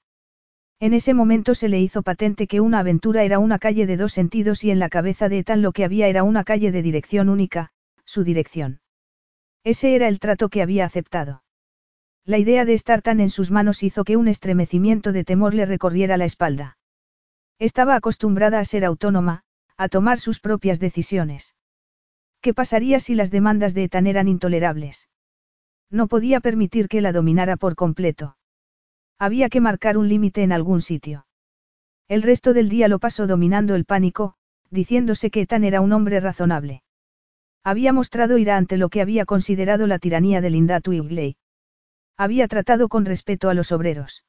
En 0.80 0.94
ese 0.94 1.14
momento 1.14 1.56
se 1.56 1.68
le 1.68 1.82
hizo 1.82 2.04
patente 2.04 2.48
que 2.48 2.62
una 2.62 2.80
aventura 2.80 3.24
era 3.24 3.38
una 3.40 3.60
calle 3.60 3.86
de 3.86 3.98
dos 3.98 4.14
sentidos 4.14 4.64
y 4.64 4.72
en 4.72 4.80
la 4.80 4.88
cabeza 4.88 5.28
de 5.28 5.40
Ethan 5.40 5.62
lo 5.62 5.74
que 5.74 5.84
había 5.84 6.08
era 6.08 6.24
una 6.24 6.46
calle 6.46 6.72
de 6.72 6.82
dirección 6.82 7.28
única, 7.28 7.72
su 8.06 8.24
dirección. 8.24 8.80
Ese 9.66 9.94
era 9.94 10.08
el 10.08 10.20
trato 10.20 10.48
que 10.48 10.62
había 10.62 10.86
aceptado. 10.86 11.44
La 12.26 12.38
idea 12.38 12.66
de 12.66 12.74
estar 12.74 13.02
tan 13.02 13.20
en 13.20 13.30
sus 13.30 13.50
manos 13.50 13.82
hizo 13.82 14.04
que 14.04 14.16
un 14.16 14.28
estremecimiento 14.28 15.12
de 15.12 15.24
temor 15.24 15.54
le 15.54 15.66
recorriera 15.66 16.18
la 16.18 16.26
espalda. 16.26 16.78
Estaba 17.58 17.96
acostumbrada 17.96 18.60
a 18.60 18.66
ser 18.66 18.86
autónoma, 18.86 19.44
a 19.76 19.90
tomar 19.90 20.20
sus 20.20 20.40
propias 20.40 20.80
decisiones. 20.80 21.56
¿Qué 22.42 22.54
pasaría 22.54 23.00
si 23.00 23.16
las 23.16 23.32
demandas 23.32 23.74
de 23.74 23.86
Ethan 23.86 24.08
eran 24.08 24.28
intolerables? 24.28 25.10
No 25.90 26.08
podía 26.08 26.40
permitir 26.40 26.88
que 26.88 27.02
la 27.02 27.12
dominara 27.12 27.58
por 27.58 27.76
completo. 27.76 28.38
Había 29.20 29.50
que 29.50 29.62
marcar 29.62 29.98
un 29.98 30.08
límite 30.08 30.44
en 30.44 30.52
algún 30.52 30.82
sitio. 30.82 31.26
El 32.08 32.24
resto 32.24 32.54
del 32.54 32.70
día 32.70 32.88
lo 32.88 33.00
pasó 33.00 33.28
dominando 33.28 33.76
el 33.76 33.86
pánico, 33.86 34.36
diciéndose 34.70 35.32
que 35.32 35.42
Ethan 35.42 35.64
era 35.64 35.82
un 35.82 35.92
hombre 35.94 36.20
razonable. 36.20 36.84
Había 37.64 37.94
mostrado 37.94 38.38
ira 38.38 38.58
ante 38.58 38.78
lo 38.78 38.90
que 38.90 39.02
había 39.02 39.26
considerado 39.26 39.86
la 39.86 40.00
tiranía 40.00 40.42
de 40.42 40.50
Linda 40.50 40.82
Twigley. 40.82 41.38
Había 42.22 42.48
tratado 42.48 42.88
con 42.88 43.06
respeto 43.06 43.50
a 43.50 43.56
los 43.56 43.72
obreros. 43.72 44.24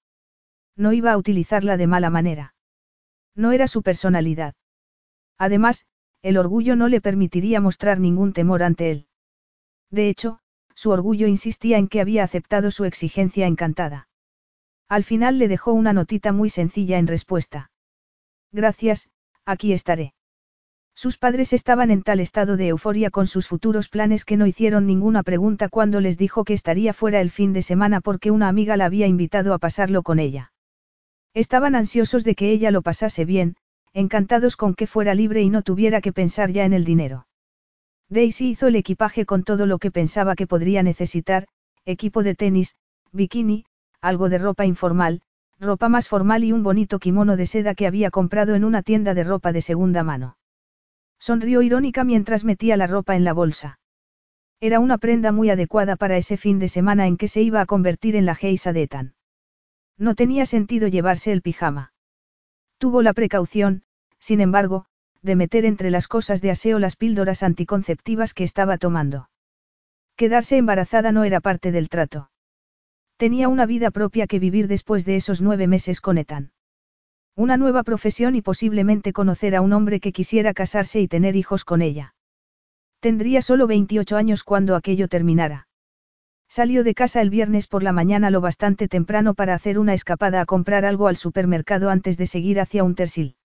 No 0.79 0.95
iba 0.95 1.12
a 1.12 1.19
utilizarla 1.19 1.77
de 1.77 1.87
mala 1.87 2.09
manera. 2.09 2.55
No 3.37 3.53
era 3.53 3.67
su 3.67 3.83
personalidad. 3.83 4.55
Además, 5.37 5.85
el 6.23 6.39
orgullo 6.39 6.75
no 6.75 6.89
le 6.89 7.03
permitiría 7.03 7.61
mostrar 7.61 8.01
ningún 8.01 8.33
temor 8.33 8.62
ante 8.62 8.91
él. 8.91 9.09
De 9.91 10.09
hecho, 10.09 10.39
su 10.75 10.89
orgullo 10.89 11.27
insistía 11.27 11.77
en 11.77 11.87
que 11.87 12.01
había 12.01 12.25
aceptado 12.25 12.71
su 12.71 12.87
exigencia 12.87 13.47
encantada. 13.47 14.09
Al 14.89 15.05
final 15.05 15.39
le 15.39 15.49
dejó 15.49 15.75
una 15.75 15.93
notita 15.93 16.33
muy 16.33 16.49
sencilla 16.49 16.97
en 16.97 17.07
respuesta. 17.07 17.73
Gracias, 18.53 19.11
aquí 19.45 19.75
estaré. 19.75 20.15
Sus 21.03 21.19
padres 21.19 21.53
estaban 21.53 21.91
en 21.91 22.05
tal 22.05 22.21
estado 22.21 22.57
de 22.57 22.69
euforia 22.69 23.11
con 23.11 23.27
sus 23.27 23.49
futuros 23.49 23.89
planes 23.89 24.25
que 24.25 24.37
no 24.37 24.47
hicieron 24.47 24.87
ninguna 24.87 25.25
pregunta 25.25 25.69
cuando 25.69 26.01
les 26.01 26.17
dijo 26.17 26.45
que 26.45 26.53
estaría 26.55 26.93
fuera 26.93 27.21
el 27.21 27.33
fin 27.33 27.53
de 27.53 27.63
semana 27.63 28.01
porque 28.01 28.31
una 28.31 28.47
amiga 28.47 28.77
la 28.77 28.85
había 28.85 29.09
invitado 29.09 29.53
a 29.53 29.59
pasarlo 29.59 30.05
con 30.05 30.21
ella. 30.21 30.53
Estaban 31.35 31.75
ansiosos 31.75 32.23
de 32.23 32.37
que 32.37 32.53
ella 32.53 32.71
lo 32.71 32.83
pasase 32.83 33.25
bien, 33.25 33.57
encantados 33.93 34.57
con 34.57 34.77
que 34.77 34.87
fuera 34.87 35.13
libre 35.17 35.43
y 35.43 35.51
no 35.51 35.63
tuviera 35.63 36.01
que 36.01 36.13
pensar 36.13 36.53
ya 36.53 36.65
en 36.65 36.73
el 36.73 36.85
dinero. 36.85 37.27
Daisy 38.09 38.51
hizo 38.51 38.69
el 38.69 38.77
equipaje 38.77 39.27
con 39.27 39.43
todo 39.43 39.67
lo 39.67 39.79
que 39.81 39.91
pensaba 39.91 40.37
que 40.37 40.47
podría 40.47 40.85
necesitar, 40.85 41.49
equipo 41.85 42.23
de 42.23 42.37
tenis, 42.37 42.77
bikini, 43.11 43.65
algo 44.01 44.29
de 44.29 44.39
ropa 44.39 44.67
informal, 44.67 45.21
ropa 45.59 45.89
más 45.89 46.07
formal 46.07 46.45
y 46.45 46.53
un 46.53 46.63
bonito 46.63 47.01
kimono 47.01 47.37
de 47.37 47.47
seda 47.47 47.75
que 47.75 47.89
había 47.89 48.13
comprado 48.13 48.55
en 48.55 48.63
una 48.63 48.83
tienda 48.83 49.15
de 49.15 49.25
ropa 49.25 49.51
de 49.51 49.63
segunda 49.63 50.05
mano. 50.05 50.37
Sonrió 51.23 51.62
irónica 51.62 52.02
mientras 52.02 52.42
metía 52.42 52.76
la 52.76 52.89
ropa 52.89 53.15
en 53.15 53.23
la 53.23 53.33
bolsa. 53.33 53.78
Era 54.59 54.81
una 54.81 54.99
prenda 54.99 55.31
muy 55.31 55.51
adecuada 55.51 55.94
para 55.94 56.17
ese 56.17 56.36
fin 56.36 56.59
de 56.59 56.67
semana 56.67 57.07
en 57.07 57.17
que 57.17 57.28
se 57.28 57.42
iba 57.42 57.60
a 57.60 57.67
convertir 57.67 58.17
en 58.17 58.26
la 58.26 58.34
geisa 58.34 58.73
de 58.73 58.83
Ethan. 58.83 59.15
No 59.97 60.17
tenía 60.17 60.47
sentido 60.47 60.89
llevarse 60.89 61.31
el 61.31 61.41
pijama. 61.41 61.92
Tuvo 62.78 63.02
la 63.02 63.12
precaución, 63.12 63.84
sin 64.18 64.41
embargo, 64.41 64.86
de 65.23 65.36
meter 65.36 65.65
entre 65.65 65.92
las 65.92 66.09
cosas 66.09 66.42
de 66.42 66.51
aseo 66.51 66.81
las 66.81 66.97
píldoras 66.97 67.44
anticonceptivas 67.44 68.34
que 68.34 68.42
estaba 68.42 68.76
tomando. 68.76 69.31
Quedarse 70.17 70.57
embarazada 70.57 71.12
no 71.12 71.23
era 71.23 71.41
parte 71.41 71.70
del 71.70 71.89
trato. 71.89 72.33
Tenía 73.17 73.47
una 73.47 73.65
vida 73.65 73.92
propia 73.92 74.26
que 74.26 74.41
vivir 74.41 74.67
después 74.67 75.05
de 75.05 75.15
esos 75.15 75.41
nueve 75.41 75.68
meses 75.68 76.01
con 76.01 76.18
Ethan. 76.18 76.51
Una 77.35 77.57
nueva 77.57 77.83
profesión 77.83 78.35
y 78.35 78.43
posiblemente 78.43 79.15
conocer 79.15 79.57
a 79.57 79.62
un 79.62 79.73
hombre 79.73 80.01
que 80.01 80.12
quisiera 80.12 80.52
casarse 80.52 81.01
y 81.01 81.09
tener 81.09 81.35
hijos 81.35 81.65
con 81.65 81.81
ella. 81.81 82.15
Tendría 83.01 83.41
solo 83.41 83.67
28 83.67 84.17
años 84.19 84.44
cuando 84.44 84.77
aquello 84.77 85.09
terminara. 85.09 85.67
Salió 86.47 86.85
de 86.85 86.94
casa 86.94 87.23
el 87.23 87.31
viernes 87.31 87.69
por 87.69 87.83
la 87.83 87.93
mañana 87.93 88.28
lo 88.28 88.43
bastante 88.43 88.86
temprano 88.86 89.33
para 89.33 89.55
hacer 89.55 89.78
una 89.78 89.94
escapada 89.94 90.43
a 90.43 90.44
comprar 90.44 90.85
algo 90.85 91.09
al 91.09 91.17
supermercado 91.17 91.89
antes 91.89 92.19
de 92.19 92.27
seguir 92.27 92.61
hacia 92.61 92.85
un 92.85 92.94
tersil. 92.94 93.36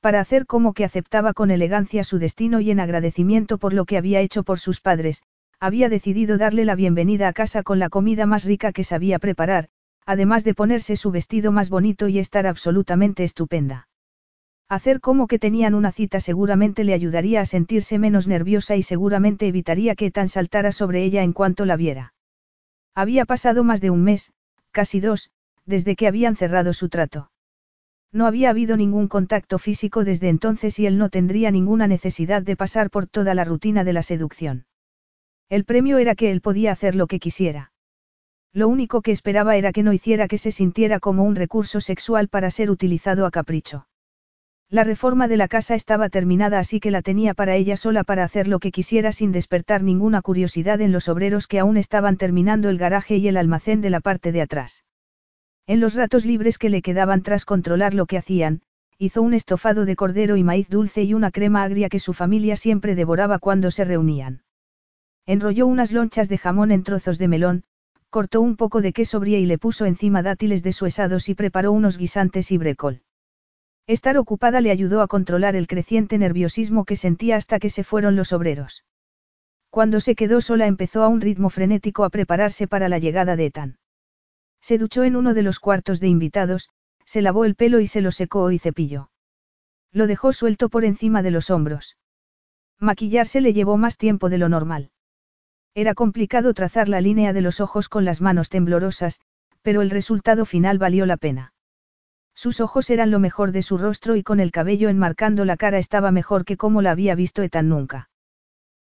Para 0.00 0.20
hacer 0.20 0.44
como 0.44 0.74
que 0.74 0.84
aceptaba 0.84 1.32
con 1.32 1.50
elegancia 1.50 2.04
su 2.04 2.18
destino 2.18 2.60
y 2.60 2.70
en 2.70 2.78
agradecimiento 2.78 3.56
por 3.56 3.72
lo 3.72 3.86
que 3.86 3.96
había 3.96 4.20
hecho 4.20 4.42
por 4.42 4.58
sus 4.58 4.82
padres, 4.82 5.22
había 5.58 5.88
decidido 5.88 6.36
darle 6.36 6.66
la 6.66 6.74
bienvenida 6.74 7.26
a 7.26 7.32
casa 7.32 7.62
con 7.62 7.78
la 7.78 7.88
comida 7.88 8.26
más 8.26 8.44
rica 8.44 8.72
que 8.72 8.84
sabía 8.84 9.18
preparar, 9.18 9.70
además 10.08 10.42
de 10.42 10.54
ponerse 10.54 10.96
su 10.96 11.10
vestido 11.10 11.52
más 11.52 11.68
bonito 11.68 12.08
y 12.08 12.18
estar 12.18 12.46
absolutamente 12.46 13.24
estupenda. 13.24 13.88
Hacer 14.66 15.00
como 15.00 15.26
que 15.26 15.38
tenían 15.38 15.74
una 15.74 15.92
cita 15.92 16.18
seguramente 16.18 16.82
le 16.82 16.94
ayudaría 16.94 17.42
a 17.42 17.44
sentirse 17.44 17.98
menos 17.98 18.26
nerviosa 18.26 18.74
y 18.74 18.82
seguramente 18.82 19.46
evitaría 19.46 19.94
que 19.96 20.10
tan 20.10 20.30
saltara 20.30 20.72
sobre 20.72 21.04
ella 21.04 21.22
en 21.24 21.34
cuanto 21.34 21.66
la 21.66 21.76
viera. 21.76 22.14
Había 22.94 23.26
pasado 23.26 23.64
más 23.64 23.82
de 23.82 23.90
un 23.90 24.02
mes, 24.02 24.32
casi 24.70 24.98
dos, 24.98 25.30
desde 25.66 25.94
que 25.94 26.06
habían 26.06 26.36
cerrado 26.36 26.72
su 26.72 26.88
trato. 26.88 27.30
No 28.10 28.26
había 28.26 28.48
habido 28.48 28.78
ningún 28.78 29.08
contacto 29.08 29.58
físico 29.58 30.04
desde 30.04 30.30
entonces 30.30 30.78
y 30.78 30.86
él 30.86 30.96
no 30.96 31.10
tendría 31.10 31.50
ninguna 31.50 31.86
necesidad 31.86 32.40
de 32.42 32.56
pasar 32.56 32.88
por 32.88 33.06
toda 33.06 33.34
la 33.34 33.44
rutina 33.44 33.84
de 33.84 33.92
la 33.92 34.02
seducción. 34.02 34.64
El 35.50 35.66
premio 35.66 35.98
era 35.98 36.14
que 36.14 36.30
él 36.30 36.40
podía 36.40 36.72
hacer 36.72 36.94
lo 36.94 37.08
que 37.08 37.20
quisiera. 37.20 37.72
Lo 38.52 38.68
único 38.68 39.02
que 39.02 39.12
esperaba 39.12 39.56
era 39.56 39.72
que 39.72 39.82
no 39.82 39.92
hiciera 39.92 40.28
que 40.28 40.38
se 40.38 40.52
sintiera 40.52 41.00
como 41.00 41.24
un 41.24 41.36
recurso 41.36 41.80
sexual 41.80 42.28
para 42.28 42.50
ser 42.50 42.70
utilizado 42.70 43.26
a 43.26 43.30
capricho. 43.30 43.86
La 44.70 44.84
reforma 44.84 45.28
de 45.28 45.38
la 45.38 45.48
casa 45.48 45.74
estaba 45.74 46.10
terminada 46.10 46.58
así 46.58 46.78
que 46.78 46.90
la 46.90 47.00
tenía 47.00 47.32
para 47.32 47.56
ella 47.56 47.78
sola 47.78 48.04
para 48.04 48.22
hacer 48.22 48.48
lo 48.48 48.58
que 48.58 48.70
quisiera 48.70 49.12
sin 49.12 49.32
despertar 49.32 49.82
ninguna 49.82 50.20
curiosidad 50.20 50.82
en 50.82 50.92
los 50.92 51.08
obreros 51.08 51.46
que 51.46 51.58
aún 51.58 51.78
estaban 51.78 52.18
terminando 52.18 52.68
el 52.68 52.76
garaje 52.76 53.16
y 53.16 53.28
el 53.28 53.38
almacén 53.38 53.80
de 53.80 53.88
la 53.90 54.00
parte 54.00 54.30
de 54.30 54.42
atrás. 54.42 54.84
En 55.66 55.80
los 55.80 55.94
ratos 55.94 56.26
libres 56.26 56.58
que 56.58 56.68
le 56.68 56.82
quedaban 56.82 57.22
tras 57.22 57.46
controlar 57.46 57.94
lo 57.94 58.04
que 58.04 58.18
hacían, 58.18 58.60
hizo 58.98 59.22
un 59.22 59.32
estofado 59.32 59.84
de 59.84 59.96
cordero 59.96 60.36
y 60.36 60.44
maíz 60.44 60.68
dulce 60.68 61.02
y 61.02 61.14
una 61.14 61.30
crema 61.30 61.62
agria 61.62 61.88
que 61.88 62.00
su 62.00 62.12
familia 62.12 62.56
siempre 62.56 62.94
devoraba 62.94 63.38
cuando 63.38 63.70
se 63.70 63.84
reunían. 63.84 64.42
Enrolló 65.24 65.66
unas 65.66 65.92
lonchas 65.92 66.28
de 66.28 66.36
jamón 66.36 66.72
en 66.72 66.82
trozos 66.82 67.16
de 67.18 67.28
melón, 67.28 67.64
cortó 68.10 68.40
un 68.40 68.56
poco 68.56 68.80
de 68.80 68.92
queso 68.92 69.20
brie 69.20 69.38
y 69.40 69.46
le 69.46 69.58
puso 69.58 69.84
encima 69.84 70.22
dátiles 70.22 70.62
desuesados 70.62 71.28
y 71.28 71.34
preparó 71.34 71.72
unos 71.72 71.98
guisantes 71.98 72.50
y 72.50 72.58
brecol. 72.58 73.02
Estar 73.86 74.18
ocupada 74.18 74.60
le 74.60 74.70
ayudó 74.70 75.00
a 75.00 75.08
controlar 75.08 75.56
el 75.56 75.66
creciente 75.66 76.18
nerviosismo 76.18 76.84
que 76.84 76.96
sentía 76.96 77.36
hasta 77.36 77.58
que 77.58 77.70
se 77.70 77.84
fueron 77.84 78.16
los 78.16 78.32
obreros. 78.32 78.84
Cuando 79.70 80.00
se 80.00 80.14
quedó 80.14 80.40
sola 80.40 80.66
empezó 80.66 81.02
a 81.02 81.08
un 81.08 81.20
ritmo 81.20 81.50
frenético 81.50 82.04
a 82.04 82.10
prepararse 82.10 82.66
para 82.66 82.88
la 82.88 82.98
llegada 82.98 83.36
de 83.36 83.46
Ethan. 83.46 83.78
Se 84.60 84.78
duchó 84.78 85.04
en 85.04 85.16
uno 85.16 85.34
de 85.34 85.42
los 85.42 85.60
cuartos 85.60 86.00
de 86.00 86.08
invitados, 86.08 86.68
se 87.04 87.22
lavó 87.22 87.44
el 87.44 87.54
pelo 87.54 87.80
y 87.80 87.86
se 87.86 88.00
lo 88.00 88.10
secó 88.10 88.50
y 88.50 88.58
cepilló. 88.58 89.10
Lo 89.92 90.06
dejó 90.06 90.32
suelto 90.32 90.68
por 90.68 90.84
encima 90.84 91.22
de 91.22 91.30
los 91.30 91.50
hombros. 91.50 91.96
Maquillarse 92.78 93.40
le 93.40 93.52
llevó 93.52 93.76
más 93.76 93.96
tiempo 93.96 94.28
de 94.28 94.38
lo 94.38 94.48
normal. 94.48 94.90
Era 95.74 95.94
complicado 95.94 96.54
trazar 96.54 96.88
la 96.88 97.00
línea 97.00 97.32
de 97.32 97.40
los 97.40 97.60
ojos 97.60 97.88
con 97.88 98.04
las 98.04 98.20
manos 98.20 98.48
temblorosas, 98.48 99.20
pero 99.62 99.82
el 99.82 99.90
resultado 99.90 100.44
final 100.44 100.78
valió 100.78 101.06
la 101.06 101.16
pena. 101.16 101.52
Sus 102.34 102.60
ojos 102.60 102.88
eran 102.90 103.10
lo 103.10 103.18
mejor 103.18 103.52
de 103.52 103.62
su 103.62 103.78
rostro 103.78 104.14
y 104.14 104.22
con 104.22 104.38
el 104.38 104.52
cabello 104.52 104.88
enmarcando 104.88 105.44
la 105.44 105.56
cara 105.56 105.78
estaba 105.78 106.12
mejor 106.12 106.44
que 106.44 106.56
como 106.56 106.82
la 106.82 106.92
había 106.92 107.14
visto 107.14 107.42
Etan 107.42 107.68
nunca. 107.68 108.10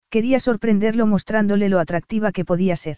Quería 0.09 0.39
sorprenderlo 0.39 1.05
mostrándole 1.07 1.69
lo 1.69 1.79
atractiva 1.79 2.31
que 2.31 2.45
podía 2.45 2.75
ser. 2.75 2.97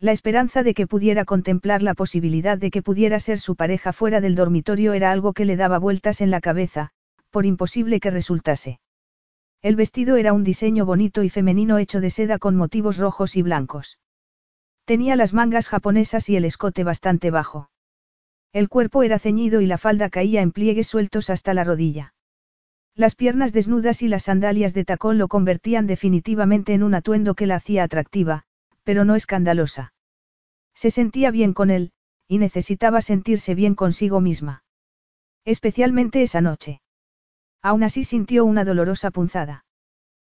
La 0.00 0.12
esperanza 0.12 0.62
de 0.62 0.74
que 0.74 0.86
pudiera 0.86 1.24
contemplar 1.24 1.82
la 1.82 1.94
posibilidad 1.94 2.58
de 2.58 2.70
que 2.70 2.82
pudiera 2.82 3.20
ser 3.20 3.38
su 3.38 3.54
pareja 3.54 3.92
fuera 3.92 4.20
del 4.20 4.34
dormitorio 4.34 4.92
era 4.92 5.12
algo 5.12 5.32
que 5.32 5.44
le 5.44 5.56
daba 5.56 5.78
vueltas 5.78 6.20
en 6.20 6.30
la 6.30 6.40
cabeza, 6.40 6.90
por 7.30 7.46
imposible 7.46 8.00
que 8.00 8.10
resultase. 8.10 8.80
El 9.62 9.76
vestido 9.76 10.16
era 10.16 10.32
un 10.32 10.42
diseño 10.42 10.86
bonito 10.86 11.22
y 11.22 11.28
femenino 11.28 11.76
hecho 11.76 12.00
de 12.00 12.10
seda 12.10 12.38
con 12.38 12.56
motivos 12.56 12.96
rojos 12.96 13.36
y 13.36 13.42
blancos. 13.42 13.98
Tenía 14.86 15.16
las 15.16 15.34
mangas 15.34 15.68
japonesas 15.68 16.28
y 16.30 16.36
el 16.36 16.46
escote 16.46 16.82
bastante 16.82 17.30
bajo. 17.30 17.70
El 18.52 18.68
cuerpo 18.68 19.02
era 19.02 19.18
ceñido 19.18 19.60
y 19.60 19.66
la 19.66 19.78
falda 19.78 20.08
caía 20.08 20.40
en 20.40 20.50
pliegues 20.50 20.88
sueltos 20.88 21.30
hasta 21.30 21.54
la 21.54 21.64
rodilla. 21.64 22.14
Las 22.94 23.14
piernas 23.14 23.52
desnudas 23.52 24.02
y 24.02 24.08
las 24.08 24.24
sandalias 24.24 24.74
de 24.74 24.84
tacón 24.84 25.18
lo 25.18 25.28
convertían 25.28 25.86
definitivamente 25.86 26.72
en 26.72 26.82
un 26.82 26.94
atuendo 26.94 27.34
que 27.34 27.46
la 27.46 27.56
hacía 27.56 27.84
atractiva, 27.84 28.44
pero 28.82 29.04
no 29.04 29.14
escandalosa. 29.14 29.92
Se 30.74 30.90
sentía 30.90 31.30
bien 31.30 31.52
con 31.52 31.70
él, 31.70 31.92
y 32.26 32.38
necesitaba 32.38 33.02
sentirse 33.02 33.54
bien 33.54 33.74
consigo 33.74 34.20
misma. 34.20 34.64
Especialmente 35.44 36.22
esa 36.22 36.40
noche. 36.40 36.80
Aún 37.62 37.82
así 37.82 38.04
sintió 38.04 38.44
una 38.44 38.64
dolorosa 38.64 39.10
punzada. 39.10 39.64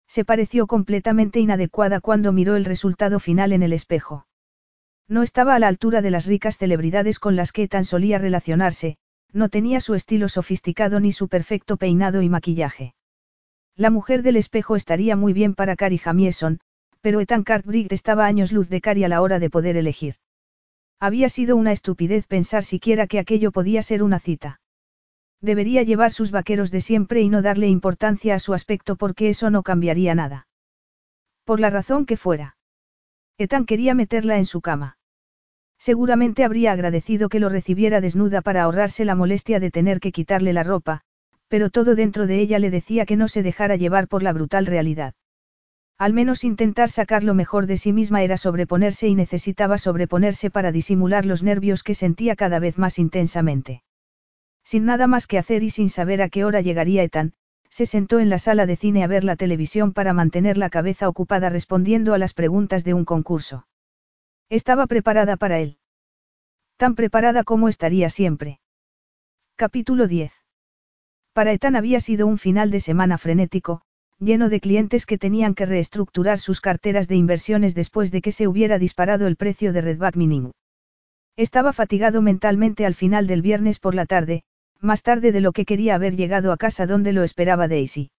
Se 0.09 0.25
pareció 0.25 0.67
completamente 0.67 1.41
inadecuada 1.41 2.01
cuando 2.01 2.33
miró 2.33 2.57
el 2.57 2.65
resultado 2.65 3.20
final 3.20 3.52
en 3.52 3.62
el 3.62 3.73
espejo. 3.73 4.26
No 5.09 5.23
estaba 5.23 5.55
a 5.55 5.59
la 5.59 5.68
altura 5.68 6.02
de 6.02 6.10
las 6.10 6.26
ricas 6.26 6.59
celebridades 6.59 7.18
con 7.18 7.36
las 7.36 7.52
que 7.52 7.68
tan 7.68 7.84
solía 7.84 8.18
relacionarse, 8.18 8.97
no 9.33 9.49
tenía 9.49 9.81
su 9.81 9.94
estilo 9.94 10.28
sofisticado 10.28 11.01
ni 11.01 11.12
su 11.12 11.28
perfecto 11.28 11.76
peinado 11.76 12.23
y 12.23 12.28
maquillaje. 12.28 12.94
La 13.76 13.91
mujer 13.91 14.23
del 14.23 14.36
espejo 14.36 14.76
estaría 14.76 15.17
muy 15.17 15.33
bien 15.33 15.55
para 15.55 15.76
Carrie 15.76 15.99
Jamieson, 15.99 16.60
pero 17.01 17.20
Ethan 17.20 17.42
Cartwright 17.42 17.92
estaba 17.92 18.26
años 18.26 18.52
luz 18.52 18.68
de 18.68 18.81
Carrie 18.81 19.05
a 19.05 19.09
la 19.09 19.23
hora 19.23 19.39
de 19.39 19.51
poder 19.51 19.76
elegir. 19.76 20.17
Había 21.01 21.28
sido 21.28 21.57
una 21.57 21.73
estupidez 21.73 22.26
pensar 22.26 22.65
siquiera 22.65 23.07
que 23.07 23.18
aquello 23.18 23.51
podía 23.51 23.83
ser 23.83 24.02
una 24.02 24.20
cita. 24.20 24.60
Debería 25.42 25.82
llevar 25.82 26.12
sus 26.12 26.30
vaqueros 26.30 26.70
de 26.70 26.80
siempre 26.80 27.20
y 27.20 27.28
no 27.28 27.42
darle 27.42 27.66
importancia 27.66 28.36
a 28.36 28.38
su 28.38 28.54
aspecto 28.54 28.94
porque 28.94 29.28
eso 29.28 29.50
no 29.50 29.64
cambiaría 29.64 30.14
nada. 30.14 30.46
Por 31.44 31.58
la 31.58 31.68
razón 31.68 32.06
que 32.06 32.16
fuera. 32.16 32.56
Ethan 33.38 33.66
quería 33.66 33.94
meterla 33.94 34.38
en 34.38 34.46
su 34.46 34.60
cama. 34.60 34.98
Seguramente 35.78 36.44
habría 36.44 36.70
agradecido 36.70 37.28
que 37.28 37.40
lo 37.40 37.48
recibiera 37.48 38.00
desnuda 38.00 38.40
para 38.40 38.62
ahorrarse 38.62 39.04
la 39.04 39.16
molestia 39.16 39.58
de 39.58 39.72
tener 39.72 39.98
que 39.98 40.12
quitarle 40.12 40.52
la 40.52 40.62
ropa, 40.62 41.00
pero 41.48 41.70
todo 41.70 41.96
dentro 41.96 42.28
de 42.28 42.38
ella 42.38 42.60
le 42.60 42.70
decía 42.70 43.04
que 43.04 43.16
no 43.16 43.26
se 43.26 43.42
dejara 43.42 43.74
llevar 43.74 44.06
por 44.06 44.22
la 44.22 44.32
brutal 44.32 44.64
realidad. 44.64 45.14
Al 45.98 46.12
menos 46.12 46.44
intentar 46.44 46.88
sacar 46.88 47.24
lo 47.24 47.34
mejor 47.34 47.66
de 47.66 47.78
sí 47.78 47.92
misma 47.92 48.22
era 48.22 48.36
sobreponerse 48.36 49.08
y 49.08 49.16
necesitaba 49.16 49.76
sobreponerse 49.76 50.50
para 50.50 50.70
disimular 50.70 51.26
los 51.26 51.42
nervios 51.42 51.82
que 51.82 51.94
sentía 51.94 52.36
cada 52.36 52.60
vez 52.60 52.78
más 52.78 53.00
intensamente. 53.00 53.82
Sin 54.65 54.84
nada 54.84 55.07
más 55.07 55.26
que 55.26 55.39
hacer 55.39 55.62
y 55.62 55.70
sin 55.70 55.91
saber 55.91 56.23
a 56.23 56.28
qué 56.28 56.44
hora 56.44 56.60
llegaría 56.60 57.02
Ethan, 57.02 57.34
se 57.68 57.86
sentó 57.86 58.20
en 58.20 58.28
la 58.28 58.39
sala 58.39 58.66
de 58.66 58.76
cine 58.76 59.02
a 59.02 59.07
ver 59.07 59.24
la 59.24 59.36
televisión 59.36 59.92
para 59.92 60.12
mantener 60.12 60.58
la 60.58 60.70
cabeza 60.70 61.08
ocupada 61.08 61.49
respondiendo 61.49 62.12
a 62.12 62.18
las 62.18 62.34
preguntas 62.34 62.84
de 62.84 62.94
un 62.94 63.05
concurso. 63.05 63.66
Estaba 64.50 64.86
preparada 64.86 65.36
para 65.36 65.58
él. 65.58 65.78
Tan 66.76 66.94
preparada 66.94 67.44
como 67.44 67.68
estaría 67.68 68.10
siempre. 68.10 68.60
Capítulo 69.57 70.07
10. 70.07 70.32
Para 71.32 71.52
Ethan 71.52 71.76
había 71.76 72.00
sido 72.00 72.26
un 72.26 72.36
final 72.36 72.70
de 72.70 72.81
semana 72.81 73.16
frenético, 73.16 73.82
lleno 74.18 74.49
de 74.49 74.60
clientes 74.60 75.07
que 75.07 75.18
tenían 75.18 75.55
que 75.55 75.65
reestructurar 75.65 76.39
sus 76.39 76.60
carteras 76.60 77.08
de 77.08 77.16
inversiones 77.16 77.74
después 77.74 78.10
de 78.10 78.20
que 78.20 78.32
se 78.32 78.47
hubiera 78.47 78.78
disparado 78.78 79.26
el 79.26 79.36
precio 79.36 79.73
de 79.73 79.81
Redback 79.81 80.16
Mining. 80.16 80.52
Estaba 81.36 81.73
fatigado 81.73 82.20
mentalmente 82.20 82.84
al 82.84 82.94
final 82.94 83.26
del 83.26 83.41
viernes 83.41 83.78
por 83.78 83.94
la 83.94 84.05
tarde, 84.05 84.44
más 84.83 85.02
tarde 85.02 85.33
de 85.33 85.41
lo 85.41 85.52
que 85.52 85.65
quería 85.65 85.94
haber 85.94 86.17
llegado 86.17 86.52
a 86.52 86.57
casa 86.57 86.86
donde 86.86 87.12
lo 87.12 87.23
esperaba 87.23 87.69
Daisy. 87.69 88.11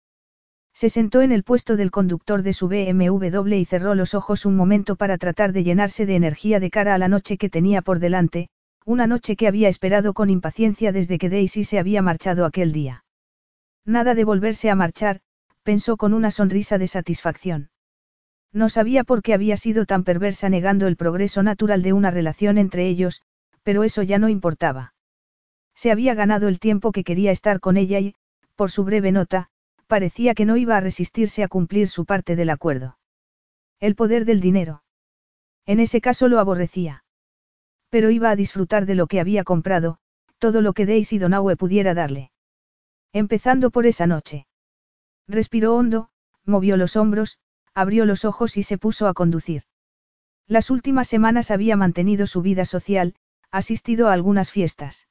Se 0.74 0.90
sentó 0.90 1.22
en 1.22 1.32
el 1.32 1.44
puesto 1.44 1.76
del 1.76 1.92
conductor 1.92 2.42
de 2.42 2.54
su 2.54 2.68
BMW 2.68 3.54
y 3.54 3.66
cerró 3.66 3.94
los 3.94 4.16
ojos 4.16 4.46
un 4.46 4.56
momento 4.56 4.96
para 4.96 5.18
tratar 5.18 5.54
de 5.54 5.64
llenarse 5.64 6.06
de 6.06 6.16
energía 6.16 6.60
de 6.60 6.72
cara 6.72 6.96
a 6.96 6.98
la 6.98 7.08
noche 7.08 7.38
que 7.38 7.50
tenía 7.50 7.82
por 7.82 8.00
delante, 8.00 8.50
una 8.86 9.06
noche 9.06 9.36
que 9.36 9.48
había 9.48 9.70
esperado 9.70 10.14
con 10.14 10.30
impaciencia 10.30 10.92
desde 10.92 11.18
que 11.18 11.30
Daisy 11.30 11.64
se 11.64 11.78
había 11.78 12.02
marchado 12.02 12.46
aquel 12.46 12.72
día. 12.72 13.04
Nada 13.86 14.16
de 14.16 14.24
volverse 14.24 14.70
a 14.70 14.76
marchar, 14.76 15.20
pensó 15.64 15.98
con 15.98 16.14
una 16.14 16.32
sonrisa 16.32 16.78
de 16.78 16.88
satisfacción. 16.88 17.70
No 18.52 18.70
sabía 18.70 19.04
por 19.04 19.22
qué 19.22 19.34
había 19.34 19.58
sido 19.58 19.86
tan 19.86 20.04
perversa 20.04 20.50
negando 20.50 20.88
el 20.88 20.96
progreso 20.96 21.44
natural 21.44 21.82
de 21.82 21.94
una 21.94 22.12
relación 22.12 22.58
entre 22.58 22.88
ellos, 22.88 23.22
pero 23.64 23.84
eso 23.84 24.04
ya 24.04 24.20
no 24.20 24.30
importaba. 24.30 24.93
Se 25.76 25.92
había 25.92 26.14
ganado 26.14 26.48
el 26.48 26.60
tiempo 26.60 26.92
que 26.92 27.04
quería 27.04 27.32
estar 27.32 27.60
con 27.60 27.78
ella 27.78 28.00
y, 28.00 28.16
por 28.56 28.72
su 28.72 28.84
breve 28.84 29.12
nota, 29.12 29.50
parecía 29.88 30.34
que 30.34 30.46
no 30.46 30.58
iba 30.58 30.78
a 30.78 30.80
resistirse 30.80 31.44
a 31.44 31.48
cumplir 31.48 31.90
su 31.90 32.06
parte 32.06 32.36
del 32.36 32.50
acuerdo. 32.50 32.98
El 33.80 33.96
poder 33.96 34.26
del 34.26 34.40
dinero. 34.40 34.84
En 35.66 35.80
ese 35.80 36.02
caso 36.02 36.28
lo 36.28 36.40
aborrecía. 36.40 37.04
Pero 37.90 38.10
iba 38.10 38.30
a 38.30 38.36
disfrutar 38.36 38.86
de 38.86 38.96
lo 38.96 39.08
que 39.08 39.20
había 39.20 39.44
comprado, 39.44 39.98
todo 40.40 40.62
lo 40.62 40.74
que 40.74 40.86
Daisy 40.86 41.20
Donaue 41.20 41.56
pudiera 41.56 41.94
darle. 41.94 42.32
Empezando 43.12 43.70
por 43.70 43.86
esa 43.86 44.08
noche. 44.08 44.48
Respiró 45.28 45.76
hondo, 45.76 46.10
movió 46.46 46.76
los 46.76 46.96
hombros, 46.96 47.40
abrió 47.74 48.06
los 48.06 48.26
ojos 48.26 48.58
y 48.58 48.64
se 48.64 48.78
puso 48.78 49.08
a 49.08 49.14
conducir. 49.14 49.64
Las 50.48 50.70
últimas 50.70 51.08
semanas 51.08 51.52
había 51.52 51.76
mantenido 51.78 52.28
su 52.28 52.42
vida 52.42 52.66
social, 52.66 53.16
asistido 53.52 54.10
a 54.10 54.14
algunas 54.14 54.52
fiestas. 54.52 55.08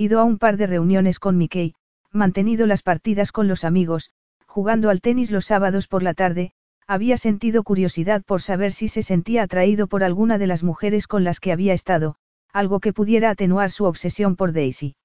Ido 0.00 0.18
a 0.18 0.24
un 0.24 0.38
par 0.38 0.56
de 0.56 0.66
reuniones 0.66 1.18
con 1.18 1.36
Mickey, 1.36 1.74
mantenido 2.10 2.66
las 2.66 2.82
partidas 2.82 3.32
con 3.32 3.48
los 3.48 3.64
amigos, 3.64 4.12
jugando 4.46 4.88
al 4.88 5.02
tenis 5.02 5.30
los 5.30 5.44
sábados 5.44 5.88
por 5.88 6.02
la 6.02 6.14
tarde, 6.14 6.52
había 6.86 7.18
sentido 7.18 7.62
curiosidad 7.64 8.22
por 8.24 8.40
saber 8.40 8.72
si 8.72 8.88
se 8.88 9.02
sentía 9.02 9.42
atraído 9.42 9.88
por 9.88 10.02
alguna 10.02 10.38
de 10.38 10.46
las 10.46 10.62
mujeres 10.62 11.06
con 11.06 11.22
las 11.22 11.38
que 11.38 11.52
había 11.52 11.74
estado, 11.74 12.16
algo 12.50 12.80
que 12.80 12.94
pudiera 12.94 13.28
atenuar 13.28 13.70
su 13.70 13.84
obsesión 13.84 14.36
por 14.36 14.54
Daisy. 14.54 14.96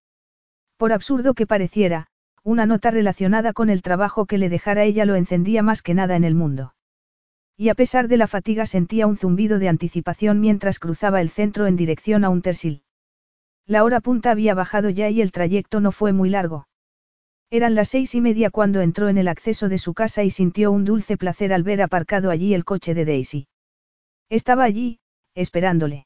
Por 0.77 0.93
absurdo 0.93 1.33
que 1.33 1.45
pareciera, 1.45 2.07
una 2.41 2.65
nota 2.65 2.89
relacionada 2.89 3.51
con 3.51 3.69
el 3.69 3.81
trabajo 3.81 4.25
que 4.25 4.37
le 4.37 4.47
dejara 4.47 4.85
ella 4.85 5.03
lo 5.03 5.15
encendía 5.15 5.61
más 5.61 5.81
que 5.81 5.93
nada 5.93 6.15
en 6.15 6.23
el 6.23 6.35
mundo. 6.35 6.73
Y 7.57 7.67
a 7.67 7.75
pesar 7.75 8.07
de 8.07 8.15
la 8.15 8.27
fatiga 8.27 8.65
sentía 8.65 9.07
un 9.07 9.17
zumbido 9.17 9.59
de 9.59 9.67
anticipación 9.67 10.39
mientras 10.39 10.79
cruzaba 10.79 11.19
el 11.19 11.31
centro 11.31 11.67
en 11.67 11.75
dirección 11.75 12.23
a 12.23 12.29
un 12.29 12.41
tersil. 12.41 12.84
La 13.67 13.83
hora 13.83 13.99
punta 13.99 14.31
había 14.31 14.53
bajado 14.53 14.89
ya 14.89 15.09
y 15.09 15.21
el 15.21 15.31
trayecto 15.31 15.79
no 15.79 15.91
fue 15.91 16.13
muy 16.13 16.29
largo. 16.29 16.67
Eran 17.49 17.73
las 17.73 17.89
seis 17.89 18.13
y 18.13 18.21
media 18.21 18.49
cuando 18.51 18.81
entró 18.81 19.09
en 19.09 19.17
el 19.17 19.27
acceso 19.27 19.69
de 19.69 19.77
su 19.77 19.93
casa 19.93 20.23
y 20.23 20.29
sintió 20.29 20.71
un 20.71 20.85
dulce 20.85 21.17
placer 21.17 21.53
al 21.53 21.63
ver 21.63 21.81
aparcado 21.81 22.29
allí 22.29 22.53
el 22.53 22.65
coche 22.65 22.93
de 22.93 23.05
Daisy. 23.05 23.47
Estaba 24.29 24.63
allí, 24.63 24.99
esperándole. 25.33 26.05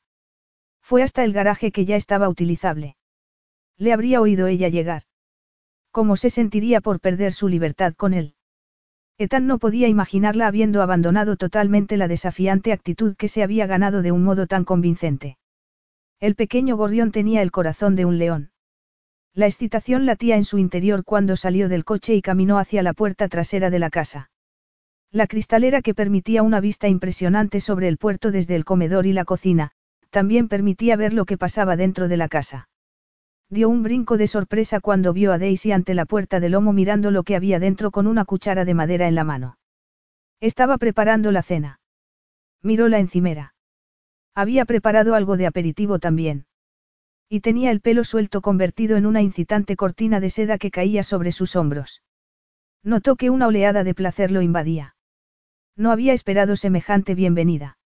Fue 0.81 1.03
hasta 1.03 1.23
el 1.23 1.33
garaje 1.33 1.71
que 1.71 1.85
ya 1.85 1.95
estaba 1.95 2.29
utilizable. 2.29 2.95
Le 3.77 3.93
habría 3.93 4.21
oído 4.21 4.47
ella 4.47 4.69
llegar. 4.69 5.03
¿Cómo 5.91 6.15
se 6.15 6.29
sentiría 6.29 6.81
por 6.81 6.99
perder 6.99 7.33
su 7.33 7.47
libertad 7.47 7.93
con 7.93 8.13
él? 8.13 8.35
Ethan 9.17 9.47
no 9.47 9.57
podía 9.57 9.87
imaginarla 9.87 10.47
habiendo 10.47 10.81
abandonado 10.81 11.35
totalmente 11.35 11.97
la 11.97 12.07
desafiante 12.07 12.71
actitud 12.71 13.15
que 13.17 13.27
se 13.27 13.43
había 13.43 13.67
ganado 13.67 14.01
de 14.01 14.11
un 14.11 14.23
modo 14.23 14.47
tan 14.47 14.63
convincente. 14.63 15.37
El 16.19 16.35
pequeño 16.35 16.75
gorrión 16.75 17.11
tenía 17.11 17.41
el 17.41 17.51
corazón 17.51 17.95
de 17.95 18.03
un 18.03 18.17
león. 18.17 18.51
La 19.33 19.45
excitación 19.45 20.05
latía 20.05 20.35
en 20.35 20.43
su 20.43 20.57
interior 20.57 21.05
cuando 21.05 21.37
salió 21.37 21.69
del 21.69 21.85
coche 21.85 22.13
y 22.13 22.21
caminó 22.21 22.59
hacia 22.59 22.83
la 22.83 22.93
puerta 22.93 23.29
trasera 23.29 23.69
de 23.69 23.79
la 23.79 23.89
casa. 23.89 24.29
La 25.11 25.27
cristalera 25.27 25.81
que 25.81 25.93
permitía 25.93 26.43
una 26.43 26.59
vista 26.59 26.89
impresionante 26.89 27.61
sobre 27.61 27.87
el 27.87 27.97
puerto 27.97 28.31
desde 28.31 28.55
el 28.55 28.65
comedor 28.65 29.05
y 29.05 29.13
la 29.13 29.23
cocina, 29.23 29.71
también 30.09 30.49
permitía 30.49 30.97
ver 30.97 31.13
lo 31.13 31.25
que 31.25 31.37
pasaba 31.37 31.77
dentro 31.77 32.09
de 32.09 32.17
la 32.17 32.27
casa. 32.27 32.69
Dio 33.49 33.69
un 33.69 33.81
brinco 33.81 34.17
de 34.17 34.27
sorpresa 34.27 34.81
cuando 34.81 35.13
vio 35.13 35.31
a 35.31 35.39
Daisy 35.39 35.71
ante 35.71 35.93
la 35.93 36.05
puerta 36.05 36.39
del 36.39 36.51
lomo 36.51 36.73
mirando 36.73 37.11
lo 37.11 37.23
que 37.23 37.37
había 37.37 37.59
dentro 37.59 37.91
con 37.91 38.07
una 38.07 38.25
cuchara 38.25 38.65
de 38.65 38.73
madera 38.73 39.07
en 39.07 39.15
la 39.15 39.23
mano. 39.23 39.57
Estaba 40.41 40.77
preparando 40.77 41.31
la 41.31 41.43
cena. 41.43 41.79
Miró 42.61 42.89
la 42.89 42.99
encimera. 42.99 43.53
Había 44.39 44.63
preparado 44.63 45.15
algo 45.15 45.35
de 45.35 45.47
aperitivo 45.47 45.99
también. 45.99 46.45
Y 47.27 47.41
tenía 47.41 47.71
el 47.71 47.81
pelo 47.81 48.05
suelto 48.05 48.39
convertido 48.39 48.95
en 48.95 49.05
una 49.05 49.21
incitante 49.21 49.75
cortina 49.75 50.21
de 50.21 50.29
seda 50.29 50.57
que 50.57 50.71
caía 50.71 51.03
sobre 51.03 51.33
sus 51.33 51.57
hombros. 51.57 52.03
Notó 52.81 53.17
que 53.17 53.29
una 53.31 53.47
oleada 53.47 53.83
de 53.83 53.93
placer 53.93 54.31
lo 54.31 54.41
invadía. 54.41 54.95
No 55.75 55.91
había 55.91 56.13
esperado 56.13 56.55
semejante 56.55 57.15
bienvenida. 57.15 57.79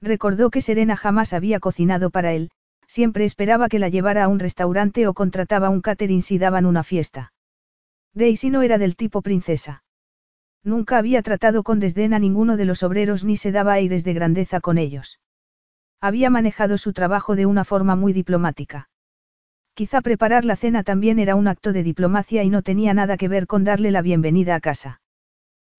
Recordó 0.00 0.50
que 0.50 0.60
Serena 0.60 0.96
jamás 0.96 1.32
había 1.32 1.58
cocinado 1.58 2.10
para 2.10 2.32
él, 2.32 2.52
siempre 2.86 3.24
esperaba 3.24 3.68
que 3.68 3.80
la 3.80 3.88
llevara 3.88 4.22
a 4.22 4.28
un 4.28 4.38
restaurante 4.38 5.08
o 5.08 5.14
contrataba 5.14 5.68
un 5.68 5.80
catering 5.80 6.22
si 6.22 6.38
daban 6.38 6.64
una 6.64 6.84
fiesta. 6.84 7.32
Daisy 8.14 8.50
no 8.50 8.62
era 8.62 8.78
del 8.78 8.94
tipo 8.94 9.20
princesa. 9.20 9.82
Nunca 10.62 10.98
había 10.98 11.22
tratado 11.22 11.64
con 11.64 11.80
desdén 11.80 12.14
a 12.14 12.20
ninguno 12.20 12.56
de 12.56 12.66
los 12.66 12.84
obreros 12.84 13.24
ni 13.24 13.36
se 13.36 13.50
daba 13.50 13.72
aires 13.72 14.04
de 14.04 14.14
grandeza 14.14 14.60
con 14.60 14.78
ellos. 14.78 15.18
Había 16.02 16.30
manejado 16.30 16.78
su 16.78 16.92
trabajo 16.92 17.36
de 17.36 17.46
una 17.46 17.64
forma 17.64 17.94
muy 17.94 18.12
diplomática. 18.12 18.90
Quizá 19.74 20.00
preparar 20.00 20.44
la 20.44 20.56
cena 20.56 20.82
también 20.82 21.20
era 21.20 21.36
un 21.36 21.46
acto 21.46 21.72
de 21.72 21.84
diplomacia 21.84 22.42
y 22.42 22.50
no 22.50 22.62
tenía 22.62 22.92
nada 22.92 23.16
que 23.16 23.28
ver 23.28 23.46
con 23.46 23.62
darle 23.62 23.92
la 23.92 24.02
bienvenida 24.02 24.56
a 24.56 24.60
casa. 24.60 25.00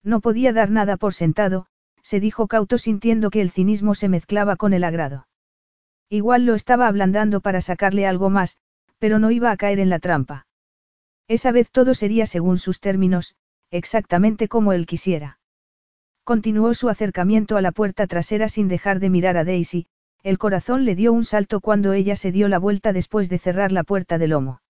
No 0.02 0.22
podía 0.22 0.54
dar 0.54 0.70
nada 0.70 0.96
por 0.96 1.12
sentado, 1.12 1.66
se 2.02 2.20
dijo 2.20 2.48
cauto 2.48 2.78
sintiendo 2.78 3.28
que 3.28 3.42
el 3.42 3.50
cinismo 3.50 3.94
se 3.94 4.08
mezclaba 4.08 4.56
con 4.56 4.72
el 4.72 4.84
agrado. 4.84 5.28
Igual 6.08 6.46
lo 6.46 6.54
estaba 6.54 6.88
ablandando 6.88 7.42
para 7.42 7.60
sacarle 7.60 8.06
algo 8.06 8.30
más, 8.30 8.56
pero 8.98 9.18
no 9.18 9.30
iba 9.30 9.50
a 9.50 9.56
caer 9.58 9.78
en 9.78 9.90
la 9.90 9.98
trampa. 9.98 10.46
Esa 11.28 11.52
vez 11.52 11.70
todo 11.70 11.92
sería 11.92 12.24
según 12.24 12.56
sus 12.56 12.80
términos, 12.80 13.36
exactamente 13.70 14.48
como 14.48 14.72
él 14.72 14.86
quisiera. 14.86 15.38
Continuó 16.24 16.72
su 16.72 16.88
acercamiento 16.88 17.58
a 17.58 17.60
la 17.60 17.72
puerta 17.72 18.06
trasera 18.06 18.48
sin 18.48 18.68
dejar 18.68 19.00
de 19.00 19.10
mirar 19.10 19.36
a 19.36 19.44
Daisy, 19.44 19.86
el 20.24 20.38
corazón 20.38 20.86
le 20.86 20.96
dio 20.96 21.12
un 21.12 21.22
salto 21.24 21.60
cuando 21.60 21.92
ella 21.92 22.16
se 22.16 22.32
dio 22.32 22.48
la 22.48 22.58
vuelta 22.58 22.94
después 22.94 23.28
de 23.28 23.38
cerrar 23.38 23.72
la 23.72 23.84
puerta 23.84 24.16
del 24.16 24.30
lomo. 24.30 24.62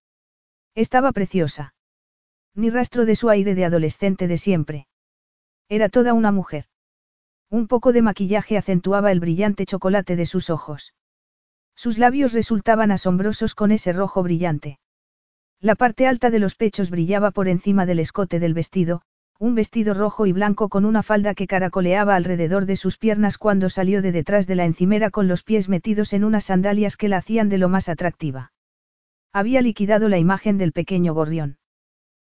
Estaba 0.75 1.13
preciosa. 1.13 1.73
Ni 2.53 2.69
rastro 2.69 3.05
de 3.05 3.15
su 3.15 3.29
aire 3.29 3.55
de 3.55 3.63
adolescente 3.63 4.27
de 4.27 4.37
siempre. 4.37 4.87
Era 5.69 5.87
toda 5.87 6.13
una 6.13 6.33
mujer. 6.33 6.65
Un 7.49 7.67
poco 7.67 7.93
de 7.93 8.01
maquillaje 8.01 8.57
acentuaba 8.57 9.13
el 9.13 9.21
brillante 9.21 9.65
chocolate 9.65 10.17
de 10.17 10.25
sus 10.25 10.49
ojos. 10.49 10.93
Sus 11.73 11.97
labios 11.97 12.33
resultaban 12.33 12.91
asombrosos 12.91 13.55
con 13.55 13.71
ese 13.71 13.93
rojo 13.93 14.23
brillante. 14.23 14.79
La 15.61 15.75
parte 15.75 16.05
alta 16.05 16.31
de 16.31 16.39
los 16.39 16.55
pechos 16.55 16.89
brillaba 16.89 17.31
por 17.31 17.47
encima 17.47 17.85
del 17.85 17.99
escote 17.99 18.39
del 18.39 18.53
vestido, 18.53 19.03
un 19.37 19.53
vestido 19.53 19.93
rojo 19.93 20.25
y 20.25 20.31
blanco 20.31 20.69
con 20.69 20.85
una 20.85 21.03
falda 21.03 21.35
que 21.35 21.47
caracoleaba 21.47 22.15
alrededor 22.15 22.65
de 22.65 22.77
sus 22.77 22.97
piernas 22.97 23.37
cuando 23.37 23.69
salió 23.69 24.01
de 24.01 24.13
detrás 24.13 24.47
de 24.47 24.55
la 24.55 24.65
encimera 24.65 25.09
con 25.09 25.27
los 25.27 25.43
pies 25.43 25.67
metidos 25.67 26.13
en 26.13 26.23
unas 26.23 26.45
sandalias 26.45 26.95
que 26.95 27.09
la 27.09 27.17
hacían 27.17 27.49
de 27.49 27.57
lo 27.57 27.67
más 27.67 27.89
atractiva. 27.89 28.53
Había 29.33 29.61
liquidado 29.61 30.07
la 30.07 30.17
imagen 30.17 30.57
del 30.57 30.71
pequeño 30.71 31.13
gorrión. 31.13 31.57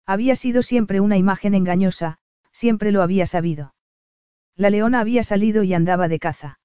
Había 0.05 0.37
sido 0.37 0.61
siempre 0.61 1.01
una 1.01 1.17
imagen 1.17 1.55
engañosa, 1.55 2.19
siempre 2.53 2.93
lo 2.93 3.01
había 3.03 3.25
sabido. 3.25 3.75
La 4.57 4.69
leona 4.69 5.01
había 5.01 5.23
salido 5.23 5.63
y 5.63 5.73
andaba 5.73 6.09
de 6.09 6.19
caza. 6.19 6.59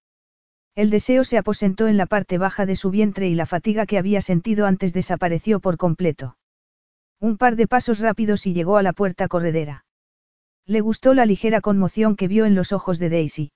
El 0.75 0.89
deseo 0.89 1.23
se 1.23 1.37
aposentó 1.37 1.87
en 1.87 1.95
la 1.95 2.05
parte 2.05 2.37
baja 2.37 2.65
de 2.65 2.75
su 2.75 2.89
vientre 2.89 3.29
y 3.29 3.35
la 3.35 3.45
fatiga 3.45 3.85
que 3.85 3.97
había 3.97 4.19
sentido 4.19 4.65
antes 4.65 4.91
desapareció 4.91 5.61
por 5.61 5.77
completo. 5.77 6.37
Un 7.21 7.37
par 7.37 7.55
de 7.55 7.67
pasos 7.67 7.99
rápidos 7.99 8.45
y 8.45 8.53
llegó 8.53 8.75
a 8.75 8.83
la 8.83 8.91
puerta 8.91 9.29
corredera. 9.29 9.84
Le 10.67 10.81
gustó 10.81 11.13
la 11.13 11.25
ligera 11.25 11.61
conmoción 11.61 12.15
que 12.15 12.27
vio 12.27 12.45
en 12.45 12.55
los 12.55 12.71
ojos 12.71 12.97
de 12.97 13.09
Daisy. 13.09 13.51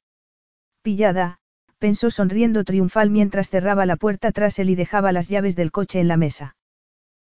Pillada, 0.84 1.40
pensó 1.80 2.12
sonriendo 2.12 2.64
triunfal 2.64 3.10
mientras 3.10 3.50
cerraba 3.50 3.86
la 3.86 3.96
puerta 3.96 4.32
tras 4.32 4.60
él 4.60 4.70
y 4.70 4.76
dejaba 4.76 5.12
las 5.12 5.28
llaves 5.28 5.56
del 5.56 5.72
coche 5.72 6.00
en 6.00 6.08
la 6.08 6.18
mesa. 6.18 6.56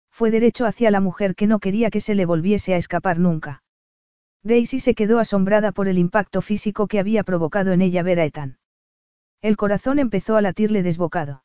Fue 0.09 0.31
derecho 0.31 0.65
hacia 0.65 0.91
la 0.91 1.01
mujer 1.01 1.35
que 1.35 1.47
no 1.47 1.59
quería 1.59 1.89
que 1.89 1.99
se 1.99 2.15
le 2.15 2.25
volviese 2.25 2.73
a 2.73 2.77
escapar 2.77 3.19
nunca. 3.19 3.63
Daisy 4.43 4.79
se 4.79 4.93
quedó 4.93 5.19
asombrada 5.19 5.71
por 5.71 5.87
el 5.87 5.97
impacto 5.97 6.41
físico 6.41 6.87
que 6.87 6.99
había 6.99 7.23
provocado 7.23 7.71
en 7.71 7.81
ella 7.81 8.03
ver 8.03 8.19
a 8.19 8.25
Ethan. 8.25 8.59
El 9.41 9.57
corazón 9.57 9.99
empezó 9.99 10.37
a 10.37 10.41
latirle 10.41 10.83
desbocado. 10.83 11.43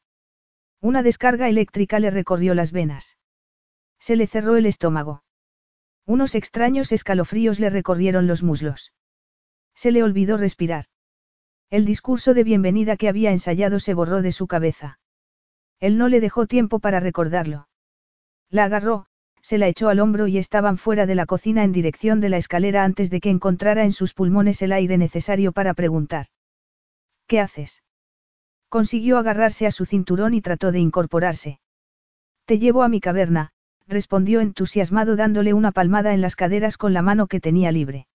Una 0.80 1.02
descarga 1.02 1.48
eléctrica 1.48 1.98
le 1.98 2.10
recorrió 2.10 2.54
las 2.54 2.70
venas. 2.70 3.16
Se 3.98 4.14
le 4.14 4.26
cerró 4.26 4.56
el 4.56 4.66
estómago. 4.66 5.22
Unos 6.08 6.34
extraños 6.34 6.90
escalofríos 6.90 7.60
le 7.60 7.68
recorrieron 7.68 8.26
los 8.26 8.42
muslos. 8.42 8.94
Se 9.74 9.92
le 9.92 10.02
olvidó 10.02 10.38
respirar. 10.38 10.86
El 11.68 11.84
discurso 11.84 12.32
de 12.32 12.44
bienvenida 12.44 12.96
que 12.96 13.10
había 13.10 13.30
ensayado 13.30 13.78
se 13.78 13.92
borró 13.92 14.22
de 14.22 14.32
su 14.32 14.46
cabeza. 14.46 15.00
Él 15.80 15.98
no 15.98 16.08
le 16.08 16.20
dejó 16.20 16.46
tiempo 16.46 16.78
para 16.78 16.98
recordarlo. 16.98 17.68
La 18.48 18.64
agarró, 18.64 19.04
se 19.42 19.58
la 19.58 19.68
echó 19.68 19.90
al 19.90 20.00
hombro 20.00 20.28
y 20.28 20.38
estaban 20.38 20.78
fuera 20.78 21.04
de 21.04 21.14
la 21.14 21.26
cocina 21.26 21.62
en 21.62 21.72
dirección 21.72 22.20
de 22.20 22.30
la 22.30 22.38
escalera 22.38 22.84
antes 22.84 23.10
de 23.10 23.20
que 23.20 23.28
encontrara 23.28 23.84
en 23.84 23.92
sus 23.92 24.14
pulmones 24.14 24.62
el 24.62 24.72
aire 24.72 24.96
necesario 24.96 25.52
para 25.52 25.74
preguntar. 25.74 26.28
¿Qué 27.26 27.38
haces? 27.38 27.82
Consiguió 28.70 29.18
agarrarse 29.18 29.66
a 29.66 29.70
su 29.70 29.84
cinturón 29.84 30.32
y 30.32 30.40
trató 30.40 30.72
de 30.72 30.78
incorporarse. 30.78 31.60
Te 32.46 32.58
llevo 32.58 32.82
a 32.82 32.88
mi 32.88 32.98
caverna, 32.98 33.52
respondió 33.88 34.40
entusiasmado 34.40 35.16
dándole 35.16 35.54
una 35.54 35.72
palmada 35.72 36.12
en 36.12 36.20
las 36.20 36.36
caderas 36.36 36.76
con 36.76 36.92
la 36.92 37.02
mano 37.02 37.26
que 37.26 37.40
tenía 37.40 37.72
libre. 37.72 38.06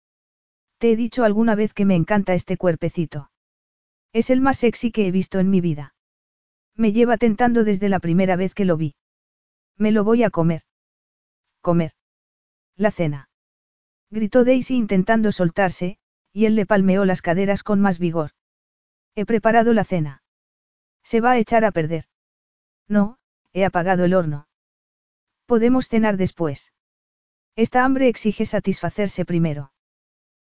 Te 0.78 0.92
he 0.92 0.96
dicho 0.96 1.24
alguna 1.24 1.56
vez 1.56 1.74
que 1.74 1.86
me 1.86 1.96
encanta 1.96 2.34
este 2.36 2.58
cuerpecito. 2.58 3.32
Es 4.14 4.30
el 4.30 4.42
más 4.42 4.60
sexy 4.60 4.92
que 4.92 5.08
he 5.08 5.12
visto 5.12 5.40
en 5.40 5.50
mi 5.50 5.60
vida. 5.62 5.96
Me 6.76 6.92
lleva 6.92 7.18
tentando 7.18 7.64
desde 7.64 7.90
la 7.90 8.00
primera 8.00 8.36
vez 8.36 8.54
que 8.54 8.66
lo 8.66 8.78
vi. 8.78 8.96
Me 9.78 9.92
lo 9.92 10.04
voy 10.04 10.24
a 10.24 10.30
comer. 10.30 10.62
Comer. 11.62 11.94
La 12.76 12.92
cena. 12.92 13.30
Gritó 14.12 14.44
Daisy 14.44 14.76
intentando 14.76 15.32
soltarse, 15.32 15.98
y 16.32 16.46
él 16.46 16.56
le 16.56 16.68
palmeó 16.68 17.06
las 17.06 17.22
caderas 17.22 17.64
con 17.64 17.80
más 17.80 17.98
vigor. 17.98 18.32
He 19.16 19.26
preparado 19.26 19.74
la 19.74 19.84
cena. 19.84 20.22
Se 21.04 21.22
va 21.22 21.32
a 21.32 21.38
echar 21.40 21.66
a 21.66 21.72
perder. 21.72 22.06
No, 22.88 23.18
he 23.54 23.66
apagado 23.66 24.06
el 24.06 24.14
horno. 24.14 24.48
Podemos 25.46 25.88
cenar 25.88 26.18
después. 26.18 26.74
Esta 27.56 27.84
hambre 27.84 28.08
exige 28.08 28.46
satisfacerse 28.46 29.26
primero. 29.26 29.72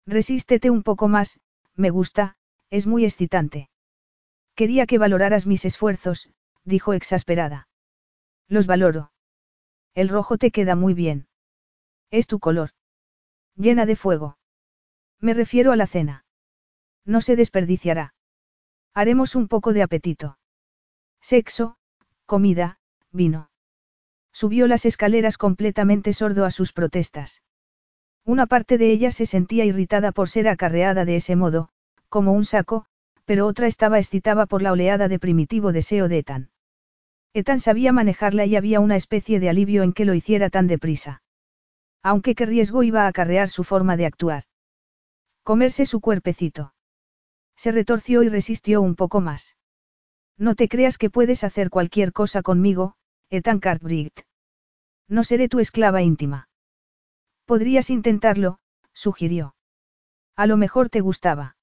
Resístete 0.07 0.69
un 0.69 0.83
poco 0.83 1.07
más, 1.07 1.39
me 1.75 1.89
gusta, 1.89 2.37
es 2.69 2.87
muy 2.87 3.05
excitante. 3.05 3.69
Quería 4.55 4.85
que 4.85 4.97
valoraras 4.97 5.45
mis 5.45 5.65
esfuerzos, 5.65 6.29
dijo 6.63 6.93
exasperada. 6.93 7.67
Los 8.47 8.67
valoro. 8.67 9.11
El 9.93 10.09
rojo 10.09 10.37
te 10.37 10.51
queda 10.51 10.75
muy 10.75 10.93
bien. 10.93 11.27
Es 12.11 12.27
tu 12.27 12.39
color. 12.39 12.71
Llena 13.55 13.85
de 13.85 13.95
fuego. 13.95 14.37
Me 15.19 15.33
refiero 15.33 15.71
a 15.71 15.75
la 15.75 15.87
cena. 15.87 16.25
No 17.05 17.21
se 17.21 17.35
desperdiciará. 17.35 18.13
Haremos 18.93 19.35
un 19.35 19.47
poco 19.47 19.73
de 19.73 19.83
apetito. 19.83 20.37
Sexo, 21.21 21.77
comida, 22.25 22.79
vino. 23.11 23.49
Subió 24.35 24.67
las 24.67 24.85
escaleras 24.85 25.37
completamente 25.37 26.11
sordo 26.11 26.43
a 26.43 26.51
sus 26.51 26.73
protestas. 26.73 27.41
Una 28.25 28.47
parte 28.47 28.77
de 28.77 28.91
ella 28.91 29.13
se 29.13 29.25
sentía 29.25 29.63
irritada 29.63 30.11
por 30.11 30.27
ser 30.27 30.49
acarreada 30.49 31.05
de 31.05 31.15
ese 31.15 31.37
modo, 31.37 31.69
como 32.09 32.33
un 32.33 32.43
saco, 32.43 32.85
pero 33.23 33.47
otra 33.47 33.67
estaba 33.67 33.97
excitada 33.97 34.45
por 34.45 34.61
la 34.61 34.73
oleada 34.73 35.07
de 35.07 35.19
primitivo 35.19 35.71
deseo 35.71 36.09
de 36.09 36.17
Ethan. 36.17 36.49
Ethan 37.33 37.61
sabía 37.61 37.93
manejarla 37.93 38.45
y 38.45 38.57
había 38.57 38.81
una 38.81 38.97
especie 38.97 39.39
de 39.39 39.47
alivio 39.47 39.83
en 39.83 39.93
que 39.93 40.03
lo 40.03 40.13
hiciera 40.13 40.49
tan 40.49 40.67
deprisa. 40.67 41.23
Aunque 42.03 42.35
qué 42.35 42.45
riesgo 42.45 42.83
iba 42.83 43.03
a 43.05 43.07
acarrear 43.07 43.47
su 43.47 43.63
forma 43.63 43.95
de 43.95 44.05
actuar. 44.05 44.43
Comerse 45.43 45.85
su 45.85 46.01
cuerpecito. 46.01 46.73
Se 47.55 47.71
retorció 47.71 48.21
y 48.21 48.27
resistió 48.27 48.81
un 48.81 48.95
poco 48.95 49.21
más. 49.21 49.55
No 50.37 50.55
te 50.55 50.67
creas 50.67 50.97
que 50.97 51.09
puedes 51.09 51.45
hacer 51.45 51.69
cualquier 51.69 52.11
cosa 52.11 52.41
conmigo, 52.41 52.97
Ethan. 53.35 53.59
No 55.07 55.23
seré 55.23 55.49
tu 55.49 55.59
esclava 55.59 56.01
íntima. 56.01 56.49
Podrías 57.45 57.89
intentarlo, 57.89 58.59
sugirió. 58.93 59.55
A 60.35 60.47
lo 60.47 60.57
mejor 60.57 60.89
te 60.89 61.01
gustaba. 61.01 61.55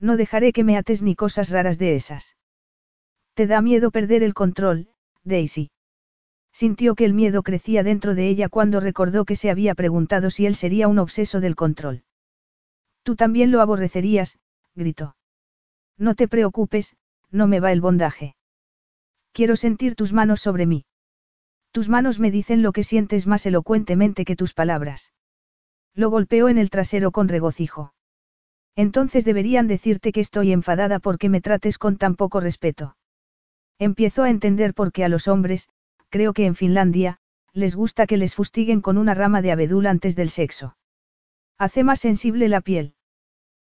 No 0.00 0.16
dejaré 0.16 0.52
que 0.52 0.64
me 0.64 0.76
ates 0.76 1.02
ni 1.02 1.16
cosas 1.16 1.50
raras 1.50 1.78
de 1.78 1.96
esas. 1.96 2.36
Te 3.34 3.46
da 3.46 3.60
miedo 3.62 3.90
perder 3.90 4.22
el 4.22 4.34
control, 4.34 4.88
Daisy. 5.24 5.70
Sintió 6.52 6.94
que 6.94 7.04
el 7.04 7.14
miedo 7.14 7.42
crecía 7.42 7.82
dentro 7.82 8.14
de 8.14 8.28
ella 8.28 8.48
cuando 8.48 8.80
recordó 8.80 9.24
que 9.24 9.36
se 9.36 9.50
había 9.50 9.74
preguntado 9.74 10.30
si 10.30 10.46
él 10.46 10.54
sería 10.54 10.88
un 10.88 10.98
obseso 10.98 11.40
del 11.40 11.56
control. 11.56 12.02
Tú 13.02 13.16
también 13.16 13.50
lo 13.50 13.60
aborrecerías, 13.60 14.38
gritó. 14.74 15.16
No 15.96 16.14
te 16.14 16.28
preocupes, 16.28 16.96
no 17.30 17.46
me 17.46 17.60
va 17.60 17.72
el 17.72 17.80
bondaje. 17.80 18.36
Quiero 19.32 19.56
sentir 19.56 19.94
tus 19.94 20.12
manos 20.12 20.40
sobre 20.40 20.66
mí. 20.66 20.84
Tus 21.70 21.88
manos 21.88 22.18
me 22.18 22.30
dicen 22.30 22.62
lo 22.62 22.72
que 22.72 22.84
sientes 22.84 23.26
más 23.26 23.44
elocuentemente 23.46 24.24
que 24.24 24.36
tus 24.36 24.54
palabras. 24.54 25.12
Lo 25.94 26.10
golpeó 26.10 26.48
en 26.48 26.58
el 26.58 26.70
trasero 26.70 27.12
con 27.12 27.28
regocijo. 27.28 27.92
Entonces 28.76 29.24
deberían 29.24 29.66
decirte 29.66 30.12
que 30.12 30.20
estoy 30.20 30.52
enfadada 30.52 31.00
porque 31.00 31.28
me 31.28 31.40
trates 31.40 31.78
con 31.78 31.96
tan 31.96 32.14
poco 32.14 32.40
respeto. 32.40 32.96
Empiezo 33.78 34.22
a 34.22 34.30
entender 34.30 34.74
por 34.74 34.92
qué 34.92 35.04
a 35.04 35.08
los 35.08 35.28
hombres, 35.28 35.68
creo 36.08 36.32
que 36.32 36.46
en 36.46 36.54
Finlandia, 36.54 37.18
les 37.52 37.74
gusta 37.74 38.06
que 38.06 38.16
les 38.16 38.34
fustiguen 38.34 38.80
con 38.80 38.98
una 38.98 39.14
rama 39.14 39.42
de 39.42 39.50
abedul 39.50 39.86
antes 39.86 40.14
del 40.14 40.30
sexo. 40.30 40.76
Hace 41.58 41.82
más 41.82 42.00
sensible 42.00 42.48
la 42.48 42.60
piel. 42.60 42.94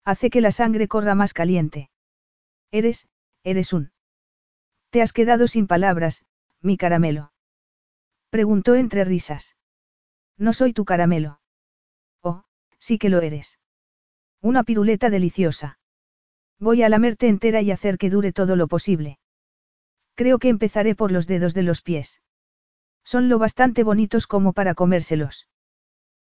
Hace 0.03 0.30
que 0.30 0.41
la 0.41 0.51
sangre 0.51 0.88
corra 0.88 1.14
más 1.14 1.33
caliente. 1.33 1.91
Eres, 2.72 3.07
eres 3.43 3.74
un. 3.74 3.91
Te 4.90 5.03
has 5.03 5.14
quedado 5.14 5.45
sin 5.48 5.67
palabras, 5.67 6.25
mi 6.61 6.77
caramelo. 6.77 7.32
Preguntó 8.35 8.75
entre 8.75 9.05
risas. 9.05 9.55
No 10.38 10.51
soy 10.51 10.73
tu 10.73 10.83
caramelo. 10.83 11.39
Oh, 12.22 12.43
sí 12.80 12.97
que 12.97 13.07
lo 13.07 13.22
eres. 13.22 13.59
Una 14.41 14.65
piruleta 14.65 15.09
deliciosa. 15.09 15.80
Voy 16.59 16.83
a 16.83 16.89
lamerte 16.89 17.30
entera 17.30 17.61
y 17.61 17.72
hacer 17.72 17.97
que 17.97 18.09
dure 18.09 18.33
todo 18.33 18.57
lo 18.57 18.67
posible. 18.67 19.19
Creo 20.15 20.38
que 20.38 20.49
empezaré 20.49 20.95
por 20.95 21.14
los 21.14 21.27
dedos 21.27 21.53
de 21.53 21.64
los 21.64 21.81
pies. 21.81 22.22
Son 23.05 23.30
lo 23.30 23.39
bastante 23.39 23.85
bonitos 23.85 24.27
como 24.27 24.51
para 24.51 24.75
comérselos. 24.75 25.47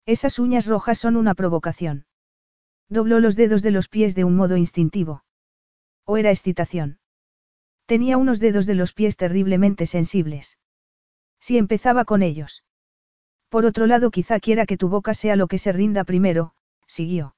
Esas 0.04 0.38
uñas 0.38 0.66
rojas 0.66 0.98
son 0.98 1.16
una 1.16 1.32
provocación. 1.34 2.04
Dobló 2.90 3.20
los 3.20 3.36
dedos 3.36 3.62
de 3.62 3.70
los 3.70 3.88
pies 3.88 4.14
de 4.14 4.24
un 4.24 4.36
modo 4.36 4.58
instintivo. 4.58 5.24
¿O 6.04 6.18
era 6.18 6.30
excitación? 6.30 6.98
Tenía 7.86 8.18
unos 8.18 8.38
dedos 8.38 8.66
de 8.66 8.74
los 8.74 8.92
pies 8.92 9.16
terriblemente 9.16 9.86
sensibles. 9.86 10.58
Si 11.42 11.58
empezaba 11.58 12.04
con 12.04 12.22
ellos. 12.22 12.62
Por 13.48 13.66
otro 13.66 13.88
lado, 13.88 14.12
quizá 14.12 14.38
quiera 14.38 14.64
que 14.64 14.76
tu 14.76 14.88
boca 14.88 15.12
sea 15.12 15.34
lo 15.34 15.48
que 15.48 15.58
se 15.58 15.72
rinda 15.72 16.04
primero, 16.04 16.54
siguió. 16.86 17.34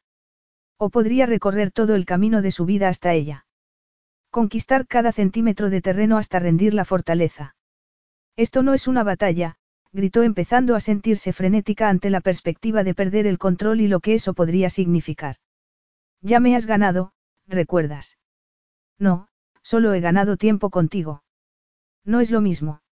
O 0.77 0.91
podría 0.91 1.25
recorrer 1.25 1.71
todo 1.71 1.95
el 1.95 2.05
camino 2.05 2.43
de 2.43 2.51
su 2.51 2.67
vida 2.67 2.91
hasta 2.91 3.15
ella. 3.15 3.47
Conquistar 4.29 4.87
cada 4.87 5.11
centímetro 5.11 5.71
de 5.71 5.81
terreno 5.81 6.19
hasta 6.19 6.39
rendir 6.39 6.75
la 6.75 6.85
fortaleza. 6.85 7.57
Esto 8.37 8.63
no 8.63 8.75
es 8.75 8.87
una 8.89 9.05
batalla, 9.05 9.57
gritó 9.91 10.23
empezando 10.23 10.75
a 10.75 10.81
sentirse 10.81 11.33
frenética 11.33 11.89
ante 11.89 12.11
la 12.11 12.21
perspectiva 12.21 12.85
de 12.85 12.95
perder 12.95 13.27
el 13.27 13.39
control 13.39 13.81
y 13.81 13.89
lo 13.89 14.01
que 14.01 14.15
eso 14.15 14.35
podría 14.35 14.69
significar. 14.69 15.37
Ya 16.21 16.41
me 16.41 16.55
has 16.57 16.67
ganado, 16.67 17.15
recuerdas. 17.47 18.19
No, 18.99 19.29
solo 19.63 19.95
he 19.95 20.01
ganado 20.01 20.37
tiempo 20.37 20.69
contigo. 20.69 21.23
No 22.05 22.21
es 22.21 22.31
lo 22.31 22.43
mismo. 22.43 22.84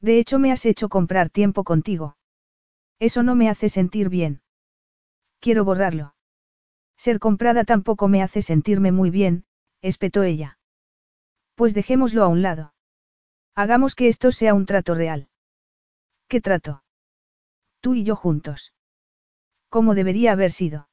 De 0.00 0.18
hecho 0.18 0.38
me 0.38 0.52
has 0.52 0.64
hecho 0.64 0.88
comprar 0.88 1.30
tiempo 1.30 1.64
contigo. 1.64 2.16
Eso 2.98 3.22
no 3.22 3.34
me 3.34 3.48
hace 3.48 3.68
sentir 3.68 4.08
bien. 4.08 4.42
Quiero 5.40 5.64
borrarlo. 5.64 6.14
Ser 6.96 7.18
comprada 7.18 7.64
tampoco 7.64 8.08
me 8.08 8.22
hace 8.22 8.42
sentirme 8.42 8.92
muy 8.92 9.10
bien, 9.10 9.44
espetó 9.80 10.22
ella. 10.22 10.58
Pues 11.54 11.74
dejémoslo 11.74 12.22
a 12.24 12.28
un 12.28 12.42
lado. 12.42 12.74
Hagamos 13.54 13.94
que 13.94 14.08
esto 14.08 14.32
sea 14.32 14.54
un 14.54 14.66
trato 14.66 14.94
real. 14.94 15.28
¿Qué 16.28 16.40
trato? 16.40 16.82
Tú 17.80 17.94
y 17.94 18.04
yo 18.04 18.16
juntos. 18.16 18.74
¿Cómo 19.68 19.94
debería 19.94 20.32
haber 20.32 20.52
sido? 20.52 20.88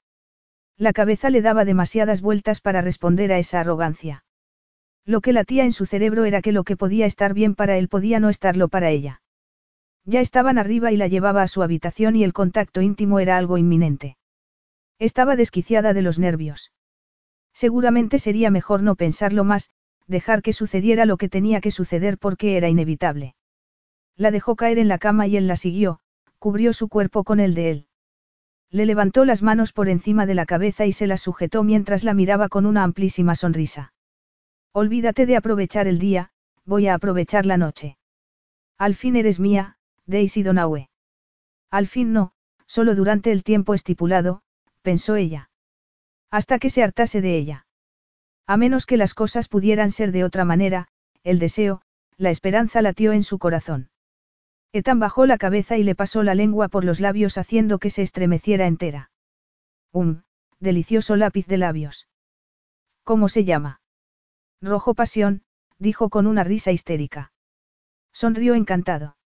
La 0.77 0.94
cabeza 0.94 1.30
le 1.30 1.42
daba 1.42 1.66
demasiadas 1.66 2.22
vueltas 2.22 2.61
para 2.61 2.82
responder 2.82 3.32
a 3.32 3.40
esa 3.40 3.60
arrogancia. 3.60 4.24
Lo 5.08 5.22
que 5.22 5.32
latía 5.32 5.64
en 5.64 5.72
su 5.72 5.86
cerebro 5.86 6.26
era 6.26 6.42
que 6.42 6.52
lo 6.52 6.66
que 6.66 6.76
podía 6.76 7.06
estar 7.06 7.34
bien 7.34 7.56
para 7.56 7.77
él 7.77 7.88
podía 7.88 8.19
no 8.19 8.27
estarlo 8.27 8.68
para 8.68 8.90
ella. 8.90 9.22
Ya 10.03 10.19
estaban 10.19 10.58
arriba 10.58 10.92
y 10.92 10.98
la 10.98 11.08
llevaba 11.08 11.44
a 11.44 11.48
su 11.48 11.64
habitación 11.64 12.18
y 12.18 12.26
el 12.26 12.34
contacto 12.34 12.82
íntimo 12.82 13.22
era 13.22 13.38
algo 13.38 13.58
inminente. 13.58 14.18
Estaba 15.00 15.38
desquiciada 15.38 15.94
de 15.94 16.02
los 16.02 16.19
nervios. 16.19 16.74
Seguramente 17.53 18.19
sería 18.19 18.52
mejor 18.52 18.84
no 18.84 18.95
pensarlo 18.95 19.45
más, 19.45 19.72
dejar 20.08 20.42
que 20.42 20.52
sucediera 20.52 21.06
lo 21.06 21.16
que 21.16 21.30
tenía 21.30 21.61
que 21.61 21.72
suceder 21.72 22.18
porque 22.18 22.58
era 22.58 22.68
inevitable. 22.68 23.34
La 24.18 24.30
dejó 24.30 24.58
caer 24.58 24.77
en 24.77 24.90
la 24.90 24.98
cama 24.98 25.26
y 25.26 25.38
él 25.38 25.48
la 25.48 25.56
siguió, 25.56 26.02
cubrió 26.38 26.74
su 26.74 26.90
cuerpo 26.90 27.24
con 27.24 27.40
el 27.40 27.53
de 27.53 27.72
él. 27.72 27.88
Le 28.72 28.86
levantó 28.86 29.24
las 29.24 29.42
manos 29.42 29.72
por 29.72 29.88
encima 29.88 30.26
de 30.26 30.36
la 30.36 30.45
cabeza 30.45 30.86
y 30.86 30.92
se 30.92 31.08
las 31.08 31.22
sujetó 31.22 31.64
mientras 31.64 32.03
la 32.03 32.14
miraba 32.14 32.50
con 32.50 32.66
una 32.66 32.84
amplísima 32.84 33.34
sonrisa. 33.34 33.94
Olvídate 34.84 35.26
de 35.26 35.36
aprovechar 35.36 35.88
el 35.88 35.98
día, 35.98 36.30
voy 36.64 36.86
a 36.86 36.94
aprovechar 36.94 37.48
la 37.48 37.58
noche. 37.58 37.98
Al 38.78 38.94
fin 38.94 39.16
eres 39.16 39.40
mía, 39.40 39.76
Daisy 40.06 40.44
Donaue. 40.44 40.92
Al 41.72 41.88
fin 41.88 42.14
no, 42.14 42.34
solo 42.68 42.94
durante 42.94 43.32
el 43.32 43.44
tiempo 43.44 43.74
estipulado, 43.74 44.44
pensó 44.84 45.16
ella. 45.16 45.50
Hasta 46.30 46.60
que 46.60 46.70
se 46.70 46.84
hartase 46.84 47.22
de 47.22 47.38
ella. 47.38 47.66
A 48.46 48.56
menos 48.56 48.86
que 48.86 48.98
las 48.98 49.16
cosas 49.16 49.48
pudieran 49.48 49.90
ser 49.90 50.12
de 50.12 50.24
otra 50.24 50.46
manera, 50.46 50.90
el 51.24 51.40
deseo, 51.40 51.82
la 52.16 52.30
esperanza 52.30 52.84
latió 52.84 53.14
en 53.14 53.24
su 53.24 53.40
corazón. 53.40 53.90
Etan 54.74 55.00
bajó 55.00 55.26
la 55.26 55.40
cabeza 55.40 55.78
y 55.78 55.84
le 55.84 55.96
pasó 55.96 56.22
la 56.22 56.36
lengua 56.36 56.68
por 56.68 56.86
los 56.86 57.00
labios 57.00 57.40
haciendo 57.40 57.80
que 57.80 57.90
se 57.90 58.04
estremeciera 58.04 58.68
entera. 58.68 59.10
Un, 59.92 60.24
delicioso 60.60 61.16
lápiz 61.16 61.48
de 61.48 61.58
labios. 61.58 62.08
¿Cómo 63.04 63.28
se 63.28 63.44
llama? 63.44 63.82
Rojo 64.61 64.95
Pasión, 64.95 65.44
dijo 65.77 66.10
con 66.10 66.26
una 66.26 66.44
risa 66.44 66.72
histérica. 66.72 67.32
Sonrió 68.11 68.56
encantado. 68.56 69.18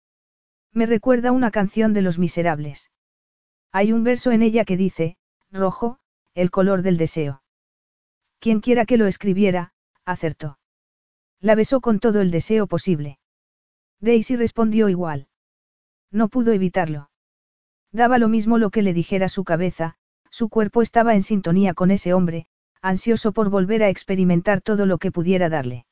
Me 0.72 0.86
recuerda 0.86 1.32
una 1.32 1.50
canción 1.50 1.92
de 1.92 2.02
Los 2.02 2.18
Miserables. 2.18 2.90
Hay 3.72 3.92
un 3.92 4.02
verso 4.02 4.32
en 4.32 4.42
ella 4.42 4.64
que 4.64 4.76
dice, 4.76 5.16
rojo, 5.50 5.98
el 6.34 6.50
color 6.50 6.82
del 6.82 6.96
deseo. 6.96 7.42
Quien 8.40 8.60
quiera 8.60 8.86
que 8.86 8.96
lo 8.96 9.06
escribiera, 9.06 9.72
acertó. 10.04 10.58
La 11.40 11.54
besó 11.54 11.80
con 11.80 12.00
todo 12.00 12.20
el 12.20 12.30
deseo 12.30 12.66
posible. 12.66 13.18
Daisy 14.00 14.34
respondió 14.34 14.88
igual. 14.88 15.28
No 16.10 16.28
pudo 16.28 16.52
evitarlo. 16.52 17.10
Daba 17.92 18.18
lo 18.18 18.28
mismo 18.28 18.58
lo 18.58 18.70
que 18.70 18.82
le 18.82 18.94
dijera 18.94 19.28
su 19.28 19.44
cabeza, 19.44 19.96
su 20.30 20.48
cuerpo 20.48 20.82
estaba 20.82 21.14
en 21.14 21.22
sintonía 21.22 21.74
con 21.74 21.90
ese 21.90 22.14
hombre, 22.14 22.46
ansioso 22.82 23.32
por 23.32 23.50
volver 23.50 23.82
a 23.82 23.88
experimentar 23.88 24.60
todo 24.60 24.86
lo 24.86 24.98
que 24.98 25.12
pudiera 25.12 25.48
darle. 25.48 25.86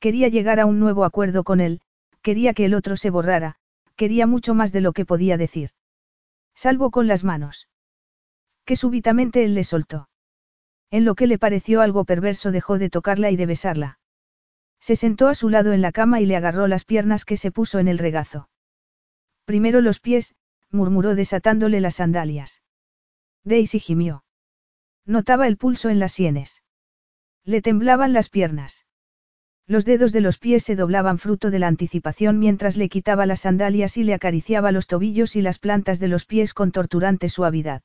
Quería 0.00 0.28
llegar 0.28 0.60
a 0.60 0.66
un 0.66 0.78
nuevo 0.78 1.04
acuerdo 1.04 1.44
con 1.44 1.60
él, 1.60 1.80
quería 2.22 2.54
que 2.54 2.64
el 2.64 2.74
otro 2.74 2.96
se 2.96 3.10
borrara, 3.10 3.56
quería 3.96 4.26
mucho 4.26 4.54
más 4.54 4.72
de 4.72 4.80
lo 4.80 4.92
que 4.92 5.04
podía 5.04 5.36
decir. 5.36 5.70
Salvo 6.54 6.90
con 6.90 7.06
las 7.06 7.24
manos. 7.24 7.68
Que 8.64 8.76
súbitamente 8.76 9.44
él 9.44 9.54
le 9.54 9.64
soltó. 9.64 10.08
En 10.90 11.04
lo 11.04 11.14
que 11.14 11.26
le 11.26 11.38
pareció 11.38 11.80
algo 11.80 12.04
perverso 12.04 12.50
dejó 12.50 12.78
de 12.78 12.90
tocarla 12.90 13.30
y 13.30 13.36
de 13.36 13.46
besarla. 13.46 13.98
Se 14.80 14.96
sentó 14.96 15.28
a 15.28 15.34
su 15.34 15.48
lado 15.48 15.72
en 15.72 15.82
la 15.82 15.92
cama 15.92 16.20
y 16.20 16.26
le 16.26 16.36
agarró 16.36 16.68
las 16.68 16.84
piernas 16.84 17.24
que 17.24 17.36
se 17.36 17.50
puso 17.50 17.78
en 17.78 17.88
el 17.88 17.98
regazo. 17.98 18.48
Primero 19.44 19.80
los 19.80 20.00
pies, 20.00 20.34
murmuró 20.70 21.14
desatándole 21.14 21.80
las 21.80 21.96
sandalias. 21.96 22.62
Daisy 23.44 23.80
gimió. 23.80 24.22
Notaba 25.08 25.46
el 25.48 25.56
pulso 25.56 25.88
en 25.88 25.98
las 25.98 26.12
sienes. 26.12 26.62
Le 27.42 27.62
temblaban 27.62 28.12
las 28.12 28.28
piernas. 28.28 28.84
Los 29.66 29.86
dedos 29.86 30.12
de 30.12 30.20
los 30.20 30.36
pies 30.36 30.64
se 30.64 30.76
doblaban 30.76 31.16
fruto 31.16 31.50
de 31.50 31.58
la 31.58 31.66
anticipación 31.66 32.38
mientras 32.38 32.76
le 32.76 32.90
quitaba 32.90 33.24
las 33.24 33.40
sandalias 33.40 33.96
y 33.96 34.04
le 34.04 34.12
acariciaba 34.12 34.70
los 34.70 34.86
tobillos 34.86 35.34
y 35.34 35.40
las 35.40 35.58
plantas 35.58 35.98
de 35.98 36.08
los 36.08 36.26
pies 36.26 36.52
con 36.52 36.72
torturante 36.72 37.30
suavidad. 37.30 37.80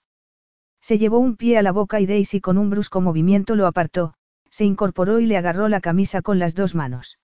Se 0.82 0.98
llevó 0.98 1.20
un 1.20 1.38
pie 1.38 1.58
a 1.58 1.62
la 1.62 1.72
boca 1.72 2.02
y 2.02 2.06
Daisy 2.06 2.42
con 2.42 2.58
un 2.58 2.70
brusco 2.70 3.00
movimiento 3.00 3.56
lo 3.56 3.68
apartó, 3.68 4.16
se 4.50 4.66
incorporó 4.66 5.22
y 5.22 5.26
le 5.26 5.38
agarró 5.38 5.70
la 5.70 5.80
camisa 5.80 6.22
con 6.22 6.40
las 6.40 6.56
dos 6.56 6.76
manos. 6.76 7.20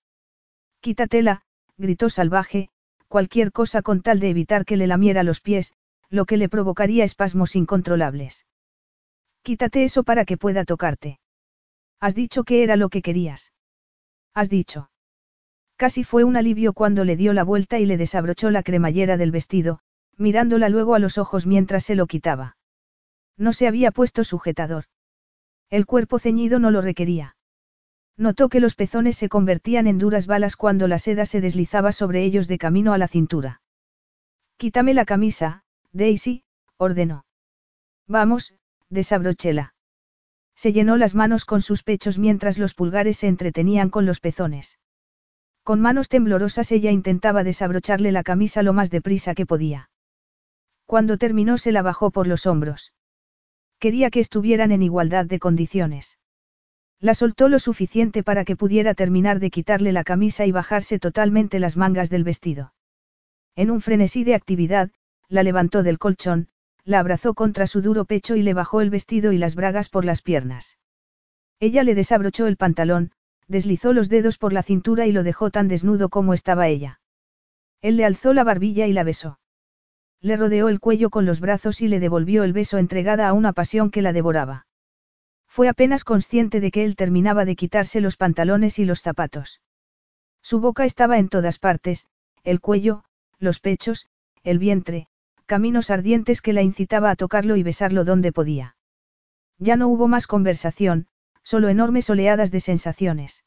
Quítatela, 0.80 1.42
gritó 1.76 2.08
salvaje, 2.08 2.70
cualquier 3.08 3.52
cosa 3.52 3.82
con 3.82 4.00
tal 4.00 4.18
de 4.18 4.30
evitar 4.30 4.64
que 4.64 4.78
le 4.78 4.86
lamiera 4.86 5.24
los 5.24 5.42
pies, 5.42 5.74
lo 6.08 6.24
que 6.24 6.38
le 6.38 6.48
provocaría 6.48 7.04
espasmos 7.04 7.54
incontrolables. 7.54 8.46
Quítate 9.42 9.84
eso 9.84 10.04
para 10.04 10.24
que 10.24 10.36
pueda 10.36 10.64
tocarte. 10.64 11.18
Has 12.00 12.14
dicho 12.14 12.44
que 12.44 12.62
era 12.62 12.76
lo 12.76 12.88
que 12.88 13.02
querías. 13.02 13.52
Has 14.34 14.48
dicho. 14.48 14.90
Casi 15.76 16.04
fue 16.04 16.24
un 16.24 16.36
alivio 16.36 16.72
cuando 16.72 17.04
le 17.04 17.16
dio 17.16 17.32
la 17.32 17.42
vuelta 17.42 17.78
y 17.78 17.86
le 17.86 17.96
desabrochó 17.96 18.50
la 18.50 18.62
cremallera 18.62 19.16
del 19.16 19.30
vestido, 19.30 19.80
mirándola 20.16 20.68
luego 20.68 20.94
a 20.94 20.98
los 20.98 21.18
ojos 21.18 21.46
mientras 21.46 21.84
se 21.84 21.94
lo 21.94 22.06
quitaba. 22.06 22.56
No 23.36 23.52
se 23.54 23.66
había 23.66 23.90
puesto 23.90 24.22
sujetador. 24.24 24.84
El 25.70 25.86
cuerpo 25.86 26.18
ceñido 26.18 26.58
no 26.58 26.70
lo 26.70 26.82
requería. 26.82 27.36
Notó 28.16 28.50
que 28.50 28.60
los 28.60 28.74
pezones 28.74 29.16
se 29.16 29.30
convertían 29.30 29.86
en 29.86 29.98
duras 29.98 30.26
balas 30.26 30.56
cuando 30.56 30.86
la 30.88 30.98
seda 30.98 31.24
se 31.24 31.40
deslizaba 31.40 31.92
sobre 31.92 32.22
ellos 32.22 32.48
de 32.48 32.58
camino 32.58 32.92
a 32.92 32.98
la 32.98 33.08
cintura. 33.08 33.62
Quítame 34.58 34.92
la 34.92 35.06
camisa, 35.06 35.64
Daisy, 35.92 36.44
ordenó. 36.76 37.24
Vamos, 38.06 38.54
desabrochéla. 38.90 39.74
Se 40.54 40.72
llenó 40.72 40.96
las 40.96 41.14
manos 41.14 41.44
con 41.44 41.62
sus 41.62 41.82
pechos 41.82 42.18
mientras 42.18 42.58
los 42.58 42.74
pulgares 42.74 43.18
se 43.18 43.28
entretenían 43.28 43.88
con 43.88 44.04
los 44.04 44.20
pezones. 44.20 44.78
Con 45.62 45.80
manos 45.80 46.08
temblorosas 46.08 46.72
ella 46.72 46.90
intentaba 46.90 47.44
desabrocharle 47.44 48.12
la 48.12 48.22
camisa 48.22 48.62
lo 48.62 48.72
más 48.72 48.90
deprisa 48.90 49.34
que 49.34 49.46
podía. 49.46 49.90
Cuando 50.86 51.16
terminó 51.16 51.56
se 51.56 51.72
la 51.72 51.82
bajó 51.82 52.10
por 52.10 52.26
los 52.26 52.46
hombros. 52.46 52.92
Quería 53.78 54.10
que 54.10 54.20
estuvieran 54.20 54.72
en 54.72 54.82
igualdad 54.82 55.24
de 55.24 55.38
condiciones. 55.38 56.18
La 56.98 57.14
soltó 57.14 57.48
lo 57.48 57.58
suficiente 57.58 58.22
para 58.22 58.44
que 58.44 58.56
pudiera 58.56 58.92
terminar 58.94 59.40
de 59.40 59.50
quitarle 59.50 59.92
la 59.92 60.04
camisa 60.04 60.44
y 60.44 60.52
bajarse 60.52 60.98
totalmente 60.98 61.58
las 61.58 61.78
mangas 61.78 62.10
del 62.10 62.24
vestido. 62.24 62.74
En 63.56 63.70
un 63.70 63.80
frenesí 63.80 64.24
de 64.24 64.34
actividad, 64.34 64.90
la 65.28 65.42
levantó 65.42 65.82
del 65.82 65.98
colchón, 65.98 66.48
la 66.84 66.98
abrazó 66.98 67.34
contra 67.34 67.66
su 67.66 67.82
duro 67.82 68.04
pecho 68.04 68.36
y 68.36 68.42
le 68.42 68.54
bajó 68.54 68.80
el 68.80 68.90
vestido 68.90 69.32
y 69.32 69.38
las 69.38 69.54
bragas 69.54 69.88
por 69.88 70.04
las 70.04 70.22
piernas. 70.22 70.78
Ella 71.60 71.82
le 71.82 71.94
desabrochó 71.94 72.46
el 72.46 72.56
pantalón, 72.56 73.12
deslizó 73.48 73.92
los 73.92 74.08
dedos 74.08 74.38
por 74.38 74.52
la 74.52 74.62
cintura 74.62 75.06
y 75.06 75.12
lo 75.12 75.22
dejó 75.22 75.50
tan 75.50 75.68
desnudo 75.68 76.08
como 76.08 76.34
estaba 76.34 76.68
ella. 76.68 77.00
Él 77.82 77.96
le 77.96 78.04
alzó 78.04 78.32
la 78.32 78.44
barbilla 78.44 78.86
y 78.86 78.92
la 78.92 79.04
besó. 79.04 79.38
Le 80.20 80.36
rodeó 80.36 80.68
el 80.68 80.80
cuello 80.80 81.10
con 81.10 81.26
los 81.26 81.40
brazos 81.40 81.80
y 81.80 81.88
le 81.88 81.98
devolvió 81.98 82.44
el 82.44 82.52
beso 82.52 82.78
entregada 82.78 83.28
a 83.28 83.32
una 83.32 83.52
pasión 83.52 83.90
que 83.90 84.02
la 84.02 84.12
devoraba. 84.12 84.66
Fue 85.46 85.68
apenas 85.68 86.04
consciente 86.04 86.60
de 86.60 86.70
que 86.70 86.84
él 86.84 86.94
terminaba 86.94 87.44
de 87.44 87.56
quitarse 87.56 88.00
los 88.00 88.16
pantalones 88.16 88.78
y 88.78 88.84
los 88.84 89.02
zapatos. 89.02 89.60
Su 90.42 90.60
boca 90.60 90.84
estaba 90.84 91.18
en 91.18 91.28
todas 91.28 91.58
partes, 91.58 92.06
el 92.44 92.60
cuello, 92.60 93.04
los 93.38 93.60
pechos, 93.60 94.06
el 94.44 94.58
vientre, 94.58 95.08
caminos 95.50 95.90
ardientes 95.90 96.42
que 96.42 96.52
la 96.52 96.62
incitaba 96.62 97.10
a 97.10 97.16
tocarlo 97.16 97.56
y 97.56 97.64
besarlo 97.64 98.04
donde 98.04 98.30
podía. 98.30 98.76
Ya 99.58 99.74
no 99.74 99.88
hubo 99.88 100.06
más 100.06 100.28
conversación, 100.28 101.08
solo 101.42 101.68
enormes 101.68 102.08
oleadas 102.08 102.52
de 102.52 102.60
sensaciones. 102.60 103.42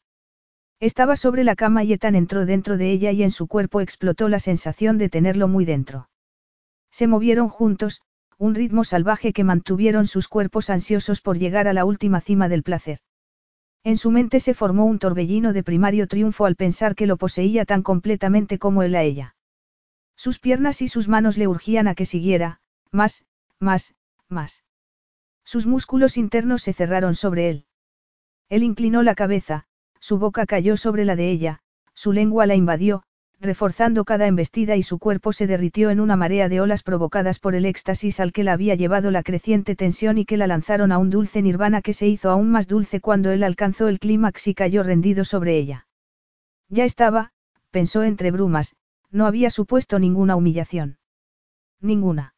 Estaba 0.80 1.16
sobre 1.16 1.44
la 1.44 1.56
cama 1.56 1.82
y 1.82 1.94
Ethan 1.94 2.14
entró 2.14 2.44
dentro 2.44 2.76
de 2.76 2.90
ella 2.90 3.10
y 3.10 3.22
en 3.22 3.30
su 3.30 3.46
cuerpo 3.46 3.80
explotó 3.80 4.28
la 4.28 4.38
sensación 4.38 4.98
de 4.98 5.08
tenerlo 5.08 5.48
muy 5.48 5.64
dentro. 5.64 6.10
Se 6.90 7.06
movieron 7.06 7.48
juntos, 7.48 8.02
un 8.36 8.54
ritmo 8.54 8.84
salvaje 8.84 9.32
que 9.32 9.42
mantuvieron 9.42 10.06
sus 10.06 10.28
cuerpos 10.28 10.68
ansiosos 10.68 11.22
por 11.22 11.38
llegar 11.38 11.68
a 11.68 11.72
la 11.72 11.86
última 11.86 12.20
cima 12.20 12.50
del 12.50 12.62
placer. 12.62 12.98
En 13.82 13.96
su 13.96 14.10
mente 14.10 14.40
se 14.40 14.52
formó 14.52 14.84
un 14.84 14.98
torbellino 14.98 15.54
de 15.54 15.62
primario 15.62 16.06
triunfo 16.06 16.44
al 16.44 16.54
pensar 16.54 16.96
que 16.96 17.06
lo 17.06 17.16
poseía 17.16 17.64
tan 17.64 17.82
completamente 17.82 18.58
como 18.58 18.82
él 18.82 18.94
a 18.94 19.02
ella. 19.02 19.33
Sus 20.16 20.38
piernas 20.38 20.82
y 20.82 20.88
sus 20.88 21.08
manos 21.08 21.36
le 21.36 21.48
urgían 21.48 21.88
a 21.88 21.94
que 21.94 22.06
siguiera, 22.06 22.60
más, 22.90 23.24
más, 23.58 23.94
más. 24.28 24.64
Sus 25.44 25.66
músculos 25.66 26.16
internos 26.16 26.62
se 26.62 26.72
cerraron 26.72 27.14
sobre 27.14 27.50
él. 27.50 27.66
Él 28.48 28.62
inclinó 28.62 29.02
la 29.02 29.14
cabeza, 29.14 29.66
su 30.00 30.18
boca 30.18 30.46
cayó 30.46 30.76
sobre 30.76 31.04
la 31.04 31.16
de 31.16 31.30
ella, 31.30 31.60
su 31.94 32.12
lengua 32.12 32.46
la 32.46 32.54
invadió, 32.54 33.02
reforzando 33.40 34.04
cada 34.04 34.26
embestida 34.26 34.76
y 34.76 34.82
su 34.82 34.98
cuerpo 34.98 35.32
se 35.32 35.46
derritió 35.46 35.90
en 35.90 36.00
una 36.00 36.16
marea 36.16 36.48
de 36.48 36.60
olas 36.60 36.82
provocadas 36.82 37.38
por 37.38 37.54
el 37.54 37.66
éxtasis 37.66 38.20
al 38.20 38.32
que 38.32 38.44
la 38.44 38.52
había 38.52 38.74
llevado 38.74 39.10
la 39.10 39.22
creciente 39.22 39.76
tensión 39.76 40.18
y 40.18 40.24
que 40.24 40.36
la 40.36 40.46
lanzaron 40.46 40.92
a 40.92 40.98
un 40.98 41.10
dulce 41.10 41.42
nirvana 41.42 41.82
que 41.82 41.92
se 41.92 42.06
hizo 42.06 42.30
aún 42.30 42.50
más 42.50 42.68
dulce 42.68 43.00
cuando 43.00 43.32
él 43.32 43.42
alcanzó 43.42 43.88
el 43.88 43.98
clímax 43.98 44.46
y 44.48 44.54
cayó 44.54 44.82
rendido 44.82 45.24
sobre 45.24 45.56
ella. 45.56 45.86
Ya 46.68 46.84
estaba, 46.84 47.32
pensó 47.70 48.02
entre 48.02 48.30
brumas, 48.30 48.74
no 49.14 49.26
había 49.26 49.48
supuesto 49.48 50.00
ninguna 50.00 50.34
humillación. 50.34 50.98
Ninguna. 51.80 52.34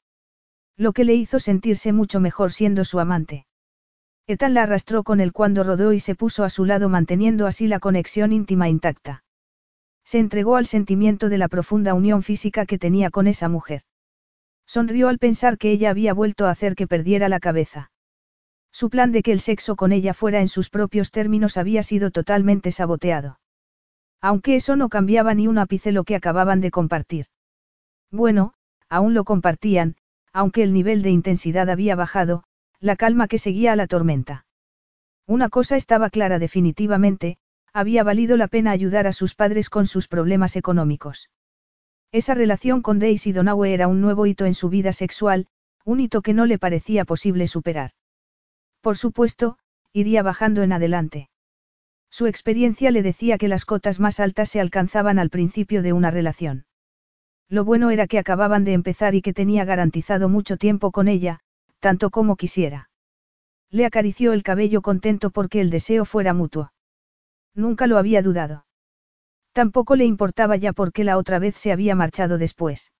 Lo 0.76 0.92
que 0.92 1.04
le 1.04 1.14
hizo 1.14 1.40
sentirse 1.40 1.94
mucho 1.94 2.20
mejor 2.20 2.52
siendo 2.52 2.84
su 2.84 3.00
amante. 3.00 3.46
Etan 4.26 4.52
la 4.52 4.64
arrastró 4.64 5.02
con 5.02 5.20
él 5.20 5.32
cuando 5.32 5.64
rodó 5.64 5.94
y 5.94 6.00
se 6.00 6.14
puso 6.14 6.44
a 6.44 6.50
su 6.50 6.66
lado 6.66 6.90
manteniendo 6.90 7.46
así 7.46 7.66
la 7.66 7.80
conexión 7.80 8.30
íntima 8.30 8.68
intacta. 8.68 9.24
Se 10.04 10.18
entregó 10.18 10.56
al 10.56 10.66
sentimiento 10.66 11.30
de 11.30 11.38
la 11.38 11.48
profunda 11.48 11.94
unión 11.94 12.22
física 12.22 12.66
que 12.66 12.78
tenía 12.78 13.08
con 13.08 13.26
esa 13.26 13.48
mujer. 13.48 13.82
Sonrió 14.66 15.08
al 15.08 15.18
pensar 15.18 15.56
que 15.56 15.70
ella 15.70 15.88
había 15.88 16.12
vuelto 16.12 16.44
a 16.46 16.50
hacer 16.50 16.74
que 16.74 16.86
perdiera 16.86 17.30
la 17.30 17.40
cabeza. 17.40 17.90
Su 18.70 18.90
plan 18.90 19.12
de 19.12 19.22
que 19.22 19.32
el 19.32 19.40
sexo 19.40 19.76
con 19.76 19.92
ella 19.92 20.12
fuera 20.12 20.42
en 20.42 20.48
sus 20.48 20.68
propios 20.68 21.10
términos 21.10 21.56
había 21.56 21.82
sido 21.82 22.10
totalmente 22.10 22.70
saboteado. 22.70 23.38
Aunque 24.20 24.56
eso 24.56 24.76
no 24.76 24.88
cambiaba 24.88 25.34
ni 25.34 25.46
un 25.46 25.58
ápice 25.58 25.92
lo 25.92 26.04
que 26.04 26.16
acababan 26.16 26.60
de 26.60 26.70
compartir. 26.70 27.26
Bueno, 28.10 28.54
aún 28.88 29.14
lo 29.14 29.24
compartían, 29.24 29.96
aunque 30.32 30.62
el 30.62 30.72
nivel 30.72 31.02
de 31.02 31.10
intensidad 31.10 31.70
había 31.70 31.96
bajado, 31.96 32.44
la 32.80 32.96
calma 32.96 33.28
que 33.28 33.38
seguía 33.38 33.72
a 33.72 33.76
la 33.76 33.86
tormenta. 33.86 34.46
Una 35.26 35.48
cosa 35.48 35.76
estaba 35.76 36.10
clara 36.10 36.38
definitivamente, 36.38 37.38
había 37.72 38.04
valido 38.04 38.36
la 38.36 38.48
pena 38.48 38.70
ayudar 38.70 39.06
a 39.06 39.12
sus 39.12 39.34
padres 39.34 39.68
con 39.68 39.86
sus 39.86 40.08
problemas 40.08 40.56
económicos. 40.56 41.30
Esa 42.12 42.34
relación 42.34 42.80
con 42.80 42.98
Daisy 42.98 43.32
Donaue 43.32 43.74
era 43.74 43.88
un 43.88 44.00
nuevo 44.00 44.26
hito 44.26 44.46
en 44.46 44.54
su 44.54 44.68
vida 44.68 44.92
sexual, 44.92 45.48
un 45.84 46.00
hito 46.00 46.22
que 46.22 46.32
no 46.32 46.46
le 46.46 46.58
parecía 46.58 47.04
posible 47.04 47.48
superar. 47.48 47.90
Por 48.80 48.96
supuesto, 48.96 49.58
iría 49.92 50.22
bajando 50.22 50.62
en 50.62 50.72
adelante. 50.72 51.28
Su 52.16 52.26
experiencia 52.26 52.90
le 52.90 53.02
decía 53.02 53.36
que 53.36 53.46
las 53.46 53.66
cotas 53.66 54.00
más 54.00 54.20
altas 54.20 54.48
se 54.48 54.58
alcanzaban 54.58 55.18
al 55.18 55.28
principio 55.28 55.82
de 55.82 55.92
una 55.92 56.10
relación. 56.10 56.64
Lo 57.50 57.62
bueno 57.62 57.90
era 57.90 58.06
que 58.06 58.18
acababan 58.18 58.64
de 58.64 58.72
empezar 58.72 59.14
y 59.14 59.20
que 59.20 59.34
tenía 59.34 59.66
garantizado 59.66 60.30
mucho 60.30 60.56
tiempo 60.56 60.92
con 60.92 61.08
ella, 61.08 61.40
tanto 61.78 62.08
como 62.08 62.36
quisiera. 62.36 62.88
Le 63.70 63.84
acarició 63.84 64.32
el 64.32 64.42
cabello 64.44 64.80
contento 64.80 65.28
porque 65.28 65.60
el 65.60 65.68
deseo 65.68 66.06
fuera 66.06 66.32
mutuo. 66.32 66.72
Nunca 67.54 67.86
lo 67.86 67.98
había 67.98 68.22
dudado. 68.22 68.64
Tampoco 69.52 69.94
le 69.94 70.06
importaba 70.06 70.56
ya 70.56 70.72
porque 70.72 71.04
la 71.04 71.18
otra 71.18 71.38
vez 71.38 71.56
se 71.56 71.70
había 71.70 71.94
marchado 71.94 72.38
después. 72.38 72.94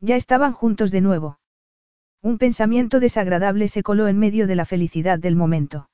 Ya 0.00 0.16
estaban 0.16 0.54
juntos 0.54 0.90
de 0.90 1.02
nuevo. 1.02 1.38
Un 2.22 2.38
pensamiento 2.38 3.00
desagradable 3.00 3.68
se 3.68 3.82
coló 3.82 4.08
en 4.08 4.18
medio 4.18 4.46
de 4.46 4.54
la 4.54 4.64
felicidad 4.64 5.18
del 5.18 5.36
momento. 5.36 5.89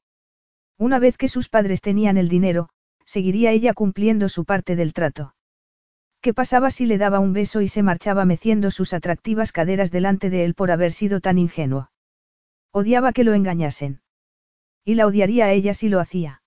Una 0.78 0.98
vez 0.98 1.16
que 1.16 1.28
sus 1.28 1.48
padres 1.48 1.80
tenían 1.80 2.16
el 2.16 2.28
dinero, 2.28 2.68
seguiría 3.04 3.50
ella 3.50 3.72
cumpliendo 3.72 4.28
su 4.28 4.44
parte 4.44 4.76
del 4.76 4.92
trato. 4.92 5.34
¿Qué 6.20 6.34
pasaba 6.34 6.70
si 6.70 6.86
le 6.86 6.98
daba 6.98 7.20
un 7.20 7.32
beso 7.32 7.60
y 7.60 7.68
se 7.68 7.82
marchaba 7.82 8.24
meciendo 8.24 8.70
sus 8.70 8.92
atractivas 8.92 9.52
caderas 9.52 9.90
delante 9.90 10.28
de 10.28 10.44
él 10.44 10.54
por 10.54 10.70
haber 10.70 10.92
sido 10.92 11.20
tan 11.20 11.38
ingenuo? 11.38 11.90
Odiaba 12.72 13.12
que 13.12 13.24
lo 13.24 13.32
engañasen. 13.32 14.00
Y 14.84 14.94
la 14.94 15.06
odiaría 15.06 15.46
a 15.46 15.52
ella 15.52 15.72
si 15.72 15.88
lo 15.88 16.00
hacía. 16.00 16.42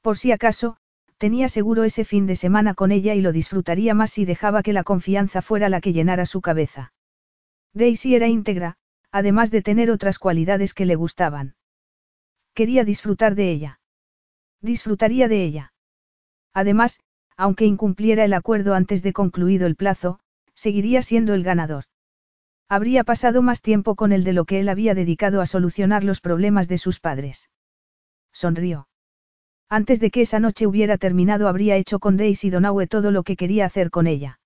Por 0.00 0.16
si 0.16 0.32
acaso, 0.32 0.76
tenía 1.18 1.48
seguro 1.48 1.84
ese 1.84 2.04
fin 2.04 2.26
de 2.26 2.36
semana 2.36 2.74
con 2.74 2.92
ella 2.92 3.14
y 3.14 3.20
lo 3.20 3.32
disfrutaría 3.32 3.94
más 3.94 4.12
si 4.12 4.24
dejaba 4.24 4.62
que 4.62 4.72
la 4.72 4.84
confianza 4.84 5.42
fuera 5.42 5.68
la 5.68 5.80
que 5.80 5.92
llenara 5.92 6.24
su 6.24 6.40
cabeza. 6.40 6.92
Daisy 7.74 8.14
era 8.14 8.28
íntegra, 8.28 8.76
además 9.10 9.50
de 9.50 9.62
tener 9.62 9.90
otras 9.90 10.18
cualidades 10.18 10.72
que 10.72 10.86
le 10.86 10.94
gustaban. 10.94 11.54
Quería 12.54 12.84
disfrutar 12.84 13.34
de 13.34 13.50
ella. 13.50 13.80
Disfrutaría 14.60 15.28
de 15.28 15.44
ella. 15.44 15.72
Además, 16.52 17.00
aunque 17.36 17.64
incumpliera 17.64 18.24
el 18.24 18.34
acuerdo 18.34 18.74
antes 18.74 19.02
de 19.02 19.12
concluido 19.12 19.66
el 19.66 19.76
plazo, 19.76 20.20
seguiría 20.54 21.02
siendo 21.02 21.32
el 21.34 21.42
ganador. 21.42 21.84
Habría 22.68 23.02
pasado 23.02 23.42
más 23.42 23.62
tiempo 23.62 23.96
con 23.96 24.12
él 24.12 24.24
de 24.24 24.32
lo 24.32 24.44
que 24.44 24.60
él 24.60 24.68
había 24.68 24.94
dedicado 24.94 25.40
a 25.40 25.46
solucionar 25.46 26.04
los 26.04 26.20
problemas 26.20 26.68
de 26.68 26.78
sus 26.78 27.00
padres. 27.00 27.48
Sonrió. 28.32 28.88
Antes 29.68 30.00
de 30.00 30.10
que 30.10 30.22
esa 30.22 30.38
noche 30.38 30.66
hubiera 30.66 30.98
terminado 30.98 31.48
habría 31.48 31.76
hecho 31.76 31.98
con 31.98 32.16
Daisy 32.16 32.50
Donaue 32.50 32.86
todo 32.86 33.10
lo 33.10 33.22
que 33.22 33.36
quería 33.36 33.66
hacer 33.66 33.90
con 33.90 34.06
ella. 34.06 34.40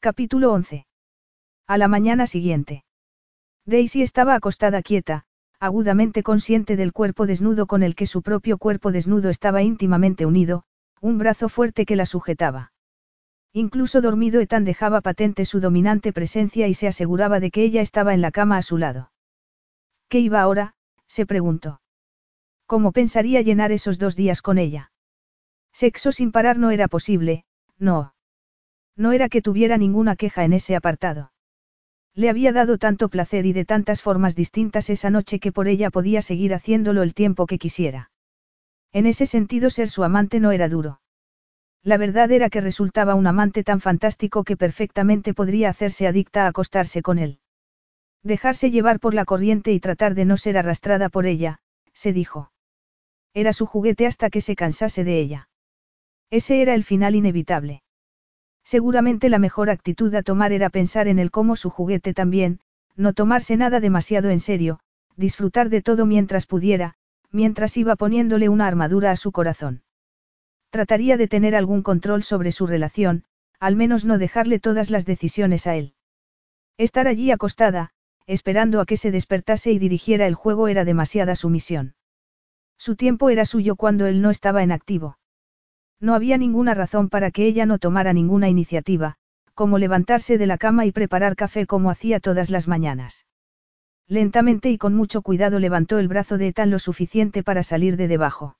Capítulo 0.00 0.52
11. 0.52 0.86
A 1.66 1.78
la 1.78 1.88
mañana 1.88 2.26
siguiente. 2.26 2.84
Daisy 3.64 4.02
estaba 4.02 4.34
acostada 4.34 4.82
quieta, 4.82 5.24
agudamente 5.64 6.22
consciente 6.22 6.76
del 6.76 6.92
cuerpo 6.92 7.26
desnudo 7.26 7.66
con 7.66 7.82
el 7.82 7.94
que 7.94 8.06
su 8.06 8.22
propio 8.22 8.58
cuerpo 8.58 8.92
desnudo 8.92 9.30
estaba 9.30 9.62
íntimamente 9.62 10.26
unido, 10.26 10.64
un 11.00 11.18
brazo 11.18 11.48
fuerte 11.48 11.86
que 11.86 11.96
la 11.96 12.06
sujetaba. 12.06 12.72
Incluso 13.52 14.00
dormido 14.00 14.40
Ethan 14.40 14.64
dejaba 14.64 15.00
patente 15.00 15.44
su 15.44 15.60
dominante 15.60 16.12
presencia 16.12 16.66
y 16.66 16.74
se 16.74 16.88
aseguraba 16.88 17.40
de 17.40 17.50
que 17.50 17.62
ella 17.62 17.82
estaba 17.82 18.14
en 18.14 18.20
la 18.20 18.30
cama 18.30 18.56
a 18.56 18.62
su 18.62 18.78
lado. 18.78 19.12
¿Qué 20.08 20.18
iba 20.20 20.40
ahora? 20.40 20.74
se 21.06 21.26
preguntó. 21.26 21.80
¿Cómo 22.66 22.92
pensaría 22.92 23.42
llenar 23.42 23.70
esos 23.70 23.98
dos 23.98 24.16
días 24.16 24.42
con 24.42 24.58
ella? 24.58 24.90
Sexo 25.72 26.12
sin 26.12 26.32
parar 26.32 26.58
no 26.58 26.70
era 26.70 26.88
posible, 26.88 27.44
no. 27.78 28.14
No 28.96 29.12
era 29.12 29.28
que 29.28 29.42
tuviera 29.42 29.76
ninguna 29.76 30.16
queja 30.16 30.44
en 30.44 30.52
ese 30.52 30.76
apartado. 30.76 31.32
Le 32.14 32.30
había 32.30 32.52
dado 32.52 32.78
tanto 32.78 33.08
placer 33.08 33.44
y 33.44 33.52
de 33.52 33.64
tantas 33.64 34.00
formas 34.00 34.36
distintas 34.36 34.88
esa 34.88 35.10
noche 35.10 35.40
que 35.40 35.52
por 35.52 35.66
ella 35.66 35.90
podía 35.90 36.22
seguir 36.22 36.54
haciéndolo 36.54 37.02
el 37.02 37.12
tiempo 37.12 37.46
que 37.46 37.58
quisiera. 37.58 38.10
En 38.92 39.06
ese 39.06 39.26
sentido 39.26 39.70
ser 39.70 39.90
su 39.90 40.04
amante 40.04 40.38
no 40.38 40.52
era 40.52 40.68
duro. 40.68 41.00
La 41.82 41.98
verdad 41.98 42.30
era 42.30 42.48
que 42.48 42.60
resultaba 42.60 43.14
un 43.14 43.26
amante 43.26 43.62
tan 43.62 43.80
fantástico 43.80 44.44
que 44.44 44.56
perfectamente 44.56 45.34
podría 45.34 45.68
hacerse 45.68 46.06
adicta 46.06 46.44
a 46.44 46.48
acostarse 46.48 47.02
con 47.02 47.18
él. 47.18 47.40
Dejarse 48.22 48.70
llevar 48.70 49.00
por 49.00 49.12
la 49.12 49.26
corriente 49.26 49.72
y 49.72 49.80
tratar 49.80 50.14
de 50.14 50.24
no 50.24 50.38
ser 50.38 50.56
arrastrada 50.56 51.10
por 51.10 51.26
ella, 51.26 51.58
se 51.92 52.14
dijo. 52.14 52.52
Era 53.34 53.52
su 53.52 53.66
juguete 53.66 54.06
hasta 54.06 54.30
que 54.30 54.40
se 54.40 54.56
cansase 54.56 55.04
de 55.04 55.18
ella. 55.18 55.48
Ese 56.30 56.62
era 56.62 56.74
el 56.74 56.84
final 56.84 57.14
inevitable. 57.14 57.83
Seguramente 58.64 59.28
la 59.28 59.38
mejor 59.38 59.68
actitud 59.70 60.14
a 60.14 60.22
tomar 60.22 60.52
era 60.52 60.70
pensar 60.70 61.06
en 61.06 61.18
el 61.18 61.30
cómo 61.30 61.54
su 61.54 61.70
juguete 61.70 62.14
también, 62.14 62.60
no 62.96 63.12
tomarse 63.12 63.56
nada 63.56 63.78
demasiado 63.78 64.30
en 64.30 64.40
serio, 64.40 64.80
disfrutar 65.16 65.68
de 65.68 65.82
todo 65.82 66.06
mientras 66.06 66.46
pudiera, 66.46 66.94
mientras 67.30 67.76
iba 67.76 67.96
poniéndole 67.96 68.48
una 68.48 68.66
armadura 68.66 69.10
a 69.10 69.16
su 69.16 69.32
corazón. 69.32 69.82
Trataría 70.70 71.16
de 71.16 71.28
tener 71.28 71.54
algún 71.54 71.82
control 71.82 72.22
sobre 72.22 72.52
su 72.52 72.66
relación, 72.66 73.24
al 73.60 73.76
menos 73.76 74.04
no 74.04 74.18
dejarle 74.18 74.58
todas 74.58 74.90
las 74.90 75.04
decisiones 75.04 75.66
a 75.66 75.76
él. 75.76 75.94
Estar 76.78 77.06
allí 77.06 77.30
acostada, 77.30 77.90
esperando 78.26 78.80
a 78.80 78.86
que 78.86 78.96
se 78.96 79.10
despertase 79.10 79.72
y 79.72 79.78
dirigiera 79.78 80.26
el 80.26 80.34
juego 80.34 80.68
era 80.68 80.84
demasiada 80.84 81.36
sumisión. 81.36 81.94
Su 82.78 82.96
tiempo 82.96 83.30
era 83.30 83.44
suyo 83.44 83.76
cuando 83.76 84.06
él 84.06 84.22
no 84.22 84.30
estaba 84.30 84.62
en 84.62 84.72
activo. 84.72 85.18
No 86.00 86.14
había 86.14 86.38
ninguna 86.38 86.74
razón 86.74 87.08
para 87.08 87.30
que 87.30 87.46
ella 87.46 87.66
no 87.66 87.78
tomara 87.78 88.12
ninguna 88.12 88.48
iniciativa, 88.48 89.16
como 89.54 89.78
levantarse 89.78 90.38
de 90.38 90.46
la 90.46 90.58
cama 90.58 90.86
y 90.86 90.92
preparar 90.92 91.36
café 91.36 91.66
como 91.66 91.90
hacía 91.90 92.20
todas 92.20 92.50
las 92.50 92.68
mañanas. 92.68 93.26
Lentamente 94.06 94.70
y 94.70 94.78
con 94.78 94.94
mucho 94.94 95.22
cuidado 95.22 95.58
levantó 95.58 95.98
el 95.98 96.08
brazo 96.08 96.36
de 96.36 96.48
Ethan 96.48 96.70
lo 96.70 96.78
suficiente 96.78 97.42
para 97.42 97.62
salir 97.62 97.96
de 97.96 98.08
debajo. 98.08 98.56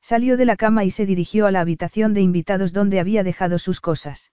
Salió 0.00 0.36
de 0.36 0.44
la 0.44 0.56
cama 0.56 0.84
y 0.84 0.90
se 0.90 1.06
dirigió 1.06 1.46
a 1.46 1.50
la 1.50 1.60
habitación 1.60 2.14
de 2.14 2.20
invitados 2.20 2.72
donde 2.72 3.00
había 3.00 3.22
dejado 3.22 3.58
sus 3.58 3.80
cosas. 3.80 4.32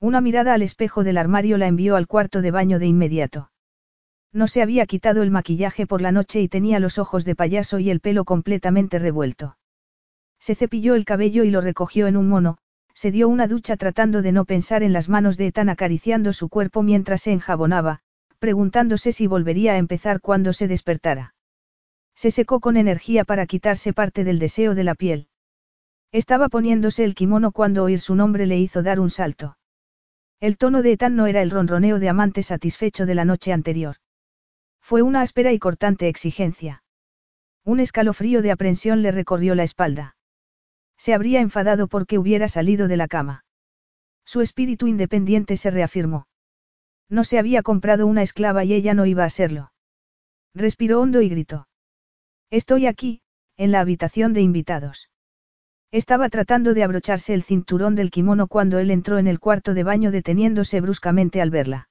Una 0.00 0.20
mirada 0.20 0.54
al 0.54 0.62
espejo 0.62 1.04
del 1.04 1.18
armario 1.18 1.58
la 1.58 1.66
envió 1.66 1.96
al 1.96 2.06
cuarto 2.06 2.42
de 2.42 2.50
baño 2.50 2.78
de 2.78 2.86
inmediato. 2.86 3.50
No 4.32 4.46
se 4.46 4.62
había 4.62 4.86
quitado 4.86 5.22
el 5.22 5.30
maquillaje 5.30 5.86
por 5.86 6.00
la 6.00 6.12
noche 6.12 6.40
y 6.40 6.48
tenía 6.48 6.80
los 6.80 6.98
ojos 6.98 7.24
de 7.24 7.34
payaso 7.36 7.78
y 7.78 7.90
el 7.90 8.00
pelo 8.00 8.24
completamente 8.24 8.98
revuelto. 8.98 9.56
Se 10.42 10.56
cepilló 10.56 10.96
el 10.96 11.04
cabello 11.04 11.44
y 11.44 11.50
lo 11.50 11.60
recogió 11.60 12.08
en 12.08 12.16
un 12.16 12.28
mono, 12.28 12.58
se 12.94 13.12
dio 13.12 13.28
una 13.28 13.46
ducha 13.46 13.76
tratando 13.76 14.22
de 14.22 14.32
no 14.32 14.44
pensar 14.44 14.82
en 14.82 14.92
las 14.92 15.08
manos 15.08 15.36
de 15.36 15.46
Ethan 15.46 15.68
acariciando 15.68 16.32
su 16.32 16.48
cuerpo 16.48 16.82
mientras 16.82 17.22
se 17.22 17.30
enjabonaba, 17.30 18.00
preguntándose 18.40 19.12
si 19.12 19.28
volvería 19.28 19.74
a 19.74 19.76
empezar 19.76 20.20
cuando 20.20 20.52
se 20.52 20.66
despertara. 20.66 21.36
Se 22.16 22.32
secó 22.32 22.58
con 22.58 22.76
energía 22.76 23.22
para 23.24 23.46
quitarse 23.46 23.92
parte 23.92 24.24
del 24.24 24.40
deseo 24.40 24.74
de 24.74 24.82
la 24.82 24.96
piel. 24.96 25.28
Estaba 26.10 26.48
poniéndose 26.48 27.04
el 27.04 27.14
kimono 27.14 27.52
cuando 27.52 27.84
oír 27.84 28.00
su 28.00 28.16
nombre 28.16 28.46
le 28.46 28.58
hizo 28.58 28.82
dar 28.82 28.98
un 28.98 29.10
salto. 29.10 29.56
El 30.40 30.58
tono 30.58 30.82
de 30.82 30.90
Ethan 30.90 31.14
no 31.14 31.28
era 31.28 31.40
el 31.42 31.52
ronroneo 31.52 32.00
de 32.00 32.08
amante 32.08 32.42
satisfecho 32.42 33.06
de 33.06 33.14
la 33.14 33.24
noche 33.24 33.52
anterior. 33.52 33.94
Fue 34.80 35.02
una 35.02 35.20
áspera 35.20 35.52
y 35.52 35.60
cortante 35.60 36.08
exigencia. 36.08 36.82
Un 37.64 37.78
escalofrío 37.78 38.42
de 38.42 38.50
aprensión 38.50 39.02
le 39.02 39.12
recorrió 39.12 39.54
la 39.54 39.62
espalda. 39.62 40.16
Se 41.04 41.14
habría 41.14 41.40
enfadado 41.40 41.88
porque 41.88 42.16
hubiera 42.16 42.46
salido 42.46 42.86
de 42.86 42.96
la 42.96 43.08
cama. 43.08 43.44
Su 44.24 44.40
espíritu 44.40 44.86
independiente 44.86 45.56
se 45.56 45.72
reafirmó. 45.72 46.28
No 47.08 47.24
se 47.24 47.40
había 47.40 47.64
comprado 47.64 48.06
una 48.06 48.22
esclava 48.22 48.62
y 48.62 48.72
ella 48.72 48.94
no 48.94 49.04
iba 49.04 49.24
a 49.24 49.30
serlo. 49.30 49.72
Respiró 50.54 51.00
hondo 51.00 51.20
y 51.20 51.28
gritó. 51.28 51.66
Estoy 52.50 52.86
aquí, 52.86 53.20
en 53.56 53.72
la 53.72 53.80
habitación 53.80 54.32
de 54.32 54.42
invitados. 54.42 55.10
Estaba 55.90 56.28
tratando 56.28 56.72
de 56.72 56.84
abrocharse 56.84 57.34
el 57.34 57.42
cinturón 57.42 57.96
del 57.96 58.12
kimono 58.12 58.46
cuando 58.46 58.78
él 58.78 58.92
entró 58.92 59.18
en 59.18 59.26
el 59.26 59.40
cuarto 59.40 59.74
de 59.74 59.82
baño 59.82 60.12
deteniéndose 60.12 60.80
bruscamente 60.80 61.42
al 61.42 61.50
verla. 61.50 61.88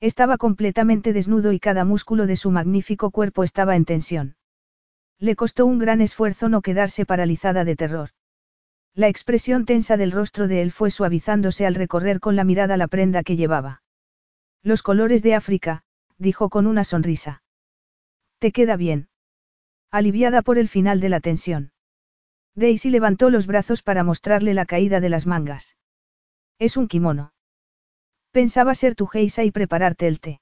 Estaba 0.00 0.38
completamente 0.38 1.12
desnudo 1.12 1.52
y 1.52 1.60
cada 1.60 1.84
músculo 1.84 2.26
de 2.26 2.36
su 2.36 2.50
magnífico 2.50 3.10
cuerpo 3.10 3.44
estaba 3.44 3.76
en 3.76 3.84
tensión. 3.84 4.36
Le 5.18 5.36
costó 5.36 5.66
un 5.66 5.78
gran 5.78 6.00
esfuerzo 6.00 6.48
no 6.48 6.62
quedarse 6.62 7.04
paralizada 7.04 7.66
de 7.66 7.76
terror. 7.76 8.08
La 8.94 9.08
expresión 9.08 9.64
tensa 9.64 9.96
del 9.96 10.12
rostro 10.12 10.48
de 10.48 10.60
él 10.60 10.70
fue 10.70 10.90
suavizándose 10.90 11.66
al 11.66 11.74
recorrer 11.74 12.20
con 12.20 12.36
la 12.36 12.44
mirada 12.44 12.76
la 12.76 12.88
prenda 12.88 13.22
que 13.22 13.36
llevaba. 13.36 13.82
Los 14.62 14.82
colores 14.82 15.22
de 15.22 15.34
África, 15.34 15.82
dijo 16.18 16.50
con 16.50 16.66
una 16.66 16.84
sonrisa. 16.84 17.42
Te 18.38 18.52
queda 18.52 18.76
bien. 18.76 19.08
Aliviada 19.90 20.42
por 20.42 20.58
el 20.58 20.68
final 20.68 21.00
de 21.00 21.08
la 21.08 21.20
tensión. 21.20 21.72
Daisy 22.54 22.90
levantó 22.90 23.30
los 23.30 23.46
brazos 23.46 23.82
para 23.82 24.04
mostrarle 24.04 24.52
la 24.52 24.66
caída 24.66 25.00
de 25.00 25.08
las 25.08 25.26
mangas. 25.26 25.76
Es 26.58 26.76
un 26.76 26.86
kimono. 26.86 27.32
Pensaba 28.30 28.74
ser 28.74 28.94
tu 28.94 29.06
geisa 29.06 29.42
y 29.42 29.50
prepararte 29.50 30.06
el 30.06 30.20
té. 30.20 30.40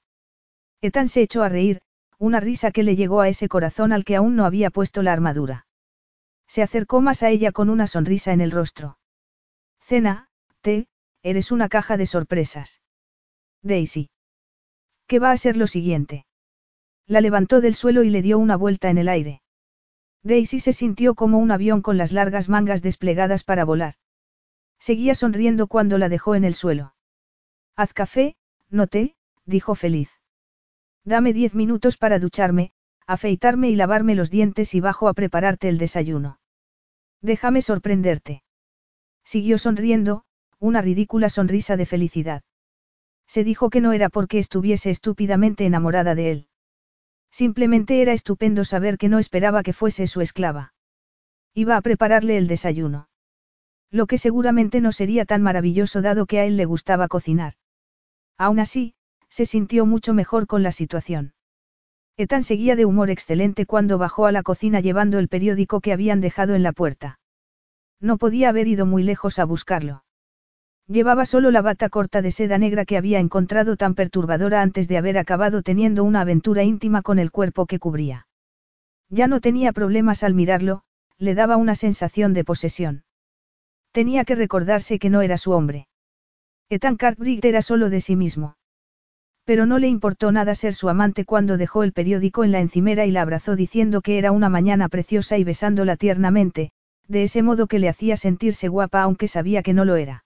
Ethan 0.81 1.07
se 1.07 1.21
echó 1.21 1.43
a 1.43 1.49
reír, 1.49 1.81
una 2.17 2.41
risa 2.41 2.71
que 2.71 2.83
le 2.83 2.95
llegó 2.95 3.21
a 3.21 3.29
ese 3.29 3.47
corazón 3.47 3.93
al 3.93 4.03
que 4.03 4.17
aún 4.17 4.35
no 4.35 4.45
había 4.45 4.71
puesto 4.71 5.03
la 5.03 5.13
armadura. 5.13 5.65
Se 6.53 6.61
acercó 6.61 6.99
más 6.99 7.23
a 7.23 7.29
ella 7.29 7.53
con 7.53 7.69
una 7.69 7.87
sonrisa 7.87 8.33
en 8.33 8.41
el 8.41 8.51
rostro. 8.51 8.97
Cena, 9.79 10.27
té, 10.59 10.89
eres 11.23 11.49
una 11.49 11.69
caja 11.69 11.95
de 11.95 12.05
sorpresas. 12.05 12.81
Daisy. 13.61 14.09
¿Qué 15.07 15.19
va 15.19 15.31
a 15.31 15.37
ser 15.37 15.55
lo 15.55 15.65
siguiente? 15.65 16.25
La 17.07 17.21
levantó 17.21 17.61
del 17.61 17.73
suelo 17.73 18.03
y 18.03 18.09
le 18.09 18.21
dio 18.21 18.37
una 18.37 18.57
vuelta 18.57 18.89
en 18.89 18.97
el 18.97 19.07
aire. 19.07 19.41
Daisy 20.23 20.59
se 20.59 20.73
sintió 20.73 21.15
como 21.15 21.37
un 21.37 21.51
avión 21.51 21.81
con 21.81 21.97
las 21.97 22.11
largas 22.11 22.49
mangas 22.49 22.81
desplegadas 22.81 23.45
para 23.45 23.63
volar. 23.63 23.93
Seguía 24.77 25.15
sonriendo 25.15 25.67
cuando 25.67 25.97
la 25.97 26.09
dejó 26.09 26.35
en 26.35 26.43
el 26.43 26.53
suelo. 26.53 26.95
Haz 27.77 27.93
café, 27.93 28.35
no 28.69 28.87
té, 28.87 29.15
dijo 29.45 29.73
feliz. 29.73 30.09
Dame 31.05 31.31
diez 31.31 31.55
minutos 31.55 31.95
para 31.95 32.19
ducharme, 32.19 32.73
afeitarme 33.07 33.69
y 33.69 33.77
lavarme 33.77 34.15
los 34.15 34.29
dientes 34.29 34.75
y 34.75 34.81
bajo 34.81 35.07
a 35.07 35.13
prepararte 35.13 35.69
el 35.69 35.77
desayuno. 35.77 36.40
Déjame 37.21 37.61
sorprenderte. 37.61 38.43
Siguió 39.23 39.57
sonriendo, 39.57 40.23
una 40.59 40.81
ridícula 40.81 41.29
sonrisa 41.29 41.77
de 41.77 41.85
felicidad. 41.85 42.43
Se 43.27 43.43
dijo 43.43 43.69
que 43.69 43.81
no 43.81 43.93
era 43.93 44.09
porque 44.09 44.39
estuviese 44.39 44.89
estúpidamente 44.89 45.65
enamorada 45.65 46.15
de 46.15 46.31
él. 46.31 46.47
Simplemente 47.31 48.01
era 48.01 48.13
estupendo 48.13 48.65
saber 48.65 48.97
que 48.97 49.07
no 49.07 49.19
esperaba 49.19 49.63
que 49.63 49.73
fuese 49.73 50.07
su 50.07 50.21
esclava. 50.21 50.73
Iba 51.53 51.77
a 51.77 51.81
prepararle 51.81 52.37
el 52.37 52.47
desayuno. 52.47 53.07
Lo 53.89 54.07
que 54.07 54.17
seguramente 54.17 54.81
no 54.81 54.91
sería 54.91 55.25
tan 55.25 55.41
maravilloso 55.41 56.01
dado 56.01 56.25
que 56.25 56.39
a 56.39 56.45
él 56.45 56.57
le 56.57 56.65
gustaba 56.65 57.07
cocinar. 57.07 57.53
Aún 58.37 58.59
así, 58.59 58.95
se 59.29 59.45
sintió 59.45 59.85
mucho 59.85 60.13
mejor 60.13 60.47
con 60.47 60.63
la 60.63 60.71
situación. 60.71 61.33
Ethan 62.17 62.43
seguía 62.43 62.75
de 62.75 62.85
humor 62.85 63.09
excelente 63.09 63.65
cuando 63.65 63.97
bajó 63.97 64.25
a 64.25 64.31
la 64.31 64.43
cocina 64.43 64.79
llevando 64.79 65.19
el 65.19 65.27
periódico 65.27 65.81
que 65.81 65.93
habían 65.93 66.21
dejado 66.21 66.55
en 66.55 66.63
la 66.63 66.71
puerta. 66.71 67.19
No 67.99 68.17
podía 68.17 68.49
haber 68.49 68.67
ido 68.67 68.85
muy 68.85 69.03
lejos 69.03 69.39
a 69.39 69.45
buscarlo. 69.45 70.03
Llevaba 70.87 71.25
solo 71.25 71.51
la 71.51 71.61
bata 71.61 71.89
corta 71.89 72.21
de 72.21 72.31
seda 72.31 72.57
negra 72.57 72.85
que 72.85 72.97
había 72.97 73.19
encontrado 73.19 73.77
tan 73.77 73.95
perturbadora 73.95 74.61
antes 74.61 74.87
de 74.87 74.97
haber 74.97 75.17
acabado 75.17 75.61
teniendo 75.61 76.03
una 76.03 76.21
aventura 76.21 76.63
íntima 76.63 77.01
con 77.01 77.17
el 77.19 77.31
cuerpo 77.31 77.65
que 77.65 77.79
cubría. 77.79 78.27
Ya 79.09 79.27
no 79.27 79.39
tenía 79.39 79.71
problemas 79.71 80.23
al 80.23 80.33
mirarlo, 80.33 80.83
le 81.17 81.35
daba 81.35 81.55
una 81.55 81.75
sensación 81.75 82.33
de 82.33 82.43
posesión. 82.43 83.03
Tenía 83.91 84.25
que 84.25 84.35
recordarse 84.35 84.99
que 84.99 85.09
no 85.09 85.21
era 85.21 85.37
su 85.37 85.51
hombre. 85.51 85.87
Ethan 86.69 86.97
Cartwright 86.97 87.43
era 87.45 87.61
solo 87.61 87.89
de 87.89 88.01
sí 88.01 88.15
mismo. 88.15 88.55
Pero 89.51 89.65
no 89.65 89.79
le 89.79 89.89
importó 89.89 90.31
nada 90.31 90.55
ser 90.55 90.73
su 90.73 90.87
amante 90.87 91.25
cuando 91.25 91.57
dejó 91.57 91.83
el 91.83 91.91
periódico 91.91 92.45
en 92.45 92.53
la 92.53 92.61
encimera 92.61 93.05
y 93.05 93.11
la 93.11 93.21
abrazó 93.21 93.57
diciendo 93.57 93.99
que 93.99 94.17
era 94.17 94.31
una 94.31 94.47
mañana 94.47 94.87
preciosa 94.87 95.37
y 95.37 95.43
besándola 95.43 95.97
tiernamente, 95.97 96.71
de 97.09 97.23
ese 97.23 97.43
modo 97.43 97.67
que 97.67 97.77
le 97.77 97.89
hacía 97.89 98.15
sentirse 98.15 98.69
guapa 98.69 99.01
aunque 99.01 99.27
sabía 99.27 99.61
que 99.61 99.73
no 99.73 99.83
lo 99.83 99.97
era. 99.97 100.23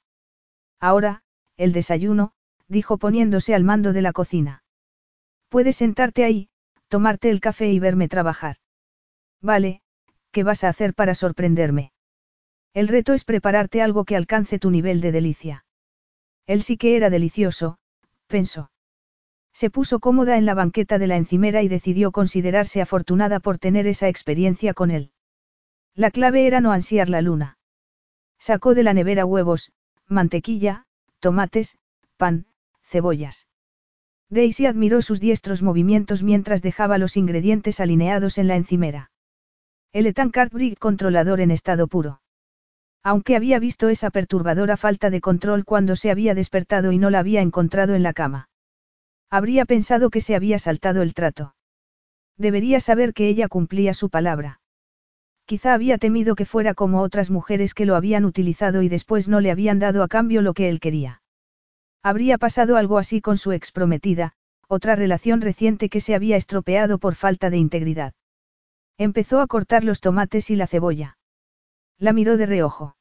Ahora, 0.79 1.23
el 1.57 1.73
desayuno, 1.73 2.33
dijo 2.67 2.99
poniéndose 2.99 3.55
al 3.55 3.63
mando 3.63 3.93
de 3.93 4.03
la 4.03 4.13
cocina. 4.13 4.61
Puedes 5.49 5.77
sentarte 5.77 6.23
ahí, 6.23 6.49
tomarte 6.87 7.31
el 7.31 7.39
café 7.39 7.71
y 7.71 7.79
verme 7.79 8.07
trabajar. 8.07 8.57
Vale, 9.41 9.81
¿qué 10.29 10.43
vas 10.43 10.63
a 10.63 10.69
hacer 10.69 10.93
para 10.93 11.15
sorprenderme? 11.15 11.93
El 12.75 12.87
reto 12.87 13.15
es 13.15 13.25
prepararte 13.25 13.81
algo 13.81 14.05
que 14.05 14.15
alcance 14.15 14.59
tu 14.59 14.69
nivel 14.69 15.01
de 15.01 15.11
delicia. 15.11 15.65
Él 16.45 16.61
sí 16.61 16.77
que 16.77 16.95
era 16.95 17.09
delicioso, 17.09 17.79
pensó. 18.27 18.69
Se 19.55 19.69
puso 19.69 20.01
cómoda 20.01 20.35
en 20.37 20.45
la 20.45 20.53
banqueta 20.53 20.99
de 20.99 21.07
la 21.07 21.15
encimera 21.15 21.63
y 21.63 21.69
decidió 21.69 22.11
considerarse 22.11 22.81
afortunada 22.81 23.39
por 23.39 23.57
tener 23.57 23.87
esa 23.87 24.09
experiencia 24.09 24.73
con 24.73 24.91
él. 24.91 25.11
La 25.93 26.11
clave 26.11 26.45
era 26.45 26.59
no 26.59 26.73
ansiar 26.73 27.09
la 27.09 27.21
luna. 27.21 27.57
Sacó 28.37 28.75
de 28.75 28.83
la 28.83 28.93
nevera 28.93 29.25
huevos, 29.25 29.71
mantequilla, 30.09 30.83
tomates, 31.21 31.77
pan, 32.17 32.47
cebollas. 32.83 33.47
Daisy 34.29 34.65
admiró 34.65 35.01
sus 35.01 35.21
diestros 35.21 35.61
movimientos 35.61 36.21
mientras 36.21 36.61
dejaba 36.61 36.97
los 36.97 37.15
ingredientes 37.15 37.79
alineados 37.79 38.37
en 38.37 38.49
la 38.49 38.57
encimera. 38.57 39.09
El 39.93 40.05
Etan 40.07 40.31
Cartwright 40.31 40.77
controlador 40.77 41.39
en 41.39 41.51
estado 41.51 41.87
puro. 41.87 42.19
Aunque 43.03 43.37
había 43.37 43.59
visto 43.59 43.87
esa 43.87 44.09
perturbadora 44.09 44.75
falta 44.75 45.09
de 45.09 45.21
control 45.21 45.63
cuando 45.63 45.95
se 45.95 46.11
había 46.11 46.35
despertado 46.35 46.91
y 46.91 46.97
no 46.97 47.09
la 47.09 47.19
había 47.19 47.39
encontrado 47.39 47.95
en 47.95 48.03
la 48.03 48.11
cama. 48.11 48.49
Habría 49.37 49.65
pensado 49.65 50.11
que 50.11 50.21
se 50.21 50.33
había 50.33 50.59
saltado 50.59 51.01
el 51.01 51.13
trato. 51.13 51.55
Debería 52.37 52.79
saber 52.79 53.13
que 53.13 53.27
ella 53.27 53.49
cumplía 53.49 53.93
su 53.93 54.09
palabra. 54.09 54.61
Quizá 55.43 55.73
había 55.73 55.97
temido 55.97 56.35
que 56.35 56.45
fuera 56.45 56.73
como 56.73 57.01
otras 57.01 57.29
mujeres 57.29 57.73
que 57.73 57.85
lo 57.85 57.97
habían 57.97 58.23
utilizado 58.23 58.81
y 58.81 58.87
después 58.87 59.27
no 59.27 59.41
le 59.41 59.51
habían 59.51 59.77
dado 59.77 60.03
a 60.03 60.07
cambio 60.07 60.41
lo 60.41 60.53
que 60.53 60.69
él 60.69 60.79
quería. 60.79 61.21
Habría 62.01 62.37
pasado 62.37 62.77
algo 62.77 62.97
así 62.97 63.19
con 63.19 63.35
su 63.37 63.51
ex 63.51 63.73
prometida, 63.73 64.31
otra 64.69 64.95
relación 64.95 65.41
reciente 65.41 65.89
que 65.89 65.99
se 65.99 66.15
había 66.15 66.37
estropeado 66.37 66.97
por 66.97 67.15
falta 67.15 67.49
de 67.49 67.57
integridad. 67.57 68.13
Empezó 68.97 69.41
a 69.41 69.47
cortar 69.47 69.83
los 69.83 69.99
tomates 69.99 70.49
y 70.49 70.55
la 70.55 70.67
cebolla. 70.67 71.17
La 71.97 72.13
miró 72.13 72.37
de 72.37 72.45
reojo. 72.45 72.95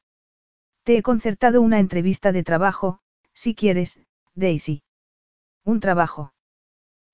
Te 0.83 0.97
he 0.97 1.01
concertado 1.01 1.61
una 1.61 1.79
entrevista 1.79 2.33
de 2.33 2.43
trabajo, 2.43 2.99
si 3.33 3.55
quieres, 3.55 4.01
Daisy. 4.33 4.83
Un 5.65 5.79
trabajo. 5.79 6.31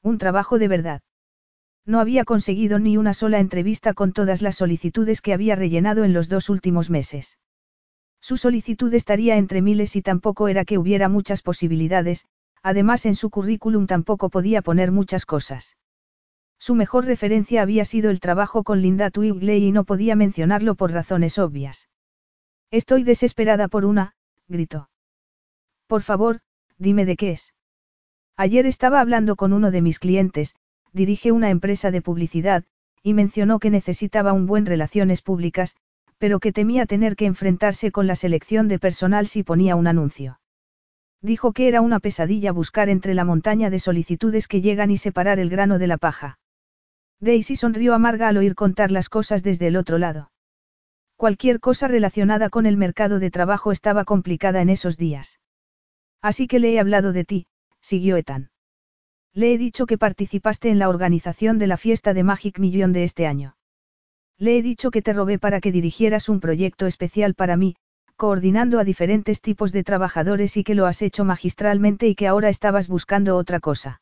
Un 0.03 0.17
trabajo 0.17 0.59
de 0.59 0.67
verdad. 0.67 1.01
No 1.85 2.01
había 2.01 2.25
conseguido 2.25 2.79
ni 2.79 2.97
una 2.97 3.13
sola 3.13 3.39
entrevista 3.39 3.93
con 3.93 4.11
todas 4.11 4.41
las 4.41 4.57
solicitudes 4.57 5.21
que 5.21 5.33
había 5.33 5.55
rellenado 5.55 6.03
en 6.03 6.11
los 6.11 6.27
dos 6.27 6.49
últimos 6.49 6.89
meses. 6.89 7.39
Su 8.19 8.35
solicitud 8.35 8.93
estaría 8.93 9.37
entre 9.37 9.61
miles 9.61 9.95
y 9.95 10.01
tampoco 10.01 10.49
era 10.49 10.65
que 10.65 10.77
hubiera 10.77 11.07
muchas 11.07 11.41
posibilidades, 11.41 12.25
además 12.61 13.05
en 13.05 13.15
su 13.15 13.29
currículum 13.29 13.87
tampoco 13.87 14.29
podía 14.29 14.61
poner 14.61 14.91
muchas 14.91 15.25
cosas. 15.25 15.77
Su 16.59 16.75
mejor 16.75 17.05
referencia 17.05 17.61
había 17.61 17.85
sido 17.85 18.11
el 18.11 18.19
trabajo 18.19 18.63
con 18.63 18.81
Linda 18.81 19.09
Twigley 19.11 19.63
y 19.63 19.71
no 19.71 19.85
podía 19.85 20.15
mencionarlo 20.15 20.75
por 20.75 20.91
razones 20.91 21.39
obvias. 21.39 21.89
Estoy 22.69 23.03
desesperada 23.03 23.69
por 23.69 23.85
una, 23.85 24.13
gritó. 24.49 24.89
Por 25.87 26.03
favor, 26.03 26.41
dime 26.77 27.05
de 27.05 27.15
qué 27.15 27.31
es. 27.31 27.53
Ayer 28.43 28.65
estaba 28.65 29.01
hablando 29.01 29.35
con 29.35 29.53
uno 29.53 29.69
de 29.69 29.83
mis 29.83 29.99
clientes, 29.99 30.55
dirige 30.93 31.31
una 31.31 31.51
empresa 31.51 31.91
de 31.91 32.01
publicidad, 32.01 32.63
y 33.03 33.13
mencionó 33.13 33.59
que 33.59 33.69
necesitaba 33.69 34.33
un 34.33 34.47
buen 34.47 34.65
relaciones 34.65 35.21
públicas, 35.21 35.75
pero 36.17 36.39
que 36.39 36.51
temía 36.51 36.87
tener 36.87 37.15
que 37.15 37.27
enfrentarse 37.27 37.91
con 37.91 38.07
la 38.07 38.15
selección 38.15 38.67
de 38.67 38.79
personal 38.79 39.27
si 39.27 39.43
ponía 39.43 39.75
un 39.75 39.85
anuncio. 39.85 40.39
Dijo 41.21 41.53
que 41.53 41.67
era 41.67 41.81
una 41.81 41.99
pesadilla 41.99 42.51
buscar 42.51 42.89
entre 42.89 43.13
la 43.13 43.25
montaña 43.25 43.69
de 43.69 43.77
solicitudes 43.77 44.47
que 44.47 44.61
llegan 44.61 44.89
y 44.89 44.97
separar 44.97 45.37
el 45.37 45.51
grano 45.51 45.77
de 45.77 45.85
la 45.85 45.97
paja. 45.97 46.39
Daisy 47.19 47.55
sonrió 47.55 47.93
amarga 47.93 48.27
al 48.27 48.37
oír 48.37 48.55
contar 48.55 48.89
las 48.89 49.07
cosas 49.07 49.43
desde 49.43 49.67
el 49.67 49.75
otro 49.75 49.99
lado. 49.99 50.31
Cualquier 51.15 51.59
cosa 51.59 51.87
relacionada 51.87 52.49
con 52.49 52.65
el 52.65 52.75
mercado 52.75 53.19
de 53.19 53.29
trabajo 53.29 53.71
estaba 53.71 54.03
complicada 54.03 54.63
en 54.63 54.71
esos 54.71 54.97
días. 54.97 55.39
Así 56.23 56.47
que 56.47 56.57
le 56.57 56.73
he 56.73 56.79
hablado 56.79 57.13
de 57.13 57.23
ti, 57.23 57.45
siguió 57.81 58.17
Ethan. 58.17 58.49
Le 59.33 59.53
he 59.53 59.57
dicho 59.57 59.85
que 59.85 59.97
participaste 59.97 60.69
en 60.69 60.79
la 60.79 60.89
organización 60.89 61.57
de 61.57 61.67
la 61.67 61.77
fiesta 61.77 62.13
de 62.13 62.23
Magic 62.23 62.59
Million 62.59 62.93
de 62.93 63.03
este 63.03 63.27
año. 63.27 63.55
Le 64.37 64.57
he 64.57 64.61
dicho 64.61 64.91
que 64.91 65.01
te 65.01 65.13
robé 65.13 65.39
para 65.39 65.61
que 65.61 65.71
dirigieras 65.71 66.27
un 66.27 66.39
proyecto 66.39 66.87
especial 66.87 67.35
para 67.35 67.55
mí, 67.57 67.75
coordinando 68.15 68.79
a 68.79 68.83
diferentes 68.83 69.41
tipos 69.41 69.71
de 69.71 69.83
trabajadores 69.83 70.57
y 70.57 70.63
que 70.63 70.75
lo 70.75 70.85
has 70.85 71.01
hecho 71.01 71.25
magistralmente 71.25 72.07
y 72.07 72.15
que 72.15 72.27
ahora 72.27 72.49
estabas 72.49 72.87
buscando 72.87 73.37
otra 73.37 73.59
cosa. 73.59 74.01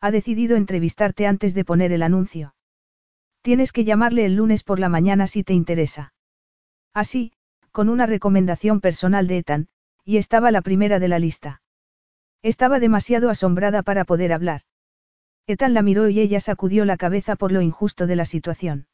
Ha 0.00 0.10
decidido 0.10 0.56
entrevistarte 0.56 1.26
antes 1.26 1.54
de 1.54 1.64
poner 1.64 1.92
el 1.92 2.02
anuncio. 2.02 2.54
Tienes 3.42 3.72
que 3.72 3.84
llamarle 3.84 4.26
el 4.26 4.34
lunes 4.34 4.64
por 4.64 4.78
la 4.78 4.88
mañana 4.88 5.26
si 5.26 5.44
te 5.44 5.54
interesa. 5.54 6.12
Así, 6.92 7.32
con 7.70 7.88
una 7.88 8.06
recomendación 8.06 8.80
personal 8.80 9.26
de 9.26 9.38
Ethan, 9.38 9.68
y 10.04 10.16
estaba 10.16 10.50
la 10.50 10.62
primera 10.62 10.98
de 10.98 11.08
la 11.08 11.18
lista. 11.18 11.62
Estaba 12.42 12.80
demasiado 12.80 13.28
asombrada 13.30 13.82
para 13.82 14.04
poder 14.04 14.32
hablar. 14.32 14.62
Ethan 15.46 15.74
la 15.74 15.82
miró 15.82 16.08
y 16.08 16.20
ella 16.20 16.40
sacudió 16.40 16.84
la 16.84 16.96
cabeza 16.96 17.36
por 17.36 17.52
lo 17.52 17.60
injusto 17.60 18.06
de 18.06 18.16
la 18.16 18.24
situación. 18.24 18.86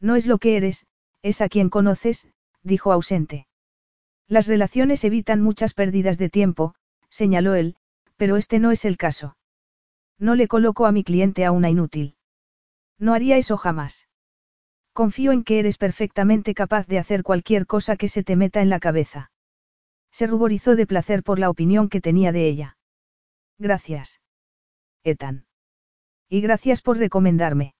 No 0.00 0.16
es 0.16 0.26
lo 0.26 0.38
que 0.38 0.56
eres, 0.56 0.86
es 1.22 1.40
a 1.40 1.48
quien 1.48 1.68
conoces, 1.68 2.26
dijo 2.62 2.92
ausente. 2.92 3.46
Las 4.28 4.46
relaciones 4.46 5.02
evitan 5.04 5.40
muchas 5.40 5.74
pérdidas 5.74 6.18
de 6.18 6.28
tiempo, 6.28 6.74
señaló 7.08 7.54
él, 7.54 7.76
pero 8.16 8.36
este 8.36 8.58
no 8.58 8.70
es 8.70 8.84
el 8.84 8.96
caso. 8.96 9.36
No 10.18 10.34
le 10.34 10.46
coloco 10.46 10.86
a 10.86 10.92
mi 10.92 11.02
cliente 11.02 11.44
a 11.44 11.50
una 11.50 11.70
inútil. 11.70 12.16
No 12.98 13.14
haría 13.14 13.38
eso 13.38 13.56
jamás. 13.56 14.06
Confío 14.92 15.32
en 15.32 15.42
que 15.42 15.58
eres 15.58 15.78
perfectamente 15.78 16.54
capaz 16.54 16.86
de 16.86 16.98
hacer 16.98 17.22
cualquier 17.22 17.66
cosa 17.66 17.96
que 17.96 18.08
se 18.08 18.22
te 18.22 18.36
meta 18.36 18.60
en 18.60 18.68
la 18.68 18.80
cabeza. 18.80 19.30
Se 20.10 20.26
ruborizó 20.26 20.76
de 20.76 20.86
placer 20.86 21.22
por 21.22 21.38
la 21.38 21.50
opinión 21.50 21.88
que 21.88 22.00
tenía 22.00 22.32
de 22.32 22.48
ella. 22.48 22.76
Gracias. 23.58 24.20
Ethan. 25.04 25.46
Y 26.28 26.40
gracias 26.40 26.82
por 26.82 26.98
recomendarme. 26.98 27.74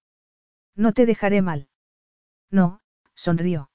No 0.75 0.93
te 0.93 1.07
dejaré 1.07 1.43
mal. 1.43 1.69
No, 2.51 2.81
sonrió. 3.15 3.71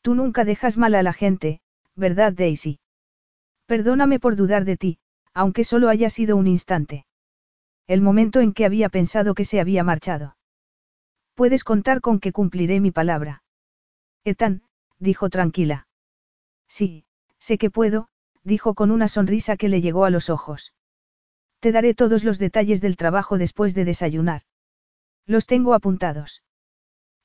Tú 0.00 0.14
nunca 0.14 0.44
dejas 0.44 0.76
mal 0.76 0.94
a 0.94 1.02
la 1.02 1.12
gente, 1.12 1.60
¿verdad, 1.94 2.32
Daisy? 2.32 2.80
Perdóname 3.66 4.20
por 4.20 4.36
dudar 4.36 4.64
de 4.64 4.76
ti, 4.76 4.98
aunque 5.32 5.64
solo 5.64 5.88
haya 5.88 6.10
sido 6.10 6.36
un 6.36 6.46
instante. 6.46 7.06
El 7.86 8.00
momento 8.00 8.40
en 8.40 8.52
que 8.52 8.64
había 8.64 8.88
pensado 8.88 9.34
que 9.34 9.44
se 9.44 9.60
había 9.60 9.82
marchado. 9.84 10.36
Puedes 11.34 11.64
contar 11.64 12.00
con 12.00 12.20
que 12.20 12.32
cumpliré 12.32 12.80
mi 12.80 12.90
palabra. 12.90 13.42
Ethan, 14.24 14.62
dijo 14.98 15.28
tranquila. 15.28 15.88
Sí, 16.68 17.04
sé 17.44 17.58
que 17.58 17.68
puedo, 17.68 18.08
dijo 18.42 18.72
con 18.74 18.90
una 18.90 19.06
sonrisa 19.06 19.58
que 19.58 19.68
le 19.68 19.82
llegó 19.82 20.06
a 20.06 20.10
los 20.10 20.30
ojos. 20.30 20.72
Te 21.60 21.72
daré 21.72 21.92
todos 21.94 22.24
los 22.24 22.38
detalles 22.38 22.80
del 22.80 22.96
trabajo 22.96 23.36
después 23.36 23.74
de 23.74 23.84
desayunar. 23.84 24.42
Los 25.26 25.44
tengo 25.44 25.74
apuntados. 25.74 26.42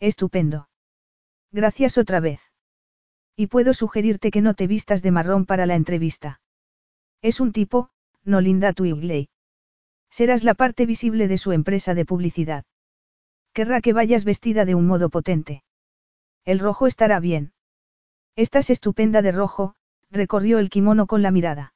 Estupendo. 0.01 0.67
Gracias 1.51 1.97
otra 1.97 2.19
vez. 2.19 2.41
Y 3.37 3.47
puedo 3.47 3.73
sugerirte 3.73 4.29
que 4.29 4.41
no 4.41 4.55
te 4.55 4.67
vistas 4.67 5.01
de 5.01 5.11
marrón 5.11 5.45
para 5.45 5.65
la 5.65 5.75
entrevista. 5.75 6.41
Es 7.21 7.39
un 7.39 7.53
tipo, 7.53 7.89
no 8.25 8.41
Linda 8.41 8.73
Twigley. 8.73 9.29
Serás 10.09 10.43
la 10.43 10.53
parte 10.53 10.85
visible 10.85 11.29
de 11.29 11.37
su 11.37 11.53
empresa 11.53 11.93
de 11.93 12.03
publicidad. 12.03 12.65
Querrá 13.53 13.79
que 13.79 13.93
vayas 13.93 14.25
vestida 14.25 14.65
de 14.65 14.75
un 14.75 14.85
modo 14.85 15.09
potente. 15.09 15.63
El 16.43 16.59
rojo 16.59 16.87
estará 16.87 17.21
bien. 17.21 17.53
Estás 18.35 18.69
estupenda 18.69 19.21
de 19.21 19.31
rojo, 19.31 19.75
recorrió 20.11 20.59
el 20.59 20.69
kimono 20.69 21.07
con 21.07 21.21
la 21.21 21.31
mirada. 21.31 21.73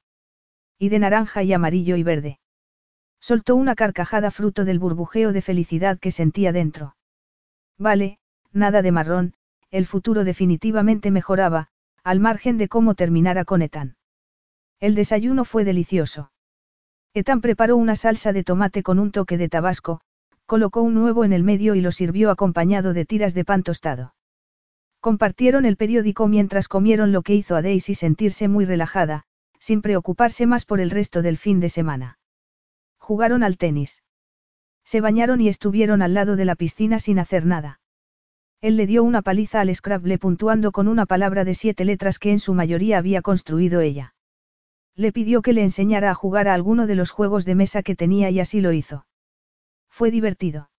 Y 0.77 0.89
de 0.89 0.99
naranja 0.99 1.43
y 1.43 1.53
amarillo 1.53 1.95
y 1.95 2.03
verde. 2.03 2.39
Soltó 3.19 3.55
una 3.55 3.75
carcajada 3.75 4.31
fruto 4.31 4.65
del 4.65 4.79
burbujeo 4.79 5.31
de 5.31 5.41
felicidad 5.41 5.99
que 5.99 6.11
sentía 6.11 6.51
dentro. 6.51 6.95
Vale, 7.77 8.19
nada 8.51 8.81
de 8.81 8.91
marrón, 8.91 9.33
el 9.71 9.85
futuro 9.85 10.23
definitivamente 10.23 11.09
mejoraba, 11.09 11.69
al 12.03 12.19
margen 12.19 12.57
de 12.57 12.67
cómo 12.67 12.95
terminara 12.95 13.45
con 13.45 13.61
Ethan. 13.61 13.95
El 14.79 14.95
desayuno 14.95 15.45
fue 15.45 15.63
delicioso. 15.63 16.31
Ethan 17.13 17.41
preparó 17.41 17.77
una 17.77 17.95
salsa 17.95 18.33
de 18.33 18.43
tomate 18.43 18.83
con 18.83 18.99
un 18.99 19.11
toque 19.11 19.37
de 19.37 19.47
tabasco, 19.47 20.01
colocó 20.45 20.81
un 20.81 20.97
huevo 20.97 21.23
en 21.23 21.31
el 21.31 21.43
medio 21.43 21.75
y 21.75 21.81
lo 21.81 21.91
sirvió 21.91 22.29
acompañado 22.29 22.93
de 22.93 23.05
tiras 23.05 23.33
de 23.33 23.45
pan 23.45 23.63
tostado. 23.63 24.13
Compartieron 25.03 25.65
el 25.65 25.75
periódico 25.75 26.29
mientras 26.29 26.69
comieron 26.69 27.11
lo 27.11 27.23
que 27.23 27.35
hizo 27.35 27.57
a 27.57 27.61
Daisy 27.61 27.93
sentirse 27.93 28.47
muy 28.47 28.63
relajada, 28.63 29.23
sin 29.59 29.81
preocuparse 29.81 30.47
más 30.47 30.63
por 30.63 30.79
el 30.79 30.89
resto 30.89 31.21
del 31.21 31.37
fin 31.37 31.59
de 31.59 31.67
semana. 31.67 32.19
Jugaron 32.99 33.43
al 33.43 33.57
tenis. 33.57 34.01
Se 34.85 35.01
bañaron 35.01 35.41
y 35.41 35.49
estuvieron 35.49 36.01
al 36.01 36.13
lado 36.13 36.37
de 36.37 36.45
la 36.45 36.55
piscina 36.55 36.99
sin 36.99 37.19
hacer 37.19 37.45
nada. 37.45 37.81
Él 38.61 38.77
le 38.77 38.87
dio 38.87 39.03
una 39.03 39.21
paliza 39.21 39.59
al 39.59 39.75
Scrabble 39.75 40.19
puntuando 40.19 40.71
con 40.71 40.87
una 40.87 41.05
palabra 41.05 41.43
de 41.43 41.53
siete 41.53 41.83
letras 41.83 42.17
que 42.17 42.31
en 42.31 42.39
su 42.39 42.53
mayoría 42.53 42.97
había 42.97 43.21
construido 43.21 43.81
ella. 43.81 44.15
Le 44.95 45.11
pidió 45.11 45.41
que 45.41 45.51
le 45.51 45.63
enseñara 45.63 46.11
a 46.11 46.15
jugar 46.15 46.47
a 46.47 46.53
alguno 46.53 46.87
de 46.87 46.95
los 46.95 47.11
juegos 47.11 47.43
de 47.43 47.55
mesa 47.55 47.83
que 47.83 47.97
tenía 47.97 48.29
y 48.29 48.39
así 48.39 48.61
lo 48.61 48.71
hizo. 48.71 49.05
Fue 49.89 50.11
divertido. 50.11 50.69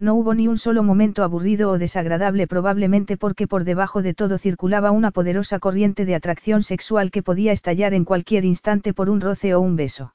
No 0.00 0.14
hubo 0.14 0.32
ni 0.32 0.48
un 0.48 0.56
solo 0.56 0.82
momento 0.82 1.22
aburrido 1.22 1.70
o 1.70 1.78
desagradable 1.78 2.46
probablemente 2.46 3.18
porque 3.18 3.46
por 3.46 3.64
debajo 3.64 4.00
de 4.00 4.14
todo 4.14 4.38
circulaba 4.38 4.92
una 4.92 5.10
poderosa 5.10 5.58
corriente 5.58 6.06
de 6.06 6.14
atracción 6.14 6.62
sexual 6.62 7.10
que 7.10 7.22
podía 7.22 7.52
estallar 7.52 7.92
en 7.92 8.06
cualquier 8.06 8.46
instante 8.46 8.94
por 8.94 9.10
un 9.10 9.20
roce 9.20 9.54
o 9.54 9.60
un 9.60 9.76
beso. 9.76 10.14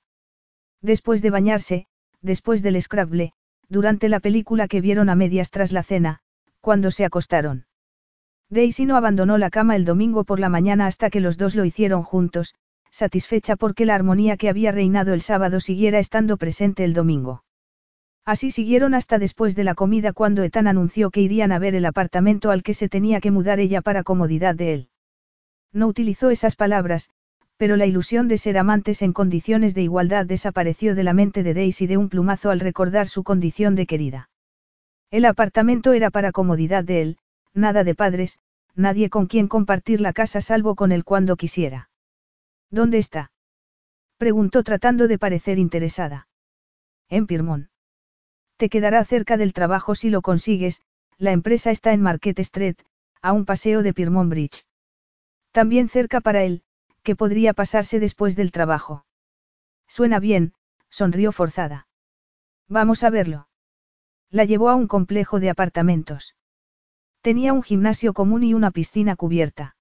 Después 0.81 1.21
de 1.21 1.29
bañarse, 1.29 1.85
después 2.23 2.63
del 2.63 2.81
Scrabble, 2.81 3.33
durante 3.69 4.09
la 4.09 4.19
película 4.19 4.67
que 4.67 4.81
vieron 4.81 5.07
a 5.07 5.15
medias 5.15 5.51
tras 5.51 5.71
la 5.71 5.83
cena, 5.83 6.19
cuando 6.61 6.89
se 6.89 7.05
acostaron. 7.05 7.67
Daisy 8.49 8.87
no 8.87 8.97
abandonó 8.97 9.37
la 9.37 9.51
cama 9.51 9.75
el 9.75 9.85
domingo 9.85 10.23
por 10.23 10.39
la 10.39 10.49
mañana 10.49 10.87
hasta 10.87 11.11
que 11.11 11.19
los 11.19 11.37
dos 11.37 11.53
lo 11.53 11.63
hicieron 11.63 12.01
juntos, 12.01 12.55
satisfecha 12.89 13.55
porque 13.55 13.85
la 13.85 13.93
armonía 13.93 14.35
que 14.35 14.49
había 14.49 14.71
reinado 14.71 15.13
el 15.13 15.21
sábado 15.21 15.59
siguiera 15.59 15.99
estando 15.99 16.37
presente 16.37 16.83
el 16.83 16.95
domingo. 16.95 17.44
Así 18.25 18.49
siguieron 18.49 18.95
hasta 18.95 19.19
después 19.19 19.55
de 19.55 19.63
la 19.63 19.75
comida 19.75 20.11
cuando 20.11 20.43
Ethan 20.43 20.65
anunció 20.65 21.11
que 21.11 21.21
irían 21.21 21.51
a 21.51 21.59
ver 21.59 21.75
el 21.75 21.85
apartamento 21.85 22.49
al 22.49 22.63
que 22.63 22.73
se 22.73 22.89
tenía 22.89 23.21
que 23.21 23.29
mudar 23.29 23.59
ella 23.59 23.81
para 23.81 24.03
comodidad 24.03 24.55
de 24.55 24.73
él. 24.73 24.89
No 25.71 25.87
utilizó 25.87 26.31
esas 26.31 26.55
palabras, 26.55 27.11
pero 27.57 27.77
la 27.77 27.85
ilusión 27.85 28.27
de 28.27 28.39
ser 28.39 28.57
amantes 28.57 29.03
en 29.03 29.13
condiciones 29.13 29.75
de 29.75 29.83
igualdad 29.83 30.25
desapareció 30.25 30.95
de 30.95 31.03
la 31.03 31.13
mente 31.13 31.43
de 31.43 31.53
Daisy 31.53 31.85
de 31.85 31.97
un 31.97 32.09
plumazo 32.09 32.49
al 32.49 32.59
recordar 32.59 33.07
su 33.07 33.23
condición 33.23 33.75
de 33.75 33.85
querida. 33.85 34.29
El 35.11 35.25
apartamento 35.25 35.93
era 35.93 36.09
para 36.09 36.31
comodidad 36.31 36.83
de 36.83 37.01
él, 37.01 37.17
nada 37.53 37.83
de 37.83 37.93
padres, 37.93 38.39
nadie 38.73 39.09
con 39.09 39.27
quien 39.27 39.47
compartir 39.47 40.01
la 40.01 40.13
casa 40.13 40.41
salvo 40.41 40.75
con 40.75 40.91
él 40.91 41.03
cuando 41.03 41.35
quisiera. 41.35 41.89
¿Dónde 42.71 42.97
está? 42.97 43.31
preguntó 44.17 44.63
tratando 44.63 45.07
de 45.07 45.19
parecer 45.19 45.59
interesada. 45.59 46.27
En 47.07 47.27
Pirmont. 47.27 47.67
Te 48.57 48.69
quedará 48.69 49.03
cerca 49.03 49.35
del 49.35 49.51
trabajo 49.51 49.95
si 49.95 50.09
lo 50.09 50.21
consigues, 50.21 50.81
la 51.17 51.31
empresa 51.31 51.71
está 51.71 51.91
en 51.91 52.01
Market 52.01 52.39
Street, 52.39 52.77
a 53.21 53.33
un 53.33 53.45
paseo 53.45 53.83
de 53.83 53.93
Piermont 53.93 54.29
Bridge. 54.29 54.65
También 55.51 55.89
cerca 55.89 56.21
para 56.21 56.43
él, 56.43 56.63
que 57.03 57.15
podría 57.15 57.53
pasarse 57.53 57.99
después 57.99 58.35
del 58.35 58.51
trabajo. 58.51 59.05
Suena 59.87 60.19
bien, 60.19 60.53
sonrió 60.89 61.31
forzada. 61.31 61.87
Vamos 62.67 63.03
a 63.03 63.09
verlo. 63.09 63.47
La 64.31 64.45
llevó 64.45 64.69
a 64.69 64.75
un 64.75 64.87
complejo 64.87 65.39
de 65.39 65.49
apartamentos. 65.49 66.35
Tenía 67.21 67.53
un 67.53 67.63
gimnasio 67.63 68.13
común 68.13 68.43
y 68.43 68.53
una 68.53 68.71
piscina 68.71 69.15
cubierta. 69.15 69.75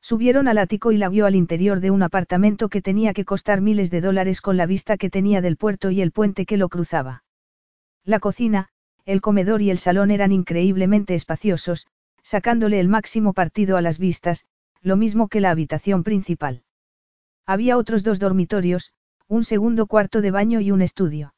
Subieron 0.00 0.48
al 0.48 0.58
ático 0.58 0.92
y 0.92 0.96
la 0.96 1.08
guió 1.08 1.26
al 1.26 1.34
interior 1.34 1.80
de 1.80 1.90
un 1.90 2.02
apartamento 2.02 2.68
que 2.68 2.80
tenía 2.80 3.12
que 3.12 3.24
costar 3.24 3.60
miles 3.60 3.90
de 3.90 4.00
dólares 4.00 4.40
con 4.40 4.56
la 4.56 4.66
vista 4.66 4.96
que 4.96 5.10
tenía 5.10 5.42
del 5.42 5.56
puerto 5.56 5.90
y 5.90 6.00
el 6.00 6.12
puente 6.12 6.46
que 6.46 6.56
lo 6.56 6.68
cruzaba. 6.68 7.24
La 8.04 8.18
cocina, 8.18 8.68
el 9.04 9.20
comedor 9.20 9.62
y 9.62 9.70
el 9.70 9.78
salón 9.78 10.10
eran 10.10 10.32
increíblemente 10.32 11.14
espaciosos, 11.14 11.86
sacándole 12.22 12.80
el 12.80 12.88
máximo 12.88 13.32
partido 13.32 13.76
a 13.76 13.82
las 13.82 13.98
vistas, 13.98 14.46
lo 14.82 14.96
mismo 14.96 15.28
que 15.28 15.40
la 15.40 15.50
habitación 15.50 16.02
principal. 16.02 16.62
Había 17.46 17.76
otros 17.76 18.02
dos 18.02 18.18
dormitorios, 18.18 18.92
un 19.28 19.44
segundo 19.44 19.86
cuarto 19.86 20.20
de 20.20 20.30
baño 20.30 20.60
y 20.60 20.70
un 20.70 20.82
estudio. 20.82 21.34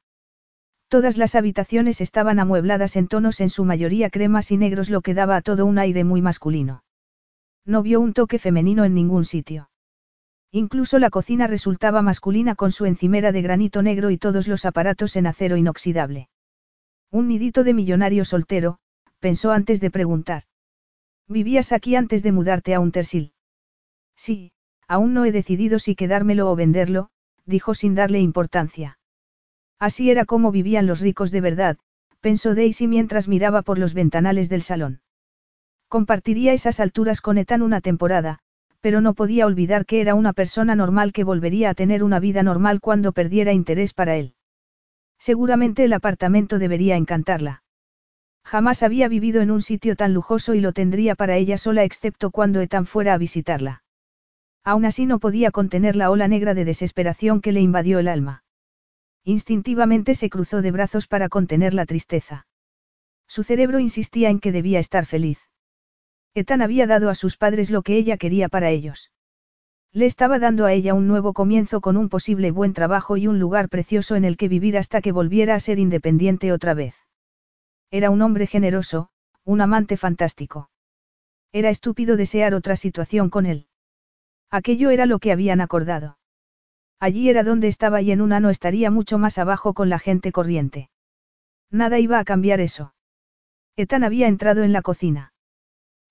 Todas 0.88 1.16
las 1.16 1.34
habitaciones 1.34 2.00
estaban 2.00 2.38
amuebladas 2.38 2.96
en 2.96 3.08
tonos 3.08 3.40
en 3.40 3.50
su 3.50 3.64
mayoría 3.64 4.10
cremas 4.10 4.50
y 4.50 4.58
negros 4.58 4.90
lo 4.90 5.00
que 5.00 5.14
daba 5.14 5.36
a 5.36 5.42
todo 5.42 5.64
un 5.66 5.78
aire 5.78 6.04
muy 6.04 6.20
masculino. 6.20 6.84
No 7.64 7.82
vio 7.82 8.00
un 8.00 8.12
toque 8.12 8.38
femenino 8.38 8.84
en 8.84 8.94
ningún 8.94 9.24
sitio. 9.24 9.70
Incluso 10.50 10.98
la 10.98 11.08
cocina 11.08 11.46
resultaba 11.46 12.02
masculina 12.02 12.54
con 12.54 12.72
su 12.72 12.84
encimera 12.84 13.32
de 13.32 13.40
granito 13.40 13.82
negro 13.82 14.10
y 14.10 14.18
todos 14.18 14.48
los 14.48 14.66
aparatos 14.66 15.16
en 15.16 15.26
acero 15.26 15.56
inoxidable. 15.56 16.28
Un 17.14 17.28
nidito 17.28 17.62
de 17.62 17.74
millonario 17.74 18.24
soltero, 18.24 18.78
pensó 19.20 19.52
antes 19.52 19.82
de 19.82 19.90
preguntar. 19.90 20.44
¿Vivías 21.28 21.72
aquí 21.72 21.94
antes 21.94 22.22
de 22.22 22.32
mudarte 22.32 22.74
a 22.74 22.80
Untersil? 22.80 23.34
Sí, 24.16 24.52
aún 24.88 25.12
no 25.12 25.26
he 25.26 25.30
decidido 25.30 25.78
si 25.78 25.94
quedármelo 25.94 26.50
o 26.50 26.56
venderlo, 26.56 27.10
dijo 27.44 27.74
sin 27.74 27.94
darle 27.94 28.20
importancia. 28.20 28.98
Así 29.78 30.10
era 30.10 30.24
como 30.24 30.52
vivían 30.52 30.86
los 30.86 31.00
ricos 31.00 31.30
de 31.30 31.42
verdad, 31.42 31.76
pensó 32.22 32.54
Daisy 32.54 32.88
mientras 32.88 33.28
miraba 33.28 33.60
por 33.60 33.78
los 33.78 33.92
ventanales 33.92 34.48
del 34.48 34.62
salón. 34.62 35.02
Compartiría 35.88 36.54
esas 36.54 36.80
alturas 36.80 37.20
con 37.20 37.36
Ethan 37.36 37.60
una 37.60 37.82
temporada, 37.82 38.38
pero 38.80 39.02
no 39.02 39.12
podía 39.12 39.44
olvidar 39.44 39.84
que 39.84 40.00
era 40.00 40.14
una 40.14 40.32
persona 40.32 40.74
normal 40.76 41.12
que 41.12 41.24
volvería 41.24 41.68
a 41.68 41.74
tener 41.74 42.04
una 42.04 42.20
vida 42.20 42.42
normal 42.42 42.80
cuando 42.80 43.12
perdiera 43.12 43.52
interés 43.52 43.92
para 43.92 44.16
él. 44.16 44.34
Seguramente 45.22 45.84
el 45.84 45.92
apartamento 45.92 46.58
debería 46.58 46.96
encantarla. 46.96 47.62
Jamás 48.44 48.82
había 48.82 49.06
vivido 49.06 49.40
en 49.40 49.52
un 49.52 49.62
sitio 49.62 49.94
tan 49.94 50.14
lujoso 50.14 50.52
y 50.54 50.60
lo 50.60 50.72
tendría 50.72 51.14
para 51.14 51.36
ella 51.36 51.58
sola 51.58 51.84
excepto 51.84 52.32
cuando 52.32 52.60
Ethan 52.60 52.86
fuera 52.86 53.14
a 53.14 53.18
visitarla. 53.18 53.84
Aún 54.64 54.84
así 54.84 55.06
no 55.06 55.20
podía 55.20 55.52
contener 55.52 55.94
la 55.94 56.10
ola 56.10 56.26
negra 56.26 56.54
de 56.54 56.64
desesperación 56.64 57.40
que 57.40 57.52
le 57.52 57.60
invadió 57.60 58.00
el 58.00 58.08
alma. 58.08 58.42
Instintivamente 59.22 60.16
se 60.16 60.28
cruzó 60.28 60.60
de 60.60 60.72
brazos 60.72 61.06
para 61.06 61.28
contener 61.28 61.72
la 61.72 61.86
tristeza. 61.86 62.48
Su 63.28 63.44
cerebro 63.44 63.78
insistía 63.78 64.28
en 64.28 64.40
que 64.40 64.50
debía 64.50 64.80
estar 64.80 65.06
feliz. 65.06 65.38
Ethan 66.34 66.62
había 66.62 66.88
dado 66.88 67.10
a 67.10 67.14
sus 67.14 67.36
padres 67.36 67.70
lo 67.70 67.82
que 67.82 67.96
ella 67.96 68.16
quería 68.16 68.48
para 68.48 68.70
ellos. 68.70 69.12
Le 69.94 70.06
estaba 70.06 70.38
dando 70.38 70.64
a 70.64 70.72
ella 70.72 70.94
un 70.94 71.06
nuevo 71.06 71.34
comienzo 71.34 71.82
con 71.82 71.98
un 71.98 72.08
posible 72.08 72.50
buen 72.50 72.72
trabajo 72.72 73.18
y 73.18 73.26
un 73.26 73.38
lugar 73.38 73.68
precioso 73.68 74.16
en 74.16 74.24
el 74.24 74.38
que 74.38 74.48
vivir 74.48 74.78
hasta 74.78 75.02
que 75.02 75.12
volviera 75.12 75.54
a 75.54 75.60
ser 75.60 75.78
independiente 75.78 76.50
otra 76.50 76.72
vez. 76.72 76.94
Era 77.90 78.08
un 78.08 78.22
hombre 78.22 78.46
generoso, 78.46 79.10
un 79.44 79.60
amante 79.60 79.98
fantástico. 79.98 80.70
Era 81.52 81.68
estúpido 81.68 82.16
desear 82.16 82.54
otra 82.54 82.74
situación 82.74 83.28
con 83.28 83.44
él. 83.44 83.66
Aquello 84.50 84.88
era 84.88 85.04
lo 85.04 85.18
que 85.18 85.30
habían 85.30 85.60
acordado. 85.60 86.16
Allí 86.98 87.28
era 87.28 87.42
donde 87.42 87.68
estaba 87.68 88.00
y 88.00 88.12
en 88.12 88.22
un 88.22 88.32
ano 88.32 88.48
estaría 88.48 88.90
mucho 88.90 89.18
más 89.18 89.36
abajo 89.36 89.74
con 89.74 89.90
la 89.90 89.98
gente 89.98 90.32
corriente. 90.32 90.88
Nada 91.70 91.98
iba 91.98 92.18
a 92.18 92.24
cambiar 92.24 92.60
eso. 92.60 92.94
Ethan 93.76 94.04
había 94.04 94.28
entrado 94.28 94.62
en 94.62 94.72
la 94.72 94.80
cocina. 94.80 95.31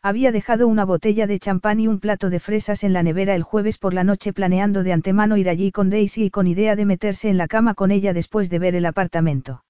Había 0.03 0.31
dejado 0.31 0.67
una 0.67 0.83
botella 0.83 1.27
de 1.27 1.37
champán 1.37 1.79
y 1.79 1.87
un 1.87 1.99
plato 1.99 2.31
de 2.31 2.39
fresas 2.39 2.83
en 2.83 2.91
la 2.91 3.03
nevera 3.03 3.35
el 3.35 3.43
jueves 3.43 3.77
por 3.77 3.93
la 3.93 4.03
noche 4.03 4.33
planeando 4.33 4.81
de 4.81 4.93
antemano 4.93 5.37
ir 5.37 5.47
allí 5.47 5.71
con 5.71 5.91
Daisy 5.91 6.25
y 6.25 6.29
con 6.31 6.47
idea 6.47 6.75
de 6.75 6.85
meterse 6.85 7.29
en 7.29 7.37
la 7.37 7.47
cama 7.47 7.75
con 7.75 7.91
ella 7.91 8.11
después 8.11 8.49
de 8.49 8.57
ver 8.57 8.73
el 8.73 8.87
apartamento. 8.87 9.63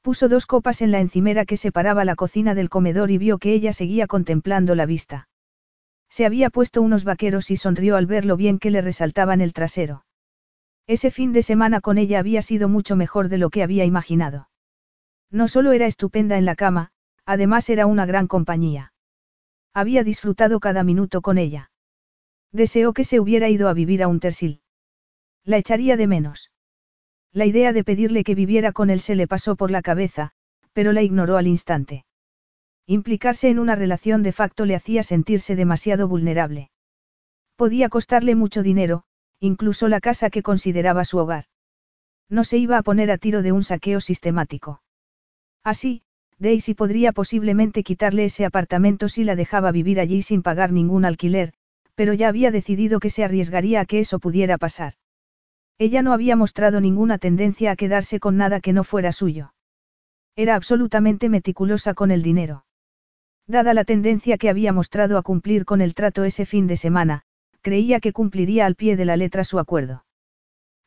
Puso 0.00 0.30
dos 0.30 0.46
copas 0.46 0.80
en 0.80 0.90
la 0.90 1.00
encimera 1.00 1.44
que 1.44 1.58
separaba 1.58 2.06
la 2.06 2.16
cocina 2.16 2.54
del 2.54 2.70
comedor 2.70 3.10
y 3.10 3.18
vio 3.18 3.36
que 3.36 3.52
ella 3.52 3.74
seguía 3.74 4.06
contemplando 4.06 4.74
la 4.74 4.86
vista. 4.86 5.28
Se 6.08 6.24
había 6.24 6.48
puesto 6.48 6.80
unos 6.80 7.04
vaqueros 7.04 7.50
y 7.50 7.56
sonrió 7.56 7.96
al 7.96 8.06
ver 8.06 8.24
lo 8.24 8.38
bien 8.38 8.58
que 8.58 8.70
le 8.70 8.80
resaltaban 8.80 9.42
el 9.42 9.52
trasero. 9.52 10.06
Ese 10.86 11.10
fin 11.10 11.34
de 11.34 11.42
semana 11.42 11.82
con 11.82 11.98
ella 11.98 12.18
había 12.18 12.40
sido 12.40 12.70
mucho 12.70 12.96
mejor 12.96 13.28
de 13.28 13.38
lo 13.38 13.50
que 13.50 13.62
había 13.62 13.84
imaginado. 13.84 14.48
No 15.30 15.46
solo 15.46 15.72
era 15.72 15.86
estupenda 15.86 16.38
en 16.38 16.46
la 16.46 16.56
cama, 16.56 16.90
además 17.26 17.68
era 17.68 17.86
una 17.86 18.06
gran 18.06 18.26
compañía. 18.26 18.91
Había 19.74 20.04
disfrutado 20.04 20.60
cada 20.60 20.84
minuto 20.84 21.22
con 21.22 21.38
ella. 21.38 21.70
Deseó 22.52 22.92
que 22.92 23.04
se 23.04 23.20
hubiera 23.20 23.48
ido 23.48 23.68
a 23.68 23.74
vivir 23.74 24.02
a 24.02 24.08
un 24.08 24.20
tersil. 24.20 24.60
La 25.44 25.56
echaría 25.56 25.96
de 25.96 26.06
menos. 26.06 26.50
La 27.32 27.46
idea 27.46 27.72
de 27.72 27.82
pedirle 27.82 28.24
que 28.24 28.34
viviera 28.34 28.72
con 28.72 28.90
él 28.90 29.00
se 29.00 29.14
le 29.14 29.26
pasó 29.26 29.56
por 29.56 29.70
la 29.70 29.80
cabeza, 29.80 30.32
pero 30.74 30.92
la 30.92 31.02
ignoró 31.02 31.38
al 31.38 31.46
instante. 31.46 32.04
Implicarse 32.86 33.48
en 33.48 33.58
una 33.58 33.74
relación 33.74 34.22
de 34.22 34.32
facto 34.32 34.66
le 34.66 34.74
hacía 34.74 35.02
sentirse 35.02 35.56
demasiado 35.56 36.08
vulnerable. 36.08 36.70
Podía 37.56 37.88
costarle 37.88 38.34
mucho 38.34 38.62
dinero, 38.62 39.04
incluso 39.40 39.88
la 39.88 40.00
casa 40.00 40.28
que 40.30 40.42
consideraba 40.42 41.04
su 41.04 41.18
hogar. 41.18 41.44
No 42.28 42.44
se 42.44 42.58
iba 42.58 42.76
a 42.76 42.82
poner 42.82 43.10
a 43.10 43.18
tiro 43.18 43.42
de 43.42 43.52
un 43.52 43.62
saqueo 43.62 44.00
sistemático. 44.00 44.82
Así, 45.64 46.02
Daisy 46.42 46.74
podría 46.74 47.12
posiblemente 47.12 47.84
quitarle 47.84 48.24
ese 48.24 48.44
apartamento 48.44 49.08
si 49.08 49.22
la 49.22 49.36
dejaba 49.36 49.70
vivir 49.70 50.00
allí 50.00 50.22
sin 50.22 50.42
pagar 50.42 50.72
ningún 50.72 51.04
alquiler, 51.04 51.52
pero 51.94 52.14
ya 52.14 52.26
había 52.26 52.50
decidido 52.50 52.98
que 52.98 53.10
se 53.10 53.22
arriesgaría 53.22 53.80
a 53.80 53.84
que 53.84 54.00
eso 54.00 54.18
pudiera 54.18 54.58
pasar. 54.58 54.94
Ella 55.78 56.02
no 56.02 56.12
había 56.12 56.34
mostrado 56.34 56.80
ninguna 56.80 57.18
tendencia 57.18 57.70
a 57.70 57.76
quedarse 57.76 58.18
con 58.18 58.36
nada 58.36 58.58
que 58.58 58.72
no 58.72 58.82
fuera 58.82 59.12
suyo. 59.12 59.54
Era 60.34 60.56
absolutamente 60.56 61.28
meticulosa 61.28 61.94
con 61.94 62.10
el 62.10 62.24
dinero. 62.24 62.64
Dada 63.46 63.72
la 63.72 63.84
tendencia 63.84 64.36
que 64.36 64.50
había 64.50 64.72
mostrado 64.72 65.18
a 65.18 65.22
cumplir 65.22 65.64
con 65.64 65.80
el 65.80 65.94
trato 65.94 66.24
ese 66.24 66.44
fin 66.44 66.66
de 66.66 66.76
semana, 66.76 67.22
creía 67.60 68.00
que 68.00 68.12
cumpliría 68.12 68.66
al 68.66 68.74
pie 68.74 68.96
de 68.96 69.04
la 69.04 69.16
letra 69.16 69.44
su 69.44 69.60
acuerdo. 69.60 70.06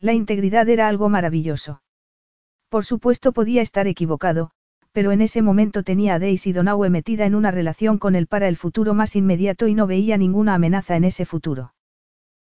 La 0.02 0.12
integridad 0.12 0.68
era 0.68 0.90
algo 0.90 1.08
maravilloso. 1.08 1.82
Por 2.68 2.84
supuesto 2.84 3.32
podía 3.32 3.62
estar 3.62 3.88
equivocado, 3.88 4.52
pero 4.96 5.12
en 5.12 5.20
ese 5.20 5.42
momento 5.42 5.84
tenía 5.84 6.14
a 6.14 6.20
Daisy 6.20 6.54
Donaue 6.54 6.90
metida 6.90 7.26
en 7.26 7.36
una 7.36 7.52
relación 7.52 7.98
con 7.98 8.16
él 8.16 8.28
para 8.28 8.48
el 8.48 8.56
futuro 8.56 8.94
más 8.94 9.18
inmediato 9.18 9.68
y 9.68 9.76
no 9.76 9.88
veía 9.88 10.16
ninguna 10.18 10.54
amenaza 10.54 10.96
en 10.96 11.04
ese 11.04 11.26
futuro. 11.26 11.74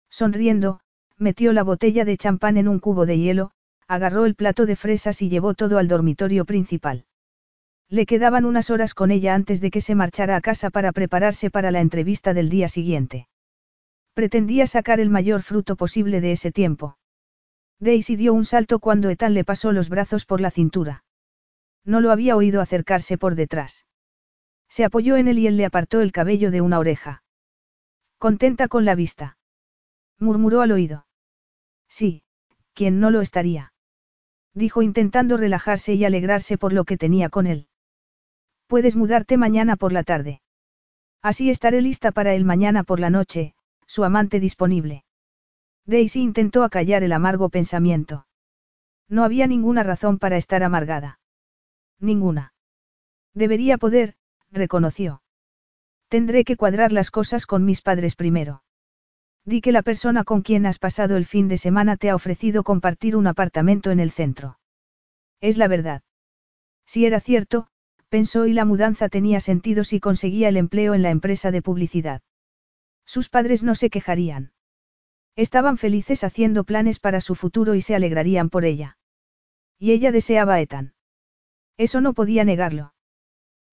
Sonriendo, 0.10 0.80
metió 1.16 1.54
la 1.54 1.62
botella 1.62 2.06
de 2.06 2.18
champán 2.18 2.58
en 2.58 2.68
un 2.68 2.80
cubo 2.80 3.06
de 3.06 3.20
hielo, 3.20 3.52
agarró 3.88 4.26
el 4.26 4.34
plato 4.34 4.66
de 4.66 4.76
fresas 4.76 5.22
y 5.22 5.30
llevó 5.30 5.54
todo 5.54 5.78
al 5.78 5.88
dormitorio 5.88 6.44
principal. 6.46 7.06
Le 7.88 8.08
quedaban 8.08 8.46
unas 8.46 8.72
horas 8.72 8.96
con 8.96 9.12
ella 9.12 9.36
antes 9.36 9.62
de 9.62 9.70
que 9.70 9.82
se 9.82 9.94
marchara 9.94 10.36
a 10.36 10.42
casa 10.42 10.72
para 10.72 10.92
prepararse 10.92 11.52
para 11.52 11.70
la 11.70 11.82
entrevista 11.82 12.34
del 12.34 12.50
día 12.50 12.68
siguiente. 12.68 13.28
Pretendía 14.16 14.66
sacar 14.66 15.00
el 15.00 15.12
mayor 15.12 15.44
fruto 15.44 15.76
posible 15.76 16.20
de 16.20 16.32
ese 16.32 16.52
tiempo. 16.52 16.98
Daisy 17.80 18.16
dio 18.16 18.34
un 18.34 18.46
salto 18.46 18.80
cuando 18.80 19.12
Ethan 19.12 19.36
le 19.36 19.44
pasó 19.44 19.72
los 19.72 19.90
brazos 19.90 20.26
por 20.26 20.42
la 20.42 20.50
cintura. 20.50 21.04
No 21.90 22.02
lo 22.02 22.12
había 22.12 22.36
oído 22.36 22.62
acercarse 22.62 23.18
por 23.18 23.34
detrás. 23.34 23.88
Se 24.68 24.86
apoyó 24.86 25.18
en 25.18 25.28
él 25.28 25.40
y 25.40 25.48
él 25.48 25.58
le 25.58 25.66
apartó 25.66 26.02
el 26.02 26.12
cabello 26.12 26.52
de 26.52 26.62
una 26.62 26.78
oreja. 26.78 27.24
Contenta 28.20 28.68
con 28.68 28.86
la 28.86 28.94
vista. 28.94 29.40
Murmuró 30.20 30.62
al 30.62 30.72
oído. 30.72 31.08
Sí, 31.88 32.22
¿quién 32.76 33.00
no 33.00 33.10
lo 33.10 33.22
estaría? 33.22 33.74
Dijo 34.54 34.84
intentando 34.84 35.36
relajarse 35.36 35.96
y 35.96 36.06
alegrarse 36.06 36.60
por 36.60 36.74
lo 36.74 36.84
que 36.84 36.96
tenía 36.96 37.30
con 37.30 37.48
él. 37.48 37.68
Puedes 38.68 38.96
mudarte 38.96 39.38
mañana 39.38 39.76
por 39.76 39.92
la 39.92 40.04
tarde. 40.04 40.44
Así 41.24 41.50
estaré 41.50 41.82
lista 41.82 42.12
para 42.12 42.36
él 42.36 42.46
mañana 42.46 42.84
por 42.84 43.00
la 43.00 43.10
noche, 43.10 43.56
su 43.88 44.04
amante 44.04 44.40
disponible. 44.40 45.06
Daisy 45.88 46.22
intentó 46.22 46.64
acallar 46.64 47.02
el 47.02 47.14
amargo 47.14 47.50
pensamiento. 47.50 48.28
No 49.08 49.24
había 49.24 49.48
ninguna 49.48 49.82
razón 49.82 50.20
para 50.20 50.38
estar 50.38 50.62
amargada. 50.62 51.20
Ninguna. 52.00 52.54
Debería 53.34 53.78
poder, 53.78 54.16
reconoció. 54.52 55.22
Tendré 56.08 56.44
que 56.44 56.58
cuadrar 56.58 56.92
las 56.92 57.12
cosas 57.12 57.46
con 57.46 57.66
mis 57.66 57.82
padres 57.82 58.16
primero. 58.16 58.64
Di 59.46 59.62
que 59.62 59.72
la 59.72 59.84
persona 59.84 60.24
con 60.24 60.42
quien 60.42 60.66
has 60.66 60.80
pasado 60.80 61.18
el 61.18 61.26
fin 61.26 61.48
de 61.48 61.58
semana 61.58 61.98
te 61.98 62.10
ha 62.10 62.16
ofrecido 62.16 62.64
compartir 62.64 63.16
un 63.16 63.28
apartamento 63.28 63.92
en 63.92 64.00
el 64.00 64.12
centro. 64.12 64.60
Es 65.42 65.58
la 65.58 65.68
verdad. 65.68 66.02
Si 66.86 67.06
era 67.06 67.20
cierto, 67.20 67.68
pensó 68.10 68.48
y 68.48 68.54
la 68.54 68.66
mudanza 68.66 69.10
tenía 69.10 69.40
sentido 69.40 69.84
si 69.84 70.00
conseguía 70.00 70.50
el 70.50 70.58
empleo 70.58 70.94
en 70.94 71.04
la 71.04 71.12
empresa 71.12 71.52
de 71.52 71.62
publicidad. 71.62 72.22
Sus 73.06 73.30
padres 73.30 73.64
no 73.64 73.76
se 73.76 73.90
quejarían. 73.90 74.52
Estaban 75.36 75.78
felices 75.78 76.24
haciendo 76.24 76.64
planes 76.64 77.00
para 77.00 77.22
su 77.22 77.36
futuro 77.36 77.76
y 77.76 77.82
se 77.82 77.96
alegrarían 77.96 78.50
por 78.50 78.66
ella. 78.66 78.98
Y 79.78 79.92
ella 79.92 80.12
deseaba 80.12 80.56
a 80.56 80.62
Ethan. 80.62 80.94
Eso 81.80 82.02
no 82.02 82.14
podía 82.14 82.44
negarlo. 82.44 82.94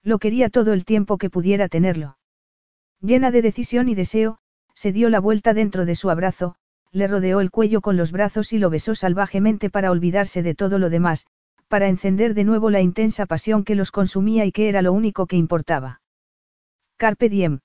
Lo 0.05 0.20
quería 0.20 0.49
todo 0.49 0.73
el 0.73 0.85
tiempo 0.85 1.18
que 1.18 1.28
pudiera 1.28 1.67
tenerlo. 1.68 2.18
Llena 3.01 3.33
de 3.33 3.43
decisión 3.43 3.89
y 3.89 3.97
deseo, 3.97 4.39
se 4.75 4.93
dio 4.93 5.10
la 5.10 5.18
vuelta 5.18 5.55
dentro 5.55 5.85
de 5.85 5.97
su 5.97 6.09
abrazo, 6.09 6.55
le 6.93 7.09
rodeó 7.09 7.41
el 7.41 7.51
cuello 7.51 7.81
con 7.81 7.97
los 7.97 8.12
brazos 8.12 8.52
y 8.52 8.59
lo 8.59 8.70
besó 8.70 8.94
salvajemente 8.94 9.70
para 9.70 9.91
olvidarse 9.91 10.44
de 10.44 10.55
todo 10.55 10.78
lo 10.78 10.89
demás, 10.89 11.26
para 11.67 11.89
encender 11.89 12.35
de 12.35 12.44
nuevo 12.44 12.70
la 12.70 12.81
intensa 12.81 13.26
pasión 13.26 13.65
que 13.65 13.75
los 13.75 13.91
consumía 13.91 14.44
y 14.44 14.52
que 14.52 14.68
era 14.68 14.83
lo 14.83 14.93
único 14.93 15.26
que 15.26 15.36
importaba. 15.36 16.01
Carpe 16.97 17.28
diem. 17.28 17.59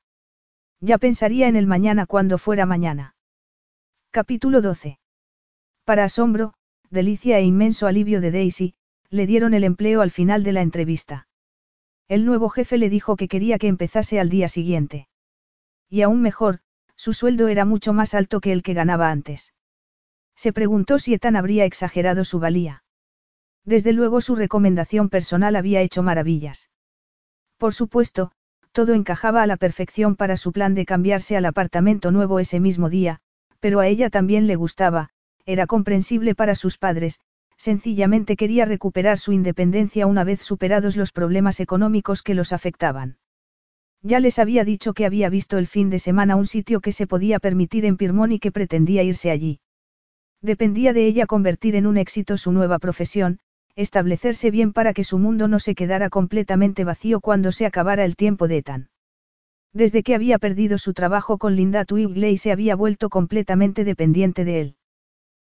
Ya 0.79 0.97
pensaría 0.97 1.49
en 1.49 1.55
el 1.55 1.67
mañana 1.67 2.07
cuando 2.07 2.39
fuera 2.39 2.65
mañana. 2.65 3.15
Capítulo 4.09 4.61
12. 4.61 4.97
Para 5.85 6.05
asombro, 6.05 6.55
delicia 6.89 7.37
e 7.37 7.43
inmenso 7.43 7.85
alivio 7.85 8.21
de 8.21 8.31
Daisy, 8.31 8.73
le 9.11 9.27
dieron 9.27 9.53
el 9.53 9.65
empleo 9.65 10.01
al 10.01 10.09
final 10.09 10.43
de 10.43 10.53
la 10.53 10.61
entrevista. 10.61 11.27
El 12.07 12.25
nuevo 12.25 12.49
jefe 12.49 12.77
le 12.77 12.90
dijo 12.90 13.17
que 13.17 13.27
quería 13.27 13.59
que 13.59 13.67
empezase 13.67 14.19
al 14.19 14.30
día 14.30 14.48
siguiente. 14.48 15.09
Y 15.90 16.01
aún 16.01 16.22
mejor, 16.22 16.59
su 16.95 17.11
sueldo 17.11 17.49
era 17.49 17.65
mucho 17.65 17.91
más 17.91 18.14
alto 18.14 18.40
que 18.40 18.53
el 18.53 18.64
que 18.64 18.73
ganaba 18.73 19.11
antes. 19.11 19.53
Se 20.35 20.53
preguntó 20.53 20.98
si 20.98 21.14
Ethan 21.14 21.35
habría 21.35 21.65
exagerado 21.65 22.23
su 22.23 22.40
valía. 22.40 22.83
Desde 23.65 23.91
luego 23.91 24.22
su 24.22 24.35
recomendación 24.35 25.09
personal 25.09 25.57
había 25.57 25.81
hecho 25.81 26.03
maravillas. 26.03 26.69
Por 27.57 27.73
supuesto, 27.73 28.31
todo 28.72 28.93
encajaba 28.93 29.43
a 29.43 29.48
la 29.48 29.57
perfección 29.57 30.15
para 30.15 30.38
su 30.38 30.53
plan 30.53 30.73
de 30.73 30.85
cambiarse 30.85 31.35
al 31.35 31.45
apartamento 31.45 32.11
nuevo 32.11 32.40
ese 32.40 32.61
mismo 32.61 32.90
día, 32.90 33.19
pero 33.59 33.81
a 33.81 33.88
ella 33.88 34.09
también 34.09 34.48
le 34.48 34.56
gustaba, 34.56 35.09
era 35.45 35.67
comprensible 35.67 36.33
para 36.33 36.56
sus 36.56 36.77
padres, 36.77 37.19
sencillamente 37.61 38.35
quería 38.35 38.65
recuperar 38.65 39.19
su 39.19 39.33
independencia 39.33 40.07
una 40.07 40.23
vez 40.23 40.41
superados 40.41 40.98
los 40.98 41.11
problemas 41.11 41.59
económicos 41.59 42.23
que 42.23 42.33
los 42.33 42.53
afectaban. 42.53 43.17
Ya 44.01 44.19
les 44.19 44.40
había 44.40 44.64
dicho 44.64 44.93
que 44.95 45.06
había 45.06 45.30
visto 45.30 45.59
el 45.59 45.67
fin 45.67 45.91
de 45.91 45.99
semana 45.99 46.35
un 46.35 46.48
sitio 46.48 46.81
que 46.81 46.91
se 46.91 47.06
podía 47.06 47.38
permitir 47.38 47.85
en 47.85 47.98
Pirmón 47.98 48.31
y 48.31 48.40
que 48.40 48.51
pretendía 48.51 49.03
irse 49.03 49.30
allí. 49.30 49.59
Dependía 50.41 50.91
de 50.91 51.06
ella 51.06 51.27
convertir 51.27 51.75
en 51.75 51.85
un 51.85 51.98
éxito 51.98 52.35
su 52.35 52.51
nueva 52.51 52.80
profesión, 52.80 53.38
establecerse 53.75 54.49
bien 54.49 54.73
para 54.73 54.93
que 54.93 55.03
su 55.03 55.19
mundo 55.19 55.48
no 55.48 55.59
se 55.59 55.75
quedara 55.75 56.09
completamente 56.09 56.83
vacío 56.83 57.19
cuando 57.19 57.51
se 57.51 57.67
acabara 57.67 58.06
el 58.06 58.15
tiempo 58.15 58.48
de 58.48 58.57
Ethan. 58.57 58.90
Desde 59.72 60.01
que 60.01 60.15
había 60.15 60.40
perdido 60.40 60.80
su 60.80 60.93
trabajo 60.93 61.38
con 61.38 61.56
Linda 61.56 61.85
Twigley 61.85 62.38
se 62.38 62.51
había 62.51 62.75
vuelto 62.75 63.09
completamente 63.09 63.83
dependiente 63.83 64.45
de 64.45 64.61
él. 64.61 64.75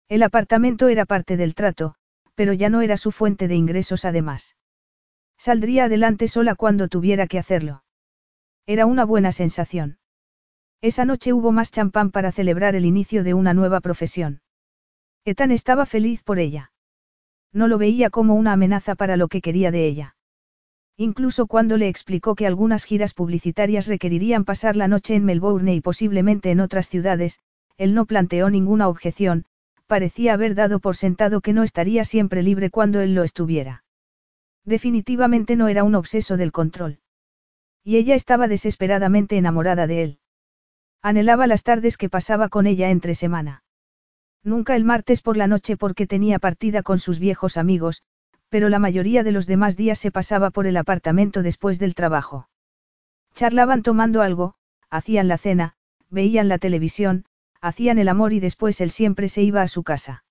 El 0.10 0.24
apartamento 0.24 0.88
era 0.88 1.06
parte 1.06 1.38
del 1.38 1.54
trato, 1.54 1.94
pero 2.40 2.53
ya 2.53 2.69
no 2.69 2.80
era 2.80 2.95
su 2.95 3.11
fuente 3.11 3.50
de 3.50 3.56
ingresos 3.56 4.06
además. 4.06 4.56
Saldría 5.38 5.84
adelante 5.84 6.30
sola 6.30 6.56
cuando 6.56 6.88
tuviera 6.88 7.27
que 7.27 7.38
hacerlo. 7.38 7.84
Era 8.66 8.85
una 8.85 9.03
buena 9.03 9.34
sensación. 9.34 9.98
Esa 10.80 11.03
noche 11.03 11.34
hubo 11.34 11.51
más 11.51 11.69
champán 11.69 12.11
para 12.11 12.32
celebrar 12.32 12.76
el 12.77 12.85
inicio 12.85 13.26
de 13.26 13.34
una 13.34 13.53
nueva 13.53 13.82
profesión. 13.82 14.40
Ethan 15.26 15.51
estaba 15.51 15.85
feliz 15.85 16.24
por 16.24 16.40
ella. 16.40 16.72
No 17.51 17.68
lo 17.68 17.77
veía 17.77 18.09
como 18.09 18.35
una 18.35 18.53
amenaza 18.53 18.95
para 18.95 19.18
lo 19.18 19.27
que 19.27 19.42
quería 19.42 19.69
de 19.69 19.85
ella. 19.85 20.16
Incluso 20.95 21.45
cuando 21.45 21.76
le 21.76 21.90
explicó 21.90 22.35
que 22.35 22.48
algunas 22.48 22.85
giras 22.85 23.14
publicitarias 23.14 23.88
requerirían 23.88 24.45
pasar 24.45 24.77
la 24.77 24.88
noche 24.88 25.14
en 25.14 25.26
Melbourne 25.26 25.74
y 25.74 25.82
posiblemente 25.82 26.51
en 26.51 26.61
otras 26.61 26.88
ciudades, 26.88 27.42
él 27.76 27.93
no 27.93 28.06
planteó 28.06 28.50
ninguna 28.50 28.88
objeción, 28.88 29.43
parecía 29.90 30.34
haber 30.34 30.53
dado 30.53 30.80
por 30.80 30.95
sentado 30.95 31.42
que 31.42 31.51
no 31.51 31.64
estaría 31.64 32.06
siempre 32.06 32.43
libre 32.43 32.69
cuando 32.69 33.01
él 33.01 33.16
lo 33.16 33.24
estuviera. 33.24 33.84
Definitivamente 34.64 35.56
no 35.56 35.68
era 35.68 35.84
un 35.84 35.95
obseso 35.95 36.38
del 36.38 36.51
control. 36.51 37.00
Y 37.84 37.98
ella 37.98 38.14
estaba 38.14 38.48
desesperadamente 38.48 39.35
enamorada 39.35 39.88
de 39.88 40.03
él. 40.03 40.19
Anhelaba 41.01 41.48
las 41.48 41.64
tardes 41.64 41.98
que 41.98 42.08
pasaba 42.08 42.50
con 42.50 42.68
ella 42.68 42.92
entre 42.92 43.16
semana. 43.16 43.64
Nunca 44.43 44.76
el 44.76 44.84
martes 44.84 45.24
por 45.24 45.38
la 45.38 45.48
noche 45.48 45.76
porque 45.76 46.06
tenía 46.06 46.38
partida 46.38 46.84
con 46.84 47.00
sus 47.00 47.18
viejos 47.18 47.58
amigos, 47.58 48.03
pero 48.50 48.69
la 48.69 48.77
mayoría 48.77 49.24
de 49.24 49.32
los 49.32 49.48
demás 49.48 49.76
días 49.76 49.98
se 49.98 50.11
pasaba 50.11 50.51
por 50.51 50.68
el 50.68 50.77
apartamento 50.77 51.42
después 51.42 51.80
del 51.80 51.95
trabajo. 51.95 52.48
Charlaban 53.34 53.82
tomando 53.82 54.22
algo, 54.22 54.53
hacían 54.92 55.27
la 55.27 55.40
cena, 55.40 55.74
veían 56.11 56.48
la 56.48 56.59
televisión, 56.59 57.26
hacían 57.62 57.98
el 57.98 58.08
amor 58.08 58.34
y 58.34 58.40
después 58.40 58.80
él 58.82 58.92
siempre 58.92 59.30
se 59.30 59.42
iba 59.42 59.62
a 59.62 59.68
su 59.68 59.84
casa. 59.84 60.24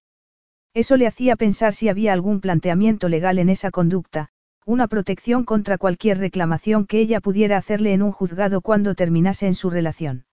Eso 0.75 0.97
le 0.97 1.07
hacía 1.07 1.37
pensar 1.37 1.75
si 1.75 1.89
había 1.89 2.13
algún 2.13 2.41
planteamiento 2.41 3.09
legal 3.09 3.39
en 3.39 3.49
esa 3.49 3.71
conducta, 3.71 4.29
una 4.65 4.87
protección 4.87 5.45
contra 5.45 5.79
cualquier 5.79 6.19
reclamación 6.19 6.87
que 6.87 7.01
ella 7.01 7.21
pudiera 7.21 7.57
hacerle 7.57 7.93
en 7.95 8.03
un 8.03 8.13
juzgado 8.13 8.61
cuando 8.61 8.95
terminase 8.95 9.47
en 9.47 9.55
su 9.55 9.71
relación. 9.71 10.27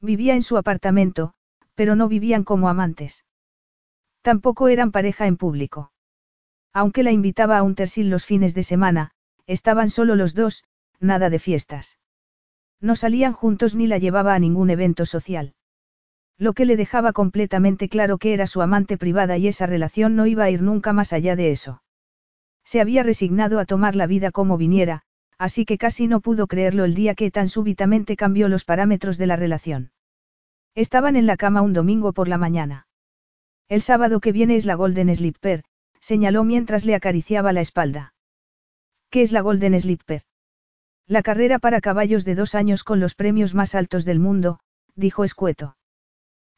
Vivía 0.00 0.34
en 0.34 0.42
su 0.42 0.56
apartamento, 0.56 1.34
pero 1.74 1.94
no 1.94 2.08
vivían 2.08 2.42
como 2.42 2.68
amantes. 2.68 3.24
Tampoco 4.22 4.68
eran 4.68 4.92
pareja 4.92 5.26
en 5.26 5.36
público. 5.36 5.92
Aunque 6.72 7.02
la 7.02 7.10
invitaba 7.10 7.58
a 7.58 7.62
un 7.62 7.74
tersil 7.74 8.08
los 8.10 8.24
fines 8.24 8.54
de 8.54 8.62
semana, 8.62 9.12
estaban 9.46 9.90
solo 9.90 10.14
los 10.14 10.34
dos, 10.34 10.64
nada 11.00 11.30
de 11.30 11.38
fiestas. 11.38 11.98
No 12.80 12.96
salían 12.96 13.32
juntos 13.32 13.74
ni 13.74 13.86
la 13.86 13.98
llevaba 13.98 14.34
a 14.34 14.38
ningún 14.38 14.70
evento 14.70 15.04
social. 15.04 15.54
Lo 16.40 16.54
que 16.54 16.64
le 16.64 16.78
dejaba 16.78 17.12
completamente 17.12 17.90
claro 17.90 18.16
que 18.16 18.32
era 18.32 18.46
su 18.46 18.62
amante 18.62 18.96
privada 18.96 19.36
y 19.36 19.46
esa 19.46 19.66
relación 19.66 20.16
no 20.16 20.26
iba 20.26 20.44
a 20.44 20.50
ir 20.50 20.62
nunca 20.62 20.94
más 20.94 21.12
allá 21.12 21.36
de 21.36 21.50
eso. 21.50 21.82
Se 22.64 22.80
había 22.80 23.02
resignado 23.02 23.58
a 23.58 23.66
tomar 23.66 23.94
la 23.94 24.06
vida 24.06 24.30
como 24.30 24.56
viniera, 24.56 25.02
así 25.36 25.66
que 25.66 25.76
casi 25.76 26.06
no 26.06 26.20
pudo 26.20 26.46
creerlo 26.46 26.86
el 26.86 26.94
día 26.94 27.14
que 27.14 27.30
tan 27.30 27.50
súbitamente 27.50 28.16
cambió 28.16 28.48
los 28.48 28.64
parámetros 28.64 29.18
de 29.18 29.26
la 29.26 29.36
relación. 29.36 29.92
Estaban 30.74 31.14
en 31.16 31.26
la 31.26 31.36
cama 31.36 31.60
un 31.60 31.74
domingo 31.74 32.14
por 32.14 32.26
la 32.26 32.38
mañana. 32.38 32.86
El 33.68 33.82
sábado 33.82 34.20
que 34.20 34.32
viene 34.32 34.56
es 34.56 34.64
la 34.64 34.76
Golden 34.76 35.14
Slipper, 35.14 35.62
señaló 36.00 36.42
mientras 36.44 36.86
le 36.86 36.94
acariciaba 36.94 37.52
la 37.52 37.60
espalda. 37.60 38.14
¿Qué 39.10 39.20
es 39.20 39.30
la 39.30 39.42
Golden 39.42 39.78
Slipper? 39.78 40.22
La 41.06 41.20
carrera 41.20 41.58
para 41.58 41.82
caballos 41.82 42.24
de 42.24 42.34
dos 42.34 42.54
años 42.54 42.82
con 42.82 42.98
los 42.98 43.14
premios 43.14 43.54
más 43.54 43.74
altos 43.74 44.06
del 44.06 44.20
mundo, 44.20 44.60
dijo 44.94 45.22
escueto. 45.22 45.76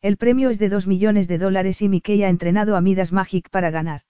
El 0.03 0.17
premio 0.17 0.51
es 0.51 0.59
de 0.59 0.69
dos 0.69 0.89
millones 0.89 1.29
de 1.29 1.39
dólares 1.39 1.81
y 1.81 1.89
Mickey 1.89 2.25
ha 2.25 2.29
entrenado 2.29 2.75
a 2.75 2.81
Midas 2.81 3.13
Magic 3.13 3.49
para 3.51 3.71
ganar. 3.71 4.01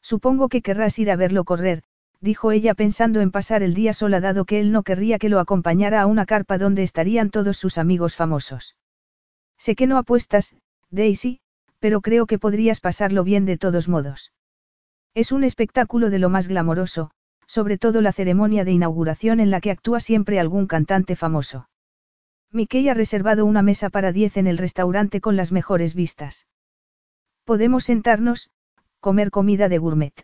Supongo 0.00 0.48
que 0.48 0.62
querrás 0.62 0.96
ir 1.00 1.10
a 1.10 1.16
verlo 1.16 1.42
correr, 1.42 1.82
dijo 2.20 2.52
ella 2.52 2.74
pensando 2.74 3.20
en 3.20 3.32
pasar 3.32 3.64
el 3.64 3.74
día 3.74 3.92
sola 3.92 4.20
dado 4.20 4.44
que 4.44 4.60
él 4.60 4.70
no 4.70 4.84
querría 4.84 5.18
que 5.18 5.28
lo 5.28 5.40
acompañara 5.40 6.00
a 6.00 6.06
una 6.06 6.24
carpa 6.24 6.56
donde 6.56 6.84
estarían 6.84 7.30
todos 7.30 7.56
sus 7.56 7.78
amigos 7.78 8.14
famosos. 8.14 8.76
Sé 9.56 9.74
que 9.74 9.88
no 9.88 9.98
apuestas, 9.98 10.54
Daisy, 10.90 11.40
pero 11.80 12.00
creo 12.00 12.26
que 12.26 12.38
podrías 12.38 12.78
pasarlo 12.78 13.24
bien 13.24 13.44
de 13.44 13.58
todos 13.58 13.88
modos. 13.88 14.32
Es 15.14 15.32
un 15.32 15.42
espectáculo 15.42 16.10
de 16.10 16.20
lo 16.20 16.28
más 16.28 16.46
glamoroso, 16.46 17.10
sobre 17.48 17.76
todo 17.76 18.02
la 18.02 18.12
ceremonia 18.12 18.64
de 18.64 18.70
inauguración 18.70 19.40
en 19.40 19.50
la 19.50 19.60
que 19.60 19.72
actúa 19.72 19.98
siempre 19.98 20.38
algún 20.38 20.68
cantante 20.68 21.16
famoso. 21.16 21.68
Mickey 22.50 22.88
ha 22.88 22.94
reservado 22.94 23.44
una 23.44 23.62
mesa 23.62 23.90
para 23.90 24.12
diez 24.12 24.36
en 24.36 24.46
el 24.46 24.58
restaurante 24.58 25.20
con 25.20 25.36
las 25.36 25.52
mejores 25.52 25.94
vistas. 25.94 26.46
Podemos 27.44 27.84
sentarnos, 27.84 28.50
comer 29.00 29.30
comida 29.30 29.68
de 29.68 29.78
gourmet. 29.78 30.14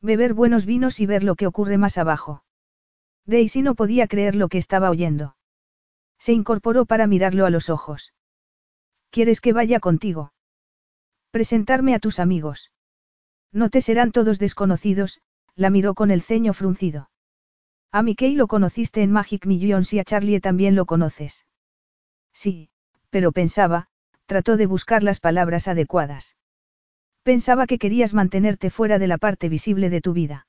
Beber 0.00 0.34
buenos 0.34 0.66
vinos 0.66 1.00
y 1.00 1.06
ver 1.06 1.24
lo 1.24 1.34
que 1.34 1.46
ocurre 1.46 1.78
más 1.78 1.98
abajo. 1.98 2.44
Daisy 3.26 3.62
no 3.62 3.74
podía 3.74 4.06
creer 4.06 4.34
lo 4.34 4.48
que 4.48 4.58
estaba 4.58 4.90
oyendo. 4.90 5.36
Se 6.18 6.32
incorporó 6.32 6.86
para 6.86 7.06
mirarlo 7.06 7.46
a 7.46 7.50
los 7.50 7.70
ojos. 7.70 8.14
¿Quieres 9.10 9.40
que 9.40 9.52
vaya 9.52 9.80
contigo? 9.80 10.32
Presentarme 11.30 11.94
a 11.94 11.98
tus 11.98 12.18
amigos. 12.18 12.70
No 13.52 13.70
te 13.70 13.80
serán 13.80 14.12
todos 14.12 14.38
desconocidos, 14.38 15.20
la 15.56 15.70
miró 15.70 15.94
con 15.94 16.10
el 16.10 16.22
ceño 16.22 16.52
fruncido. 16.52 17.09
A 17.92 18.02
Mickey 18.02 18.36
lo 18.36 18.46
conociste 18.46 19.02
en 19.02 19.10
Magic 19.10 19.46
Millions 19.46 19.92
y 19.92 19.98
a 19.98 20.04
Charlie 20.04 20.40
también 20.40 20.76
lo 20.76 20.86
conoces. 20.86 21.44
Sí, 22.32 22.70
pero 23.10 23.32
pensaba, 23.32 23.88
trató 24.26 24.56
de 24.56 24.66
buscar 24.66 25.02
las 25.02 25.18
palabras 25.18 25.66
adecuadas. 25.66 26.36
Pensaba 27.24 27.66
que 27.66 27.78
querías 27.78 28.14
mantenerte 28.14 28.70
fuera 28.70 29.00
de 29.00 29.08
la 29.08 29.18
parte 29.18 29.48
visible 29.48 29.90
de 29.90 30.00
tu 30.00 30.12
vida. 30.12 30.46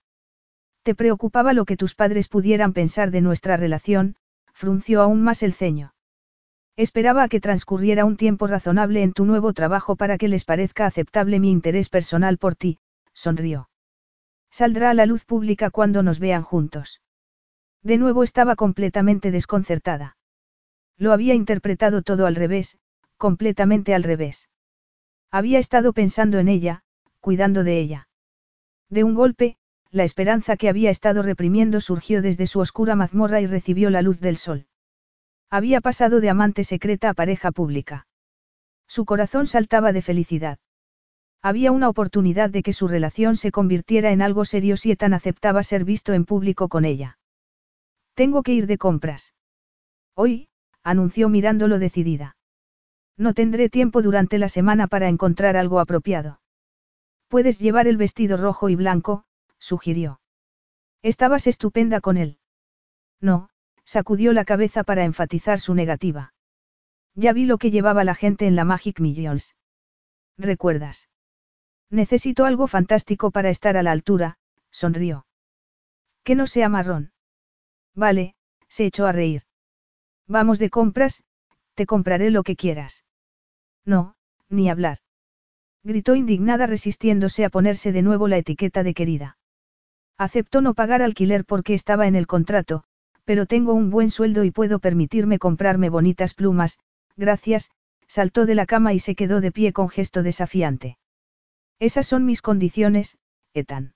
Te 0.84 0.94
preocupaba 0.94 1.54
lo 1.54 1.66
que 1.66 1.78
tus 1.78 1.96
padres 1.96 2.28
pudieran 2.28 2.74
pensar 2.74 3.10
de 3.10 3.22
nuestra 3.22 3.58
relación, 3.58 4.18
frunció 4.54 5.02
aún 5.02 5.24
más 5.24 5.42
el 5.42 5.54
ceño. 5.54 5.96
Esperaba 6.78 7.24
a 7.24 7.28
que 7.28 7.42
transcurriera 7.42 8.06
un 8.06 8.18
tiempo 8.18 8.46
razonable 8.46 9.02
en 9.02 9.14
tu 9.14 9.26
nuevo 9.26 9.52
trabajo 9.54 9.96
para 9.96 10.20
que 10.20 10.28
les 10.28 10.46
parezca 10.46 10.86
aceptable 10.86 11.40
mi 11.40 11.50
interés 11.50 11.90
personal 11.90 12.38
por 12.38 12.56
ti, 12.56 12.78
sonrió. 13.14 13.70
Saldrá 14.52 14.92
a 14.92 14.94
la 14.94 15.08
luz 15.08 15.26
pública 15.26 15.72
cuando 15.72 16.04
nos 16.04 16.20
vean 16.20 16.44
juntos. 16.44 17.02
De 17.84 17.98
nuevo 17.98 18.24
estaba 18.24 18.56
completamente 18.56 19.32
desconcertada. 19.32 20.18
Lo 20.98 21.14
había 21.14 21.34
interpretado 21.34 22.04
todo 22.04 22.26
al 22.28 22.36
revés, 22.36 22.78
completamente 23.18 23.96
al 23.96 24.04
revés. 24.04 24.50
Había 25.32 25.60
estado 25.60 25.94
pensando 25.94 26.40
en 26.40 26.48
ella, 26.48 26.84
cuidando 27.20 27.64
de 27.64 27.80
ella. 27.80 28.08
De 28.90 29.04
un 29.04 29.16
golpe, 29.16 29.58
la 29.90 30.04
esperanza 30.04 30.58
que 30.58 30.70
había 30.70 30.90
estado 30.90 31.24
reprimiendo 31.24 31.82
surgió 31.82 32.22
desde 32.22 32.48
su 32.48 32.60
oscura 32.60 32.96
mazmorra 32.96 33.42
y 33.42 33.48
recibió 33.48 33.90
la 33.90 34.02
luz 34.02 34.20
del 34.20 34.38
sol. 34.38 34.68
Había 35.50 35.82
pasado 35.82 36.22
de 36.22 36.30
amante 36.30 36.64
secreta 36.64 37.10
a 37.10 37.14
pareja 37.14 37.52
pública. 37.52 38.08
Su 38.88 39.06
corazón 39.06 39.48
saltaba 39.48 39.92
de 39.92 40.02
felicidad. 40.02 40.60
Había 41.42 41.72
una 41.72 41.90
oportunidad 41.90 42.50
de 42.50 42.62
que 42.62 42.74
su 42.74 42.88
relación 42.88 43.36
se 43.36 43.52
convirtiera 43.52 44.12
en 44.12 44.22
algo 44.22 44.46
serio 44.46 44.78
si 44.78 44.92
Ethan 44.92 45.14
aceptaba 45.14 45.64
ser 45.64 45.84
visto 45.84 46.14
en 46.14 46.26
público 46.26 46.70
con 46.70 46.86
ella. 46.86 47.18
Tengo 48.14 48.44
que 48.44 48.54
ir 48.54 48.68
de 48.68 48.78
compras. 48.78 49.34
Hoy, 50.16 50.50
anunció 50.84 51.30
mirándolo 51.30 51.80
decidida. 51.80 52.36
No 53.18 53.34
tendré 53.34 53.70
tiempo 53.70 54.02
durante 54.02 54.38
la 54.38 54.50
semana 54.50 54.88
para 54.88 55.08
encontrar 55.08 55.56
algo 55.56 55.80
apropiado. 55.80 56.42
Puedes 57.28 57.60
llevar 57.60 57.88
el 57.88 57.98
vestido 57.98 58.38
rojo 58.38 58.70
y 58.70 58.76
blanco, 58.76 59.26
sugirió. 59.58 60.20
Estabas 61.02 61.48
estupenda 61.48 62.02
con 62.02 62.18
él. 62.18 62.40
No, 63.20 63.50
sacudió 63.86 64.34
la 64.34 64.46
cabeza 64.46 64.84
para 64.84 65.04
enfatizar 65.04 65.60
su 65.60 65.74
negativa. 65.74 66.34
Ya 67.16 67.34
vi 67.34 67.46
lo 67.46 67.58
que 67.58 67.72
llevaba 67.72 68.04
la 68.04 68.16
gente 68.16 68.48
en 68.48 68.56
la 68.56 68.66
Magic 68.66 69.00
Millions. 69.00 69.56
¿Recuerdas? 70.38 71.10
Necesito 71.90 72.46
algo 72.46 72.68
fantástico 72.68 73.32
para 73.32 73.50
estar 73.50 73.78
a 73.78 73.84
la 73.84 73.92
altura, 73.92 74.38
sonrió. 74.70 75.26
Que 76.24 76.36
no 76.36 76.48
sea 76.48 76.70
marrón. 76.70 77.12
Vale, 77.96 78.36
se 78.68 78.86
echó 78.86 79.06
a 79.06 79.12
reír. 79.12 79.44
Vamos 80.28 80.60
de 80.60 80.70
compras, 80.70 81.24
te 81.74 81.86
compraré 81.86 82.32
lo 82.32 82.44
que 82.44 82.56
quieras. 82.56 83.04
No, 83.86 84.16
ni 84.50 84.70
hablar. 84.70 85.00
Gritó 85.84 86.16
indignada 86.16 86.68
resistiéndose 86.68 87.44
a 87.44 87.50
ponerse 87.50 87.92
de 87.92 88.02
nuevo 88.02 88.28
la 88.28 88.38
etiqueta 88.38 88.84
de 88.84 88.94
querida. 88.94 89.38
Aceptó 90.18 90.62
no 90.62 90.74
pagar 90.76 91.02
alquiler 91.02 91.46
porque 91.46 91.74
estaba 91.74 92.08
en 92.08 92.16
el 92.16 92.28
contrato, 92.28 92.84
pero 93.26 93.46
tengo 93.46 93.74
un 93.74 93.90
buen 93.90 94.10
sueldo 94.10 94.44
y 94.44 94.52
puedo 94.52 94.80
permitirme 94.80 95.40
comprarme 95.40 95.90
bonitas 95.90 96.34
plumas, 96.34 96.80
gracias, 97.18 97.72
saltó 98.08 98.46
de 98.46 98.56
la 98.56 98.66
cama 98.66 98.94
y 98.94 99.00
se 99.00 99.16
quedó 99.16 99.42
de 99.42 99.52
pie 99.52 99.74
con 99.74 99.90
gesto 99.90 100.22
desafiante. 100.22 100.98
Esas 101.80 102.06
son 102.06 102.26
mis 102.26 102.42
condiciones, 102.42 103.18
Etan. 103.54 103.96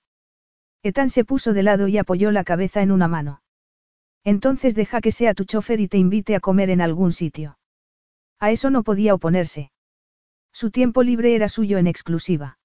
Etan 0.82 1.10
se 1.10 1.24
puso 1.24 1.52
de 1.52 1.62
lado 1.62 1.86
y 1.86 1.98
apoyó 1.98 2.32
la 2.32 2.44
cabeza 2.44 2.82
en 2.82 2.90
una 2.90 3.08
mano. 3.08 3.42
Entonces 4.26 4.74
deja 4.74 5.00
que 5.00 5.12
sea 5.12 5.34
tu 5.34 5.44
chofer 5.44 5.78
y 5.78 5.86
te 5.86 5.98
invite 5.98 6.34
a 6.34 6.40
comer 6.40 6.68
en 6.70 6.80
algún 6.80 7.12
sitio. 7.12 7.58
A 8.40 8.50
eso 8.50 8.70
no 8.70 8.82
podía 8.82 9.14
oponerse. 9.14 9.70
Su 10.52 10.72
tiempo 10.72 11.04
libre 11.04 11.36
era 11.36 11.48
suyo 11.48 11.78
en 11.78 11.86
exclusiva. 11.86 12.58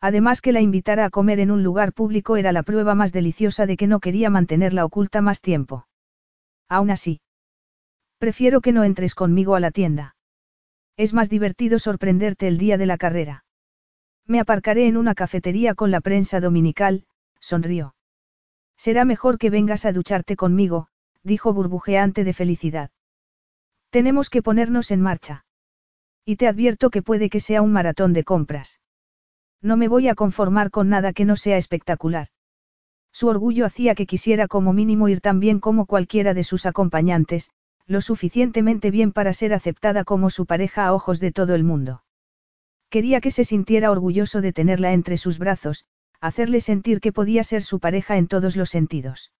Además 0.00 0.40
que 0.40 0.52
la 0.52 0.62
invitara 0.62 1.04
a 1.04 1.10
comer 1.10 1.40
en 1.40 1.50
un 1.50 1.62
lugar 1.62 1.92
público 1.92 2.38
era 2.38 2.52
la 2.52 2.62
prueba 2.62 2.94
más 2.94 3.12
deliciosa 3.12 3.66
de 3.66 3.76
que 3.76 3.86
no 3.86 4.00
quería 4.00 4.30
mantenerla 4.30 4.86
oculta 4.86 5.20
más 5.20 5.42
tiempo. 5.42 5.86
Aún 6.70 6.90
así. 6.90 7.20
Prefiero 8.16 8.62
que 8.62 8.72
no 8.72 8.82
entres 8.82 9.14
conmigo 9.14 9.56
a 9.56 9.60
la 9.60 9.70
tienda. 9.70 10.16
Es 10.96 11.12
más 11.12 11.28
divertido 11.28 11.78
sorprenderte 11.78 12.48
el 12.48 12.56
día 12.56 12.78
de 12.78 12.86
la 12.86 12.96
carrera. 12.96 13.44
Me 14.26 14.40
aparcaré 14.40 14.88
en 14.88 14.96
una 14.96 15.14
cafetería 15.14 15.74
con 15.74 15.90
la 15.90 16.00
prensa 16.00 16.40
dominical, 16.40 17.04
sonrió. 17.40 17.94
Será 18.78 19.04
mejor 19.04 19.38
que 19.38 19.50
vengas 19.50 19.84
a 19.84 19.92
ducharte 19.92 20.36
conmigo, 20.36 20.86
dijo 21.24 21.52
burbujeante 21.52 22.22
de 22.22 22.32
felicidad. 22.32 22.90
Tenemos 23.90 24.30
que 24.30 24.40
ponernos 24.40 24.92
en 24.92 25.02
marcha. 25.02 25.44
Y 26.24 26.36
te 26.36 26.46
advierto 26.46 26.90
que 26.90 27.02
puede 27.02 27.28
que 27.28 27.40
sea 27.40 27.60
un 27.60 27.72
maratón 27.72 28.12
de 28.12 28.22
compras. 28.22 28.80
No 29.60 29.76
me 29.76 29.88
voy 29.88 30.06
a 30.06 30.14
conformar 30.14 30.70
con 30.70 30.88
nada 30.88 31.12
que 31.12 31.24
no 31.24 31.34
sea 31.34 31.56
espectacular. 31.56 32.28
Su 33.10 33.26
orgullo 33.26 33.66
hacía 33.66 33.96
que 33.96 34.06
quisiera 34.06 34.46
como 34.46 34.72
mínimo 34.72 35.08
ir 35.08 35.20
tan 35.20 35.40
bien 35.40 35.58
como 35.58 35.86
cualquiera 35.86 36.32
de 36.32 36.44
sus 36.44 36.64
acompañantes, 36.64 37.50
lo 37.86 38.00
suficientemente 38.00 38.92
bien 38.92 39.10
para 39.10 39.32
ser 39.32 39.54
aceptada 39.54 40.04
como 40.04 40.30
su 40.30 40.46
pareja 40.46 40.86
a 40.86 40.94
ojos 40.94 41.18
de 41.18 41.32
todo 41.32 41.56
el 41.56 41.64
mundo. 41.64 42.04
Quería 42.90 43.20
que 43.20 43.32
se 43.32 43.42
sintiera 43.42 43.90
orgulloso 43.90 44.40
de 44.40 44.52
tenerla 44.52 44.92
entre 44.92 45.16
sus 45.16 45.38
brazos, 45.38 45.84
hacerle 46.20 46.60
sentir 46.60 47.00
que 47.00 47.12
podía 47.12 47.44
ser 47.44 47.62
su 47.62 47.80
pareja 47.80 48.16
en 48.16 48.26
todos 48.26 48.56
los 48.56 48.70
sentidos. 48.70 49.32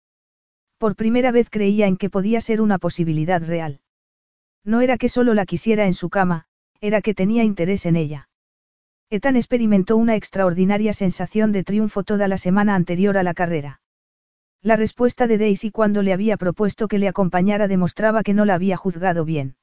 Por 0.78 0.94
primera 0.94 1.32
vez 1.32 1.50
creía 1.50 1.86
en 1.86 1.96
que 1.96 2.10
podía 2.10 2.40
ser 2.40 2.60
una 2.60 2.78
posibilidad 2.78 3.42
real. 3.42 3.80
No 4.64 4.80
era 4.80 4.96
que 4.98 5.08
solo 5.08 5.34
la 5.34 5.46
quisiera 5.46 5.86
en 5.86 5.94
su 5.94 6.08
cama, 6.08 6.46
era 6.80 7.02
que 7.02 7.14
tenía 7.14 7.42
interés 7.42 7.86
en 7.86 7.96
ella. 7.96 8.28
Ethan 9.10 9.36
experimentó 9.36 9.96
una 9.96 10.16
extraordinaria 10.16 10.92
sensación 10.92 11.50
de 11.50 11.64
triunfo 11.64 12.04
toda 12.04 12.28
la 12.28 12.38
semana 12.38 12.74
anterior 12.74 13.16
a 13.16 13.22
la 13.22 13.34
carrera. 13.34 13.80
La 14.60 14.76
respuesta 14.76 15.26
de 15.26 15.38
Daisy 15.38 15.70
cuando 15.70 16.02
le 16.02 16.12
había 16.12 16.36
propuesto 16.36 16.88
que 16.88 16.98
le 16.98 17.08
acompañara 17.08 17.68
demostraba 17.68 18.22
que 18.22 18.34
no 18.34 18.44
la 18.44 18.54
había 18.54 18.76
juzgado 18.76 19.24
bien. 19.24 19.56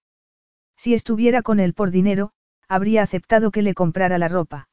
Si 0.77 0.93
estuviera 0.93 1.41
con 1.41 1.59
él 1.59 1.73
por 1.73 1.91
dinero, 1.91 2.31
habría 2.67 3.03
aceptado 3.03 3.51
que 3.51 3.61
le 3.61 3.73
comprara 3.73 4.17
la 4.17 4.27
ropa. 4.27 4.67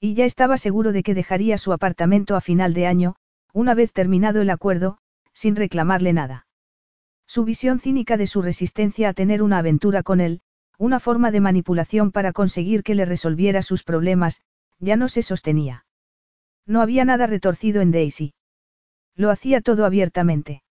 Y 0.00 0.14
ya 0.14 0.24
estaba 0.24 0.58
seguro 0.58 0.92
de 0.92 1.02
que 1.02 1.14
dejaría 1.14 1.58
su 1.58 1.72
apartamento 1.72 2.36
a 2.36 2.40
final 2.40 2.74
de 2.74 2.86
año, 2.86 3.16
una 3.52 3.74
vez 3.74 3.92
terminado 3.92 4.42
el 4.42 4.50
acuerdo, 4.50 4.98
sin 5.32 5.56
reclamarle 5.56 6.12
nada. 6.12 6.46
Su 7.26 7.44
visión 7.44 7.80
cínica 7.80 8.16
de 8.16 8.26
su 8.26 8.42
resistencia 8.42 9.08
a 9.08 9.12
tener 9.12 9.42
una 9.42 9.58
aventura 9.58 10.02
con 10.02 10.20
él, 10.20 10.40
una 10.78 11.00
forma 11.00 11.30
de 11.30 11.40
manipulación 11.40 12.12
para 12.12 12.32
conseguir 12.32 12.82
que 12.82 12.94
le 12.94 13.04
resolviera 13.04 13.62
sus 13.62 13.82
problemas, 13.82 14.42
ya 14.78 14.96
no 14.96 15.08
se 15.08 15.22
sostenía. 15.22 15.86
No 16.66 16.82
había 16.82 17.04
nada 17.04 17.26
retorcido 17.26 17.80
en 17.80 17.92
Daisy. 17.92 18.34
Lo 19.14 19.30
hacía 19.30 19.60
todo 19.60 19.86
abiertamente. 19.86 20.62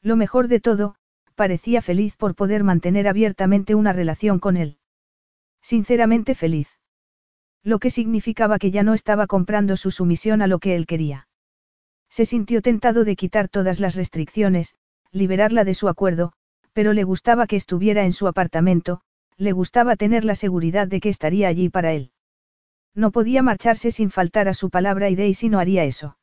Lo 0.00 0.16
mejor 0.16 0.48
de 0.48 0.60
todo, 0.60 0.96
parecía 1.34 1.82
feliz 1.82 2.16
por 2.16 2.34
poder 2.34 2.62
mantener 2.62 3.08
abiertamente 3.08 3.74
una 3.74 3.92
relación 3.92 4.38
con 4.38 4.56
él. 4.56 4.78
Sinceramente 5.60 6.34
feliz. 6.34 6.68
Lo 7.64 7.78
que 7.78 7.90
significaba 7.90 8.58
que 8.58 8.70
ya 8.70 8.82
no 8.82 8.92
estaba 8.92 9.26
comprando 9.26 9.78
su 9.78 9.90
sumisión 9.90 10.42
a 10.42 10.46
lo 10.46 10.58
que 10.58 10.76
él 10.76 10.86
quería. 10.86 11.28
Se 12.10 12.26
sintió 12.26 12.60
tentado 12.60 13.04
de 13.04 13.16
quitar 13.16 13.48
todas 13.48 13.80
las 13.80 13.94
restricciones, 13.96 14.76
liberarla 15.10 15.64
de 15.64 15.72
su 15.72 15.88
acuerdo, 15.88 16.32
pero 16.74 16.92
le 16.92 17.04
gustaba 17.04 17.46
que 17.46 17.56
estuviera 17.56 18.04
en 18.04 18.12
su 18.12 18.28
apartamento, 18.28 19.00
le 19.38 19.52
gustaba 19.52 19.96
tener 19.96 20.24
la 20.24 20.34
seguridad 20.34 20.86
de 20.86 21.00
que 21.00 21.08
estaría 21.08 21.48
allí 21.48 21.70
para 21.70 21.92
él. 21.92 22.12
No 22.94 23.10
podía 23.10 23.42
marcharse 23.42 23.90
sin 23.90 24.10
faltar 24.10 24.46
a 24.46 24.54
su 24.54 24.70
palabra 24.70 25.08
y 25.08 25.16
Daisy 25.16 25.48
no 25.48 25.58
haría 25.58 25.84
eso. 25.84 26.18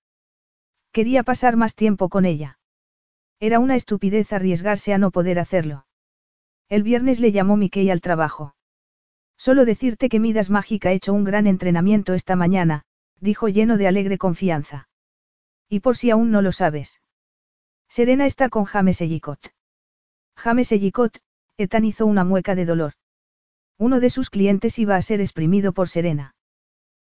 Quería 0.91 1.23
pasar 1.23 1.57
más 1.57 1.75
tiempo 1.75 2.07
con 2.07 2.25
ella. 2.25 2.59
Era 3.39 3.59
una 3.59 3.75
estupidez 3.75 4.31
arriesgarse 4.31 4.93
a 4.93 4.99
no 4.99 5.09
poder 5.09 5.39
hacerlo. 5.39 5.87
El 6.69 6.83
viernes 6.83 7.19
le 7.19 7.31
llamó 7.31 7.57
Mickey 7.57 7.89
al 7.89 7.99
trabajo. 7.99 8.53
Solo 9.45 9.65
decirte 9.65 10.07
que 10.07 10.19
Midas 10.19 10.51
Mágica 10.51 10.89
ha 10.89 10.91
hecho 10.91 11.13
un 11.13 11.23
gran 11.23 11.47
entrenamiento 11.47 12.13
esta 12.13 12.35
mañana, 12.35 12.83
dijo 13.19 13.47
lleno 13.47 13.77
de 13.77 13.87
alegre 13.87 14.19
confianza. 14.19 14.87
Y 15.67 15.79
por 15.79 15.97
si 15.97 16.11
aún 16.11 16.29
no 16.29 16.43
lo 16.43 16.51
sabes. 16.51 17.01
Serena 17.89 18.27
está 18.27 18.49
con 18.49 18.65
James 18.65 19.01
Ellicott. 19.01 19.47
James 20.35 20.71
Ellicott, 20.71 21.17
Ethan 21.57 21.85
hizo 21.85 22.05
una 22.05 22.23
mueca 22.23 22.53
de 22.53 22.65
dolor. 22.65 22.93
Uno 23.79 23.99
de 23.99 24.11
sus 24.11 24.29
clientes 24.29 24.77
iba 24.77 24.95
a 24.95 25.01
ser 25.01 25.21
exprimido 25.21 25.73
por 25.73 25.89
Serena. 25.89 26.35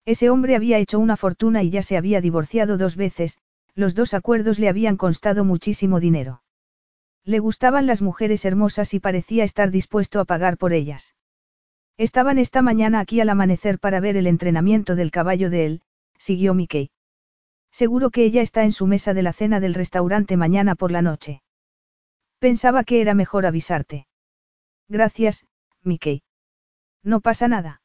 Ese 0.04 0.30
hombre 0.30 0.54
había 0.54 0.78
hecho 0.78 1.00
una 1.00 1.16
fortuna 1.16 1.64
y 1.64 1.70
ya 1.70 1.82
se 1.82 1.96
había 1.96 2.20
divorciado 2.20 2.78
dos 2.78 2.94
veces, 2.94 3.38
los 3.74 3.96
dos 3.96 4.14
acuerdos 4.14 4.60
le 4.60 4.68
habían 4.68 4.96
costado 4.96 5.44
muchísimo 5.44 5.98
dinero. 5.98 6.44
Le 7.24 7.40
gustaban 7.40 7.88
las 7.88 8.02
mujeres 8.02 8.44
hermosas 8.44 8.94
y 8.94 9.00
parecía 9.00 9.42
estar 9.42 9.72
dispuesto 9.72 10.20
a 10.20 10.24
pagar 10.24 10.58
por 10.58 10.72
ellas. 10.72 11.16
Estaban 12.00 12.38
esta 12.38 12.62
mañana 12.62 12.98
aquí 12.98 13.20
al 13.20 13.28
amanecer 13.28 13.78
para 13.78 14.00
ver 14.00 14.16
el 14.16 14.26
entrenamiento 14.26 14.96
del 14.96 15.10
caballo 15.10 15.50
de 15.50 15.66
él, 15.66 15.82
siguió 16.16 16.54
Mickey. 16.54 16.92
Seguro 17.70 18.08
que 18.08 18.24
ella 18.24 18.40
está 18.40 18.64
en 18.64 18.72
su 18.72 18.86
mesa 18.86 19.12
de 19.12 19.22
la 19.22 19.34
cena 19.34 19.60
del 19.60 19.74
restaurante 19.74 20.38
mañana 20.38 20.76
por 20.76 20.92
la 20.92 21.02
noche. 21.02 21.42
Pensaba 22.38 22.84
que 22.84 23.02
era 23.02 23.12
mejor 23.12 23.44
avisarte. 23.44 24.06
Gracias, 24.88 25.44
Mickey. 25.82 26.22
No 27.04 27.20
pasa 27.20 27.48
nada. 27.48 27.82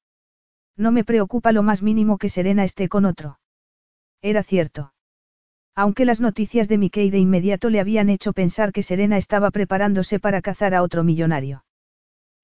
No 0.77 0.94
me 0.94 1.03
preocupa 1.03 1.52
lo 1.52 1.61
más 1.61 1.82
mínimo 1.82 2.18
que 2.18 2.30
Serena 2.30 2.64
esté 2.64 2.88
con 2.88 3.03
otro. 3.03 3.40
Era 4.22 4.44
cierto. 4.44 4.94
Aunque 5.76 6.06
las 6.06 6.22
noticias 6.22 6.69
de 6.69 6.77
Mickey 6.77 7.10
de 7.10 7.19
inmediato 7.19 7.69
le 7.69 7.82
habían 7.82 8.08
hecho 8.08 8.32
pensar 8.32 8.72
que 8.72 8.82
Serena 8.82 9.18
estaba 9.18 9.52
preparándose 9.52 10.22
para 10.22 10.42
cazar 10.42 10.74
a 10.74 10.84
otro 10.84 11.03
millonario. 11.03 11.65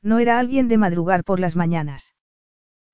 No 0.02 0.20
era 0.20 0.40
alguien 0.40 0.68
de 0.68 0.78
madrugar 0.78 1.24
por 1.24 1.40
las 1.40 1.56
mañanas. 1.56 2.16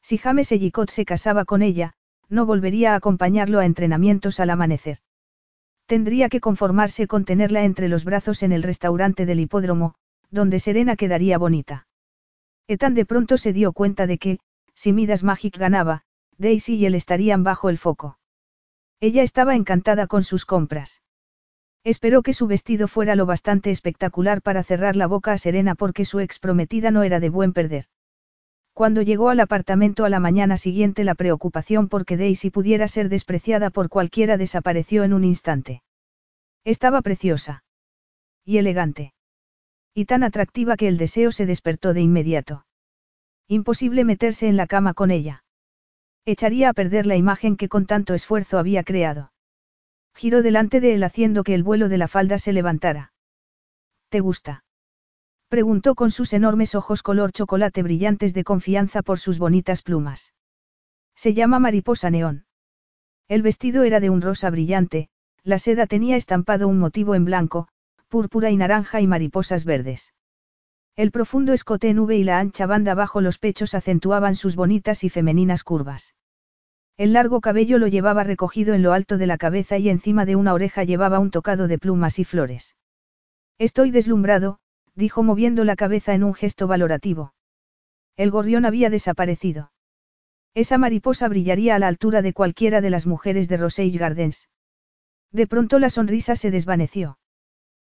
Si 0.02 0.18
James 0.18 0.52
Ellicott 0.52 0.90
se 0.90 1.06
casaba 1.06 1.46
con 1.46 1.62
ella, 1.62 1.94
no 2.30 2.46
volvería 2.46 2.94
a 2.94 2.96
acompañarlo 2.96 3.60
a 3.60 3.66
entrenamientos 3.66 4.40
al 4.40 4.50
amanecer. 4.50 5.00
Tendría 5.86 6.28
que 6.28 6.42
conformarse 6.42 7.08
con 7.08 7.24
tenerla 7.24 7.64
entre 7.64 7.88
los 7.88 8.04
brazos 8.04 8.44
en 8.44 8.52
el 8.52 8.64
restaurante 8.64 9.26
del 9.26 9.40
hipódromo, 9.40 9.96
donde 10.30 10.60
Serena 10.60 10.98
quedaría 10.98 11.38
bonita. 11.38 11.88
Ethan 12.68 12.94
de 12.94 13.06
pronto 13.06 13.38
se 13.38 13.54
dio 13.54 13.72
cuenta 13.72 14.08
de 14.08 14.18
que, 14.18 14.40
si 14.74 14.92
Midas 14.92 15.24
Magic 15.24 15.58
ganaba, 15.58 16.04
Daisy 16.38 16.76
y 16.76 16.86
él 16.86 16.96
estarían 16.96 17.44
bajo 17.44 17.70
el 17.70 17.78
foco. 17.78 18.20
Ella 19.00 19.24
estaba 19.24 19.56
encantada 19.56 20.08
con 20.08 20.24
sus 20.24 20.46
compras. 20.46 21.02
Esperó 21.88 22.22
que 22.22 22.34
su 22.34 22.48
vestido 22.48 22.90
fuera 22.90 23.16
lo 23.16 23.26
bastante 23.26 23.72
espectacular 23.72 24.42
para 24.42 24.62
cerrar 24.62 24.98
la 24.98 25.08
boca 25.08 25.32
a 25.32 25.38
Serena 25.38 25.74
porque 25.74 26.04
su 26.04 26.20
ex 26.20 26.38
prometida 26.38 26.92
no 26.92 27.02
era 27.02 27.22
de 27.22 27.30
buen 27.30 27.54
perder. 27.54 27.86
Cuando 28.74 29.02
llegó 29.02 29.30
al 29.30 29.40
apartamento 29.40 30.04
a 30.04 30.10
la 30.10 30.20
mañana 30.20 30.58
siguiente 30.58 31.06
la 31.06 31.16
preocupación 31.16 31.88
porque 31.88 32.18
Daisy 32.18 32.50
pudiera 32.50 32.90
ser 32.90 33.08
despreciada 33.08 33.70
por 33.70 33.88
cualquiera 33.88 34.36
desapareció 34.36 35.06
en 35.06 35.14
un 35.14 35.24
instante. 35.24 35.82
Estaba 36.66 37.02
preciosa. 37.02 37.64
Y 38.44 38.58
elegante. 38.58 39.14
Y 39.94 40.04
tan 40.04 40.24
atractiva 40.24 40.76
que 40.76 40.90
el 40.90 40.98
deseo 40.98 41.32
se 41.32 41.46
despertó 41.46 41.94
de 41.94 42.02
inmediato. 42.02 42.66
Imposible 43.48 44.04
meterse 44.04 44.50
en 44.50 44.58
la 44.58 44.68
cama 44.68 44.94
con 44.94 45.10
ella. 45.10 45.46
Echaría 46.26 46.68
a 46.68 46.74
perder 46.74 47.06
la 47.06 47.16
imagen 47.16 47.56
que 47.56 47.70
con 47.70 47.86
tanto 47.86 48.14
esfuerzo 48.14 48.60
había 48.60 48.84
creado. 48.84 49.32
Giró 50.18 50.42
delante 50.42 50.82
de 50.82 50.96
él 50.96 51.04
haciendo 51.04 51.44
que 51.44 51.54
el 51.54 51.62
vuelo 51.62 51.90
de 51.90 52.00
la 52.00 52.08
falda 52.08 52.40
se 52.40 52.52
levantara. 52.52 53.14
¿Te 54.10 54.20
gusta? 54.20 54.64
Preguntó 55.48 55.94
con 55.94 56.10
sus 56.10 56.34
enormes 56.34 56.74
ojos 56.74 57.04
color 57.04 57.32
chocolate 57.32 57.84
brillantes 57.84 58.34
de 58.34 58.44
confianza 58.44 59.04
por 59.04 59.20
sus 59.20 59.38
bonitas 59.38 59.84
plumas. 59.84 60.34
Se 61.14 61.36
llama 61.36 61.60
mariposa 61.60 62.10
neón. 62.10 62.48
El 63.28 63.44
vestido 63.44 63.84
era 63.84 64.00
de 64.00 64.10
un 64.10 64.24
rosa 64.24 64.50
brillante, 64.50 65.10
la 65.44 65.60
seda 65.60 65.86
tenía 65.86 66.16
estampado 66.16 66.68
un 66.68 66.80
motivo 66.80 67.14
en 67.14 67.24
blanco, 67.24 67.68
púrpura 68.08 68.50
y 68.50 68.58
naranja 68.58 69.02
y 69.02 69.06
mariposas 69.06 69.66
verdes. 69.66 70.16
El 70.96 71.12
profundo 71.12 71.54
escote 71.54 71.90
en 71.90 72.12
y 72.12 72.24
la 72.24 72.40
ancha 72.40 72.66
banda 72.66 72.96
bajo 72.96 73.22
los 73.22 73.38
pechos 73.38 73.76
acentuaban 73.76 74.36
sus 74.36 74.56
bonitas 74.56 75.04
y 75.04 75.10
femeninas 75.10 75.64
curvas. 75.64 76.16
El 76.98 77.14
largo 77.14 77.42
cabello 77.42 77.78
lo 77.78 77.88
llevaba 77.88 78.24
recogido 78.24 78.74
en 78.74 78.82
lo 78.82 78.92
alto 78.92 79.20
de 79.20 79.28
la 79.28 79.38
cabeza 79.38 79.78
y 79.78 79.90
encima 79.90 80.26
de 80.26 80.36
una 80.36 80.54
oreja 80.54 80.84
llevaba 80.84 81.20
un 81.20 81.30
tocado 81.30 81.68
de 81.68 81.78
plumas 81.78 82.18
y 82.18 82.24
flores. 82.24 82.76
Estoy 83.60 83.92
deslumbrado, 83.92 84.60
dijo 84.96 85.22
moviendo 85.22 85.64
la 85.64 85.76
cabeza 85.76 86.16
en 86.16 86.24
un 86.24 86.34
gesto 86.34 86.66
valorativo. 86.66 87.36
El 88.16 88.32
gorrión 88.32 88.66
había 88.66 88.90
desaparecido. 88.90 89.72
Esa 90.56 90.80
mariposa 90.80 91.28
brillaría 91.28 91.76
a 91.76 91.80
la 91.80 91.88
altura 91.88 92.24
de 92.24 92.34
cualquiera 92.34 92.82
de 92.82 92.90
las 92.90 93.06
mujeres 93.06 93.48
de 93.48 93.58
Rosey 93.58 93.96
Gardens. 93.96 94.50
De 95.32 95.46
pronto 95.46 95.78
la 95.78 95.92
sonrisa 95.92 96.36
se 96.36 96.50
desvaneció. 96.50 97.20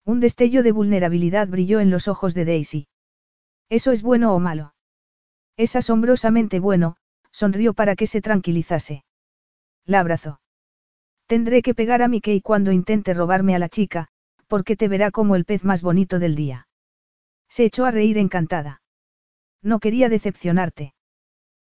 Un 0.05 0.19
destello 0.19 0.61
de 0.61 0.71
vulnerabilidad 0.71 1.47
brilló 1.47 1.79
en 1.79 1.89
los 1.89 2.07
ojos 2.07 2.35
de 2.35 2.45
Daisy. 2.45 2.87
¿Eso 3.67 3.91
es 3.91 4.03
bueno 4.03 4.35
o 4.35 4.39
malo? 4.39 4.75
Es 5.57 5.75
asombrosamente 5.75 6.59
bueno, 6.59 6.97
sonrió 7.31 7.73
para 7.73 7.95
que 7.95 8.07
se 8.07 8.21
tranquilizase. 8.21 9.03
La 9.85 9.99
abrazó. 9.99 10.41
Tendré 11.27 11.61
que 11.61 11.73
pegar 11.73 12.01
a 12.01 12.07
Mickey 12.07 12.41
cuando 12.41 12.71
intente 12.71 13.13
robarme 13.13 13.55
a 13.55 13.59
la 13.59 13.69
chica, 13.69 14.07
porque 14.47 14.75
te 14.75 14.87
verá 14.87 15.11
como 15.11 15.35
el 15.35 15.45
pez 15.45 15.63
más 15.63 15.81
bonito 15.81 16.19
del 16.19 16.35
día. 16.35 16.67
Se 17.49 17.63
echó 17.63 17.85
a 17.85 17.91
reír 17.91 18.17
encantada. 18.17 18.81
No 19.61 19.79
quería 19.79 20.09
decepcionarte. 20.09 20.93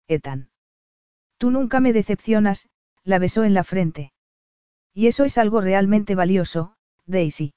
Ethan. 0.08 0.50
Tú 1.38 1.51
nunca 1.51 1.80
me 1.80 1.93
decepcionas, 1.93 2.69
la 3.03 3.19
besó 3.19 3.43
en 3.43 3.53
la 3.53 3.64
frente. 3.64 4.11
Y 4.93 5.08
eso 5.08 5.24
es 5.24 5.38
algo 5.38 5.61
realmente 5.61 6.16
valioso, 6.16 6.75
Daisy. 7.06 7.53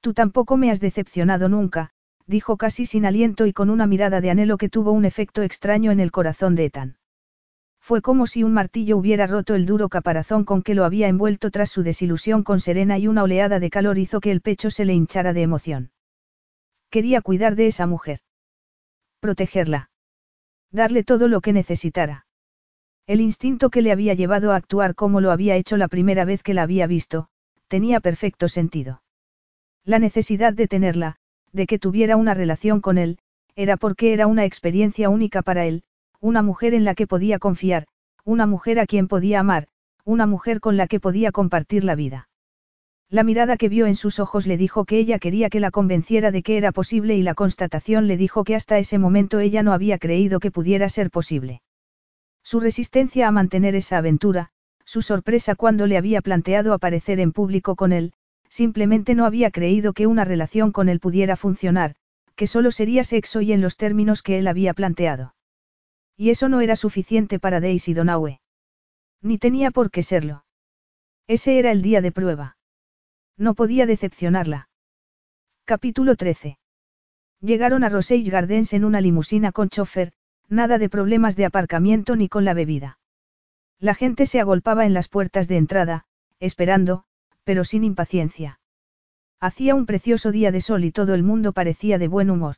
Tú 0.00 0.14
tampoco 0.14 0.56
me 0.56 0.70
has 0.70 0.80
decepcionado 0.80 1.48
nunca, 1.48 1.90
dijo 2.26 2.56
casi 2.56 2.86
sin 2.86 3.06
aliento 3.06 3.46
y 3.46 3.52
con 3.52 3.70
una 3.70 3.86
mirada 3.86 4.20
de 4.20 4.30
anhelo 4.30 4.58
que 4.58 4.68
tuvo 4.68 4.92
un 4.92 5.04
efecto 5.04 5.42
extraño 5.42 5.90
en 5.90 6.00
el 6.00 6.10
corazón 6.10 6.54
de 6.54 6.66
Ethan. 6.66 6.96
Fue 7.84 8.00
como 8.00 8.26
si 8.26 8.42
un 8.42 8.54
martillo 8.54 8.96
hubiera 8.96 9.26
roto 9.26 9.54
el 9.54 9.66
duro 9.66 9.90
caparazón 9.90 10.44
con 10.44 10.62
que 10.62 10.74
lo 10.74 10.86
había 10.86 11.06
envuelto 11.06 11.50
tras 11.50 11.70
su 11.70 11.82
desilusión 11.82 12.42
con 12.42 12.58
Serena 12.58 12.96
y 12.96 13.08
una 13.08 13.22
oleada 13.22 13.60
de 13.60 13.68
calor 13.68 13.98
hizo 13.98 14.22
que 14.22 14.30
el 14.30 14.40
pecho 14.40 14.70
se 14.70 14.86
le 14.86 14.94
hinchara 14.94 15.34
de 15.34 15.42
emoción. 15.42 15.90
Quería 16.88 17.20
cuidar 17.20 17.56
de 17.56 17.66
esa 17.66 17.86
mujer. 17.86 18.20
Protegerla. 19.20 19.90
Darle 20.70 21.04
todo 21.04 21.28
lo 21.28 21.42
que 21.42 21.52
necesitara. 21.52 22.24
El 23.06 23.20
instinto 23.20 23.68
que 23.68 23.82
le 23.82 23.92
había 23.92 24.14
llevado 24.14 24.52
a 24.52 24.56
actuar 24.56 24.94
como 24.94 25.20
lo 25.20 25.30
había 25.30 25.56
hecho 25.56 25.76
la 25.76 25.88
primera 25.88 26.24
vez 26.24 26.42
que 26.42 26.54
la 26.54 26.62
había 26.62 26.86
visto, 26.86 27.28
tenía 27.68 28.00
perfecto 28.00 28.48
sentido. 28.48 29.02
La 29.84 29.98
necesidad 29.98 30.54
de 30.54 30.68
tenerla, 30.68 31.16
de 31.52 31.66
que 31.66 31.78
tuviera 31.78 32.16
una 32.16 32.32
relación 32.32 32.80
con 32.80 32.96
él, 32.96 33.18
era 33.56 33.76
porque 33.76 34.14
era 34.14 34.26
una 34.26 34.46
experiencia 34.46 35.10
única 35.10 35.42
para 35.42 35.66
él, 35.66 35.84
una 36.24 36.40
mujer 36.40 36.72
en 36.72 36.84
la 36.84 36.94
que 36.94 37.06
podía 37.06 37.38
confiar, 37.38 37.84
una 38.24 38.46
mujer 38.46 38.78
a 38.80 38.86
quien 38.86 39.08
podía 39.08 39.40
amar, 39.40 39.68
una 40.06 40.26
mujer 40.26 40.58
con 40.58 40.78
la 40.78 40.86
que 40.86 40.98
podía 40.98 41.32
compartir 41.32 41.84
la 41.84 41.96
vida. 41.96 42.30
La 43.10 43.24
mirada 43.24 43.58
que 43.58 43.68
vio 43.68 43.84
en 43.84 43.94
sus 43.94 44.18
ojos 44.18 44.46
le 44.46 44.56
dijo 44.56 44.86
que 44.86 44.96
ella 44.96 45.18
quería 45.18 45.50
que 45.50 45.60
la 45.60 45.70
convenciera 45.70 46.30
de 46.30 46.42
que 46.42 46.56
era 46.56 46.72
posible 46.72 47.14
y 47.14 47.22
la 47.22 47.34
constatación 47.34 48.06
le 48.06 48.16
dijo 48.16 48.42
que 48.42 48.54
hasta 48.54 48.78
ese 48.78 48.96
momento 48.96 49.38
ella 49.38 49.62
no 49.62 49.74
había 49.74 49.98
creído 49.98 50.40
que 50.40 50.50
pudiera 50.50 50.88
ser 50.88 51.10
posible. 51.10 51.60
Su 52.42 52.58
resistencia 52.58 53.28
a 53.28 53.30
mantener 53.30 53.74
esa 53.76 53.98
aventura, 53.98 54.48
su 54.86 55.02
sorpresa 55.02 55.54
cuando 55.54 55.86
le 55.86 55.98
había 55.98 56.22
planteado 56.22 56.72
aparecer 56.72 57.20
en 57.20 57.32
público 57.32 57.76
con 57.76 57.92
él, 57.92 58.14
simplemente 58.48 59.14
no 59.14 59.26
había 59.26 59.50
creído 59.50 59.92
que 59.92 60.06
una 60.06 60.24
relación 60.24 60.72
con 60.72 60.88
él 60.88 61.00
pudiera 61.00 61.36
funcionar, 61.36 61.96
que 62.34 62.46
solo 62.46 62.70
sería 62.70 63.04
sexo 63.04 63.42
y 63.42 63.52
en 63.52 63.60
los 63.60 63.76
términos 63.76 64.22
que 64.22 64.38
él 64.38 64.48
había 64.48 64.72
planteado. 64.72 65.33
Y 66.16 66.30
eso 66.30 66.48
no 66.48 66.60
era 66.60 66.76
suficiente 66.76 67.38
para 67.38 67.60
Daisy 67.60 67.94
Donaue. 67.94 68.40
Ni 69.20 69.38
tenía 69.38 69.70
por 69.70 69.90
qué 69.90 70.02
serlo. 70.02 70.44
Ese 71.26 71.58
era 71.58 71.72
el 71.72 71.82
día 71.82 72.00
de 72.00 72.12
prueba. 72.12 72.56
No 73.36 73.54
podía 73.54 73.86
decepcionarla. 73.86 74.68
Capítulo 75.64 76.14
13. 76.14 76.58
Llegaron 77.40 77.84
a 77.84 77.88
Roselle 77.88 78.30
Gardens 78.30 78.72
en 78.74 78.84
una 78.84 79.00
limusina 79.00 79.50
con 79.50 79.70
chofer, 79.70 80.12
nada 80.48 80.78
de 80.78 80.88
problemas 80.88 81.36
de 81.36 81.46
aparcamiento 81.46 82.16
ni 82.16 82.28
con 82.28 82.44
la 82.44 82.54
bebida. 82.54 82.98
La 83.80 83.94
gente 83.94 84.26
se 84.26 84.40
agolpaba 84.40 84.86
en 84.86 84.94
las 84.94 85.08
puertas 85.08 85.48
de 85.48 85.56
entrada, 85.56 86.06
esperando, 86.38 87.04
pero 87.44 87.64
sin 87.64 87.84
impaciencia. 87.84 88.60
Hacía 89.40 89.74
un 89.74 89.86
precioso 89.86 90.32
día 90.32 90.52
de 90.52 90.60
sol 90.60 90.84
y 90.84 90.92
todo 90.92 91.14
el 91.14 91.22
mundo 91.22 91.52
parecía 91.52 91.98
de 91.98 92.08
buen 92.08 92.30
humor. 92.30 92.56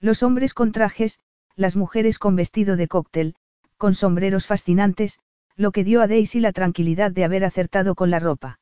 Los 0.00 0.22
hombres 0.22 0.52
con 0.54 0.72
trajes, 0.72 1.20
las 1.56 1.76
mujeres 1.76 2.18
con 2.18 2.36
vestido 2.36 2.76
de 2.76 2.88
cóctel, 2.88 3.34
con 3.76 3.94
sombreros 3.94 4.46
fascinantes, 4.46 5.18
lo 5.56 5.72
que 5.72 5.84
dio 5.84 6.02
a 6.02 6.08
Daisy 6.08 6.40
la 6.40 6.52
tranquilidad 6.52 7.10
de 7.12 7.24
haber 7.24 7.44
acertado 7.44 7.94
con 7.94 8.10
la 8.10 8.18
ropa. 8.18 8.58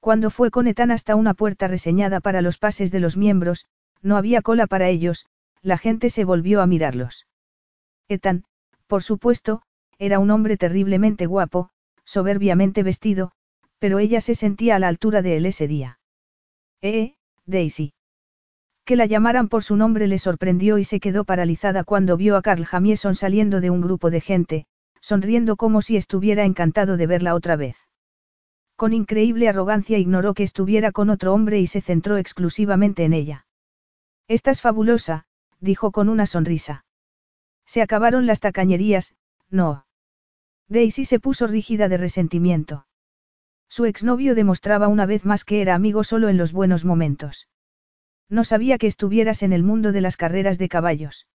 Cuando 0.00 0.30
fue 0.30 0.50
con 0.50 0.66
Ethan 0.66 0.90
hasta 0.90 1.14
una 1.14 1.34
puerta 1.34 1.68
reseñada 1.68 2.20
para 2.20 2.42
los 2.42 2.58
pases 2.58 2.90
de 2.90 3.00
los 3.00 3.16
miembros, 3.16 3.66
no 4.02 4.16
había 4.16 4.42
cola 4.42 4.66
para 4.66 4.88
ellos, 4.88 5.26
la 5.62 5.78
gente 5.78 6.10
se 6.10 6.24
volvió 6.24 6.62
a 6.62 6.66
mirarlos. 6.66 7.26
Ethan, 8.08 8.44
por 8.86 9.02
supuesto, 9.02 9.62
era 9.98 10.18
un 10.18 10.30
hombre 10.30 10.56
terriblemente 10.56 11.26
guapo, 11.26 11.70
soberbiamente 12.04 12.82
vestido, 12.82 13.32
pero 13.78 13.98
ella 13.98 14.20
se 14.20 14.34
sentía 14.34 14.76
a 14.76 14.78
la 14.78 14.88
altura 14.88 15.22
de 15.22 15.36
él 15.36 15.46
ese 15.46 15.68
día. 15.68 16.00
Eh, 16.80 17.14
Daisy. 17.44 17.92
Que 18.90 18.96
la 18.96 19.06
llamaran 19.06 19.48
por 19.48 19.62
su 19.62 19.76
nombre 19.76 20.08
le 20.08 20.18
sorprendió 20.18 20.76
y 20.76 20.82
se 20.82 20.98
quedó 20.98 21.22
paralizada 21.22 21.84
cuando 21.84 22.16
vio 22.16 22.36
a 22.36 22.42
Carl 22.42 22.64
Jamieson 22.64 23.14
saliendo 23.14 23.60
de 23.60 23.70
un 23.70 23.80
grupo 23.80 24.10
de 24.10 24.20
gente, 24.20 24.66
sonriendo 25.00 25.54
como 25.54 25.80
si 25.80 25.96
estuviera 25.96 26.44
encantado 26.44 26.96
de 26.96 27.06
verla 27.06 27.36
otra 27.36 27.54
vez. 27.54 27.76
Con 28.74 28.92
increíble 28.92 29.48
arrogancia 29.48 29.96
ignoró 29.96 30.34
que 30.34 30.42
estuviera 30.42 30.90
con 30.90 31.08
otro 31.08 31.32
hombre 31.32 31.60
y 31.60 31.68
se 31.68 31.80
centró 31.80 32.16
exclusivamente 32.16 33.04
en 33.04 33.12
ella. 33.12 33.46
Estás 34.26 34.60
fabulosa, 34.60 35.24
dijo 35.60 35.92
con 35.92 36.08
una 36.08 36.26
sonrisa. 36.26 36.84
Se 37.66 37.82
acabaron 37.82 38.26
las 38.26 38.40
tacañerías, 38.40 39.14
no. 39.50 39.86
Daisy 40.66 41.04
se 41.04 41.20
puso 41.20 41.46
rígida 41.46 41.88
de 41.88 41.96
resentimiento. 41.96 42.88
Su 43.68 43.84
exnovio 43.84 44.34
demostraba 44.34 44.88
una 44.88 45.06
vez 45.06 45.24
más 45.24 45.44
que 45.44 45.62
era 45.62 45.76
amigo 45.76 46.02
solo 46.02 46.28
en 46.28 46.36
los 46.36 46.52
buenos 46.52 46.84
momentos. 46.84 47.46
No 48.30 48.44
sabía 48.44 48.78
que 48.78 48.86
estuvieras 48.86 49.42
en 49.42 49.52
el 49.52 49.64
mundo 49.64 49.90
de 49.90 50.00
las 50.00 50.16
carreras 50.16 50.56
de 50.56 50.68
caballos. 50.68 51.26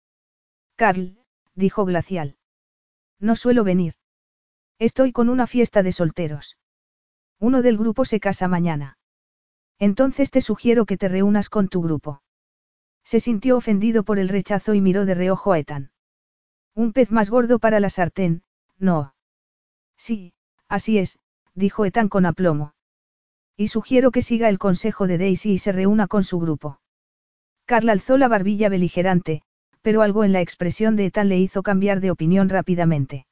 Carl, 0.76 1.18
dijo 1.54 1.84
Glacial. 1.84 2.36
No 3.18 3.34
suelo 3.34 3.64
venir. 3.64 3.94
Estoy 4.78 5.12
con 5.12 5.28
una 5.28 5.48
fiesta 5.48 5.82
de 5.82 5.90
solteros. 5.90 6.56
Uno 7.40 7.62
del 7.62 7.76
grupo 7.76 8.04
se 8.04 8.20
casa 8.20 8.46
mañana. 8.46 8.96
Entonces 9.80 10.30
te 10.30 10.40
sugiero 10.40 10.86
que 10.86 10.96
te 10.96 11.08
reúnas 11.08 11.48
con 11.48 11.68
tu 11.68 11.82
grupo. 11.82 12.22
Se 13.02 13.18
sintió 13.18 13.56
ofendido 13.56 14.04
por 14.04 14.20
el 14.20 14.28
rechazo 14.28 14.72
y 14.72 14.80
miró 14.80 15.04
de 15.04 15.14
reojo 15.14 15.52
a 15.52 15.58
Ethan. 15.58 15.90
Un 16.74 16.92
pez 16.92 17.10
más 17.10 17.28
gordo 17.28 17.58
para 17.58 17.80
la 17.80 17.90
sartén, 17.90 18.44
no. 18.78 19.14
Sí, 19.96 20.32
así 20.68 20.98
es, 20.98 21.18
dijo 21.54 21.84
Ethan 21.84 22.08
con 22.08 22.24
aplomo. 22.24 22.74
Y 23.56 23.68
sugiero 23.68 24.10
que 24.10 24.22
siga 24.22 24.48
el 24.48 24.58
consejo 24.58 25.06
de 25.06 25.18
Daisy 25.18 25.52
y 25.52 25.58
se 25.58 25.72
reúna 25.72 26.06
con 26.06 26.24
su 26.24 26.38
grupo. 26.38 26.80
Carla 27.66 27.92
alzó 27.92 28.18
la 28.18 28.28
barbilla 28.28 28.68
beligerante, 28.68 29.42
pero 29.80 30.02
algo 30.02 30.24
en 30.24 30.32
la 30.32 30.40
expresión 30.40 30.96
de 30.96 31.06
Ethan 31.06 31.28
le 31.28 31.38
hizo 31.38 31.62
cambiar 31.62 32.00
de 32.00 32.10
opinión 32.10 32.48
rápidamente. 32.48 33.26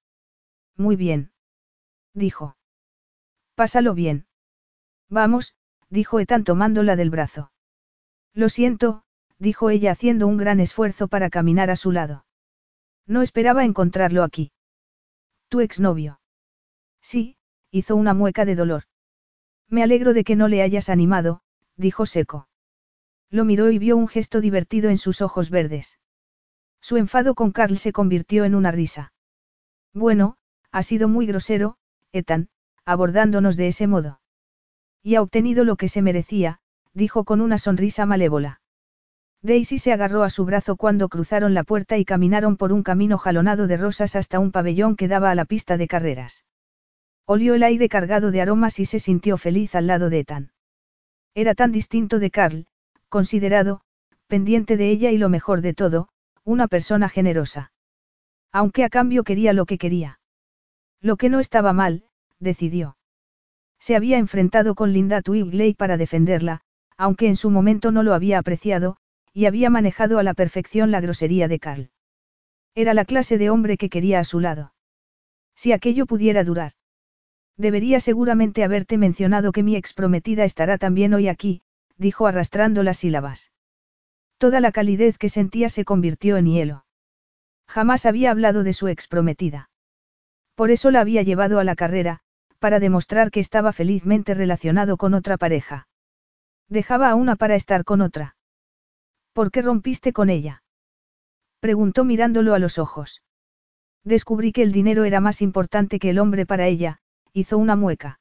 Muy 0.76 0.96
bien. 0.96 1.32
Dijo. 2.14 2.56
Pásalo 3.54 3.94
bien. 3.94 4.26
Vamos, 5.08 5.54
dijo 5.90 6.20
Ethan 6.20 6.44
tomándola 6.44 6.96
del 6.96 7.10
brazo. 7.10 7.52
Lo 8.34 8.48
siento, 8.48 9.04
dijo 9.38 9.70
ella 9.70 9.92
haciendo 9.92 10.26
un 10.26 10.38
gran 10.38 10.60
esfuerzo 10.60 11.08
para 11.08 11.28
caminar 11.28 11.70
a 11.70 11.76
su 11.76 11.92
lado. 11.92 12.24
No 13.06 13.22
esperaba 13.22 13.64
encontrarlo 13.64 14.22
aquí. 14.22 14.52
¿Tu 15.48 15.60
exnovio? 15.60 16.20
Sí, 17.02 17.36
hizo 17.70 17.96
una 17.96 18.14
mueca 18.14 18.44
de 18.44 18.54
dolor. 18.54 18.84
Me 19.68 19.82
alegro 19.82 20.14
de 20.14 20.24
que 20.24 20.36
no 20.36 20.48
le 20.48 20.62
hayas 20.62 20.88
animado, 20.88 21.42
dijo 21.76 22.06
seco. 22.06 22.48
Lo 23.32 23.46
miró 23.46 23.70
y 23.70 23.78
vio 23.78 23.96
un 23.96 24.08
gesto 24.08 24.42
divertido 24.42 24.90
en 24.90 24.98
sus 24.98 25.22
ojos 25.22 25.48
verdes. 25.48 25.98
Su 26.82 26.98
enfado 26.98 27.34
con 27.34 27.50
Carl 27.50 27.78
se 27.78 27.90
convirtió 27.90 28.44
en 28.44 28.54
una 28.54 28.70
risa. 28.70 29.14
Bueno, 29.94 30.36
ha 30.70 30.82
sido 30.82 31.08
muy 31.08 31.24
grosero, 31.26 31.78
Ethan, 32.12 32.50
abordándonos 32.84 33.56
de 33.56 33.68
ese 33.68 33.86
modo. 33.86 34.20
Y 35.02 35.14
ha 35.14 35.22
obtenido 35.22 35.64
lo 35.64 35.76
que 35.76 35.88
se 35.88 36.02
merecía, 36.02 36.60
dijo 36.92 37.24
con 37.24 37.40
una 37.40 37.56
sonrisa 37.56 38.04
malévola. 38.04 38.60
Daisy 39.40 39.78
se 39.78 39.94
agarró 39.94 40.24
a 40.24 40.30
su 40.30 40.44
brazo 40.44 40.76
cuando 40.76 41.08
cruzaron 41.08 41.54
la 41.54 41.64
puerta 41.64 41.96
y 41.96 42.04
caminaron 42.04 42.58
por 42.58 42.70
un 42.70 42.82
camino 42.82 43.16
jalonado 43.16 43.66
de 43.66 43.78
rosas 43.78 44.14
hasta 44.14 44.40
un 44.40 44.52
pabellón 44.52 44.94
que 44.94 45.08
daba 45.08 45.30
a 45.30 45.34
la 45.34 45.46
pista 45.46 45.78
de 45.78 45.88
carreras. 45.88 46.44
Olió 47.24 47.54
el 47.54 47.62
aire 47.62 47.88
cargado 47.88 48.30
de 48.30 48.42
aromas 48.42 48.78
y 48.78 48.84
se 48.84 48.98
sintió 48.98 49.38
feliz 49.38 49.74
al 49.74 49.86
lado 49.86 50.10
de 50.10 50.18
Ethan. 50.18 50.52
Era 51.34 51.54
tan 51.54 51.72
distinto 51.72 52.18
de 52.18 52.30
Carl, 52.30 52.66
considerado, 53.12 53.82
pendiente 54.26 54.78
de 54.78 54.88
ella 54.88 55.10
y 55.10 55.18
lo 55.18 55.28
mejor 55.28 55.60
de 55.60 55.74
todo, 55.74 56.08
una 56.44 56.66
persona 56.66 57.10
generosa. 57.10 57.70
Aunque 58.50 58.84
a 58.84 58.88
cambio 58.88 59.22
quería 59.22 59.52
lo 59.52 59.66
que 59.66 59.76
quería. 59.76 60.18
Lo 60.98 61.18
que 61.18 61.28
no 61.28 61.38
estaba 61.38 61.74
mal, 61.74 62.04
decidió. 62.40 62.96
Se 63.78 63.96
había 63.96 64.16
enfrentado 64.16 64.74
con 64.74 64.94
Linda 64.94 65.20
Twigley 65.20 65.74
para 65.74 65.98
defenderla, 65.98 66.62
aunque 66.96 67.28
en 67.28 67.36
su 67.36 67.50
momento 67.50 67.92
no 67.92 68.02
lo 68.02 68.14
había 68.14 68.38
apreciado, 68.38 68.96
y 69.34 69.44
había 69.44 69.68
manejado 69.68 70.18
a 70.18 70.22
la 70.22 70.32
perfección 70.32 70.90
la 70.90 71.02
grosería 71.02 71.48
de 71.48 71.58
Carl. 71.58 71.90
Era 72.74 72.94
la 72.94 73.04
clase 73.04 73.36
de 73.36 73.50
hombre 73.50 73.76
que 73.76 73.90
quería 73.90 74.20
a 74.20 74.24
su 74.24 74.40
lado. 74.40 74.72
Si 75.54 75.72
aquello 75.72 76.06
pudiera 76.06 76.44
durar. 76.44 76.72
Debería 77.58 78.00
seguramente 78.00 78.64
haberte 78.64 78.96
mencionado 78.96 79.52
que 79.52 79.62
mi 79.62 79.76
exprometida 79.76 80.44
estará 80.44 80.78
también 80.78 81.12
hoy 81.12 81.28
aquí, 81.28 81.60
dijo 81.96 82.26
arrastrando 82.26 82.82
las 82.82 82.98
sílabas. 82.98 83.52
Toda 84.38 84.60
la 84.60 84.72
calidez 84.72 85.18
que 85.18 85.28
sentía 85.28 85.68
se 85.68 85.84
convirtió 85.84 86.36
en 86.36 86.46
hielo. 86.46 86.84
Jamás 87.68 88.06
había 88.06 88.30
hablado 88.30 88.64
de 88.64 88.72
su 88.72 88.88
exprometida. 88.88 89.70
Por 90.54 90.70
eso 90.70 90.90
la 90.90 91.00
había 91.00 91.22
llevado 91.22 91.58
a 91.58 91.64
la 91.64 91.76
carrera, 91.76 92.20
para 92.58 92.80
demostrar 92.80 93.30
que 93.30 93.40
estaba 93.40 93.72
felizmente 93.72 94.34
relacionado 94.34 94.96
con 94.96 95.14
otra 95.14 95.36
pareja. 95.36 95.88
Dejaba 96.68 97.10
a 97.10 97.14
una 97.14 97.36
para 97.36 97.54
estar 97.54 97.84
con 97.84 98.00
otra. 98.00 98.36
¿Por 99.32 99.50
qué 99.50 99.62
rompiste 99.62 100.12
con 100.12 100.30
ella? 100.30 100.62
Preguntó 101.60 102.04
mirándolo 102.04 102.54
a 102.54 102.58
los 102.58 102.78
ojos. 102.78 103.22
Descubrí 104.04 104.52
que 104.52 104.62
el 104.62 104.72
dinero 104.72 105.04
era 105.04 105.20
más 105.20 105.42
importante 105.42 105.98
que 105.98 106.10
el 106.10 106.18
hombre 106.18 106.44
para 106.44 106.66
ella, 106.66 107.00
hizo 107.32 107.58
una 107.58 107.76
mueca. 107.76 108.20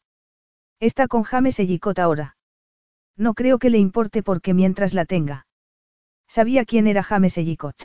Está 0.80 1.08
con 1.08 1.24
James 1.24 1.60
Ellicott 1.60 2.00
ahora. 2.00 2.38
No 3.22 3.36
creo 3.36 3.60
que 3.60 3.70
le 3.70 3.78
importe 3.78 4.24
porque 4.24 4.56
mientras 4.56 4.96
la 4.96 5.06
tenga. 5.06 5.46
Sabía 6.28 6.66
quién 6.66 6.88
era 6.88 7.04
James 7.04 7.38
Ellicott. 7.38 7.76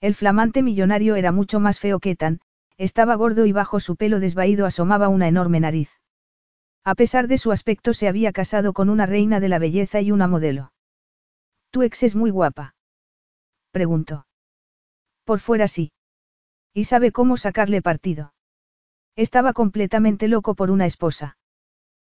El 0.00 0.16
flamante 0.16 0.64
millonario 0.64 1.14
era 1.14 1.30
mucho 1.30 1.60
más 1.60 1.78
feo 1.78 2.00
que 2.00 2.10
Ethan, 2.10 2.40
estaba 2.76 3.14
gordo 3.14 3.46
y 3.46 3.52
bajo 3.52 3.78
su 3.78 3.94
pelo 3.94 4.18
desvaído 4.18 4.66
asomaba 4.66 5.06
una 5.08 5.28
enorme 5.28 5.60
nariz. 5.60 5.90
A 6.82 6.96
pesar 6.96 7.28
de 7.28 7.38
su 7.38 7.52
aspecto 7.52 7.94
se 7.94 8.08
había 8.08 8.32
casado 8.32 8.72
con 8.72 8.90
una 8.90 9.06
reina 9.06 9.38
de 9.38 9.48
la 9.48 9.60
belleza 9.60 10.00
y 10.00 10.10
una 10.10 10.26
modelo. 10.26 10.72
¿Tu 11.70 11.82
ex 11.82 12.02
es 12.02 12.16
muy 12.16 12.32
guapa? 12.32 12.74
Preguntó. 13.70 14.26
Por 15.22 15.38
fuera 15.38 15.68
sí. 15.68 15.92
Y 16.74 16.86
sabe 16.86 17.12
cómo 17.12 17.36
sacarle 17.36 17.82
partido. 17.82 18.34
Estaba 19.14 19.52
completamente 19.52 20.26
loco 20.26 20.56
por 20.56 20.72
una 20.72 20.86
esposa. 20.86 21.36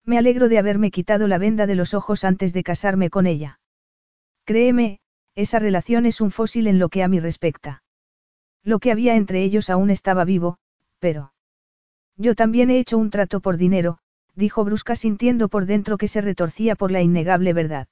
Me 0.06 0.18
alegro 0.18 0.48
de 0.48 0.58
haberme 0.58 0.92
quitado 0.92 1.26
la 1.26 1.36
venda 1.36 1.66
de 1.66 1.74
los 1.74 1.92
ojos 1.92 2.22
antes 2.22 2.52
de 2.52 2.62
casarme 2.62 3.10
con 3.10 3.26
ella. 3.26 3.58
Créeme, 4.44 5.00
esa 5.34 5.58
relación 5.58 6.06
es 6.06 6.20
un 6.20 6.30
fósil 6.30 6.68
en 6.68 6.78
lo 6.78 6.88
que 6.88 7.02
a 7.02 7.08
mí 7.08 7.18
respecta. 7.18 7.82
Lo 8.62 8.78
que 8.78 8.92
había 8.92 9.16
entre 9.16 9.42
ellos 9.42 9.68
aún 9.68 9.90
estaba 9.90 10.24
vivo, 10.24 10.58
pero... 11.00 11.32
Yo 12.16 12.36
también 12.36 12.70
he 12.70 12.78
hecho 12.78 12.96
un 12.96 13.10
trato 13.10 13.40
por 13.40 13.56
dinero, 13.56 13.98
dijo 14.36 14.64
Brusca 14.64 14.94
sintiendo 14.94 15.48
por 15.48 15.66
dentro 15.66 15.98
que 15.98 16.08
se 16.08 16.20
retorcía 16.20 16.76
por 16.76 16.92
la 16.92 17.02
innegable 17.02 17.52
verdad. 17.52 17.88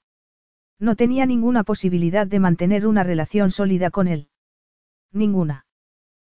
No 0.78 0.94
tenía 0.94 1.26
ninguna 1.26 1.64
posibilidad 1.64 2.26
de 2.26 2.38
mantener 2.38 2.86
una 2.86 3.02
relación 3.02 3.50
sólida 3.50 3.90
con 3.90 4.06
él. 4.06 4.28
Ninguna. 5.12 5.66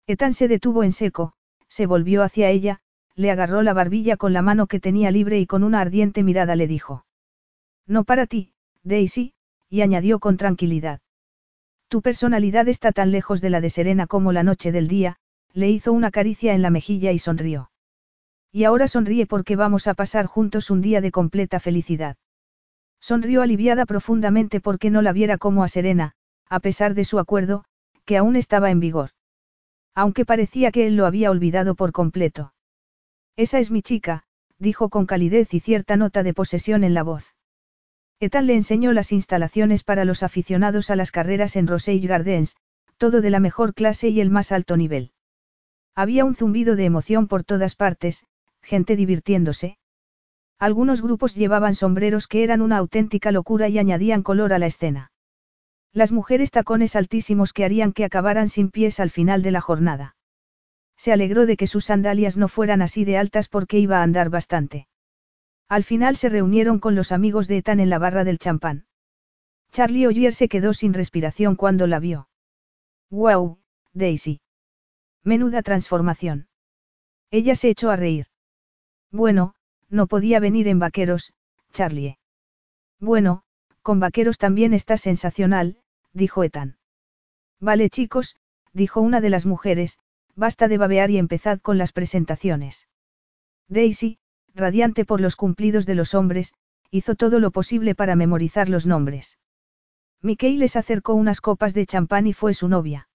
Ethan 0.07 0.35
se 0.35 0.47
detuvo 0.47 0.85
en 0.85 0.93
seco, 0.93 1.33
se 1.69 1.87
volvió 1.87 2.23
hacia 2.23 2.51
ella, 2.51 2.81
le 3.17 3.31
agarró 3.31 3.63
la 3.63 3.73
barbilla 3.73 4.17
con 4.17 4.33
la 4.33 4.43
mano 4.43 4.67
que 4.67 4.81
tenía 4.81 5.11
libre 5.11 5.39
y 5.39 5.47
con 5.47 5.63
una 5.63 5.81
ardiente 5.81 6.23
mirada 6.23 6.57
le 6.57 6.67
dijo. 6.67 7.07
No 7.87 8.05
para 8.05 8.27
ti, 8.27 8.53
Daisy, 8.83 9.35
y 9.69 9.83
añadió 9.83 10.19
con 10.19 10.37
tranquilidad. 10.37 11.01
Tu 11.89 12.03
personalidad 12.03 12.69
está 12.69 12.93
tan 12.93 13.13
lejos 13.13 13.41
de 13.41 13.51
la 13.51 13.61
de 13.61 13.71
Serena 13.71 14.07
como 14.07 14.33
la 14.33 14.43
noche 14.43 14.73
del 14.73 14.89
día, 14.89 15.17
le 15.53 15.71
hizo 15.71 15.93
una 15.93 16.11
caricia 16.11 16.55
en 16.55 16.63
la 16.63 16.71
mejilla 16.71 17.13
y 17.13 17.19
sonrió. 17.19 17.71
Y 18.51 18.65
ahora 18.65 18.89
sonríe 18.89 19.27
porque 19.27 19.57
vamos 19.57 19.87
a 19.87 19.95
pasar 19.95 20.27
juntos 20.27 20.71
un 20.71 20.81
día 20.81 21.01
de 21.01 21.11
completa 21.11 21.61
felicidad. 21.61 22.17
Sonrió 23.01 23.43
aliviada 23.43 23.85
profundamente 23.85 24.61
porque 24.61 24.91
no 24.91 25.03
la 25.03 25.13
viera 25.13 25.39
como 25.39 25.63
a 25.63 25.69
Serena, 25.69 26.15
a 26.49 26.61
pesar 26.61 26.95
de 26.95 27.05
su 27.05 27.19
acuerdo, 27.19 27.65
que 28.05 28.17
aún 28.17 28.37
estaba 28.37 28.71
en 28.71 28.81
vigor. 28.81 29.11
Aunque 29.95 30.25
parecía 30.25 30.73
que 30.73 30.87
él 30.87 30.97
lo 30.97 31.07
había 31.07 31.31
olvidado 31.31 31.75
por 31.75 31.93
completo. 31.93 32.54
Esa 33.37 33.59
es 33.59 33.71
mi 33.71 33.83
chica, 33.83 34.23
dijo 34.59 34.91
con 34.91 35.07
calidez 35.07 35.55
y 35.55 35.61
cierta 35.61 35.97
nota 35.97 36.23
de 36.23 36.35
posesión 36.35 36.85
en 36.85 36.95
la 36.95 37.03
voz. 37.03 37.35
Etan 38.21 38.47
le 38.47 38.55
enseñó 38.55 38.93
las 38.93 39.11
instalaciones 39.11 39.83
para 39.83 40.05
los 40.05 40.23
aficionados 40.23 40.91
a 40.91 40.97
las 40.97 41.11
carreras 41.11 41.57
en 41.57 41.67
Roselle 41.67 42.07
Gardens, 42.07 42.57
todo 42.97 43.21
de 43.21 43.31
la 43.31 43.41
mejor 43.41 43.75
clase 43.75 44.09
y 44.09 44.21
el 44.21 44.31
más 44.31 44.53
alto 44.53 44.77
nivel. 44.77 45.13
Había 45.97 46.25
un 46.25 46.35
zumbido 46.35 46.77
de 46.77 46.85
emoción 46.85 47.27
por 47.27 47.45
todas 47.45 47.75
partes, 47.75 48.25
gente 48.63 48.95
divirtiéndose. 48.97 49.79
Algunos 50.59 51.03
grupos 51.03 51.35
llevaban 51.35 51.75
sombreros 51.75 52.29
que 52.29 52.45
eran 52.45 52.63
una 52.63 52.79
auténtica 52.79 53.33
locura 53.33 53.69
y 53.69 53.79
añadían 53.79 54.23
color 54.23 54.53
a 54.53 54.59
la 54.59 54.67
escena. 54.67 55.11
Las 55.93 56.13
mujeres 56.13 56.51
tacones 56.51 56.97
altísimos 56.97 57.53
que 57.53 57.65
harían 57.65 57.93
que 57.93 58.05
acabaran 58.05 58.49
sin 58.49 58.71
pies 58.71 59.01
al 59.01 59.11
final 59.11 59.43
de 59.43 59.51
la 59.51 59.61
jornada. 59.61 60.14
Se 60.97 61.13
alegró 61.13 61.47
de 61.47 61.57
que 61.57 61.67
sus 61.67 61.87
sandalias 61.87 62.37
no 62.37 62.49
fueran 62.49 62.83
así 62.83 63.05
de 63.05 63.19
altas 63.19 63.49
porque 63.49 63.79
iba 63.79 63.99
a 63.99 64.03
andar 64.03 64.31
bastante. 64.31 64.89
Al 65.69 65.85
final 65.85 66.17
se 66.17 66.29
reunieron 66.29 66.79
con 66.79 66.95
los 66.95 67.13
amigos 67.13 67.49
de 67.49 67.59
Ethan 67.59 67.81
en 67.81 67.91
la 67.91 67.99
barra 67.99 68.25
del 68.25 68.39
champán. 68.39 68.87
Charlie 69.73 70.07
Oyer 70.07 70.35
se 70.35 70.49
quedó 70.49 70.73
sin 70.73 70.95
respiración 70.95 71.57
cuando 71.57 71.87
la 71.87 71.99
vio. 71.99 72.29
¡Wow, 73.11 73.59
Daisy! 73.93 74.41
Menuda 75.25 75.63
transformación. 75.63 76.49
Ella 77.31 77.57
se 77.57 77.71
echó 77.71 77.91
a 77.91 77.97
reír. 77.97 78.27
Bueno, 79.11 79.55
no 79.89 80.07
podía 80.07 80.39
venir 80.39 80.69
en 80.69 80.79
vaqueros, 80.79 81.33
Charlie. 81.73 82.19
Bueno, 83.01 83.43
con 83.83 84.01
vaqueros 84.01 84.39
también 84.39 84.75
está 84.75 84.97
sensacional, 84.97 85.79
dijo 86.13 86.45
Ethan. 86.45 86.79
Vale 87.59 87.91
chicos, 87.91 88.37
dijo 88.73 89.01
una 89.01 89.21
de 89.21 89.31
las 89.31 89.47
mujeres, 89.47 89.99
basta 90.37 90.69
de 90.69 90.79
babear 90.79 91.11
y 91.11 91.19
empezad 91.19 91.61
con 91.61 91.79
las 91.79 91.93
presentaciones. 91.93 92.89
Daisy, 93.69 94.19
radiante 94.55 95.05
por 95.05 95.21
los 95.21 95.37
cumplidos 95.37 95.87
de 95.87 95.95
los 95.95 96.15
hombres, 96.15 96.55
hizo 96.91 97.15
todo 97.15 97.41
lo 97.41 97.51
posible 97.51 97.95
para 97.95 98.17
memorizar 98.17 98.69
los 98.69 98.87
nombres. 98.87 99.39
Mickey 100.23 100.57
les 100.57 100.77
acercó 100.77 101.15
unas 101.15 101.41
copas 101.41 101.75
de 101.75 101.87
champán 101.87 102.27
y 102.27 102.33
fue 102.33 102.55
su 102.55 102.69
novia. 102.69 103.09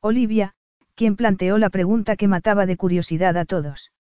Olivia, 0.00 0.54
quien 0.94 1.16
planteó 1.16 1.58
la 1.58 1.70
pregunta 1.70 2.16
que 2.16 2.28
mataba 2.28 2.66
de 2.66 2.76
curiosidad 2.76 3.36
a 3.36 3.44
todos. 3.44 3.92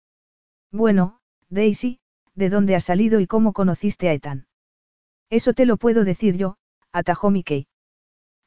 Bueno, 0.73 1.20
Daisy, 1.48 2.00
¿de 2.34 2.50
dónde 2.50 2.74
has 2.74 2.84
salido 2.84 3.20
y 3.20 3.26
cómo 3.26 3.52
conociste 3.52 4.08
a 4.08 4.12
Ethan? 4.12 4.47
Eso 5.31 5.52
te 5.52 5.66
lo 5.66 5.76
puedo 5.76 6.05
decir 6.05 6.36
yo, 6.36 6.56
atajó 6.92 7.31
Mickey. 7.31 7.66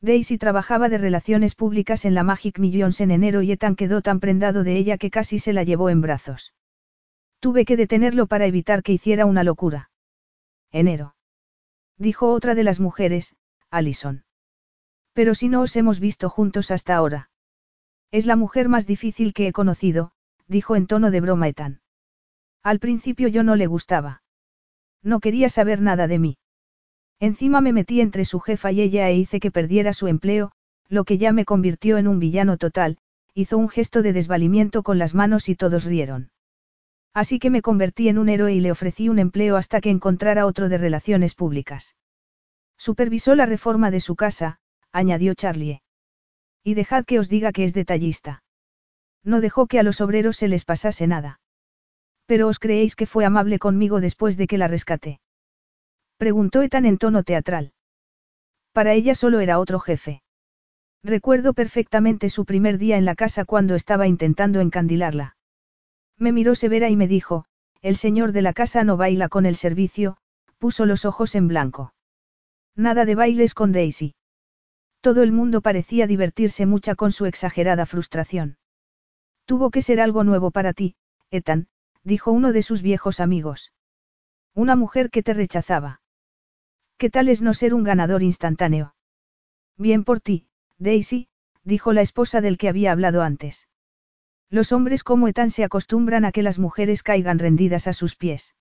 Daisy 0.01 0.38
trabajaba 0.38 0.90
de 0.90 1.00
relaciones 1.00 1.56
públicas 1.56 2.06
en 2.06 2.14
la 2.14 2.24
Magic 2.24 2.59
Millions 2.59 3.01
en 3.01 3.11
enero 3.11 3.42
y 3.42 3.51
Ethan 3.51 3.76
quedó 3.76 4.01
tan 4.01 4.19
prendado 4.19 4.64
de 4.64 4.77
ella 4.77 4.98
que 4.98 5.09
casi 5.09 5.40
se 5.40 5.53
la 5.53 5.64
llevó 5.64 5.90
en 5.90 6.01
brazos. 6.01 6.53
Tuve 7.40 7.66
que 7.66 7.77
detenerlo 7.77 8.27
para 8.27 8.45
evitar 8.45 8.84
que 8.84 8.93
hiciera 8.93 9.26
una 9.26 9.43
locura. 9.43 9.90
Enero. 10.72 11.16
Dijo 11.98 12.32
otra 12.32 12.53
de 12.53 12.64
las 12.64 12.80
mujeres, 12.80 13.35
Allison. 13.72 14.24
Pero 15.14 15.34
si 15.34 15.50
no 15.50 15.61
os 15.61 15.76
hemos 15.76 16.00
visto 16.00 16.30
juntos 16.30 16.69
hasta 16.69 16.95
ahora. 16.95 17.32
Es 18.11 18.27
la 18.27 18.35
mujer 18.35 18.69
más 18.69 18.85
difícil 18.85 19.34
que 19.34 19.48
he 19.48 19.51
conocido, 19.51 20.11
dijo 20.48 20.76
en 20.76 20.85
tono 20.85 21.09
de 21.09 21.22
broma 21.22 21.48
Ethan. 21.48 21.82
Al 22.61 22.80
principio 22.80 23.27
yo 23.27 23.43
no 23.43 23.56
le 23.56 23.66
gustaba. 23.66 24.22
No 25.01 25.19
quería 25.19 25.50
saber 25.50 25.82
nada 25.82 26.08
de 26.08 26.19
mí. 26.19 26.38
Encima 27.20 27.62
me 27.62 27.74
metí 27.74 28.02
entre 28.02 28.26
su 28.26 28.40
jefa 28.40 28.72
y 28.72 28.82
ella 28.82 29.10
e 29.10 29.16
hice 29.16 29.40
que 29.40 29.52
perdiera 29.52 29.94
su 29.94 30.08
empleo, 30.08 30.52
lo 30.88 31.04
que 31.04 31.18
ya 31.18 31.32
me 31.32 31.46
convirtió 31.46 31.98
en 31.98 32.08
un 32.08 32.20
villano 32.20 32.58
total, 32.58 32.98
hizo 33.34 33.58
un 33.58 33.70
gesto 33.70 34.02
de 34.02 34.14
desvalimiento 34.14 34.84
con 34.84 34.98
las 34.98 35.14
manos 35.14 35.50
y 35.50 35.56
todos 35.56 35.86
rieron. 35.86 36.32
Así 37.14 37.40
que 37.40 37.50
me 37.50 37.64
convertí 37.64 38.10
en 38.10 38.20
un 38.20 38.30
héroe 38.30 38.54
y 38.54 38.60
le 38.60 38.72
ofrecí 38.72 39.10
un 39.10 39.18
empleo 39.18 39.56
hasta 39.56 39.82
que 39.82 39.90
encontrara 39.90 40.46
otro 40.46 40.70
de 40.70 40.78
relaciones 40.78 41.34
públicas. 41.34 41.96
Supervisó 42.78 43.34
la 43.34 43.48
reforma 43.48 43.90
de 43.90 44.00
su 44.00 44.16
casa, 44.16 44.60
añadió 44.92 45.34
Charlie. 45.34 45.82
Y 46.64 46.76
dejad 46.76 47.06
que 47.06 47.18
os 47.18 47.30
diga 47.30 47.52
que 47.52 47.64
es 47.64 47.74
detallista. 47.74 48.44
No 49.24 49.42
dejó 49.42 49.66
que 49.66 49.80
a 49.80 49.84
los 49.84 50.00
obreros 50.00 50.38
se 50.38 50.48
les 50.48 50.64
pasase 50.64 51.08
nada. 51.08 51.40
Pero 52.28 52.48
os 52.48 52.60
creéis 52.60 52.96
que 52.96 53.08
fue 53.08 53.26
amable 53.26 53.58
conmigo 53.58 54.00
después 54.00 54.38
de 54.38 54.48
que 54.48 54.58
la 54.58 54.68
rescaté. 54.68 55.20
Preguntó 56.18 56.64
Ethan 56.64 56.86
en 56.86 56.98
tono 56.98 57.24
teatral. 57.24 57.74
Para 58.74 58.94
ella 58.94 59.14
solo 59.16 59.40
era 59.40 59.60
otro 59.60 59.80
jefe. 59.80 60.24
Recuerdo 61.04 61.54
perfectamente 61.54 62.30
su 62.30 62.46
primer 62.46 62.78
día 62.78 62.98
en 62.98 63.06
la 63.06 63.16
casa 63.16 63.46
cuando 63.46 63.76
estaba 63.76 64.08
intentando 64.08 64.60
encandilarla. 64.60 65.38
Me 66.18 66.32
miró 66.32 66.56
severa 66.56 66.90
y 66.90 66.96
me 66.96 67.08
dijo, 67.08 67.46
el 67.82 67.96
señor 67.96 68.32
de 68.32 68.42
la 68.42 68.54
casa 68.54 68.84
no 68.84 68.98
baila 68.98 69.30
con 69.30 69.46
el 69.46 69.56
servicio, 69.56 70.18
puso 70.58 70.86
los 70.86 71.06
ojos 71.06 71.36
en 71.36 71.48
blanco. 71.48 71.94
Nada 72.76 73.06
de 73.06 73.16
bailes 73.16 73.54
con 73.54 73.72
Daisy. 73.72 74.16
Todo 75.02 75.22
el 75.22 75.32
mundo 75.32 75.62
parecía 75.62 76.08
divertirse 76.08 76.66
mucho 76.66 76.96
con 76.96 77.12
su 77.12 77.28
exagerada 77.28 77.86
frustración. 77.86 78.58
Tuvo 79.46 79.70
que 79.70 79.84
ser 79.84 80.02
algo 80.02 80.24
nuevo 80.24 80.50
para 80.52 80.74
ti, 80.74 80.96
Ethan, 81.30 81.68
dijo 82.04 82.32
uno 82.32 82.52
de 82.52 82.64
sus 82.64 82.82
viejos 82.82 83.20
amigos. 83.20 83.72
Una 84.54 84.76
mujer 84.76 85.12
que 85.12 85.22
te 85.22 85.34
rechazaba. 85.34 86.02
¿Qué 86.98 87.11
tal 87.11 87.30
es 87.30 87.43
no 87.43 87.53
ser 87.53 87.76
un 87.76 87.84
ganador 87.84 88.24
instantáneo? 88.24 88.95
Bien 89.77 90.03
por 90.03 90.19
ti, 90.19 90.48
Daisy, 90.80 91.27
dijo 91.64 91.93
la 91.93 92.01
esposa 92.01 92.42
del 92.42 92.58
que 92.58 92.69
había 92.69 92.92
hablado 92.92 93.22
antes. 93.22 93.67
Los 94.50 94.72
hombres 94.72 95.03
como 95.03 95.27
Ethan 95.27 95.51
se 95.51 95.64
acostumbran 95.64 96.26
a 96.26 96.32
que 96.32 96.42
las 96.42 96.58
mujeres 96.58 97.03
caigan 97.03 97.38
rendidas 97.38 97.85
a 97.88 97.93
sus 97.93 98.16
pies. 98.16 98.56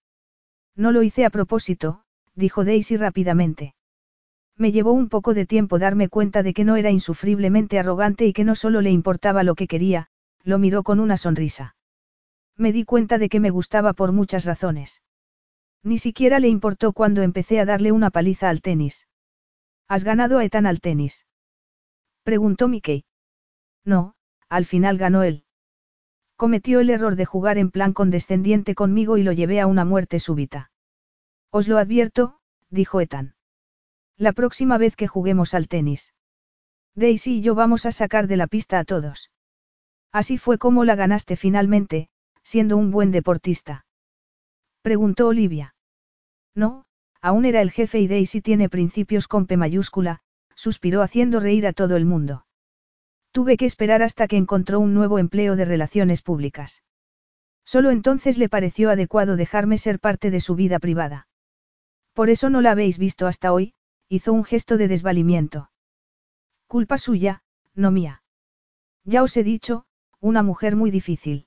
No 0.74 0.92
lo 0.92 1.02
hice 1.02 1.24
a 1.24 1.30
propósito, 1.30 2.02
dijo 2.34 2.66
Daisy 2.66 2.98
rápidamente. 2.98 3.74
Me 4.58 4.70
llevó 4.70 4.92
un 4.92 5.08
poco 5.08 5.32
de 5.32 5.46
tiempo 5.46 5.78
darme 5.78 6.10
cuenta 6.10 6.42
de 6.42 6.52
que 6.52 6.64
no 6.64 6.76
era 6.76 6.90
insufriblemente 6.90 7.78
arrogante 7.78 8.26
y 8.26 8.34
que 8.34 8.44
no 8.44 8.54
solo 8.54 8.82
le 8.82 8.90
importaba 8.90 9.44
lo 9.44 9.54
que 9.54 9.66
quería, 9.66 10.08
lo 10.42 10.58
miró 10.58 10.82
con 10.82 11.00
una 11.00 11.16
sonrisa. 11.16 11.74
Me 12.54 12.72
di 12.72 12.84
cuenta 12.84 13.16
de 13.16 13.30
que 13.30 13.40
me 13.40 13.50
gustaba 13.50 13.94
por 13.94 14.12
muchas 14.12 14.44
razones. 14.44 15.00
Ni 15.82 15.98
siquiera 15.98 16.40
le 16.40 16.48
importó 16.48 16.92
cuando 16.92 17.22
empecé 17.22 17.60
a 17.60 17.64
darle 17.64 17.92
una 17.92 18.10
paliza 18.10 18.48
al 18.48 18.60
tenis. 18.60 19.06
¿Has 19.88 20.04
ganado 20.04 20.38
a 20.38 20.44
Ethan 20.44 20.66
al 20.66 20.80
tenis? 20.80 21.26
Preguntó 22.24 22.66
Mickey. 22.66 23.04
No, 23.84 24.14
al 24.48 24.66
final 24.66 24.98
ganó 24.98 25.22
él. 25.22 25.44
Cometió 26.36 26.80
el 26.80 26.90
error 26.90 27.16
de 27.16 27.24
jugar 27.24 27.56
en 27.56 27.70
plan 27.70 27.92
condescendiente 27.92 28.74
conmigo 28.74 29.16
y 29.16 29.22
lo 29.22 29.32
llevé 29.32 29.60
a 29.60 29.66
una 29.66 29.84
muerte 29.84 30.20
súbita. 30.20 30.70
Os 31.50 31.68
lo 31.68 31.78
advierto, 31.78 32.40
dijo 32.68 33.00
Ethan. 33.00 33.36
La 34.18 34.32
próxima 34.32 34.76
vez 34.76 34.96
que 34.96 35.06
juguemos 35.06 35.54
al 35.54 35.68
tenis. 35.68 36.12
Daisy 36.94 37.38
y 37.38 37.40
yo 37.42 37.54
vamos 37.54 37.86
a 37.86 37.92
sacar 37.92 38.26
de 38.26 38.36
la 38.36 38.48
pista 38.48 38.78
a 38.78 38.84
todos. 38.84 39.30
Así 40.12 40.36
fue 40.36 40.58
como 40.58 40.84
la 40.84 40.94
ganaste 40.94 41.36
finalmente, 41.36 42.08
siendo 42.42 42.76
un 42.76 42.90
buen 42.90 43.12
deportista. 43.12 43.85
Preguntó 44.86 45.26
Olivia. 45.26 45.74
No, 46.54 46.84
aún 47.20 47.44
era 47.44 47.60
el 47.60 47.72
jefe 47.72 47.98
y 47.98 48.06
Daisy 48.06 48.40
tiene 48.40 48.68
principios 48.68 49.26
con 49.26 49.48
P 49.48 49.56
mayúscula, 49.56 50.20
suspiró 50.54 51.02
haciendo 51.02 51.40
reír 51.40 51.66
a 51.66 51.72
todo 51.72 51.96
el 51.96 52.04
mundo. 52.04 52.46
Tuve 53.32 53.56
que 53.56 53.66
esperar 53.66 54.04
hasta 54.04 54.28
que 54.28 54.36
encontró 54.36 54.78
un 54.78 54.94
nuevo 54.94 55.18
empleo 55.18 55.56
de 55.56 55.64
relaciones 55.64 56.22
públicas. 56.22 56.84
Solo 57.64 57.90
entonces 57.90 58.38
le 58.38 58.48
pareció 58.48 58.90
adecuado 58.90 59.34
dejarme 59.34 59.76
ser 59.76 59.98
parte 59.98 60.30
de 60.30 60.38
su 60.38 60.54
vida 60.54 60.78
privada. 60.78 61.26
Por 62.12 62.30
eso 62.30 62.48
no 62.48 62.60
la 62.60 62.70
habéis 62.70 62.96
visto 62.96 63.26
hasta 63.26 63.52
hoy, 63.52 63.74
hizo 64.08 64.32
un 64.32 64.44
gesto 64.44 64.76
de 64.76 64.86
desvalimiento. 64.86 65.72
Culpa 66.68 66.96
suya, 66.96 67.42
no 67.74 67.90
mía. 67.90 68.22
Ya 69.02 69.24
os 69.24 69.36
he 69.36 69.42
dicho, 69.42 69.84
una 70.20 70.44
mujer 70.44 70.76
muy 70.76 70.92
difícil. 70.92 71.45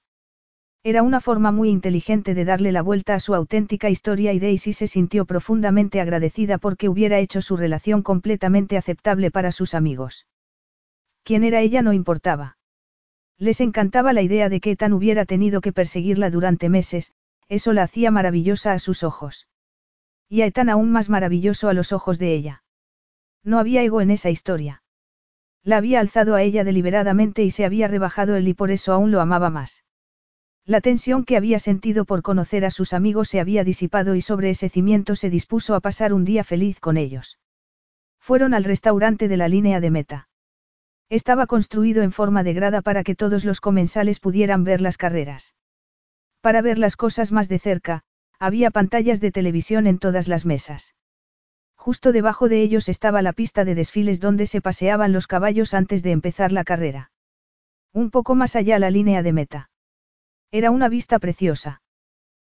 Era 0.83 1.03
una 1.03 1.19
forma 1.19 1.51
muy 1.51 1.69
inteligente 1.69 2.33
de 2.33 2.45
darle 2.45 2.71
la 2.71 2.81
vuelta 2.81 3.13
a 3.13 3.19
su 3.19 3.35
auténtica 3.35 3.89
historia 3.89 4.31
y 4.31 4.39
Daisy 4.39 4.71
se 4.71 4.87
sintió 4.87 5.25
profundamente 5.25 5.99
agradecida 5.99 6.57
porque 6.57 6.87
hubiera 6.87 7.19
hecho 7.19 7.41
su 7.41 7.57
relación 7.57 8.01
completamente 8.01 8.77
aceptable 8.77 9.29
para 9.29 9.51
sus 9.51 9.73
amigos. 9.73 10.25
Quién 11.23 11.43
era 11.43 11.59
ella 11.59 11.81
no 11.81 11.91
importaba. 11.91 12.57
Les 13.37 13.59
encantaba 13.59 14.13
la 14.13 14.21
idea 14.21 14.47
de 14.47 14.61
que 14.61 14.71
Ethan 14.71 14.93
hubiera 14.93 15.25
tenido 15.25 15.59
que 15.59 15.73
perseguirla 15.73 16.29
durante 16.29 16.69
meses, 16.69 17.13
eso 17.49 17.73
la 17.73 17.83
hacía 17.83 18.09
maravillosa 18.09 18.71
a 18.71 18.79
sus 18.79 19.03
ojos. 19.03 19.47
Y 20.29 20.43
a 20.43 20.45
Ethan 20.45 20.69
aún 20.69 20.91
más 20.91 21.09
maravilloso 21.09 21.67
a 21.67 21.73
los 21.73 21.91
ojos 21.91 22.19
de 22.19 22.33
ella. 22.33 22.63
No 23.43 23.59
había 23.59 23.83
ego 23.83 23.99
en 23.99 24.11
esa 24.11 24.29
historia. 24.29 24.81
La 25.63 25.77
había 25.77 25.99
alzado 25.99 26.35
a 26.35 26.41
ella 26.41 26.63
deliberadamente 26.63 27.43
y 27.43 27.51
se 27.51 27.65
había 27.65 27.89
rebajado 27.89 28.37
él 28.37 28.47
y 28.47 28.53
por 28.53 28.71
eso 28.71 28.93
aún 28.93 29.11
lo 29.11 29.19
amaba 29.19 29.49
más. 29.49 29.83
La 30.65 30.81
tensión 30.81 31.25
que 31.25 31.37
había 31.37 31.59
sentido 31.59 32.05
por 32.05 32.21
conocer 32.21 32.65
a 32.65 32.71
sus 32.71 32.93
amigos 32.93 33.29
se 33.29 33.39
había 33.39 33.63
disipado 33.63 34.15
y 34.15 34.21
sobre 34.21 34.51
ese 34.51 34.69
cimiento 34.69 35.15
se 35.15 35.29
dispuso 35.29 35.75
a 35.75 35.79
pasar 35.79 36.13
un 36.13 36.25
día 36.25 36.43
feliz 36.43 36.79
con 36.79 36.97
ellos. 36.97 37.39
Fueron 38.19 38.53
al 38.53 38.63
restaurante 38.63 39.27
de 39.27 39.37
la 39.37 39.47
línea 39.47 39.79
de 39.79 39.91
meta. 39.91 40.29
Estaba 41.09 41.47
construido 41.47 42.03
en 42.03 42.11
forma 42.11 42.43
de 42.43 42.53
grada 42.53 42.81
para 42.81 43.03
que 43.03 43.15
todos 43.15 43.45
los 43.45 43.61
comensales 43.61 44.19
pudieran 44.19 44.63
ver 44.63 44.79
las 44.79 44.97
carreras. 44.97 45.55
Para 46.41 46.61
ver 46.61 46.77
las 46.77 46.95
cosas 46.95 47.31
más 47.31 47.49
de 47.49 47.57
cerca, 47.57 48.03
había 48.39 48.69
pantallas 48.69 49.19
de 49.19 49.31
televisión 49.31 49.87
en 49.87 49.97
todas 49.97 50.27
las 50.27 50.45
mesas. 50.45 50.93
Justo 51.75 52.11
debajo 52.11 52.47
de 52.47 52.61
ellos 52.61 52.89
estaba 52.89 53.21
la 53.21 53.33
pista 53.33 53.65
de 53.65 53.73
desfiles 53.73 54.19
donde 54.19 54.45
se 54.45 54.61
paseaban 54.61 55.13
los 55.13 55.27
caballos 55.27 55.73
antes 55.73 56.03
de 56.03 56.11
empezar 56.11 56.51
la 56.51 56.63
carrera. 56.63 57.11
Un 57.91 58.11
poco 58.11 58.35
más 58.35 58.55
allá 58.55 58.77
la 58.79 58.91
línea 58.91 59.23
de 59.23 59.33
meta. 59.33 59.69
Era 60.51 60.71
una 60.71 60.89
vista 60.89 61.19
preciosa. 61.19 61.81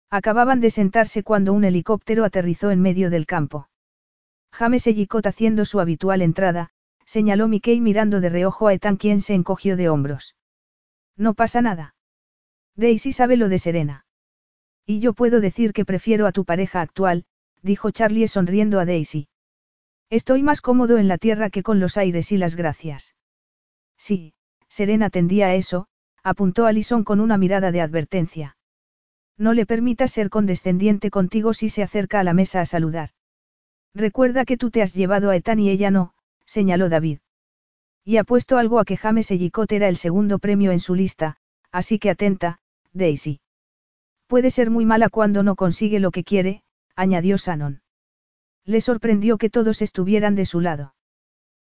Acababan 0.09 0.61
de 0.61 0.69
sentarse 0.69 1.23
cuando 1.23 1.53
un 1.53 1.63
helicóptero 1.63 2.23
aterrizó 2.23 2.71
en 2.71 2.81
medio 2.81 3.09
del 3.09 3.25
campo. 3.25 3.69
James 4.51 4.87
Ellicott 4.87 5.25
haciendo 5.25 5.65
su 5.65 5.79
habitual 5.79 6.21
entrada, 6.21 6.69
señaló 7.05 7.47
Mickey 7.47 7.81
mirando 7.81 8.21
de 8.21 8.29
reojo 8.29 8.67
a 8.67 8.73
Ethan 8.73 8.97
quien 8.97 9.21
se 9.21 9.33
encogió 9.33 9.75
de 9.75 9.89
hombros. 9.89 10.35
No 11.15 11.33
pasa 11.33 11.61
nada. 11.61 11.95
Daisy 12.75 13.11
sabe 13.11 13.37
lo 13.37 13.49
de 13.49 13.59
Serena. 13.59 14.05
Y 14.85 14.99
yo 14.99 15.13
puedo 15.13 15.41
decir 15.41 15.73
que 15.73 15.83
prefiero 15.83 16.27
a 16.27 16.31
tu 16.31 16.45
pareja 16.45 16.81
actual, 16.81 17.25
dijo 17.61 17.91
Charlie 17.91 18.27
sonriendo 18.27 18.79
a 18.79 18.85
Daisy. 18.85 19.27
Estoy 20.09 20.43
más 20.43 20.61
cómodo 20.61 20.97
en 20.97 21.07
la 21.07 21.17
tierra 21.17 21.49
que 21.49 21.63
con 21.63 21.79
los 21.79 21.97
aires 21.97 22.31
y 22.31 22.37
las 22.37 22.55
gracias. 22.55 23.15
Sí, 23.97 24.33
Serena 24.69 25.09
tendía 25.09 25.47
a 25.47 25.55
eso, 25.55 25.87
apuntó 26.27 26.65
Alison 26.65 27.05
con 27.05 27.21
una 27.21 27.37
mirada 27.37 27.71
de 27.71 27.79
advertencia. 27.79 28.57
No 29.37 29.53
le 29.53 29.65
permitas 29.65 30.11
ser 30.11 30.29
condescendiente 30.29 31.09
contigo 31.09 31.53
si 31.53 31.69
se 31.69 31.83
acerca 31.83 32.19
a 32.19 32.25
la 32.25 32.33
mesa 32.33 32.59
a 32.59 32.65
saludar. 32.65 33.11
Recuerda 33.95 34.43
que 34.43 34.57
tú 34.57 34.69
te 34.69 34.81
has 34.81 34.93
llevado 34.93 35.29
a 35.29 35.37
Ethan 35.37 35.59
y 35.61 35.69
ella 35.69 35.89
no, 35.89 36.13
señaló 36.45 36.89
David. 36.89 37.19
Y 38.03 38.17
ha 38.17 38.25
puesto 38.25 38.57
algo 38.57 38.79
a 38.79 38.83
que 38.83 38.97
James 38.97 39.31
Ellicott 39.31 39.71
era 39.71 39.87
el 39.87 39.95
segundo 39.95 40.37
premio 40.39 40.71
en 40.71 40.81
su 40.81 40.95
lista, 40.95 41.37
así 41.71 41.97
que 41.97 42.09
atenta, 42.09 42.59
Daisy. 42.91 43.39
Puede 44.27 44.51
ser 44.51 44.69
muy 44.69 44.85
mala 44.85 45.07
cuando 45.07 45.43
no 45.43 45.55
consigue 45.55 46.01
lo 46.01 46.11
que 46.11 46.25
quiere, 46.25 46.61
añadió 46.97 47.37
Shannon. 47.37 47.81
Le 48.65 48.81
sorprendió 48.81 49.37
que 49.37 49.49
todos 49.49 49.81
estuvieran 49.81 50.35
de 50.35 50.45
su 50.45 50.59
lado. 50.59 50.93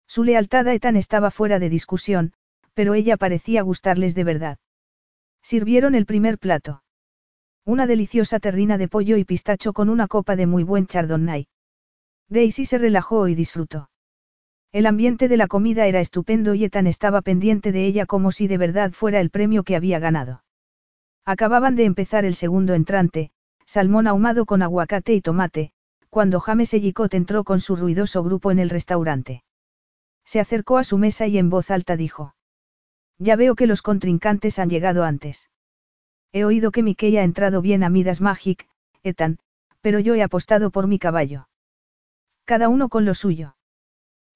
Su 0.08 0.24
lealtad 0.24 0.66
a 0.66 0.74
Ethan 0.74 0.96
estaba 0.96 1.30
fuera 1.30 1.60
de 1.60 1.68
discusión, 1.68 2.32
pero 2.78 2.94
ella 2.94 3.16
parecía 3.16 3.62
gustarles 3.62 4.14
de 4.14 4.22
verdad. 4.22 4.58
Sirvieron 5.42 5.96
el 5.96 6.06
primer 6.06 6.38
plato. 6.38 6.84
Una 7.64 7.88
deliciosa 7.88 8.38
terrina 8.38 8.78
de 8.78 8.86
pollo 8.86 9.16
y 9.16 9.24
pistacho 9.24 9.72
con 9.72 9.88
una 9.88 10.06
copa 10.06 10.36
de 10.36 10.46
muy 10.46 10.62
buen 10.62 10.86
chardonnay. 10.86 11.48
Daisy 12.28 12.66
se 12.66 12.78
relajó 12.78 13.26
y 13.26 13.34
disfrutó. 13.34 13.90
El 14.70 14.86
ambiente 14.86 15.26
de 15.26 15.36
la 15.36 15.48
comida 15.48 15.88
era 15.88 15.98
estupendo 15.98 16.54
y 16.54 16.62
Ethan 16.62 16.86
estaba 16.86 17.20
pendiente 17.20 17.72
de 17.72 17.84
ella 17.84 18.06
como 18.06 18.30
si 18.30 18.46
de 18.46 18.58
verdad 18.58 18.92
fuera 18.92 19.18
el 19.18 19.30
premio 19.30 19.64
que 19.64 19.74
había 19.74 19.98
ganado. 19.98 20.44
Acababan 21.24 21.74
de 21.74 21.84
empezar 21.84 22.24
el 22.24 22.36
segundo 22.36 22.74
entrante, 22.74 23.32
salmón 23.66 24.06
ahumado 24.06 24.46
con 24.46 24.62
aguacate 24.62 25.14
y 25.14 25.20
tomate, 25.20 25.72
cuando 26.10 26.38
James 26.38 26.72
Ellicott 26.74 27.14
entró 27.14 27.42
con 27.42 27.58
su 27.58 27.74
ruidoso 27.74 28.22
grupo 28.22 28.52
en 28.52 28.60
el 28.60 28.70
restaurante. 28.70 29.42
Se 30.24 30.38
acercó 30.38 30.78
a 30.78 30.84
su 30.84 30.96
mesa 30.96 31.26
y 31.26 31.38
en 31.38 31.50
voz 31.50 31.72
alta 31.72 31.96
dijo. 31.96 32.36
Ya 33.18 33.36
veo 33.36 33.54
que 33.54 33.66
los 33.66 33.82
contrincantes 33.82 34.58
han 34.58 34.70
llegado 34.70 35.04
antes. 35.04 35.50
He 36.32 36.44
oído 36.44 36.70
que 36.70 36.82
Mickey 36.82 37.16
ha 37.16 37.24
entrado 37.24 37.62
bien 37.62 37.82
a 37.82 37.88
Midas 37.88 38.20
Magic, 38.20 38.68
Ethan, 39.02 39.38
pero 39.80 39.98
yo 39.98 40.14
he 40.14 40.22
apostado 40.22 40.70
por 40.70 40.86
mi 40.86 40.98
caballo. 40.98 41.48
Cada 42.44 42.68
uno 42.68 42.88
con 42.88 43.04
lo 43.04 43.14
suyo. 43.14 43.56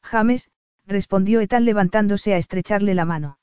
James, 0.03 0.51
respondió 0.87 1.41
Ethan 1.41 1.65
levantándose 1.65 2.35
a 2.35 2.39
estrecharle 2.39 2.95
la 2.95 3.05
mano. 3.05 3.39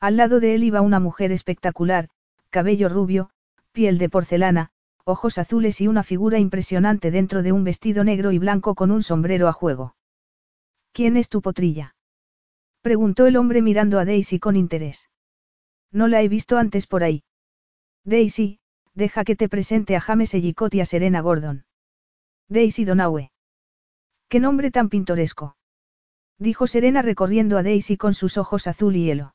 Al 0.00 0.16
lado 0.16 0.40
de 0.40 0.54
él 0.54 0.64
iba 0.64 0.80
una 0.80 1.00
mujer 1.00 1.32
espectacular, 1.32 2.08
cabello 2.50 2.88
rubio, 2.88 3.30
piel 3.72 3.98
de 3.98 4.08
porcelana, 4.08 4.70
ojos 5.04 5.38
azules 5.38 5.80
y 5.80 5.88
una 5.88 6.02
figura 6.02 6.38
impresionante 6.38 7.10
dentro 7.10 7.42
de 7.42 7.52
un 7.52 7.64
vestido 7.64 8.04
negro 8.04 8.30
y 8.32 8.38
blanco 8.38 8.74
con 8.74 8.90
un 8.90 9.02
sombrero 9.02 9.48
a 9.48 9.52
juego. 9.52 9.96
¿Quién 10.92 11.16
es 11.16 11.28
tu 11.28 11.42
potrilla? 11.42 11.94
Preguntó 12.82 13.26
el 13.26 13.36
hombre 13.36 13.62
mirando 13.62 13.98
a 13.98 14.04
Daisy 14.04 14.40
con 14.40 14.56
interés. 14.56 15.08
No 15.92 16.08
la 16.08 16.20
he 16.20 16.28
visto 16.28 16.58
antes 16.58 16.86
por 16.86 17.04
ahí. 17.04 17.22
Daisy, 18.04 18.58
deja 18.94 19.24
que 19.24 19.36
te 19.36 19.48
presente 19.48 19.94
a 19.94 20.00
James 20.00 20.34
Ellicott 20.34 20.74
y 20.74 20.80
a 20.80 20.84
Serena 20.84 21.20
Gordon. 21.20 21.64
Daisy 22.48 22.84
Donaue. 22.84 23.30
¿Qué 24.28 24.40
nombre 24.40 24.70
tan 24.70 24.88
pintoresco? 24.88 25.56
Dijo 26.38 26.66
Serena 26.66 27.02
recorriendo 27.02 27.56
a 27.56 27.62
Daisy 27.62 27.96
con 27.96 28.14
sus 28.14 28.36
ojos 28.36 28.66
azul 28.66 28.96
y 28.96 29.04
hielo. 29.04 29.34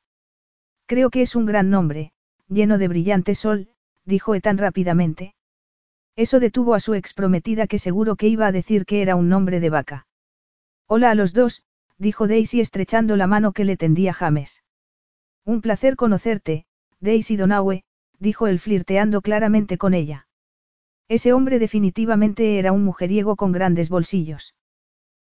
Creo 0.85 1.09
que 1.09 1.21
es 1.21 1.35
un 1.35 1.45
gran 1.45 1.69
nombre, 1.69 2.11
lleno 2.49 2.77
de 2.77 2.89
brillante 2.89 3.33
sol, 3.33 3.69
dijo 4.03 4.37
tan 4.41 4.57
rápidamente. 4.57 5.35
Eso 6.17 6.39
detuvo 6.39 6.73
a 6.73 6.79
su 6.79 6.95
ex 6.95 7.13
prometida 7.13 7.67
que 7.67 7.79
seguro 7.79 8.15
que 8.17 8.27
iba 8.27 8.47
a 8.47 8.51
decir 8.51 8.85
que 8.85 9.01
era 9.01 9.15
un 9.15 9.29
nombre 9.29 9.59
de 9.59 9.69
vaca. 9.69 10.07
Hola 10.87 11.11
a 11.11 11.15
los 11.15 11.31
dos, 11.31 11.63
dijo 11.97 12.27
Daisy 12.27 12.61
estrechando 12.61 13.15
la 13.15 13.27
mano 13.27 13.51
que 13.51 13.65
le 13.65 13.77
tendía 13.77 14.13
James. 14.13 14.63
Un 15.45 15.61
placer 15.61 15.95
conocerte, 15.95 16.65
Daisy 16.99 17.37
Donaue, 17.37 17.83
dijo 18.19 18.47
él 18.47 18.59
flirteando 18.59 19.21
claramente 19.21 19.77
con 19.77 19.93
ella. 19.93 20.27
Ese 21.07 21.33
hombre 21.33 21.59
definitivamente 21.59 22.59
era 22.59 22.71
un 22.71 22.83
mujeriego 22.83 23.35
con 23.35 23.51
grandes 23.51 23.89
bolsillos. 23.89 24.55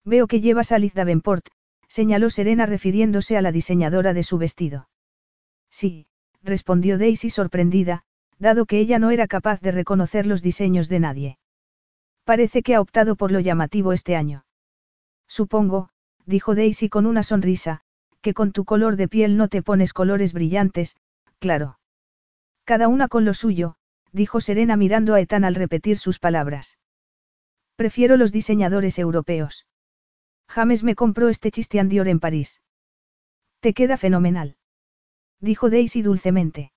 Veo 0.05 0.27
que 0.27 0.39
llevas 0.39 0.71
a 0.71 0.79
Liz 0.79 0.93
Davenport, 0.93 1.47
señaló 1.87 2.29
Serena 2.29 2.65
refiriéndose 2.65 3.37
a 3.37 3.41
la 3.41 3.51
diseñadora 3.51 4.13
de 4.13 4.23
su 4.23 4.37
vestido. 4.37 4.89
Sí, 5.69 6.07
respondió 6.43 6.97
Daisy 6.97 7.29
sorprendida, 7.29 8.03
dado 8.37 8.65
que 8.65 8.79
ella 8.79 8.99
no 8.99 9.11
era 9.11 9.27
capaz 9.27 9.59
de 9.61 9.71
reconocer 9.71 10.25
los 10.25 10.41
diseños 10.41 10.89
de 10.89 10.99
nadie. 10.99 11.37
Parece 12.23 12.63
que 12.63 12.75
ha 12.75 12.81
optado 12.81 13.15
por 13.15 13.31
lo 13.31 13.39
llamativo 13.39 13.93
este 13.93 14.15
año. 14.15 14.45
Supongo, 15.27 15.89
dijo 16.25 16.55
Daisy 16.55 16.89
con 16.89 17.05
una 17.05 17.23
sonrisa, 17.23 17.81
que 18.21 18.33
con 18.33 18.51
tu 18.51 18.65
color 18.65 18.95
de 18.95 19.07
piel 19.07 19.37
no 19.37 19.47
te 19.47 19.61
pones 19.61 19.93
colores 19.93 20.33
brillantes, 20.33 20.95
claro. 21.39 21.79
Cada 22.63 22.87
una 22.87 23.07
con 23.07 23.25
lo 23.25 23.33
suyo, 23.33 23.75
dijo 24.11 24.41
Serena 24.41 24.77
mirando 24.77 25.13
a 25.13 25.21
Ethan 25.21 25.43
al 25.43 25.55
repetir 25.55 25.97
sus 25.97 26.19
palabras. 26.19 26.79
Prefiero 27.75 28.17
los 28.17 28.31
diseñadores 28.31 28.97
europeos. 28.97 29.67
James 30.47 30.83
me 30.83 30.95
compró 30.95 31.29
este 31.29 31.51
Christian 31.51 31.89
Dior 31.89 32.07
en 32.07 32.19
París. 32.19 32.61
Te 33.59 33.73
queda 33.73 33.97
fenomenal. 33.97 34.57
Dijo 35.39 35.69
Daisy 35.69 36.01
dulcemente. 36.01 36.71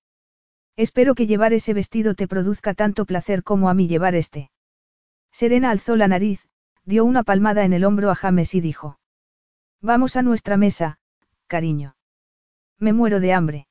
Espero 0.77 1.15
que 1.15 1.27
llevar 1.27 1.53
ese 1.53 1.75
vestido 1.75 2.15
te 2.15 2.29
produzca 2.29 2.75
tanto 2.75 3.05
placer 3.05 3.43
como 3.43 3.69
a 3.69 3.75
mí 3.75 3.89
llevar 3.89 4.15
este. 4.15 4.51
Serena 5.33 5.71
alzó 5.71 5.97
la 5.97 6.09
nariz, 6.09 6.49
dio 6.85 7.05
una 7.05 7.23
palmada 7.23 7.65
en 7.65 7.73
el 7.73 7.85
hombro 7.85 8.11
a 8.11 8.15
James 8.15 8.55
y 8.55 8.61
dijo. 8.61 8.99
Vamos 9.81 10.17
a 10.17 10.23
nuestra 10.23 10.57
mesa, 10.57 10.99
cariño. 11.47 11.95
Me 12.79 12.93
muero 12.93 13.21
de 13.21 13.33
hambre. 13.33 13.69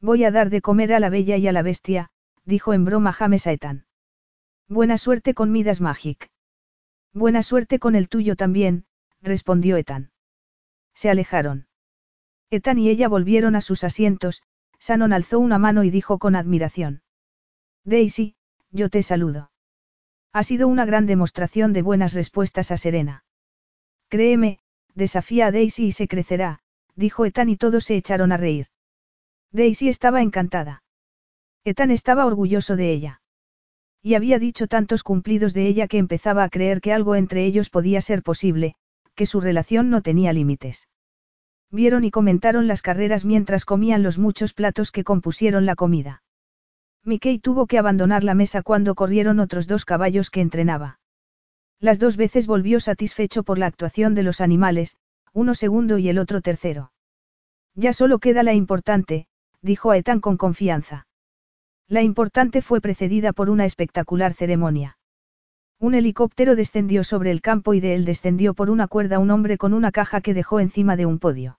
Voy 0.00 0.24
a 0.24 0.30
dar 0.30 0.50
de 0.50 0.60
comer 0.60 0.92
a 0.92 1.00
la 1.00 1.08
bella 1.08 1.36
y 1.36 1.46
a 1.46 1.52
la 1.52 1.62
bestia, 1.62 2.10
dijo 2.44 2.72
en 2.72 2.84
broma 2.84 3.12
James 3.12 3.46
a 3.46 3.52
Ethan. 3.52 3.86
Buena 4.68 4.98
suerte 4.98 5.34
con 5.34 5.52
Midas 5.52 5.80
Magic. 5.80 6.30
Buena 7.12 7.42
suerte 7.42 7.78
con 7.78 7.94
el 7.94 8.08
tuyo 8.08 8.34
también, 8.34 8.86
respondió 9.20 9.76
Ethan. 9.76 10.10
Se 10.94 11.10
alejaron. 11.10 11.68
Ethan 12.50 12.78
y 12.78 12.88
ella 12.88 13.08
volvieron 13.08 13.54
a 13.54 13.60
sus 13.60 13.84
asientos, 13.84 14.42
Shannon 14.80 15.12
alzó 15.12 15.38
una 15.38 15.58
mano 15.58 15.84
y 15.84 15.90
dijo 15.90 16.18
con 16.18 16.34
admiración. 16.34 17.02
Daisy, 17.84 18.34
yo 18.70 18.88
te 18.88 19.02
saludo. 19.02 19.52
Ha 20.32 20.42
sido 20.42 20.66
una 20.66 20.84
gran 20.84 21.06
demostración 21.06 21.72
de 21.72 21.82
buenas 21.82 22.14
respuestas 22.14 22.70
a 22.70 22.76
Serena. 22.76 23.24
Créeme, 24.08 24.60
desafía 24.94 25.46
a 25.46 25.52
Daisy 25.52 25.86
y 25.86 25.92
se 25.92 26.08
crecerá, 26.08 26.60
dijo 26.96 27.24
Ethan 27.24 27.48
y 27.48 27.56
todos 27.56 27.84
se 27.84 27.96
echaron 27.96 28.32
a 28.32 28.36
reír. 28.36 28.66
Daisy 29.52 29.88
estaba 29.88 30.22
encantada. 30.22 30.82
Ethan 31.64 31.90
estaba 31.90 32.26
orgulloso 32.26 32.76
de 32.76 32.92
ella. 32.92 33.22
Y 34.02 34.14
había 34.14 34.38
dicho 34.38 34.66
tantos 34.66 35.02
cumplidos 35.02 35.52
de 35.52 35.66
ella 35.66 35.88
que 35.88 35.98
empezaba 35.98 36.44
a 36.44 36.48
creer 36.48 36.80
que 36.80 36.92
algo 36.92 37.16
entre 37.16 37.44
ellos 37.44 37.68
podía 37.68 38.00
ser 38.00 38.22
posible, 38.22 38.74
que 39.14 39.26
su 39.26 39.40
relación 39.40 39.90
no 39.90 40.00
tenía 40.00 40.32
límites. 40.32 40.88
Vieron 41.70 42.04
y 42.04 42.10
comentaron 42.10 42.66
las 42.66 42.80
carreras 42.80 43.24
mientras 43.24 43.64
comían 43.64 44.02
los 44.02 44.18
muchos 44.18 44.54
platos 44.54 44.90
que 44.90 45.04
compusieron 45.04 45.66
la 45.66 45.74
comida. 45.74 46.22
Mickey 47.04 47.38
tuvo 47.38 47.66
que 47.66 47.78
abandonar 47.78 48.24
la 48.24 48.34
mesa 48.34 48.62
cuando 48.62 48.94
corrieron 48.94 49.40
otros 49.40 49.66
dos 49.66 49.84
caballos 49.84 50.30
que 50.30 50.40
entrenaba. 50.40 50.99
Las 51.80 51.98
dos 51.98 52.18
veces 52.18 52.46
volvió 52.46 52.78
satisfecho 52.78 53.42
por 53.42 53.58
la 53.58 53.66
actuación 53.66 54.14
de 54.14 54.22
los 54.22 54.42
animales, 54.42 54.96
uno 55.32 55.54
segundo 55.54 55.96
y 55.96 56.10
el 56.10 56.18
otro 56.18 56.42
tercero. 56.42 56.92
Ya 57.74 57.94
solo 57.94 58.18
queda 58.18 58.42
la 58.42 58.52
importante, 58.52 59.26
dijo 59.62 59.90
Aetán 59.90 60.20
con 60.20 60.36
confianza. 60.36 61.06
La 61.88 62.02
importante 62.02 62.60
fue 62.60 62.82
precedida 62.82 63.32
por 63.32 63.48
una 63.48 63.64
espectacular 63.64 64.34
ceremonia. 64.34 64.98
Un 65.78 65.94
helicóptero 65.94 66.54
descendió 66.54 67.02
sobre 67.02 67.30
el 67.30 67.40
campo 67.40 67.72
y 67.72 67.80
de 67.80 67.94
él 67.94 68.04
descendió 68.04 68.52
por 68.52 68.68
una 68.68 68.86
cuerda 68.86 69.18
un 69.18 69.30
hombre 69.30 69.56
con 69.56 69.72
una 69.72 69.90
caja 69.90 70.20
que 70.20 70.34
dejó 70.34 70.60
encima 70.60 70.96
de 70.96 71.06
un 71.06 71.18
podio. 71.18 71.58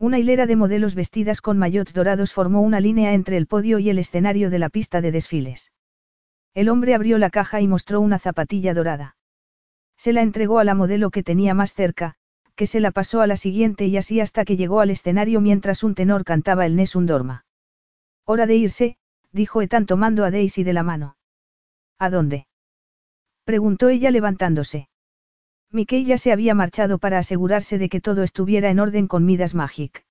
Una 0.00 0.18
hilera 0.18 0.46
de 0.46 0.56
modelos 0.56 0.96
vestidas 0.96 1.40
con 1.40 1.58
maillots 1.58 1.94
dorados 1.94 2.32
formó 2.32 2.60
una 2.62 2.80
línea 2.80 3.14
entre 3.14 3.36
el 3.36 3.46
podio 3.46 3.78
y 3.78 3.90
el 3.90 4.00
escenario 4.00 4.50
de 4.50 4.58
la 4.58 4.68
pista 4.68 5.00
de 5.00 5.12
desfiles. 5.12 5.72
El 6.54 6.68
hombre 6.68 6.94
abrió 6.94 7.18
la 7.18 7.30
caja 7.30 7.60
y 7.60 7.68
mostró 7.68 8.00
una 8.00 8.18
zapatilla 8.18 8.74
dorada. 8.74 9.14
Se 9.98 10.12
la 10.12 10.22
entregó 10.22 10.60
a 10.60 10.64
la 10.64 10.74
modelo 10.74 11.10
que 11.10 11.22
tenía 11.22 11.52
más 11.52 11.74
cerca, 11.74 12.14
que 12.54 12.66
se 12.66 12.80
la 12.80 12.92
pasó 12.92 13.20
a 13.20 13.26
la 13.26 13.36
siguiente 13.36 13.86
y 13.86 13.96
así 13.96 14.20
hasta 14.20 14.44
que 14.44 14.56
llegó 14.56 14.80
al 14.80 14.90
escenario 14.90 15.40
mientras 15.40 15.82
un 15.82 15.94
tenor 15.94 16.24
cantaba 16.24 16.66
el 16.66 16.76
Nessun 16.76 17.06
Dorma. 17.06 17.44
Hora 18.24 18.46
de 18.46 18.56
irse, 18.56 18.96
dijo 19.32 19.60
Ethan 19.60 19.86
tomando 19.86 20.24
a 20.24 20.30
Daisy 20.30 20.62
de 20.62 20.72
la 20.72 20.82
mano. 20.82 21.16
¿A 21.98 22.10
dónde? 22.10 22.46
preguntó 23.44 23.88
ella 23.88 24.10
levantándose. 24.10 24.88
Mickey 25.70 26.04
ya 26.04 26.16
se 26.16 26.32
había 26.32 26.54
marchado 26.54 26.98
para 26.98 27.18
asegurarse 27.18 27.76
de 27.76 27.88
que 27.88 28.00
todo 28.00 28.22
estuviera 28.22 28.70
en 28.70 28.78
orden 28.78 29.06
con 29.06 29.24
Midas 29.24 29.54
Magic. 29.54 30.04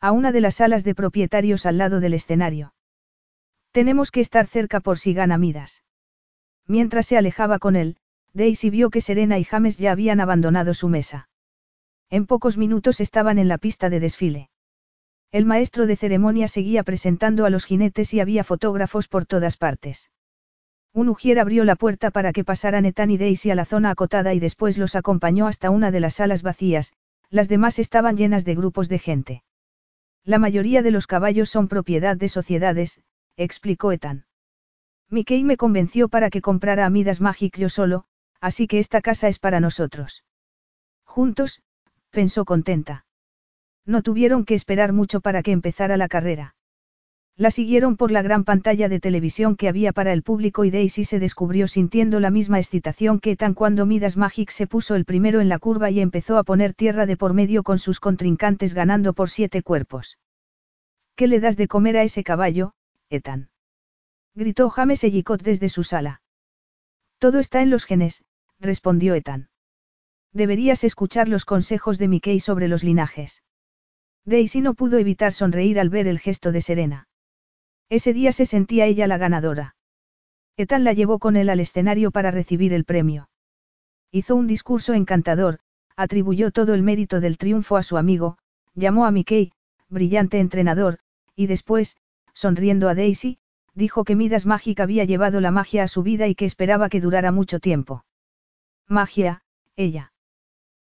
A 0.00 0.10
una 0.10 0.32
de 0.32 0.40
las 0.40 0.56
salas 0.56 0.84
de 0.84 0.94
propietarios 0.94 1.66
al 1.66 1.78
lado 1.78 2.00
del 2.00 2.14
escenario. 2.14 2.74
Tenemos 3.70 4.10
que 4.10 4.20
estar 4.20 4.46
cerca 4.46 4.80
por 4.80 4.98
si 4.98 5.14
gana 5.14 5.38
Midas. 5.38 5.84
Mientras 6.66 7.06
se 7.06 7.16
alejaba 7.16 7.58
con 7.58 7.76
él, 7.76 7.96
Daisy 8.34 8.70
vio 8.70 8.90
que 8.90 9.00
Serena 9.00 9.38
y 9.38 9.44
James 9.44 9.78
ya 9.78 9.92
habían 9.92 10.20
abandonado 10.20 10.74
su 10.74 10.88
mesa. 10.88 11.28
En 12.08 12.26
pocos 12.26 12.56
minutos 12.56 13.00
estaban 13.00 13.38
en 13.38 13.48
la 13.48 13.58
pista 13.58 13.90
de 13.90 14.00
desfile. 14.00 14.50
El 15.30 15.46
maestro 15.46 15.86
de 15.86 15.96
ceremonia 15.96 16.48
seguía 16.48 16.82
presentando 16.82 17.46
a 17.46 17.50
los 17.50 17.64
jinetes 17.64 18.12
y 18.12 18.20
había 18.20 18.44
fotógrafos 18.44 19.08
por 19.08 19.26
todas 19.26 19.56
partes. 19.56 20.10
Un 20.94 21.08
ujier 21.08 21.40
abrió 21.40 21.64
la 21.64 21.76
puerta 21.76 22.10
para 22.10 22.32
que 22.32 22.44
pasaran 22.44 22.84
Ethan 22.84 23.10
y 23.10 23.16
Daisy 23.16 23.50
a 23.50 23.54
la 23.54 23.64
zona 23.64 23.90
acotada 23.90 24.34
y 24.34 24.40
después 24.40 24.76
los 24.76 24.94
acompañó 24.94 25.46
hasta 25.46 25.70
una 25.70 25.90
de 25.90 26.00
las 26.00 26.14
salas 26.14 26.42
vacías, 26.42 26.92
las 27.30 27.48
demás 27.48 27.78
estaban 27.78 28.18
llenas 28.18 28.44
de 28.44 28.54
grupos 28.54 28.90
de 28.90 28.98
gente. 28.98 29.42
La 30.22 30.38
mayoría 30.38 30.82
de 30.82 30.90
los 30.90 31.06
caballos 31.06 31.48
son 31.48 31.66
propiedad 31.66 32.16
de 32.16 32.28
sociedades, 32.28 33.00
explicó 33.38 33.90
Ethan. 33.90 34.26
Mickey 35.08 35.44
me 35.44 35.56
convenció 35.56 36.08
para 36.08 36.28
que 36.28 36.42
comprara 36.42 36.84
a 36.84 36.90
Midas 36.90 37.22
Magic 37.22 37.56
yo 37.58 37.70
solo, 37.70 38.04
así 38.42 38.66
que 38.66 38.80
esta 38.80 39.00
casa 39.00 39.28
es 39.28 39.38
para 39.38 39.60
nosotros. 39.60 40.24
Juntos, 41.04 41.62
pensó 42.10 42.44
contenta. 42.44 43.06
No 43.86 44.02
tuvieron 44.02 44.44
que 44.44 44.54
esperar 44.54 44.92
mucho 44.92 45.20
para 45.20 45.42
que 45.42 45.52
empezara 45.52 45.96
la 45.96 46.08
carrera. 46.08 46.54
La 47.36 47.50
siguieron 47.50 47.96
por 47.96 48.10
la 48.10 48.20
gran 48.20 48.44
pantalla 48.44 48.88
de 48.90 49.00
televisión 49.00 49.56
que 49.56 49.68
había 49.68 49.92
para 49.92 50.12
el 50.12 50.22
público 50.22 50.64
y 50.64 50.70
Daisy 50.70 51.04
se 51.04 51.18
descubrió 51.18 51.66
sintiendo 51.66 52.20
la 52.20 52.30
misma 52.30 52.58
excitación 52.58 53.20
que 53.20 53.36
tan 53.36 53.54
cuando 53.54 53.86
Midas 53.86 54.16
Magic 54.16 54.50
se 54.50 54.66
puso 54.66 54.96
el 54.96 55.06
primero 55.06 55.40
en 55.40 55.48
la 55.48 55.58
curva 55.58 55.90
y 55.90 56.00
empezó 56.00 56.36
a 56.36 56.44
poner 56.44 56.74
tierra 56.74 57.06
de 57.06 57.16
por 57.16 57.32
medio 57.32 57.62
con 57.62 57.78
sus 57.78 58.00
contrincantes 58.00 58.74
ganando 58.74 59.14
por 59.14 59.30
siete 59.30 59.62
cuerpos. 59.62 60.18
¿Qué 61.16 61.26
le 61.26 61.40
das 61.40 61.56
de 61.56 61.68
comer 61.68 61.96
a 61.96 62.02
ese 62.02 62.22
caballo, 62.22 62.74
Ethan? 63.08 63.50
gritó 64.34 64.68
James 64.68 65.02
Ellicott 65.04 65.42
desde 65.42 65.68
su 65.68 65.84
sala. 65.84 66.22
Todo 67.18 67.38
está 67.38 67.62
en 67.62 67.70
los 67.70 67.84
genes, 67.84 68.24
respondió 68.62 69.14
Ethan. 69.14 69.48
Deberías 70.32 70.84
escuchar 70.84 71.28
los 71.28 71.44
consejos 71.44 71.98
de 71.98 72.08
Mickey 72.08 72.40
sobre 72.40 72.68
los 72.68 72.84
linajes. 72.84 73.42
Daisy 74.24 74.60
no 74.60 74.74
pudo 74.74 74.98
evitar 74.98 75.32
sonreír 75.32 75.78
al 75.80 75.90
ver 75.90 76.06
el 76.06 76.20
gesto 76.20 76.52
de 76.52 76.60
Serena. 76.60 77.08
Ese 77.90 78.14
día 78.14 78.32
se 78.32 78.46
sentía 78.46 78.86
ella 78.86 79.06
la 79.06 79.18
ganadora. 79.18 79.74
Ethan 80.56 80.84
la 80.84 80.92
llevó 80.92 81.18
con 81.18 81.36
él 81.36 81.50
al 81.50 81.60
escenario 81.60 82.12
para 82.12 82.30
recibir 82.30 82.72
el 82.72 82.84
premio. 82.84 83.28
Hizo 84.12 84.36
un 84.36 84.46
discurso 84.46 84.94
encantador, 84.94 85.58
atribuyó 85.96 86.50
todo 86.52 86.72
el 86.74 86.82
mérito 86.82 87.20
del 87.20 87.38
triunfo 87.38 87.76
a 87.76 87.82
su 87.82 87.96
amigo, 87.96 88.38
llamó 88.74 89.06
a 89.06 89.10
Mickey, 89.10 89.52
brillante 89.88 90.38
entrenador, 90.38 90.98
y 91.34 91.46
después, 91.46 91.96
sonriendo 92.32 92.88
a 92.88 92.94
Daisy, 92.94 93.38
dijo 93.74 94.04
que 94.04 94.16
Midas 94.16 94.46
Mágica 94.46 94.84
había 94.84 95.04
llevado 95.04 95.40
la 95.40 95.50
magia 95.50 95.82
a 95.82 95.88
su 95.88 96.02
vida 96.02 96.28
y 96.28 96.34
que 96.34 96.44
esperaba 96.44 96.88
que 96.88 97.00
durara 97.00 97.32
mucho 97.32 97.58
tiempo. 97.58 98.04
Magia, 98.88 99.42
ella. 99.76 100.12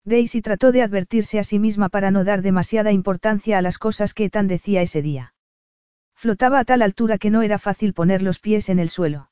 Daisy 0.06 0.42
trató 0.42 0.72
de 0.72 0.82
advertirse 0.82 1.40
a 1.40 1.44
sí 1.44 1.60
misma 1.60 1.90
para 1.90 2.12
no 2.12 2.24
dar 2.24 2.42
demasiada 2.42 2.92
importancia 2.92 3.58
a 3.58 3.62
las 3.62 3.78
cosas 3.78 4.14
que 4.14 4.26
Ethan 4.26 4.48
decía 4.48 4.82
ese 4.82 5.02
día. 5.02 5.34
Flotaba 6.14 6.60
a 6.60 6.66
tal 6.66 6.82
altura 6.82 7.18
que 7.18 7.30
no 7.30 7.42
era 7.42 7.60
fácil 7.60 7.94
poner 7.94 8.22
los 8.22 8.40
pies 8.40 8.70
en 8.70 8.80
el 8.80 8.90
suelo. 8.90 9.30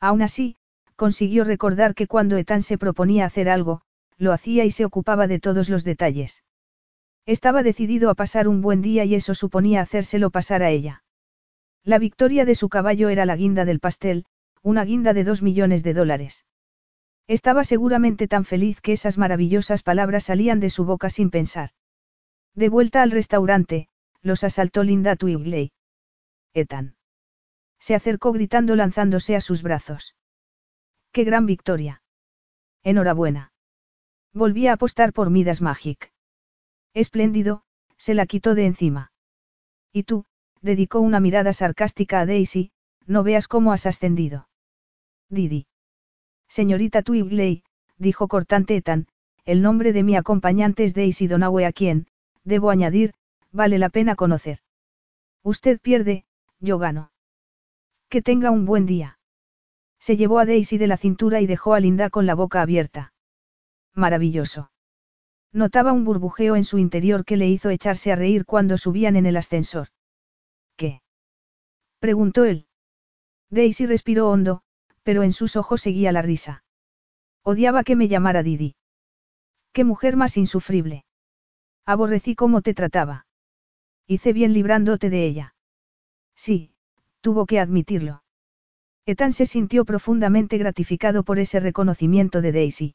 Aún 0.00 0.22
así, 0.22 0.56
consiguió 0.96 1.44
recordar 1.44 1.94
que 1.94 2.06
cuando 2.06 2.36
Ethan 2.36 2.62
se 2.62 2.78
proponía 2.78 3.26
hacer 3.26 3.48
algo, 3.48 3.82
lo 4.16 4.32
hacía 4.32 4.64
y 4.64 4.70
se 4.70 4.84
ocupaba 4.84 5.26
de 5.26 5.40
todos 5.40 5.68
los 5.68 5.84
detalles. 5.84 6.42
Estaba 7.26 7.62
decidido 7.62 8.10
a 8.10 8.14
pasar 8.14 8.48
un 8.48 8.62
buen 8.62 8.82
día 8.82 9.04
y 9.04 9.14
eso 9.14 9.34
suponía 9.34 9.80
hacérselo 9.80 10.30
pasar 10.30 10.62
a 10.62 10.70
ella. 10.70 11.04
La 11.84 11.98
victoria 11.98 12.44
de 12.44 12.54
su 12.54 12.68
caballo 12.68 13.08
era 13.08 13.26
la 13.26 13.36
guinda 13.36 13.64
del 13.64 13.80
pastel, 13.80 14.24
una 14.62 14.84
guinda 14.84 15.12
de 15.12 15.24
dos 15.24 15.42
millones 15.42 15.82
de 15.82 15.94
dólares. 15.94 16.44
Estaba 17.28 17.64
seguramente 17.64 18.28
tan 18.28 18.44
feliz 18.44 18.80
que 18.80 18.92
esas 18.92 19.18
maravillosas 19.18 19.82
palabras 19.82 20.24
salían 20.24 20.60
de 20.60 20.70
su 20.70 20.84
boca 20.84 21.08
sin 21.10 21.30
pensar. 21.30 21.70
De 22.54 22.68
vuelta 22.68 23.02
al 23.02 23.10
restaurante, 23.10 23.88
los 24.20 24.44
asaltó 24.44 24.82
Linda 24.82 25.16
Twigley. 25.16 25.72
Ethan. 26.54 26.96
Se 27.78 27.94
acercó 27.94 28.32
gritando 28.32 28.76
lanzándose 28.76 29.36
a 29.36 29.40
sus 29.40 29.62
brazos. 29.62 30.14
¡Qué 31.12 31.24
gran 31.24 31.46
victoria! 31.46 32.02
Enhorabuena. 32.82 33.52
Volví 34.32 34.66
a 34.66 34.74
apostar 34.74 35.12
por 35.12 35.30
Midas 35.30 35.60
Magic. 35.60 36.12
Espléndido, 36.94 37.64
se 37.96 38.14
la 38.14 38.26
quitó 38.26 38.54
de 38.54 38.66
encima. 38.66 39.12
Y 39.92 40.04
tú, 40.04 40.26
dedicó 40.60 41.00
una 41.00 41.20
mirada 41.20 41.52
sarcástica 41.52 42.20
a 42.20 42.26
Daisy, 42.26 42.72
no 43.06 43.22
veas 43.22 43.48
cómo 43.48 43.72
has 43.72 43.86
ascendido. 43.86 44.48
Didi. 45.28 45.66
Señorita 46.58 47.00
Twigley, 47.00 47.64
dijo 47.96 48.28
cortante 48.28 48.76
Ethan, 48.76 49.06
el 49.46 49.62
nombre 49.62 49.94
de 49.94 50.02
mi 50.02 50.16
acompañante 50.16 50.84
es 50.84 50.92
Daisy 50.92 51.26
Donawe 51.26 51.64
a 51.64 51.72
quien, 51.72 52.08
debo 52.44 52.68
añadir, 52.68 53.14
vale 53.52 53.78
la 53.78 53.88
pena 53.88 54.16
conocer. 54.16 54.58
Usted 55.42 55.80
pierde, 55.80 56.26
yo 56.60 56.76
gano. 56.76 57.10
Que 58.10 58.20
tenga 58.20 58.50
un 58.50 58.66
buen 58.66 58.84
día. 58.84 59.18
Se 59.98 60.18
llevó 60.18 60.40
a 60.40 60.44
Daisy 60.44 60.76
de 60.76 60.88
la 60.88 60.98
cintura 60.98 61.40
y 61.40 61.46
dejó 61.46 61.72
a 61.72 61.80
Linda 61.80 62.10
con 62.10 62.26
la 62.26 62.34
boca 62.34 62.60
abierta. 62.60 63.14
Maravilloso. 63.94 64.70
Notaba 65.54 65.94
un 65.94 66.04
burbujeo 66.04 66.54
en 66.56 66.64
su 66.64 66.76
interior 66.76 67.24
que 67.24 67.38
le 67.38 67.48
hizo 67.48 67.70
echarse 67.70 68.12
a 68.12 68.16
reír 68.16 68.44
cuando 68.44 68.76
subían 68.76 69.16
en 69.16 69.24
el 69.24 69.38
ascensor. 69.38 69.88
¿Qué? 70.76 71.00
Preguntó 71.98 72.44
él. 72.44 72.66
Daisy 73.48 73.86
respiró 73.86 74.28
hondo, 74.28 74.62
pero 75.02 75.22
en 75.22 75.32
sus 75.32 75.56
ojos 75.56 75.80
seguía 75.80 76.12
la 76.12 76.22
risa. 76.22 76.64
Odiaba 77.42 77.84
que 77.84 77.96
me 77.96 78.08
llamara 78.08 78.42
Didi. 78.42 78.76
Qué 79.72 79.84
mujer 79.84 80.16
más 80.16 80.36
insufrible. 80.36 81.04
Aborrecí 81.84 82.34
cómo 82.34 82.62
te 82.62 82.74
trataba. 82.74 83.26
Hice 84.06 84.32
bien 84.32 84.52
librándote 84.52 85.10
de 85.10 85.26
ella. 85.26 85.54
Sí, 86.36 86.74
tuvo 87.20 87.46
que 87.46 87.58
admitirlo. 87.58 88.22
Ethan 89.06 89.32
se 89.32 89.46
sintió 89.46 89.84
profundamente 89.84 90.58
gratificado 90.58 91.24
por 91.24 91.38
ese 91.38 91.58
reconocimiento 91.58 92.40
de 92.40 92.52
Daisy. 92.52 92.94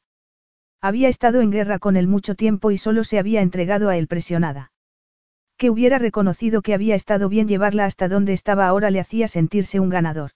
Había 0.80 1.10
estado 1.10 1.42
en 1.42 1.52
guerra 1.52 1.80
con 1.80 1.98
él 1.98 2.08
mucho 2.08 2.36
tiempo 2.36 2.72
y 2.72 2.78
solo 2.78 3.04
se 3.04 3.20
había 3.20 3.42
entregado 3.42 3.90
a 3.90 3.98
él 3.98 4.08
presionada. 4.08 4.72
Que 5.58 5.70
hubiera 5.70 5.98
reconocido 5.98 6.62
que 6.62 6.74
había 6.74 6.96
estado 6.96 7.30
bien 7.30 7.48
llevarla 7.48 7.86
hasta 7.86 8.08
donde 8.08 8.34
estaba 8.34 8.68
ahora 8.68 8.92
le 8.92 9.00
hacía 9.00 9.28
sentirse 9.28 9.80
un 9.80 9.90
ganador. 9.90 10.32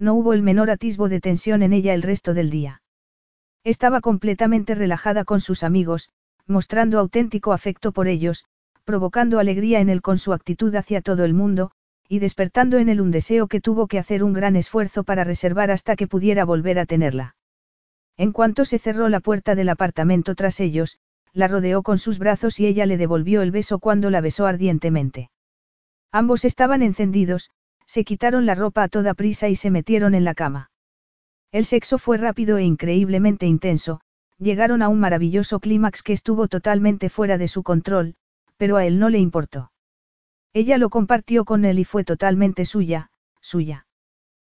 No 0.00 0.14
hubo 0.14 0.32
el 0.32 0.42
menor 0.42 0.70
atisbo 0.70 1.10
de 1.10 1.20
tensión 1.20 1.62
en 1.62 1.74
ella 1.74 1.92
el 1.92 2.02
resto 2.02 2.32
del 2.32 2.48
día. 2.48 2.82
Estaba 3.64 4.00
completamente 4.00 4.74
relajada 4.74 5.24
con 5.24 5.42
sus 5.42 5.62
amigos, 5.62 6.08
mostrando 6.46 6.98
auténtico 6.98 7.52
afecto 7.52 7.92
por 7.92 8.08
ellos, 8.08 8.46
provocando 8.84 9.38
alegría 9.38 9.78
en 9.80 9.90
él 9.90 10.00
con 10.00 10.16
su 10.16 10.32
actitud 10.32 10.74
hacia 10.74 11.02
todo 11.02 11.24
el 11.24 11.34
mundo, 11.34 11.70
y 12.08 12.18
despertando 12.18 12.78
en 12.78 12.88
él 12.88 13.02
un 13.02 13.10
deseo 13.10 13.46
que 13.46 13.60
tuvo 13.60 13.86
que 13.86 13.98
hacer 13.98 14.24
un 14.24 14.32
gran 14.32 14.56
esfuerzo 14.56 15.04
para 15.04 15.22
reservar 15.22 15.70
hasta 15.70 15.96
que 15.96 16.08
pudiera 16.08 16.46
volver 16.46 16.78
a 16.78 16.86
tenerla. 16.86 17.36
En 18.16 18.32
cuanto 18.32 18.64
se 18.64 18.78
cerró 18.78 19.10
la 19.10 19.20
puerta 19.20 19.54
del 19.54 19.68
apartamento 19.68 20.34
tras 20.34 20.60
ellos, 20.60 20.98
la 21.34 21.46
rodeó 21.46 21.82
con 21.82 21.98
sus 21.98 22.18
brazos 22.18 22.58
y 22.58 22.66
ella 22.66 22.86
le 22.86 22.96
devolvió 22.96 23.42
el 23.42 23.50
beso 23.50 23.78
cuando 23.78 24.08
la 24.08 24.22
besó 24.22 24.46
ardientemente. 24.46 25.30
Ambos 26.10 26.44
estaban 26.44 26.82
encendidos, 26.82 27.50
se 27.90 28.04
quitaron 28.04 28.46
la 28.46 28.54
ropa 28.54 28.84
a 28.84 28.88
toda 28.88 29.14
prisa 29.14 29.48
y 29.48 29.56
se 29.56 29.68
metieron 29.68 30.14
en 30.14 30.24
la 30.24 30.34
cama. 30.34 30.70
El 31.50 31.64
sexo 31.64 31.98
fue 31.98 32.18
rápido 32.18 32.56
e 32.56 32.62
increíblemente 32.62 33.46
intenso, 33.46 34.00
llegaron 34.38 34.80
a 34.80 34.88
un 34.88 35.00
maravilloso 35.00 35.58
clímax 35.58 36.04
que 36.04 36.12
estuvo 36.12 36.46
totalmente 36.46 37.08
fuera 37.08 37.36
de 37.36 37.48
su 37.48 37.64
control, 37.64 38.14
pero 38.56 38.76
a 38.76 38.86
él 38.86 39.00
no 39.00 39.08
le 39.08 39.18
importó. 39.18 39.72
Ella 40.52 40.78
lo 40.78 40.88
compartió 40.88 41.44
con 41.44 41.64
él 41.64 41.80
y 41.80 41.84
fue 41.84 42.04
totalmente 42.04 42.64
suya, 42.64 43.10
suya. 43.40 43.88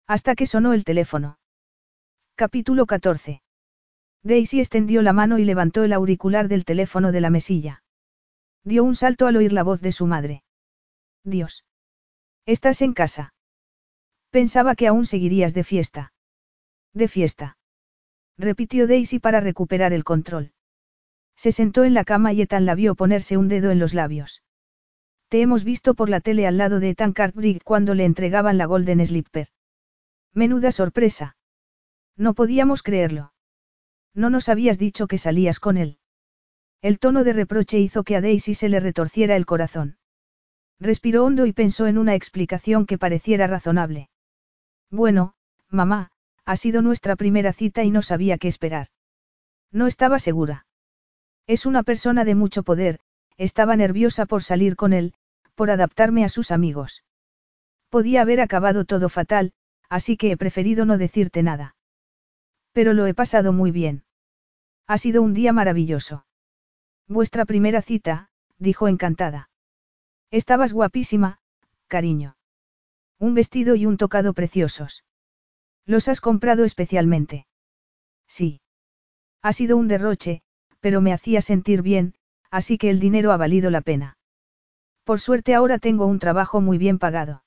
Hasta 0.09 0.35
que 0.35 0.47
sonó 0.47 0.73
el 0.73 0.83
teléfono. 0.83 1.39
Capítulo 2.35 2.85
14. 2.85 3.43
Daisy 4.25 4.59
extendió 4.59 5.03
la 5.03 5.13
mano 5.13 5.39
y 5.39 5.45
levantó 5.45 5.85
el 5.85 5.93
auricular 5.93 6.49
del 6.49 6.65
teléfono 6.65 7.13
de 7.13 7.21
la 7.21 7.31
mesilla. 7.31 7.85
Dio 8.65 8.83
un 8.83 8.97
salto 8.97 9.29
al 9.29 9.37
oír 9.37 9.53
la 9.53 9.63
voz 9.63 9.81
de 9.81 9.93
su 9.93 10.07
madre. 10.09 10.43
Dios. 11.23 11.65
¿Estás 12.47 12.83
en 12.83 12.93
casa? 12.93 13.35
Pensaba 14.31 14.75
que 14.75 14.87
aún 14.87 15.07
seguirías 15.07 15.55
de 15.55 15.65
fiesta. 15.65 16.13
De 16.95 17.09
fiesta. 17.09 17.59
Repitió 18.39 18.87
Daisy 18.87 19.19
para 19.19 19.41
recuperar 19.41 19.93
el 19.93 20.05
control. 20.05 20.53
Se 21.37 21.53
sentó 21.53 21.85
en 21.85 21.95
la 21.95 22.05
cama 22.05 22.33
y 22.33 22.43
Ethan 22.43 22.67
la 22.67 22.75
vio 22.75 22.95
ponerse 22.95 23.37
un 23.37 23.49
dedo 23.49 23.71
en 23.71 23.79
los 23.79 23.95
labios. 23.95 24.43
Te 25.29 25.41
hemos 25.43 25.63
visto 25.63 25.95
por 25.95 26.09
la 26.09 26.21
tele 26.21 26.47
al 26.47 26.59
lado 26.59 26.81
de 26.81 26.91
Ethan 26.91 27.13
Cartwright 27.13 27.63
cuando 27.63 27.95
le 27.95 28.05
entregaban 28.05 28.59
la 28.59 28.67
Golden 28.67 29.05
Slipper. 29.07 29.49
Menuda 30.35 30.73
sorpresa. 30.73 31.37
No 32.17 32.35
podíamos 32.35 32.83
creerlo. 32.83 33.33
No 34.13 34.29
nos 34.29 34.49
habías 34.49 34.79
dicho 34.79 35.07
que 35.07 35.19
salías 35.19 35.61
con 35.61 35.77
él. 35.77 35.99
El 36.83 36.99
tono 36.99 37.23
de 37.23 37.33
reproche 37.33 37.79
hizo 37.79 38.03
que 38.03 38.17
a 38.17 38.21
Daisy 38.21 38.55
se 38.55 38.69
le 38.69 38.81
retorciera 38.81 39.37
el 39.37 39.47
corazón. 39.47 40.00
Respiró 40.81 41.27
hondo 41.27 41.45
y 41.45 41.53
pensó 41.53 41.87
en 41.87 41.99
una 41.99 42.15
explicación 42.15 42.87
que 42.87 42.97
pareciera 42.97 43.47
razonable. 43.47 44.09
Bueno, 44.91 45.35
mamá, 45.69 46.11
ha 46.47 46.57
sido 46.57 46.81
nuestra 46.81 47.17
primera 47.17 47.53
cita 47.53 47.85
y 47.85 47.91
no 47.91 48.01
sabía 48.01 48.39
qué 48.39 48.49
esperar. 48.49 48.89
No 49.71 49.87
estaba 49.87 50.19
segura. 50.19 50.67
Es 51.47 51.67
una 51.67 51.83
persona 51.83 52.25
de 52.25 52.35
mucho 52.35 52.63
poder, 52.63 52.99
estaba 53.37 53.77
nerviosa 53.77 54.25
por 54.25 54.43
salir 54.43 54.75
con 54.75 54.95
él, 54.95 55.15
por 55.55 55.71
adaptarme 55.71 56.25
a 56.25 56.31
sus 56.31 56.51
amigos. 56.51 57.05
Podía 57.91 58.23
haber 58.23 58.41
acabado 58.41 58.85
todo 58.87 59.09
fatal, 59.09 59.53
así 59.91 60.17
que 60.17 60.31
he 60.31 60.37
preferido 60.37 60.87
no 60.87 60.97
decirte 60.97 61.43
nada. 61.43 61.77
Pero 62.73 62.95
lo 62.95 63.07
he 63.07 63.15
pasado 63.15 63.53
muy 63.53 63.71
bien. 63.71 64.05
Ha 64.87 64.97
sido 64.97 65.23
un 65.23 65.35
día 65.35 65.53
maravilloso. 65.53 66.25
Vuestra 67.07 67.45
primera 67.45 67.83
cita, 67.83 68.31
dijo 68.59 68.89
encantada. 68.89 69.50
Estabas 70.31 70.73
guapísima, 70.73 71.39
cariño. 71.89 72.37
Un 73.19 73.35
vestido 73.35 73.75
y 73.75 73.87
un 73.87 73.97
tocado 73.97 74.33
preciosos. 74.33 75.05
¿Los 75.87 76.07
has 76.07 76.21
comprado 76.21 76.65
especialmente? 76.65 77.47
Sí. 78.29 78.61
Ha 79.43 79.53
sido 79.53 79.77
un 79.77 79.89
derroche, 79.89 80.43
pero 80.79 81.01
me 81.01 81.13
hacía 81.13 81.41
sentir 81.41 81.83
bien, 81.83 82.15
así 82.51 82.79
que 82.79 82.91
el 82.91 83.01
dinero 83.01 83.33
ha 83.33 83.37
valido 83.37 83.71
la 83.71 83.81
pena. 83.81 84.19
Por 85.05 85.19
suerte 85.19 85.55
ahora 85.55 85.79
tengo 85.79 86.07
un 86.07 86.21
trabajo 86.21 86.61
muy 86.61 86.79
bien 86.79 86.99
pagado. 86.99 87.43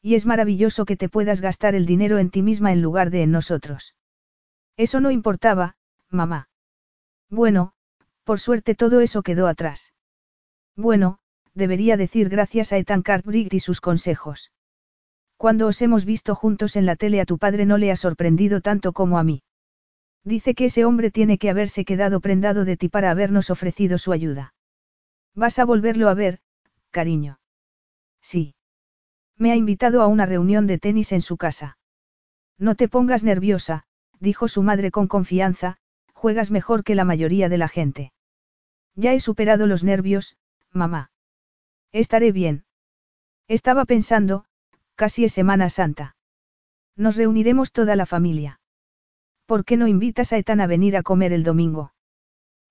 Y 0.00 0.14
es 0.14 0.26
maravilloso 0.26 0.84
que 0.84 0.96
te 0.96 1.08
puedas 1.08 1.40
gastar 1.40 1.74
el 1.74 1.86
dinero 1.86 2.18
en 2.18 2.30
ti 2.30 2.42
misma 2.42 2.72
en 2.72 2.82
lugar 2.82 3.10
de 3.10 3.24
en 3.24 3.32
nosotros. 3.32 3.96
Eso 4.76 5.00
no 5.00 5.10
importaba, 5.10 5.76
mamá. 6.08 6.48
Bueno, 7.28 7.72
por 8.22 8.38
suerte 8.38 8.76
todo 8.76 9.00
eso 9.00 9.22
quedó 9.22 9.48
atrás. 9.48 9.94
Bueno, 10.76 11.18
debería 11.56 11.96
decir 11.96 12.28
gracias 12.28 12.72
a 12.72 12.76
Ethan 12.76 13.02
Cartwright 13.02 13.52
y 13.54 13.60
sus 13.60 13.80
consejos. 13.80 14.52
Cuando 15.36 15.66
os 15.66 15.82
hemos 15.82 16.04
visto 16.04 16.34
juntos 16.34 16.76
en 16.76 16.86
la 16.86 16.96
tele 16.96 17.20
a 17.20 17.24
tu 17.24 17.38
padre 17.38 17.66
no 17.66 17.78
le 17.78 17.90
ha 17.90 17.96
sorprendido 17.96 18.60
tanto 18.60 18.92
como 18.92 19.18
a 19.18 19.24
mí. 19.24 19.42
Dice 20.22 20.54
que 20.54 20.66
ese 20.66 20.84
hombre 20.84 21.10
tiene 21.10 21.38
que 21.38 21.50
haberse 21.50 21.84
quedado 21.84 22.20
prendado 22.20 22.64
de 22.64 22.76
ti 22.76 22.88
para 22.88 23.10
habernos 23.10 23.50
ofrecido 23.50 23.98
su 23.98 24.12
ayuda. 24.12 24.54
Vas 25.34 25.58
a 25.58 25.64
volverlo 25.64 26.08
a 26.08 26.14
ver, 26.14 26.40
cariño. 26.90 27.38
Sí. 28.20 28.54
Me 29.36 29.52
ha 29.52 29.56
invitado 29.56 30.02
a 30.02 30.06
una 30.06 30.26
reunión 30.26 30.66
de 30.66 30.78
tenis 30.78 31.12
en 31.12 31.22
su 31.22 31.36
casa. 31.36 31.78
No 32.58 32.74
te 32.74 32.88
pongas 32.88 33.22
nerviosa, 33.22 33.84
dijo 34.18 34.48
su 34.48 34.62
madre 34.62 34.90
con 34.90 35.06
confianza, 35.06 35.76
juegas 36.12 36.50
mejor 36.50 36.84
que 36.84 36.94
la 36.94 37.04
mayoría 37.04 37.48
de 37.48 37.58
la 37.58 37.68
gente. 37.68 38.12
Ya 38.94 39.12
he 39.12 39.20
superado 39.20 39.66
los 39.66 39.84
nervios, 39.84 40.36
mamá. 40.72 41.10
Estaré 41.92 42.32
bien. 42.32 42.64
Estaba 43.48 43.84
pensando, 43.84 44.44
casi 44.94 45.24
es 45.24 45.32
Semana 45.32 45.70
Santa. 45.70 46.16
Nos 46.96 47.16
reuniremos 47.16 47.72
toda 47.72 47.96
la 47.96 48.06
familia. 48.06 48.60
¿Por 49.46 49.64
qué 49.64 49.76
no 49.76 49.86
invitas 49.86 50.32
a 50.32 50.38
Ethan 50.38 50.60
a 50.60 50.66
venir 50.66 50.96
a 50.96 51.02
comer 51.02 51.32
el 51.32 51.44
domingo? 51.44 51.92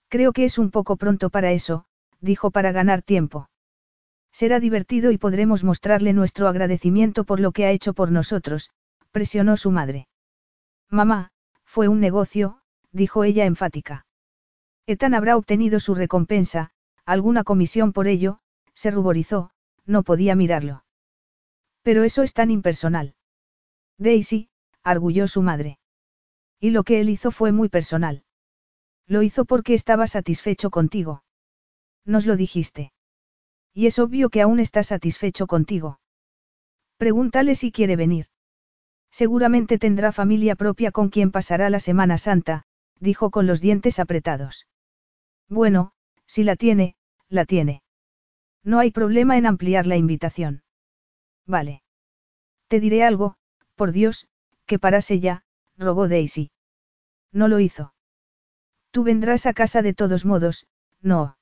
Creo 0.09 0.33
que 0.33 0.45
es 0.45 0.57
un 0.57 0.71
poco 0.71 0.97
pronto 0.97 1.29
para 1.29 1.51
eso, 1.51 1.85
dijo 2.19 2.51
para 2.51 2.71
ganar 2.71 3.01
tiempo. 3.01 3.49
Será 4.31 4.59
divertido 4.59 5.11
y 5.11 5.17
podremos 5.17 5.63
mostrarle 5.63 6.11
nuestro 6.11 6.49
agradecimiento 6.49 7.23
por 7.23 7.39
lo 7.39 7.53
que 7.53 7.65
ha 7.65 7.71
hecho 7.71 7.93
por 7.93 8.11
nosotros, 8.11 8.71
presionó 9.11 9.55
su 9.55 9.71
madre. 9.71 10.09
Mamá, 10.89 11.31
fue 11.63 11.87
un 11.87 12.01
negocio, 12.01 12.59
dijo 12.91 13.23
ella 13.23 13.45
enfática. 13.45 14.05
Ethan 14.87 15.13
habrá 15.13 15.37
obtenido 15.37 15.79
su 15.79 15.95
recompensa, 15.95 16.71
alguna 17.05 17.43
comisión 17.43 17.93
por 17.93 18.07
ello, 18.07 18.39
se 18.75 18.91
ruborizó, 18.91 19.49
no 19.85 20.03
podía 20.03 20.35
mirarlo. 20.35 20.83
Pero 21.81 22.03
eso 22.03 22.23
es 22.23 22.33
tan 22.33 22.51
impersonal. 22.51 23.15
Daisy, 23.97 24.49
arguyó 24.83 25.27
su 25.27 25.41
madre. 25.41 25.79
Y 26.59 26.69
lo 26.69 26.83
que 26.83 26.99
él 26.99 27.09
hizo 27.09 27.31
fue 27.31 27.51
muy 27.51 27.69
personal. 27.69 28.23
Lo 29.07 29.21
hizo 29.21 29.45
porque 29.45 29.73
estaba 29.73 30.07
satisfecho 30.07 30.69
contigo. 30.69 31.23
Nos 32.05 32.25
lo 32.25 32.35
dijiste. 32.35 32.91
Y 33.73 33.87
es 33.87 33.99
obvio 33.99 34.29
que 34.29 34.41
aún 34.41 34.59
está 34.59 34.83
satisfecho 34.83 35.47
contigo. 35.47 35.99
Pregúntale 36.97 37.55
si 37.55 37.71
quiere 37.71 37.95
venir. 37.95 38.27
Seguramente 39.11 39.77
tendrá 39.77 40.11
familia 40.11 40.55
propia 40.55 40.91
con 40.91 41.09
quien 41.09 41.31
pasará 41.31 41.69
la 41.69 41.79
Semana 41.79 42.17
Santa, 42.17 42.63
dijo 42.99 43.31
con 43.31 43.47
los 43.47 43.61
dientes 43.61 43.99
apretados. 43.99 44.67
Bueno, 45.47 45.93
si 46.25 46.43
la 46.43 46.55
tiene, 46.55 46.95
la 47.29 47.45
tiene. 47.45 47.84
No 48.65 48.79
hay 48.79 48.91
problema 48.91 49.37
en 49.37 49.45
ampliar 49.45 49.85
la 49.85 49.95
invitación. 49.95 50.63
Vale. 51.45 51.83
Te 52.67 52.79
diré 52.79 53.03
algo, 53.03 53.35
por 53.75 53.91
Dios, 53.91 54.27
que 54.65 54.79
parase 54.79 55.19
ya, 55.19 55.43
rogó 55.77 56.07
Daisy. 56.07 56.51
No 57.31 57.47
lo 57.47 57.59
hizo. 57.59 57.93
Tú 58.89 59.03
vendrás 59.03 59.45
a 59.45 59.53
casa 59.53 59.83
de 59.83 59.93
todos 59.93 60.25
modos, 60.25 60.65
no. 61.01 61.37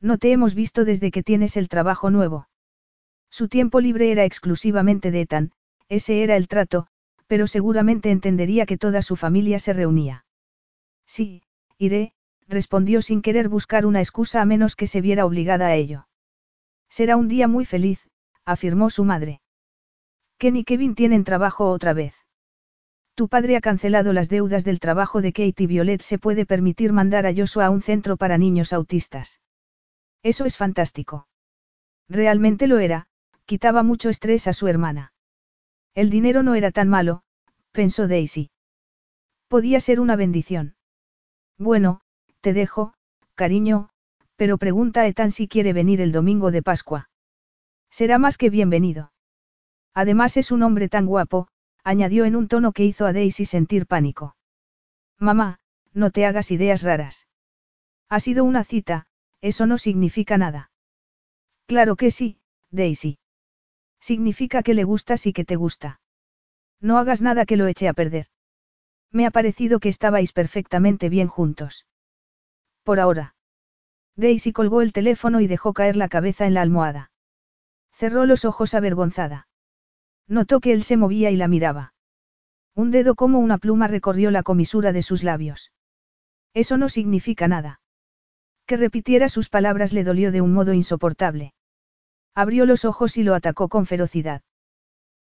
No 0.00 0.18
te 0.18 0.30
hemos 0.30 0.54
visto 0.54 0.84
desde 0.84 1.10
que 1.10 1.24
tienes 1.24 1.56
el 1.56 1.68
trabajo 1.68 2.10
nuevo. 2.10 2.48
Su 3.28 3.48
tiempo 3.48 3.80
libre 3.80 4.12
era 4.12 4.24
exclusivamente 4.24 5.10
de 5.10 5.22
Ethan, 5.22 5.52
ese 5.88 6.22
era 6.22 6.36
el 6.36 6.46
trato, 6.46 6.86
pero 7.26 7.48
seguramente 7.48 8.10
entendería 8.12 8.66
que 8.66 8.78
toda 8.78 9.02
su 9.02 9.16
familia 9.16 9.58
se 9.58 9.72
reunía. 9.72 10.24
Sí, 11.06 11.42
iré, 11.76 12.12
respondió 12.46 13.02
sin 13.02 13.20
querer 13.20 13.48
buscar 13.48 13.84
una 13.84 14.00
excusa 14.00 14.42
a 14.42 14.44
menos 14.44 14.76
que 14.76 14.86
se 14.86 15.00
viera 15.00 15.26
obligada 15.26 15.66
a 15.66 15.74
ello. 15.74 16.06
Será 16.88 17.16
un 17.16 17.28
día 17.28 17.48
muy 17.48 17.64
feliz, 17.64 18.00
afirmó 18.44 18.90
su 18.90 19.04
madre. 19.04 19.40
Ken 20.38 20.56
y 20.56 20.64
Kevin 20.64 20.94
tienen 20.94 21.24
trabajo 21.24 21.70
otra 21.70 21.92
vez. 21.92 22.14
Tu 23.14 23.28
padre 23.28 23.56
ha 23.56 23.60
cancelado 23.62 24.12
las 24.12 24.28
deudas 24.28 24.64
del 24.64 24.78
trabajo 24.78 25.22
de 25.22 25.32
Kate 25.32 25.62
y 25.62 25.66
Violet 25.66 26.02
se 26.02 26.18
puede 26.18 26.44
permitir 26.44 26.92
mandar 26.92 27.26
a 27.26 27.34
Joshua 27.34 27.66
a 27.66 27.70
un 27.70 27.80
centro 27.80 28.18
para 28.18 28.36
niños 28.36 28.74
autistas. 28.74 29.40
Eso 30.22 30.44
es 30.44 30.56
fantástico. 30.56 31.26
Realmente 32.08 32.66
lo 32.66 32.78
era, 32.78 33.08
quitaba 33.46 33.82
mucho 33.82 34.10
estrés 34.10 34.46
a 34.46 34.52
su 34.52 34.68
hermana. 34.68 35.12
El 35.94 36.10
dinero 36.10 36.42
no 36.42 36.54
era 36.54 36.72
tan 36.72 36.88
malo, 36.88 37.22
pensó 37.72 38.06
Daisy. 38.06 38.50
Podía 39.48 39.80
ser 39.80 39.98
una 39.98 40.16
bendición. 40.16 40.76
Bueno, 41.56 42.02
te 42.42 42.52
dejo, 42.52 42.92
cariño, 43.34 43.88
pero 44.36 44.58
pregunta 44.58 45.02
a 45.02 45.06
Ethan 45.06 45.30
si 45.30 45.48
quiere 45.48 45.72
venir 45.72 46.00
el 46.00 46.12
domingo 46.12 46.50
de 46.50 46.62
Pascua. 46.62 47.10
Será 47.90 48.18
más 48.18 48.38
que 48.38 48.50
bienvenido. 48.50 49.12
Además 49.94 50.36
es 50.36 50.50
un 50.50 50.62
hombre 50.62 50.88
tan 50.88 51.06
guapo, 51.06 51.48
añadió 51.82 52.24
en 52.24 52.36
un 52.36 52.48
tono 52.48 52.72
que 52.72 52.84
hizo 52.84 53.06
a 53.06 53.12
Daisy 53.12 53.44
sentir 53.46 53.86
pánico. 53.86 54.36
Mamá, 55.18 55.60
no 55.94 56.10
te 56.10 56.26
hagas 56.26 56.50
ideas 56.50 56.82
raras. 56.82 57.26
Ha 58.08 58.20
sido 58.20 58.44
una 58.44 58.64
cita, 58.64 59.06
eso 59.40 59.66
no 59.66 59.78
significa 59.78 60.36
nada. 60.36 60.70
Claro 61.66 61.96
que 61.96 62.10
sí, 62.10 62.38
Daisy. 62.70 63.18
Significa 64.00 64.62
que 64.62 64.74
le 64.74 64.84
gustas 64.84 65.26
y 65.26 65.32
que 65.32 65.44
te 65.44 65.56
gusta. 65.56 66.00
No 66.80 66.98
hagas 66.98 67.22
nada 67.22 67.46
que 67.46 67.56
lo 67.56 67.66
eche 67.66 67.88
a 67.88 67.94
perder. 67.94 68.26
Me 69.10 69.24
ha 69.24 69.30
parecido 69.30 69.80
que 69.80 69.88
estabais 69.88 70.32
perfectamente 70.32 71.08
bien 71.08 71.28
juntos. 71.28 71.86
Por 72.82 73.00
ahora. 73.00 73.35
Daisy 74.16 74.52
colgó 74.52 74.80
el 74.80 74.92
teléfono 74.92 75.40
y 75.40 75.46
dejó 75.46 75.74
caer 75.74 75.96
la 75.96 76.08
cabeza 76.08 76.46
en 76.46 76.54
la 76.54 76.62
almohada. 76.62 77.10
Cerró 77.92 78.24
los 78.26 78.44
ojos 78.44 78.74
avergonzada. 78.74 79.48
Notó 80.26 80.60
que 80.60 80.72
él 80.72 80.82
se 80.82 80.96
movía 80.96 81.30
y 81.30 81.36
la 81.36 81.48
miraba. 81.48 81.94
Un 82.74 82.90
dedo 82.90 83.14
como 83.14 83.38
una 83.38 83.58
pluma 83.58 83.86
recorrió 83.86 84.30
la 84.30 84.42
comisura 84.42 84.92
de 84.92 85.02
sus 85.02 85.22
labios. 85.22 85.72
Eso 86.52 86.76
no 86.76 86.88
significa 86.88 87.48
nada. 87.48 87.80
Que 88.66 88.76
repitiera 88.76 89.28
sus 89.28 89.48
palabras 89.48 89.92
le 89.92 90.04
dolió 90.04 90.32
de 90.32 90.40
un 90.40 90.52
modo 90.52 90.72
insoportable. 90.72 91.54
Abrió 92.34 92.66
los 92.66 92.84
ojos 92.84 93.16
y 93.16 93.22
lo 93.22 93.34
atacó 93.34 93.68
con 93.68 93.86
ferocidad. 93.86 94.42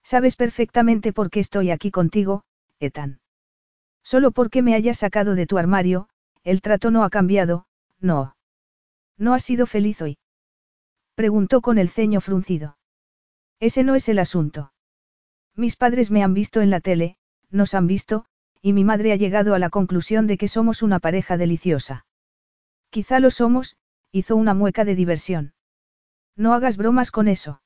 Sabes 0.04 0.36
perfectamente 0.36 1.14
por 1.14 1.30
qué 1.30 1.40
estoy 1.40 1.72
aquí 1.72 1.92
contigo, 1.92 2.44
Ethan. 2.80 3.20
Solo 4.04 4.32
porque 4.32 4.62
me 4.62 4.76
hayas 4.76 4.98
sacado 4.98 5.36
de 5.36 5.46
tu 5.46 5.58
armario, 5.58 6.10
el 6.44 6.62
trato 6.62 6.92
no 6.92 7.04
ha 7.04 7.10
cambiado, 7.10 7.66
no. 8.00 8.33
¿No 9.18 9.34
has 9.34 9.44
sido 9.44 9.66
feliz 9.66 10.02
hoy? 10.02 10.18
Preguntó 11.16 11.62
con 11.62 11.78
el 11.78 11.90
ceño 11.90 12.22
fruncido. 12.22 12.78
Ese 13.60 13.84
no 13.84 13.96
es 13.96 14.10
el 14.10 14.20
asunto. 14.20 14.74
Mis 15.56 15.76
padres 15.76 16.10
me 16.10 16.24
han 16.24 16.34
visto 16.34 16.62
en 16.62 16.70
la 16.70 16.80
tele, 16.80 17.18
nos 17.50 17.76
han 17.76 17.88
visto, 17.88 18.26
y 18.62 18.74
mi 18.74 18.84
madre 18.84 19.12
ha 19.12 19.16
llegado 19.16 19.54
a 19.54 19.60
la 19.60 19.70
conclusión 19.70 20.26
de 20.26 20.38
que 20.38 20.48
somos 20.48 20.82
una 20.82 21.00
pareja 21.00 21.38
deliciosa. 21.38 22.06
Quizá 22.90 23.20
lo 23.20 23.30
somos, 23.30 23.78
hizo 24.12 24.36
una 24.36 24.54
mueca 24.54 24.86
de 24.86 24.96
diversión. 24.96 25.54
No 26.36 26.54
hagas 26.54 26.78
bromas 26.78 27.12
con 27.12 27.28
eso. 27.28 27.62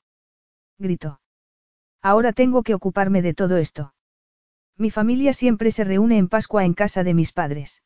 Gritó. 0.78 1.22
Ahora 2.02 2.34
tengo 2.34 2.64
que 2.64 2.74
ocuparme 2.74 3.22
de 3.22 3.34
todo 3.34 3.58
esto. 3.58 3.94
Mi 4.78 4.92
familia 4.92 5.34
siempre 5.34 5.72
se 5.72 5.84
reúne 5.84 6.18
en 6.18 6.28
Pascua 6.28 6.66
en 6.66 6.74
casa 6.74 7.04
de 7.04 7.14
mis 7.14 7.32
padres. 7.32 7.84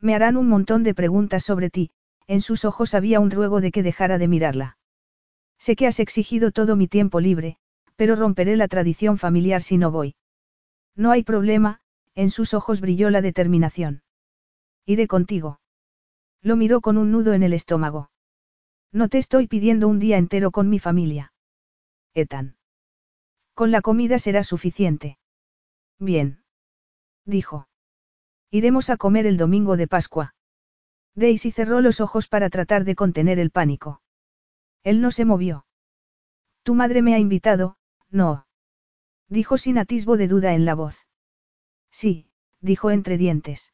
Me 0.00 0.14
harán 0.14 0.36
un 0.36 0.48
montón 0.48 0.82
de 0.82 0.94
preguntas 0.94 1.44
sobre 1.44 1.70
ti, 1.70 1.92
en 2.26 2.40
sus 2.40 2.64
ojos 2.64 2.94
había 2.94 3.20
un 3.20 3.30
ruego 3.30 3.60
de 3.60 3.72
que 3.72 3.82
dejara 3.82 4.18
de 4.18 4.28
mirarla. 4.28 4.78
Sé 5.58 5.76
que 5.76 5.86
has 5.86 6.00
exigido 6.00 6.50
todo 6.50 6.76
mi 6.76 6.88
tiempo 6.88 7.20
libre, 7.20 7.56
pero 7.96 8.16
romperé 8.16 8.56
la 8.56 8.68
tradición 8.68 9.18
familiar 9.18 9.62
si 9.62 9.78
no 9.78 9.90
voy. 9.90 10.16
No 10.96 11.10
hay 11.10 11.22
problema, 11.22 11.80
en 12.14 12.30
sus 12.30 12.54
ojos 12.54 12.80
brilló 12.80 13.10
la 13.10 13.22
determinación. 13.22 14.02
Iré 14.84 15.06
contigo. 15.06 15.60
Lo 16.42 16.56
miró 16.56 16.80
con 16.80 16.98
un 16.98 17.12
nudo 17.12 17.32
en 17.32 17.42
el 17.42 17.52
estómago. 17.52 18.10
No 18.90 19.08
te 19.08 19.18
estoy 19.18 19.46
pidiendo 19.46 19.88
un 19.88 19.98
día 19.98 20.18
entero 20.18 20.50
con 20.50 20.68
mi 20.68 20.78
familia. 20.78 21.32
Etan. 22.14 22.56
Con 23.54 23.70
la 23.70 23.80
comida 23.80 24.18
será 24.18 24.44
suficiente. 24.44 25.18
Bien. 25.98 26.42
Dijo. 27.24 27.68
Iremos 28.50 28.90
a 28.90 28.96
comer 28.96 29.26
el 29.26 29.36
domingo 29.36 29.76
de 29.76 29.86
Pascua. 29.86 30.34
Daisy 31.14 31.52
cerró 31.52 31.80
los 31.80 32.00
ojos 32.00 32.28
para 32.28 32.48
tratar 32.50 32.84
de 32.84 32.94
contener 32.94 33.38
el 33.38 33.50
pánico. 33.50 34.00
Él 34.82 35.00
no 35.00 35.10
se 35.10 35.24
movió. 35.24 35.66
Tu 36.62 36.74
madre 36.74 37.02
me 37.02 37.14
ha 37.14 37.18
invitado, 37.18 37.76
no. 38.10 38.46
Dijo 39.28 39.58
sin 39.58 39.78
atisbo 39.78 40.16
de 40.16 40.28
duda 40.28 40.54
en 40.54 40.64
la 40.64 40.74
voz. 40.74 41.06
Sí, 41.90 42.28
dijo 42.60 42.90
entre 42.90 43.18
dientes. 43.18 43.72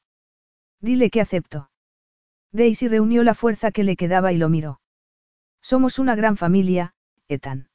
Dile 0.80 1.10
que 1.10 1.20
acepto. 1.20 1.70
Daisy 2.52 2.88
reunió 2.88 3.22
la 3.22 3.34
fuerza 3.34 3.70
que 3.70 3.84
le 3.84 3.96
quedaba 3.96 4.32
y 4.32 4.38
lo 4.38 4.48
miró. 4.48 4.80
Somos 5.60 5.98
una 5.98 6.14
gran 6.14 6.36
familia, 6.36 6.94
Ethan. 7.28 7.68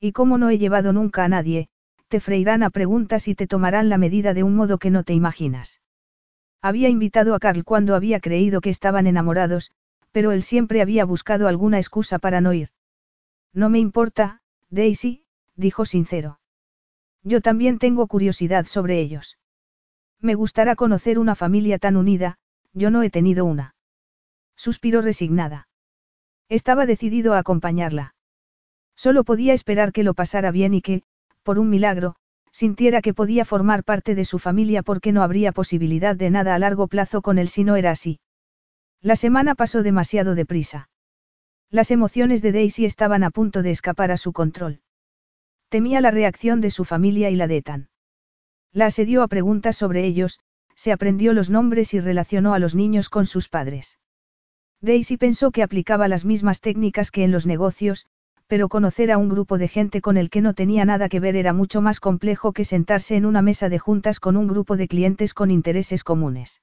Y 0.00 0.12
como 0.12 0.38
no 0.38 0.50
he 0.50 0.58
llevado 0.58 0.92
nunca 0.92 1.24
a 1.24 1.28
nadie, 1.28 1.68
te 2.08 2.20
freirán 2.20 2.62
a 2.62 2.70
preguntas 2.70 3.26
y 3.28 3.34
te 3.34 3.46
tomarán 3.46 3.88
la 3.88 3.98
medida 3.98 4.34
de 4.34 4.42
un 4.42 4.54
modo 4.54 4.78
que 4.78 4.90
no 4.90 5.02
te 5.02 5.14
imaginas. 5.14 5.80
Había 6.62 6.88
invitado 6.88 7.34
a 7.34 7.38
Carl 7.38 7.64
cuando 7.64 7.94
había 7.94 8.20
creído 8.20 8.60
que 8.60 8.70
estaban 8.70 9.06
enamorados, 9.06 9.72
pero 10.12 10.32
él 10.32 10.42
siempre 10.42 10.80
había 10.82 11.04
buscado 11.04 11.48
alguna 11.48 11.78
excusa 11.78 12.18
para 12.18 12.40
no 12.40 12.52
ir. 12.52 12.70
No 13.52 13.68
me 13.68 13.78
importa, 13.78 14.40
Daisy, 14.70 15.24
dijo 15.54 15.84
sincero. 15.84 16.40
Yo 17.22 17.40
también 17.40 17.78
tengo 17.78 18.06
curiosidad 18.06 18.66
sobre 18.66 19.00
ellos. 19.00 19.38
Me 20.20 20.34
gustará 20.34 20.76
conocer 20.76 21.18
una 21.18 21.34
familia 21.34 21.78
tan 21.78 21.96
unida, 21.96 22.38
yo 22.72 22.90
no 22.90 23.02
he 23.02 23.10
tenido 23.10 23.44
una. 23.44 23.74
Suspiró 24.56 25.02
resignada. 25.02 25.68
Estaba 26.48 26.86
decidido 26.86 27.34
a 27.34 27.38
acompañarla. 27.38 28.14
Solo 28.94 29.24
podía 29.24 29.52
esperar 29.52 29.92
que 29.92 30.04
lo 30.04 30.14
pasara 30.14 30.50
bien 30.50 30.72
y 30.72 30.82
que, 30.82 31.02
por 31.42 31.58
un 31.58 31.68
milagro, 31.68 32.16
sintiera 32.56 33.02
que 33.02 33.12
podía 33.12 33.44
formar 33.44 33.84
parte 33.84 34.14
de 34.14 34.24
su 34.24 34.38
familia 34.38 34.82
porque 34.82 35.12
no 35.12 35.22
habría 35.22 35.52
posibilidad 35.52 36.16
de 36.16 36.30
nada 36.30 36.54
a 36.54 36.58
largo 36.58 36.88
plazo 36.88 37.20
con 37.20 37.36
él 37.38 37.48
si 37.48 37.64
no 37.64 37.76
era 37.76 37.90
así. 37.90 38.18
La 39.02 39.14
semana 39.14 39.54
pasó 39.54 39.82
demasiado 39.82 40.34
deprisa. 40.34 40.88
Las 41.70 41.90
emociones 41.90 42.40
de 42.40 42.52
Daisy 42.52 42.86
estaban 42.86 43.24
a 43.24 43.30
punto 43.30 43.62
de 43.62 43.72
escapar 43.72 44.10
a 44.10 44.16
su 44.16 44.32
control. 44.32 44.80
Temía 45.68 46.00
la 46.00 46.10
reacción 46.10 46.62
de 46.62 46.70
su 46.70 46.86
familia 46.86 47.28
y 47.28 47.36
la 47.36 47.46
de 47.46 47.58
Ethan. 47.58 47.88
La 48.72 48.86
asedió 48.86 49.22
a 49.22 49.28
preguntas 49.28 49.76
sobre 49.76 50.06
ellos, 50.06 50.40
se 50.74 50.92
aprendió 50.92 51.34
los 51.34 51.50
nombres 51.50 51.92
y 51.92 52.00
relacionó 52.00 52.54
a 52.54 52.58
los 52.58 52.74
niños 52.74 53.10
con 53.10 53.26
sus 53.26 53.50
padres. 53.50 53.98
Daisy 54.80 55.18
pensó 55.18 55.50
que 55.50 55.62
aplicaba 55.62 56.08
las 56.08 56.24
mismas 56.24 56.62
técnicas 56.62 57.10
que 57.10 57.22
en 57.22 57.32
los 57.32 57.44
negocios, 57.44 58.06
pero 58.46 58.68
conocer 58.68 59.10
a 59.10 59.18
un 59.18 59.28
grupo 59.28 59.58
de 59.58 59.68
gente 59.68 60.00
con 60.00 60.16
el 60.16 60.30
que 60.30 60.40
no 60.40 60.54
tenía 60.54 60.84
nada 60.84 61.08
que 61.08 61.20
ver 61.20 61.36
era 61.36 61.52
mucho 61.52 61.80
más 61.80 62.00
complejo 62.00 62.52
que 62.52 62.64
sentarse 62.64 63.16
en 63.16 63.26
una 63.26 63.42
mesa 63.42 63.68
de 63.68 63.78
juntas 63.78 64.20
con 64.20 64.36
un 64.36 64.46
grupo 64.46 64.76
de 64.76 64.88
clientes 64.88 65.34
con 65.34 65.50
intereses 65.50 66.04
comunes. 66.04 66.62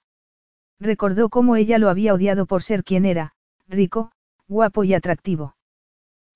Recordó 0.79 1.29
cómo 1.29 1.55
ella 1.55 1.77
lo 1.77 1.89
había 1.89 2.13
odiado 2.13 2.45
por 2.45 2.63
ser 2.63 2.83
quien 2.83 3.05
era, 3.05 3.33
rico, 3.67 4.11
guapo 4.47 4.83
y 4.83 4.93
atractivo. 4.93 5.55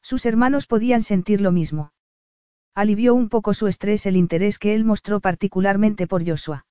Sus 0.01 0.25
hermanos 0.25 0.67
podían 0.67 1.01
sentir 1.01 1.41
lo 1.41 1.51
mismo. 1.51 1.91
Alivió 2.73 3.15
un 3.15 3.29
poco 3.29 3.53
su 3.53 3.67
estrés 3.67 4.05
el 4.05 4.15
interés 4.15 4.59
que 4.59 4.75
él 4.75 4.85
mostró 4.85 5.19
particularmente 5.19 6.07
por 6.07 6.27
Joshua. 6.27 6.65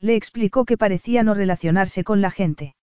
Le 0.00 0.16
explicó 0.16 0.64
que 0.64 0.76
parecía 0.76 1.22
no 1.22 1.34
relacionarse 1.34 2.04
con 2.04 2.20
la 2.20 2.30
gente. 2.30 2.74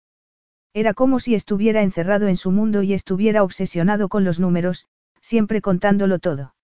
Era 0.74 0.94
como 0.94 1.20
si 1.20 1.34
estuviera 1.34 1.82
encerrado 1.82 2.28
en 2.28 2.38
su 2.38 2.52
mundo 2.52 2.84
y 2.84 2.94
estuviera 2.94 3.44
obsesionado 3.44 4.10
con 4.10 4.24
los 4.24 4.40
números, 4.40 4.88
siempre 5.28 5.60
contándolo 5.62 6.20
todo. 6.20 6.56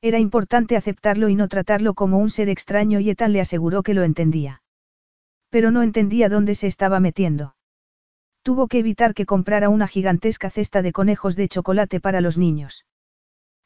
Era 0.00 0.18
importante 0.18 0.76
aceptarlo 0.76 1.28
y 1.28 1.34
no 1.36 1.46
tratarlo 1.48 1.92
como 1.92 2.16
un 2.16 2.30
ser 2.30 2.48
extraño 2.48 3.00
y 3.00 3.10
Ethan 3.10 3.34
le 3.34 3.42
aseguró 3.42 3.82
que 3.82 3.92
lo 3.92 4.02
entendía. 4.02 4.62
Pero 5.50 5.70
no 5.70 5.82
entendía 5.82 6.30
dónde 6.30 6.54
se 6.54 6.68
estaba 6.68 7.00
metiendo. 7.00 7.54
Tuvo 8.42 8.66
que 8.66 8.78
evitar 8.78 9.12
que 9.12 9.26
comprara 9.26 9.68
una 9.68 9.88
gigantesca 9.88 10.48
cesta 10.48 10.80
de 10.80 10.92
conejos 10.92 11.36
de 11.36 11.48
chocolate 11.48 12.00
para 12.00 12.22
los 12.22 12.38
niños. 12.38 12.86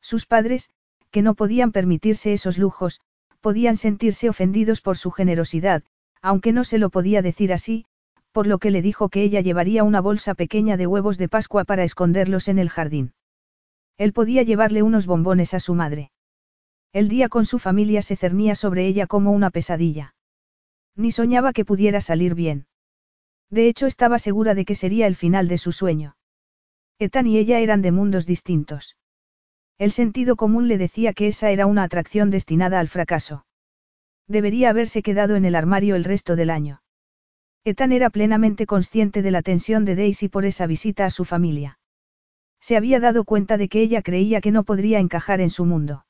Sus 0.00 0.26
padres, 0.26 0.70
que 1.12 1.22
no 1.22 1.36
podían 1.36 1.70
permitirse 1.70 2.32
esos 2.32 2.58
lujos, 2.58 3.00
podían 3.40 3.76
sentirse 3.76 4.28
ofendidos 4.28 4.80
por 4.80 4.96
su 4.96 5.12
generosidad, 5.12 5.84
aunque 6.20 6.52
no 6.52 6.64
se 6.64 6.78
lo 6.78 6.90
podía 6.90 7.22
decir 7.22 7.52
así, 7.52 7.86
por 8.32 8.48
lo 8.48 8.58
que 8.58 8.72
le 8.72 8.82
dijo 8.82 9.08
que 9.08 9.22
ella 9.22 9.40
llevaría 9.40 9.84
una 9.84 10.00
bolsa 10.00 10.34
pequeña 10.34 10.76
de 10.76 10.88
huevos 10.88 11.16
de 11.16 11.28
Pascua 11.28 11.64
para 11.64 11.84
esconderlos 11.84 12.48
en 12.48 12.58
el 12.58 12.70
jardín. 12.70 13.12
Él 13.98 14.12
podía 14.12 14.42
llevarle 14.42 14.82
unos 14.82 15.06
bombones 15.06 15.54
a 15.54 15.60
su 15.60 15.74
madre. 15.74 16.10
El 16.92 17.08
día 17.08 17.28
con 17.28 17.46
su 17.46 17.58
familia 17.58 18.02
se 18.02 18.16
cernía 18.16 18.54
sobre 18.54 18.86
ella 18.86 19.06
como 19.06 19.32
una 19.32 19.50
pesadilla. 19.50 20.14
Ni 20.94 21.12
soñaba 21.12 21.52
que 21.52 21.64
pudiera 21.64 22.00
salir 22.00 22.34
bien. 22.34 22.66
De 23.50 23.68
hecho 23.68 23.86
estaba 23.86 24.18
segura 24.18 24.54
de 24.54 24.64
que 24.64 24.74
sería 24.74 25.06
el 25.06 25.16
final 25.16 25.48
de 25.48 25.58
su 25.58 25.72
sueño. 25.72 26.16
Ethan 26.98 27.26
y 27.26 27.38
ella 27.38 27.60
eran 27.60 27.82
de 27.82 27.92
mundos 27.92 28.26
distintos. 28.26 28.96
El 29.78 29.92
sentido 29.92 30.36
común 30.36 30.68
le 30.68 30.78
decía 30.78 31.12
que 31.12 31.26
esa 31.26 31.50
era 31.50 31.66
una 31.66 31.82
atracción 31.82 32.30
destinada 32.30 32.80
al 32.80 32.88
fracaso. 32.88 33.44
Debería 34.26 34.70
haberse 34.70 35.02
quedado 35.02 35.36
en 35.36 35.44
el 35.44 35.54
armario 35.54 35.94
el 35.96 36.04
resto 36.04 36.34
del 36.34 36.50
año. 36.50 36.82
Ethan 37.64 37.92
era 37.92 38.10
plenamente 38.10 38.64
consciente 38.66 39.22
de 39.22 39.30
la 39.30 39.42
tensión 39.42 39.84
de 39.84 39.96
Daisy 39.96 40.28
por 40.28 40.44
esa 40.44 40.66
visita 40.66 41.04
a 41.04 41.10
su 41.10 41.24
familia. 41.24 41.78
Se 42.66 42.76
había 42.76 42.98
dado 42.98 43.22
cuenta 43.22 43.58
de 43.58 43.68
que 43.68 43.80
ella 43.80 44.02
creía 44.02 44.40
que 44.40 44.50
no 44.50 44.64
podría 44.64 44.98
encajar 44.98 45.40
en 45.40 45.50
su 45.50 45.64
mundo. 45.64 46.04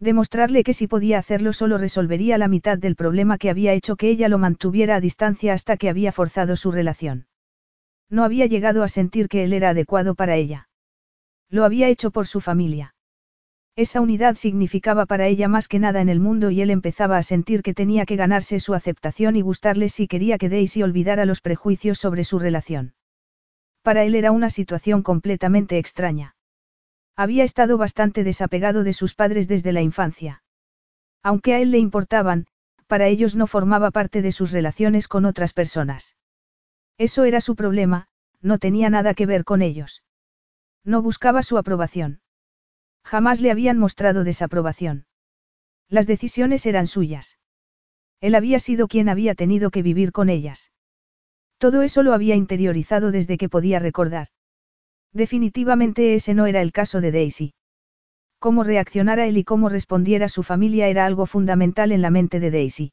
Demostrarle 0.00 0.64
que 0.64 0.74
si 0.74 0.88
podía 0.88 1.20
hacerlo 1.20 1.52
solo 1.52 1.78
resolvería 1.78 2.36
la 2.36 2.48
mitad 2.48 2.78
del 2.78 2.96
problema 2.96 3.38
que 3.38 3.48
había 3.48 3.74
hecho 3.74 3.94
que 3.94 4.10
ella 4.10 4.28
lo 4.28 4.38
mantuviera 4.38 4.96
a 4.96 5.00
distancia 5.00 5.54
hasta 5.54 5.76
que 5.76 5.88
había 5.88 6.10
forzado 6.10 6.56
su 6.56 6.72
relación. 6.72 7.28
No 8.10 8.24
había 8.24 8.46
llegado 8.46 8.82
a 8.82 8.88
sentir 8.88 9.28
que 9.28 9.44
él 9.44 9.52
era 9.52 9.68
adecuado 9.68 10.16
para 10.16 10.34
ella. 10.34 10.68
Lo 11.48 11.64
había 11.64 11.86
hecho 11.86 12.10
por 12.10 12.26
su 12.26 12.40
familia. 12.40 12.96
Esa 13.76 14.00
unidad 14.00 14.34
significaba 14.34 15.06
para 15.06 15.28
ella 15.28 15.46
más 15.46 15.68
que 15.68 15.78
nada 15.78 16.00
en 16.00 16.08
el 16.08 16.18
mundo 16.18 16.50
y 16.50 16.60
él 16.60 16.70
empezaba 16.70 17.18
a 17.18 17.22
sentir 17.22 17.62
que 17.62 17.72
tenía 17.72 18.04
que 18.04 18.16
ganarse 18.16 18.58
su 18.58 18.74
aceptación 18.74 19.36
y 19.36 19.42
gustarle 19.42 19.90
si 19.90 20.08
quería 20.08 20.38
que 20.38 20.48
Daisy 20.48 20.82
olvidara 20.82 21.24
los 21.24 21.40
prejuicios 21.40 21.98
sobre 21.98 22.24
su 22.24 22.40
relación. 22.40 22.94
Para 23.88 24.04
él 24.04 24.14
era 24.14 24.32
una 24.32 24.50
situación 24.50 25.02
completamente 25.02 25.78
extraña. 25.78 26.36
Había 27.16 27.42
estado 27.42 27.78
bastante 27.78 28.22
desapegado 28.22 28.84
de 28.84 28.92
sus 28.92 29.14
padres 29.14 29.48
desde 29.48 29.72
la 29.72 29.80
infancia. 29.80 30.42
Aunque 31.22 31.54
a 31.54 31.60
él 31.60 31.70
le 31.70 31.78
importaban, 31.78 32.48
para 32.86 33.06
ellos 33.06 33.34
no 33.34 33.46
formaba 33.46 33.90
parte 33.90 34.20
de 34.20 34.30
sus 34.30 34.52
relaciones 34.52 35.08
con 35.08 35.24
otras 35.24 35.54
personas. 35.54 36.16
Eso 36.98 37.24
era 37.24 37.40
su 37.40 37.56
problema, 37.56 38.08
no 38.42 38.58
tenía 38.58 38.90
nada 38.90 39.14
que 39.14 39.24
ver 39.24 39.44
con 39.44 39.62
ellos. 39.62 40.02
No 40.84 41.00
buscaba 41.00 41.42
su 41.42 41.56
aprobación. 41.56 42.20
Jamás 43.04 43.40
le 43.40 43.50
habían 43.50 43.78
mostrado 43.78 44.22
desaprobación. 44.22 45.06
Las 45.88 46.06
decisiones 46.06 46.66
eran 46.66 46.88
suyas. 46.88 47.38
Él 48.20 48.34
había 48.34 48.58
sido 48.58 48.86
quien 48.86 49.08
había 49.08 49.34
tenido 49.34 49.70
que 49.70 49.80
vivir 49.80 50.12
con 50.12 50.28
ellas. 50.28 50.72
Todo 51.58 51.82
eso 51.82 52.02
lo 52.02 52.12
había 52.12 52.36
interiorizado 52.36 53.10
desde 53.10 53.36
que 53.36 53.48
podía 53.48 53.78
recordar. 53.78 54.28
Definitivamente 55.12 56.14
ese 56.14 56.34
no 56.34 56.46
era 56.46 56.62
el 56.62 56.72
caso 56.72 57.00
de 57.00 57.12
Daisy. 57.12 57.54
Cómo 58.38 58.62
reaccionara 58.62 59.26
él 59.26 59.36
y 59.36 59.44
cómo 59.44 59.68
respondiera 59.68 60.28
su 60.28 60.44
familia 60.44 60.86
era 60.86 61.04
algo 61.04 61.26
fundamental 61.26 61.90
en 61.90 62.02
la 62.02 62.10
mente 62.10 62.38
de 62.38 62.52
Daisy. 62.52 62.92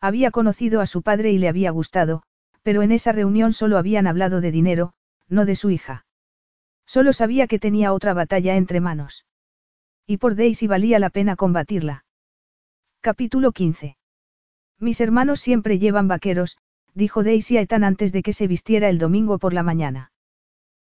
Había 0.00 0.30
conocido 0.30 0.80
a 0.80 0.86
su 0.86 1.02
padre 1.02 1.32
y 1.32 1.38
le 1.38 1.48
había 1.48 1.70
gustado, 1.70 2.22
pero 2.62 2.82
en 2.82 2.92
esa 2.92 3.12
reunión 3.12 3.52
solo 3.52 3.76
habían 3.76 4.06
hablado 4.06 4.40
de 4.40 4.50
dinero, 4.50 4.94
no 5.28 5.44
de 5.44 5.54
su 5.54 5.70
hija. 5.70 6.06
Solo 6.86 7.12
sabía 7.12 7.46
que 7.46 7.58
tenía 7.58 7.92
otra 7.92 8.14
batalla 8.14 8.56
entre 8.56 8.80
manos. 8.80 9.26
Y 10.06 10.16
por 10.16 10.34
Daisy 10.34 10.66
valía 10.66 10.98
la 10.98 11.10
pena 11.10 11.36
combatirla. 11.36 12.04
Capítulo 13.02 13.52
15. 13.52 13.98
Mis 14.78 15.00
hermanos 15.00 15.40
siempre 15.40 15.78
llevan 15.78 16.08
vaqueros, 16.08 16.56
dijo 16.94 17.22
Daisy 17.22 17.58
a 17.58 17.66
antes 17.68 18.12
de 18.12 18.22
que 18.22 18.32
se 18.32 18.46
vistiera 18.46 18.88
el 18.88 18.98
domingo 18.98 19.38
por 19.38 19.52
la 19.52 19.62
mañana. 19.62 20.12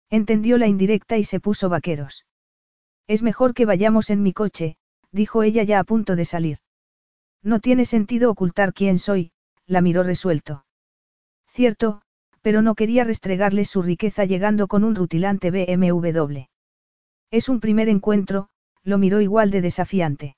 Entendió 0.10 0.58
la 0.58 0.68
indirecta 0.68 1.18
y 1.18 1.24
se 1.24 1.40
puso 1.40 1.70
vaqueros. 1.70 2.26
Es 3.08 3.24
mejor 3.24 3.54
que 3.54 3.66
vayamos 3.66 4.10
en 4.10 4.22
mi 4.22 4.34
coche, 4.34 4.76
dijo 5.12 5.44
ella 5.44 5.64
ya 5.64 5.80
a 5.80 5.84
punto 5.84 6.16
de 6.16 6.26
salir. 6.26 6.58
No 7.42 7.60
tiene 7.60 7.86
sentido 7.86 8.30
ocultar 8.30 8.74
quién 8.74 9.00
soy, 9.00 9.32
la 9.66 9.82
miró 9.82 10.04
resuelto. 10.04 10.66
Cierto, 11.48 12.02
pero 12.42 12.62
no 12.62 12.76
quería 12.76 13.04
restregarle 13.04 13.66
su 13.66 13.82
riqueza 13.82 14.26
llegando 14.26 14.68
con 14.68 14.84
un 14.84 14.96
rutilante 14.96 15.52
BMW. 15.52 16.48
Es 17.32 17.50
un 17.50 17.60
primer 17.60 17.88
encuentro, 17.88 18.50
lo 18.84 18.98
miró 18.98 19.22
igual 19.22 19.52
de 19.52 19.62
desafiante. 19.62 20.36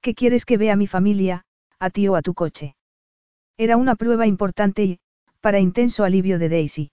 ¿Qué 0.00 0.14
quieres 0.14 0.44
que 0.44 0.56
vea 0.56 0.76
mi 0.76 0.86
familia, 0.86 1.44
a 1.78 1.90
ti 1.90 2.08
o 2.08 2.16
a 2.16 2.22
tu 2.22 2.34
coche? 2.34 2.74
Era 3.60 3.76
una 3.76 3.94
prueba 3.94 4.26
importante 4.26 4.84
y, 4.84 5.00
para 5.42 5.60
intenso 5.60 6.04
alivio 6.04 6.38
de 6.38 6.48
Daisy. 6.48 6.92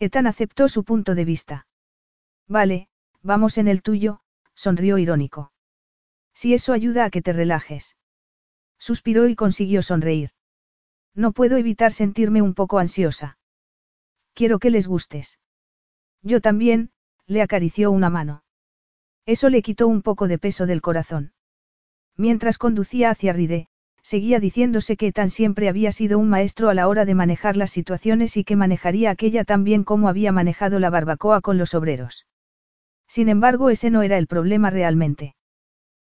Ethan 0.00 0.26
aceptó 0.26 0.68
su 0.68 0.82
punto 0.82 1.14
de 1.14 1.24
vista. 1.24 1.68
Vale, 2.48 2.88
vamos 3.22 3.56
en 3.56 3.68
el 3.68 3.82
tuyo, 3.82 4.18
sonrió 4.56 4.98
irónico. 4.98 5.52
Si 6.34 6.54
eso 6.54 6.72
ayuda 6.72 7.04
a 7.04 7.10
que 7.10 7.22
te 7.22 7.32
relajes. 7.32 7.94
Suspiró 8.80 9.28
y 9.28 9.36
consiguió 9.36 9.80
sonreír. 9.80 10.30
No 11.14 11.30
puedo 11.30 11.56
evitar 11.56 11.92
sentirme 11.92 12.42
un 12.42 12.54
poco 12.54 12.80
ansiosa. 12.80 13.38
Quiero 14.34 14.58
que 14.58 14.70
les 14.70 14.88
gustes. 14.88 15.38
Yo 16.20 16.40
también, 16.40 16.90
le 17.28 17.42
acarició 17.42 17.92
una 17.92 18.10
mano. 18.10 18.42
Eso 19.24 19.50
le 19.50 19.62
quitó 19.62 19.86
un 19.86 20.02
poco 20.02 20.26
de 20.26 20.38
peso 20.40 20.66
del 20.66 20.82
corazón. 20.82 21.32
Mientras 22.16 22.58
conducía 22.58 23.10
hacia 23.10 23.32
Ride, 23.32 23.68
seguía 24.06 24.38
diciéndose 24.38 24.96
que 24.96 25.10
tan 25.10 25.30
siempre 25.30 25.68
había 25.68 25.90
sido 25.90 26.20
un 26.20 26.28
maestro 26.28 26.68
a 26.68 26.74
la 26.74 26.86
hora 26.86 27.04
de 27.04 27.16
manejar 27.16 27.56
las 27.56 27.72
situaciones 27.72 28.36
y 28.36 28.44
que 28.44 28.54
manejaría 28.54 29.10
aquella 29.10 29.42
tan 29.42 29.64
bien 29.64 29.82
como 29.82 30.08
había 30.08 30.30
manejado 30.30 30.78
la 30.78 30.90
barbacoa 30.90 31.40
con 31.40 31.58
los 31.58 31.74
obreros. 31.74 32.24
Sin 33.08 33.28
embargo, 33.28 33.68
ese 33.68 33.90
no 33.90 34.02
era 34.02 34.16
el 34.16 34.28
problema 34.28 34.70
realmente. 34.70 35.34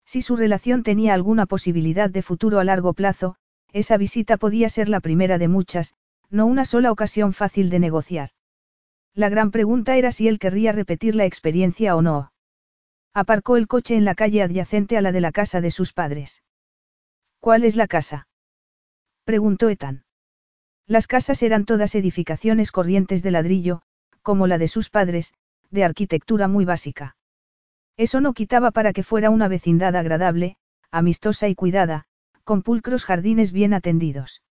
Si 0.04 0.22
su 0.22 0.36
relación 0.36 0.84
tenía 0.84 1.14
alguna 1.14 1.46
posibilidad 1.46 2.10
de 2.10 2.22
futuro 2.22 2.60
a 2.60 2.66
largo 2.66 2.94
plazo, 2.94 3.38
esa 3.72 3.96
visita 3.96 4.36
podía 4.36 4.68
ser 4.68 4.90
la 4.90 5.00
primera 5.00 5.38
de 5.38 5.48
muchas, 5.48 5.94
no 6.30 6.48
una 6.48 6.66
sola 6.66 6.92
ocasión 6.92 7.32
fácil 7.32 7.70
de 7.70 7.80
negociar. 7.80 8.32
La 9.14 9.30
gran 9.30 9.52
pregunta 9.52 9.96
era 9.96 10.12
si 10.12 10.28
él 10.28 10.38
querría 10.38 10.74
repetir 10.74 11.16
la 11.16 11.24
experiencia 11.24 11.96
o 11.96 12.02
no. 12.02 12.34
Aparcó 13.14 13.56
el 13.56 13.68
coche 13.68 13.96
en 13.96 14.04
la 14.04 14.16
calle 14.16 14.44
adyacente 14.44 14.98
a 14.98 15.02
la 15.02 15.14
de 15.14 15.22
la 15.22 15.32
casa 15.32 15.62
de 15.62 15.72
sus 15.72 15.94
padres. 15.94 16.42
¿Cuál 17.46 17.64
es 17.64 17.76
la 17.76 17.86
casa? 17.86 18.28
preguntó 19.24 19.70
Ethan. 19.70 20.04
Las 20.88 21.06
casas 21.06 21.44
eran 21.44 21.66
todas 21.66 21.94
edificaciones 21.94 22.72
corrientes 22.72 23.22
de 23.22 23.30
ladrillo, 23.30 23.84
como 24.24 24.48
la 24.48 24.58
de 24.58 24.68
sus 24.68 24.90
padres, 24.90 25.32
de 25.70 25.84
arquitectura 25.84 26.48
muy 26.48 26.66
básica. 26.66 27.18
Eso 27.98 28.20
no 28.20 28.34
quitaba 28.34 28.72
para 28.72 28.94
que 28.94 29.04
fuera 29.04 29.30
una 29.30 29.48
vecindad 29.48 29.96
agradable, 29.96 30.58
amistosa 30.90 31.48
y 31.48 31.54
cuidada, 31.54 32.06
con 32.44 32.64
pulcros 32.64 33.06
jardines 33.06 33.52
bien 33.52 33.76
atendidos. 33.76 34.42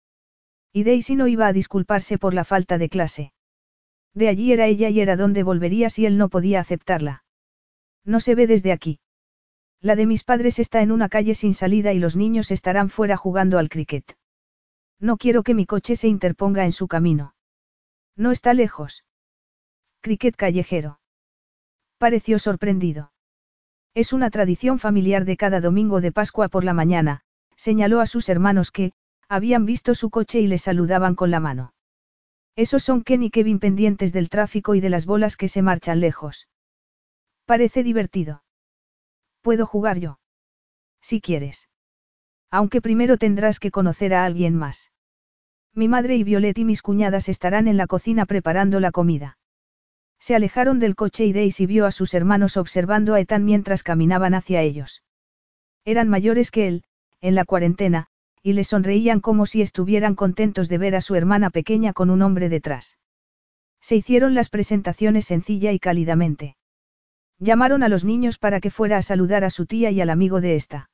Y 0.72 0.84
Daisy 0.84 1.16
no 1.16 1.26
iba 1.26 1.48
a 1.48 1.52
disculparse 1.52 2.16
por 2.16 2.32
la 2.32 2.44
falta 2.44 2.78
de 2.78 2.88
clase. 2.88 3.32
De 4.14 4.28
allí 4.28 4.52
era 4.52 4.68
ella 4.68 4.88
y 4.88 5.00
era 5.00 5.16
donde 5.16 5.42
volvería 5.42 5.90
si 5.90 6.06
él 6.06 6.16
no 6.16 6.28
podía 6.28 6.60
aceptarla. 6.60 7.24
No 8.04 8.20
se 8.20 8.36
ve 8.36 8.46
desde 8.46 8.70
aquí. 8.70 9.00
La 9.84 9.96
de 9.96 10.06
mis 10.06 10.24
padres 10.24 10.58
está 10.58 10.80
en 10.80 10.90
una 10.90 11.10
calle 11.10 11.34
sin 11.34 11.52
salida 11.52 11.92
y 11.92 11.98
los 11.98 12.16
niños 12.16 12.50
estarán 12.50 12.88
fuera 12.88 13.18
jugando 13.18 13.58
al 13.58 13.68
cricket. 13.68 14.16
No 14.98 15.18
quiero 15.18 15.42
que 15.42 15.52
mi 15.52 15.66
coche 15.66 15.94
se 15.94 16.08
interponga 16.08 16.64
en 16.64 16.72
su 16.72 16.88
camino. 16.88 17.34
No 18.16 18.32
está 18.32 18.54
lejos. 18.54 19.04
Cricket 20.00 20.36
callejero. 20.36 21.00
Pareció 21.98 22.38
sorprendido. 22.38 23.12
Es 23.92 24.14
una 24.14 24.30
tradición 24.30 24.78
familiar 24.78 25.26
de 25.26 25.36
cada 25.36 25.60
domingo 25.60 26.00
de 26.00 26.12
Pascua 26.12 26.48
por 26.48 26.64
la 26.64 26.72
mañana, 26.72 27.20
señaló 27.54 28.00
a 28.00 28.06
sus 28.06 28.30
hermanos 28.30 28.70
que, 28.70 28.92
habían 29.28 29.66
visto 29.66 29.94
su 29.94 30.08
coche 30.08 30.40
y 30.40 30.46
le 30.46 30.56
saludaban 30.56 31.14
con 31.14 31.30
la 31.30 31.40
mano. 31.40 31.74
Esos 32.56 32.82
son 32.82 33.02
Ken 33.02 33.22
y 33.22 33.30
Kevin 33.30 33.58
pendientes 33.58 34.14
del 34.14 34.30
tráfico 34.30 34.74
y 34.74 34.80
de 34.80 34.88
las 34.88 35.04
bolas 35.04 35.36
que 35.36 35.48
se 35.48 35.60
marchan 35.60 36.00
lejos. 36.00 36.48
Parece 37.44 37.82
divertido. 37.82 38.43
¿Puedo 39.44 39.66
jugar 39.66 39.98
yo? 39.98 40.18
Si 41.02 41.20
quieres. 41.20 41.68
Aunque 42.50 42.80
primero 42.80 43.18
tendrás 43.18 43.60
que 43.60 43.70
conocer 43.70 44.14
a 44.14 44.24
alguien 44.24 44.56
más. 44.56 44.90
Mi 45.74 45.86
madre 45.86 46.16
y 46.16 46.24
Violet 46.24 46.56
y 46.56 46.64
mis 46.64 46.80
cuñadas 46.80 47.28
estarán 47.28 47.68
en 47.68 47.76
la 47.76 47.86
cocina 47.86 48.24
preparando 48.24 48.80
la 48.80 48.90
comida. 48.90 49.36
Se 50.18 50.34
alejaron 50.34 50.78
del 50.78 50.94
coche 50.94 51.26
y 51.26 51.34
Daisy 51.34 51.66
vio 51.66 51.84
a 51.84 51.90
sus 51.90 52.14
hermanos 52.14 52.56
observando 52.56 53.12
a 53.12 53.20
Ethan 53.20 53.44
mientras 53.44 53.82
caminaban 53.82 54.32
hacia 54.32 54.62
ellos. 54.62 55.02
Eran 55.84 56.08
mayores 56.08 56.50
que 56.50 56.66
él, 56.66 56.84
en 57.20 57.34
la 57.34 57.44
cuarentena, 57.44 58.06
y 58.42 58.54
le 58.54 58.64
sonreían 58.64 59.20
como 59.20 59.44
si 59.44 59.60
estuvieran 59.60 60.14
contentos 60.14 60.70
de 60.70 60.78
ver 60.78 60.96
a 60.96 61.02
su 61.02 61.16
hermana 61.16 61.50
pequeña 61.50 61.92
con 61.92 62.08
un 62.08 62.22
hombre 62.22 62.48
detrás. 62.48 62.96
Se 63.82 63.94
hicieron 63.94 64.34
las 64.34 64.48
presentaciones 64.48 65.26
sencilla 65.26 65.70
y 65.72 65.78
cálidamente. 65.78 66.56
Llamaron 67.38 67.82
a 67.82 67.88
los 67.88 68.04
niños 68.04 68.38
para 68.38 68.60
que 68.60 68.70
fuera 68.70 68.98
a 68.98 69.02
saludar 69.02 69.44
a 69.44 69.50
su 69.50 69.66
tía 69.66 69.90
y 69.90 70.00
al 70.00 70.10
amigo 70.10 70.40
de 70.40 70.56
esta. 70.56 70.90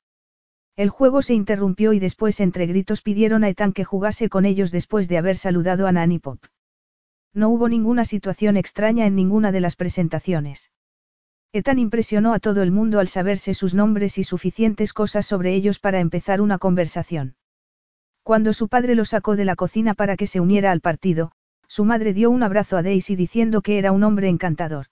El 0.77 0.89
juego 0.89 1.21
se 1.21 1.35
interrumpió 1.35 1.93
y 1.93 1.99
después 1.99 2.41
entre 2.41 2.67
gritos 2.67 3.03
pidieron 3.03 3.45
a 3.45 3.49
Ethan 3.49 3.73
que 3.73 3.85
jugase 3.85 4.29
con 4.29 4.47
ellos 4.47 4.71
después 4.71 5.09
de 5.09 5.19
haber 5.19 5.37
saludado 5.37 5.87
a 5.87 5.93
Nanny 5.93 6.19
Pop. 6.19 6.43
No 7.35 7.51
hubo 7.51 7.69
ninguna 7.69 8.05
situación 8.05 8.57
extraña 8.57 9.07
en 9.07 9.15
ninguna 9.15 9.53
de 9.53 9.61
las 9.61 9.77
presentaciones. 9.77 10.71
Ethan 11.53 11.79
impresionó 11.79 12.33
a 12.33 12.39
todo 12.39 12.63
el 12.63 12.71
mundo 12.71 13.01
al 13.01 13.09
saberse 13.09 13.55
sus 13.55 13.75
nombres 13.75 14.19
y 14.19 14.25
suficientes 14.25 14.93
cosas 14.93 15.27
sobre 15.27 15.55
ellos 15.55 15.79
para 15.81 16.01
empezar 16.01 16.41
una 16.41 16.59
conversación. 16.59 17.35
Cuando 18.23 18.53
su 18.53 18.69
padre 18.69 18.95
lo 18.95 19.05
sacó 19.05 19.37
de 19.37 19.45
la 19.45 19.57
cocina 19.57 19.95
para 19.95 20.17
que 20.17 20.27
se 20.27 20.41
uniera 20.41 20.71
al 20.71 20.81
partido, 20.81 21.33
su 21.67 21.85
madre 21.85 22.15
dio 22.15 22.31
un 22.31 22.43
abrazo 22.43 22.77
a 22.77 22.83
Daisy 22.83 23.17
diciendo 23.17 23.63
que 23.63 23.79
era 23.79 23.93
un 23.93 24.05
hombre 24.05 24.29
encantador. 24.29 24.87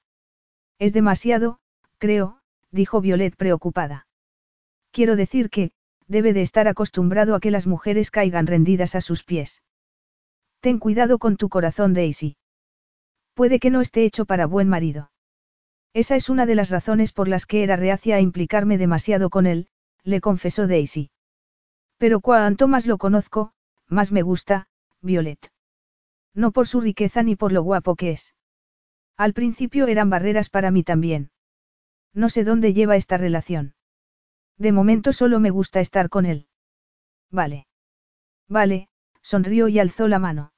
Es 0.79 0.93
demasiado, 0.93 1.59
creo, 1.99 2.41
dijo 2.71 3.01
Violet 3.01 3.35
preocupada. 3.37 4.07
Quiero 4.93 5.17
decir 5.17 5.51
que, 5.51 5.73
debe 6.07 6.33
de 6.33 6.43
estar 6.43 6.69
acostumbrado 6.69 7.35
a 7.35 7.41
que 7.41 7.51
las 7.51 7.67
mujeres 7.67 8.11
caigan 8.11 8.47
rendidas 8.47 8.95
a 8.95 9.01
sus 9.01 9.25
pies. 9.25 9.63
Ten 10.61 10.79
cuidado 10.79 11.19
con 11.19 11.37
tu 11.37 11.49
corazón, 11.49 11.95
Daisy. 11.95 12.37
Puede 13.35 13.61
que 13.61 13.71
no 13.71 13.81
esté 13.81 14.05
hecho 14.05 14.25
para 14.25 14.47
buen 14.47 14.69
marido. 14.69 15.11
Esa 15.95 16.17
es 16.17 16.29
una 16.29 16.47
de 16.47 16.55
las 16.55 16.71
razones 16.71 17.13
por 17.13 17.29
las 17.29 17.47
que 17.47 17.63
era 17.63 17.77
reacia 17.77 18.17
a 18.17 18.21
implicarme 18.21 18.79
demasiado 18.79 19.31
con 19.31 19.47
él, 19.47 19.69
le 20.03 20.21
confesó 20.21 20.67
Daisy. 20.67 21.11
Pero 21.99 22.21
cuanto 22.21 22.69
más 22.69 22.87
lo 22.87 22.99
conozco, 22.99 23.53
más 23.89 24.13
me 24.13 24.23
gusta, 24.23 24.69
Violet. 25.01 25.51
No 26.35 26.53
por 26.53 26.69
su 26.69 26.81
riqueza 26.81 27.23
ni 27.23 27.37
por 27.37 27.53
lo 27.53 27.63
guapo 27.63 27.97
que 27.97 28.13
es. 28.13 28.35
Al 29.19 29.35
principio 29.35 29.89
eran 29.89 30.11
barreras 30.11 30.49
para 30.49 30.71
mí 30.71 30.85
también. 30.85 31.31
No 32.15 32.29
sé 32.29 32.45
dónde 32.45 32.73
lleva 32.73 32.95
esta 32.95 33.17
relación. 33.17 33.75
De 34.57 34.71
momento 34.71 35.13
solo 35.13 35.41
me 35.41 35.51
gusta 35.51 35.81
estar 35.81 36.09
con 36.09 36.25
él. 36.25 36.47
Vale. 37.31 37.67
Vale, 38.49 38.89
sonrió 39.21 39.67
y 39.67 39.81
alzó 39.81 40.07
la 40.07 40.21
mano. 40.21 40.53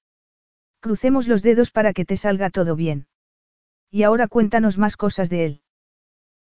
Crucemos 0.80 1.26
los 1.26 1.42
dedos 1.42 1.70
para 1.70 1.94
que 1.94 2.04
te 2.04 2.18
salga 2.18 2.50
todo 2.50 2.76
bien. 2.76 3.08
Y 3.90 4.02
ahora 4.02 4.28
cuéntanos 4.28 4.76
más 4.76 4.96
cosas 4.96 5.30
de 5.30 5.46
él. 5.46 5.62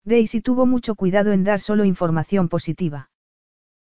Daisy 0.03 0.41
tuvo 0.41 0.65
mucho 0.65 0.95
cuidado 0.95 1.31
en 1.31 1.45
dar 1.45 1.61
solo 1.61 1.85
información 1.85 2.49
positiva. 2.49 3.11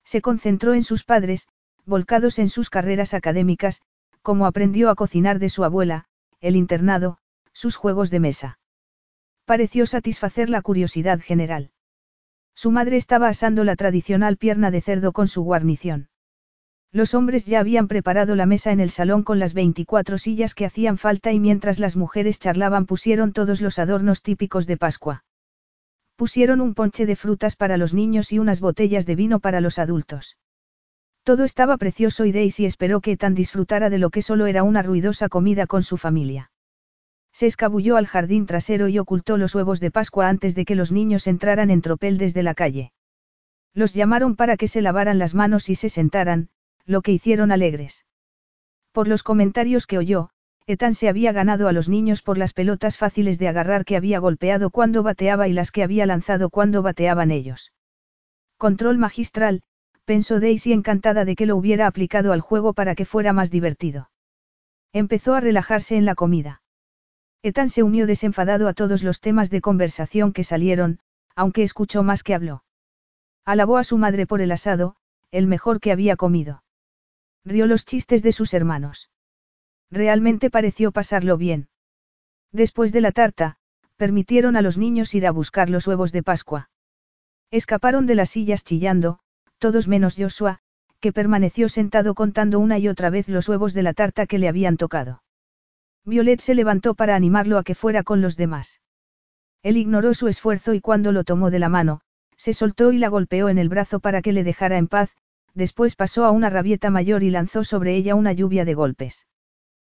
Se 0.04 0.22
concentró 0.22 0.72
en 0.72 0.84
sus 0.84 1.04
padres, 1.04 1.48
volcados 1.84 2.38
en 2.38 2.48
sus 2.48 2.70
carreras 2.70 3.12
académicas, 3.12 3.82
como 4.22 4.46
aprendió 4.46 4.88
a 4.88 4.94
cocinar 4.94 5.38
de 5.38 5.50
su 5.50 5.64
abuela, 5.64 6.06
el 6.40 6.56
internado, 6.56 7.18
sus 7.62 7.76
juegos 7.76 8.10
de 8.10 8.18
mesa. 8.18 8.58
Pareció 9.44 9.86
satisfacer 9.86 10.50
la 10.50 10.62
curiosidad 10.62 11.20
general. 11.20 11.70
Su 12.56 12.72
madre 12.72 12.96
estaba 12.96 13.28
asando 13.28 13.62
la 13.62 13.76
tradicional 13.76 14.36
pierna 14.36 14.72
de 14.72 14.80
cerdo 14.80 15.12
con 15.12 15.28
su 15.28 15.44
guarnición. 15.44 16.08
Los 16.90 17.14
hombres 17.14 17.46
ya 17.46 17.60
habían 17.60 17.86
preparado 17.86 18.34
la 18.34 18.46
mesa 18.46 18.72
en 18.72 18.80
el 18.80 18.90
salón 18.90 19.22
con 19.22 19.38
las 19.38 19.54
24 19.54 20.18
sillas 20.18 20.56
que 20.56 20.66
hacían 20.66 20.98
falta 20.98 21.30
y 21.30 21.38
mientras 21.38 21.78
las 21.78 21.94
mujeres 21.94 22.40
charlaban 22.40 22.84
pusieron 22.84 23.32
todos 23.32 23.60
los 23.60 23.78
adornos 23.78 24.22
típicos 24.22 24.66
de 24.66 24.76
Pascua. 24.76 25.24
Pusieron 26.16 26.60
un 26.60 26.74
ponche 26.74 27.06
de 27.06 27.14
frutas 27.14 27.54
para 27.54 27.76
los 27.76 27.94
niños 27.94 28.32
y 28.32 28.40
unas 28.40 28.58
botellas 28.58 29.06
de 29.06 29.14
vino 29.14 29.38
para 29.38 29.60
los 29.60 29.78
adultos. 29.78 30.36
Todo 31.22 31.44
estaba 31.44 31.76
precioso 31.76 32.24
y 32.24 32.32
Daisy 32.32 32.66
esperó 32.66 33.00
que 33.00 33.16
tan 33.16 33.36
disfrutara 33.36 33.88
de 33.88 33.98
lo 33.98 34.10
que 34.10 34.20
solo 34.20 34.46
era 34.46 34.64
una 34.64 34.82
ruidosa 34.82 35.28
comida 35.28 35.68
con 35.68 35.84
su 35.84 35.96
familia. 35.96 36.51
Se 37.32 37.46
escabulló 37.46 37.96
al 37.96 38.06
jardín 38.06 38.46
trasero 38.46 38.88
y 38.88 38.98
ocultó 38.98 39.38
los 39.38 39.54
huevos 39.54 39.80
de 39.80 39.90
Pascua 39.90 40.28
antes 40.28 40.54
de 40.54 40.64
que 40.64 40.74
los 40.74 40.92
niños 40.92 41.26
entraran 41.26 41.70
en 41.70 41.80
tropel 41.80 42.18
desde 42.18 42.42
la 42.42 42.54
calle. 42.54 42.92
Los 43.74 43.94
llamaron 43.94 44.36
para 44.36 44.56
que 44.56 44.68
se 44.68 44.82
lavaran 44.82 45.18
las 45.18 45.34
manos 45.34 45.70
y 45.70 45.74
se 45.74 45.88
sentaran, 45.88 46.50
lo 46.84 47.00
que 47.00 47.12
hicieron 47.12 47.50
alegres. 47.50 48.04
Por 48.92 49.08
los 49.08 49.22
comentarios 49.22 49.86
que 49.86 49.96
oyó, 49.96 50.28
Ethan 50.66 50.94
se 50.94 51.08
había 51.08 51.32
ganado 51.32 51.68
a 51.68 51.72
los 51.72 51.88
niños 51.88 52.22
por 52.22 52.38
las 52.38 52.52
pelotas 52.52 52.96
fáciles 52.96 53.38
de 53.38 53.48
agarrar 53.48 53.84
que 53.84 53.96
había 53.96 54.18
golpeado 54.18 54.70
cuando 54.70 55.02
bateaba 55.02 55.48
y 55.48 55.52
las 55.52 55.70
que 55.70 55.82
había 55.82 56.06
lanzado 56.06 56.50
cuando 56.50 56.82
bateaban 56.82 57.30
ellos. 57.30 57.72
Control 58.58 58.98
magistral, 58.98 59.62
pensó 60.04 60.38
Daisy 60.38 60.72
encantada 60.72 61.24
de 61.24 61.34
que 61.34 61.46
lo 61.46 61.56
hubiera 61.56 61.86
aplicado 61.86 62.32
al 62.32 62.40
juego 62.40 62.74
para 62.74 62.94
que 62.94 63.04
fuera 63.04 63.32
más 63.32 63.50
divertido. 63.50 64.10
Empezó 64.92 65.34
a 65.34 65.40
relajarse 65.40 65.96
en 65.96 66.04
la 66.04 66.14
comida. 66.14 66.61
Ethan 67.42 67.70
se 67.70 67.82
unió 67.82 68.06
desenfadado 68.06 68.68
a 68.68 68.72
todos 68.72 69.02
los 69.02 69.20
temas 69.20 69.50
de 69.50 69.60
conversación 69.60 70.32
que 70.32 70.44
salieron, 70.44 71.00
aunque 71.34 71.64
escuchó 71.64 72.02
más 72.02 72.22
que 72.22 72.34
habló. 72.34 72.62
Alabó 73.44 73.78
a 73.78 73.84
su 73.84 73.98
madre 73.98 74.26
por 74.26 74.40
el 74.40 74.52
asado, 74.52 74.94
el 75.32 75.48
mejor 75.48 75.80
que 75.80 75.90
había 75.90 76.14
comido. 76.14 76.62
Rió 77.44 77.66
los 77.66 77.84
chistes 77.84 78.22
de 78.22 78.30
sus 78.30 78.54
hermanos. 78.54 79.10
Realmente 79.90 80.50
pareció 80.50 80.92
pasarlo 80.92 81.36
bien. 81.36 81.68
Después 82.52 82.92
de 82.92 83.00
la 83.00 83.10
tarta, 83.10 83.56
permitieron 83.96 84.56
a 84.56 84.62
los 84.62 84.78
niños 84.78 85.14
ir 85.14 85.26
a 85.26 85.32
buscar 85.32 85.68
los 85.68 85.86
huevos 85.88 86.12
de 86.12 86.22
Pascua. 86.22 86.70
Escaparon 87.50 88.06
de 88.06 88.14
las 88.14 88.30
sillas 88.30 88.62
chillando, 88.62 89.18
todos 89.58 89.88
menos 89.88 90.16
Joshua, 90.16 90.60
que 91.00 91.12
permaneció 91.12 91.68
sentado 91.68 92.14
contando 92.14 92.60
una 92.60 92.78
y 92.78 92.88
otra 92.88 93.10
vez 93.10 93.28
los 93.28 93.48
huevos 93.48 93.74
de 93.74 93.82
la 93.82 93.94
tarta 93.94 94.26
que 94.26 94.38
le 94.38 94.48
habían 94.48 94.76
tocado. 94.76 95.22
Violet 96.04 96.40
se 96.40 96.54
levantó 96.54 96.94
para 96.94 97.14
animarlo 97.14 97.58
a 97.58 97.64
que 97.64 97.74
fuera 97.74 98.02
con 98.02 98.20
los 98.20 98.36
demás. 98.36 98.80
Él 99.62 99.76
ignoró 99.76 100.14
su 100.14 100.26
esfuerzo 100.26 100.74
y 100.74 100.80
cuando 100.80 101.12
lo 101.12 101.22
tomó 101.22 101.50
de 101.50 101.60
la 101.60 101.68
mano, 101.68 102.00
se 102.36 102.54
soltó 102.54 102.90
y 102.90 102.98
la 102.98 103.08
golpeó 103.08 103.48
en 103.48 103.58
el 103.58 103.68
brazo 103.68 104.00
para 104.00 104.20
que 104.20 104.32
le 104.32 104.42
dejara 104.42 104.78
en 104.78 104.88
paz, 104.88 105.16
después 105.54 105.94
pasó 105.94 106.24
a 106.24 106.32
una 106.32 106.50
rabieta 106.50 106.90
mayor 106.90 107.22
y 107.22 107.30
lanzó 107.30 107.62
sobre 107.62 107.94
ella 107.94 108.16
una 108.16 108.32
lluvia 108.32 108.64
de 108.64 108.74
golpes. 108.74 109.26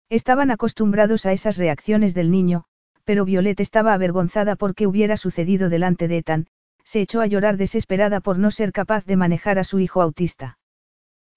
Estaban 0.08 0.50
acostumbrados 0.50 1.24
a 1.24 1.32
esas 1.32 1.56
reacciones 1.56 2.14
del 2.14 2.32
niño, 2.32 2.64
pero 3.04 3.24
Violet 3.24 3.60
estaba 3.60 3.94
avergonzada 3.94 4.56
porque 4.56 4.88
hubiera 4.88 5.16
sucedido 5.16 5.68
delante 5.68 6.08
de 6.08 6.18
Ethan, 6.18 6.46
se 6.84 7.00
echó 7.00 7.20
a 7.20 7.26
llorar 7.26 7.56
desesperada 7.56 8.20
por 8.20 8.38
no 8.38 8.50
ser 8.50 8.72
capaz 8.72 9.04
de 9.04 9.16
manejar 9.16 9.60
a 9.60 9.64
su 9.64 9.78
hijo 9.78 10.02
autista. 10.02 10.58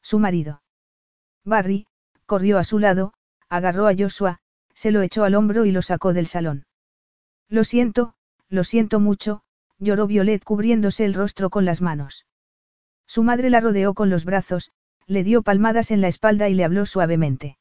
Su 0.02 0.18
marido. 0.18 0.64
Barry, 1.44 1.86
corrió 2.26 2.58
a 2.58 2.64
su 2.64 2.80
lado, 2.80 3.14
agarró 3.48 3.88
a 3.88 3.94
Joshua, 3.96 4.40
se 4.76 4.92
lo 4.92 5.02
echó 5.02 5.24
al 5.24 5.34
hombro 5.34 5.66
y 5.66 5.72
lo 5.72 5.82
sacó 5.82 6.14
del 6.14 6.28
salón. 6.28 6.66
Lo 7.50 7.64
siento, 7.64 8.14
lo 8.50 8.64
siento 8.64 9.00
mucho, 9.00 9.42
lloró 9.80 10.06
Violet 10.06 10.44
cubriéndose 10.44 11.06
el 11.06 11.14
rostro 11.14 11.50
con 11.50 11.66
las 11.66 11.82
manos. 11.82 12.26
Su 13.08 13.24
madre 13.24 13.50
la 13.50 13.60
rodeó 13.60 13.94
con 13.94 14.10
los 14.10 14.26
brazos, 14.26 14.72
le 15.08 15.24
dio 15.24 15.42
palmadas 15.42 15.92
en 15.92 16.02
la 16.02 16.08
espalda 16.08 16.50
y 16.50 16.54
le 16.54 16.64
habló 16.64 16.86
suavemente. 16.86 17.58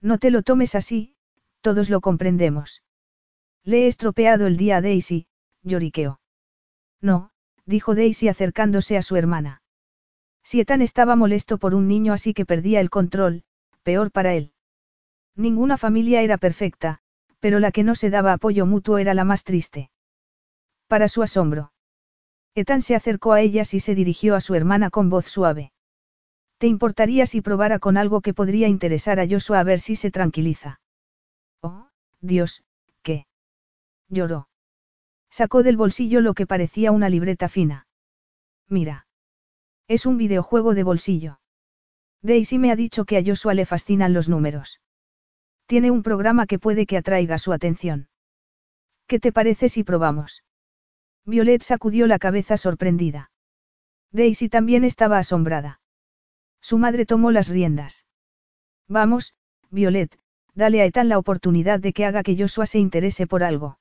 No 0.00 0.18
te 0.18 0.30
lo 0.30 0.42
tomes 0.42 0.74
así, 0.74 1.14
todos 1.60 1.90
lo 1.90 2.00
comprendemos. 2.00 2.82
Le 3.64 3.84
he 3.84 3.86
estropeado 3.86 4.46
el 4.46 4.56
día 4.56 4.76
a 4.76 4.80
Daisy, 4.80 5.26
lloriqueó. 5.62 6.20
No, 7.00 7.30
dijo 7.66 7.94
Daisy 7.94 8.28
acercándose 8.28 8.96
a 8.96 9.02
su 9.02 9.16
hermana. 9.16 9.62
Si 10.42 10.60
Ethan 10.60 10.82
estaba 10.82 11.16
molesto 11.16 11.58
por 11.58 11.74
un 11.74 11.88
niño 11.88 12.12
así 12.12 12.32
que 12.32 12.46
perdía 12.46 12.80
el 12.80 12.90
control, 12.90 13.44
peor 13.82 14.10
para 14.10 14.34
él. 14.34 14.52
Ninguna 15.38 15.78
familia 15.78 16.22
era 16.22 16.36
perfecta, 16.36 16.98
pero 17.38 17.60
la 17.60 17.70
que 17.70 17.84
no 17.84 17.94
se 17.94 18.10
daba 18.10 18.32
apoyo 18.32 18.66
mutuo 18.66 18.98
era 18.98 19.14
la 19.14 19.22
más 19.22 19.44
triste. 19.44 19.88
Para 20.88 21.06
su 21.06 21.22
asombro. 21.22 21.72
Ethan 22.56 22.82
se 22.82 22.96
acercó 22.96 23.32
a 23.32 23.40
ellas 23.40 23.72
y 23.72 23.78
se 23.78 23.94
dirigió 23.94 24.34
a 24.34 24.40
su 24.40 24.56
hermana 24.56 24.90
con 24.90 25.10
voz 25.10 25.26
suave. 25.26 25.70
¿Te 26.58 26.66
importaría 26.66 27.24
si 27.24 27.40
probara 27.40 27.78
con 27.78 27.96
algo 27.96 28.20
que 28.20 28.34
podría 28.34 28.66
interesar 28.66 29.20
a 29.20 29.28
Joshua 29.28 29.60
a 29.60 29.62
ver 29.62 29.78
si 29.78 29.94
se 29.94 30.10
tranquiliza? 30.10 30.80
Oh, 31.62 31.86
Dios, 32.20 32.64
¿qué? 33.02 33.28
Lloró. 34.08 34.48
Sacó 35.30 35.62
del 35.62 35.76
bolsillo 35.76 36.20
lo 36.20 36.34
que 36.34 36.48
parecía 36.48 36.90
una 36.90 37.08
libreta 37.08 37.48
fina. 37.48 37.86
Mira. 38.68 39.06
Es 39.86 40.04
un 40.04 40.16
videojuego 40.16 40.74
de 40.74 40.82
bolsillo. 40.82 41.38
Daisy 42.22 42.58
me 42.58 42.72
ha 42.72 42.76
dicho 42.76 43.04
que 43.04 43.18
a 43.18 43.22
Joshua 43.24 43.54
le 43.54 43.66
fascinan 43.66 44.12
los 44.12 44.28
números. 44.28 44.80
Tiene 45.68 45.90
un 45.90 46.02
programa 46.02 46.46
que 46.46 46.58
puede 46.58 46.86
que 46.86 46.96
atraiga 46.96 47.38
su 47.38 47.52
atención. 47.52 48.08
¿Qué 49.06 49.20
te 49.20 49.32
parece 49.32 49.68
si 49.68 49.84
probamos? 49.84 50.42
Violet 51.26 51.62
sacudió 51.62 52.06
la 52.06 52.18
cabeza 52.18 52.56
sorprendida. 52.56 53.30
Daisy 54.10 54.48
también 54.48 54.82
estaba 54.82 55.18
asombrada. 55.18 55.82
Su 56.62 56.78
madre 56.78 57.04
tomó 57.04 57.32
las 57.32 57.48
riendas. 57.48 58.06
Vamos, 58.88 59.34
Violet, 59.70 60.18
dale 60.54 60.80
a 60.80 60.86
Ethan 60.86 61.10
la 61.10 61.18
oportunidad 61.18 61.80
de 61.80 61.92
que 61.92 62.06
haga 62.06 62.22
que 62.22 62.34
Joshua 62.38 62.64
se 62.64 62.78
interese 62.78 63.26
por 63.26 63.44
algo. 63.44 63.78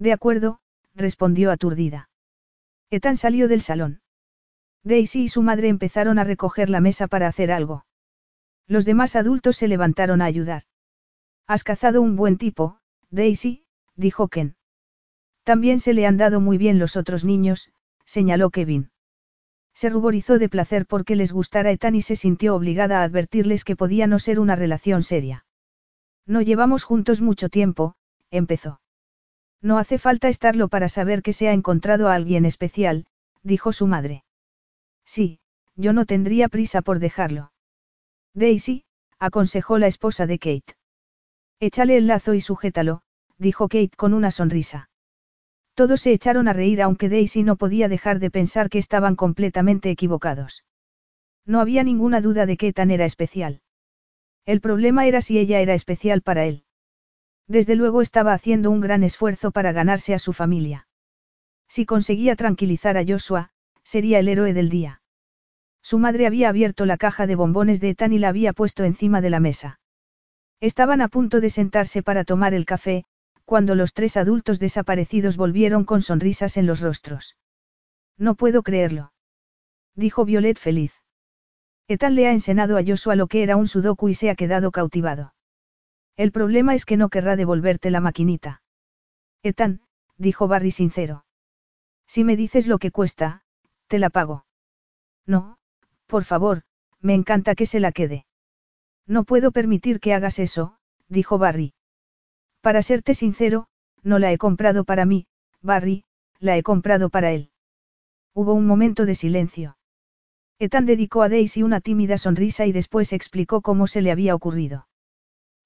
De 0.00 0.12
acuerdo, 0.12 0.58
respondió 0.96 1.52
aturdida. 1.52 2.10
Ethan 2.90 3.16
salió 3.16 3.46
del 3.46 3.60
salón. 3.60 4.00
Daisy 4.82 5.22
y 5.22 5.28
su 5.28 5.42
madre 5.42 5.68
empezaron 5.68 6.18
a 6.18 6.24
recoger 6.24 6.68
la 6.68 6.80
mesa 6.80 7.06
para 7.06 7.28
hacer 7.28 7.52
algo. 7.52 7.86
Los 8.66 8.84
demás 8.84 9.14
adultos 9.14 9.56
se 9.56 9.68
levantaron 9.68 10.20
a 10.20 10.24
ayudar. 10.24 10.64
Has 11.46 11.64
cazado 11.64 12.02
un 12.02 12.16
buen 12.16 12.38
tipo, 12.38 12.78
Daisy, 13.10 13.64
dijo 13.94 14.28
Ken. 14.28 14.56
También 15.44 15.78
se 15.78 15.94
le 15.94 16.06
han 16.06 16.16
dado 16.16 16.40
muy 16.40 16.58
bien 16.58 16.78
los 16.78 16.96
otros 16.96 17.24
niños, 17.24 17.70
señaló 18.04 18.50
Kevin. 18.50 18.90
Se 19.72 19.90
ruborizó 19.90 20.38
de 20.38 20.48
placer 20.48 20.86
porque 20.86 21.16
les 21.16 21.32
gustara 21.32 21.70
Ethan 21.70 21.94
y 21.94 22.02
se 22.02 22.16
sintió 22.16 22.56
obligada 22.56 23.00
a 23.00 23.04
advertirles 23.04 23.62
que 23.62 23.76
podía 23.76 24.06
no 24.06 24.18
ser 24.18 24.40
una 24.40 24.56
relación 24.56 25.02
seria. 25.02 25.44
No 26.26 26.40
llevamos 26.40 26.82
juntos 26.82 27.20
mucho 27.20 27.48
tiempo, 27.48 27.94
empezó. 28.30 28.80
No 29.62 29.78
hace 29.78 29.98
falta 29.98 30.28
estarlo 30.28 30.68
para 30.68 30.88
saber 30.88 31.22
que 31.22 31.32
se 31.32 31.48
ha 31.48 31.52
encontrado 31.52 32.08
a 32.08 32.14
alguien 32.14 32.44
especial, 32.44 33.06
dijo 33.42 33.72
su 33.72 33.86
madre. 33.86 34.24
Sí, 35.04 35.40
yo 35.76 35.92
no 35.92 36.06
tendría 36.06 36.48
prisa 36.48 36.82
por 36.82 36.98
dejarlo. 36.98 37.52
Daisy, 38.34 38.84
aconsejó 39.18 39.78
la 39.78 39.86
esposa 39.86 40.26
de 40.26 40.38
Kate. 40.38 40.75
Échale 41.60 41.96
el 41.96 42.06
lazo 42.06 42.34
y 42.34 42.40
sujétalo, 42.40 43.02
dijo 43.38 43.68
Kate 43.68 43.96
con 43.96 44.12
una 44.12 44.30
sonrisa. 44.30 44.90
Todos 45.74 46.00
se 46.00 46.12
echaron 46.12 46.48
a 46.48 46.52
reír 46.52 46.82
aunque 46.82 47.08
Daisy 47.08 47.42
no 47.42 47.56
podía 47.56 47.88
dejar 47.88 48.18
de 48.18 48.30
pensar 48.30 48.68
que 48.68 48.78
estaban 48.78 49.16
completamente 49.16 49.90
equivocados. 49.90 50.64
No 51.46 51.60
había 51.60 51.82
ninguna 51.82 52.20
duda 52.20 52.44
de 52.44 52.56
que 52.56 52.68
Ethan 52.68 52.90
era 52.90 53.04
especial. 53.04 53.60
El 54.44 54.60
problema 54.60 55.06
era 55.06 55.20
si 55.20 55.38
ella 55.38 55.60
era 55.60 55.74
especial 55.74 56.22
para 56.22 56.44
él. 56.44 56.64
Desde 57.46 57.74
luego 57.76 58.02
estaba 58.02 58.32
haciendo 58.32 58.70
un 58.70 58.80
gran 58.80 59.02
esfuerzo 59.02 59.50
para 59.50 59.72
ganarse 59.72 60.14
a 60.14 60.18
su 60.18 60.32
familia. 60.32 60.88
Si 61.68 61.86
conseguía 61.86 62.36
tranquilizar 62.36 62.96
a 62.96 63.04
Joshua, 63.06 63.50
sería 63.82 64.18
el 64.18 64.28
héroe 64.28 64.52
del 64.52 64.68
día. 64.68 65.00
Su 65.82 65.98
madre 65.98 66.26
había 66.26 66.48
abierto 66.48 66.86
la 66.86 66.96
caja 66.96 67.26
de 67.26 67.36
bombones 67.36 67.80
de 67.80 67.90
Ethan 67.90 68.12
y 68.12 68.18
la 68.18 68.28
había 68.28 68.52
puesto 68.52 68.84
encima 68.84 69.20
de 69.20 69.30
la 69.30 69.40
mesa. 69.40 69.78
Estaban 70.60 71.00
a 71.00 71.08
punto 71.08 71.40
de 71.40 71.50
sentarse 71.50 72.02
para 72.02 72.24
tomar 72.24 72.54
el 72.54 72.64
café, 72.64 73.04
cuando 73.44 73.74
los 73.74 73.92
tres 73.92 74.16
adultos 74.16 74.58
desaparecidos 74.58 75.36
volvieron 75.36 75.84
con 75.84 76.02
sonrisas 76.02 76.56
en 76.56 76.66
los 76.66 76.80
rostros. 76.80 77.36
No 78.18 78.34
puedo 78.34 78.62
creerlo. 78.62 79.12
Dijo 79.94 80.24
Violet 80.24 80.58
feliz. 80.58 80.92
Ethan 81.88 82.14
le 82.14 82.26
ha 82.26 82.32
enseñado 82.32 82.76
a 82.76 82.82
Joshua 82.84 83.14
lo 83.14 83.28
que 83.28 83.42
era 83.42 83.56
un 83.56 83.68
sudoku 83.68 84.08
y 84.08 84.14
se 84.14 84.30
ha 84.30 84.34
quedado 84.34 84.72
cautivado. 84.72 85.34
El 86.16 86.32
problema 86.32 86.74
es 86.74 86.84
que 86.84 86.96
no 86.96 87.08
querrá 87.08 87.36
devolverte 87.36 87.90
la 87.90 88.00
maquinita. 88.00 88.62
Ethan, 89.42 89.82
dijo 90.16 90.48
Barry 90.48 90.70
sincero. 90.70 91.24
Si 92.06 92.24
me 92.24 92.36
dices 92.36 92.66
lo 92.66 92.78
que 92.78 92.90
cuesta, 92.90 93.42
te 93.86 93.98
la 93.98 94.10
pago. 94.10 94.46
No, 95.26 95.58
por 96.06 96.24
favor, 96.24 96.62
me 97.00 97.14
encanta 97.14 97.54
que 97.54 97.66
se 97.66 97.80
la 97.80 97.92
quede. 97.92 98.25
No 99.06 99.24
puedo 99.24 99.52
permitir 99.52 100.00
que 100.00 100.14
hagas 100.14 100.38
eso, 100.38 100.76
dijo 101.08 101.38
Barry. 101.38 101.74
Para 102.60 102.82
serte 102.82 103.14
sincero, 103.14 103.68
no 104.02 104.18
la 104.18 104.32
he 104.32 104.38
comprado 104.38 104.84
para 104.84 105.04
mí, 105.04 105.26
Barry, 105.62 106.04
la 106.40 106.56
he 106.56 106.62
comprado 106.62 107.10
para 107.10 107.32
él. 107.32 107.50
Hubo 108.34 108.52
un 108.52 108.66
momento 108.66 109.06
de 109.06 109.14
silencio. 109.14 109.78
Ethan 110.58 110.86
dedicó 110.86 111.22
a 111.22 111.28
Daisy 111.28 111.62
una 111.62 111.80
tímida 111.80 112.18
sonrisa 112.18 112.66
y 112.66 112.72
después 112.72 113.12
explicó 113.12 113.62
cómo 113.62 113.86
se 113.86 114.02
le 114.02 114.10
había 114.10 114.34
ocurrido. 114.34 114.88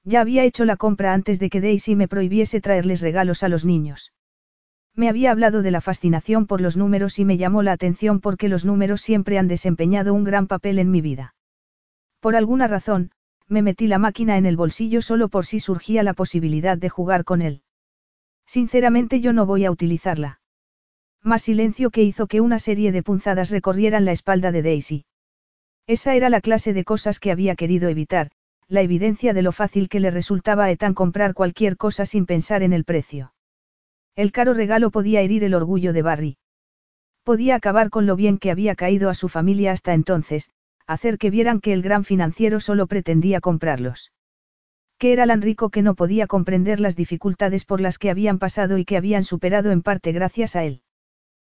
Ya 0.04 0.20
había 0.20 0.44
hecho 0.44 0.64
la 0.64 0.76
compra 0.76 1.14
antes 1.14 1.38
de 1.38 1.50
que 1.50 1.60
Daisy 1.60 1.94
me 1.94 2.08
prohibiese 2.08 2.60
traerles 2.60 3.00
regalos 3.00 3.42
a 3.42 3.48
los 3.48 3.64
niños. 3.64 4.12
Me 4.94 5.08
había 5.08 5.30
hablado 5.30 5.62
de 5.62 5.70
la 5.70 5.80
fascinación 5.80 6.46
por 6.46 6.60
los 6.60 6.76
números 6.76 7.18
y 7.18 7.24
me 7.24 7.36
llamó 7.36 7.62
la 7.62 7.72
atención 7.72 8.20
porque 8.20 8.48
los 8.48 8.64
números 8.64 9.00
siempre 9.00 9.38
han 9.38 9.48
desempeñado 9.48 10.12
un 10.12 10.24
gran 10.24 10.46
papel 10.46 10.78
en 10.78 10.90
mi 10.90 11.00
vida. 11.00 11.34
Por 12.20 12.34
alguna 12.34 12.66
razón, 12.66 13.12
me 13.50 13.62
metí 13.62 13.88
la 13.88 13.98
máquina 13.98 14.38
en 14.38 14.46
el 14.46 14.56
bolsillo 14.56 15.02
solo 15.02 15.28
por 15.28 15.44
si 15.44 15.58
surgía 15.58 16.02
la 16.02 16.14
posibilidad 16.14 16.78
de 16.78 16.88
jugar 16.88 17.24
con 17.24 17.42
él. 17.42 17.62
Sinceramente 18.46 19.20
yo 19.20 19.32
no 19.32 19.44
voy 19.44 19.64
a 19.64 19.70
utilizarla. 19.70 20.40
Más 21.22 21.42
silencio 21.42 21.90
que 21.90 22.02
hizo 22.02 22.28
que 22.28 22.40
una 22.40 22.58
serie 22.58 22.92
de 22.92 23.02
punzadas 23.02 23.50
recorrieran 23.50 24.04
la 24.04 24.12
espalda 24.12 24.52
de 24.52 24.62
Daisy. 24.62 25.04
Esa 25.86 26.14
era 26.14 26.30
la 26.30 26.40
clase 26.40 26.72
de 26.72 26.84
cosas 26.84 27.18
que 27.18 27.32
había 27.32 27.56
querido 27.56 27.88
evitar, 27.88 28.30
la 28.68 28.82
evidencia 28.82 29.34
de 29.34 29.42
lo 29.42 29.50
fácil 29.50 29.88
que 29.88 29.98
le 29.98 30.12
resultaba 30.12 30.64
a 30.64 30.70
Ethan 30.70 30.94
comprar 30.94 31.34
cualquier 31.34 31.76
cosa 31.76 32.06
sin 32.06 32.26
pensar 32.26 32.62
en 32.62 32.72
el 32.72 32.84
precio. 32.84 33.34
El 34.14 34.30
caro 34.30 34.54
regalo 34.54 34.90
podía 34.92 35.22
herir 35.22 35.42
el 35.42 35.54
orgullo 35.54 35.92
de 35.92 36.02
Barry. 36.02 36.38
Podía 37.24 37.56
acabar 37.56 37.90
con 37.90 38.06
lo 38.06 38.14
bien 38.14 38.38
que 38.38 38.52
había 38.52 38.76
caído 38.76 39.10
a 39.10 39.14
su 39.14 39.28
familia 39.28 39.72
hasta 39.72 39.92
entonces, 39.92 40.50
hacer 40.92 41.18
que 41.18 41.30
vieran 41.30 41.60
que 41.60 41.72
el 41.72 41.82
gran 41.82 42.04
financiero 42.04 42.58
solo 42.58 42.86
pretendía 42.88 43.40
comprarlos. 43.40 44.12
Que 44.98 45.12
era 45.12 45.26
tan 45.26 45.40
rico 45.40 45.70
que 45.70 45.82
no 45.82 45.94
podía 45.94 46.26
comprender 46.26 46.80
las 46.80 46.96
dificultades 46.96 47.64
por 47.64 47.80
las 47.80 47.96
que 47.96 48.10
habían 48.10 48.38
pasado 48.38 48.76
y 48.76 48.84
que 48.84 48.96
habían 48.96 49.22
superado 49.22 49.70
en 49.70 49.82
parte 49.82 50.10
gracias 50.12 50.56
a 50.56 50.64
él. 50.64 50.82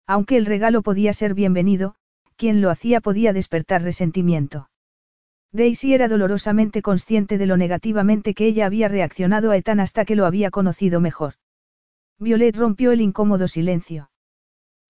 Aunque 0.05 0.35
el 0.35 0.45
regalo 0.45 0.81
podía 0.81 1.13
ser 1.13 1.33
bienvenido, 1.33 1.95
quien 2.35 2.59
lo 2.59 2.69
hacía 2.69 2.99
podía 2.99 3.31
despertar 3.31 3.83
resentimiento. 3.83 4.69
Daisy 5.53 5.93
era 5.93 6.09
dolorosamente 6.09 6.81
consciente 6.81 7.37
de 7.37 7.45
lo 7.45 7.55
negativamente 7.55 8.33
que 8.33 8.47
ella 8.47 8.65
había 8.65 8.89
reaccionado 8.89 9.51
a 9.51 9.57
Ethan 9.57 9.79
hasta 9.79 10.03
que 10.03 10.15
lo 10.15 10.25
había 10.25 10.51
conocido 10.51 10.99
mejor. 10.99 11.35
Violet 12.19 12.55
rompió 12.57 12.91
el 12.91 12.99
incómodo 12.99 13.47
silencio. 13.47 14.11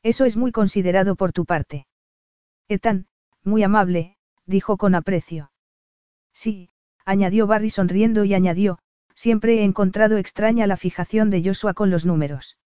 Eso 0.02 0.26
es 0.26 0.36
muy 0.36 0.52
considerado 0.52 1.16
por 1.16 1.32
tu 1.32 1.46
parte. 1.46 1.86
Ethan, 2.68 3.06
muy 3.44 3.64
amable, 3.64 4.18
dijo 4.46 4.78
con 4.78 4.96
aprecio. 4.96 5.52
Sí, 6.34 6.70
añadió 7.06 7.48
Barry 7.48 7.70
sonriendo 7.70 8.24
y 8.26 8.34
añadió, 8.34 8.80
siempre 9.16 9.60
he 9.60 9.64
encontrado 9.64 10.18
extraña 10.18 10.68
la 10.68 10.78
fijación 10.78 11.30
de 11.30 11.44
Joshua 11.44 11.74
con 11.74 11.90
los 11.90 12.06
números. 12.06 12.58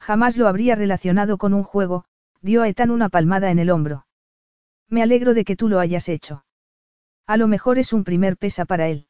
Jamás 0.00 0.36
lo 0.36 0.48
habría 0.48 0.74
relacionado 0.74 1.38
con 1.38 1.54
un 1.54 1.62
juego, 1.62 2.04
dio 2.40 2.62
a 2.62 2.68
Ethan 2.68 2.90
una 2.90 3.08
palmada 3.08 3.50
en 3.50 3.58
el 3.58 3.70
hombro. 3.70 4.06
Me 4.88 5.02
alegro 5.02 5.32
de 5.34 5.44
que 5.44 5.56
tú 5.56 5.68
lo 5.68 5.78
hayas 5.78 6.08
hecho. 6.08 6.44
A 7.26 7.36
lo 7.36 7.48
mejor 7.48 7.78
es 7.78 7.92
un 7.92 8.04
primer 8.04 8.36
pesa 8.36 8.64
para 8.64 8.88
él. 8.88 9.06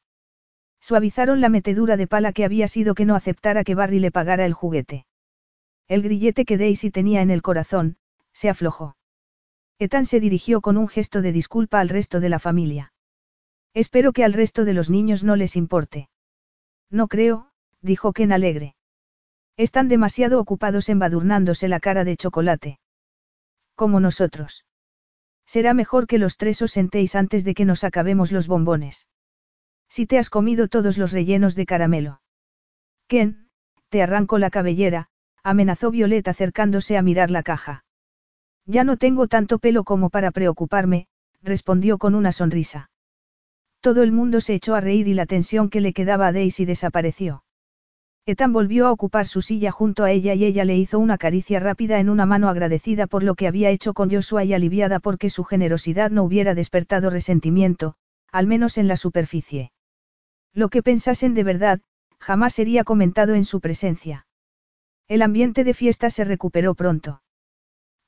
Suavizaron 0.81 1.41
la 1.41 1.49
metedura 1.49 1.97
de 1.97 2.07
pala 2.07 2.33
que 2.33 2.45
había 2.45 2.69
sido 2.69 2.95
que 2.95 3.05
no 3.05 3.15
aceptara 3.15 3.65
que 3.65 3.75
Barry 3.75 4.01
le 4.01 4.11
pagara 4.11 4.45
el 4.45 4.53
juguete. 4.53 5.07
El 5.89 6.03
grillete 6.03 6.45
que 6.45 6.59
Daisy 6.59 6.91
tenía 6.91 7.23
en 7.23 7.31
el 7.31 7.43
corazón, 7.43 7.97
se 8.33 8.49
aflojó. 8.49 8.97
Ethan 9.79 10.07
se 10.07 10.21
dirigió 10.21 10.61
con 10.61 10.77
un 10.77 10.89
gesto 10.89 11.23
de 11.23 11.33
disculpa 11.33 11.81
al 11.81 11.89
resto 11.89 12.21
de 12.21 12.29
la 12.29 12.39
familia. 12.39 12.93
Espero 13.75 14.13
que 14.13 14.25
al 14.25 14.33
resto 14.33 14.65
de 14.65 14.75
los 14.75 14.91
niños 14.91 15.25
no 15.25 15.37
les 15.37 15.57
importe. 15.57 16.09
No 16.91 17.09
creo, 17.09 17.51
dijo 17.81 18.13
Ken 18.13 18.33
alegre. 18.33 18.77
Están 19.57 19.89
demasiado 19.89 20.41
ocupados 20.41 20.89
embadurnándose 20.89 21.69
la 21.69 21.81
cara 21.81 22.05
de 22.05 22.17
chocolate. 22.17 22.81
Como 23.75 24.01
nosotros. 24.01 24.65
Será 25.47 25.75
mejor 25.75 26.07
que 26.07 26.19
los 26.19 26.37
tres 26.37 26.63
os 26.63 26.73
sentéis 26.73 27.15
antes 27.15 27.45
de 27.45 27.55
que 27.55 27.65
nos 27.65 27.85
acabemos 27.85 28.33
los 28.33 28.47
bombones. 28.47 29.09
Si 29.89 30.07
te 30.07 30.19
has 30.19 30.31
comido 30.31 30.69
todos 30.69 30.97
los 30.97 31.13
rellenos 31.13 31.55
de 31.55 31.67
caramelo. 31.67 32.23
Ken, 33.09 33.51
te 33.89 34.03
arranco 34.03 34.39
la 34.39 34.51
cabellera, 34.51 35.09
amenazó 35.43 35.91
Violet 35.91 36.27
acercándose 36.29 36.97
a 36.97 37.03
mirar 37.03 37.31
la 37.31 37.43
caja. 37.43 37.85
Ya 38.67 38.85
no 38.85 38.97
tengo 38.97 39.27
tanto 39.27 39.59
pelo 39.59 39.85
como 39.85 40.11
para 40.11 40.31
preocuparme, 40.31 41.07
respondió 41.43 41.99
con 41.99 42.15
una 42.15 42.33
sonrisa. 42.33 42.91
Todo 43.81 44.03
el 44.03 44.13
mundo 44.13 44.41
se 44.41 44.55
echó 44.55 44.75
a 44.77 44.81
reír 44.81 45.09
y 45.09 45.15
la 45.15 45.27
tensión 45.27 45.69
que 45.69 45.81
le 45.81 45.93
quedaba 45.93 46.29
a 46.29 46.33
Daisy 46.33 46.65
desapareció. 46.65 47.43
Ethan 48.25 48.53
volvió 48.53 48.87
a 48.87 48.93
ocupar 48.93 49.27
su 49.27 49.43
silla 49.43 49.73
junto 49.73 50.05
a 50.05 50.13
ella 50.13 50.35
y 50.35 50.45
ella 50.45 50.65
le 50.65 50.77
hizo 50.77 51.01
una 51.01 51.19
caricia 51.19 51.59
rápida 51.59 51.99
en 51.99 52.09
una 52.09 52.25
mano 52.25 52.49
agradecida 52.49 53.09
por 53.09 53.25
lo 53.25 53.35
que 53.35 53.49
había 53.49 53.71
hecho 53.71 53.95
con 53.95 54.13
Joshua 54.13 54.45
y 54.45 54.55
aliviada 54.55 55.01
porque 55.01 55.29
su 55.29 55.43
generosidad 55.43 56.13
no 56.13 56.23
hubiera 56.23 56.55
despertado 56.55 57.11
resentimiento, 57.11 57.97
al 58.31 58.47
menos 58.47 58.79
en 58.79 58.87
la 58.87 58.97
superficie. 58.97 59.73
Lo 60.55 60.69
que 60.69 60.85
pensasen 60.85 61.35
de 61.35 61.43
verdad, 61.43 61.81
jamás 62.21 62.55
sería 62.55 62.85
comentado 62.85 63.35
en 63.35 63.45
su 63.45 63.61
presencia. 63.61 64.27
El 65.09 65.23
ambiente 65.23 65.65
de 65.65 65.75
fiesta 65.75 66.09
se 66.09 66.23
recuperó 66.25 66.77
pronto. 66.77 67.22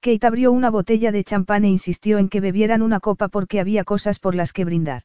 Kate 0.04 0.26
abrió 0.26 0.52
una 0.52 0.68
botella 0.68 1.12
de 1.12 1.24
champán 1.24 1.64
e 1.64 1.70
insistió 1.70 2.18
en 2.18 2.28
que 2.28 2.42
bebieran 2.42 2.82
una 2.82 3.00
copa 3.00 3.28
porque 3.28 3.58
había 3.58 3.84
cosas 3.84 4.18
por 4.18 4.34
las 4.34 4.52
que 4.52 4.66
brindar. 4.66 5.04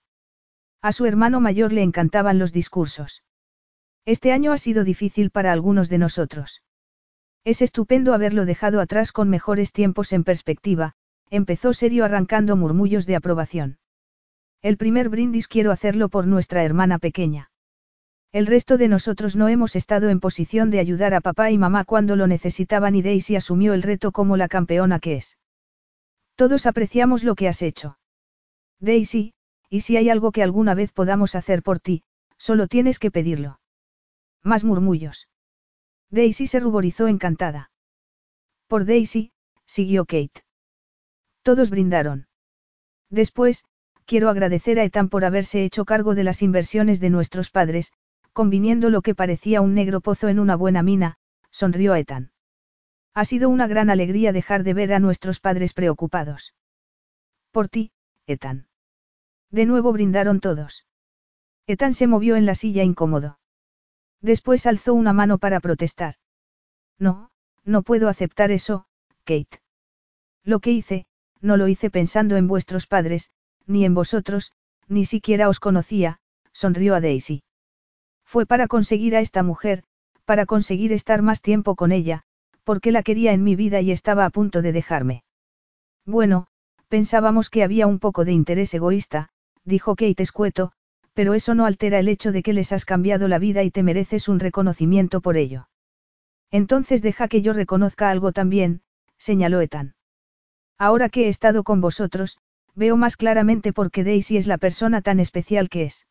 A 0.81 0.91
su 0.91 1.05
hermano 1.05 1.39
mayor 1.39 1.71
le 1.71 1.83
encantaban 1.83 2.37
los 2.37 2.51
discursos. 2.51 3.23
Este 4.03 4.33
año 4.33 4.51
ha 4.51 4.57
sido 4.57 4.83
difícil 4.83 5.31
para 5.31 5.53
algunos 5.53 5.87
de 5.87 5.99
nosotros. 5.99 6.63
Es 7.45 7.61
estupendo 7.61 8.13
haberlo 8.13 8.43
dejado 8.43 8.81
atrás 8.81 9.13
con 9.13 9.29
mejores 9.29 9.71
tiempos 9.71 10.11
en 10.11 10.25
perspectiva, 10.25 10.95
empezó 11.29 11.71
serio 11.71 12.03
arrancando 12.03 12.57
murmullos 12.57 13.05
de 13.05 13.15
aprobación. 13.15 13.77
El 14.61 14.75
primer 14.75 15.07
brindis 15.07 15.47
quiero 15.47 15.71
hacerlo 15.71 16.09
por 16.09 16.27
nuestra 16.27 16.65
hermana 16.65 16.99
pequeña. 16.99 17.48
El 18.31 18.45
resto 18.45 18.77
de 18.77 18.87
nosotros 18.87 19.35
no 19.35 19.47
hemos 19.47 19.75
estado 19.75 20.09
en 20.09 20.19
posición 20.19 20.69
de 20.69 20.79
ayudar 20.79 21.15
a 21.15 21.21
papá 21.21 21.49
y 21.49 21.57
mamá 21.57 21.83
cuando 21.83 22.15
lo 22.15 22.27
necesitaban 22.27 22.93
y 22.93 23.01
Daisy 23.01 23.35
asumió 23.35 23.73
el 23.73 23.81
reto 23.81 24.11
como 24.11 24.37
la 24.37 24.47
campeona 24.47 24.99
que 24.99 25.15
es. 25.15 25.37
Todos 26.35 26.67
apreciamos 26.67 27.23
lo 27.23 27.33
que 27.33 27.47
has 27.47 27.63
hecho. 27.63 27.97
Daisy, 28.79 29.33
y 29.67 29.81
si 29.81 29.97
hay 29.97 30.09
algo 30.09 30.31
que 30.31 30.43
alguna 30.43 30.75
vez 30.75 30.91
podamos 30.91 31.33
hacer 31.33 31.63
por 31.63 31.79
ti, 31.79 32.03
solo 32.37 32.67
tienes 32.67 32.99
que 32.99 33.09
pedirlo. 33.09 33.59
Más 34.43 34.63
murmullos. 34.63 35.27
Daisy 36.11 36.45
se 36.45 36.59
ruborizó 36.59 37.07
encantada. 37.07 37.71
Por 38.67 38.85
Daisy, 38.85 39.31
siguió 39.65 40.05
Kate. 40.05 40.43
Todos 41.41 41.71
brindaron. 41.71 42.27
Después, 43.09 43.65
quiero 44.05 44.29
agradecer 44.29 44.79
a 44.79 44.83
Ethan 44.83 45.09
por 45.09 45.25
haberse 45.25 45.63
hecho 45.63 45.83
cargo 45.83 46.13
de 46.13 46.23
las 46.23 46.43
inversiones 46.43 46.99
de 46.99 47.09
nuestros 47.09 47.49
padres, 47.49 47.91
conviniendo 48.39 48.89
lo 48.89 49.01
que 49.01 49.15
parecía 49.15 49.59
un 49.59 49.73
negro 49.73 49.99
pozo 49.99 50.29
en 50.29 50.39
una 50.39 50.55
buena 50.55 50.81
mina, 50.81 51.17
sonrió 51.51 51.93
Ethan. 51.93 52.31
Ha 53.13 53.25
sido 53.25 53.49
una 53.49 53.67
gran 53.67 53.89
alegría 53.89 54.31
dejar 54.31 54.63
de 54.63 54.73
ver 54.73 54.93
a 54.93 54.99
nuestros 54.99 55.41
padres 55.41 55.73
preocupados. 55.73 56.55
Por 57.51 57.67
ti, 57.67 57.91
Ethan. 58.27 58.69
De 59.51 59.65
nuevo 59.65 59.91
brindaron 59.91 60.39
todos. 60.39 60.85
Ethan 61.67 61.93
se 61.93 62.07
movió 62.07 62.37
en 62.37 62.45
la 62.45 62.55
silla 62.55 62.83
incómodo. 62.83 63.39
Después 64.21 64.65
alzó 64.67 64.93
una 64.93 65.11
mano 65.11 65.37
para 65.37 65.59
protestar. 65.59 66.15
No, 66.97 67.31
No 67.65 67.81
puedo 67.81 68.07
aceptar 68.07 68.51
eso, 68.51 68.85
Kate. 69.25 69.59
Lo 70.45 70.61
que 70.61 70.71
hice, 70.71 71.07
no 71.41 71.57
lo 71.57 71.67
hice 71.67 71.89
pensando 71.89 72.37
en 72.37 72.47
vuestros 72.47 72.87
padres, 72.87 73.31
ni 73.65 73.83
en 73.83 73.93
vosotros, 73.93 74.53
ni 74.87 75.03
siquiera 75.03 75.49
os 75.49 75.59
conocía, 75.59 76.21
sonrió 76.53 76.95
a 76.95 77.01
Daisy. 77.01 77.43
Fue 78.29 78.45
para 78.45 78.67
conseguir 78.67 79.15
a 79.15 79.21
esta 79.21 79.41
mujer, 79.41 79.83
para 80.23 80.45
conseguir 80.45 80.93
estar 80.93 81.23
más 81.23 81.41
tiempo 81.41 81.75
con 81.75 81.91
ella, 81.91 82.21
porque 82.63 82.91
la 82.91 83.01
quería 83.01 83.33
en 83.33 83.43
mi 83.43 83.55
vida 83.55 83.81
y 83.81 83.91
estaba 83.91 84.23
a 84.23 84.29
punto 84.29 84.61
de 84.61 84.71
dejarme. 84.71 85.23
Bueno, 86.05 86.45
pensábamos 86.89 87.49
que 87.49 87.63
había 87.63 87.87
un 87.87 87.97
poco 87.97 88.25
de 88.25 88.31
interés 88.33 88.71
egoísta, 88.75 89.29
dijo 89.63 89.95
Kate 89.95 90.21
escueto, 90.21 90.73
pero 91.15 91.33
eso 91.33 91.55
no 91.55 91.65
altera 91.65 91.97
el 91.97 92.07
hecho 92.07 92.31
de 92.31 92.43
que 92.43 92.53
les 92.53 92.71
has 92.71 92.85
cambiado 92.85 93.27
la 93.27 93.39
vida 93.39 93.63
y 93.63 93.71
te 93.71 93.81
mereces 93.81 94.27
un 94.27 94.39
reconocimiento 94.39 95.21
por 95.21 95.35
ello. 95.35 95.67
Entonces 96.51 97.01
deja 97.01 97.29
que 97.29 97.41
yo 97.41 97.53
reconozca 97.53 98.11
algo 98.11 98.31
también, 98.31 98.83
señaló 99.17 99.59
Ethan. 99.59 99.95
Ahora 100.77 101.09
que 101.09 101.25
he 101.25 101.29
estado 101.29 101.63
con 101.63 101.81
vosotros, 101.81 102.37
veo 102.75 102.95
más 102.95 103.17
claramente 103.17 103.73
por 103.73 103.89
qué 103.89 104.03
Daisy 104.03 104.37
es 104.37 104.45
la 104.45 104.59
persona 104.59 105.01
tan 105.01 105.19
especial 105.19 105.67
que 105.67 105.85
es. 105.85 106.05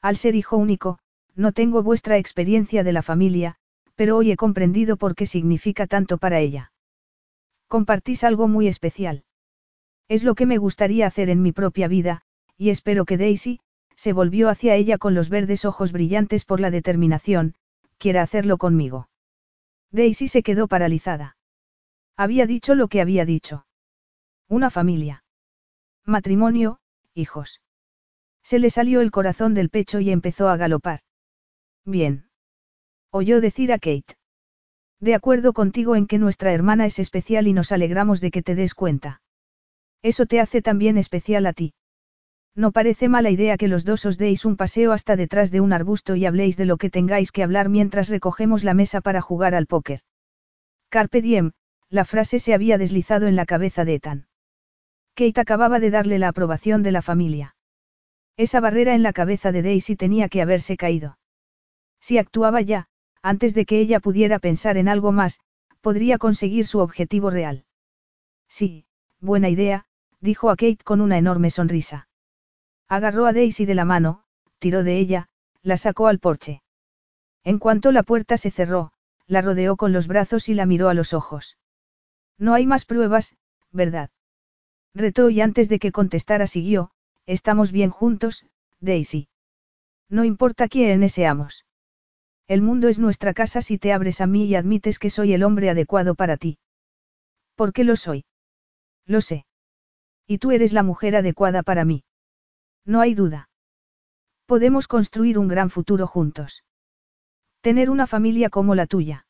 Al 0.00 0.16
ser 0.16 0.36
hijo 0.36 0.56
único, 0.56 1.00
no 1.34 1.52
tengo 1.52 1.82
vuestra 1.82 2.18
experiencia 2.18 2.84
de 2.84 2.92
la 2.92 3.02
familia, 3.02 3.56
pero 3.94 4.16
hoy 4.16 4.30
he 4.30 4.36
comprendido 4.36 4.96
por 4.96 5.14
qué 5.14 5.26
significa 5.26 5.86
tanto 5.86 6.18
para 6.18 6.40
ella. 6.40 6.72
Compartís 7.68 8.24
algo 8.24 8.48
muy 8.48 8.68
especial. 8.68 9.24
Es 10.08 10.24
lo 10.24 10.34
que 10.34 10.46
me 10.46 10.58
gustaría 10.58 11.06
hacer 11.06 11.30
en 11.30 11.42
mi 11.42 11.52
propia 11.52 11.88
vida, 11.88 12.22
y 12.56 12.70
espero 12.70 13.04
que 13.04 13.16
Daisy, 13.16 13.60
se 13.96 14.12
volvió 14.12 14.48
hacia 14.48 14.74
ella 14.74 14.98
con 14.98 15.14
los 15.14 15.28
verdes 15.28 15.64
ojos 15.64 15.92
brillantes 15.92 16.44
por 16.44 16.60
la 16.60 16.70
determinación, 16.70 17.54
quiera 17.98 18.22
hacerlo 18.22 18.58
conmigo. 18.58 19.08
Daisy 19.90 20.28
se 20.28 20.42
quedó 20.42 20.68
paralizada. 20.68 21.36
Había 22.16 22.46
dicho 22.46 22.74
lo 22.74 22.88
que 22.88 23.00
había 23.00 23.24
dicho. 23.24 23.66
Una 24.48 24.70
familia. 24.70 25.24
Matrimonio, 26.04 26.80
hijos. 27.14 27.60
Se 28.42 28.58
le 28.58 28.70
salió 28.70 29.00
el 29.00 29.10
corazón 29.10 29.54
del 29.54 29.70
pecho 29.70 30.00
y 30.00 30.10
empezó 30.10 30.48
a 30.48 30.56
galopar. 30.56 31.00
Bien. 31.84 32.26
Oyó 33.10 33.40
decir 33.40 33.72
a 33.72 33.78
Kate. 33.78 34.16
De 35.00 35.14
acuerdo 35.14 35.52
contigo 35.52 35.96
en 35.96 36.06
que 36.06 36.18
nuestra 36.18 36.52
hermana 36.52 36.86
es 36.86 36.98
especial 36.98 37.48
y 37.48 37.52
nos 37.52 37.72
alegramos 37.72 38.20
de 38.20 38.30
que 38.30 38.42
te 38.42 38.54
des 38.54 38.74
cuenta. 38.74 39.20
Eso 40.02 40.26
te 40.26 40.40
hace 40.40 40.62
también 40.62 40.96
especial 40.96 41.46
a 41.46 41.52
ti. 41.52 41.74
No 42.54 42.70
parece 42.70 43.08
mala 43.08 43.30
idea 43.30 43.56
que 43.56 43.66
los 43.66 43.84
dos 43.84 44.04
os 44.04 44.18
deis 44.18 44.44
un 44.44 44.56
paseo 44.56 44.92
hasta 44.92 45.16
detrás 45.16 45.50
de 45.50 45.60
un 45.60 45.72
arbusto 45.72 46.16
y 46.16 46.26
habléis 46.26 46.56
de 46.56 46.66
lo 46.66 46.76
que 46.76 46.90
tengáis 46.90 47.32
que 47.32 47.42
hablar 47.42 47.68
mientras 47.68 48.08
recogemos 48.08 48.62
la 48.62 48.74
mesa 48.74 49.00
para 49.00 49.20
jugar 49.20 49.54
al 49.54 49.66
póker. 49.66 50.00
Carpe 50.88 51.22
diem, 51.22 51.52
la 51.88 52.04
frase 52.04 52.38
se 52.38 52.54
había 52.54 52.78
deslizado 52.78 53.26
en 53.26 53.36
la 53.36 53.46
cabeza 53.46 53.84
de 53.84 53.94
Ethan. 53.94 54.26
Kate 55.14 55.40
acababa 55.40 55.80
de 55.80 55.90
darle 55.90 56.18
la 56.18 56.28
aprobación 56.28 56.82
de 56.82 56.92
la 56.92 57.02
familia. 57.02 57.56
Esa 58.36 58.60
barrera 58.60 58.94
en 58.94 59.02
la 59.02 59.12
cabeza 59.12 59.50
de 59.52 59.62
Daisy 59.62 59.96
tenía 59.96 60.28
que 60.28 60.42
haberse 60.42 60.76
caído. 60.76 61.16
Si 62.02 62.18
actuaba 62.18 62.60
ya, 62.60 62.88
antes 63.22 63.54
de 63.54 63.64
que 63.64 63.78
ella 63.78 64.00
pudiera 64.00 64.40
pensar 64.40 64.76
en 64.76 64.88
algo 64.88 65.12
más, 65.12 65.40
podría 65.80 66.18
conseguir 66.18 66.66
su 66.66 66.80
objetivo 66.80 67.30
real. 67.30 67.64
Sí, 68.48 68.86
buena 69.20 69.48
idea, 69.48 69.86
dijo 70.20 70.50
a 70.50 70.56
Kate 70.56 70.84
con 70.84 71.00
una 71.00 71.16
enorme 71.16 71.50
sonrisa. 71.50 72.08
Agarró 72.88 73.24
a 73.26 73.32
Daisy 73.32 73.66
de 73.66 73.76
la 73.76 73.84
mano, 73.84 74.24
tiró 74.58 74.82
de 74.82 74.98
ella, 74.98 75.28
la 75.62 75.76
sacó 75.76 76.08
al 76.08 76.18
porche. 76.18 76.62
En 77.44 77.60
cuanto 77.60 77.92
la 77.92 78.02
puerta 78.02 78.36
se 78.36 78.50
cerró, 78.50 78.92
la 79.28 79.40
rodeó 79.40 79.76
con 79.76 79.92
los 79.92 80.08
brazos 80.08 80.48
y 80.48 80.54
la 80.54 80.66
miró 80.66 80.88
a 80.88 80.94
los 80.94 81.14
ojos. 81.14 81.56
No 82.36 82.52
hay 82.52 82.66
más 82.66 82.84
pruebas, 82.84 83.36
¿verdad? 83.70 84.10
Retó 84.92 85.30
y 85.30 85.40
antes 85.40 85.68
de 85.68 85.78
que 85.78 85.92
contestara 85.92 86.48
siguió, 86.48 86.90
estamos 87.26 87.70
bien 87.70 87.90
juntos, 87.90 88.44
Daisy. 88.80 89.28
No 90.08 90.24
importa 90.24 90.68
quién 90.68 91.08
seamos. 91.08 91.64
El 92.48 92.62
mundo 92.62 92.88
es 92.88 92.98
nuestra 92.98 93.34
casa 93.34 93.62
si 93.62 93.78
te 93.78 93.92
abres 93.92 94.20
a 94.20 94.26
mí 94.26 94.44
y 94.46 94.54
admites 94.54 94.98
que 94.98 95.10
soy 95.10 95.32
el 95.32 95.42
hombre 95.42 95.70
adecuado 95.70 96.14
para 96.14 96.36
ti. 96.36 96.58
¿Por 97.54 97.72
qué 97.72 97.84
lo 97.84 97.96
soy? 97.96 98.24
Lo 99.06 99.20
sé. 99.20 99.46
Y 100.26 100.38
tú 100.38 100.50
eres 100.50 100.72
la 100.72 100.82
mujer 100.82 101.16
adecuada 101.16 101.62
para 101.62 101.84
mí. 101.84 102.04
No 102.84 103.00
hay 103.00 103.14
duda. 103.14 103.48
Podemos 104.46 104.88
construir 104.88 105.38
un 105.38 105.48
gran 105.48 105.70
futuro 105.70 106.06
juntos. 106.06 106.64
Tener 107.60 107.90
una 107.90 108.06
familia 108.06 108.50
como 108.50 108.74
la 108.74 108.86
tuya. 108.86 109.26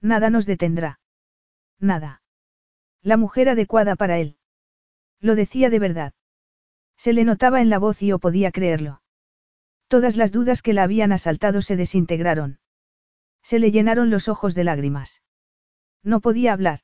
Nada 0.00 0.30
nos 0.30 0.46
detendrá. 0.46 1.00
Nada. 1.80 2.22
La 3.02 3.16
mujer 3.16 3.48
adecuada 3.48 3.96
para 3.96 4.18
él. 4.18 4.36
Lo 5.20 5.34
decía 5.34 5.70
de 5.70 5.78
verdad. 5.78 6.12
Se 6.96 7.12
le 7.12 7.24
notaba 7.24 7.60
en 7.60 7.70
la 7.70 7.78
voz 7.78 8.02
y 8.02 8.08
yo 8.08 8.18
podía 8.18 8.50
creerlo. 8.52 9.00
Todas 9.88 10.16
las 10.16 10.32
dudas 10.32 10.62
que 10.62 10.72
la 10.72 10.82
habían 10.82 11.12
asaltado 11.12 11.62
se 11.62 11.76
desintegraron. 11.76 12.58
Se 13.42 13.58
le 13.58 13.70
llenaron 13.70 14.10
los 14.10 14.28
ojos 14.28 14.54
de 14.54 14.64
lágrimas. 14.64 15.22
No 16.02 16.20
podía 16.20 16.52
hablar. 16.52 16.80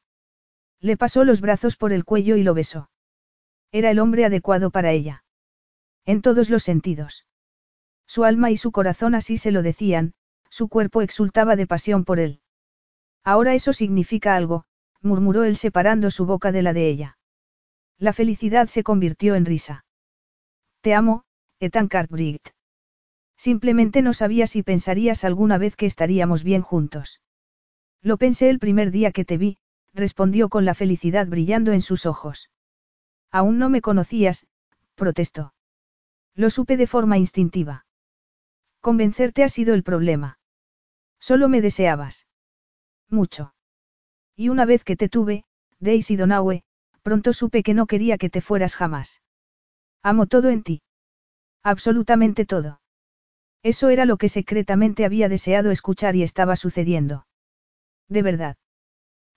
Le 0.80 0.96
pasó 0.96 1.24
los 1.24 1.40
brazos 1.40 1.76
por 1.76 1.92
el 1.92 2.04
cuello 2.04 2.36
y 2.36 2.42
lo 2.42 2.54
besó. 2.54 2.90
Era 3.72 3.90
el 3.90 3.98
hombre 3.98 4.24
adecuado 4.24 4.70
para 4.70 4.92
ella. 4.92 5.24
En 6.04 6.22
todos 6.22 6.50
los 6.50 6.62
sentidos. 6.62 7.26
Su 8.06 8.24
alma 8.24 8.50
y 8.50 8.56
su 8.56 8.72
corazón 8.72 9.14
así 9.14 9.36
se 9.36 9.52
lo 9.52 9.62
decían, 9.62 10.14
su 10.50 10.68
cuerpo 10.68 11.02
exultaba 11.02 11.56
de 11.56 11.66
pasión 11.66 12.04
por 12.04 12.20
él. 12.20 12.40
Ahora 13.24 13.54
eso 13.54 13.72
significa 13.72 14.36
algo, 14.36 14.64
murmuró 15.00 15.44
él 15.44 15.56
separando 15.56 16.10
su 16.10 16.26
boca 16.26 16.52
de 16.52 16.62
la 16.62 16.72
de 16.72 16.88
ella. 16.88 17.18
La 17.98 18.12
felicidad 18.12 18.68
se 18.68 18.82
convirtió 18.82 19.34
en 19.34 19.46
risa. 19.46 19.84
Te 20.80 20.94
amo, 20.94 21.24
Ethan 21.60 21.88
Cartwright. 21.88 22.48
Simplemente 23.42 24.02
no 24.02 24.12
sabía 24.12 24.46
si 24.46 24.62
pensarías 24.62 25.24
alguna 25.24 25.58
vez 25.58 25.74
que 25.74 25.86
estaríamos 25.86 26.44
bien 26.44 26.62
juntos. 26.62 27.20
Lo 28.00 28.16
pensé 28.16 28.48
el 28.48 28.60
primer 28.60 28.92
día 28.92 29.10
que 29.10 29.24
te 29.24 29.36
vi, 29.36 29.58
respondió 29.92 30.48
con 30.48 30.64
la 30.64 30.74
felicidad 30.74 31.26
brillando 31.26 31.72
en 31.72 31.82
sus 31.82 32.06
ojos. 32.06 32.52
Aún 33.32 33.58
no 33.58 33.68
me 33.68 33.80
conocías, 33.80 34.46
protestó. 34.94 35.54
Lo 36.36 36.50
supe 36.50 36.76
de 36.76 36.86
forma 36.86 37.18
instintiva. 37.18 37.84
Convencerte 38.80 39.42
ha 39.42 39.48
sido 39.48 39.74
el 39.74 39.82
problema. 39.82 40.38
Solo 41.18 41.48
me 41.48 41.60
deseabas. 41.60 42.28
Mucho. 43.08 43.56
Y 44.36 44.50
una 44.50 44.66
vez 44.66 44.84
que 44.84 44.94
te 44.94 45.08
tuve, 45.08 45.46
Daisy 45.80 46.14
Donaue, 46.14 46.62
pronto 47.02 47.32
supe 47.32 47.64
que 47.64 47.74
no 47.74 47.86
quería 47.86 48.18
que 48.18 48.30
te 48.30 48.40
fueras 48.40 48.76
jamás. 48.76 49.20
Amo 50.00 50.28
todo 50.28 50.48
en 50.50 50.62
ti. 50.62 50.82
Absolutamente 51.64 52.46
todo. 52.46 52.81
Eso 53.62 53.90
era 53.90 54.04
lo 54.04 54.16
que 54.16 54.28
secretamente 54.28 55.04
había 55.04 55.28
deseado 55.28 55.70
escuchar 55.70 56.16
y 56.16 56.22
estaba 56.22 56.56
sucediendo. 56.56 57.26
De 58.08 58.22
verdad. 58.22 58.56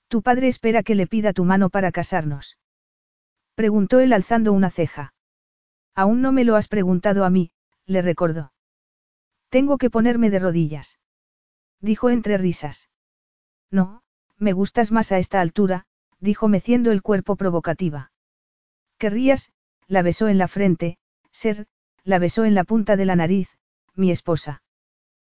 Tu 0.07 0.21
padre 0.21 0.47
espera 0.47 0.83
que 0.83 0.95
le 0.95 1.07
pida 1.07 1.33
tu 1.33 1.45
mano 1.45 1.69
para 1.69 1.91
casarnos. 1.91 2.57
Preguntó 3.55 3.99
él 3.99 4.13
alzando 4.13 4.51
una 4.51 4.71
ceja. 4.71 5.13
Aún 5.93 6.21
no 6.21 6.31
me 6.31 6.43
lo 6.43 6.55
has 6.55 6.67
preguntado 6.67 7.23
a 7.23 7.29
mí, 7.29 7.51
le 7.85 8.01
recordó. 8.01 8.51
Tengo 9.49 9.77
que 9.77 9.89
ponerme 9.89 10.29
de 10.29 10.39
rodillas. 10.39 10.99
Dijo 11.79 12.09
entre 12.09 12.37
risas. 12.37 12.89
No, 13.71 14.03
me 14.37 14.53
gustas 14.53 14.91
más 14.91 15.11
a 15.11 15.19
esta 15.19 15.39
altura, 15.39 15.85
dijo 16.19 16.47
meciendo 16.47 16.91
el 16.91 17.01
cuerpo 17.01 17.35
provocativa. 17.35 18.11
Querrías, 18.97 19.51
la 19.87 20.01
besó 20.01 20.27
en 20.27 20.37
la 20.37 20.47
frente, 20.47 20.97
ser, 21.31 21.67
la 22.03 22.19
besó 22.19 22.43
en 22.45 22.55
la 22.55 22.63
punta 22.63 22.95
de 22.95 23.05
la 23.05 23.15
nariz, 23.15 23.57
mi 23.95 24.11
esposa. 24.11 24.61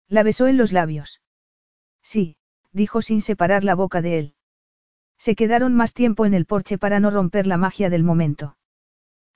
La 0.09 0.23
besó 0.23 0.49
en 0.49 0.57
los 0.57 0.73
labios. 0.73 1.23
Sí, 2.03 2.37
dijo 2.73 3.03
sin 3.03 3.21
separar 3.21 3.65
la 3.65 3.75
boca 3.75 4.03
de 4.03 4.19
él. 4.19 4.35
Se 5.19 5.35
quedaron 5.35 5.75
más 5.75 5.93
tiempo 5.93 6.25
en 6.25 6.35
el 6.35 6.47
porche 6.47 6.79
para 6.79 7.01
no 7.01 7.11
romper 7.11 7.47
la 7.47 7.57
magia 7.57 7.91
del 7.91 8.05
momento. 8.05 8.57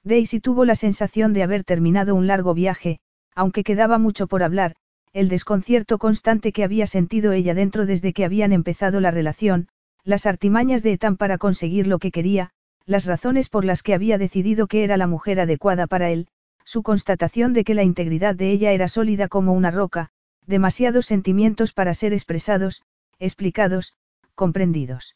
Daisy 0.03 0.41
tuvo 0.41 0.65
la 0.65 0.75
sensación 0.75 1.33
de 1.33 1.43
haber 1.43 1.65
terminado 1.65 2.15
un 2.15 2.27
largo 2.27 2.55
viaje, 2.55 3.01
aunque 3.35 3.65
quedaba 3.65 3.99
mucho 3.99 4.27
por 4.27 4.43
hablar, 4.43 4.77
el 5.13 5.29
desconcierto 5.29 5.99
constante 5.99 6.53
que 6.53 6.65
había 6.65 6.87
sentido 6.87 7.33
ella 7.33 7.55
dentro 7.55 7.87
desde 7.87 8.13
que 8.13 8.25
habían 8.25 8.53
empezado 8.53 9.01
la 9.01 9.11
relación, 9.11 9.69
las 10.03 10.27
artimañas 10.27 10.83
de 10.83 10.93
Ethan 10.93 11.17
para 11.17 11.39
conseguir 11.39 11.87
lo 11.87 11.99
que 11.99 12.11
quería, 12.11 12.51
las 12.85 13.07
razones 13.07 13.49
por 13.49 13.65
las 13.65 13.83
que 13.83 13.95
había 13.95 14.19
decidido 14.19 14.67
que 14.67 14.85
era 14.85 14.97
la 14.97 15.07
mujer 15.07 15.41
adecuada 15.41 15.87
para 15.87 16.11
él, 16.11 16.29
su 16.75 16.83
constatación 16.83 17.53
de 17.53 17.63
que 17.63 17.73
la 17.73 17.85
integridad 17.85 18.35
de 18.35 18.51
ella 18.51 18.73
era 18.73 18.89
sólida 18.89 19.29
como 19.29 19.53
una 19.53 19.71
roca, 19.71 20.11
demasiados 20.45 21.07
sentimientos 21.07 21.73
para 21.73 21.95
ser 21.95 22.13
expresados, 22.13 22.83
explicados, 23.21 23.95
comprendidos. 24.35 25.15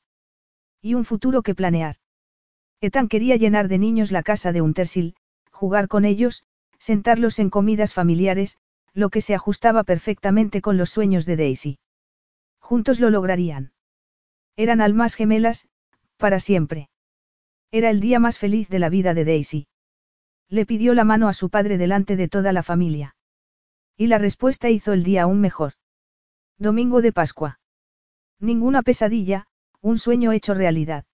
Y 0.81 0.95
un 0.95 1.05
futuro 1.05 1.43
que 1.43 1.57
planear. 1.57 1.97
Ethan 2.81 3.09
quería 3.09 3.35
llenar 3.35 3.67
de 3.67 3.79
niños 3.79 4.13
la 4.13 4.23
casa 4.23 4.53
de 4.53 4.63
Untersil, 4.63 5.17
jugar 5.51 5.89
con 5.89 6.05
ellos, 6.05 6.45
sentarlos 6.79 7.41
en 7.41 7.51
comidas 7.51 7.93
familiares, 7.93 8.59
lo 8.95 9.11
que 9.11 9.21
se 9.21 9.35
ajustaba 9.35 9.83
perfectamente 9.83 10.61
con 10.61 10.77
los 10.77 10.91
sueños 10.91 11.27
de 11.27 11.35
Daisy. 11.39 11.79
Juntos 12.61 13.01
lo 13.01 13.11
lograrían. 13.11 13.73
Eran 14.55 14.81
almas 14.81 15.17
gemelas, 15.17 15.67
para 16.19 16.39
siempre. 16.39 16.89
Era 17.73 17.91
el 17.91 17.99
día 17.99 18.21
más 18.21 18.39
feliz 18.39 18.69
de 18.69 18.79
la 18.79 18.91
vida 18.91 19.13
de 19.13 19.25
Daisy. 19.25 19.67
Le 20.49 20.65
pidió 20.65 20.95
la 20.95 21.05
mano 21.05 21.29
a 21.29 21.33
su 21.33 21.51
padre 21.51 21.79
delante 21.79 22.17
de 22.17 22.29
toda 22.29 22.53
la 22.53 22.63
familia. 22.63 23.17
Y 23.97 24.07
la 24.07 24.19
respuesta 24.19 24.71
hizo 24.71 24.93
el 24.93 25.03
día 25.03 25.25
aún 25.25 25.41
mejor. 25.41 25.75
Domingo 26.57 27.03
de 27.03 27.13
Pascua. 27.13 27.61
Ninguna 28.41 28.83
pesadilla, 28.83 29.47
un 29.81 29.99
sueño 29.99 30.33
hecho 30.33 30.55
realidad. 30.55 31.05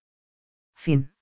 Fin. 0.75 1.14